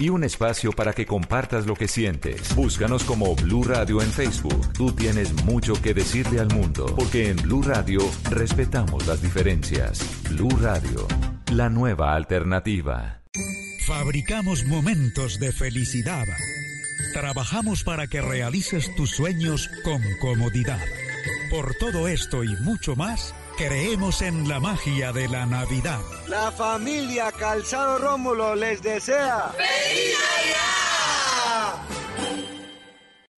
y 0.00 0.08
un 0.08 0.24
espacio 0.24 0.72
para 0.72 0.94
que 0.94 1.06
compartas 1.06 1.66
lo 1.66 1.74
que 1.74 1.86
sientes. 1.86 2.54
Búscanos 2.56 3.04
como 3.04 3.36
Blue 3.36 3.62
Radio 3.62 4.00
en 4.02 4.10
Facebook. 4.10 4.72
Tú 4.72 4.92
tienes 4.92 5.32
mucho 5.44 5.74
que 5.74 5.94
decirle 5.94 6.40
al 6.40 6.48
mundo, 6.48 6.86
porque 6.96 7.28
en 7.28 7.36
Blue 7.36 7.62
Radio 7.62 8.00
respetamos 8.30 9.06
las 9.06 9.20
diferencias. 9.22 10.02
Blue 10.30 10.56
Radio, 10.60 11.06
la 11.52 11.68
nueva 11.68 12.14
alternativa. 12.14 13.20
Fabricamos 13.86 14.64
momentos 14.64 15.38
de 15.38 15.52
felicidad. 15.52 16.26
Trabajamos 17.12 17.84
para 17.84 18.06
que 18.06 18.22
realices 18.22 18.94
tus 18.96 19.10
sueños 19.10 19.68
con 19.84 20.00
comodidad. 20.20 20.80
Por 21.50 21.74
todo 21.74 22.08
esto 22.08 22.44
y 22.44 22.56
mucho 22.62 22.96
más, 22.96 23.34
creemos 23.60 24.22
en 24.22 24.48
la 24.48 24.58
magia 24.58 25.12
de 25.12 25.28
la 25.28 25.44
Navidad. 25.44 26.00
La 26.28 26.50
familia 26.50 27.30
Calzado 27.30 27.98
Rómulo 27.98 28.54
les 28.54 28.80
desea. 28.82 29.50
¡Feliz 29.50 30.16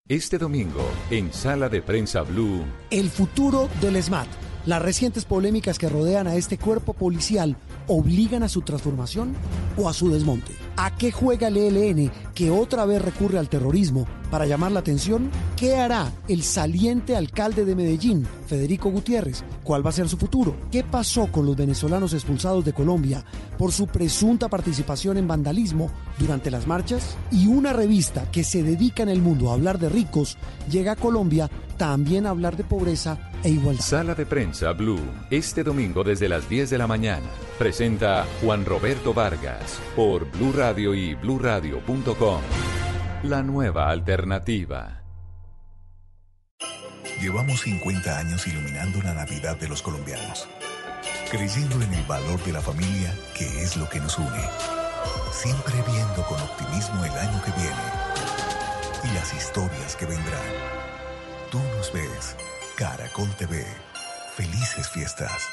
Este 0.06 0.38
domingo, 0.38 0.88
en 1.10 1.32
Sala 1.32 1.68
de 1.68 1.82
Prensa 1.82 2.22
Blue, 2.22 2.64
El 2.90 3.10
futuro 3.10 3.68
del 3.80 4.00
SMAT. 4.00 4.28
Las 4.64 4.80
recientes 4.80 5.24
polémicas 5.24 5.76
que 5.76 5.88
rodean 5.88 6.28
a 6.28 6.36
este 6.36 6.56
cuerpo 6.56 6.92
policial 6.94 7.56
obligan 7.88 8.44
a 8.44 8.48
su 8.48 8.62
transformación 8.62 9.34
o 9.76 9.88
a 9.88 9.92
su 9.92 10.08
desmonte. 10.08 10.52
¿A 10.76 10.94
qué 10.96 11.10
juega 11.10 11.48
el 11.48 11.56
ELN 11.56 12.12
que 12.34 12.50
otra 12.50 12.84
vez 12.86 13.02
recurre 13.02 13.38
al 13.38 13.48
terrorismo 13.48 14.06
para 14.30 14.46
llamar 14.46 14.72
la 14.72 14.80
atención? 14.80 15.30
¿Qué 15.56 15.76
hará 15.76 16.10
el 16.28 16.42
saliente 16.42 17.16
alcalde 17.16 17.64
de 17.64 17.74
Medellín, 17.74 18.26
Federico 18.46 18.90
Gutiérrez? 18.90 19.44
¿Cuál 19.62 19.84
va 19.84 19.90
a 19.90 19.92
ser 19.92 20.08
su 20.08 20.16
futuro? 20.16 20.56
¿Qué 20.70 20.82
pasó 20.82 21.26
con 21.26 21.46
los 21.46 21.56
venezolanos 21.56 22.14
expulsados 22.14 22.64
de 22.64 22.72
Colombia 22.72 23.24
por 23.58 23.72
su 23.72 23.86
presunta 23.86 24.48
participación 24.48 25.18
en 25.18 25.28
vandalismo 25.28 25.90
durante 26.18 26.50
las 26.50 26.66
marchas? 26.66 27.16
Y 27.30 27.46
una 27.46 27.72
revista 27.72 28.30
que 28.30 28.44
se 28.44 28.62
dedica 28.62 29.02
en 29.02 29.10
el 29.10 29.20
mundo 29.20 29.50
a 29.50 29.54
hablar 29.54 29.78
de 29.78 29.88
ricos 29.88 30.38
llega 30.70 30.92
a 30.92 30.96
Colombia 30.96 31.50
también 31.76 32.26
a 32.26 32.30
hablar 32.30 32.56
de 32.56 32.64
pobreza 32.64 33.18
e 33.42 33.50
igualdad. 33.50 33.82
Sala 33.82 34.14
de 34.14 34.24
Prensa 34.24 34.72
Blue, 34.72 35.00
este 35.30 35.62
domingo 35.64 36.04
desde 36.04 36.28
las 36.28 36.48
10 36.48 36.70
de 36.70 36.78
la 36.78 36.86
mañana. 36.86 37.26
Presenta 37.58 38.24
Juan 38.40 38.64
Roberto 38.64 39.12
Vargas 39.12 39.78
por 39.94 40.30
Blue 40.30 40.52
Radio 40.52 40.94
y 40.94 41.14
bluradio.com. 41.14 42.31
La 43.22 43.42
nueva 43.42 43.90
alternativa. 43.90 45.02
Llevamos 47.20 47.60
50 47.60 48.18
años 48.18 48.46
iluminando 48.46 49.00
la 49.02 49.14
Navidad 49.14 49.56
de 49.56 49.68
los 49.68 49.82
colombianos, 49.82 50.48
creyendo 51.30 51.80
en 51.82 51.92
el 51.94 52.04
valor 52.04 52.42
de 52.44 52.52
la 52.52 52.60
familia, 52.60 53.14
que 53.36 53.62
es 53.62 53.76
lo 53.76 53.88
que 53.88 54.00
nos 54.00 54.18
une. 54.18 54.44
Siempre 55.32 55.74
viendo 55.86 56.22
con 56.28 56.40
optimismo 56.40 57.04
el 57.04 57.12
año 57.12 57.42
que 57.42 57.52
viene 57.52 58.12
y 59.04 59.14
las 59.14 59.32
historias 59.34 59.96
que 59.96 60.06
vendrán. 60.06 60.52
Tú 61.50 61.60
nos 61.76 61.92
ves, 61.92 62.36
Caracol 62.76 63.28
TV. 63.36 63.64
Felices 64.36 64.88
fiestas. 64.88 65.48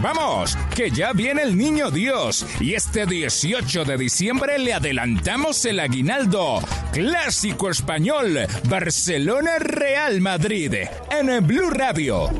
Vamos, 0.00 0.56
que 0.76 0.90
ya 0.90 1.12
viene 1.12 1.42
el 1.42 1.56
niño 1.56 1.90
Dios 1.90 2.46
y 2.60 2.74
este 2.74 3.04
18 3.04 3.84
de 3.84 3.98
diciembre 3.98 4.56
le 4.58 4.72
adelantamos 4.72 5.64
el 5.64 5.80
aguinaldo. 5.80 6.60
Clásico 6.92 7.68
español, 7.68 8.38
Barcelona 8.68 9.58
Real 9.58 10.20
Madrid, 10.20 10.72
en 11.10 11.46
Blue 11.46 11.70
Radio. 11.70 12.30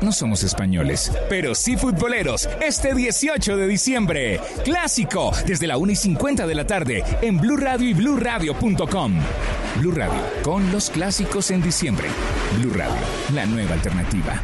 No 0.00 0.12
somos 0.12 0.44
españoles, 0.44 1.10
pero 1.28 1.56
sí 1.56 1.76
futboleros. 1.76 2.48
Este 2.60 2.94
18 2.94 3.56
de 3.56 3.66
diciembre, 3.66 4.40
clásico, 4.64 5.32
desde 5.46 5.66
la 5.66 5.78
1 5.78 5.92
y 5.92 5.96
50 5.96 6.46
de 6.46 6.54
la 6.54 6.66
tarde, 6.66 7.04
en 7.22 7.38
Blue 7.38 7.56
Radio 7.56 7.88
y 7.88 7.94
BlueRadio.com. 7.94 9.14
Blue 9.76 9.92
Radio, 9.92 10.22
con 10.42 10.70
los 10.70 10.90
clásicos 10.90 11.50
en 11.50 11.60
diciembre. 11.60 12.06
Blue 12.58 12.72
Radio, 12.72 13.00
la 13.34 13.46
nueva 13.46 13.74
alternativa. 13.74 14.40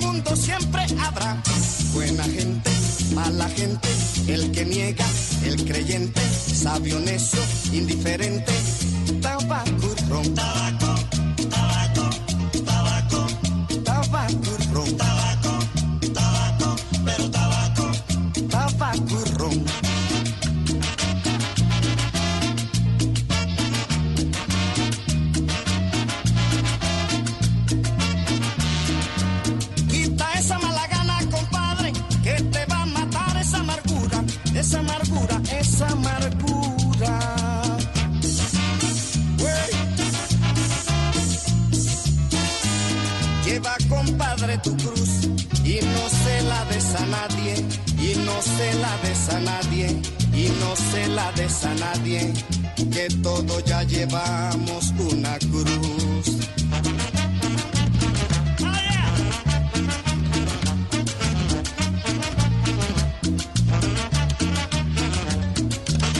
Mundo 0.00 0.36
siempre 0.36 0.84
habrá 1.00 1.40
buena 1.92 2.24
gente, 2.24 2.70
mala 3.14 3.48
gente, 3.50 3.88
el 4.26 4.50
que 4.52 4.64
niega, 4.64 5.06
el 5.44 5.64
creyente, 5.64 6.20
sabio, 6.58 6.98
necio, 6.98 7.40
indiferente. 7.72 8.52
Tabaco 9.22 9.94
y 9.96 10.10
ron. 10.10 10.34
Tabaco, 10.34 10.87
nadie, 47.08 47.54
y 48.00 48.16
no 48.26 48.40
se 48.42 48.74
la 48.74 48.96
des 49.02 49.28
a 49.30 49.40
nadie, 49.40 49.86
y 50.32 50.48
no 50.60 50.76
se 50.76 51.08
la 51.08 51.32
des 51.32 51.64
a 51.64 51.74
nadie, 51.74 52.32
que 52.92 53.08
todos 53.22 53.64
ya 53.64 53.82
llevamos 53.82 54.92
una 54.98 55.38
cruz. 55.38 56.48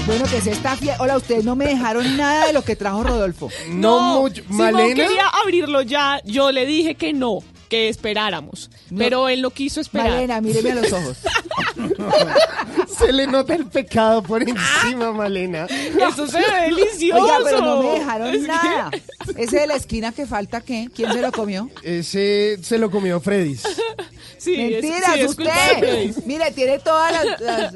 Bueno, 0.06 0.24
que 0.24 0.40
se 0.40 0.52
está 0.52 0.74
fiel. 0.74 0.96
Hola, 1.00 1.18
ustedes 1.18 1.44
no 1.44 1.54
me 1.54 1.66
dejaron 1.66 2.16
nada 2.16 2.46
de 2.46 2.54
lo 2.54 2.62
que 2.62 2.76
trajo 2.76 3.02
Rodolfo. 3.02 3.50
No, 3.68 4.22
mucho. 4.22 4.42
Simón 4.42 4.72
Malena. 4.72 4.94
quería 4.94 5.28
abrirlo 5.44 5.82
ya. 5.82 6.22
Yo 6.24 6.50
le 6.50 6.64
dije 6.64 6.94
que 6.94 7.12
no, 7.12 7.40
que 7.68 7.88
esperáramos. 7.88 8.70
Pero 8.96 9.28
él 9.28 9.42
no 9.42 9.50
quiso 9.50 9.80
esperar. 9.80 10.10
Malena, 10.10 10.40
míreme 10.40 10.72
a 10.72 10.74
los 10.76 10.92
ojos. 10.92 11.18
Se 12.98 13.12
le 13.12 13.26
nota 13.26 13.54
el 13.54 13.66
pecado 13.66 14.22
por 14.22 14.42
encima, 14.42 15.12
Malena. 15.12 15.66
Eso 16.10 16.26
se 16.26 16.38
ve 16.38 16.60
delicioso. 16.74 17.22
Oiga, 17.22 17.38
pero 17.44 17.60
no 17.60 17.82
me 17.82 17.90
dejaron 17.98 18.28
Es 18.34 18.40
que- 18.42 18.46
nada. 18.48 18.90
Ese 19.36 19.60
de 19.60 19.66
la 19.66 19.74
esquina 19.74 20.12
que 20.12 20.26
falta, 20.26 20.60
¿qué? 20.60 20.88
¿Quién 20.94 21.12
se 21.12 21.20
lo 21.20 21.30
comió? 21.32 21.70
Ese 21.82 22.58
se 22.62 22.78
lo 22.78 22.90
comió 22.90 23.20
Freddy's. 23.20 23.62
Sí, 24.38 24.56
Mentiras, 24.56 25.16
es 25.16 25.30
usted. 25.30 26.14
Mire, 26.26 26.50
tiene 26.52 26.78
todas 26.78 27.12
las, 27.12 27.40
las- 27.40 27.74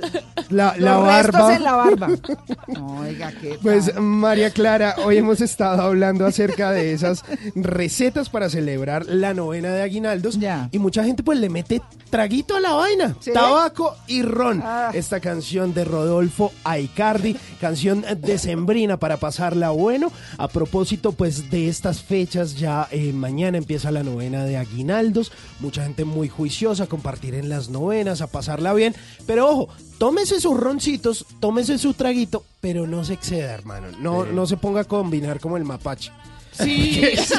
La, 0.51 0.75
la 0.79 0.95
los 0.95 1.07
restos 1.17 1.33
barba. 1.41 1.57
en 1.57 1.63
la 1.65 1.73
barba. 1.73 2.09
Oiga, 3.01 3.33
qué 3.41 3.59
Pues. 3.61 3.95
María 3.99 4.51
Clara, 4.51 4.95
hoy 5.05 5.17
hemos 5.19 5.41
estado 5.41 5.83
hablando 5.83 6.25
acerca 6.27 6.71
de 6.71 6.93
esas 6.93 7.25
recetas 7.57 8.29
para 8.29 8.49
celebrar 8.49 9.07
la 9.07 9.35
novena 9.35 9.71
de 9.73 9.83
aguinaldos 9.83 10.39
y 10.71 10.79
mucha 10.79 11.05
gente 11.05 11.23
pues 11.23 11.39
le 11.39 11.49
mete 11.49 11.83
traguito 12.11 12.55
a 12.57 12.61
la 12.61 12.73
vaina, 12.75 13.17
¿Sí? 13.21 13.33
tabaco 13.33 13.97
y 14.07 14.23
ron. 14.23 14.63
Ah. 14.65 14.91
Esta 14.93 15.19
canción 15.21 15.73
de 15.75 15.85
Rodolfo 15.85 16.53
Aicardi, 16.65 17.37
canción 17.61 18.05
decembrina 18.19 18.99
para 18.99 19.17
pasarla 19.17 19.71
bueno. 19.71 20.13
A 20.39 20.49
propósito 20.49 21.13
pues 21.13 21.51
de 21.51 21.69
estas 21.69 22.03
fechas, 22.03 22.55
ya 22.57 22.87
eh, 22.91 23.13
mañana 23.13 23.59
empieza 23.59 23.91
la 23.91 24.03
novena 24.03 24.45
de 24.45 24.57
aguinaldos, 24.59 25.33
mucha 25.61 25.83
gente 25.83 26.05
muy 26.05 26.29
juiciosa 26.29 26.52
a 26.81 26.87
compartir 26.87 27.35
en 27.35 27.49
las 27.49 27.71
novenas, 27.71 28.21
a 28.21 28.27
pasarla 28.27 28.75
bien, 28.75 28.95
pero 29.27 29.49
ojo, 29.49 29.69
tómese 29.99 30.41
sus 30.41 30.59
roncitos, 30.59 31.27
tómese 31.41 31.79
su 31.79 31.95
traguito, 31.95 32.45
pero 32.61 32.87
no 32.87 33.05
se 33.05 33.15
exceda, 33.15 33.53
hermano. 33.53 33.89
No, 33.99 34.27
no 34.27 34.47
se 34.47 34.57
ponga 34.57 34.83
a 34.83 34.85
combinar 34.85 35.41
como 35.41 35.57
el 35.57 35.65
mapache. 35.65 36.13
Sí. 36.53 37.01
Es 37.13 37.33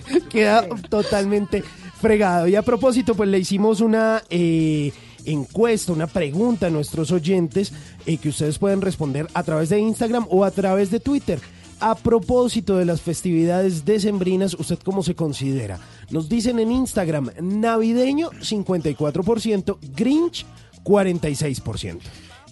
que 0.00 0.20
queda 0.30 0.66
totalmente 0.88 1.64
fregado. 2.00 2.46
Y 2.46 2.54
a 2.54 2.62
propósito, 2.62 3.16
pues 3.16 3.28
le 3.28 3.40
hicimos 3.40 3.80
una 3.80 4.22
eh, 4.30 4.92
encuesta, 5.24 5.92
una 5.92 6.06
pregunta 6.06 6.68
a 6.68 6.70
nuestros 6.70 7.10
oyentes 7.10 7.72
eh, 8.06 8.18
que 8.18 8.28
ustedes 8.28 8.58
pueden 8.58 8.80
responder 8.80 9.26
a 9.34 9.42
través 9.42 9.68
de 9.68 9.80
Instagram 9.80 10.26
o 10.30 10.44
a 10.44 10.52
través 10.52 10.92
de 10.92 11.00
Twitter. 11.00 11.40
A 11.80 11.94
propósito 11.94 12.76
de 12.76 12.84
las 12.84 13.00
festividades 13.00 13.84
decembrinas, 13.84 14.54
¿usted 14.54 14.78
cómo 14.84 15.02
se 15.04 15.14
considera? 15.14 15.78
Nos 16.10 16.28
dicen 16.28 16.58
en 16.58 16.72
Instagram, 16.72 17.30
navideño 17.40 18.30
54%, 18.30 19.78
Grinch 19.94 20.44
46%. 20.82 22.00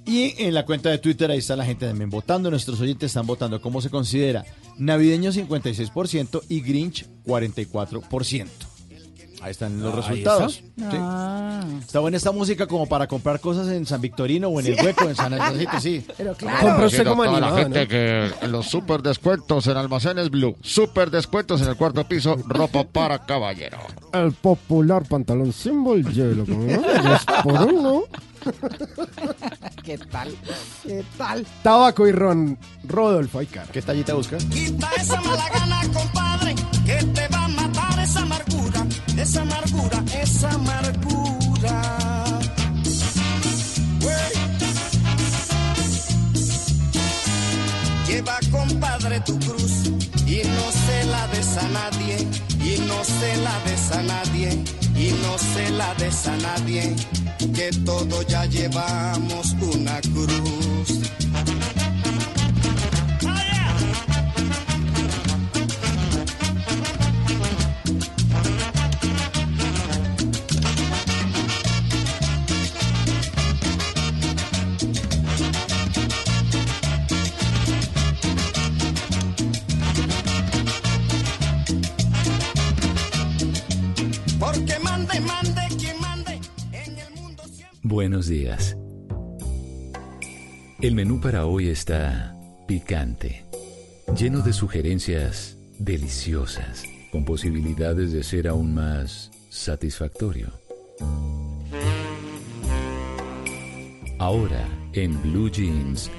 Y 0.05 0.35
en 0.39 0.55
la 0.55 0.65
cuenta 0.65 0.90
de 0.90 0.98
Twitter 0.98 1.28
ahí 1.28 1.39
está 1.39 1.57
la 1.57 1.65
gente 1.65 1.86
también 1.86 2.11
votando. 2.11 2.48
Nuestros 2.48 2.81
oyentes 2.81 3.09
están 3.09 3.27
votando 3.27 3.61
cómo 3.61 3.81
se 3.81 3.90
considera 3.90 4.44
navideño 4.78 5.32
56% 5.32 6.43
y 6.48 6.61
Grinch 6.61 7.07
44%. 7.24 8.76
Ahí 9.47 9.52
están 9.52 9.81
los 9.81 9.94
Ahí 9.94 10.01
resultados. 10.01 10.55
está. 10.77 10.90
Sí. 10.90 10.97
Ah. 11.01 11.60
Está 11.78 12.01
buena 12.01 12.16
esta 12.16 12.32
música 12.32 12.66
como 12.66 12.89
para 12.89 13.06
comprar 13.06 13.39
cosas 13.39 13.68
en 13.68 13.86
San 13.86 14.01
Victorino 14.01 14.48
o 14.48 14.59
en 14.59 14.66
el 14.66 14.85
hueco, 14.85 15.09
en 15.09 15.14
San 15.14 15.32
Andresito, 15.35 15.78
sí. 15.78 16.05
Pero 16.18 16.32
usted 16.85 17.06
como 17.06 17.23
toda 17.23 17.39
la 17.39 17.47
animado, 17.47 17.62
gente 17.62 17.82
¿no? 17.82 17.89
que 17.89 18.44
en 18.44 18.51
los 18.51 18.66
super 18.66 19.02
descuentos 19.02 19.68
en 19.68 19.77
Almacenes 19.77 20.31
Blue, 20.31 20.56
super 20.62 21.12
descuentos 21.12 21.62
en 21.62 21.68
el 21.68 21.77
cuarto 21.77 22.02
piso, 22.09 22.36
ropa 22.44 22.82
para 22.82 23.24
caballero. 23.24 23.78
El 24.12 24.32
popular 24.32 25.05
pantalón 25.09 25.52
símbolo 25.52 26.10
hielo 26.10 26.44
dos 26.44 27.24
por 27.44 27.73
uno. 27.73 28.02
¿Qué 29.85 29.97
tal? 29.97 30.35
¿Qué 30.82 31.05
tal? 31.16 31.47
Tabaco 31.62 32.09
y 32.09 32.10
ron, 32.10 32.59
Rodolfo 32.82 33.39
Aicar. 33.39 33.68
¿Qué 33.68 33.81
tallita 33.81 34.14
busca? 34.14 34.39
Quita 34.39 34.90
esa 34.97 35.20
mala 35.20 35.48
gana, 35.51 35.82
compadre, 35.93 36.56
que 36.85 37.05
te 37.05 37.28
va 37.28 37.35
esa 39.27 39.43
amargura, 39.43 40.05
esa 40.23 40.51
amargura. 40.51 41.82
Güey. 44.01 44.35
Lleva, 48.07 48.39
compadre, 48.53 49.20
tu 49.20 49.36
cruz 49.40 49.73
y 50.27 50.43
no 50.57 50.66
se 50.85 51.05
la 51.07 51.27
des 51.28 51.57
a 51.57 51.69
nadie, 51.81 52.16
y 52.70 52.78
no 52.89 52.98
se 53.05 53.36
la 53.47 53.57
des 53.66 53.93
a 53.98 54.03
nadie, 54.03 54.51
y 54.94 55.09
no 55.24 55.39
se 55.39 55.70
la 55.70 55.94
des 55.94 56.27
a 56.28 56.36
nadie, 56.36 56.97
que 57.53 57.70
todos 57.85 58.27
ya 58.28 58.44
llevamos 58.47 59.57
una 59.61 60.01
cruz. 60.03 60.89
Buenos 87.88 88.26
días. 88.26 88.76
El 90.82 90.96
menú 90.96 91.20
para 91.20 91.46
hoy 91.46 91.69
está 91.69 92.35
picante, 92.66 93.44
lleno 94.19 94.40
de 94.40 94.52
sugerencias 94.52 95.56
deliciosas, 95.78 96.82
con 97.12 97.24
posibilidades 97.24 98.12
de 98.12 98.24
ser 98.24 98.48
aún 98.48 98.74
más 98.74 99.30
satisfactorio. 99.51 100.48
Ahora, 104.19 104.66
en 104.93 105.22
Blue 105.22 105.48
Jeans, 105.48 106.11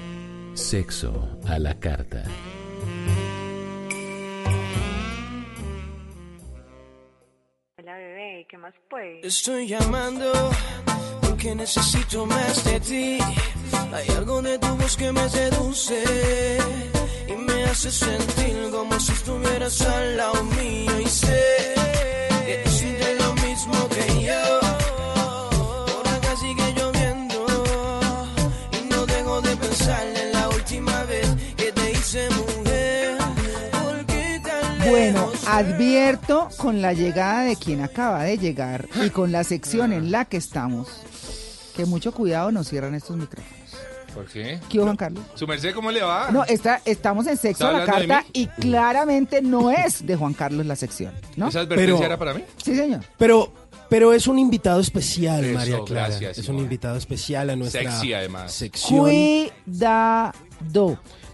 sexo 0.54 1.38
a 1.46 1.58
la 1.58 1.78
carta. 1.78 2.24
Hola 7.76 7.94
bebé, 7.98 8.46
¿qué 8.48 8.56
más 8.56 8.72
pues? 8.88 9.22
Estoy 9.22 9.68
llamando 9.68 10.32
porque 11.38 11.54
necesito 11.54 12.26
más 12.26 12.64
de 12.64 12.80
ti. 12.80 13.18
Hay 13.92 14.08
algo 14.16 14.42
de 14.42 14.58
tu 14.58 14.66
voz 14.76 14.96
que 14.96 15.12
me 15.12 15.28
seduce 15.28 16.02
y 17.28 17.32
me 17.32 17.64
hace 17.64 17.92
sentir 17.92 18.68
como 18.72 18.98
si 18.98 19.12
estuvieras 19.12 19.80
al 19.82 20.16
lado 20.16 20.42
mío 20.42 21.00
y 21.00 21.06
sé 21.06 21.74
que 22.44 22.62
tú 22.64 22.70
sientes 22.70 23.20
lo 23.20 23.34
mismo 23.34 23.88
que 23.88 24.24
yo. 24.26 24.60
Por 25.86 26.08
acá 26.08 26.34
sigue 26.40 26.74
lloviendo 26.74 27.46
y 28.72 28.88
no 28.92 29.06
dejo 29.06 29.40
de 29.40 29.56
pensar 29.56 30.06
en 30.08 30.32
la 30.32 30.48
última 30.48 31.04
vez 31.04 31.28
que 31.56 31.70
te 31.70 31.92
hice 31.92 32.28
mujer. 32.30 33.16
¿Por 33.70 34.06
qué 34.06 34.40
tan 34.42 34.90
Bueno, 34.90 35.30
advierto 35.46 36.48
con 36.56 36.82
la 36.82 36.94
llegada 36.94 37.44
de 37.44 37.54
quien 37.54 37.80
acaba 37.80 38.24
de 38.24 38.38
llegar 38.38 38.88
y 39.04 39.10
con 39.10 39.30
la 39.30 39.44
sección 39.44 39.92
en 39.92 40.10
la 40.10 40.24
que 40.24 40.38
estamos, 40.38 40.88
que 41.78 41.86
mucho 41.86 42.10
cuidado 42.12 42.50
nos 42.50 42.68
cierran 42.68 42.94
estos 42.96 43.16
micrófonos. 43.16 43.56
¿Por 44.12 44.24
qué? 44.26 44.58
¿Qué 44.68 44.78
hubo, 44.78 44.86
Juan 44.86 44.96
Carlos? 44.96 45.22
¿Su 45.36 45.46
merced 45.46 45.72
cómo 45.74 45.92
le 45.92 46.02
va? 46.02 46.28
No, 46.32 46.42
está, 46.44 46.80
estamos 46.84 47.24
en 47.28 47.36
sexo 47.36 47.64
¿Está 47.64 47.68
a 47.68 47.80
la 47.80 47.86
carta 47.86 48.24
y 48.32 48.46
claramente 48.48 49.40
no 49.42 49.70
es 49.70 50.04
de 50.04 50.16
Juan 50.16 50.34
Carlos 50.34 50.66
la 50.66 50.74
sección, 50.74 51.12
¿no? 51.36 51.48
¿Esa 51.48 51.60
advertencia 51.60 51.94
Pero- 51.94 52.04
era 52.06 52.16
para 52.18 52.34
mí? 52.34 52.42
Sí, 52.60 52.74
señor. 52.74 53.02
Pero, 53.16 53.52
pero 53.88 54.12
es 54.12 54.26
un 54.26 54.40
invitado 54.40 54.80
especial, 54.80 55.44
Eso, 55.44 55.54
María 55.56 55.78
Clara. 55.86 56.08
gracias, 56.08 56.38
es 56.38 56.48
un 56.48 56.58
invitado 56.58 56.96
especial 56.96 57.48
a 57.50 57.54
nuestra 57.54 57.82
Sexy, 57.82 58.12
además. 58.12 58.52
sección. 58.52 58.98
Cuidado. 59.00 60.32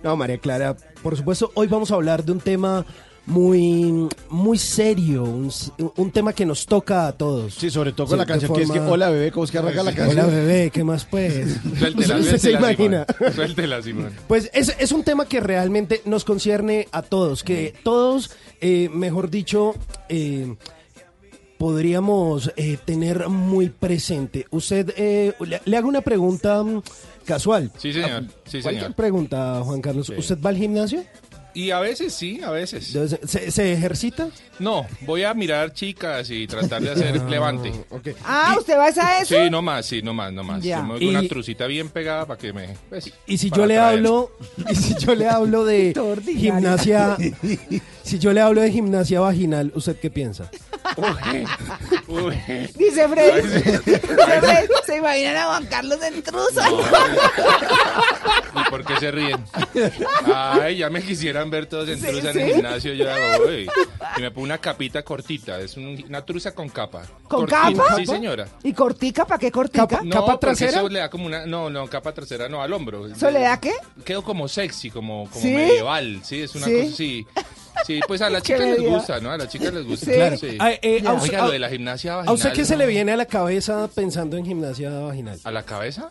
No, 0.02 0.16
María 0.16 0.36
Clara, 0.36 0.76
por 1.02 1.16
supuesto, 1.16 1.52
hoy 1.54 1.66
vamos 1.68 1.90
a 1.90 1.94
hablar 1.94 2.22
de 2.22 2.32
un 2.32 2.40
tema 2.40 2.84
muy, 3.26 4.08
muy 4.28 4.58
serio, 4.58 5.24
un, 5.24 5.50
un 5.96 6.10
tema 6.10 6.32
que 6.32 6.44
nos 6.44 6.66
toca 6.66 7.06
a 7.06 7.12
todos. 7.12 7.54
Sí, 7.54 7.70
sobre 7.70 7.92
todo 7.92 8.06
con 8.08 8.18
la 8.18 8.26
canción 8.26 8.52
que 8.52 8.62
es 8.62 8.70
que 8.70 8.78
forma- 8.78 8.92
Hola 8.92 9.10
bebé, 9.10 9.30
¿cómo 9.32 9.44
es 9.44 9.50
que 9.50 9.58
arranca 9.58 9.82
la 9.82 9.94
canción? 9.94 10.18
Hola 10.26 10.26
bebé, 10.34 10.70
¿qué 10.70 10.84
más 10.84 11.04
pues? 11.06 11.56
Suéltela, 11.78 12.22
se 12.22 12.38
suéltela, 12.38 12.58
imagina. 12.58 13.06
Simón. 13.18 13.32
Suéltela, 13.34 13.82
Simón. 13.82 14.10
Pues 14.28 14.50
es, 14.52 14.74
es 14.78 14.92
un 14.92 15.04
tema 15.04 15.26
que 15.26 15.40
realmente 15.40 16.02
nos 16.04 16.24
concierne 16.24 16.86
a 16.92 17.02
todos, 17.02 17.42
que 17.42 17.74
todos, 17.82 18.30
eh, 18.60 18.90
mejor 18.92 19.30
dicho, 19.30 19.74
eh, 20.10 20.54
podríamos 21.58 22.52
eh, 22.56 22.76
tener 22.84 23.28
muy 23.28 23.70
presente. 23.70 24.46
Usted, 24.50 24.92
eh, 24.96 25.32
le, 25.46 25.60
le 25.64 25.76
hago 25.76 25.88
una 25.88 26.00
pregunta 26.02 26.62
mm, 26.62 26.82
casual. 27.24 27.70
Sí, 27.78 27.92
señor. 27.92 28.24
Sí, 28.44 28.60
Cualquier 28.60 28.82
señor. 28.84 28.94
pregunta, 28.94 29.62
Juan 29.64 29.80
Carlos. 29.80 30.08
Sí. 30.08 30.14
¿Usted 30.18 30.38
va 30.44 30.50
al 30.50 30.56
gimnasio? 30.58 31.02
Y 31.54 31.70
a 31.70 31.78
veces 31.78 32.12
sí, 32.12 32.40
a 32.42 32.50
veces. 32.50 32.92
¿Se, 33.26 33.50
se 33.50 33.72
ejercita? 33.72 34.28
No, 34.58 34.86
voy 35.02 35.22
a 35.22 35.32
mirar 35.34 35.72
chicas 35.72 36.28
y 36.30 36.46
tratar 36.48 36.82
de 36.82 36.90
hacer 36.90 37.20
levante. 37.30 37.72
Ah, 38.24 38.56
¿usted 38.58 38.76
va 38.76 38.86
a 38.86 39.20
eso? 39.22 39.34
Sí, 39.36 39.48
no 39.50 39.62
más, 39.62 39.86
sí, 39.86 40.02
no 40.02 40.12
más, 40.12 40.32
no 40.32 40.42
más. 40.42 40.62
Ya. 40.62 40.78
Yo 40.78 40.82
me 40.84 40.98
con 40.98 41.08
una 41.08 41.22
Y- 41.22 41.28
trucita 41.28 41.66
bien 41.66 41.88
pegada 41.90 42.26
para 42.26 42.38
que 42.38 42.52
me... 42.52 42.76
pues, 42.88 43.12
Y 43.26 43.38
si 43.38 43.50
yo 43.50 43.66
le 43.66 43.78
atraer. 43.78 43.98
hablo, 43.98 44.32
y 44.68 44.74
si 44.74 44.94
yo 44.98 45.14
le 45.14 45.28
hablo 45.28 45.64
de 45.64 45.92
gimnasia, 46.36 47.16
si 48.02 48.18
yo 48.18 48.32
le 48.32 48.40
hablo 48.40 48.60
de 48.60 48.70
gimnasia 48.72 49.20
vaginal, 49.20 49.70
¿usted 49.74 49.96
qué 50.00 50.10
piensa? 50.10 50.50
Uy. 52.08 52.34
Dice 52.76 53.08
Freddy. 53.08 53.42
Freddy, 53.98 54.66
¿Se 54.86 54.96
imaginan 54.96 55.36
a 55.36 55.44
Juan 55.46 55.66
Carlos 55.66 56.02
en 56.02 56.22
trusa? 56.22 56.68
¿Y 58.54 58.70
por 58.70 58.84
qué 58.84 58.96
se 58.98 59.10
ríen? 59.10 59.44
Ay, 60.32 60.76
ya 60.78 60.90
me 60.90 61.02
quisieran 61.02 61.50
ver 61.50 61.66
todos 61.66 61.88
en 61.88 62.00
Sí, 62.00 62.06
trusa 62.06 62.32
sí. 62.32 62.38
en 62.40 62.46
el 62.48 62.54
gimnasio. 62.54 62.92
Yo 62.94 63.10
hago, 63.10 63.44
uy. 63.46 63.68
Y 64.16 64.20
me 64.20 64.30
pongo 64.30 64.44
una 64.44 64.58
capita 64.58 65.02
cortita. 65.02 65.58
Es 65.60 65.76
un- 65.76 66.04
una 66.08 66.24
trusa 66.24 66.54
con 66.54 66.68
capa. 66.68 67.02
¿Con 67.28 67.46
capa? 67.46 67.96
Sí, 67.96 68.06
señora. 68.06 68.46
¿Y 68.62 68.72
cortica? 68.72 69.24
¿Para 69.24 69.38
qué 69.38 69.50
cortica? 69.50 70.00
No, 70.04 70.24
porque 70.38 70.64
eso 70.66 70.88
le 70.88 70.98
da 71.00 71.10
como 71.10 71.26
una... 71.26 71.46
No, 71.46 71.70
no, 71.70 71.86
capa 71.88 72.12
trasera, 72.12 72.48
no, 72.48 72.62
al 72.62 72.72
hombro. 72.72 73.06
¿Eso 73.06 73.30
le 73.30 73.40
da 73.40 73.58
qué? 73.60 73.72
Quedo 74.04 74.22
como 74.22 74.48
sexy, 74.48 74.90
como, 74.90 75.28
como 75.30 75.42
¿Sí? 75.42 75.50
medieval. 75.52 76.20
Sí, 76.24 76.42
es 76.42 76.54
una 76.54 76.66
¿Sí? 76.66 76.72
cosa 76.82 76.92
así. 76.94 77.26
Sí, 77.86 78.00
pues 78.06 78.20
a 78.22 78.30
las 78.30 78.42
chicas 78.42 78.60
les 78.62 78.82
gusta, 78.82 79.20
¿no? 79.20 79.30
A 79.30 79.36
las 79.38 79.48
chicas 79.48 79.72
les 79.74 79.84
gusta. 79.86 80.06
Sí. 80.06 80.12
Claro. 80.12 80.36
Sí. 80.36 80.56
Ah, 80.60 80.72
eh, 80.80 81.02
a 81.06 81.12
usted- 81.12 81.28
Oiga, 81.30 81.42
a- 81.42 81.46
lo 81.46 81.52
de 81.52 81.58
la 81.58 81.68
gimnasia 81.68 82.12
¿A 82.12 82.16
vaginal. 82.16 82.34
usted 82.34 82.52
qué 82.52 82.64
se 82.64 82.76
le 82.76 82.86
viene 82.86 83.12
a 83.12 83.16
la 83.16 83.26
cabeza 83.26 83.88
pensando 83.94 84.36
en 84.36 84.44
gimnasia 84.46 84.90
vaginal? 84.90 85.38
¿A 85.44 85.50
la 85.50 85.62
cabeza? 85.62 86.10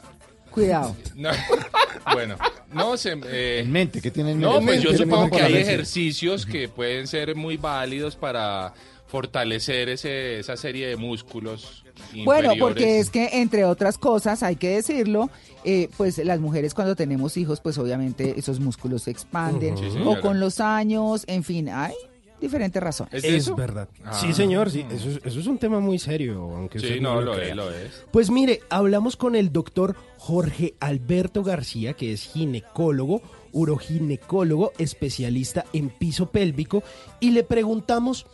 Cuidado. 0.52 0.96
No. 1.16 1.30
bueno, 2.14 2.36
no 2.74 2.98
se... 2.98 3.14
eh, 3.28 3.60
En 3.62 3.72
mente, 3.72 4.02
¿qué 4.02 4.12
tiene 4.12 4.32
en 4.32 4.42
No, 4.42 4.54
mente? 4.62 4.66
pues 4.66 4.82
yo 4.82 4.92
¿Qué 4.92 4.98
supongo 4.98 5.30
que 5.30 5.42
hay 5.42 5.56
ejercicios 5.58 6.46
que 6.46 6.68
pueden 6.70 7.08
ser 7.08 7.36
muy 7.36 7.58
válidos 7.58 8.16
para 8.16 8.74
fortalecer 9.14 9.90
ese, 9.90 10.40
esa 10.40 10.58
serie 10.58 10.88
de 10.88 10.98
músculos 10.98 11.86
Bueno, 12.26 12.54
porque 12.60 12.98
es 13.00 13.12
que 13.12 13.30
entre 13.34 13.64
otras 13.64 14.00
cosas, 14.00 14.42
hay 14.42 14.56
que 14.56 14.70
decirlo, 14.70 15.30
eh, 15.64 15.88
pues 15.98 16.18
las 16.18 16.40
mujeres 16.40 16.74
cuando 16.74 16.96
tenemos 16.96 17.38
hijos, 17.38 17.60
pues 17.60 17.78
obviamente 17.78 18.34
esos 18.40 18.60
músculos 18.60 19.04
se 19.04 19.12
expanden. 19.12 19.78
Sí, 19.78 19.86
o 20.04 20.20
con 20.20 20.40
los 20.40 20.60
años, 20.60 21.26
en 21.28 21.44
fin, 21.44 21.70
hay 21.70 21.94
diferentes 22.42 22.82
razones. 22.82 23.24
¿Es 23.24 23.24
eso? 23.26 23.56
verdad. 23.56 23.88
Ah. 24.04 24.14
Sí, 24.20 24.34
señor, 24.34 24.72
sí. 24.72 24.84
Eso 24.90 25.12
es, 25.12 25.20
eso 25.24 25.40
es 25.42 25.46
un 25.46 25.60
tema 25.60 25.80
muy 25.80 26.00
serio, 26.00 26.42
aunque 26.52 26.80
Sí, 26.80 26.86
usted 26.86 27.02
no, 27.02 27.22
lo 27.22 27.36
crea. 27.36 27.50
es, 27.50 27.56
lo 27.56 27.72
es. 27.72 28.06
Pues 28.10 28.32
mire, 28.32 28.62
hablamos 28.72 29.16
con 29.16 29.36
el 29.36 29.52
doctor 29.54 29.96
Jorge 30.18 30.74
Alberto 30.80 31.44
García, 31.44 31.94
que 31.94 32.14
es 32.14 32.24
ginecólogo, 32.24 33.22
uroginecólogo, 33.52 34.72
especialista 34.80 35.66
en 35.72 35.92
piso 35.92 36.32
pélvico, 36.32 36.82
y 37.20 37.30
le 37.30 37.44
preguntamos 37.44 38.26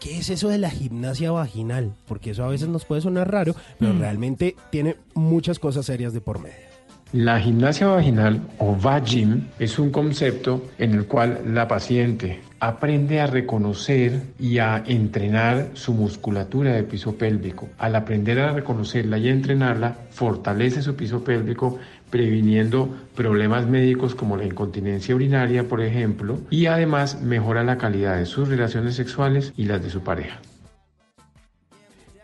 qué 0.00 0.18
es 0.18 0.30
eso 0.30 0.48
de 0.48 0.58
la 0.58 0.70
gimnasia 0.70 1.30
vaginal, 1.30 1.92
porque 2.06 2.30
eso 2.30 2.44
a 2.44 2.48
veces 2.48 2.68
nos 2.68 2.84
puede 2.84 3.00
sonar 3.00 3.30
raro, 3.30 3.54
pero 3.78 3.94
Mm. 3.94 4.00
realmente 4.00 4.56
tiene 4.70 4.96
muchas 5.14 5.58
cosas 5.58 5.86
serias 5.86 6.12
de 6.12 6.20
por 6.20 6.38
medio. 6.40 6.68
La 7.12 7.40
gimnasia 7.40 7.86
vaginal 7.86 8.42
o 8.58 8.76
vagim 8.76 9.46
es 9.58 9.78
un 9.78 9.90
concepto 9.90 10.66
en 10.76 10.92
el 10.92 11.06
cual 11.06 11.40
la 11.54 11.66
paciente 11.66 12.40
aprende 12.60 13.20
a 13.22 13.26
reconocer 13.26 14.20
y 14.38 14.58
a 14.58 14.82
entrenar 14.86 15.68
su 15.72 15.94
musculatura 15.94 16.72
de 16.74 16.82
piso 16.82 17.14
pélvico. 17.16 17.70
Al 17.78 17.96
aprender 17.96 18.38
a 18.40 18.52
reconocerla 18.52 19.16
y 19.16 19.28
a 19.28 19.32
entrenarla, 19.32 19.96
fortalece 20.10 20.82
su 20.82 20.96
piso 20.96 21.24
pélvico 21.24 21.78
previniendo 22.10 22.94
problemas 23.14 23.66
médicos 23.66 24.14
como 24.14 24.36
la 24.36 24.44
incontinencia 24.44 25.14
urinaria, 25.14 25.68
por 25.68 25.80
ejemplo, 25.80 26.38
y 26.50 26.66
además 26.66 27.20
mejora 27.20 27.64
la 27.64 27.78
calidad 27.78 28.18
de 28.18 28.26
sus 28.26 28.48
relaciones 28.48 28.94
sexuales 28.94 29.52
y 29.56 29.64
las 29.64 29.82
de 29.82 29.90
su 29.90 30.02
pareja. 30.02 30.40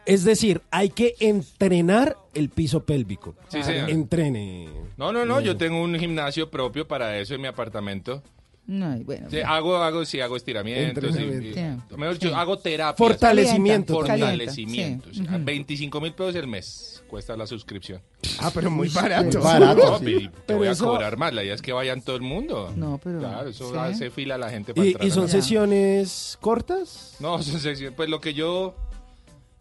Es 0.07 0.25
decir, 0.25 0.61
hay 0.71 0.91
que 0.91 1.15
entrenar 1.19 2.17
el 2.35 2.51
piso 2.51 2.85
pélvico. 2.85 3.35
Sí, 3.49 3.63
señor. 3.63 3.89
Entrene. 3.89 4.69
No, 4.99 5.13
no, 5.13 5.25
no, 5.25 5.41
yo 5.41 5.57
tengo 5.57 5.83
un 5.83 5.99
gimnasio 5.99 6.51
propio 6.51 6.87
para 6.87 7.19
eso 7.19 7.35
en 7.35 7.41
mi 7.41 7.47
apartamento. 7.47 8.23
No, 8.67 8.97
bueno, 9.05 9.29
Sí, 9.31 9.41
hago, 9.45 9.77
hago, 9.77 10.05
sí, 10.07 10.21
hago 10.21 10.37
estiramientos. 10.37 11.15
y- 11.17 11.23
y- 11.23 11.97
mejor 11.99 12.19
dicho, 12.19 12.35
hago 12.35 12.59
terapia. 12.59 12.97
Fortalecimiento 12.97 13.99
también. 13.99 14.19
Fortalecimiento. 14.21 15.09
Sí. 15.13 15.21
sí. 15.21 15.27
25 15.39 16.01
mil 16.01 16.13
pesos 16.15 16.35
el 16.37 16.47
mes 16.47 17.03
cuesta 17.07 17.37
la 17.37 17.47
suscripción. 17.47 18.01
Ah, 18.41 18.51
pero 18.53 18.71
muy 18.71 18.89
Uy, 18.89 18.95
barato. 18.95 19.41
Barato, 19.41 19.91
No, 19.93 19.99
sí. 19.99 20.07
y 20.07 20.29
te 20.29 20.35
Pero 20.47 20.59
voy 20.59 20.69
a 20.69 20.71
eso- 20.73 20.87
cobrar 20.87 21.17
más. 21.19 21.33
La 21.35 21.45
idea 21.45 21.55
es 21.55 21.63
que 21.63 21.73
vayan 21.73 22.01
todo 22.03 22.17
el 22.17 22.23
mundo. 22.23 22.73
No, 22.75 22.99
pero- 23.05 23.19
Claro, 23.21 23.49
eso 23.51 23.71
sí. 23.71 23.77
hace 23.79 24.11
fila 24.11 24.37
a 24.37 24.39
la 24.39 24.51
gente 24.51 24.73
para 24.75 24.87
¿Y, 24.87 24.91
entrar 24.93 25.07
y 25.07 25.11
son 25.11 25.29
sesiones 25.29 26.39
cortas? 26.41 27.17
No, 27.21 27.41
son 27.43 27.61
sesiones. 27.61 27.95
Pues 27.97 28.09
lo 28.09 28.21
que 28.21 28.35
yo. 28.35 28.75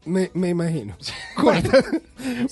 Me, 0.06 0.30
me 0.34 0.50
imagino. 0.50 0.96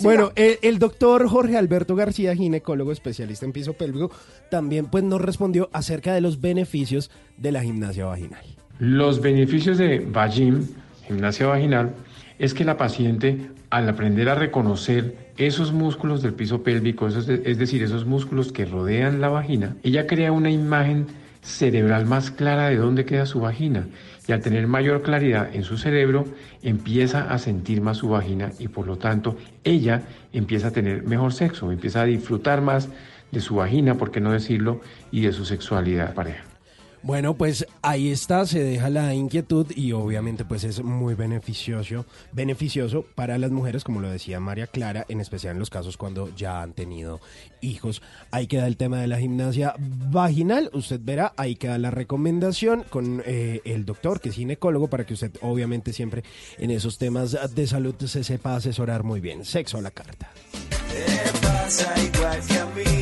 Bueno, 0.01 0.31
el, 0.35 0.57
el 0.61 0.79
doctor 0.79 1.27
Jorge 1.27 1.57
Alberto 1.57 1.95
García, 1.95 2.35
ginecólogo 2.35 2.91
especialista 2.91 3.45
en 3.45 3.51
piso 3.53 3.73
pélvico, 3.73 4.11
también 4.49 4.87
pues 4.87 5.03
nos 5.03 5.21
respondió 5.21 5.69
acerca 5.73 6.13
de 6.13 6.21
los 6.21 6.41
beneficios 6.41 7.09
de 7.37 7.51
la 7.51 7.61
gimnasia 7.61 8.05
vaginal. 8.05 8.43
Los 8.79 9.21
beneficios 9.21 9.77
de 9.77 9.99
Vagim, 9.99 10.67
gimnasia 11.07 11.47
vaginal, 11.47 11.93
es 12.39 12.53
que 12.53 12.65
la 12.65 12.77
paciente 12.77 13.49
al 13.69 13.87
aprender 13.87 14.27
a 14.27 14.35
reconocer 14.35 15.31
esos 15.37 15.71
músculos 15.71 16.21
del 16.21 16.33
piso 16.33 16.63
pélvico, 16.63 17.07
esos 17.07 17.25
de- 17.27 17.41
es 17.45 17.57
decir, 17.57 17.81
esos 17.83 18.05
músculos 18.05 18.51
que 18.51 18.65
rodean 18.65 19.21
la 19.21 19.29
vagina, 19.29 19.77
ella 19.83 20.05
crea 20.07 20.31
una 20.33 20.49
imagen 20.51 21.07
cerebral 21.41 22.05
más 22.05 22.29
clara 22.31 22.69
de 22.69 22.75
dónde 22.75 23.05
queda 23.05 23.25
su 23.25 23.39
vagina 23.39 23.87
y 24.27 24.31
al 24.31 24.41
tener 24.41 24.67
mayor 24.67 25.01
claridad 25.01 25.53
en 25.53 25.63
su 25.63 25.77
cerebro 25.77 26.25
empieza 26.61 27.31
a 27.31 27.37
sentir 27.39 27.81
más 27.81 27.97
su 27.97 28.09
vagina 28.09 28.51
y 28.59 28.67
por 28.67 28.87
lo 28.87 28.97
tanto 28.97 29.37
ella 29.63 30.03
empieza 30.33 30.67
a 30.67 30.71
tener 30.71 31.03
mejor 31.03 31.33
sexo, 31.33 31.71
empieza 31.71 32.01
a 32.01 32.05
disfrutar 32.05 32.61
más 32.61 32.89
de 33.31 33.39
su 33.39 33.55
vagina, 33.55 33.95
por 33.95 34.11
qué 34.11 34.19
no 34.19 34.31
decirlo, 34.31 34.81
y 35.11 35.21
de 35.21 35.31
su 35.31 35.45
sexualidad 35.45 36.13
pareja. 36.13 36.50
Bueno, 37.03 37.33
pues 37.35 37.65
ahí 37.81 38.11
está, 38.11 38.45
se 38.45 38.63
deja 38.63 38.89
la 38.91 39.15
inquietud 39.15 39.65
y 39.75 39.91
obviamente 39.91 40.45
pues 40.45 40.63
es 40.63 40.83
muy 40.83 41.15
beneficioso, 41.15 42.05
beneficioso 42.31 43.05
para 43.15 43.39
las 43.39 43.49
mujeres, 43.49 43.83
como 43.83 44.01
lo 44.01 44.09
decía 44.09 44.39
María 44.39 44.67
Clara, 44.67 45.05
en 45.09 45.19
especial 45.19 45.53
en 45.53 45.59
los 45.59 45.71
casos 45.71 45.97
cuando 45.97 46.33
ya 46.35 46.61
han 46.61 46.73
tenido 46.73 47.19
hijos. 47.59 48.03
Ahí 48.29 48.45
queda 48.45 48.67
el 48.67 48.77
tema 48.77 48.99
de 48.99 49.07
la 49.07 49.17
gimnasia 49.17 49.73
vaginal, 49.79 50.69
usted 50.73 50.99
verá, 51.03 51.33
ahí 51.37 51.55
queda 51.55 51.79
la 51.79 51.89
recomendación 51.89 52.85
con 52.87 53.23
eh, 53.25 53.61
el 53.65 53.85
doctor, 53.85 54.19
que 54.19 54.29
es 54.29 54.35
ginecólogo, 54.35 54.87
para 54.87 55.05
que 55.05 55.15
usted 55.15 55.31
obviamente 55.41 55.93
siempre 55.93 56.23
en 56.59 56.69
esos 56.69 56.99
temas 56.99 57.35
de 57.55 57.67
salud 57.67 57.95
se 58.05 58.23
sepa 58.23 58.55
asesorar 58.55 59.03
muy 59.03 59.19
bien. 59.19 59.43
Sexo 59.43 59.79
a 59.79 59.81
la 59.81 59.91
carta. 59.91 60.31
Te 60.91 61.39
pasa 61.39 61.93
igual 62.03 62.39
que 62.47 62.57
a 62.59 62.65
mí. 62.67 63.01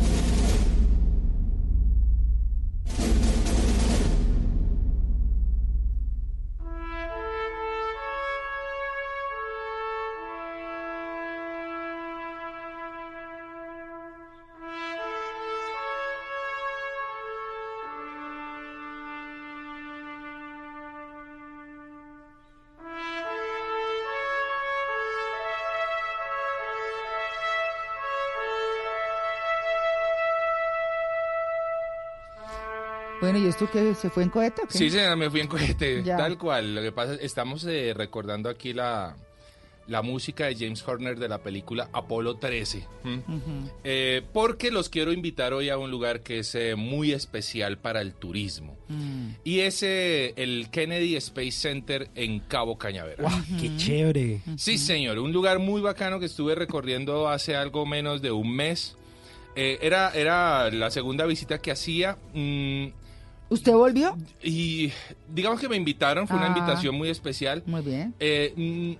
Bueno, 33.59 33.63
¿y 33.63 33.65
esto 33.65 33.69
qué? 33.71 33.95
¿Se 33.95 34.09
fue 34.09 34.23
en 34.23 34.29
cohete 34.29 34.61
o 34.63 34.67
qué? 34.67 34.77
Sí, 34.77 34.89
señora, 34.89 35.15
me 35.15 35.29
fui 35.29 35.41
en 35.41 35.47
cohete, 35.47 36.03
Ya. 36.05 36.17
tal 36.17 36.37
cual. 36.37 36.75
Lo 36.75 36.81
que 36.81 36.91
pasa 36.91 37.13
es 37.15 37.21
estamos 37.21 37.63
eh, 37.65 37.93
recordando 37.95 38.49
aquí 38.49 38.73
la, 38.73 39.15
la 39.87 40.01
música 40.01 40.45
de 40.45 40.55
James 40.55 40.87
Horner 40.87 41.17
de 41.19 41.27
la 41.27 41.39
película 41.39 41.89
Apolo 41.91 42.37
13. 42.37 42.87
¿m? 43.03 43.17
Ujú. 43.27 43.71
Eh, 43.83 44.21
porque 44.31 44.71
los 44.71 44.89
quiero 44.89 45.11
invitar 45.11 45.53
hoy 45.53 45.69
a 45.69 45.77
un 45.77 45.89
lugar 45.91 46.21
que 46.21 46.39
es 46.39 46.55
eh, 46.55 46.75
muy 46.75 47.11
especial 47.11 47.77
para 47.77 48.01
el 48.01 48.13
turismo. 48.13 48.77
Mm. 48.87 49.29
Y 49.43 49.59
es 49.61 49.83
eh, 49.83 50.33
el 50.37 50.69
Kennedy 50.71 51.15
Space 51.17 51.51
Center 51.51 52.09
en 52.15 52.39
Cabo 52.41 52.77
Cañaveral. 52.77 53.19
¡Guau, 53.25 53.41
qué 53.59 53.75
chévere! 53.77 54.41
Sí, 54.57 54.77
señor, 54.77 55.19
un 55.19 55.33
lugar 55.33 55.59
muy 55.59 55.81
bacano 55.81 56.19
que 56.19 56.25
estuve 56.27 56.55
recorriendo 56.55 57.27
hace 57.27 57.55
algo 57.55 57.85
menos 57.85 58.21
de 58.21 58.31
un 58.31 58.55
mes. 58.55 58.95
Eh, 59.55 59.79
era, 59.81 60.11
era 60.15 60.69
la 60.71 60.89
segunda 60.91 61.25
visita 61.25 61.57
que 61.59 61.71
hacía. 61.71 62.17
mm, 62.33 62.85
¿Usted 63.51 63.73
volvió? 63.73 64.17
y 64.41 64.91
digamos 65.29 65.59
que 65.59 65.69
me 65.69 65.75
invitaron, 65.75 66.27
fue 66.27 66.37
una 66.37 66.47
Ah. 66.47 66.57
invitación 66.57 66.95
muy 66.95 67.09
especial. 67.09 67.61
Muy 67.67 67.81
bien. 67.81 68.15
Eh, 68.19 68.53
mm, 68.55 68.93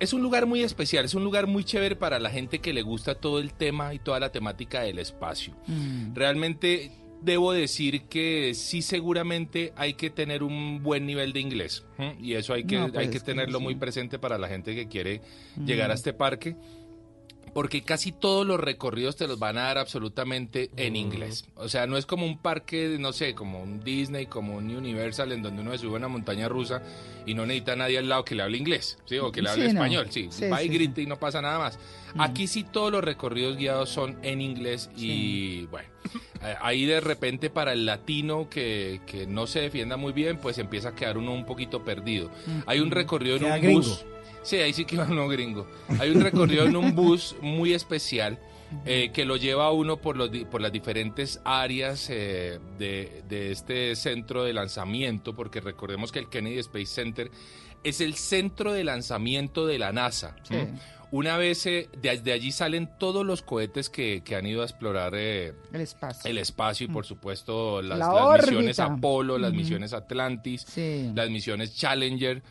es 0.00 0.12
un 0.12 0.22
lugar 0.22 0.46
muy 0.46 0.62
especial, 0.62 1.04
es 1.04 1.14
un 1.14 1.22
lugar 1.22 1.46
muy 1.46 1.62
chévere 1.62 1.94
para 1.94 2.18
la 2.18 2.30
gente 2.30 2.58
que 2.58 2.72
le 2.72 2.82
gusta 2.82 3.14
todo 3.14 3.38
el 3.38 3.52
tema 3.52 3.94
y 3.94 3.98
toda 4.00 4.18
la 4.18 4.32
temática 4.32 4.80
del 4.80 4.98
espacio. 4.98 5.54
Mm. 5.68 6.14
Realmente 6.14 6.90
debo 7.20 7.52
decir 7.52 8.02
que 8.08 8.52
sí 8.54 8.82
seguramente 8.82 9.72
hay 9.76 9.94
que 9.94 10.10
tener 10.10 10.42
un 10.42 10.82
buen 10.82 11.06
nivel 11.06 11.32
de 11.32 11.38
inglés 11.38 11.84
y 12.20 12.32
eso 12.32 12.52
hay 12.52 12.64
que, 12.64 12.76
No, 12.78 12.88
pues 12.88 12.98
hay 12.98 13.10
que 13.12 13.20
tenerlo 13.20 13.58
sí. 13.58 13.64
muy 13.64 13.74
presente 13.76 14.18
para 14.18 14.38
la 14.38 14.48
gente 14.48 14.74
que 14.74 14.88
quiere 14.88 15.20
Mm. 15.54 15.64
llegar 15.66 15.90
a 15.92 15.94
este 15.94 16.12
parque. 16.12 16.56
Porque 17.54 17.82
casi 17.82 18.12
todos 18.12 18.46
los 18.46 18.58
recorridos 18.58 19.16
te 19.16 19.26
los 19.28 19.38
van 19.38 19.58
a 19.58 19.62
dar 19.64 19.76
absolutamente 19.78 20.70
en 20.76 20.96
inglés. 20.96 21.44
O 21.56 21.68
sea, 21.68 21.86
no 21.86 21.98
es 21.98 22.06
como 22.06 22.24
un 22.24 22.38
parque, 22.38 22.96
no 22.98 23.12
sé, 23.12 23.34
como 23.34 23.62
un 23.62 23.80
Disney, 23.84 24.24
como 24.26 24.56
un 24.56 24.74
Universal, 24.74 25.32
en 25.32 25.42
donde 25.42 25.60
uno 25.60 25.72
se 25.72 25.78
sube 25.78 25.94
a 25.94 25.98
una 25.98 26.08
montaña 26.08 26.48
rusa 26.48 26.82
y 27.26 27.34
no 27.34 27.44
necesita 27.44 27.72
a 27.72 27.76
nadie 27.76 27.98
al 27.98 28.08
lado 28.08 28.24
que 28.24 28.34
le 28.34 28.42
hable 28.42 28.56
inglés, 28.56 28.98
¿sí? 29.04 29.18
O 29.18 29.30
que 29.30 29.42
le 29.42 29.50
hable 29.50 29.68
Sí, 29.68 29.74
no. 29.74 29.80
español, 29.80 30.06
sí. 30.10 30.28
Sí, 30.30 30.48
Va 30.48 30.62
y 30.62 30.68
sí, 30.68 30.74
grita 30.74 31.00
y 31.02 31.06
no 31.06 31.18
pasa 31.18 31.42
nada 31.42 31.58
más. 31.58 31.78
Aquí 32.18 32.46
sí 32.46 32.64
todos 32.64 32.90
los 32.90 33.04
recorridos 33.04 33.56
guiados 33.58 33.90
son 33.90 34.18
en 34.22 34.40
inglés 34.40 34.90
y 34.96 35.66
bueno, 35.66 35.88
ahí 36.60 36.84
de 36.86 37.00
repente 37.00 37.50
para 37.50 37.72
el 37.74 37.84
latino 37.86 38.48
que, 38.50 39.00
que 39.06 39.26
no 39.26 39.46
se 39.46 39.60
defienda 39.60 39.96
muy 39.96 40.12
bien, 40.12 40.38
pues 40.38 40.58
empieza 40.58 40.90
a 40.90 40.94
quedar 40.94 41.16
uno 41.18 41.32
un 41.32 41.44
poquito 41.46 41.84
perdido. 41.84 42.30
Hay 42.66 42.80
un 42.80 42.90
recorrido 42.90 43.36
en 43.36 43.44
un 43.44 43.60
gringo. 43.60 43.80
bus. 43.80 44.04
Sí, 44.42 44.56
ahí 44.56 44.72
sí 44.72 44.84
que 44.84 44.96
va 44.96 45.04
uno 45.10 45.28
gringo. 45.28 45.66
Hay 45.98 46.10
un 46.10 46.20
recorrido 46.20 46.64
en 46.66 46.76
un 46.76 46.94
bus 46.94 47.36
muy 47.40 47.72
especial 47.74 48.38
eh, 48.86 49.10
que 49.12 49.24
lo 49.24 49.36
lleva 49.36 49.66
a 49.66 49.70
uno 49.72 49.98
por, 49.98 50.16
los, 50.16 50.30
por 50.50 50.60
las 50.62 50.72
diferentes 50.72 51.40
áreas 51.44 52.08
eh, 52.10 52.58
de, 52.78 53.22
de 53.28 53.52
este 53.52 53.94
centro 53.96 54.44
de 54.44 54.52
lanzamiento, 54.54 55.34
porque 55.34 55.60
recordemos 55.60 56.10
que 56.10 56.20
el 56.20 56.28
Kennedy 56.30 56.58
Space 56.58 56.86
Center 56.86 57.30
es 57.84 58.00
el 58.00 58.14
centro 58.14 58.72
de 58.72 58.84
lanzamiento 58.84 59.66
de 59.66 59.78
la 59.78 59.92
NASA. 59.92 60.36
Sí. 60.48 60.56
Una 61.10 61.36
vez 61.36 61.66
eh, 61.66 61.90
de, 62.00 62.16
de 62.20 62.32
allí 62.32 62.50
salen 62.52 62.88
todos 62.98 63.26
los 63.26 63.42
cohetes 63.42 63.90
que, 63.90 64.22
que 64.24 64.34
han 64.36 64.46
ido 64.46 64.62
a 64.62 64.64
explorar 64.64 65.12
eh, 65.14 65.52
El 65.70 65.82
espacio. 65.82 66.30
el 66.30 66.38
espacio 66.38 66.86
y 66.86 66.88
por 66.88 67.04
supuesto 67.04 67.82
las, 67.82 67.98
La 67.98 68.06
las 68.38 68.46
misiones. 68.46 68.78
Apolo, 68.80 69.36
las 69.36 69.52
misiones 69.52 69.92
Atlantis, 69.92 70.64
Sí. 70.66 71.10
las 71.14 71.28
misiones 71.28 71.76
Challenger 71.76 72.42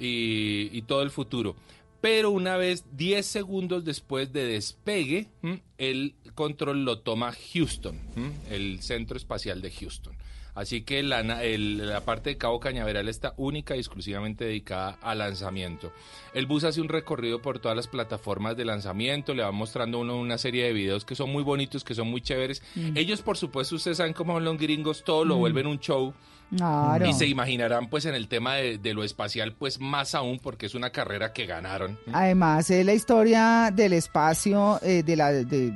y, 0.00 0.70
y 0.72 0.82
todo 0.82 1.02
el 1.02 1.10
futuro. 1.10 1.54
Pero 2.00 2.30
una 2.30 2.56
vez 2.56 2.84
10 2.96 3.24
segundos 3.26 3.84
después 3.84 4.32
de 4.32 4.44
despegue, 4.46 5.28
¿m? 5.42 5.62
el 5.76 6.14
control 6.34 6.84
lo 6.84 7.00
toma 7.00 7.32
Houston, 7.52 7.98
¿m? 8.16 8.32
el 8.50 8.80
Centro 8.82 9.16
Espacial 9.18 9.60
de 9.60 9.70
Houston. 9.70 10.16
Así 10.54 10.82
que 10.82 11.02
la, 11.02 11.22
na- 11.22 11.44
el- 11.44 11.86
la 11.88 12.04
parte 12.04 12.30
de 12.30 12.36
Cabo 12.38 12.58
Cañaveral 12.58 13.08
está 13.08 13.34
única 13.36 13.76
y 13.76 13.78
exclusivamente 13.78 14.44
dedicada 14.46 14.98
al 15.02 15.18
lanzamiento. 15.18 15.92
El 16.34 16.46
bus 16.46 16.64
hace 16.64 16.80
un 16.80 16.88
recorrido 16.88 17.40
por 17.40 17.60
todas 17.60 17.76
las 17.76 17.86
plataformas 17.86 18.56
de 18.56 18.64
lanzamiento, 18.64 19.32
le 19.34 19.42
va 19.44 19.52
mostrando 19.52 19.98
uno 20.00 20.18
una 20.18 20.38
serie 20.38 20.64
de 20.64 20.72
videos 20.72 21.04
que 21.04 21.14
son 21.14 21.30
muy 21.30 21.42
bonitos, 21.44 21.84
que 21.84 21.94
son 21.94 22.08
muy 22.08 22.20
chéveres. 22.20 22.62
Mm. 22.74 22.96
Ellos, 22.96 23.22
por 23.22 23.36
supuesto, 23.36 23.76
ustedes 23.76 23.98
saben 23.98 24.12
cómo 24.12 24.32
son 24.34 24.44
los 24.44 24.58
gringos, 24.58 25.04
todo 25.04 25.24
lo 25.24 25.36
Mm. 25.36 25.40
vuelven 25.40 25.66
un 25.66 25.78
show. 25.78 26.14
Claro. 26.56 27.06
Y 27.06 27.12
se 27.12 27.26
imaginarán 27.26 27.88
pues 27.88 28.04
en 28.06 28.14
el 28.14 28.28
tema 28.28 28.56
de, 28.56 28.78
de 28.78 28.94
lo 28.94 29.04
espacial 29.04 29.52
pues 29.52 29.78
más 29.80 30.14
aún 30.14 30.38
porque 30.38 30.66
es 30.66 30.74
una 30.74 30.90
carrera 30.90 31.32
que 31.32 31.46
ganaron. 31.46 31.98
Además, 32.12 32.70
es 32.70 32.84
la 32.84 32.92
historia 32.94 33.70
del 33.74 33.92
espacio, 33.92 34.80
eh, 34.82 35.02
de, 35.02 35.16
la, 35.16 35.30
de, 35.32 35.72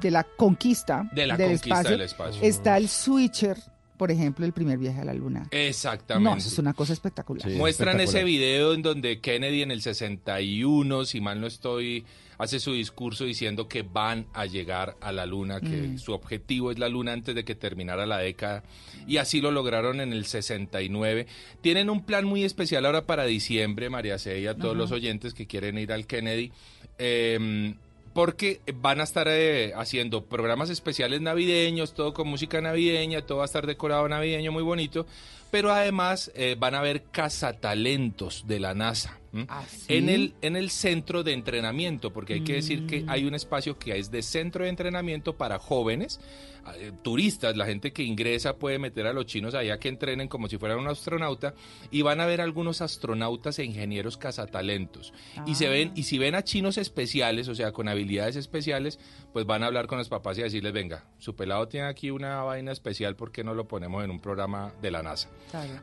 de 0.00 0.10
la 0.10 0.24
conquista, 0.24 1.08
De 1.12 1.26
la 1.26 1.36
del, 1.36 1.48
conquista 1.48 1.68
espacio. 1.68 1.90
del 1.90 2.00
espacio. 2.02 2.42
Está 2.42 2.76
el 2.76 2.88
Switcher, 2.88 3.56
por 3.96 4.10
ejemplo, 4.10 4.44
el 4.44 4.52
primer 4.52 4.78
viaje 4.78 5.00
a 5.00 5.04
la 5.04 5.14
luna. 5.14 5.46
Exactamente. 5.50 6.30
No, 6.30 6.36
eso 6.36 6.48
es 6.48 6.58
una 6.58 6.74
cosa 6.74 6.92
espectacular. 6.92 7.48
Muestran 7.50 8.00
ese 8.00 8.24
video 8.24 8.74
en 8.74 8.82
donde 8.82 9.20
Kennedy 9.20 9.62
en 9.62 9.70
el 9.70 9.80
61, 9.80 11.04
si 11.06 11.20
mal 11.20 11.40
no 11.40 11.46
estoy, 11.46 12.04
hace 12.38 12.60
su 12.60 12.72
discurso 12.72 13.24
diciendo 13.24 13.68
que 13.68 13.82
van 13.82 14.26
a 14.32 14.46
llegar 14.46 14.96
a 15.00 15.12
la 15.12 15.26
luna, 15.26 15.60
que 15.60 15.66
Mm. 15.88 15.98
su 15.98 16.12
objetivo 16.12 16.70
es 16.70 16.78
la 16.78 16.88
luna 16.88 17.12
antes 17.12 17.34
de 17.34 17.44
que 17.44 17.54
terminara 17.54 18.06
la 18.06 18.18
década. 18.18 18.62
Y 19.06 19.18
así 19.18 19.40
lo 19.40 19.50
lograron 19.50 20.00
en 20.00 20.12
el 20.12 20.24
69. 20.26 21.26
Tienen 21.60 21.90
un 21.90 22.04
plan 22.04 22.24
muy 22.24 22.44
especial 22.44 22.86
ahora 22.86 23.06
para 23.06 23.24
diciembre, 23.24 23.90
María 23.90 24.18
C. 24.18 24.40
y 24.40 24.46
a 24.46 24.54
todos 24.54 24.72
Ajá. 24.74 24.78
los 24.78 24.92
oyentes 24.92 25.34
que 25.34 25.46
quieren 25.46 25.78
ir 25.78 25.92
al 25.92 26.06
Kennedy. 26.06 26.52
eh, 26.98 27.74
porque 28.12 28.60
van 28.76 29.00
a 29.00 29.02
estar 29.02 29.26
eh, 29.28 29.72
haciendo 29.74 30.24
programas 30.26 30.70
especiales 30.70 31.20
navideños, 31.20 31.94
todo 31.94 32.14
con 32.14 32.28
música 32.28 32.60
navideña, 32.60 33.22
todo 33.22 33.38
va 33.38 33.44
a 33.44 33.46
estar 33.46 33.66
decorado 33.66 34.08
navideño, 34.08 34.52
muy 34.52 34.62
bonito. 34.62 35.04
Pero 35.50 35.72
además 35.72 36.30
eh, 36.36 36.54
van 36.56 36.76
a 36.76 36.78
haber 36.78 37.02
cazatalentos 37.10 38.44
de 38.46 38.60
la 38.60 38.74
NASA. 38.74 39.18
¿M? 39.34 39.46
sí? 39.68 39.96
en, 39.96 40.08
el, 40.08 40.34
en 40.40 40.56
el 40.56 40.70
centro 40.70 41.22
de 41.22 41.32
entrenamiento, 41.32 42.12
porque 42.12 42.34
hay 42.34 42.44
que 42.44 42.54
decir 42.54 42.86
que 42.86 43.04
hay 43.08 43.24
un 43.24 43.34
espacio 43.34 43.78
que 43.78 43.98
es 43.98 44.10
de 44.10 44.22
centro 44.22 44.64
de 44.64 44.70
entrenamiento 44.70 45.36
para 45.36 45.58
jóvenes, 45.58 46.20
eh, 46.76 46.92
turistas, 47.02 47.56
la 47.56 47.66
gente 47.66 47.92
que 47.92 48.02
ingresa 48.02 48.56
puede 48.56 48.78
meter 48.78 49.06
a 49.06 49.12
los 49.12 49.26
chinos 49.26 49.54
allá 49.54 49.78
que 49.78 49.88
entrenen 49.88 50.28
como 50.28 50.48
si 50.48 50.56
fueran 50.56 50.78
un 50.78 50.88
astronauta 50.88 51.54
y 51.90 52.00
van 52.02 52.20
a 52.20 52.26
ver 52.26 52.40
algunos 52.40 52.80
astronautas 52.80 53.58
e 53.58 53.64
ingenieros 53.64 54.16
cazatalentos. 54.16 55.12
Y 55.46 55.56
se 55.56 55.68
ven 55.68 55.92
y 55.94 56.04
si 56.04 56.16
ven 56.16 56.34
a 56.34 56.42
chinos 56.42 56.78
especiales, 56.78 57.48
o 57.48 57.54
sea, 57.54 57.72
con 57.72 57.88
habilidades 57.88 58.36
especiales, 58.36 58.98
pues 59.32 59.44
van 59.44 59.62
a 59.62 59.66
hablar 59.66 59.86
con 59.86 59.98
los 59.98 60.08
papás 60.08 60.38
y 60.38 60.42
decirles, 60.42 60.72
"Venga, 60.72 61.04
su 61.18 61.36
pelado 61.36 61.68
tiene 61.68 61.86
aquí 61.86 62.10
una 62.10 62.42
vaina 62.42 62.72
especial, 62.72 63.14
¿por 63.14 63.30
qué 63.30 63.44
no 63.44 63.52
lo 63.52 63.68
ponemos 63.68 64.02
en 64.02 64.10
un 64.10 64.20
programa 64.20 64.72
de 64.80 64.90
la 64.90 65.02
NASA?" 65.02 65.28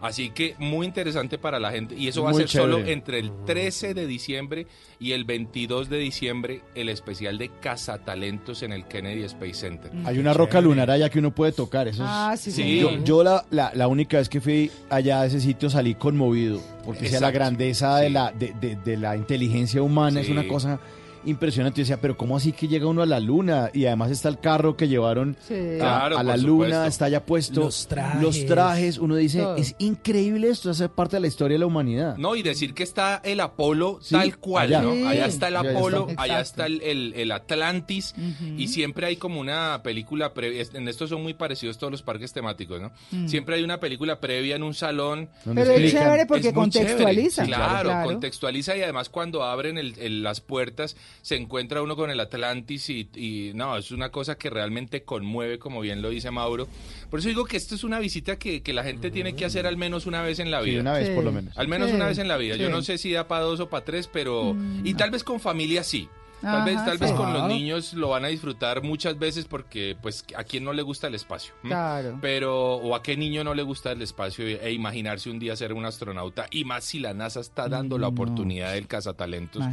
Así 0.02 0.32
que 0.32 0.56
muy 0.58 0.88
interesante 0.88 1.38
para 1.38 1.60
la 1.60 1.72
gente 1.72 1.96
y 1.96 2.08
eso 2.08 2.24
va 2.24 2.32
a 2.32 2.34
ser 2.34 2.50
solo 2.50 2.80
entre 2.80 3.20
el 3.20 3.32
13 3.46 3.94
de 3.94 4.08
diciembre 4.08 4.68
y 5.00 5.14
el 5.14 5.24
22 5.26 5.90
de 5.90 5.98
diciembre 5.98 6.62
el 6.76 6.90
especial 6.90 7.38
de 7.38 7.50
cazatalentos 7.62 8.64
en 8.64 8.72
el 8.74 8.86
Kennedy 8.86 9.24
Space 9.24 9.54
Center. 9.56 9.92
Hay 10.06 10.20
una 10.20 10.34
roca 10.34 10.62
lunar 10.62 10.90
allá 10.92 11.10
que 11.10 11.20
uno 11.20 11.34
puede 11.34 11.52
tocar. 11.52 11.88
Eso 11.88 12.04
es- 12.04 12.10
Ah, 12.12 12.36
sí, 12.38 12.52
Sí. 12.52 12.80
Yo, 12.80 13.04
yo 13.04 13.24
la, 13.24 13.46
la, 13.50 13.72
la 13.74 13.88
única 13.88 14.18
vez 14.18 14.30
que 14.30 14.42
fui 14.42 14.72
allá 14.90 15.22
a 15.22 15.26
ese 15.26 15.40
sitio 15.42 15.70
salí 15.70 15.96
conmovido, 15.96 16.62
porque 16.86 17.10
sea 17.10 17.20
la 17.20 17.32
grandeza 17.32 17.98
de, 17.98 18.10
la, 18.10 18.32
de, 18.32 18.54
de- 18.60 18.76
de 18.76 18.98
la 18.98 19.16
inteligencia 19.16 19.82
humana 19.82 20.22
es 20.22 20.30
una 20.30 20.48
cosa 20.48 20.80
impresionante. 21.26 21.78
Yo 21.78 21.84
decía, 21.84 22.02
pero 22.02 22.18
¿cómo 22.18 22.38
así 22.38 22.52
que 22.52 22.68
llega 22.68 22.88
uno 22.88 23.02
a 23.02 23.06
la 23.06 23.20
luna? 23.20 23.70
Y 23.74 23.86
además 23.86 24.12
está 24.12 24.30
el 24.30 24.40
carro 24.40 24.76
que 24.78 24.88
llevaron 24.88 25.38
Sí. 25.48 25.54
a, 25.76 25.78
Claro, 25.78 26.18
a 26.18 26.24
la 26.24 26.38
luna, 26.38 26.66
supuesto. 26.66 26.86
está 26.86 27.10
ya 27.10 27.26
puesto. 27.26 27.62
Los 27.62 27.88
trajes. 27.88 28.22
Los 28.22 28.46
trajes. 28.46 28.98
Uno 28.98 29.16
dice, 29.16 29.40
Todo. 29.40 29.56
es 29.58 29.76
increíble 29.80 30.50
esto, 30.50 30.70
hace 30.70 30.90
parte 30.90 31.18
de 31.18 31.22
la 31.22 31.28
historia 31.28 31.56
de 31.56 31.60
la 31.60 31.66
humanidad. 31.66 32.18
No, 32.18 32.36
y 32.36 32.44
decir 32.44 32.74
que 32.74 32.84
está 32.84 33.22
el 33.24 33.40
Apolo 33.40 34.00
Sí, 34.02 34.16
tal 34.16 34.38
cual, 34.38 34.68
allá. 34.68 34.82
¿no? 34.82 34.94
Sí. 34.94 35.06
Allá 35.06 35.26
está 35.26 35.48
el 35.48 35.58
allá 35.58 35.72
Apolo, 35.72 36.08
está. 36.10 36.22
allá 36.24 36.40
está 36.42 36.66
el, 36.66 36.82
el- 36.82 37.14
el 37.16 37.32
Atlantis, 37.32 38.14
y 38.58 38.68
siempre 38.68 39.08
hay 39.08 39.16
como 39.18 39.40
una 39.40 39.82
película 39.84 40.34
previa, 40.34 40.64
en 40.74 40.88
esto 40.88 41.08
son 41.08 41.22
muy 41.24 41.34
parecidos 41.34 41.78
todos 41.78 41.92
los 41.92 42.02
parques 42.02 42.34
temáticos, 42.34 42.82
¿no? 42.82 42.92
Mm. 43.12 43.28
Siempre 43.28 43.56
hay 43.56 43.64
una 43.64 43.80
película 43.80 44.20
previa 44.20 44.56
en 44.56 44.64
un 44.64 44.74
salón. 44.74 45.30
Pero 45.44 45.62
es 45.62 45.70
explican. 45.70 46.04
chévere 46.04 46.26
porque 46.26 46.48
Es 46.50 46.54
contextualiza. 46.54 47.44
chévere. 47.46 47.56
Claro, 47.64 47.90
Claro. 47.90 48.06
contextualiza 48.10 48.78
y 48.78 48.82
además 48.84 49.10
cuando 49.10 49.44
abren 49.44 49.78
el- 49.78 49.98
el- 50.00 50.24
las 50.24 50.42
puertas 50.42 50.96
se 51.22 51.36
encuentra 51.36 51.82
uno 51.82 51.96
con 51.96 52.10
el 52.10 52.20
Atlantis 52.20 52.90
y, 52.90 53.08
y 53.16 53.52
no, 53.54 53.78
es 53.78 53.92
una 53.92 54.10
cosa 54.10 54.38
que 54.38 54.50
realmente 54.50 55.04
conmueve, 55.04 55.60
como 55.60 55.82
bien 55.82 56.02
lo 56.02 56.10
dice 56.10 56.32
Mauro. 56.32 56.68
Por 57.10 57.20
eso 57.20 57.30
digo 57.30 57.46
que 57.46 57.58
esto 57.58 57.76
es 57.76 57.84
una 57.84 58.00
visita 58.00 58.38
que, 58.40 58.62
que 58.64 58.74
la 58.74 58.84
gente 58.84 59.12
tiene 59.12 59.36
que 59.36 59.46
hacer 59.46 59.68
al 59.68 59.78
menos 59.78 60.06
una 60.06 60.22
vez 60.22 60.40
en 60.40 60.52
la 60.52 60.64
Sí, 60.64 60.72
vida. 60.72 60.82
una 60.82 60.94
vez 60.94 61.08
Sí. 61.10 61.14
por 61.16 61.24
lo 61.24 61.32
menos. 61.32 61.58
Al 61.58 61.68
menos 61.68 61.90
Sí, 61.90 61.96
una 61.96 62.08
vez 62.08 62.18
en 62.18 62.28
la 62.28 62.38
vida. 62.38 62.56
Yo 62.56 62.70
no 62.70 62.82
sé 62.82 62.98
si 62.98 63.12
da 63.12 63.28
para 63.28 63.42
dos 63.44 63.60
o 63.60 63.70
para 63.70 63.86
tres, 63.86 64.08
pero... 64.08 64.56
Y 64.84 64.94
tal 64.96 65.12
vez 65.12 65.24
con 65.24 65.40
familia 65.40 65.84
sí. 65.84 66.08
Tal 66.42 66.56
Ajá, 66.56 66.66
vez, 66.66 66.86
tal 66.86 66.98
vez 66.98 67.12
con 67.12 67.34
los 67.34 67.48
niños 67.48 67.94
lo 67.94 68.10
van 68.10 68.26
a 68.26 68.30
disfrutar 68.30 68.82
muchas 68.82 69.20
veces 69.20 69.46
porque, 69.46 69.96
pues, 70.02 70.26
a 70.36 70.44
quien 70.44 70.64
no 70.64 70.74
le 70.74 70.82
gusta 70.82 71.08
el 71.08 71.16
espacio. 71.16 71.54
Claro. 71.62 72.18
Pero, 72.20 72.76
o 72.76 72.96
a 72.96 73.04
qué 73.04 73.16
niño 73.16 73.44
no 73.44 73.54
le 73.54 73.62
gusta 73.64 73.92
el 73.92 74.02
espacio 74.02 74.46
e 74.48 74.72
imaginarse 74.72 75.30
un 75.30 75.38
día 75.38 75.56
ser 75.56 75.74
un 75.74 75.86
astronauta. 75.86 76.48
Y 76.50 76.66
más 76.66 76.84
si 76.84 77.00
la 77.00 77.14
NASA 77.14 77.42
está 77.42 77.70
dando 77.70 77.98
la 77.98 78.08
oportunidad 78.08 78.74
del 78.74 78.88
cazatalentos. 78.88 79.64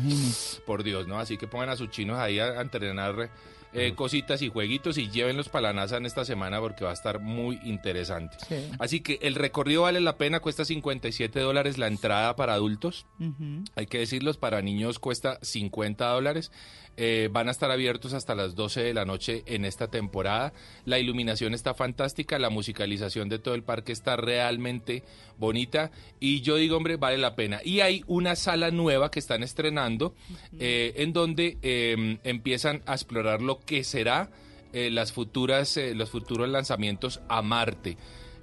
Por 0.67 0.83
Dios, 0.83 1.09
¿no? 1.09 1.19
Así 1.19 1.39
que 1.39 1.47
pongan 1.47 1.71
a 1.71 1.77
sus 1.77 1.91
chinos 1.91 2.19
ahí 2.19 2.39
a, 2.39 2.47
a 2.49 2.61
entrenar 2.61 3.31
eh, 3.73 3.95
cositas 3.95 4.43
y 4.43 4.49
jueguitos 4.49 4.99
y 4.99 5.11
llévenlos 5.11 5.49
para 5.49 5.69
la 5.69 5.81
NASA 5.83 5.99
en 5.99 6.07
esta 6.07 6.25
semana 6.25 6.61
porque 6.61 6.85
va 6.85 6.91
a 6.91 6.95
estar 6.95 7.21
muy 7.21 7.61
interesante. 7.65 8.37
Sí. 8.49 8.71
Así 8.79 9.01
que 9.01 9.19
el 9.23 9.35
recorrido 9.35 9.83
vale 9.83 10.01
la 10.01 10.17
pena, 10.17 10.41
cuesta 10.41 10.65
57 10.65 11.39
dólares 11.41 11.79
la 11.79 11.87
entrada 11.87 12.35
para 12.37 12.55
adultos. 12.55 13.07
Hay 13.75 13.87
que 13.87 13.99
decirlos, 13.99 14.39
para 14.39 14.63
niños 14.63 14.99
cuesta 14.99 15.39
50 15.43 16.07
dólares. 16.07 16.51
Eh, 17.01 17.28
van 17.31 17.47
a 17.47 17.52
estar 17.52 17.70
abiertos 17.70 18.12
hasta 18.12 18.35
las 18.35 18.57
12 18.57 18.83
de 18.83 18.93
la 18.93 19.05
noche 19.05 19.44
en 19.47 19.65
esta 19.65 19.86
temporada. 19.86 20.52
La 20.85 20.99
iluminación 20.99 21.55
está 21.55 21.73
fantástica, 21.73 22.41
la 22.41 22.51
musicalización 22.51 23.28
de 23.28 23.39
todo 23.39 23.55
el 23.55 23.62
parque 23.62 23.93
está 23.93 24.17
realmente 24.17 25.05
bonita 25.39 25.93
y 26.18 26.41
yo 26.41 26.57
digo, 26.57 26.77
hombre, 26.77 26.97
vale 26.97 27.17
la 27.17 27.36
pena. 27.36 27.60
Y 27.65 27.81
hay 27.81 28.02
una 28.09 28.35
sala 28.35 28.73
nueva 28.73 29.12
que 29.12 29.20
están 29.20 29.44
estrenando 29.44 30.17
eh, 30.59 30.94
en 30.97 31.12
donde 31.12 31.57
eh, 31.62 32.18
empiezan 32.25 32.83
a 32.85 32.94
explorar 32.94 33.43
lo 33.43 33.60
que 33.60 33.85
será 33.85 34.28
eh, 34.73 34.91
las 34.91 35.12
futuras, 35.12 35.78
los 35.94 36.10
futuros 36.10 36.49
lanzamientos 36.49 37.20
a 37.28 37.43
Marte. 37.43 37.97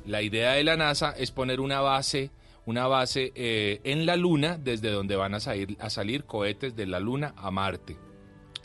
La 0.06 0.22
idea 0.22 0.53
de 0.53 0.64
la 0.64 0.77
NASA 0.77 1.11
es 1.11 1.32
poner 1.32 1.59
una 1.59 1.82
base 1.82 2.32
una 2.66 2.88
base 2.88 3.32
eh, 3.35 3.80
en 3.84 4.06
la 4.06 4.16
Luna 4.16 4.58
desde 4.58 4.90
donde 4.90 5.16
van 5.16 5.35
a 5.35 5.40
salir, 5.40 5.77
a 5.80 5.90
salir 5.90 6.25
cohetes 6.25 6.75
de 6.75 6.88
la 6.88 7.00
Luna 7.00 7.34
a 7.38 7.51
Marte. 7.51 7.95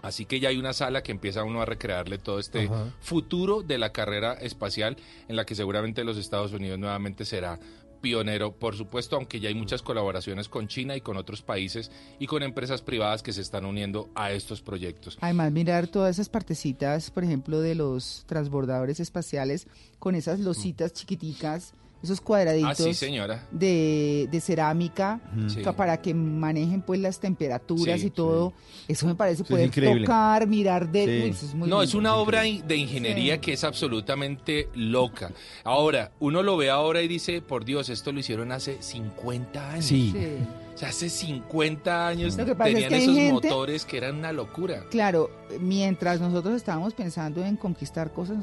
Así 0.03 0.25
que 0.25 0.41
ya 0.41 0.49
hay 0.49 0.59
una 0.59 0.73
sala 0.73 1.03
que 1.03 1.13
empieza 1.13 1.45
uno 1.45 1.63
a 1.63 1.67
recrearle 1.67 2.19
todo 2.19 2.39
este 2.39 2.67
Ajá. 2.67 2.93
futuro 3.01 3.63
de 3.63 3.79
la 3.79 3.93
carrera 3.93 4.35
espacial 4.35 4.97
en 5.29 5.37
la 5.37 5.45
que 5.45 5.55
seguramente 5.55 6.05
los 6.05 6.17
Estados 6.17 6.53
Unidos 6.53 6.79
nuevamente 6.79 7.25
será 7.25 7.59
pionero, 8.01 8.53
por 8.53 8.77
supuesto, 8.77 9.17
aunque 9.17 9.41
ya 9.41 9.49
hay 9.49 9.55
muchas 9.55 9.83
colaboraciones 9.83 10.49
con 10.49 10.69
China 10.69 10.97
y 10.97 11.01
con 11.01 11.17
otros 11.17 11.43
países 11.43 11.91
y 12.19 12.27
con 12.27 12.43
empresas 12.43 12.83
privadas 12.83 13.23
que 13.23 13.33
se 13.33 13.43
están 13.43 13.65
uniendo 13.65 14.09
a 14.15 14.33
estos 14.33 14.63
proyectos. 14.63 15.19
Además, 15.21 15.53
mirar 15.53 15.87
todas 15.87 16.17
esas 16.17 16.29
partecitas, 16.29 17.11
por 17.11 17.25
ejemplo, 17.25 17.61
de 17.61 17.75
los 17.75 18.25
transbordadores 18.27 19.01
espaciales, 19.01 19.67
con 19.99 20.15
esas 20.15 20.41
lositas 20.41 20.93
chiquiticas, 20.93 21.75
esos 22.03 22.21
cuadraditos 22.21 22.71
Ah, 22.71 22.75
sí, 22.75 22.95
señora. 22.95 23.47
de, 23.51 24.29
de 24.31 24.41
cerámica, 24.41 25.21
Sí. 25.49 25.63
para 25.77 26.01
que 26.01 26.15
manejen 26.15 26.81
pues 26.83 26.99
las 27.01 27.21
temperaturas 27.21 28.01
Sí, 28.01 28.07
y 28.07 28.11
todo. 28.11 28.53
Eso 28.89 29.07
me 29.07 29.15
parece 29.15 29.43
es 29.43 29.49
poder 29.49 29.71
tocar, 29.71 30.47
mirar 30.47 30.91
de... 30.91 31.05
Sí. 31.05 31.11
Uy, 31.25 31.31
eso 31.31 31.47
es 31.47 31.55
muy 31.55 31.69
no, 31.69 31.83
es 31.83 31.95
una 31.95 32.15
obra 32.17 32.43
de 32.43 32.77
ingeniería 32.77 33.35
Sí. 33.35 33.41
que 33.41 33.53
es 33.53 33.65
absolutamente 33.65 34.69
loca. 34.75 35.31
Ahora, 35.65 36.13
uno 36.21 36.43
lo 36.43 36.57
ve 36.57 36.71
ahora 36.71 37.03
y 37.03 37.09
dice, 37.09 37.43
por 37.43 37.65
Dios, 37.65 37.89
esto 37.89 38.13
lo 38.13 38.21
hicieron 38.21 38.51
hace 38.53 38.79
50 38.81 39.71
años. 39.73 39.85
Sí. 39.85 40.13
Sí. 40.15 40.27
O 40.75 40.79
sea, 40.81 40.89
hace 40.89 41.11
50 41.11 42.09
años 42.09 42.37
Lo 42.39 42.47
que 42.47 42.55
pasa 42.55 42.71
es 42.71 42.75
tenían 42.75 42.91
que 42.91 42.97
esos 43.05 43.15
gente- 43.15 43.33
motores 43.49 43.85
que 43.85 43.97
eran 43.99 44.17
una 44.17 44.33
locura. 44.33 44.85
Claro, 44.91 45.31
mientras 45.61 46.21
nosotros 46.21 46.55
estábamos 46.55 46.95
pensando 46.95 47.45
en 47.45 47.57
conquistar 47.57 48.13
cosas, 48.13 48.39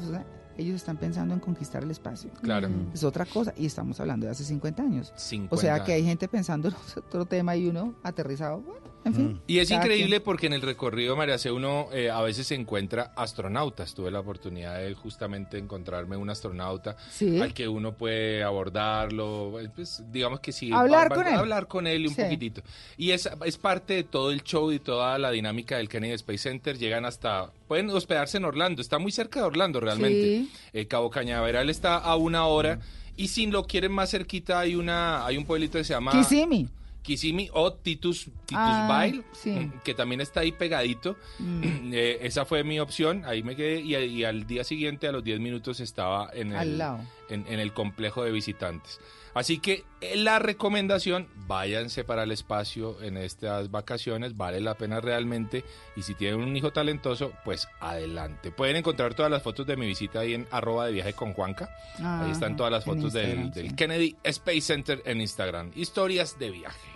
ellos 0.58 0.76
están 0.76 0.96
pensando 0.96 1.32
en 1.32 1.40
conquistar 1.40 1.82
el 1.84 1.90
espacio. 1.90 2.30
Claro. 2.42 2.68
Es 2.92 3.04
otra 3.04 3.24
cosa, 3.24 3.54
y 3.56 3.64
estamos 3.64 3.98
hablando 4.00 4.26
de 4.26 4.32
hace 4.32 4.44
50 4.44 4.82
años. 4.82 5.12
50 5.16 5.54
O 5.54 5.58
sea 5.58 5.84
que 5.84 5.92
hay 5.92 6.04
gente 6.04 6.28
pensando 6.28 6.68
en 6.68 6.74
otro 6.96 7.24
tema 7.24 7.56
y 7.56 7.68
uno 7.68 7.94
aterrizado. 8.02 8.60
Bueno, 8.60 8.80
en 9.08 9.14
fin. 9.14 9.40
Y 9.46 9.58
es 9.58 9.70
increíble 9.70 10.16
quien. 10.16 10.22
porque 10.22 10.46
en 10.46 10.52
el 10.54 10.62
recorrido 10.62 11.16
María 11.16 11.36
C 11.38 11.50
uno 11.50 11.88
eh, 11.92 12.10
a 12.10 12.22
veces 12.22 12.46
se 12.46 12.54
encuentra 12.54 13.12
astronautas. 13.16 13.94
Tuve 13.94 14.10
la 14.10 14.20
oportunidad 14.20 14.78
de 14.78 14.94
justamente 14.94 15.58
encontrarme 15.58 16.16
un 16.16 16.30
astronauta 16.30 16.96
Sí. 17.10 17.40
al 17.40 17.52
que 17.52 17.68
uno 17.68 17.92
puede 17.92 18.42
abordarlo, 18.44 19.60
eh, 19.60 19.68
pues, 19.74 20.02
digamos 20.10 20.40
que 20.40 20.52
sí, 20.52 20.70
Hablar 20.72 21.10
va- 21.10 21.16
con 21.16 21.24
va- 21.26 21.30
él. 21.30 21.36
hablar 21.36 21.66
con 21.66 21.86
él 21.86 22.06
un 22.06 22.14
Sí. 22.14 22.22
poquitito. 22.22 22.62
Y 22.96 23.10
es, 23.10 23.28
es 23.44 23.56
parte 23.58 23.94
de 23.94 24.04
todo 24.04 24.30
el 24.30 24.42
show 24.42 24.70
y 24.72 24.78
toda 24.78 25.18
la 25.18 25.30
dinámica 25.30 25.76
del 25.76 25.88
Kennedy 25.88 26.12
Space 26.14 26.38
Center. 26.38 26.78
Llegan 26.78 27.04
hasta, 27.04 27.50
pueden 27.66 27.90
hospedarse 27.90 28.36
en 28.38 28.44
Orlando, 28.44 28.80
está 28.82 28.98
muy 28.98 29.12
cerca 29.12 29.40
de 29.40 29.46
Orlando 29.46 29.80
realmente. 29.80 30.22
Sí. 30.22 30.52
Eh, 30.72 30.86
Cabo 30.86 31.10
Cañaveral 31.10 31.70
está 31.70 31.96
a 31.96 32.16
una 32.16 32.46
hora. 32.46 32.80
Y 33.16 33.28
si 33.28 33.46
lo 33.46 33.64
quieren 33.66 33.90
más 33.92 34.10
cerquita, 34.10 34.60
hay 34.60 34.76
una 34.76 35.26
hay 35.26 35.36
un 35.36 35.44
pueblito 35.44 35.76
que 35.76 35.82
se 35.84 35.92
llama 35.92 36.12
Kissimmee. 36.12 36.68
Kissimmee 37.08 37.48
o 37.54 37.72
Titus, 37.72 38.24
Titus 38.44 38.52
Ah, 38.54 39.10
sí. 39.32 39.50
mm, 39.50 39.80
que 39.82 39.94
también 39.94 40.20
está 40.20 40.40
ahí 40.40 40.52
pegadito. 40.52 41.16
Mm. 41.38 41.88
Eh, 41.98 42.18
esa 42.22 42.44
fue 42.44 42.62
mi 42.64 42.78
opción, 42.80 43.24
ahí 43.24 43.42
me 43.42 43.56
quedé 43.56 43.80
y, 43.80 43.96
y 43.96 44.24
al 44.24 44.46
día 44.46 44.62
siguiente, 44.62 45.08
a 45.08 45.12
los 45.12 45.24
10 45.24 45.40
minutos, 45.40 45.80
estaba 45.80 46.28
en 46.34 46.52
Al 46.52 46.68
el, 46.68 46.78
lado. 46.78 47.00
en, 47.30 47.46
en 47.48 47.60
el 47.60 47.72
complejo 47.72 48.22
de 48.24 48.30
visitantes. 48.30 49.00
Así 49.34 49.58
que 49.58 49.84
eh, 50.00 50.16
la 50.16 50.38
recomendación, 50.38 51.28
váyanse 51.46 52.02
para 52.04 52.24
el 52.24 52.32
espacio 52.32 53.00
en 53.02 53.16
estas 53.16 53.70
vacaciones, 53.70 54.36
vale 54.36 54.60
la 54.60 54.74
pena 54.74 55.00
realmente. 55.00 55.64
Y 55.96 56.02
si 56.02 56.14
tienen 56.14 56.40
un 56.40 56.56
hijo 56.56 56.72
talentoso, 56.72 57.32
pues 57.44 57.68
adelante. 57.80 58.50
Pueden 58.50 58.76
encontrar 58.76 59.14
todas 59.14 59.30
las 59.30 59.42
fotos 59.42 59.66
de 59.66 59.76
mi 59.76 59.86
visita 59.86 60.20
ahí 60.20 60.34
en 60.34 60.46
arroba 60.50 60.86
de 60.86 60.92
viaje 60.92 61.12
con 61.14 61.32
Juanca. 61.34 61.70
ahí 61.98 62.30
están 62.32 62.50
Ajá, 62.52 62.56
todas 62.56 62.72
las 62.72 62.84
fotos 62.84 63.12
del. 63.12 63.50
Kennedy 63.76 64.16
Space 64.24 64.60
Center 64.62 65.02
en 65.06 65.20
Instagram. 65.20 65.70
Historias 65.74 66.38
de 66.38 66.50
viaje. 66.50 66.88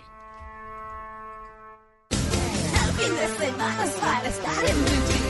Estar 4.25 4.65
en. 4.65 5.23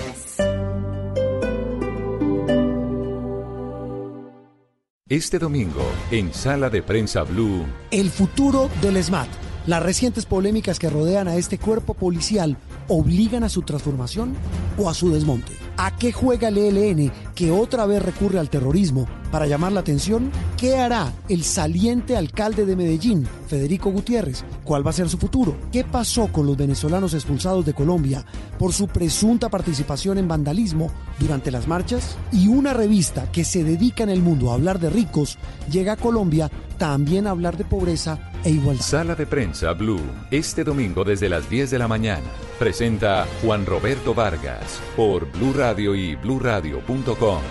Este 5.10 5.38
domingo, 5.38 5.84
en 6.12 6.34
Sala 6.34 6.70
de 6.70 6.82
Prensa 6.82 7.24
Blue, 7.24 7.66
El 7.92 8.10
futuro 8.10 8.70
del 8.82 9.04
SMAT. 9.04 9.28
Las 9.68 9.84
recientes 9.84 10.26
polémicas 10.26 10.80
que 10.80 10.90
rodean 10.90 11.28
a 11.28 11.36
este 11.36 11.58
cuerpo 11.58 11.94
policial 11.94 12.58
obligan 12.88 13.44
a 13.44 13.50
su 13.50 13.62
transformación 13.62 14.34
o 14.78 14.90
a 14.90 14.94
su 14.94 15.12
desmonte. 15.12 15.54
¿A 15.76 15.96
qué 15.98 16.12
juega 16.12 16.50
el 16.50 16.58
ELN 16.58 17.12
que 17.34 17.50
otra 17.50 17.88
vez 17.88 18.02
recurre 18.02 18.40
al 18.40 18.50
terrorismo 18.50 19.08
para 19.32 19.48
llamar 19.48 19.72
la 19.72 19.80
atención? 19.80 20.32
¿Qué 20.56 20.78
hará 20.78 21.12
el 21.30 21.44
saliente 21.44 22.16
alcalde 22.16 22.66
de 22.66 22.76
Medellín, 22.76 23.28
Federico 23.48 23.90
Gutiérrez? 23.90 24.44
¿Cuál 24.64 24.86
va 24.86 24.92
a 24.92 24.94
ser 24.94 25.10
su 25.10 25.18
futuro? 25.18 25.58
¿Qué 25.72 25.84
pasó 25.84 26.28
con 26.28 26.46
los 26.46 26.56
venezolanos 26.56 27.16
expulsados 27.16 27.66
de 27.66 27.74
Colombia 27.74 28.24
por 28.60 28.72
su 28.72 28.88
presunta 28.88 29.50
participación 29.50 30.20
en 30.20 30.28
vandalismo 30.28 30.92
durante 31.20 31.50
las 31.50 31.68
marchas? 31.68 32.18
Y 32.32 32.50
una 32.50 32.74
revista 32.74 33.32
que 33.32 33.44
se 33.44 33.64
dedica 33.64 34.04
en 34.04 34.10
el 34.12 34.22
mundo 34.22 34.52
a 34.52 34.54
hablar 34.54 34.80
de 34.80 34.92
ricos 34.92 35.40
llega 35.72 35.94
a 35.94 35.98
Colombia 35.98 36.52
también 36.84 37.28
hablar 37.28 37.56
de 37.56 37.64
pobreza 37.64 38.20
e 38.44 38.50
igualdad. 38.50 38.84
Sala 38.84 39.16
de 39.16 39.26
Prensa 39.26 39.72
Blue, 39.72 40.02
este 40.32 40.66
domingo 40.66 41.06
desde 41.06 41.30
las 41.30 41.50
10 41.50 41.72
de 41.72 41.80
la 41.80 41.88
mañana. 41.88 42.28
Presenta 42.60 43.26
Juan 43.42 43.66
Roberto 43.66 44.14
Vargas 44.14 44.82
por 44.98 45.32
Blue 45.32 45.54
Radio 45.54 45.96
y 45.96 46.16
bluradio.com. 46.16 47.42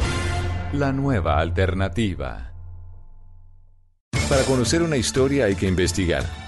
La 0.74 0.92
nueva 0.92 1.38
alternativa. 1.38 2.52
Para 4.28 4.42
conocer 4.42 4.82
una 4.82 4.98
historia 4.98 5.46
hay 5.46 5.54
que 5.54 5.66
investigar. 5.66 6.41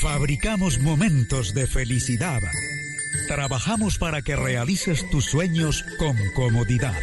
Fabricamos 0.00 0.78
momentos 0.78 1.52
de 1.52 1.66
felicidad. 1.66 2.40
Trabajamos 3.28 3.98
para 3.98 4.22
que 4.22 4.34
realices 4.34 5.08
tus 5.10 5.26
sueños 5.26 5.84
con 5.98 6.16
comodidad. 6.34 6.94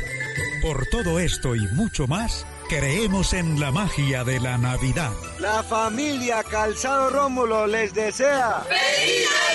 Por 0.64 0.88
todo 0.88 1.20
esto 1.20 1.56
y 1.56 1.60
mucho 1.74 2.08
más, 2.08 2.48
creemos 2.70 3.34
en 3.34 3.60
la 3.60 3.72
magia 3.72 4.24
de 4.24 4.40
la 4.40 4.58
Navidad. 4.58 5.14
La 5.40 5.62
familia 5.62 6.42
Calzado 6.44 7.12
Rómulo 7.12 7.68
les 7.68 7.94
desea. 7.94 8.66
¡Feliz 8.68 9.47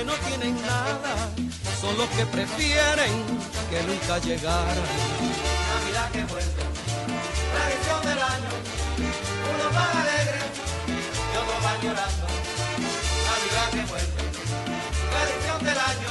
que 0.00 0.06
no 0.06 0.14
tienen 0.14 0.56
nada, 0.62 1.28
son 1.78 1.96
los 1.98 2.08
que 2.10 2.24
prefieren 2.24 3.12
que 3.68 3.82
nunca 3.82 4.18
llegara. 4.18 4.82
Navidad 5.72 6.10
que 6.10 6.24
vuelve, 6.24 6.62
tradición 7.52 8.00
del 8.08 8.18
año, 8.18 8.50
uno 9.52 9.66
va 9.76 9.84
alegre 10.00 10.40
y 10.88 11.36
otro 11.36 11.56
va 11.64 11.72
llorando. 11.82 12.26
Navidad 13.28 13.68
que 13.74 13.84
vuelve, 13.92 14.22
tradición 15.12 15.64
del 15.68 15.78
año, 15.92 16.10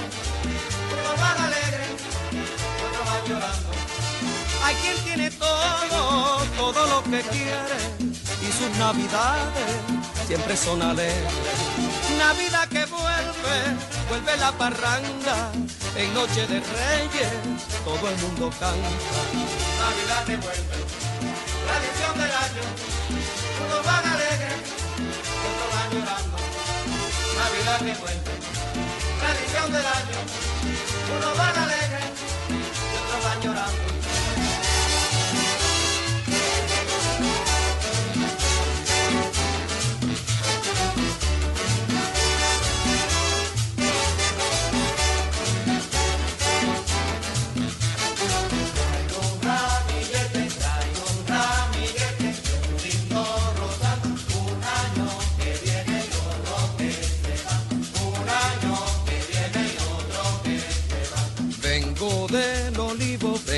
uno 0.93 1.11
va 1.21 1.45
alegre 1.45 1.85
y 2.31 2.81
otro 2.85 3.01
va 3.09 3.27
llorando. 3.27 3.69
Hay 4.65 4.75
quien 4.75 4.97
tiene 5.03 5.31
todo, 5.31 6.43
todo 6.57 6.87
lo 6.93 7.03
que 7.05 7.21
quiere 7.21 7.79
y 7.97 8.51
sus 8.51 8.69
navidades 8.77 9.81
siempre 10.27 10.55
son 10.55 10.79
alegres. 10.83 11.78
Navidad 12.17 12.67
que 12.69 12.85
vuelve, 12.85 13.59
vuelve 14.09 14.38
la 14.38 14.51
parranda, 14.51 15.51
en 15.95 16.13
noche 16.13 16.47
de 16.47 16.59
reyes 16.59 17.31
todo 17.83 18.09
el 18.09 18.17
mundo 18.17 18.49
canta. 18.59 18.89
Navidad 19.79 20.23
que 20.25 20.38
vuelve, 20.38 20.77
tradición 21.67 22.13
del 22.17 22.31
año, 22.31 22.65
unos 23.65 23.85
van 23.85 24.05
alegres 24.05 24.59
otros 25.49 25.69
van 25.73 25.89
llorando. 25.91 26.38
Navidad 27.38 27.79
que 27.79 28.01
vuelve, 28.01 28.33
tradición 29.19 29.71
del 29.71 29.85
año, 29.85 30.19
unos 31.17 31.38
van 31.38 31.57
alegres 31.57 32.05
otros 33.03 33.23
van 33.23 33.41
llorando. 33.41 33.88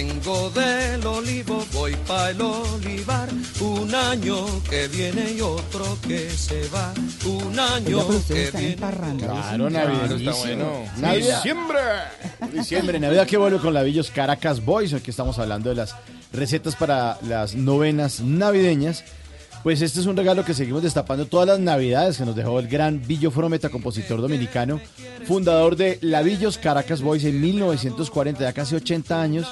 Vengo 0.01 0.49
del 0.49 1.05
olivo, 1.05 1.63
voy 1.73 1.95
pa' 2.07 2.31
el 2.31 2.41
olivar, 2.41 3.29
un 3.59 3.93
año 3.93 4.45
que 4.67 4.87
viene 4.87 5.33
y 5.33 5.41
otro 5.41 5.97
que 6.07 6.29
se 6.29 6.67
va, 6.69 6.91
un 7.25 7.59
año 7.59 8.07
que 8.27 8.43
están 8.45 8.63
en 8.63 8.79
viene. 8.79 9.17
Claro, 9.17 9.69
navideñísimo. 9.69 10.31
está 10.31 10.47
bueno. 10.47 10.85
Navidad. 10.97 11.35
Diciembre. 11.35 11.79
Diciembre, 12.51 12.99
Navidad 12.99 13.27
que 13.27 13.37
vuelve 13.37 13.59
con 13.59 13.73
Lavillos 13.73 14.09
Caracas 14.09 14.65
Boys. 14.65 14.93
Aquí 14.93 15.11
estamos 15.11 15.37
hablando 15.37 15.69
de 15.69 15.75
las 15.75 15.95
recetas 16.33 16.75
para 16.75 17.19
las 17.27 17.53
novenas 17.53 18.21
navideñas. 18.21 19.03
Pues 19.63 19.79
este 19.83 19.99
es 19.99 20.07
un 20.07 20.17
regalo 20.17 20.43
que 20.43 20.55
seguimos 20.55 20.81
destapando 20.81 21.27
todas 21.27 21.47
las 21.47 21.59
navidades 21.59 22.17
que 22.17 22.25
nos 22.25 22.35
dejó 22.35 22.59
el 22.59 22.67
gran 22.67 22.99
Billo 23.05 23.29
Frometa, 23.29 23.69
compositor 23.69 24.19
dominicano, 24.19 24.81
fundador 25.27 25.75
de 25.75 25.99
Lavillos 26.01 26.57
Caracas 26.57 27.03
Boys 27.03 27.23
en 27.25 27.39
1940, 27.39 28.41
ya 28.41 28.53
casi 28.53 28.73
80 28.73 29.21
años, 29.21 29.47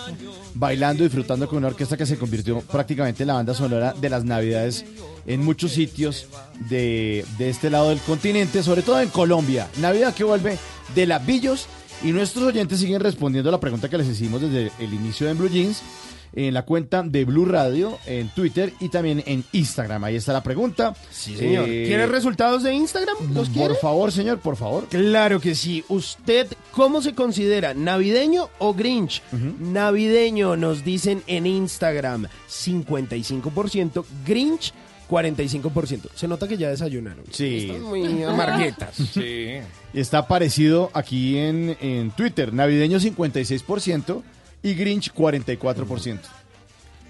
bailando 0.56 1.04
y 1.04 1.08
disfrutando 1.08 1.48
con 1.48 1.60
una 1.60 1.68
orquesta 1.68 1.96
que 1.96 2.08
se 2.08 2.18
convirtió 2.18 2.60
prácticamente 2.62 3.22
en 3.22 3.28
la 3.28 3.36
banda 3.36 3.54
sonora 3.54 3.94
de 3.94 4.10
las 4.10 4.26
navidades 4.26 4.84
en 5.28 5.46
muchos 5.46 5.74
sitios 5.74 6.26
de, 6.70 7.24
de 7.38 7.50
este 7.50 7.70
lado 7.70 7.90
del 7.90 8.00
continente, 8.00 8.64
sobre 8.64 8.82
todo 8.82 9.00
en 9.00 9.10
Colombia. 9.10 9.68
Navidad 9.78 10.16
que 10.16 10.24
vuelve 10.24 10.58
de 10.96 11.06
Lavillos 11.06 11.68
y 12.04 12.14
nuestros 12.14 12.46
oyentes 12.46 12.80
siguen 12.80 13.02
respondiendo 13.02 13.50
a 13.50 13.52
la 13.52 13.60
pregunta 13.60 13.90
que 13.90 13.98
les 14.00 14.08
hicimos 14.08 14.42
desde 14.42 14.72
el 14.80 14.92
inicio 14.92 15.28
de 15.28 15.34
Blue 15.36 15.50
Jeans 15.50 15.84
en 16.34 16.54
la 16.54 16.64
cuenta 16.64 17.04
de 17.04 17.26
Blue 17.26 17.46
Radio, 17.46 17.98
en 18.06 18.30
Twitter 18.30 18.74
y 18.80 18.90
también 18.90 19.24
en 19.26 19.44
Instagram. 19.52 20.04
Ahí 20.04 20.16
está 20.16 20.34
la 20.34 20.44
pregunta. 20.44 20.96
Sí, 21.12 21.36
Señor, 21.36 21.66
¿quiere 21.66 22.08
resultados 22.08 22.64
de 22.64 22.74
Instagram? 22.74 23.34
¿Los 23.34 23.50
quiere? 23.50 23.70
Por 23.70 23.78
favor, 23.78 24.12
señor, 24.12 24.40
por 24.40 24.56
favor. 24.56 24.88
Claro 24.90 25.40
que 25.40 25.56
sí. 25.56 25.84
¿Usted 25.90 26.48
cómo 26.72 27.02
se 27.02 27.14
considera? 27.14 27.74
¿Navideño 27.74 28.50
o 28.60 28.74
Grinch? 28.74 29.22
Navideño 29.60 30.56
nos 30.56 30.84
dicen 30.84 31.24
en 31.28 31.46
Instagram 31.46 32.28
55%, 32.50 34.06
Grinch 34.26 34.74
45%. 35.10 36.10
Se 36.16 36.28
nota 36.28 36.48
que 36.48 36.58
ya 36.58 36.70
desayunaron. 36.70 37.26
Sí. 37.32 37.68
Están 37.70 37.82
muy 37.84 38.24
amarguetas. 38.24 38.96
Sí. 39.14 39.56
Y 39.92 40.00
está 40.00 40.20
aparecido 40.20 40.92
aquí 40.94 41.38
en, 41.38 41.76
en 41.82 42.12
Twitter. 42.12 42.54
Navideño 42.54 43.00
56% 43.00 44.22
y 44.62 44.74
Grinch 44.74 45.14
44%. 45.14 46.20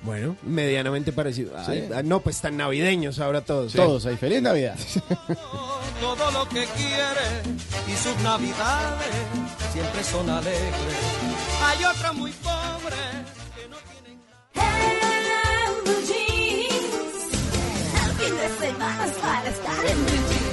Bueno, 0.01 0.37
medianamente 0.43 1.11
parecido. 1.11 1.51
Ay, 1.57 1.89
ah, 1.93 2.01
no, 2.03 2.21
pues 2.21 2.37
están 2.37 2.55
navideños 2.55 3.19
ahora 3.19 3.41
todos. 3.41 3.73
Todos 3.73 4.05
ahí. 4.05 4.15
Feliz 4.15 4.41
Navidad. 4.41 4.77
todo 5.99 6.31
lo 6.31 6.47
que 6.47 6.65
quiere 6.65 7.43
y 7.85 7.95
sus 7.97 8.17
navidades 8.23 9.07
siempre 9.73 10.03
son 10.03 10.29
alegres. 10.29 10.73
Hay 11.63 11.83
otros 11.83 12.15
muy 12.15 12.31
pobres 12.31 12.95
que 13.55 13.67
no 13.67 13.75
tienen 13.91 14.21
En 14.55 15.83
Blue 15.83 16.01
Jeans. 16.07 17.33
El 18.05 18.11
fin 18.25 18.37
de 18.37 18.67
semana 18.67 19.05
es 19.05 19.11
para 19.17 19.49
estar 19.49 19.85
en 19.85 20.05
Blue 20.05 20.13
Jeans. 20.29 20.49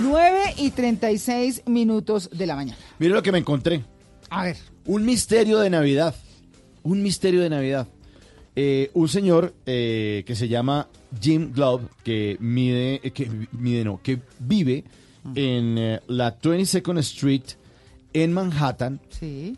9 0.00 0.54
y 0.56 0.70
36 0.70 1.62
minutos 1.66 2.30
de 2.32 2.46
la 2.46 2.56
mañana. 2.56 2.78
Mire 2.98 3.12
lo 3.12 3.22
que 3.22 3.32
me 3.32 3.38
encontré. 3.38 3.84
A 4.30 4.44
ver. 4.44 4.56
Un 4.84 5.04
misterio 5.04 5.58
de 5.58 5.70
Navidad. 5.70 6.14
Un 6.82 7.02
misterio 7.02 7.40
de 7.42 7.50
Navidad. 7.50 7.88
Eh, 8.54 8.90
un 8.94 9.08
señor 9.08 9.54
eh, 9.66 10.24
que 10.26 10.34
se 10.34 10.48
llama 10.48 10.88
Jim 11.20 11.52
Glove, 11.52 11.84
que 12.02 12.36
mide, 12.40 13.00
eh, 13.02 13.10
que 13.10 13.30
mide 13.52 13.84
no, 13.84 14.00
que 14.02 14.20
vive 14.38 14.84
en 15.34 15.76
eh, 15.78 16.00
la 16.08 16.38
22nd 16.38 16.98
Street 17.00 17.42
en 18.12 18.32
Manhattan. 18.32 19.00
Sí. 19.10 19.56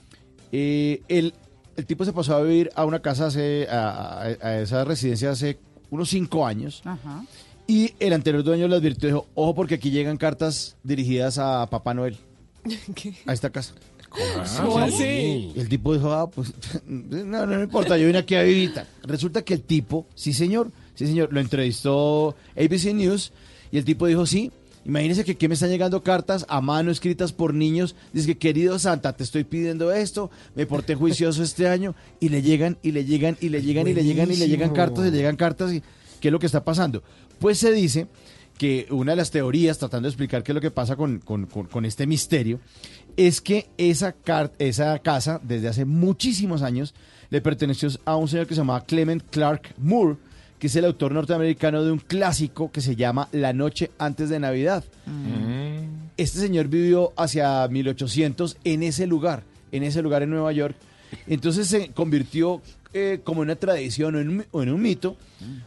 Eh, 0.51 1.03
el, 1.09 1.33
el 1.77 1.87
tipo 1.87 2.05
se 2.05 2.13
pasó 2.13 2.35
a 2.37 2.43
vivir 2.43 2.71
a 2.75 2.85
una 2.85 3.01
casa, 3.01 3.27
hace, 3.27 3.69
a, 3.71 4.23
a- 4.23 4.25
a 4.47 4.61
esa 4.61 4.85
residencia 4.85 5.31
hace 5.31 5.59
unos 5.91 6.09
cinco 6.09 6.45
años. 6.47 6.83
Ajá. 6.85 7.25
Y 7.69 7.93
el 8.01 8.15
anterior 8.15 8.43
dueño 8.43 8.67
le 8.67 8.77
advirtió, 8.77 9.09
dijo, 9.11 9.27
ojo 9.35 9.55
porque 9.55 9.75
aquí 9.77 9.91
llegan 9.91 10.17
cartas 10.17 10.77
dirigidas 10.83 11.39
a 11.39 11.69
Papá 11.71 11.93
Noel, 11.95 12.17
a 13.27 13.33
esta 13.33 13.51
casa. 13.51 13.75
¿Cómo 14.11 14.79
así? 14.79 15.53
Y 15.55 15.61
el 15.61 15.69
tipo 15.69 15.95
dijo, 15.95 16.13
ah, 16.13 16.31
pues, 16.31 16.53
no, 16.87 17.25
no, 17.25 17.47
no 17.47 17.63
importa, 17.63 17.97
yo 17.99 18.07
vine 18.07 18.19
aquí 18.19 18.35
a 18.35 18.43
vivir. 18.43 18.73
Resulta 19.05 19.43
que 19.43 19.55
el 19.55 19.63
tipo, 19.63 20.07
sí 20.15 20.33
señor, 20.33 20.71
sí 20.95 21.07
señor, 21.07 21.33
lo 21.33 21.41
entrevistó 21.41 22.35
ABC 22.57 22.95
News 22.95 23.33
y 23.71 23.79
el 23.79 23.85
tipo 23.85 24.07
dijo, 24.07 24.25
sí, 24.27 24.51
imagínese 24.85 25.25
que 25.25 25.33
aquí 25.33 25.47
me 25.49 25.55
están 25.55 25.69
llegando 25.71 26.03
cartas 26.03 26.47
a 26.49 26.61
mano 26.61 26.91
escritas 26.91 27.33
por 27.33 27.53
niños. 27.53 27.95
Dice 28.13 28.27
que, 28.29 28.39
querido 28.39 28.79
Santa, 28.79 29.13
te 29.15 29.23
estoy 29.25 29.45
pidiendo 29.45 29.93
esto, 29.93 30.31
me 30.55 30.65
porté 30.67 30.95
juicioso 30.95 31.43
este 31.43 31.69
año 31.69 31.95
y 32.21 32.31
le 32.31 32.41
llegan 32.43 32.79
y 32.83 32.93
le 32.93 33.05
llegan 33.05 33.37
y 33.41 33.51
le 33.51 33.61
llegan 33.63 33.87
y 33.87 33.93
le 33.95 34.03
llegan 34.05 34.31
y 34.33 34.37
le 34.37 34.49
llegan 34.49 34.71
cartas 34.71 35.07
y 35.07 35.11
le 35.11 35.17
llegan 35.19 35.37
cartas 35.37 35.73
y 35.73 35.83
¿qué 36.21 36.29
es 36.29 36.33
lo 36.33 36.39
que 36.39 36.47
está 36.47 36.65
pasando? 36.65 37.03
Pues 37.39 37.59
se 37.59 37.71
dice 37.73 38.07
que 38.57 38.89
una 38.91 39.13
de 39.13 39.17
las 39.17 39.31
teorías, 39.31 39.79
tratando 39.79 40.07
de 40.07 40.11
explicar 40.11 40.43
qué 40.43 40.51
es 40.51 40.55
lo 40.55 40.61
que 40.61 40.73
pasa 40.73 40.97
con, 40.97 41.21
con- 41.21 41.47
con- 41.47 41.67
con 41.67 41.85
este 41.85 42.07
misterio, 42.09 42.59
es 43.19 43.41
que 43.41 43.67
esa, 43.79 44.15
esa 44.61 44.97
casa, 45.01 45.41
desde 45.43 45.67
hace 45.67 45.85
muchísimos 45.85 46.63
años, 46.63 46.95
le 47.31 47.41
perteneció 47.41 47.89
a 48.05 48.15
un 48.15 48.29
señor 48.29 48.47
que 48.47 48.55
se 48.55 48.61
llamaba 48.61 48.85
Clement 48.85 49.25
Clark 49.29 49.75
Moore, 49.77 50.17
que 50.61 50.69
es 50.69 50.77
el 50.77 50.85
autor 50.85 51.11
norteamericano 51.11 51.83
de 51.83 51.91
un 51.91 51.99
clásico 51.99 52.71
que 52.71 52.81
se 52.81 52.95
llama 52.95 53.29
La 53.33 53.53
noche 53.53 53.91
antes 53.99 54.29
de 54.29 54.39
Navidad. 54.39 54.85
Este 56.17 56.39
señor 56.39 56.69
vivió 56.69 57.13
hacia 57.17 57.67
1800 57.67 58.57
en 58.63 58.85
ese 58.85 59.09
lugar, 59.09 59.43
en 59.73 59.83
ese 59.83 60.01
lugar 60.01 60.23
en 60.23 60.31
Nueva 60.31 60.53
York. 60.53 60.77
Entonces 61.27 61.67
se 61.67 61.89
convirtió 61.89 62.63
eh, 62.95 63.19
como 63.25 63.43
en 63.43 63.49
una 63.49 63.57
tradición 63.57 64.15
o 64.15 64.21
en, 64.21 64.29
un, 64.29 64.47
o 64.53 64.63
en 64.63 64.71
un 64.71 64.81
mito, 64.81 65.17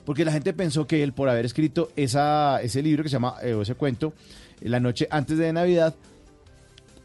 porque 0.06 0.24
la 0.24 0.32
gente 0.32 0.54
pensó 0.54 0.88
que 0.88 1.04
él, 1.04 1.12
por 1.12 1.28
haber 1.28 1.46
escrito 1.46 1.92
esa, 1.98 2.62
ese 2.62 2.82
libro 2.82 3.04
que 3.04 3.10
se 3.10 3.14
llama, 3.14 3.36
eh, 3.44 3.54
o 3.54 3.64
ese 3.64 3.76
cuento, 3.76 4.14
La 4.62 4.80
noche 4.80 5.10
antes 5.12 5.38
de 5.38 5.52
Navidad, 5.52 5.96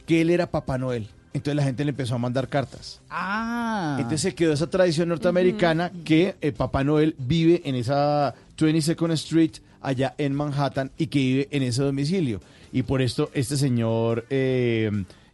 que 0.07 0.21
él 0.21 0.31
era 0.31 0.51
Papá 0.51 0.79
Noel. 0.79 1.09
Entonces 1.35 1.57
la 1.57 1.65
gente 1.65 1.85
le 1.85 1.91
empezó 1.91 2.15
a 2.15 2.19
mandar 2.19 2.49
cartas. 2.49 3.01
Ah. 3.11 3.97
Entonces 3.99 4.23
se 4.23 4.35
quedó 4.35 4.55
esa 4.55 4.71
tradición 4.71 5.11
norteamericana 5.11 5.93
que 6.05 6.37
eh, 6.41 6.53
Papá 6.53 6.83
Noel 6.83 7.15
vive 7.19 7.61
en 7.67 7.75
esa 7.75 8.35
22nd 8.57 9.13
Street 9.13 9.51
allá 9.83 10.15
en 10.17 10.35
Manhattan 10.35 10.91
y 10.97 11.09
que 11.09 11.19
vive 11.19 11.49
en 11.51 11.63
ese 11.63 11.83
domicilio. 11.83 12.41
Y 12.73 12.83
por 12.85 13.03
esto 13.03 13.31
este 13.35 13.57
señor 13.59 14.25
eh, 14.31 14.91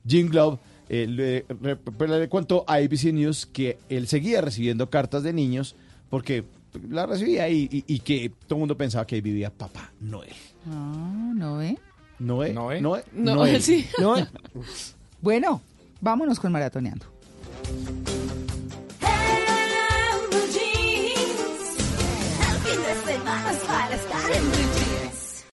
Jim 0.06 0.28
Glove 0.28 0.58
eh, 0.88 1.06
le, 1.06 1.44
pues, 1.74 2.10
le 2.10 2.28
contó 2.28 2.64
a 2.66 2.74
ABC 2.74 3.12
News 3.12 3.46
que 3.46 3.78
él 3.88 4.08
seguía 4.08 4.40
recibiendo 4.40 4.90
cartas 4.90 5.22
de 5.22 5.32
niños 5.32 5.76
porque 6.10 6.44
la 6.90 7.06
recibía 7.06 7.48
y, 7.48 7.68
y- 7.70 7.84
y 7.86 7.98
que 8.00 8.32
todo 8.48 8.56
el 8.56 8.60
mundo 8.60 8.76
pensaba 8.76 9.06
que 9.06 9.14
ahí 9.14 9.20
vivía 9.20 9.50
Papá 9.50 9.92
Noel. 10.00 10.32
Ah, 10.68 11.32
¿no 11.34 11.58
ve? 11.58 11.78
Noé, 12.22 12.52
Noé. 12.52 12.80
Noé, 12.80 13.04
No, 13.12 13.34
Noel. 13.34 13.62
sí. 13.62 13.86
Noé. 13.98 14.26
Bueno, 15.20 15.60
vámonos 16.00 16.38
con 16.38 16.52
maratoneando. 16.52 17.06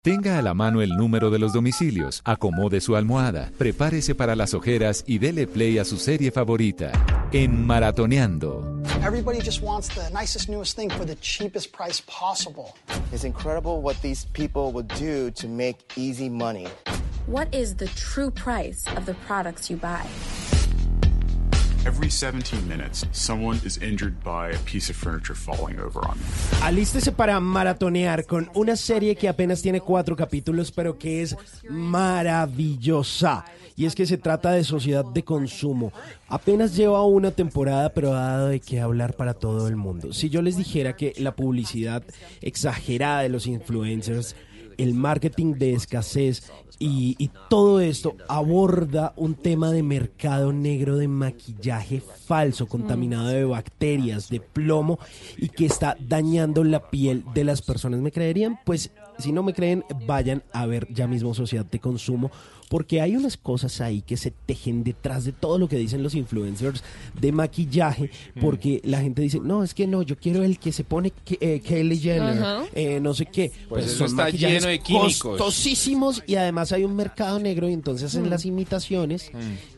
Tenga 0.01 0.39
a 0.39 0.41
la 0.41 0.53
mano 0.53 0.81
el 0.81 0.95
número 0.95 1.29
de 1.29 1.39
los 1.39 1.51
domicilios, 1.51 2.21
acomode 2.23 2.79
su 2.79 2.95
almohada, 2.95 3.51
prepárese 3.57 4.15
para 4.15 4.33
las 4.33 4.53
ojeras 4.53 5.03
y 5.05 5.17
dele 5.17 5.45
play 5.45 5.77
a 5.77 5.83
su 5.83 5.97
serie 5.97 6.31
favorita. 6.31 6.93
En 7.33 7.67
Maratoneando. 7.67 8.81
Everybody 9.05 9.41
just 9.41 9.61
wants 9.61 9.89
the 9.89 10.09
nicest, 10.17 10.47
newest 10.47 10.77
thing 10.77 10.89
for 10.89 11.05
the 11.05 11.17
cheapest 11.17 11.73
price 11.75 12.01
possible. 12.07 12.75
It's 13.11 13.25
incredible 13.25 13.81
what 13.81 13.97
these 14.01 14.25
people 14.31 14.71
will 14.71 14.87
do 14.87 15.31
to 15.31 15.49
make 15.49 15.75
easy 15.97 16.29
money. 16.29 16.69
What 17.27 17.53
is 17.53 17.75
the 17.75 17.87
true 17.87 18.31
price 18.31 18.85
of 18.95 19.05
the 19.05 19.15
products 19.27 19.69
you 19.69 19.75
buy? 19.75 20.05
Every 21.89 22.11
17 22.11 22.67
minutes, 22.67 23.07
someone 23.11 23.59
is 23.65 23.77
injured 23.77 24.23
by 24.23 24.51
a 24.51 24.57
piece 24.59 24.91
of 24.91 24.95
furniture 24.95 25.33
falling 25.33 25.79
over 25.79 26.07
on 26.07 26.19
them. 26.19 26.61
Alístese 26.61 27.11
para 27.11 27.39
maratonear 27.39 28.27
con 28.27 28.47
una 28.53 28.75
serie 28.75 29.15
que 29.15 29.27
apenas 29.27 29.63
tiene 29.63 29.81
cuatro 29.81 30.15
capítulos, 30.15 30.71
pero 30.71 30.99
que 30.99 31.23
es 31.23 31.35
maravillosa. 31.67 33.43
Y 33.75 33.87
es 33.87 33.95
que 33.95 34.05
se 34.05 34.19
trata 34.19 34.51
de 34.51 34.63
Sociedad 34.63 35.03
de 35.03 35.23
Consumo. 35.23 35.91
Apenas 36.27 36.75
lleva 36.75 37.03
una 37.05 37.31
temporada, 37.31 37.91
pero 37.91 38.13
ha 38.13 38.33
dado 38.33 38.47
de 38.49 38.59
qué 38.59 38.79
hablar 38.79 39.15
para 39.15 39.33
todo 39.33 39.67
el 39.67 39.75
mundo. 39.75 40.13
Si 40.13 40.29
yo 40.29 40.43
les 40.43 40.57
dijera 40.57 40.95
que 40.95 41.15
la 41.17 41.35
publicidad 41.35 42.03
exagerada 42.41 43.21
de 43.21 43.29
los 43.29 43.47
influencers, 43.47 44.35
el 44.79 44.93
marketing 44.93 45.53
de 45.53 45.73
escasez 45.73 46.49
y, 46.79 47.15
y 47.19 47.29
todo 47.49 47.81
esto 47.81 48.15
aborda 48.29 49.13
un 49.17 49.35
tema 49.35 49.71
de 49.71 49.83
mercado 49.83 50.53
negro 50.53 50.95
de 50.97 51.09
maquillaje 51.09 52.01
falso, 52.01 52.67
contaminado 52.67 53.27
de 53.27 53.43
bacterias, 53.43 54.29
de 54.29 54.39
plomo 54.39 54.97
y 55.37 55.49
que 55.49 55.65
está 55.65 55.97
dañando 55.99 56.63
la 56.63 56.89
piel 56.89 57.25
de 57.33 57.43
las 57.43 57.61
personas. 57.61 57.99
¿Me 57.99 58.13
creerían? 58.13 58.59
Pues 58.65 58.91
si 59.17 59.33
no 59.33 59.43
me 59.43 59.53
creen, 59.53 59.83
vayan 60.07 60.43
a 60.53 60.65
ver 60.65 60.87
ya 60.93 61.07
mismo 61.07 61.33
Sociedad 61.33 61.65
de 61.65 61.79
Consumo. 61.79 62.31
Porque 62.69 63.01
hay 63.01 63.15
unas 63.17 63.35
cosas 63.35 63.81
ahí 63.81 64.01
que 64.01 64.15
se 64.15 64.31
tejen 64.31 64.83
detrás 64.85 65.25
de 65.25 65.33
todo 65.33 65.57
lo 65.57 65.67
que 65.67 65.75
dicen 65.77 66.01
los 66.03 66.15
influencers 66.15 66.83
de 67.19 67.31
maquillaje. 67.33 68.09
Porque 68.39 68.79
la 68.85 69.01
gente 69.01 69.21
dice, 69.21 69.39
no, 69.43 69.63
es 69.63 69.73
que 69.73 69.87
no, 69.87 70.01
yo 70.03 70.15
quiero 70.17 70.43
el 70.43 70.57
que 70.59 70.71
se 70.71 70.83
pone 70.85 71.11
Ke- 71.25 71.37
eh, 71.41 71.59
Kylie 71.61 71.97
Jenner, 71.97 72.41
eh, 72.75 72.99
no 73.01 73.13
sé 73.13 73.25
qué. 73.25 73.51
Pues 73.67 73.85
eso 73.87 74.07
son 74.07 74.19
está 74.19 74.29
lleno 74.29 74.67
de 74.67 74.79
químicos. 74.79 75.17
costosísimos 75.19 76.23
y 76.27 76.35
además 76.35 76.71
hay 76.71 76.83
un 76.83 76.95
mercado 76.95 77.39
negro 77.39 77.67
y 77.67 77.73
entonces 77.73 78.05
hacen 78.07 78.23
Mm. 78.23 78.29
las 78.29 78.45
imitaciones 78.45 79.31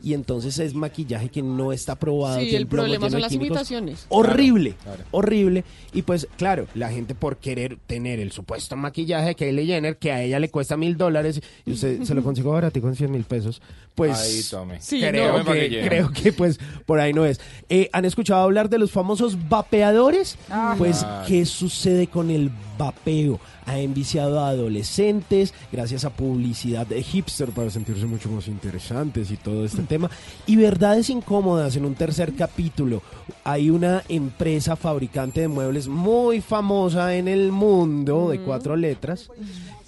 y 0.03 0.14
entonces 0.14 0.60
es 0.60 0.74
maquillaje 0.74 1.30
que 1.30 1.42
no 1.42 1.72
está 1.72 1.95
probado. 1.95 2.40
Sí, 2.42 2.56
el 2.56 2.68
problema 2.68 3.06
son 3.10 3.14
de 3.18 3.20
las 3.22 3.32
químicos. 3.32 3.48
imitaciones. 3.58 4.06
Horrible, 4.10 4.72
Claro, 4.84 4.98
claro. 4.98 5.10
horrible. 5.11 5.64
Y 5.94 6.02
pues 6.02 6.28
claro, 6.38 6.68
la 6.76 6.90
gente 6.90 7.16
por 7.16 7.38
querer 7.38 7.78
tener 7.88 8.20
el 8.20 8.32
supuesto 8.34 8.76
maquillaje 8.76 9.28
de 9.28 9.36
Kylie 9.36 9.66
Jenner 9.66 9.98
que 9.98 10.11
a 10.11 10.22
ella 10.24 10.40
le 10.40 10.50
cuesta 10.50 10.76
mil 10.76 10.98
dólares 10.98 11.42
y 11.66 11.72
usted 11.72 12.03
se 12.03 12.14
lo 12.14 12.22
consigo 12.24 12.52
barato 12.52 12.81
con 12.82 12.95
100 12.95 13.11
mil 13.11 13.24
pesos, 13.24 13.61
pues 13.95 14.18
Ahí, 14.18 14.42
tome. 14.50 14.82
Sí, 14.82 15.01
creo, 15.01 15.43
no. 15.43 15.51
Que, 15.51 15.84
creo 15.85 16.11
que 16.11 16.32
pues 16.34 16.60
por 16.85 17.00
ahí 17.00 17.14
no 17.14 17.26
es. 17.26 17.40
Eh, 17.69 17.90
¿Han 17.93 18.06
escuchado 18.06 18.42
hablar 18.42 18.69
de 18.69 18.80
los 18.80 18.92
famosos 18.92 19.50
vapeadores? 19.50 20.38
Ajá. 20.50 20.76
Pues, 20.77 21.06
¿qué 21.27 21.45
sucede 21.45 22.08
con 22.08 22.30
el 22.32 22.51
vapeo? 22.77 23.40
Ha 23.66 23.77
enviciado 23.77 24.40
a 24.40 24.50
adolescentes 24.50 25.53
gracias 25.72 26.03
a 26.03 26.10
publicidad 26.10 26.88
de 26.88 27.03
hipster 27.03 27.50
para 27.50 27.69
sentirse 27.69 28.06
mucho 28.06 28.30
más 28.30 28.48
interesantes 28.48 29.30
y 29.30 29.38
todo 29.38 29.66
este 29.66 29.84
tema. 29.84 30.10
Y 30.48 30.56
verdades 30.56 31.10
incómodas 31.10 31.76
en 31.76 31.85
un 31.85 31.95
tercer 31.95 32.34
capítulo. 32.34 33.01
Hay 33.43 33.69
una 33.69 34.03
empresa 34.10 34.76
fabricante 34.76 35.42
de 35.42 35.48
muebles 35.48 35.88
muy 35.88 36.42
famosa 36.42 37.16
en 37.16 37.27
el 37.27 37.51
mundo 37.51 38.30
de 38.30 38.40
cuatro 38.40 38.76
letras. 38.76 39.30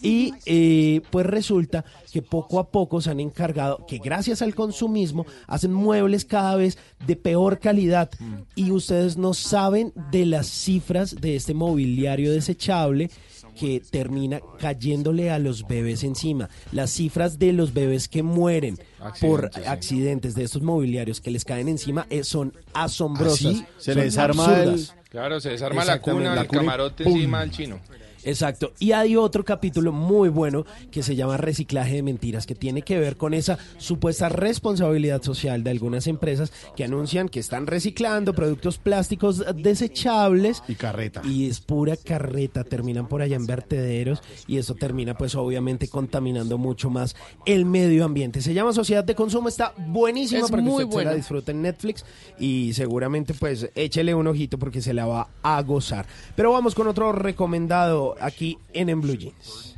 Y 0.04 0.34
eh, 0.46 1.02
pues 1.12 1.26
resulta 1.26 1.86
que 2.12 2.22
poco 2.22 2.60
a 2.60 2.70
poco 2.70 3.02
se 3.02 3.10
han 3.10 3.22
encargado 3.22 3.86
que 3.88 4.00
gracias 4.00 4.42
al 4.42 4.54
consumismo 4.54 5.26
hacen 5.48 5.74
muebles 5.74 6.26
cada 6.26 6.58
vez 6.58 6.78
de 7.08 7.16
peor 7.16 7.60
calidad. 7.60 8.12
Y 8.54 8.72
ustedes 8.72 9.16
no 9.18 9.34
saben 9.34 9.94
de 10.12 10.26
las 10.26 10.48
cifras 10.48 11.16
de 11.22 11.38
este 11.38 11.54
mobiliario 11.54 12.32
desechable 12.34 13.10
que 13.58 13.80
termina 13.80 14.42
cayéndole 14.60 15.32
a 15.32 15.40
los 15.40 15.68
bebés 15.68 16.04
encima. 16.04 16.50
Las 16.72 16.92
cifras 16.92 17.40
de 17.40 17.54
los 17.54 17.74
bebés 17.74 18.08
que 18.10 18.24
mueren 18.24 18.78
por 19.22 19.52
Accidentes, 19.66 20.34
sí. 20.34 20.40
de 20.40 20.46
estos 20.46 20.62
mobiliarios 20.62 21.22
que 21.22 21.32
les 21.32 21.46
caen 21.46 21.68
encima 21.68 22.08
eh, 22.10 22.24
son 22.24 22.54
asombrosas. 22.74 23.46
¿Ah, 23.46 23.58
sí? 23.58 23.66
Se 23.78 23.92
Son 23.94 23.96
le 24.00 24.04
desarma 24.06 24.64
el-. 24.64 24.88
Claro, 25.10 25.40
se 25.40 25.50
desarma 25.50 25.86
la 25.86 26.02
cuna, 26.02 26.36
la 26.36 26.42
el 26.42 26.48
cuna 26.48 26.62
camarote 26.62 27.04
encima 27.04 27.42
del 27.42 27.52
chino. 27.52 27.80
Exacto. 28.26 28.74
Y 28.80 28.92
hay 28.92 29.16
otro 29.16 29.44
capítulo 29.44 29.92
muy 29.92 30.30
bueno 30.30 30.66
que 30.92 31.04
se 31.04 31.16
llama 31.16 31.38
Reciclaje 31.38 31.96
de 31.96 32.04
Mentiras, 32.04 32.46
que 32.46 32.56
tiene 32.56 32.82
que 32.82 33.00
ver 33.00 33.18
con 33.18 33.34
esa 33.34 33.58
supuesta 33.78 34.30
responsabilidad 34.30 35.22
social 35.22 35.64
de 35.64 35.72
algunas 35.72 36.08
empresas 36.08 36.52
que 36.76 36.84
anuncian 36.84 37.30
que 37.30 37.40
están 37.40 37.68
reciclando 37.68 38.34
productos 38.34 38.78
plásticos 38.78 39.44
desechables. 39.56 40.64
Y 40.68 40.76
carreta. 40.76 41.22
Y 41.24 41.50
es 41.50 41.60
pura 41.60 41.98
carreta, 41.98 42.64
terminan 42.64 43.08
por 43.08 43.22
allá 43.22 43.36
en 43.36 43.46
vertederos 43.46 44.22
y 44.48 44.58
eso 44.58 44.76
termina 44.76 45.16
pues 45.16 45.36
obviamente 45.36 45.88
contaminando 45.88 46.58
mucho 46.58 46.90
más 46.90 47.16
el 47.46 47.66
medio 47.66 48.06
ambiente. 48.06 48.42
Se 48.42 48.54
llama 48.54 48.74
Sociedad 48.74 49.04
de 49.04 49.16
Consumo, 49.16 49.50
está 49.50 49.74
buenísima 49.78 50.42
Es 50.42 50.52
para 50.52 50.64
que 50.64 50.70
muy 50.70 50.84
usted 50.84 51.00
se 51.00 51.06
la 51.06 51.14
disfrute 51.14 51.52
en 51.52 51.62
Netflix 51.62 52.06
y 52.40 52.74
seguramente 52.74 53.34
pues 53.34 53.70
échele 53.76 54.16
un 54.16 54.28
ojito 54.28 54.58
porque 54.58 54.82
se 54.82 54.94
la 54.94 55.06
va 55.06 55.30
a 55.42 55.62
gozar. 55.62 56.06
Pero 56.36 56.52
vamos 56.52 56.76
con 56.76 56.88
otro 56.88 57.12
recomendado 57.12 58.13
aquí 58.20 58.58
en 58.74 58.90
En 58.90 59.02
Blue 59.02 59.16
Jeans. 59.16 59.76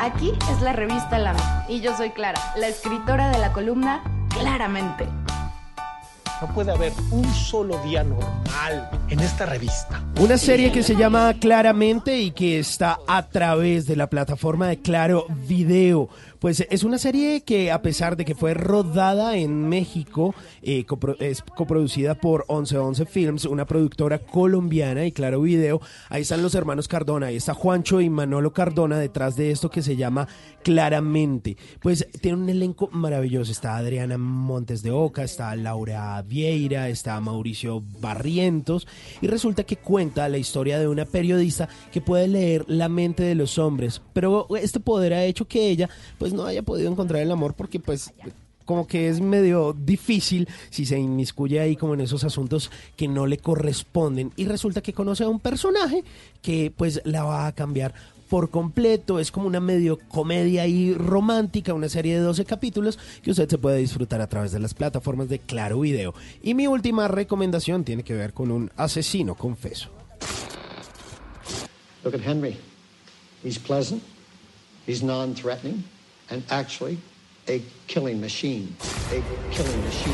Aquí 0.00 0.32
es 0.50 0.60
la 0.62 0.72
revista 0.72 1.18
Lame 1.18 1.40
y 1.68 1.80
yo 1.80 1.96
soy 1.96 2.10
Clara, 2.10 2.40
la 2.56 2.68
escritora 2.68 3.30
de 3.30 3.38
la 3.38 3.52
columna 3.52 4.02
Claramente. 4.30 5.06
No 6.40 6.52
puede 6.52 6.72
haber 6.72 6.92
un 7.12 7.24
solo 7.32 7.78
día 7.84 8.02
normal 8.02 8.90
en 9.10 9.20
esta 9.20 9.46
revista. 9.46 10.02
Una 10.18 10.36
serie 10.36 10.72
que 10.72 10.82
se 10.82 10.96
llama 10.96 11.34
Claramente 11.38 12.18
y 12.18 12.32
que 12.32 12.58
está 12.58 12.98
a 13.06 13.28
través 13.28 13.86
de 13.86 13.94
la 13.94 14.08
plataforma 14.08 14.66
de 14.66 14.80
Claro 14.80 15.26
Video. 15.28 16.08
Pues 16.42 16.66
es 16.68 16.82
una 16.82 16.98
serie 16.98 17.42
que 17.42 17.70
a 17.70 17.82
pesar 17.82 18.16
de 18.16 18.24
que 18.24 18.34
fue 18.34 18.52
rodada 18.52 19.36
en 19.36 19.68
México, 19.68 20.34
eh, 20.60 20.84
copro- 20.84 21.16
es 21.20 21.40
coproducida 21.40 22.16
por 22.16 22.44
1111 22.48 23.06
Films, 23.06 23.44
una 23.44 23.64
productora 23.64 24.18
colombiana 24.18 25.06
y 25.06 25.12
Claro 25.12 25.40
Video. 25.42 25.80
Ahí 26.08 26.22
están 26.22 26.42
los 26.42 26.56
hermanos 26.56 26.88
Cardona, 26.88 27.28
ahí 27.28 27.36
está 27.36 27.54
Juancho 27.54 28.00
y 28.00 28.10
Manolo 28.10 28.52
Cardona 28.52 28.98
detrás 28.98 29.36
de 29.36 29.52
esto 29.52 29.70
que 29.70 29.82
se 29.82 29.94
llama 29.94 30.26
Claramente. 30.64 31.56
Pues 31.80 32.08
tiene 32.20 32.38
un 32.38 32.48
elenco 32.48 32.88
maravilloso. 32.90 33.52
Está 33.52 33.76
Adriana 33.76 34.18
Montes 34.18 34.82
de 34.82 34.90
Oca, 34.90 35.22
está 35.22 35.54
Laura 35.54 36.20
Vieira, 36.22 36.88
está 36.88 37.20
Mauricio 37.20 37.84
Barrientos 38.00 38.88
y 39.20 39.28
resulta 39.28 39.62
que 39.62 39.76
cuenta 39.76 40.28
la 40.28 40.38
historia 40.38 40.80
de 40.80 40.88
una 40.88 41.04
periodista 41.04 41.68
que 41.92 42.00
puede 42.00 42.26
leer 42.26 42.64
la 42.66 42.88
mente 42.88 43.22
de 43.22 43.36
los 43.36 43.58
hombres, 43.58 44.02
pero 44.12 44.48
este 44.56 44.80
poder 44.80 45.14
ha 45.14 45.24
hecho 45.24 45.46
que 45.46 45.68
ella 45.68 45.88
pues 46.18 46.31
no 46.32 46.44
haya 46.44 46.62
podido 46.62 46.90
encontrar 46.90 47.22
el 47.22 47.30
amor 47.30 47.54
porque 47.54 47.80
pues 47.80 48.12
como 48.64 48.86
que 48.86 49.08
es 49.08 49.20
medio 49.20 49.72
difícil 49.72 50.48
si 50.70 50.86
se 50.86 50.98
inmiscuye 50.98 51.60
ahí 51.60 51.76
como 51.76 51.94
en 51.94 52.00
esos 52.00 52.24
asuntos 52.24 52.70
que 52.96 53.08
no 53.08 53.26
le 53.26 53.38
corresponden 53.38 54.32
y 54.36 54.44
resulta 54.46 54.82
que 54.82 54.92
conoce 54.92 55.24
a 55.24 55.28
un 55.28 55.40
personaje 55.40 56.04
que 56.42 56.72
pues 56.74 57.00
la 57.04 57.24
va 57.24 57.46
a 57.46 57.52
cambiar 57.52 57.94
por 58.32 58.48
completo, 58.48 59.18
es 59.18 59.30
como 59.30 59.46
una 59.46 59.60
medio 59.60 59.98
comedia 60.08 60.66
y 60.66 60.94
romántica, 60.94 61.74
una 61.74 61.90
serie 61.90 62.14
de 62.14 62.20
12 62.20 62.46
capítulos 62.46 62.98
que 63.22 63.30
usted 63.30 63.46
se 63.46 63.58
puede 63.58 63.76
disfrutar 63.76 64.22
a 64.22 64.26
través 64.26 64.52
de 64.52 64.58
las 64.58 64.72
plataformas 64.72 65.28
de 65.28 65.38
Claro 65.38 65.80
Video. 65.80 66.14
Y 66.42 66.54
mi 66.54 66.66
última 66.66 67.08
recomendación 67.08 67.84
tiene 67.84 68.04
que 68.04 68.14
ver 68.14 68.32
con 68.32 68.50
un 68.50 68.70
asesino 68.74 69.34
confeso. 69.34 69.90
Look 72.04 72.14
at 72.14 72.22
Henry. 72.26 72.56
He's 73.44 73.58
pleasant, 73.58 74.02
he's 74.86 75.02
non-threatening, 75.02 75.84
and 76.30 76.42
actually 76.50 76.98
a 77.48 77.60
killing 77.86 78.20
machine. 78.20 78.74
A 79.10 79.20
killing 79.54 79.84
machine. 79.84 80.12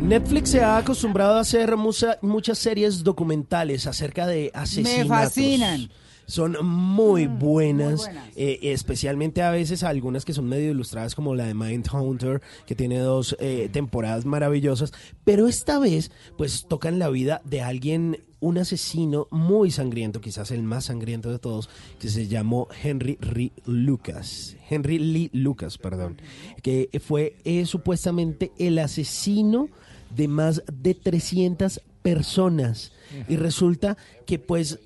Netflix 0.00 0.50
se 0.50 0.60
ha 0.62 0.78
acostumbrado 0.78 1.34
a 1.36 1.40
hacer 1.40 1.76
musa- 1.76 2.18
muchas 2.22 2.58
series 2.58 3.04
documentales 3.04 3.86
acerca 3.86 4.26
de 4.26 4.50
asesinatos. 4.54 5.08
fascinan. 5.08 5.90
Son 6.26 6.56
muy 6.62 7.26
buenas, 7.26 8.10
eh, 8.36 8.58
especialmente 8.62 9.42
a 9.42 9.50
veces 9.50 9.82
algunas 9.82 10.26
que 10.26 10.34
son 10.34 10.46
medio 10.46 10.70
ilustradas 10.72 11.14
como 11.14 11.34
la 11.34 11.46
de 11.46 11.54
Mindhunter, 11.54 12.42
que 12.66 12.74
tiene 12.74 12.98
dos 12.98 13.34
eh, 13.40 13.70
temporadas 13.72 14.26
maravillosas, 14.26 14.92
pero 15.24 15.48
esta 15.48 15.78
vez 15.78 16.10
pues 16.36 16.66
tocan 16.68 16.98
la 16.98 17.08
vida 17.08 17.40
de 17.46 17.62
alguien, 17.62 18.18
un 18.40 18.58
asesino 18.58 19.26
muy 19.30 19.70
sangriento, 19.70 20.20
quizás 20.20 20.50
el 20.50 20.62
más 20.62 20.86
sangriento 20.86 21.30
de 21.30 21.38
todos, 21.38 21.68
que 21.98 22.08
se 22.08 22.28
llamó 22.28 22.68
Henry 22.82 23.18
Lee 23.20 23.52
Lucas. 23.66 24.56
Henry 24.68 24.98
Lee 24.98 25.30
Lucas, 25.32 25.78
perdón, 25.78 26.20
que 26.62 26.88
fue 27.04 27.36
eh, 27.44 27.66
supuestamente 27.66 28.52
el 28.58 28.78
asesino 28.78 29.68
de 30.14 30.28
más 30.28 30.62
de 30.72 30.94
300 30.94 31.80
personas. 32.02 32.92
Y 33.28 33.36
resulta 33.36 33.96
que 34.26 34.38
pues 34.38 34.78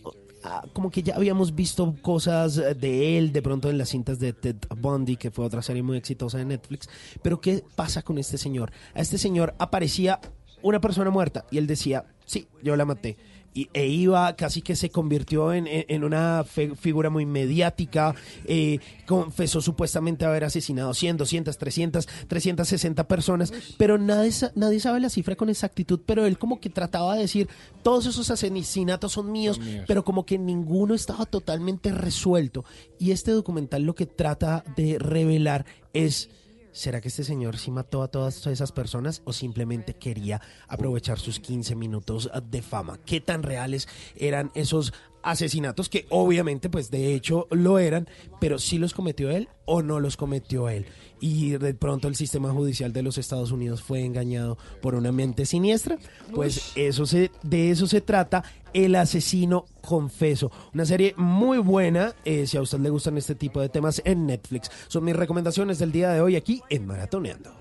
ah, 0.44 0.64
como 0.72 0.90
que 0.90 1.02
ya 1.02 1.16
habíamos 1.16 1.54
visto 1.54 1.94
cosas 2.02 2.56
eh, 2.58 2.74
de 2.74 3.18
él 3.18 3.32
de 3.32 3.42
pronto 3.42 3.68
en 3.68 3.78
las 3.78 3.90
cintas 3.90 4.18
de 4.18 4.32
Ted 4.32 4.56
Bundy, 4.76 5.16
que 5.16 5.30
fue 5.30 5.44
otra 5.44 5.62
serie 5.62 5.82
muy 5.82 5.96
exitosa 5.96 6.38
de 6.38 6.44
Netflix. 6.44 6.88
Pero 7.22 7.40
¿qué 7.40 7.64
pasa 7.74 8.02
con 8.02 8.18
este 8.18 8.38
señor? 8.38 8.72
A 8.94 9.00
este 9.00 9.18
señor 9.18 9.54
aparecía 9.58 10.20
una 10.62 10.80
persona 10.80 11.10
muerta 11.10 11.44
y 11.50 11.58
él 11.58 11.66
decía, 11.66 12.06
sí, 12.24 12.46
yo 12.62 12.76
la 12.76 12.84
maté. 12.84 13.16
Y, 13.54 13.68
e 13.74 13.86
iba, 13.86 14.34
casi 14.34 14.62
que 14.62 14.74
se 14.76 14.88
convirtió 14.88 15.52
en, 15.52 15.66
en- 15.68 16.04
una 16.04 16.42
fe- 16.42 16.74
figura 16.74 17.10
muy 17.10 17.26
mediática, 17.26 18.14
eh, 18.46 18.78
confesó 19.06 19.60
supuestamente 19.60 20.24
haber 20.24 20.44
asesinado 20.44 20.94
100, 20.94 21.18
200, 21.18 21.58
300, 21.58 22.08
360 22.28 23.06
personas, 23.08 23.52
pero 23.76 23.98
nadie, 23.98 24.32
nadie 24.54 24.80
sabe 24.80 25.00
la 25.00 25.10
cifra 25.10 25.36
con 25.36 25.50
exactitud, 25.50 26.00
pero 26.06 26.24
él 26.24 26.38
como 26.38 26.60
que 26.60 26.70
trataba 26.70 27.14
de 27.14 27.22
decir, 27.22 27.48
todos 27.82 28.06
esos 28.06 28.30
asesinatos 28.30 29.12
son 29.12 29.30
míos, 29.30 29.56
Son 29.56 29.66
míos. 29.66 29.84
pero 29.86 30.02
como 30.02 30.24
que 30.24 30.38
ninguno 30.38 30.94
estaba 30.94 31.26
totalmente 31.26 31.92
resuelto. 31.92 32.64
Y 32.98 33.10
este 33.10 33.32
documental 33.32 33.82
lo 33.82 33.94
que 33.94 34.06
trata 34.06 34.64
de 34.76 34.98
revelar 34.98 35.66
es... 35.92 36.30
¿Será 36.72 37.02
que 37.02 37.08
este 37.08 37.22
señor 37.22 37.58
sí 37.58 37.70
mató 37.70 38.02
a 38.02 38.08
todas 38.08 38.46
esas 38.46 38.72
personas 38.72 39.20
o 39.26 39.34
simplemente 39.34 39.94
quería 39.94 40.40
aprovechar 40.68 41.18
sus 41.18 41.38
15 41.38 41.74
minutos 41.74 42.30
de 42.50 42.62
fama? 42.62 42.98
¿Qué 43.04 43.20
tan 43.20 43.42
reales 43.42 43.88
eran 44.16 44.50
esos 44.54 44.94
asesinatos 45.22 45.88
que 45.88 46.06
obviamente 46.10 46.68
pues 46.68 46.90
de 46.90 47.14
hecho 47.14 47.46
lo 47.50 47.78
eran, 47.78 48.08
pero 48.40 48.58
sí 48.58 48.78
los 48.78 48.94
cometió 48.94 49.30
él 49.30 49.48
o 49.64 49.82
no 49.82 50.00
los 50.00 50.16
cometió 50.16 50.68
él? 50.68 50.86
Y 51.20 51.50
de 51.50 51.72
pronto 51.74 52.08
el 52.08 52.16
sistema 52.16 52.50
judicial 52.50 52.92
de 52.92 53.02
los 53.02 53.16
Estados 53.16 53.52
Unidos 53.52 53.80
fue 53.80 54.04
engañado 54.04 54.58
por 54.80 54.96
una 54.96 55.12
mente 55.12 55.46
siniestra. 55.46 55.96
Pues 56.34 56.72
eso 56.74 57.06
se, 57.06 57.30
de 57.42 57.70
eso 57.70 57.86
se 57.86 58.00
trata 58.00 58.42
El 58.72 58.96
asesino 58.96 59.66
confeso. 59.80 60.50
Una 60.74 60.84
serie 60.84 61.14
muy 61.16 61.58
buena, 61.58 62.14
eh, 62.24 62.46
si 62.46 62.56
a 62.56 62.62
usted 62.62 62.80
le 62.80 62.90
gustan 62.90 63.18
este 63.18 63.36
tipo 63.36 63.60
de 63.60 63.68
temas 63.68 64.02
en 64.04 64.26
Netflix. 64.26 64.70
Son 64.88 65.04
mis 65.04 65.14
recomendaciones 65.14 65.78
del 65.78 65.92
día 65.92 66.10
de 66.10 66.20
hoy 66.20 66.34
aquí 66.34 66.60
en 66.70 66.86
Maratoneando. 66.86 67.54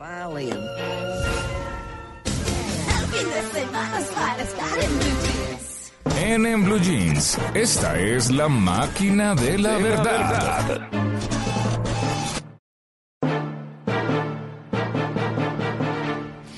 En 6.22 6.46
En 6.46 6.64
Blue 6.64 6.80
Jeans, 6.80 7.38
esta 7.54 8.00
es 8.00 8.30
la 8.32 8.48
máquina 8.48 9.34
de 9.36 9.58
la 9.58 9.74
De 9.78 9.84
la 9.84 9.90
verdad. 9.90 10.90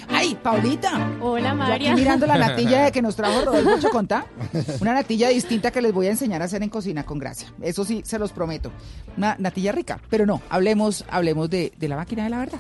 ¡Ay, 0.10 0.38
Paulita! 0.42 0.92
Hola, 1.22 1.50
Yo 1.50 1.56
María. 1.56 1.92
aquí 1.92 2.02
mirando 2.02 2.28
la 2.28 2.38
natilla 2.38 2.92
que 2.92 3.02
nos 3.02 3.16
trajo 3.16 3.42
Rodolfo 3.46 3.80
Chocontá. 3.82 4.26
Una 4.80 4.94
natilla 4.94 5.30
distinta 5.30 5.72
que 5.72 5.82
les 5.82 5.92
voy 5.94 6.08
a 6.08 6.12
enseñar 6.12 6.42
a 6.42 6.46
hacer 6.46 6.62
en 6.62 6.70
cocina 6.70 7.04
con 7.04 7.18
gracia. 7.20 7.48
Eso 7.62 7.84
sí, 7.84 8.02
se 8.06 8.20
los 8.20 8.32
prometo. 8.32 8.72
Una 9.18 9.36
natilla 9.40 9.72
rica. 9.72 10.00
Pero 10.10 10.26
no, 10.26 10.42
hablemos, 10.50 11.04
hablemos 11.10 11.50
de, 11.50 11.74
de 11.78 11.88
la 11.88 11.96
máquina 11.96 12.26
de 12.26 12.30
la 12.30 12.38
verdad. 12.40 12.60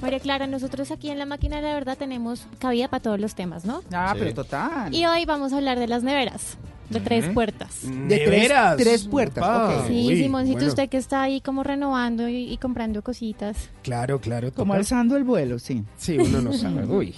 María 0.00 0.20
Clara, 0.20 0.46
nosotros 0.46 0.90
aquí 0.90 1.10
en 1.10 1.18
La 1.18 1.26
Máquina 1.26 1.56
de 1.56 1.62
la 1.62 1.74
Verdad 1.74 1.96
tenemos 1.98 2.46
cabida 2.58 2.88
para 2.88 3.02
todos 3.02 3.18
los 3.20 3.34
temas, 3.34 3.64
¿no? 3.64 3.82
Ah, 3.92 4.14
pero 4.18 4.32
total. 4.34 4.94
Y 4.94 5.04
hoy 5.06 5.24
vamos 5.24 5.52
a 5.52 5.56
hablar 5.56 5.78
de 5.78 5.88
las 5.88 6.02
neveras, 6.04 6.56
de 6.88 7.00
tres 7.00 7.26
puertas. 7.34 7.80
De 7.82 8.16
tres- 8.18 8.30
¿Neveras? 8.30 8.76
tres 8.76 9.08
puertas, 9.08 9.42
Opa. 9.44 9.78
ok. 9.80 9.86
Sí, 9.88 10.06
Uy, 10.06 10.16
Simoncito, 10.22 10.54
bueno. 10.58 10.68
usted 10.68 10.88
que 10.88 10.96
está 10.98 11.22
ahí 11.22 11.40
como 11.40 11.64
renovando 11.64 12.28
y, 12.28 12.50
y 12.52 12.56
comprando 12.58 13.02
cositas. 13.02 13.70
Claro, 13.82 14.20
claro. 14.20 14.52
Como 14.52 14.72
alzando 14.72 15.16
el 15.16 15.24
vuelo, 15.24 15.58
sí. 15.58 15.82
Sí, 15.96 16.16
uno 16.16 16.40
no 16.42 16.52
sabe. 16.52 16.86
Uy. 16.88 17.14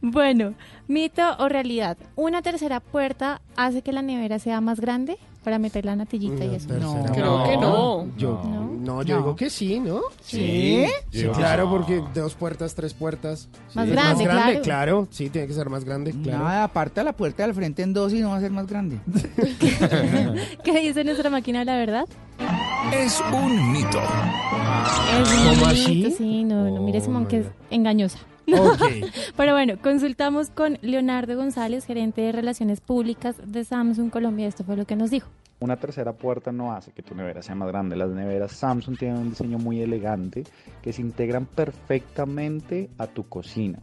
Bueno, 0.00 0.54
mito 0.88 1.22
o 1.38 1.48
realidad, 1.48 1.98
¿una 2.16 2.40
tercera 2.42 2.80
puerta 2.80 3.40
hace 3.56 3.82
que 3.82 3.92
la 3.92 4.02
nevera 4.02 4.38
sea 4.38 4.60
más 4.62 4.80
grande 4.80 5.18
para 5.42 5.58
meter 5.58 5.84
la 5.84 5.96
natillita 5.96 6.44
y 6.44 6.54
eso? 6.54 6.68
tercera. 6.68 7.12
Creo 7.12 7.44
que 7.44 7.56
no. 7.56 8.06
Yo, 8.16 8.42
no, 8.44 9.02
yo 9.02 9.16
No. 9.16 9.20
digo 9.22 9.36
que 9.36 9.48
sí, 9.50 9.80
¿no? 9.80 10.00
¿Sí? 10.22 10.84
Claro, 11.34 11.68
porque 11.70 12.02
dos 12.14 12.34
puertas, 12.34 12.74
tres 12.74 12.92
puertas. 12.94 13.48
Más 13.74 13.86
Sí, 13.86 13.92
grande, 13.92 14.24
claro. 14.24 14.60
claro. 14.62 15.08
Sí, 15.10 15.30
tiene 15.30 15.46
que 15.48 15.54
ser 15.54 15.68
más 15.70 15.84
grande, 15.84 16.12
claro. 16.12 16.44
Nada, 16.44 16.64
aparta 16.64 17.02
la 17.04 17.12
puerta 17.12 17.42
del 17.44 17.54
frente 17.54 17.82
en 17.82 17.92
dos 17.92 18.12
y 18.12 18.20
no 18.20 18.30
va 18.30 18.36
a 18.36 18.40
ser 18.40 18.50
más 18.50 18.66
grande. 18.66 18.98
¿Qué 20.64 20.80
dice 20.80 21.04
nuestra 21.04 21.30
máquina 21.30 21.60
de 21.60 21.64
la 21.66 21.76
verdad? 21.76 22.04
Es 22.92 23.22
un 23.32 23.72
mito. 23.72 24.00
Es 25.20 25.30
un 25.32 25.38
¿Cómo 25.38 25.52
mito, 25.54 25.66
así? 25.66 26.14
Sí, 26.16 26.44
no, 26.44 26.70
no, 26.70 26.80
mire 26.82 27.00
Simón 27.00 27.26
que 27.26 27.38
es 27.38 27.46
engañosa. 27.70 28.18
Ok. 28.46 28.82
Pero 29.36 29.52
bueno, 29.52 29.74
consultamos 29.80 30.50
con 30.50 30.78
Leonardo 30.82 31.36
González, 31.36 31.84
gerente 31.84 32.22
de 32.22 32.32
Relaciones 32.32 32.80
Públicas 32.80 33.36
de 33.44 33.64
Samsung 33.64 34.10
Colombia. 34.10 34.46
Esto 34.46 34.64
fue 34.64 34.76
lo 34.76 34.84
que 34.84 34.96
nos 34.96 35.10
dijo. 35.10 35.28
Una 35.60 35.76
tercera 35.76 36.14
puerta 36.14 36.52
no 36.52 36.72
hace 36.72 36.90
que 36.92 37.02
tu 37.02 37.14
nevera 37.14 37.42
sea 37.42 37.54
más 37.54 37.68
grande. 37.68 37.94
Las 37.94 38.10
neveras 38.10 38.52
Samsung 38.52 38.96
tienen 38.96 39.18
un 39.18 39.30
diseño 39.30 39.58
muy 39.58 39.82
elegante 39.82 40.44
que 40.80 40.92
se 40.92 41.02
integran 41.02 41.44
perfectamente 41.44 42.88
a 42.96 43.06
tu 43.06 43.28
cocina. 43.28 43.78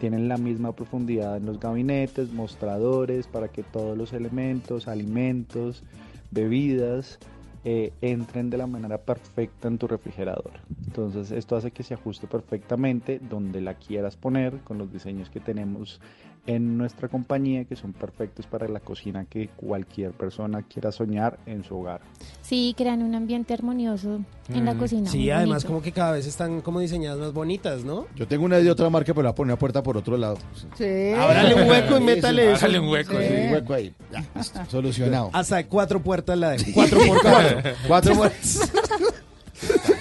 Tienen 0.00 0.28
la 0.28 0.36
misma 0.36 0.72
profundidad 0.72 1.36
en 1.36 1.46
los 1.46 1.60
gabinetes, 1.60 2.32
mostradores, 2.32 3.28
para 3.28 3.48
que 3.48 3.62
todos 3.62 3.96
los 3.96 4.12
elementos, 4.12 4.88
alimentos, 4.88 5.84
bebidas, 6.32 7.20
eh, 7.64 7.92
entren 8.00 8.50
de 8.50 8.58
la 8.58 8.66
manera 8.66 8.98
perfecta 8.98 9.68
en 9.68 9.78
tu 9.78 9.86
refrigerador. 9.86 10.52
Entonces 10.86 11.30
esto 11.30 11.56
hace 11.56 11.70
que 11.70 11.82
se 11.82 11.94
ajuste 11.94 12.26
perfectamente 12.26 13.20
donde 13.20 13.60
la 13.60 13.74
quieras 13.74 14.16
poner 14.16 14.58
con 14.60 14.78
los 14.78 14.92
diseños 14.92 15.30
que 15.30 15.40
tenemos 15.40 16.00
en 16.46 16.76
nuestra 16.76 17.08
compañía 17.08 17.64
que 17.64 17.76
son 17.76 17.92
perfectos 17.92 18.46
para 18.46 18.66
la 18.66 18.80
cocina 18.80 19.24
que 19.30 19.48
cualquier 19.56 20.10
persona 20.10 20.62
quiera 20.62 20.90
soñar 20.90 21.38
en 21.46 21.62
su 21.62 21.76
hogar. 21.76 22.00
Sí, 22.42 22.74
crean 22.76 23.00
un 23.02 23.14
ambiente 23.14 23.54
armonioso 23.54 24.20
en 24.48 24.64
la 24.64 24.74
Mm, 24.74 24.78
cocina. 24.78 25.08
Sí, 25.10 25.30
además 25.30 25.62
bonito. 25.62 25.68
como 25.68 25.82
que 25.82 25.92
cada 25.92 26.12
vez 26.12 26.26
están 26.26 26.60
como 26.60 26.80
diseñadas 26.80 27.18
más 27.20 27.32
bonitas, 27.32 27.84
¿no? 27.84 28.06
Yo 28.16 28.26
tengo 28.26 28.44
una 28.44 28.56
de 28.58 28.68
otra 28.70 28.90
marca, 28.90 29.14
pero 29.14 29.22
la 29.22 29.28
voy 29.30 29.32
a 29.32 29.36
poner 29.36 29.52
una 29.52 29.58
puerta 29.58 29.82
por 29.84 29.96
otro 29.96 30.16
lado. 30.16 30.36
Sí. 30.76 31.12
Ábrale 31.16 31.54
un 31.54 31.68
hueco 31.70 31.96
y 31.96 32.00
métale 32.00 32.46
eso. 32.52 32.56
Ábrale 32.66 32.78
un 32.80 32.88
hueco, 32.88 33.12
sí, 33.20 33.26
un 33.46 33.52
hueco 33.52 33.74
ahí. 33.74 33.94
Ya, 34.10 34.24
listo, 34.34 34.60
solucionado. 34.68 35.30
Hasta 35.32 35.64
cuatro 35.68 36.02
puertas 36.02 36.36
la 36.36 36.50
de 36.50 36.72
cuatro 36.72 36.98
por 37.06 37.20
cuatro. 37.22 37.60
Cuatro 37.86 38.14
puertas. 38.16 38.72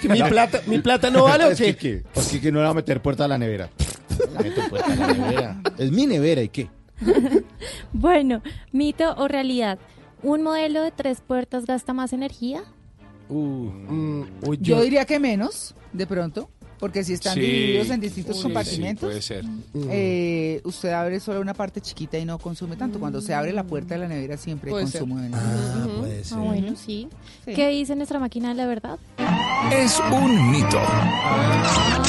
mi 0.10 0.24
plata, 0.24 0.62
mi 0.66 0.80
plata 0.80 1.10
no 1.12 1.26
vale 1.26 1.46
o 1.46 1.50
Es 1.52 1.60
qué? 1.60 1.76
que, 1.76 2.04
pues 2.14 2.30
que, 2.30 2.42
que 2.42 2.52
no 2.52 2.60
le 2.60 2.66
va 2.66 2.72
a 2.72 2.74
meter 2.74 3.00
puerta 3.02 3.26
a 3.26 3.28
la 3.28 3.38
nevera. 3.38 3.70
Meto 4.44 4.62
la 4.98 5.14
nevera. 5.14 5.62
Es 5.78 5.92
mi 5.92 6.06
nevera, 6.06 6.42
¿y 6.42 6.50
qué? 6.50 6.70
Bueno, 7.94 8.42
mito 8.72 9.16
o 9.18 9.28
realidad. 9.28 9.80
¿Un 10.24 10.44
modelo 10.44 10.82
de 10.84 10.92
tres 10.92 11.22
puertas 11.22 11.66
gasta 11.66 11.94
más 11.94 12.14
energía? 12.14 12.64
Mm, 13.30 14.24
Yo 14.60 14.82
diría 14.82 15.06
que 15.06 15.20
menos, 15.20 15.74
de 15.94 16.06
pronto, 16.06 16.50
porque 16.82 17.06
si 17.06 17.14
están 17.14 17.36
Sí. 17.36 17.40
divididos 17.40 17.90
en 17.92 18.02
distintos 18.02 18.36
Sí, 18.38 18.44
compartimentos, 18.44 19.02
sí, 19.02 19.06
puede 19.08 19.22
ser. 19.22 19.46
eh, 19.90 20.60
usted 20.66 20.90
abre 20.92 21.20
solo 21.22 21.40
una 21.40 21.54
parte 21.54 21.80
chiquita 21.80 22.18
y 22.18 22.26
no 22.26 22.38
consume 22.40 22.76
tanto. 22.76 23.00
Cuando 23.00 23.22
se 23.22 23.34
abre 23.34 23.54
la 23.54 23.64
puerta 23.64 23.94
de 23.94 24.02
la 24.02 24.08
nevera 24.10 24.36
siempre 24.36 24.72
hay 24.76 24.88
ser. 24.88 25.00
consumo 25.02 25.22
de 25.22 25.28
energía. 25.28 25.50
Ah, 25.54 25.88
puede 26.00 26.24
ser. 26.26 26.38
Ah, 26.38 26.42
bueno, 26.42 26.76
sí. 26.76 27.08
Sí. 27.46 27.54
¿Qué 27.54 27.70
dice 27.70 27.96
nuestra 27.96 28.20
máquina 28.20 28.50
de 28.50 28.56
la 28.56 28.66
verdad? 28.66 29.00
Es 29.72 29.98
un 30.12 30.52
mito. 30.52 30.80
Ah, 30.82 32.04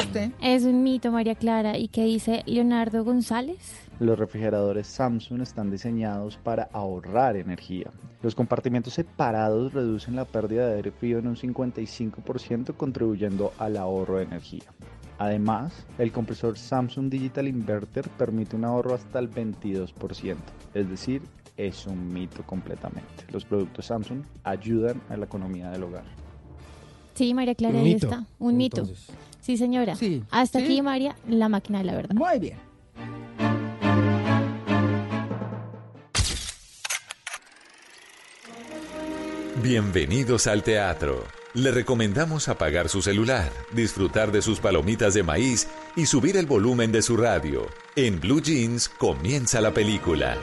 usted. 0.00 0.30
Es 0.42 0.62
un 0.64 0.82
mito, 0.82 1.12
María 1.12 1.34
Clara. 1.34 1.78
¿Y 1.78 1.88
qué 1.88 2.04
dice 2.04 2.42
Leonardo 2.46 3.04
González? 3.04 3.58
Los 3.98 4.18
refrigeradores 4.18 4.86
Samsung 4.88 5.40
están 5.40 5.70
diseñados 5.70 6.36
para 6.36 6.64
ahorrar 6.72 7.36
energía. 7.36 7.90
Los 8.22 8.34
compartimentos 8.34 8.92
separados 8.94 9.72
reducen 9.72 10.16
la 10.16 10.26
pérdida 10.26 10.68
de 10.68 10.76
aire 10.76 10.90
frío 10.90 11.18
en 11.18 11.28
un 11.28 11.36
55% 11.36 12.74
contribuyendo 12.76 13.52
al 13.58 13.76
ahorro 13.78 14.18
de 14.18 14.24
energía. 14.24 14.64
Además, 15.18 15.72
el 15.96 16.12
compresor 16.12 16.58
Samsung 16.58 17.08
Digital 17.08 17.48
Inverter 17.48 18.06
permite 18.10 18.54
un 18.54 18.66
ahorro 18.66 18.94
hasta 18.94 19.18
el 19.18 19.30
22%, 19.30 20.36
es 20.74 20.90
decir, 20.90 21.22
es 21.56 21.86
un 21.86 22.12
mito 22.12 22.42
completamente. 22.44 23.24
Los 23.32 23.46
productos 23.46 23.86
Samsung 23.86 24.22
ayudan 24.44 25.00
a 25.08 25.16
la 25.16 25.24
economía 25.24 25.70
del 25.70 25.84
hogar. 25.84 26.04
Sí, 27.14 27.32
María 27.32 27.54
Clara, 27.54 27.76
Un 27.78 27.80
ahí 27.86 27.94
mito, 27.94 28.06
está. 28.08 28.26
Un 28.38 28.56
mito. 28.58 28.84
Sí, 29.40 29.56
señora. 29.56 29.96
Sí. 29.96 30.22
Hasta 30.30 30.58
Sí. 30.58 30.64
aquí, 30.66 30.82
María, 30.82 31.16
la 31.26 31.48
máquina 31.48 31.78
de 31.78 31.84
la 31.84 31.94
verdad. 31.94 32.14
Muy 32.14 32.38
bien. 32.38 32.58
Bienvenidos 39.68 40.46
al 40.46 40.62
teatro. 40.62 41.24
Le 41.52 41.72
recomendamos 41.72 42.48
apagar 42.48 42.88
su 42.88 43.02
celular, 43.02 43.50
disfrutar 43.72 44.30
de 44.30 44.40
sus 44.40 44.60
palomitas 44.60 45.12
de 45.12 45.24
maíz 45.24 45.66
y 45.96 46.06
subir 46.06 46.36
el 46.36 46.46
volumen 46.46 46.92
de 46.92 47.02
su 47.02 47.16
radio. 47.16 47.66
En 47.96 48.20
Blue 48.20 48.40
Jeans 48.40 48.88
comienza 48.88 49.60
la 49.60 49.74
película. 49.74 50.36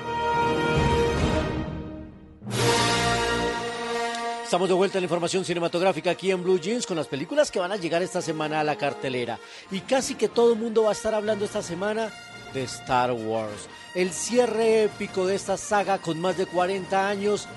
Estamos 4.43 4.67
de 4.67 4.75
vuelta 4.75 4.97
en 4.97 5.03
la 5.03 5.05
información 5.05 5.45
cinematográfica 5.45 6.11
aquí 6.11 6.29
en 6.29 6.43
Blue 6.43 6.59
Jeans 6.59 6.85
con 6.85 6.97
las 6.97 7.07
películas 7.07 7.49
que 7.49 7.59
van 7.59 7.71
a 7.71 7.77
llegar 7.77 8.03
esta 8.03 8.21
semana 8.21 8.59
a 8.59 8.65
la 8.65 8.75
cartelera. 8.75 9.39
Y 9.71 9.79
casi 9.79 10.15
que 10.15 10.27
todo 10.27 10.51
el 10.51 10.59
mundo 10.59 10.83
va 10.83 10.89
a 10.89 10.91
estar 10.91 11.15
hablando 11.15 11.45
esta 11.45 11.61
semana 11.61 12.11
de 12.53 12.63
Star 12.63 13.13
Wars. 13.13 13.69
El 13.95 14.11
cierre 14.11 14.83
épico 14.83 15.25
de 15.25 15.35
esta 15.35 15.55
saga 15.55 15.99
con 15.99 16.19
más 16.19 16.37
de 16.37 16.45
40 16.45 17.07
años 17.07 17.47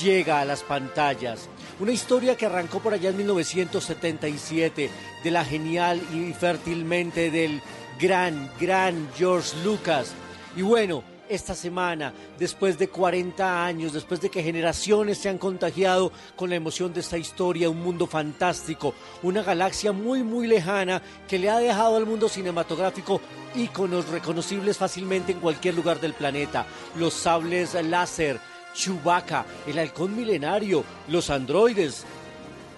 llega 0.00 0.40
a 0.40 0.44
las 0.44 0.62
pantallas. 0.62 1.48
Una 1.80 1.92
historia 1.92 2.36
que 2.36 2.46
arrancó 2.46 2.80
por 2.80 2.94
allá 2.94 3.10
en 3.10 3.16
1977 3.16 4.90
de 5.22 5.30
la 5.30 5.44
genial 5.44 6.00
y 6.12 6.32
fértil 6.32 6.84
mente 6.84 7.30
del 7.30 7.60
gran, 8.00 8.50
gran 8.60 9.08
George 9.16 9.56
Lucas. 9.64 10.12
Y 10.56 10.62
bueno, 10.62 11.02
esta 11.28 11.54
semana, 11.54 12.12
después 12.38 12.78
de 12.78 12.88
40 12.88 13.64
años, 13.64 13.92
después 13.92 14.20
de 14.20 14.30
que 14.30 14.42
generaciones 14.42 15.18
se 15.18 15.28
han 15.28 15.38
contagiado 15.38 16.10
con 16.36 16.50
la 16.50 16.56
emoción 16.56 16.92
de 16.92 17.00
esta 17.00 17.18
historia, 17.18 17.70
un 17.70 17.82
mundo 17.82 18.06
fantástico, 18.06 18.94
una 19.22 19.42
galaxia 19.42 19.92
muy 19.92 20.22
muy 20.22 20.46
lejana 20.46 21.02
que 21.28 21.38
le 21.38 21.50
ha 21.50 21.58
dejado 21.58 21.96
al 21.96 22.06
mundo 22.06 22.28
cinematográfico 22.28 23.20
íconos 23.54 24.08
reconocibles 24.08 24.78
fácilmente 24.78 25.32
en 25.32 25.40
cualquier 25.40 25.74
lugar 25.74 26.00
del 26.00 26.14
planeta, 26.14 26.66
los 26.96 27.14
sables 27.14 27.74
láser, 27.74 28.40
Chewbacca, 28.74 29.44
el 29.66 29.78
halcón 29.78 30.16
milenario, 30.16 30.84
los 31.08 31.30
androides, 31.30 32.04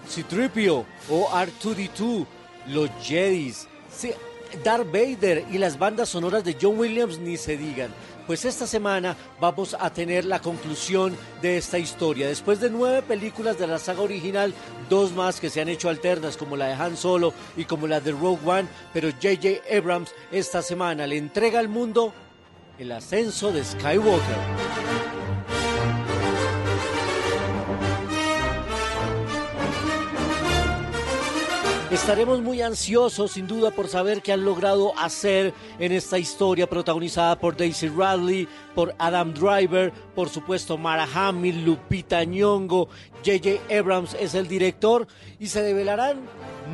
Citripio 0.09 0.85
o 1.09 1.29
R2D2, 1.29 2.25
los 2.67 2.89
Jedis, 3.01 3.67
Darth 4.63 4.91
Vader 4.91 5.45
y 5.51 5.57
las 5.57 5.77
bandas 5.79 6.09
sonoras 6.09 6.43
de 6.43 6.57
John 6.59 6.77
Williams 6.77 7.19
ni 7.19 7.37
se 7.37 7.57
digan. 7.57 7.93
Pues 8.27 8.45
esta 8.45 8.67
semana 8.67 9.15
vamos 9.39 9.75
a 9.79 9.91
tener 9.91 10.25
la 10.25 10.39
conclusión 10.39 11.17
de 11.41 11.57
esta 11.57 11.79
historia. 11.79 12.27
Después 12.27 12.59
de 12.59 12.69
nueve 12.69 13.01
películas 13.01 13.57
de 13.57 13.67
la 13.67 13.79
saga 13.79 14.01
original, 14.01 14.53
dos 14.89 15.11
más 15.11 15.39
que 15.39 15.49
se 15.49 15.59
han 15.59 15.69
hecho 15.69 15.89
alternas, 15.89 16.37
como 16.37 16.55
la 16.55 16.67
de 16.67 16.73
Han 16.73 16.97
Solo 16.97 17.33
y 17.57 17.65
como 17.65 17.87
la 17.87 17.99
de 17.99 18.11
Rogue 18.11 18.39
One, 18.45 18.67
pero 18.93 19.09
J.J. 19.09 19.75
Abrams 19.75 20.13
esta 20.31 20.61
semana 20.61 21.07
le 21.07 21.17
entrega 21.17 21.59
al 21.59 21.67
mundo 21.67 22.13
el 22.77 22.91
ascenso 22.91 23.51
de 23.51 23.63
Skywalker. 23.63 25.10
Estaremos 31.91 32.39
muy 32.39 32.61
ansiosos, 32.61 33.31
sin 33.31 33.47
duda, 33.47 33.69
por 33.69 33.89
saber 33.89 34.21
qué 34.21 34.31
han 34.31 34.45
logrado 34.45 34.97
hacer 34.97 35.53
en 35.77 35.91
esta 35.91 36.17
historia 36.17 36.65
protagonizada 36.65 37.37
por 37.37 37.57
Daisy 37.57 37.89
Radley, 37.89 38.47
por 38.73 38.95
Adam 38.97 39.33
Driver, 39.33 39.91
por 40.15 40.29
supuesto 40.29 40.77
Mara 40.77 41.05
Hamill, 41.13 41.65
Lupita 41.65 42.23
Nyong'o, 42.23 42.87
J.J. 43.25 43.77
Abrams 43.77 44.13
es 44.13 44.35
el 44.35 44.47
director 44.47 45.05
y 45.37 45.47
se 45.47 45.63
develarán 45.63 46.21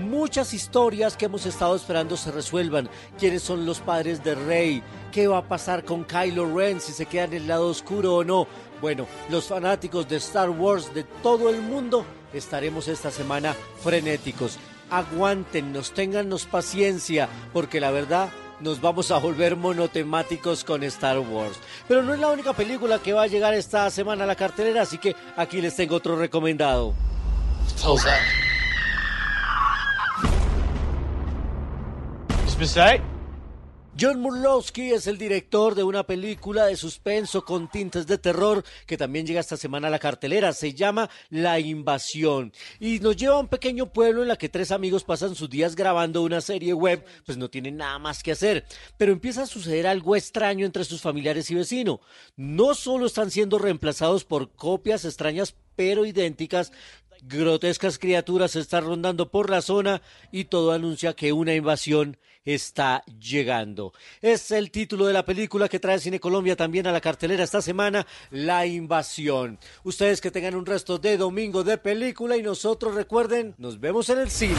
muchas 0.07 0.53
historias 0.53 1.17
que 1.17 1.25
hemos 1.25 1.47
estado 1.47 1.75
esperando 1.75 2.15
se 2.15 2.31
resuelvan. 2.31 2.87
¿Quiénes 3.17 3.41
son 3.41 3.65
los 3.65 3.79
padres 3.79 4.23
de 4.23 4.35
Rey? 4.35 4.83
¿Qué 5.11 5.27
va 5.27 5.39
a 5.39 5.47
pasar 5.47 5.83
con 5.83 6.03
Kylo 6.03 6.55
Ren 6.55 6.79
si 6.79 6.91
se 6.91 7.07
queda 7.07 7.23
en 7.23 7.33
el 7.33 7.47
lado 7.47 7.69
oscuro 7.69 8.17
o 8.17 8.23
no? 8.23 8.45
Bueno, 8.81 9.07
los 9.31 9.45
fanáticos 9.45 10.07
de 10.07 10.17
Star 10.17 10.51
Wars 10.51 10.93
de 10.93 11.05
todo 11.23 11.49
el 11.49 11.59
mundo 11.59 12.05
estaremos 12.33 12.87
esta 12.87 13.09
semana 13.09 13.55
frenéticos. 13.81 14.59
Aguántennos, 14.89 15.91
téngannos 15.93 16.45
paciencia, 16.45 17.27
porque 17.53 17.79
la 17.79 17.91
verdad 17.91 18.29
nos 18.59 18.81
vamos 18.81 19.11
a 19.11 19.17
volver 19.17 19.55
monotemáticos 19.55 20.63
con 20.63 20.83
Star 20.83 21.19
Wars. 21.19 21.59
Pero 21.87 22.03
no 22.03 22.13
es 22.13 22.19
la 22.19 22.29
única 22.29 22.53
película 22.53 22.99
que 22.99 23.13
va 23.13 23.23
a 23.23 23.27
llegar 23.27 23.53
esta 23.53 23.89
semana 23.89 24.23
a 24.23 24.27
la 24.27 24.35
cartelera, 24.35 24.81
así 24.83 24.97
que 24.97 25.15
aquí 25.35 25.61
les 25.61 25.75
tengo 25.75 25.95
otro 25.95 26.15
recomendado. 26.15 26.93
John 33.99 34.19
Murlowski 34.19 34.91
es 34.91 35.07
el 35.07 35.17
director 35.17 35.73
de 35.73 35.83
una 35.83 36.03
película 36.03 36.67
de 36.67 36.75
suspenso 36.75 37.43
con 37.43 37.67
tintes 37.67 38.05
de 38.05 38.19
terror 38.19 38.63
que 38.85 38.95
también 38.95 39.25
llega 39.25 39.39
esta 39.39 39.57
semana 39.57 39.87
a 39.87 39.89
la 39.89 39.97
cartelera. 39.97 40.53
Se 40.53 40.75
llama 40.75 41.09
La 41.31 41.59
Invasión 41.59 42.53
y 42.79 42.99
nos 42.99 43.15
lleva 43.15 43.37
a 43.37 43.39
un 43.39 43.47
pequeño 43.47 43.91
pueblo 43.91 44.21
en 44.21 44.27
la 44.27 44.35
que 44.35 44.49
tres 44.49 44.69
amigos 44.69 45.03
pasan 45.03 45.33
sus 45.33 45.49
días 45.49 45.75
grabando 45.75 46.21
una 46.21 46.41
serie 46.41 46.73
web, 46.73 47.03
pues 47.25 47.39
no 47.39 47.49
tienen 47.49 47.77
nada 47.77 47.97
más 47.97 48.21
que 48.21 48.33
hacer. 48.33 48.65
Pero 48.97 49.13
empieza 49.13 49.43
a 49.43 49.47
suceder 49.47 49.87
algo 49.87 50.15
extraño 50.15 50.67
entre 50.67 50.83
sus 50.83 51.01
familiares 51.01 51.49
y 51.49 51.55
vecinos. 51.55 51.99
No 52.35 52.75
solo 52.75 53.07
están 53.07 53.31
siendo 53.31 53.57
reemplazados 53.57 54.25
por 54.25 54.51
copias 54.51 55.05
extrañas 55.05 55.55
pero 55.75 56.05
idénticas, 56.05 56.71
grotescas 57.23 57.97
criaturas 57.97 58.55
están 58.55 58.85
rondando 58.85 59.31
por 59.31 59.49
la 59.49 59.63
zona 59.63 60.03
y 60.31 60.45
todo 60.45 60.71
anuncia 60.71 61.13
que 61.13 61.33
una 61.33 61.55
invasión 61.55 62.17
está 62.47 63.03
llegando. 63.19 63.93
Es 64.21 64.51
el 64.51 64.71
título 64.71 65.05
de 65.05 65.13
la 65.13 65.25
película 65.25 65.67
que 65.67 65.79
trae 65.79 65.99
Cine 65.99 66.19
Colombia 66.19 66.55
también 66.55 66.87
a 66.87 66.91
la 66.91 67.01
cartelera 67.01 67.43
esta 67.43 67.61
semana, 67.61 68.07
La 68.31 68.65
Invasión. 68.65 69.59
Ustedes 69.83 70.21
que 70.21 70.31
tengan 70.31 70.55
un 70.55 70.65
resto 70.65 70.97
de 70.97 71.17
domingo 71.17 71.63
de 71.63 71.77
película 71.77 72.37
y 72.37 72.41
nosotros 72.41 72.95
recuerden, 72.95 73.53
nos 73.57 73.79
vemos 73.79 74.09
en 74.09 74.19
el 74.19 74.29
cine. 74.29 74.55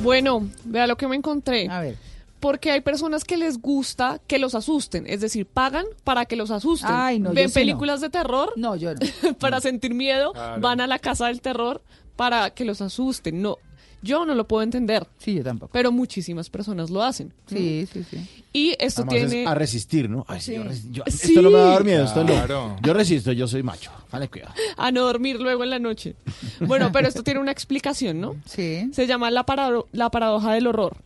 Bueno, 0.00 0.50
vea 0.64 0.86
lo 0.86 0.96
que 0.96 1.08
me 1.08 1.16
encontré. 1.16 1.66
A 1.70 1.80
ver. 1.80 2.13
Porque 2.44 2.70
hay 2.70 2.82
personas 2.82 3.24
que 3.24 3.38
les 3.38 3.58
gusta 3.58 4.20
que 4.26 4.38
los 4.38 4.54
asusten, 4.54 5.04
es 5.08 5.20
decir, 5.22 5.46
pagan 5.46 5.86
para 6.04 6.26
que 6.26 6.36
los 6.36 6.50
asusten. 6.50 6.90
Ay, 6.92 7.18
no, 7.18 7.30
yo 7.30 7.34
Ven 7.34 7.48
sí 7.48 7.54
no. 7.54 7.60
películas 7.62 8.00
de 8.02 8.10
terror 8.10 8.52
No, 8.56 8.76
yo 8.76 8.92
no. 8.94 9.34
para 9.38 9.60
sentir 9.60 9.94
miedo, 9.94 10.32
Claro. 10.34 10.60
van 10.60 10.80
a 10.82 10.86
la 10.86 10.98
casa 10.98 11.28
del 11.28 11.40
terror 11.40 11.80
para 12.16 12.50
que 12.50 12.66
los 12.66 12.82
asusten. 12.82 13.40
No, 13.40 13.56
yo 14.02 14.26
no 14.26 14.34
lo 14.34 14.46
puedo 14.46 14.62
entender. 14.62 15.06
Sí, 15.16 15.34
yo 15.36 15.42
tampoco. 15.42 15.70
Pero 15.72 15.90
muchísimas 15.90 16.50
personas 16.50 16.90
lo 16.90 17.02
hacen. 17.02 17.32
Sí, 17.46 17.88
sí, 17.90 18.04
sí. 18.10 18.18
Y 18.52 18.76
esto 18.78 19.00
Además 19.02 19.22
es 19.24 19.30
tiene 19.30 19.46
a 19.48 19.54
resistir, 19.54 20.10
¿no? 20.10 20.26
Ay, 20.28 20.40
sí, 20.42 20.54
yo 20.54 20.62
resi- 20.64 20.90
yo- 20.92 21.02
Sí. 21.06 21.28
Esto 21.28 21.40
no 21.42 21.50
me 21.50 21.56
va 21.58 21.64
a 21.64 21.70
dar 21.72 21.84
miedo, 21.84 22.04
esto 22.04 22.24
Claro. 22.26 22.68
no. 22.68 22.76
Yo 22.82 22.92
resisto, 22.92 23.32
yo 23.32 23.48
soy 23.48 23.62
macho. 23.62 23.90
Vale, 24.12 24.28
cuidado. 24.28 24.52
a 24.76 24.92
no 24.92 25.00
dormir 25.06 25.40
luego 25.40 25.64
en 25.64 25.70
la 25.70 25.78
noche. 25.78 26.14
Bueno, 26.60 26.90
pero 26.92 27.08
esto 27.08 27.22
tiene 27.22 27.40
una 27.40 27.50
explicación, 27.52 28.20
¿no? 28.20 28.36
Sí. 28.44 28.90
Se 28.92 29.06
llama 29.06 29.30
la, 29.30 29.46
parado- 29.46 29.86
la 29.92 30.10
paradoja 30.10 30.52
del 30.52 30.66
horror. 30.66 30.98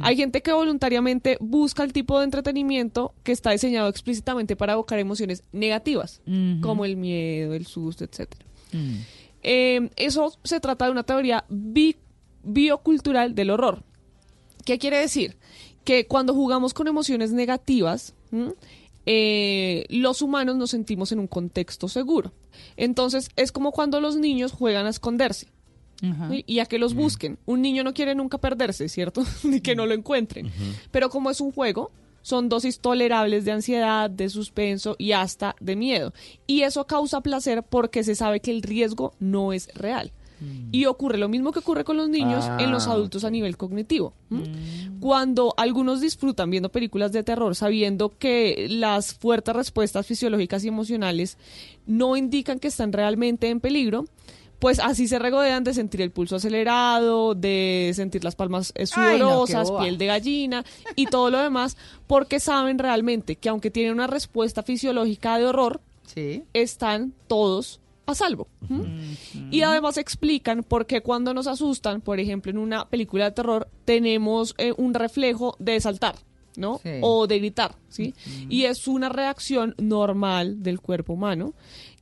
Hay 0.00 0.16
gente 0.16 0.42
que 0.42 0.52
voluntariamente 0.52 1.36
busca 1.40 1.84
el 1.84 1.92
tipo 1.92 2.18
de 2.18 2.24
entretenimiento 2.24 3.14
que 3.22 3.32
está 3.32 3.50
diseñado 3.52 3.88
explícitamente 3.88 4.56
para 4.56 4.72
evocar 4.72 4.98
emociones 4.98 5.42
negativas, 5.52 6.20
como 6.60 6.84
el 6.84 6.96
miedo, 6.96 7.54
el 7.54 7.66
susto, 7.66 8.04
etcétera. 8.04 8.44
Mm. 8.72 8.94
Eh, 9.42 9.90
eso 9.96 10.32
se 10.42 10.58
trata 10.60 10.86
de 10.86 10.90
una 10.90 11.04
teoría 11.04 11.44
bi- 11.48 11.96
biocultural 12.42 13.34
del 13.34 13.50
horror. 13.50 13.82
¿Qué 14.64 14.78
quiere 14.78 14.98
decir? 14.98 15.36
Que 15.84 16.06
cuando 16.08 16.34
jugamos 16.34 16.74
con 16.74 16.88
emociones 16.88 17.32
negativas, 17.32 18.12
eh, 19.06 19.84
los 19.88 20.20
humanos 20.22 20.56
nos 20.56 20.70
sentimos 20.70 21.12
en 21.12 21.20
un 21.20 21.26
contexto 21.28 21.88
seguro. 21.88 22.32
Entonces 22.76 23.30
es 23.36 23.52
como 23.52 23.70
cuando 23.72 24.00
los 24.00 24.16
niños 24.16 24.52
juegan 24.52 24.86
a 24.86 24.90
esconderse. 24.90 25.46
Y 26.46 26.58
a 26.58 26.66
que 26.66 26.78
los 26.78 26.94
busquen. 26.94 27.38
Un 27.46 27.62
niño 27.62 27.82
no 27.84 27.94
quiere 27.94 28.14
nunca 28.14 28.38
perderse, 28.38 28.88
¿cierto? 28.88 29.24
Ni 29.44 29.60
que 29.60 29.74
no 29.74 29.86
lo 29.86 29.94
encuentren. 29.94 30.50
Pero 30.90 31.10
como 31.10 31.30
es 31.30 31.40
un 31.40 31.52
juego, 31.52 31.90
son 32.22 32.48
dosis 32.48 32.80
tolerables 32.80 33.44
de 33.44 33.52
ansiedad, 33.52 34.10
de 34.10 34.28
suspenso 34.28 34.96
y 34.98 35.12
hasta 35.12 35.54
de 35.60 35.76
miedo. 35.76 36.12
Y 36.46 36.62
eso 36.62 36.86
causa 36.86 37.20
placer 37.20 37.62
porque 37.62 38.02
se 38.02 38.14
sabe 38.14 38.40
que 38.40 38.50
el 38.50 38.62
riesgo 38.62 39.14
no 39.20 39.52
es 39.52 39.68
real. 39.74 40.12
Y 40.70 40.84
ocurre 40.84 41.16
lo 41.16 41.30
mismo 41.30 41.50
que 41.50 41.60
ocurre 41.60 41.82
con 41.84 41.96
los 41.96 42.10
niños 42.10 42.44
en 42.58 42.70
los 42.70 42.88
Ah, 42.88 42.92
adultos 42.92 43.24
a 43.24 43.30
nivel 43.30 43.56
cognitivo. 43.56 44.12
¿m? 44.30 44.42
Cuando 45.00 45.54
algunos 45.56 46.02
disfrutan 46.02 46.50
viendo 46.50 46.68
películas 46.68 47.10
de 47.12 47.22
terror 47.22 47.54
sabiendo 47.54 48.18
que 48.18 48.66
las 48.68 49.14
fuertes 49.14 49.56
respuestas 49.56 50.06
fisiológicas 50.06 50.62
y 50.62 50.68
emocionales 50.68 51.38
no 51.86 52.18
indican 52.18 52.58
que 52.58 52.68
están 52.68 52.92
realmente 52.92 53.48
en 53.48 53.60
peligro, 53.60 54.04
pues 54.58 54.78
así 54.80 55.06
se 55.08 55.18
regodean 55.18 55.64
de 55.64 55.74
sentir 55.74 56.00
el 56.02 56.10
pulso 56.10 56.36
acelerado, 56.36 57.34
de 57.34 57.92
sentir 57.94 58.24
las 58.24 58.34
palmas 58.36 58.72
eh, 58.74 58.84
Ay, 58.94 59.18
no, 59.18 59.44
qué 59.44 59.52
sudorosas, 59.52 59.70
piel 59.82 59.98
de 59.98 60.06
gallina 60.06 60.64
y 60.94 61.06
todo 61.06 61.30
lo 61.30 61.38
demás, 61.42 61.76
porque 62.06 62.40
saben 62.40 62.78
realmente 62.78 63.36
que 63.36 63.48
aunque 63.48 63.70
tienen 63.70 63.92
una 63.92 64.06
respuesta 64.06 64.62
fisiológica 64.62 65.38
de 65.38 65.44
horror, 65.46 65.80
Sí. 66.06 66.44
están 66.52 67.12
todos 67.26 67.80
a 68.06 68.14
salvo. 68.14 68.46
¿m? 68.70 69.16
Y 69.50 69.62
además 69.62 69.96
explican 69.98 70.62
por 70.62 70.86
qué 70.86 71.00
cuando 71.00 71.34
nos 71.34 71.48
asustan, 71.48 72.00
por 72.00 72.20
ejemplo, 72.20 72.50
en 72.50 72.58
una 72.58 72.88
película 72.88 73.24
de 73.24 73.32
terror, 73.32 73.68
tenemos 73.84 74.54
eh, 74.58 74.72
un 74.76 74.94
reflejo 74.94 75.56
de 75.58 75.80
saltar. 75.80 76.14
¿no? 76.56 76.78
Sí. 76.82 76.88
O 77.02 77.26
de 77.26 77.38
gritar, 77.38 77.74
¿sí? 77.90 78.14
Y 78.48 78.64
es 78.64 78.88
una 78.88 79.10
reacción 79.10 79.74
normal 79.76 80.62
del 80.62 80.80
cuerpo 80.80 81.12
humano 81.12 81.52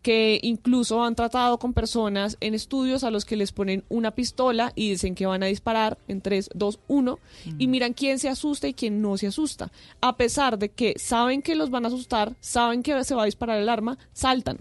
que 0.04 0.38
incluso 0.42 1.02
han 1.02 1.14
tratado 1.16 1.58
con 1.58 1.72
personas 1.72 2.36
en 2.40 2.52
estudios 2.54 3.02
a 3.04 3.10
los 3.10 3.24
que 3.24 3.36
les 3.36 3.52
ponen 3.52 3.84
una 3.88 4.10
pistola 4.10 4.70
y 4.76 4.90
dicen 4.90 5.14
que 5.14 5.24
van 5.24 5.42
a 5.42 5.46
disparar 5.46 5.96
en 6.08 6.20
3, 6.20 6.50
2, 6.54 6.78
1 6.88 7.18
y 7.58 7.66
miran 7.68 7.94
quién 7.94 8.18
se 8.18 8.28
asusta 8.28 8.68
y 8.68 8.74
quién 8.74 9.00
no 9.00 9.16
se 9.16 9.28
asusta. 9.28 9.72
A 10.02 10.16
pesar 10.16 10.58
de 10.58 10.68
que 10.68 10.94
saben 10.98 11.40
que 11.40 11.54
los 11.54 11.70
van 11.70 11.86
a 11.86 11.88
asustar, 11.88 12.36
saben 12.40 12.82
que 12.82 13.02
se 13.02 13.14
va 13.14 13.22
a 13.22 13.24
disparar 13.24 13.58
el 13.58 13.68
arma, 13.70 13.96
saltan. 14.12 14.58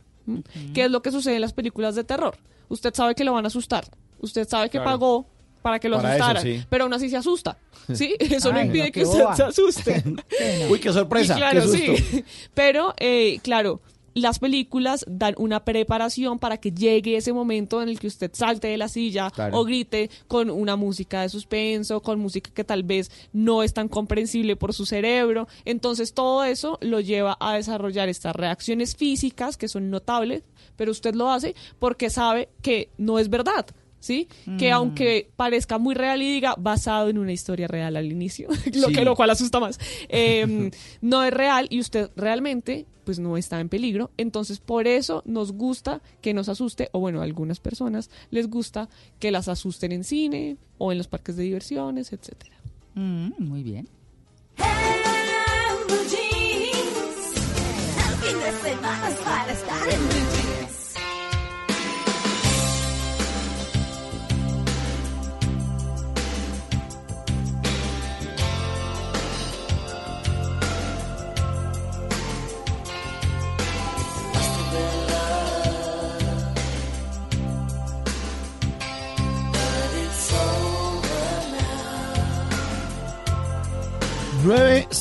¿Qué 0.74 0.86
es 0.86 0.90
lo 0.92 1.02
que 1.02 1.12
sucede 1.12 1.36
en 1.36 1.42
las 1.42 1.52
películas 1.54 1.96
de 1.96 2.06
terror? 2.06 2.38
Usted 2.70 2.94
sabe 2.94 3.14
que 3.14 3.26
lo 3.26 3.34
van 3.34 3.44
a 3.44 3.50
asustar. 3.50 3.84
Usted 4.22 4.48
sabe 4.48 4.70
que 4.70 4.78
Claro. 4.78 4.92
pagó 4.92 5.26
para 5.62 5.80
que 5.80 5.90
lo 5.90 5.98
Para 5.98 6.16
eso, 6.16 6.24
asustaran, 6.24 6.44
sí. 6.62 6.66
pero 6.70 6.86
aún 6.86 6.94
así 6.94 7.10
se 7.10 7.18
asusta. 7.18 7.58
¿Sí? 7.94 8.16
Eso 8.18 8.52
no 8.54 8.60
Ay, 8.60 8.68
no, 8.68 8.74
impide 8.76 8.92
que 8.94 9.04
usted 9.04 9.20
boba. 9.24 9.36
se 9.36 9.44
asuste. 9.44 10.04
Uy, 10.70 10.80
qué 10.80 10.94
sorpresa, 10.94 11.34
Y 11.34 11.38
claro, 11.38 11.62
qué 11.62 11.68
susto. 11.68 11.94
sí. 12.12 12.24
Pero, 12.54 12.94
eh, 12.98 13.40
claro, 13.44 13.82
las 14.14 14.40
películas 14.40 15.06
dan 15.08 15.34
una 15.38 15.64
preparación 15.66 16.40
para 16.40 16.58
que 16.58 16.72
llegue 16.72 17.18
ese 17.18 17.34
momento 17.34 17.82
en 17.82 17.90
el 17.90 18.00
que 18.00 18.08
usted 18.08 18.32
salte 18.34 18.68
de 18.68 18.78
la 18.78 18.88
silla 18.88 19.30
Claro. 19.32 19.60
o 19.60 19.64
grite 19.66 20.10
con 20.28 20.50
una 20.50 20.76
música 20.76 21.22
de 21.22 21.30
suspenso, 21.30 22.02
con 22.02 22.20
música 22.20 22.52
que 22.54 22.64
tal 22.64 22.84
vez 22.84 23.10
no 23.34 23.64
es 23.64 23.74
tan 23.74 23.88
comprensible 23.88 24.56
por 24.56 24.74
su 24.74 24.86
cerebro. 24.86 25.48
Entonces, 25.66 26.14
todo 26.14 26.44
eso 26.44 26.78
lo 26.82 27.00
lleva 27.00 27.38
a 27.40 27.56
desarrollar 27.56 28.10
estas 28.10 28.36
reacciones 28.36 28.96
físicas 28.96 29.58
que 29.58 29.68
son 29.68 29.90
notables, 29.90 30.44
pero 30.76 30.92
usted 30.92 31.16
lo 31.16 31.32
hace 31.32 31.56
porque 31.80 32.10
sabe 32.10 32.50
que 32.62 32.90
no 32.98 33.20
es 33.20 33.30
verdad. 33.30 33.66
¿Sí? 34.04 34.28
Que 34.60 34.72
Mm. 34.72 34.74
aunque 34.74 35.30
parezca 35.38 35.78
muy 35.78 35.96
real 35.96 36.22
y 36.22 36.30
diga 36.30 36.56
basado 36.58 37.08
en 37.08 37.18
una 37.18 37.32
historia 37.32 37.70
real 37.70 37.96
al 37.96 38.12
inicio, 38.12 38.50
lo 38.74 38.88
Sí. 38.90 38.94
que 38.96 39.06
lo 39.06 39.16
cual 39.16 39.30
asusta 39.30 39.62
más, 39.62 39.80
eh, 40.10 40.72
no 41.00 41.24
es 41.24 41.32
real 41.32 41.68
y 41.70 41.80
usted 41.80 42.10
realmente 42.18 42.86
pues 43.06 43.20
no 43.20 43.38
está 43.38 43.62
en 43.62 43.70
peligro. 43.70 44.12
Entonces 44.18 44.60
por 44.60 44.88
eso 44.88 45.24
nos 45.26 45.54
gusta 45.54 46.02
que 46.22 46.34
nos 46.34 46.50
asuste, 46.50 46.90
o 46.92 47.00
bueno, 47.00 47.22
a 47.22 47.24
algunas 47.24 47.62
personas 47.62 48.10
les 48.30 48.50
gusta 48.50 48.90
que 49.20 49.32
las 49.32 49.48
asusten 49.48 49.94
en 49.94 50.04
cine 50.04 50.58
o 50.80 50.92
en 50.92 50.98
los 50.98 51.08
parques 51.08 51.38
de 51.38 51.44
diversiones, 51.44 52.12
etcétera. 52.12 52.58
Mm, 52.96 53.30
muy 53.40 53.64
bien. 53.64 53.88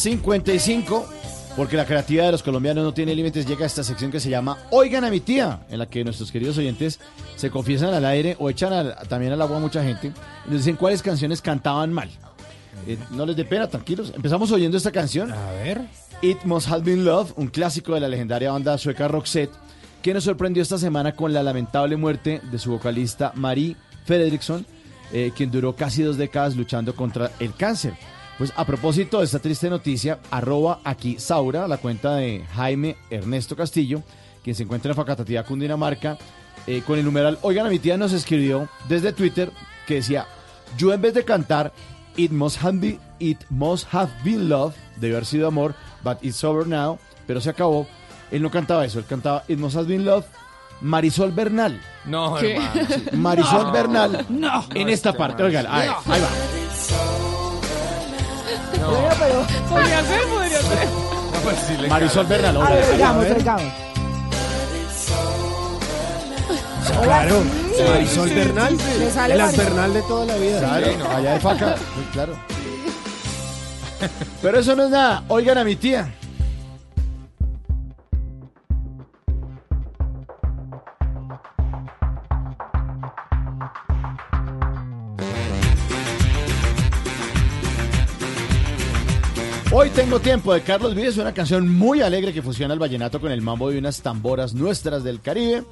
9.55, 0.04 1.04
porque 1.56 1.76
la 1.76 1.84
creatividad 1.86 2.26
de 2.26 2.32
los 2.32 2.42
colombianos 2.42 2.82
no 2.82 2.92
tiene 2.92 3.14
límites, 3.14 3.46
llega 3.46 3.62
a 3.62 3.66
esta 3.66 3.84
sección 3.84 4.10
que 4.10 4.18
se 4.18 4.30
llama 4.30 4.58
Oigan 4.70 5.04
a 5.04 5.10
mi 5.10 5.20
tía, 5.20 5.60
en 5.70 5.78
la 5.78 5.86
que 5.86 6.02
nuestros 6.02 6.32
queridos 6.32 6.58
oyentes 6.58 6.98
se 7.36 7.50
confiesan 7.50 7.94
al 7.94 8.04
aire 8.04 8.34
o 8.40 8.50
echan 8.50 8.92
también 9.08 9.32
al 9.32 9.40
agua 9.40 9.58
a 9.58 9.60
mucha 9.60 9.84
gente 9.84 10.08
y 10.46 10.50
nos 10.50 10.58
dicen 10.58 10.74
cuáles 10.74 11.02
canciones 11.02 11.40
cantaban 11.40 11.92
mal. 11.92 12.10
Eh, 12.88 12.98
no 13.12 13.24
les 13.26 13.36
dé 13.36 13.44
pena, 13.44 13.68
tranquilos. 13.68 14.12
Empezamos 14.16 14.50
oyendo 14.50 14.76
esta 14.76 14.90
canción. 14.90 15.30
A 15.30 15.52
ver. 15.52 15.82
It 16.20 16.42
Must 16.44 16.68
Have 16.68 16.82
Been 16.82 17.04
Love, 17.04 17.32
un 17.36 17.46
clásico 17.46 17.94
de 17.94 18.00
la 18.00 18.08
legendaria 18.08 18.50
banda 18.50 18.76
sueca 18.78 19.06
Roxette, 19.06 19.52
que 20.02 20.14
nos 20.14 20.24
sorprendió 20.24 20.64
esta 20.64 20.78
semana 20.78 21.12
con 21.12 21.32
la 21.32 21.44
lamentable 21.44 21.96
muerte 21.96 22.40
de 22.50 22.58
su 22.58 22.72
vocalista 22.72 23.32
Marie 23.36 23.76
Fredriksson, 24.04 24.66
eh, 25.12 25.30
quien 25.36 25.52
duró 25.52 25.76
casi 25.76 26.02
dos 26.02 26.16
décadas 26.16 26.56
luchando 26.56 26.96
contra 26.96 27.30
el 27.38 27.54
cáncer. 27.54 27.94
Pues 28.42 28.52
a 28.56 28.64
propósito 28.64 29.20
de 29.20 29.26
esta 29.26 29.38
triste 29.38 29.70
noticia, 29.70 30.18
arroba 30.28 30.80
aquí 30.82 31.16
Saura, 31.20 31.68
la 31.68 31.76
cuenta 31.76 32.16
de 32.16 32.44
Jaime 32.56 32.96
Ernesto 33.08 33.54
Castillo, 33.54 34.02
quien 34.42 34.56
se 34.56 34.64
encuentra 34.64 34.90
en 34.90 34.96
Facatativá, 34.96 35.44
Cundinamarca, 35.44 36.18
eh, 36.66 36.82
con 36.84 36.98
el 36.98 37.04
numeral 37.04 37.38
Oigan 37.42 37.66
a 37.66 37.70
mi 37.70 37.78
tía 37.78 37.96
nos 37.96 38.12
escribió 38.12 38.68
desde 38.88 39.12
Twitter 39.12 39.52
que 39.86 39.94
decía, 39.94 40.26
yo 40.76 40.92
en 40.92 41.00
vez 41.00 41.14
de 41.14 41.24
cantar 41.24 41.72
It 42.16 42.32
Must 42.32 42.64
Have 42.64 42.78
Been, 42.78 42.98
It 43.20 43.38
Must 43.48 43.86
Have 43.94 44.10
Been 44.24 44.48
Love, 44.48 44.74
debe 44.96 45.14
haber 45.14 45.26
sido 45.26 45.46
amor, 45.46 45.76
but 46.02 46.18
it's 46.20 46.42
over 46.42 46.66
now, 46.66 46.98
pero 47.28 47.40
se 47.40 47.48
acabó. 47.48 47.86
Él 48.32 48.42
no 48.42 48.50
cantaba 48.50 48.84
eso, 48.84 48.98
él 48.98 49.04
cantaba 49.04 49.44
It 49.46 49.60
Must 49.60 49.76
Have 49.76 49.86
Been 49.86 50.04
Love, 50.04 50.26
Marisol 50.80 51.30
Bernal. 51.30 51.80
No, 52.06 52.34
¿Qué? 52.34 52.56
hermano. 52.56 52.80
Sí, 52.88 53.04
Marisol 53.12 53.66
No. 53.66 53.72
Bernal. 53.72 54.26
No. 54.30 54.64
En 54.74 54.88
esta 54.88 55.10
este 55.10 55.18
parte, 55.20 55.44
oigan, 55.44 55.64
ahí, 55.68 55.88
ahí 56.06 56.20
va. 56.20 57.31
Bueno, 58.90 59.08
pero, 59.18 59.46
Podría 59.68 60.02
ser, 60.04 60.22
podría 60.28 60.60
ser. 60.62 60.86
No, 60.86 61.38
pues 61.44 61.56
sí 61.66 61.76
le 61.76 61.88
Marisol. 61.88 62.26
Bernal, 62.26 62.56
a 62.62 62.70
ver, 62.70 62.84
oigamos, 62.92 63.26
oigamos. 63.26 63.72
Claro, 67.02 67.42
sí. 67.76 67.82
Marisol 67.88 68.28
Sí, 68.28 68.34
Bernal, 68.34 68.76
las 68.76 69.16
Marisol. 69.16 69.64
Bernal 69.64 69.94
de 69.94 70.02
toda 70.02 70.24
la 70.26 70.36
vida. 70.36 70.58
Claro, 70.60 70.86
Sí, 70.86 70.92
no. 70.98 71.10
allá 71.10 71.32
de 71.34 71.40
faca, 71.40 71.76
sí, 71.76 71.82
claro. 72.12 72.34
Pero 74.42 74.58
eso 74.58 74.74
no 74.76 74.84
es 74.84 74.90
nada, 74.90 75.22
oigan 75.28 75.58
a 75.58 75.64
mi 75.64 75.76
tía. 75.76 76.12
Hoy 89.74 89.88
tengo 89.88 90.20
tiempo 90.20 90.52
de 90.52 90.60
Carlos 90.60 90.94
Vives, 90.94 91.16
una 91.16 91.32
canción 91.32 91.66
muy 91.66 92.02
alegre 92.02 92.34
que 92.34 92.42
fusiona 92.42 92.74
el 92.74 92.78
vallenato 92.78 93.22
con 93.22 93.32
el 93.32 93.40
mambo 93.40 93.70
de 93.70 93.78
unas 93.78 94.02
tamboras 94.02 94.52
nuestras 94.52 95.02
del 95.02 95.22
Caribe. 95.22 95.64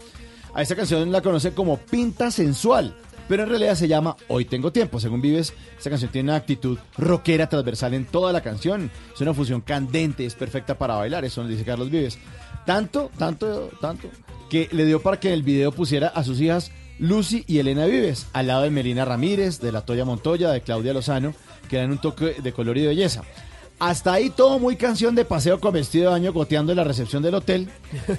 A 0.54 0.62
esta 0.62 0.74
canción 0.74 1.12
la 1.12 1.20
conoce 1.20 1.52
como 1.52 1.76
Pinta 1.76 2.30
Sensual, 2.30 2.96
pero 3.28 3.42
en 3.42 3.50
realidad 3.50 3.74
se 3.74 3.88
llama 3.88 4.16
Hoy 4.28 4.46
tengo 4.46 4.72
tiempo. 4.72 4.98
Según 5.00 5.20
Vives, 5.20 5.52
esta 5.76 5.90
canción 5.90 6.10
tiene 6.10 6.30
una 6.30 6.38
actitud 6.38 6.78
rockera 6.96 7.46
transversal 7.46 7.92
en 7.92 8.06
toda 8.06 8.32
la 8.32 8.40
canción. 8.40 8.90
Es 9.14 9.20
una 9.20 9.34
fusión 9.34 9.60
candente, 9.60 10.24
es 10.24 10.34
perfecta 10.34 10.78
para 10.78 10.94
bailar, 10.94 11.26
eso 11.26 11.42
nos 11.42 11.50
dice 11.50 11.64
Carlos 11.64 11.90
Vives. 11.90 12.18
Tanto, 12.64 13.10
tanto, 13.18 13.68
tanto, 13.82 14.08
que 14.48 14.70
le 14.72 14.86
dio 14.86 15.02
para 15.02 15.20
que 15.20 15.28
en 15.28 15.34
el 15.34 15.42
video 15.42 15.72
pusiera 15.72 16.08
a 16.08 16.24
sus 16.24 16.40
hijas 16.40 16.72
Lucy 16.98 17.44
y 17.46 17.58
Elena 17.58 17.84
Vives, 17.84 18.28
al 18.32 18.46
lado 18.46 18.62
de 18.62 18.70
Melina 18.70 19.04
Ramírez, 19.04 19.60
de 19.60 19.72
la 19.72 19.82
Toya 19.82 20.06
Montoya, 20.06 20.50
de 20.52 20.62
Claudia 20.62 20.94
Lozano, 20.94 21.34
que 21.68 21.76
dan 21.76 21.90
un 21.90 21.98
toque 21.98 22.36
de 22.42 22.52
color 22.54 22.78
y 22.78 22.86
belleza. 22.86 23.24
Hasta 23.80 24.12
ahí 24.12 24.28
todo 24.28 24.58
muy 24.58 24.76
canción 24.76 25.14
de 25.14 25.24
paseo 25.24 25.58
con 25.58 25.72
vestido 25.72 26.04
de 26.04 26.10
baño 26.10 26.34
goteando 26.34 26.70
en 26.70 26.76
la 26.76 26.84
recepción 26.84 27.22
del 27.22 27.34
hotel. 27.34 27.70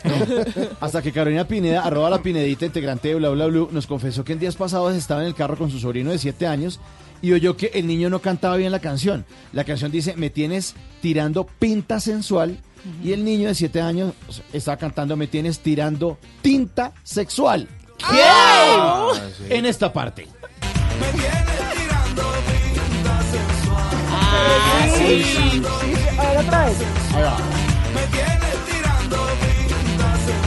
¿no? 0.04 0.66
Hasta 0.80 1.04
que 1.04 1.12
Carolina 1.12 1.48
Pineda, 1.48 1.84
arroba 1.84 2.10
la 2.10 2.24
Pinedita, 2.24 2.66
integrante 2.66 3.10
de 3.10 3.16
Bla 3.16 3.30
Bla 3.30 3.46
Blue, 3.46 3.70
nos 3.72 3.86
confesó 3.86 4.24
que 4.24 4.34
en 4.34 4.40
días 4.40 4.56
pasados 4.56 4.96
estaba 4.96 5.22
en 5.22 5.28
el 5.28 5.36
carro 5.36 5.56
con 5.56 5.70
su 5.70 5.80
sobrino 5.80 6.10
de 6.10 6.18
7 6.18 6.48
años 6.48 6.80
y 7.22 7.32
oyó 7.34 7.56
que 7.56 7.68
el 7.76 7.86
niño 7.86 8.10
no 8.10 8.20
cantaba 8.20 8.58
bien 8.58 8.72
la 8.72 8.80
canción. 8.80 9.24
La 9.54 9.64
canción 9.64 9.92
dice, 9.92 10.16
me 10.16 10.32
tienes 10.32 10.74
tirando 11.00 11.46
pinta 11.46 12.00
sensual. 12.00 12.58
Y 13.04 13.12
el 13.12 13.24
niño 13.24 13.48
de 13.48 13.54
7 13.54 13.82
años 13.82 14.14
estaba 14.52 14.78
cantando, 14.78 15.16
me 15.16 15.28
tienes 15.28 15.60
tirando 15.60 16.18
tinta 16.42 16.94
sexual. 17.04 17.68
¿Qué? 18.00 18.20
Ah, 18.24 19.12
sí. 19.38 19.44
En 19.50 19.68
esta 19.68 19.94
parte. 19.94 20.28
Ah, 24.34 24.88
sí, 24.98 25.24
sí. 25.24 25.62
A 26.18 26.24
ver, 26.30 26.38
otra 26.38 26.66
vez. 26.66 26.78
Ahí 27.14 27.24
va. 27.24 27.38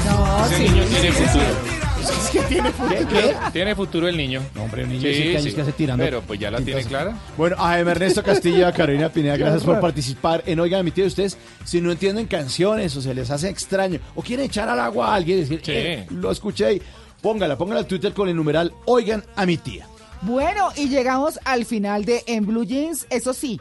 No, 0.06 0.46
Ese 0.46 0.56
sí. 0.56 0.62
niño 0.64 0.84
tiene 0.84 1.12
sí, 1.12 1.16
sí. 1.18 1.24
futuro. 1.26 1.74
Es 2.04 2.30
que 2.30 2.40
tiene 2.42 2.70
futuro. 2.72 3.08
¿Qué? 3.08 3.36
Tiene 3.52 3.74
futuro 3.74 4.08
el 4.08 4.16
niño. 4.16 4.42
No, 4.54 4.64
hombre, 4.64 4.84
un 4.84 4.90
niño 4.90 5.02
de 5.02 5.36
años 5.38 5.54
que 5.54 5.60
hace 5.62 5.72
tirando 5.72 6.04
Pero 6.04 6.22
pues 6.22 6.38
ya 6.40 6.50
la 6.50 6.60
tiene 6.60 6.84
clara. 6.84 7.16
Bueno, 7.36 7.56
a 7.58 7.68
Jaime 7.68 7.90
Ernesto 7.92 8.22
Castillo 8.22 8.58
y 8.58 8.62
a 8.62 8.72
Carolina 8.72 9.08
Pineda, 9.10 9.36
gracias 9.36 9.62
por 9.62 9.80
participar 9.80 10.42
en 10.46 10.60
Oigan, 10.60 10.84
mi 10.84 10.90
tío, 10.90 11.06
ustedes, 11.06 11.38
si 11.64 11.80
no 11.80 11.92
entienden 11.92 12.26
canciones 12.26 12.94
o 12.96 13.02
se 13.02 13.14
les 13.14 13.30
hace 13.30 13.48
extraño 13.48 14.00
o 14.14 14.22
quieren 14.22 14.46
echar 14.46 14.68
al 14.68 14.80
agua 14.80 15.08
a 15.12 15.14
alguien 15.14 15.38
y 15.38 15.40
decir, 15.42 15.60
Sí. 15.64 15.72
"Eh, 15.74 16.06
lo 16.10 16.30
escuché, 16.30 16.74
y 16.74 16.82
póngala, 17.22 17.56
póngala 17.56 17.80
al 17.80 17.86
Twitter 17.86 18.12
con 18.12 18.28
el 18.28 18.36
numeral 18.36 18.72
Oigan 18.86 19.22
a 19.36 19.46
mi 19.46 19.56
tía. 19.56 19.86
Bueno, 20.22 20.70
y 20.76 20.88
llegamos 20.88 21.38
al 21.44 21.64
final 21.66 22.04
de 22.04 22.22
En 22.26 22.46
Blue 22.46 22.64
Jeans. 22.64 23.06
Eso 23.10 23.32
sí, 23.34 23.60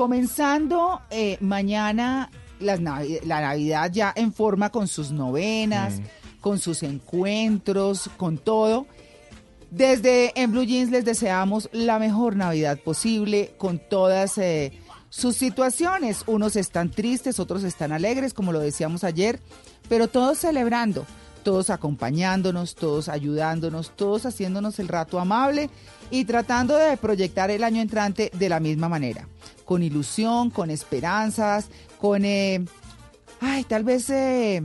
comenzando 0.00 1.02
eh, 1.10 1.36
mañana 1.42 2.30
las 2.58 2.80
Navi- 2.80 3.22
la 3.26 3.42
Navidad 3.42 3.90
ya 3.92 4.10
en 4.16 4.32
forma 4.32 4.70
con 4.70 4.88
sus 4.88 5.10
novenas, 5.10 6.00
con 6.40 6.58
sus 6.58 6.82
encuentros, 6.82 8.08
con 8.16 8.38
todo. 8.38 8.86
Desde 9.70 10.32
En 10.40 10.52
Blue 10.52 10.64
Jeans 10.64 10.90
les 10.90 11.04
deseamos 11.04 11.68
la 11.72 11.98
mejor 11.98 12.34
Navidad 12.34 12.78
posible 12.82 13.52
con 13.58 13.78
todas 13.78 14.38
eh, 14.38 14.72
sus 15.10 15.36
situaciones. 15.36 16.24
Unos 16.26 16.56
están 16.56 16.90
tristes, 16.90 17.38
otros 17.38 17.62
están 17.62 17.92
alegres, 17.92 18.32
como 18.32 18.52
lo 18.52 18.60
decíamos 18.60 19.04
ayer, 19.04 19.38
pero 19.90 20.08
todos 20.08 20.38
celebrando, 20.38 21.04
todos 21.42 21.70
acompañándonos, 21.70 22.74
todos 22.74 23.08
ayudándonos, 23.08 23.90
todos 23.96 24.26
haciéndonos 24.26 24.78
el 24.78 24.88
rato 24.88 25.18
amable 25.18 25.70
y 26.10 26.24
tratando 26.24 26.76
de 26.76 26.96
proyectar 26.96 27.50
el 27.50 27.64
año 27.64 27.82
entrante 27.82 28.30
de 28.34 28.48
la 28.48 28.60
misma 28.60 28.88
manera, 28.88 29.28
con 29.64 29.82
ilusión, 29.82 30.50
con 30.50 30.70
esperanzas, 30.70 31.68
con, 31.98 32.24
eh, 32.24 32.64
ay, 33.40 33.64
tal 33.64 33.84
vez 33.84 34.08
eh, 34.10 34.62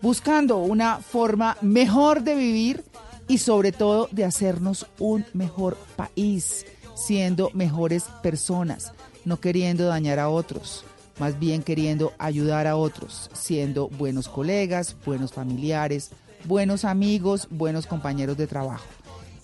buscando 0.00 0.58
una 0.58 0.98
forma 0.98 1.56
mejor 1.60 2.22
de 2.22 2.34
vivir 2.34 2.84
y 3.28 3.38
sobre 3.38 3.72
todo 3.72 4.08
de 4.10 4.24
hacernos 4.24 4.86
un 4.98 5.24
mejor 5.32 5.76
país, 5.96 6.66
siendo 6.94 7.50
mejores 7.54 8.04
personas, 8.22 8.92
no 9.24 9.40
queriendo 9.40 9.86
dañar 9.86 10.18
a 10.18 10.28
otros, 10.28 10.84
más 11.18 11.38
bien 11.38 11.62
queriendo 11.62 12.12
ayudar 12.18 12.66
a 12.66 12.76
otros, 12.76 13.30
siendo 13.32 13.88
buenos 13.88 14.28
colegas, 14.28 14.96
buenos 15.04 15.32
familiares, 15.32 16.10
buenos 16.44 16.84
amigos, 16.84 17.48
buenos 17.50 17.86
compañeros 17.86 18.36
de 18.36 18.46
trabajo. 18.46 18.84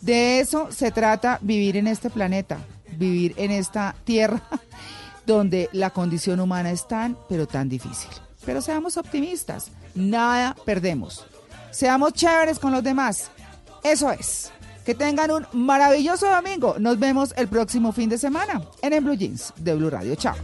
De 0.01 0.41
eso 0.41 0.69
se 0.71 0.91
trata 0.91 1.39
vivir 1.43 1.77
en 1.77 1.87
este 1.87 2.11
planeta, 2.11 2.59
vivir 2.97 3.35
en 3.37 3.51
esta 3.51 3.95
tierra 4.05 4.43
donde 5.27 5.69
la 5.73 5.91
condición 5.91 6.41
humana 6.41 6.71
es 6.71 6.87
tan, 6.87 7.17
pero 7.29 7.47
tan 7.47 7.69
difícil. 7.69 8.11
Pero 8.45 8.63
seamos 8.63 8.97
optimistas, 8.97 9.71
nada 9.95 10.57
perdemos. 10.65 11.27
Seamos 11.71 12.15
chéveres 12.15 12.59
con 12.59 12.73
los 12.73 12.83
demás. 12.83 13.31
Eso 13.83 14.11
es. 14.11 14.51
Que 14.85 14.95
tengan 14.95 15.31
un 15.31 15.47
maravilloso 15.53 16.31
domingo. 16.31 16.77
Nos 16.79 16.99
vemos 16.99 17.35
el 17.37 17.49
próximo 17.49 17.93
fin 17.93 18.09
de 18.09 18.17
semana 18.17 18.63
en 18.81 18.95
En 18.95 19.05
Blue 19.05 19.15
Jeans 19.15 19.53
de 19.57 19.75
Blue 19.75 19.91
Radio. 19.91 20.15
Chao. 20.15 20.35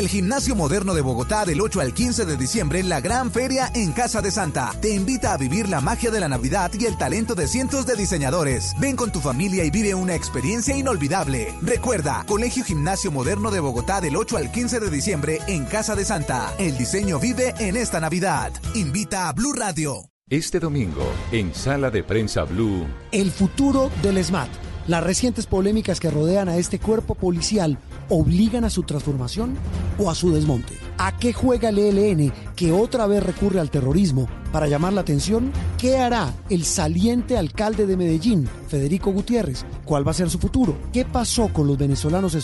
El 0.00 0.08
Gimnasio 0.08 0.56
Moderno 0.56 0.94
de 0.94 1.02
Bogotá 1.02 1.44
del 1.44 1.60
8 1.60 1.82
al 1.82 1.92
15 1.92 2.24
de 2.24 2.38
diciembre, 2.38 2.82
la 2.82 3.02
gran 3.02 3.30
feria 3.30 3.70
en 3.74 3.92
Casa 3.92 4.22
de 4.22 4.30
Santa 4.30 4.72
te 4.80 4.94
invita 4.94 5.34
a 5.34 5.36
vivir 5.36 5.68
la 5.68 5.82
magia 5.82 6.10
de 6.10 6.20
la 6.20 6.28
Navidad 6.28 6.70
y 6.72 6.86
el 6.86 6.96
talento 6.96 7.34
de 7.34 7.46
cientos 7.46 7.84
de 7.84 7.96
diseñadores. 7.96 8.74
Ven 8.80 8.96
con 8.96 9.12
tu 9.12 9.20
familia 9.20 9.62
y 9.62 9.70
vive 9.70 9.94
una 9.94 10.14
experiencia 10.14 10.74
inolvidable. 10.74 11.52
Recuerda, 11.60 12.24
Colegio 12.26 12.64
Gimnasio 12.64 13.12
Moderno 13.12 13.50
de 13.50 13.60
Bogotá 13.60 14.00
del 14.00 14.16
8 14.16 14.38
al 14.38 14.50
15 14.50 14.80
de 14.80 14.90
diciembre 14.90 15.38
en 15.48 15.66
Casa 15.66 15.94
de 15.94 16.06
Santa. 16.06 16.54
El 16.58 16.78
diseño 16.78 17.20
vive 17.20 17.52
en 17.58 17.76
esta 17.76 18.00
Navidad. 18.00 18.52
Invita 18.74 19.28
a 19.28 19.34
Blue 19.34 19.52
Radio. 19.52 20.08
Este 20.30 20.60
domingo, 20.60 21.12
en 21.30 21.54
Sala 21.54 21.90
de 21.90 22.02
Prensa 22.02 22.44
Blue, 22.44 22.86
El 23.12 23.30
futuro 23.30 23.90
del 24.02 24.24
SMAT. 24.24 24.48
Las 24.86 25.04
recientes 25.04 25.46
polémicas 25.46 26.00
que 26.00 26.10
rodean 26.10 26.48
a 26.48 26.56
este 26.56 26.78
cuerpo 26.78 27.14
policial 27.14 27.78
obligan 28.10 28.64
a 28.64 28.70
su 28.70 28.82
transformación 28.82 29.56
o 29.98 30.10
a 30.10 30.14
su 30.14 30.30
desmonte. 30.32 30.74
¿A 30.98 31.16
qué 31.16 31.32
juega 31.32 31.70
el 31.70 31.78
ELN 31.78 32.32
que 32.54 32.72
otra 32.72 33.06
vez 33.06 33.22
recurre 33.22 33.58
al 33.58 33.70
terrorismo 33.70 34.28
para 34.52 34.66
llamar 34.66 34.92
la 34.92 35.00
atención? 35.00 35.50
¿Qué 35.78 35.96
hará 35.96 36.34
el 36.50 36.64
saliente 36.64 37.38
alcalde 37.38 37.86
de 37.86 37.96
Medellín, 37.96 38.48
Federico 38.68 39.10
Gutiérrez? 39.10 39.64
¿Cuál 39.86 40.06
va 40.06 40.10
a 40.10 40.14
ser 40.14 40.28
su 40.28 40.38
futuro? 40.38 40.76
¿Qué 40.92 41.06
pasó 41.06 41.48
con 41.52 41.66
los 41.66 41.78
venezolanos 41.78 42.34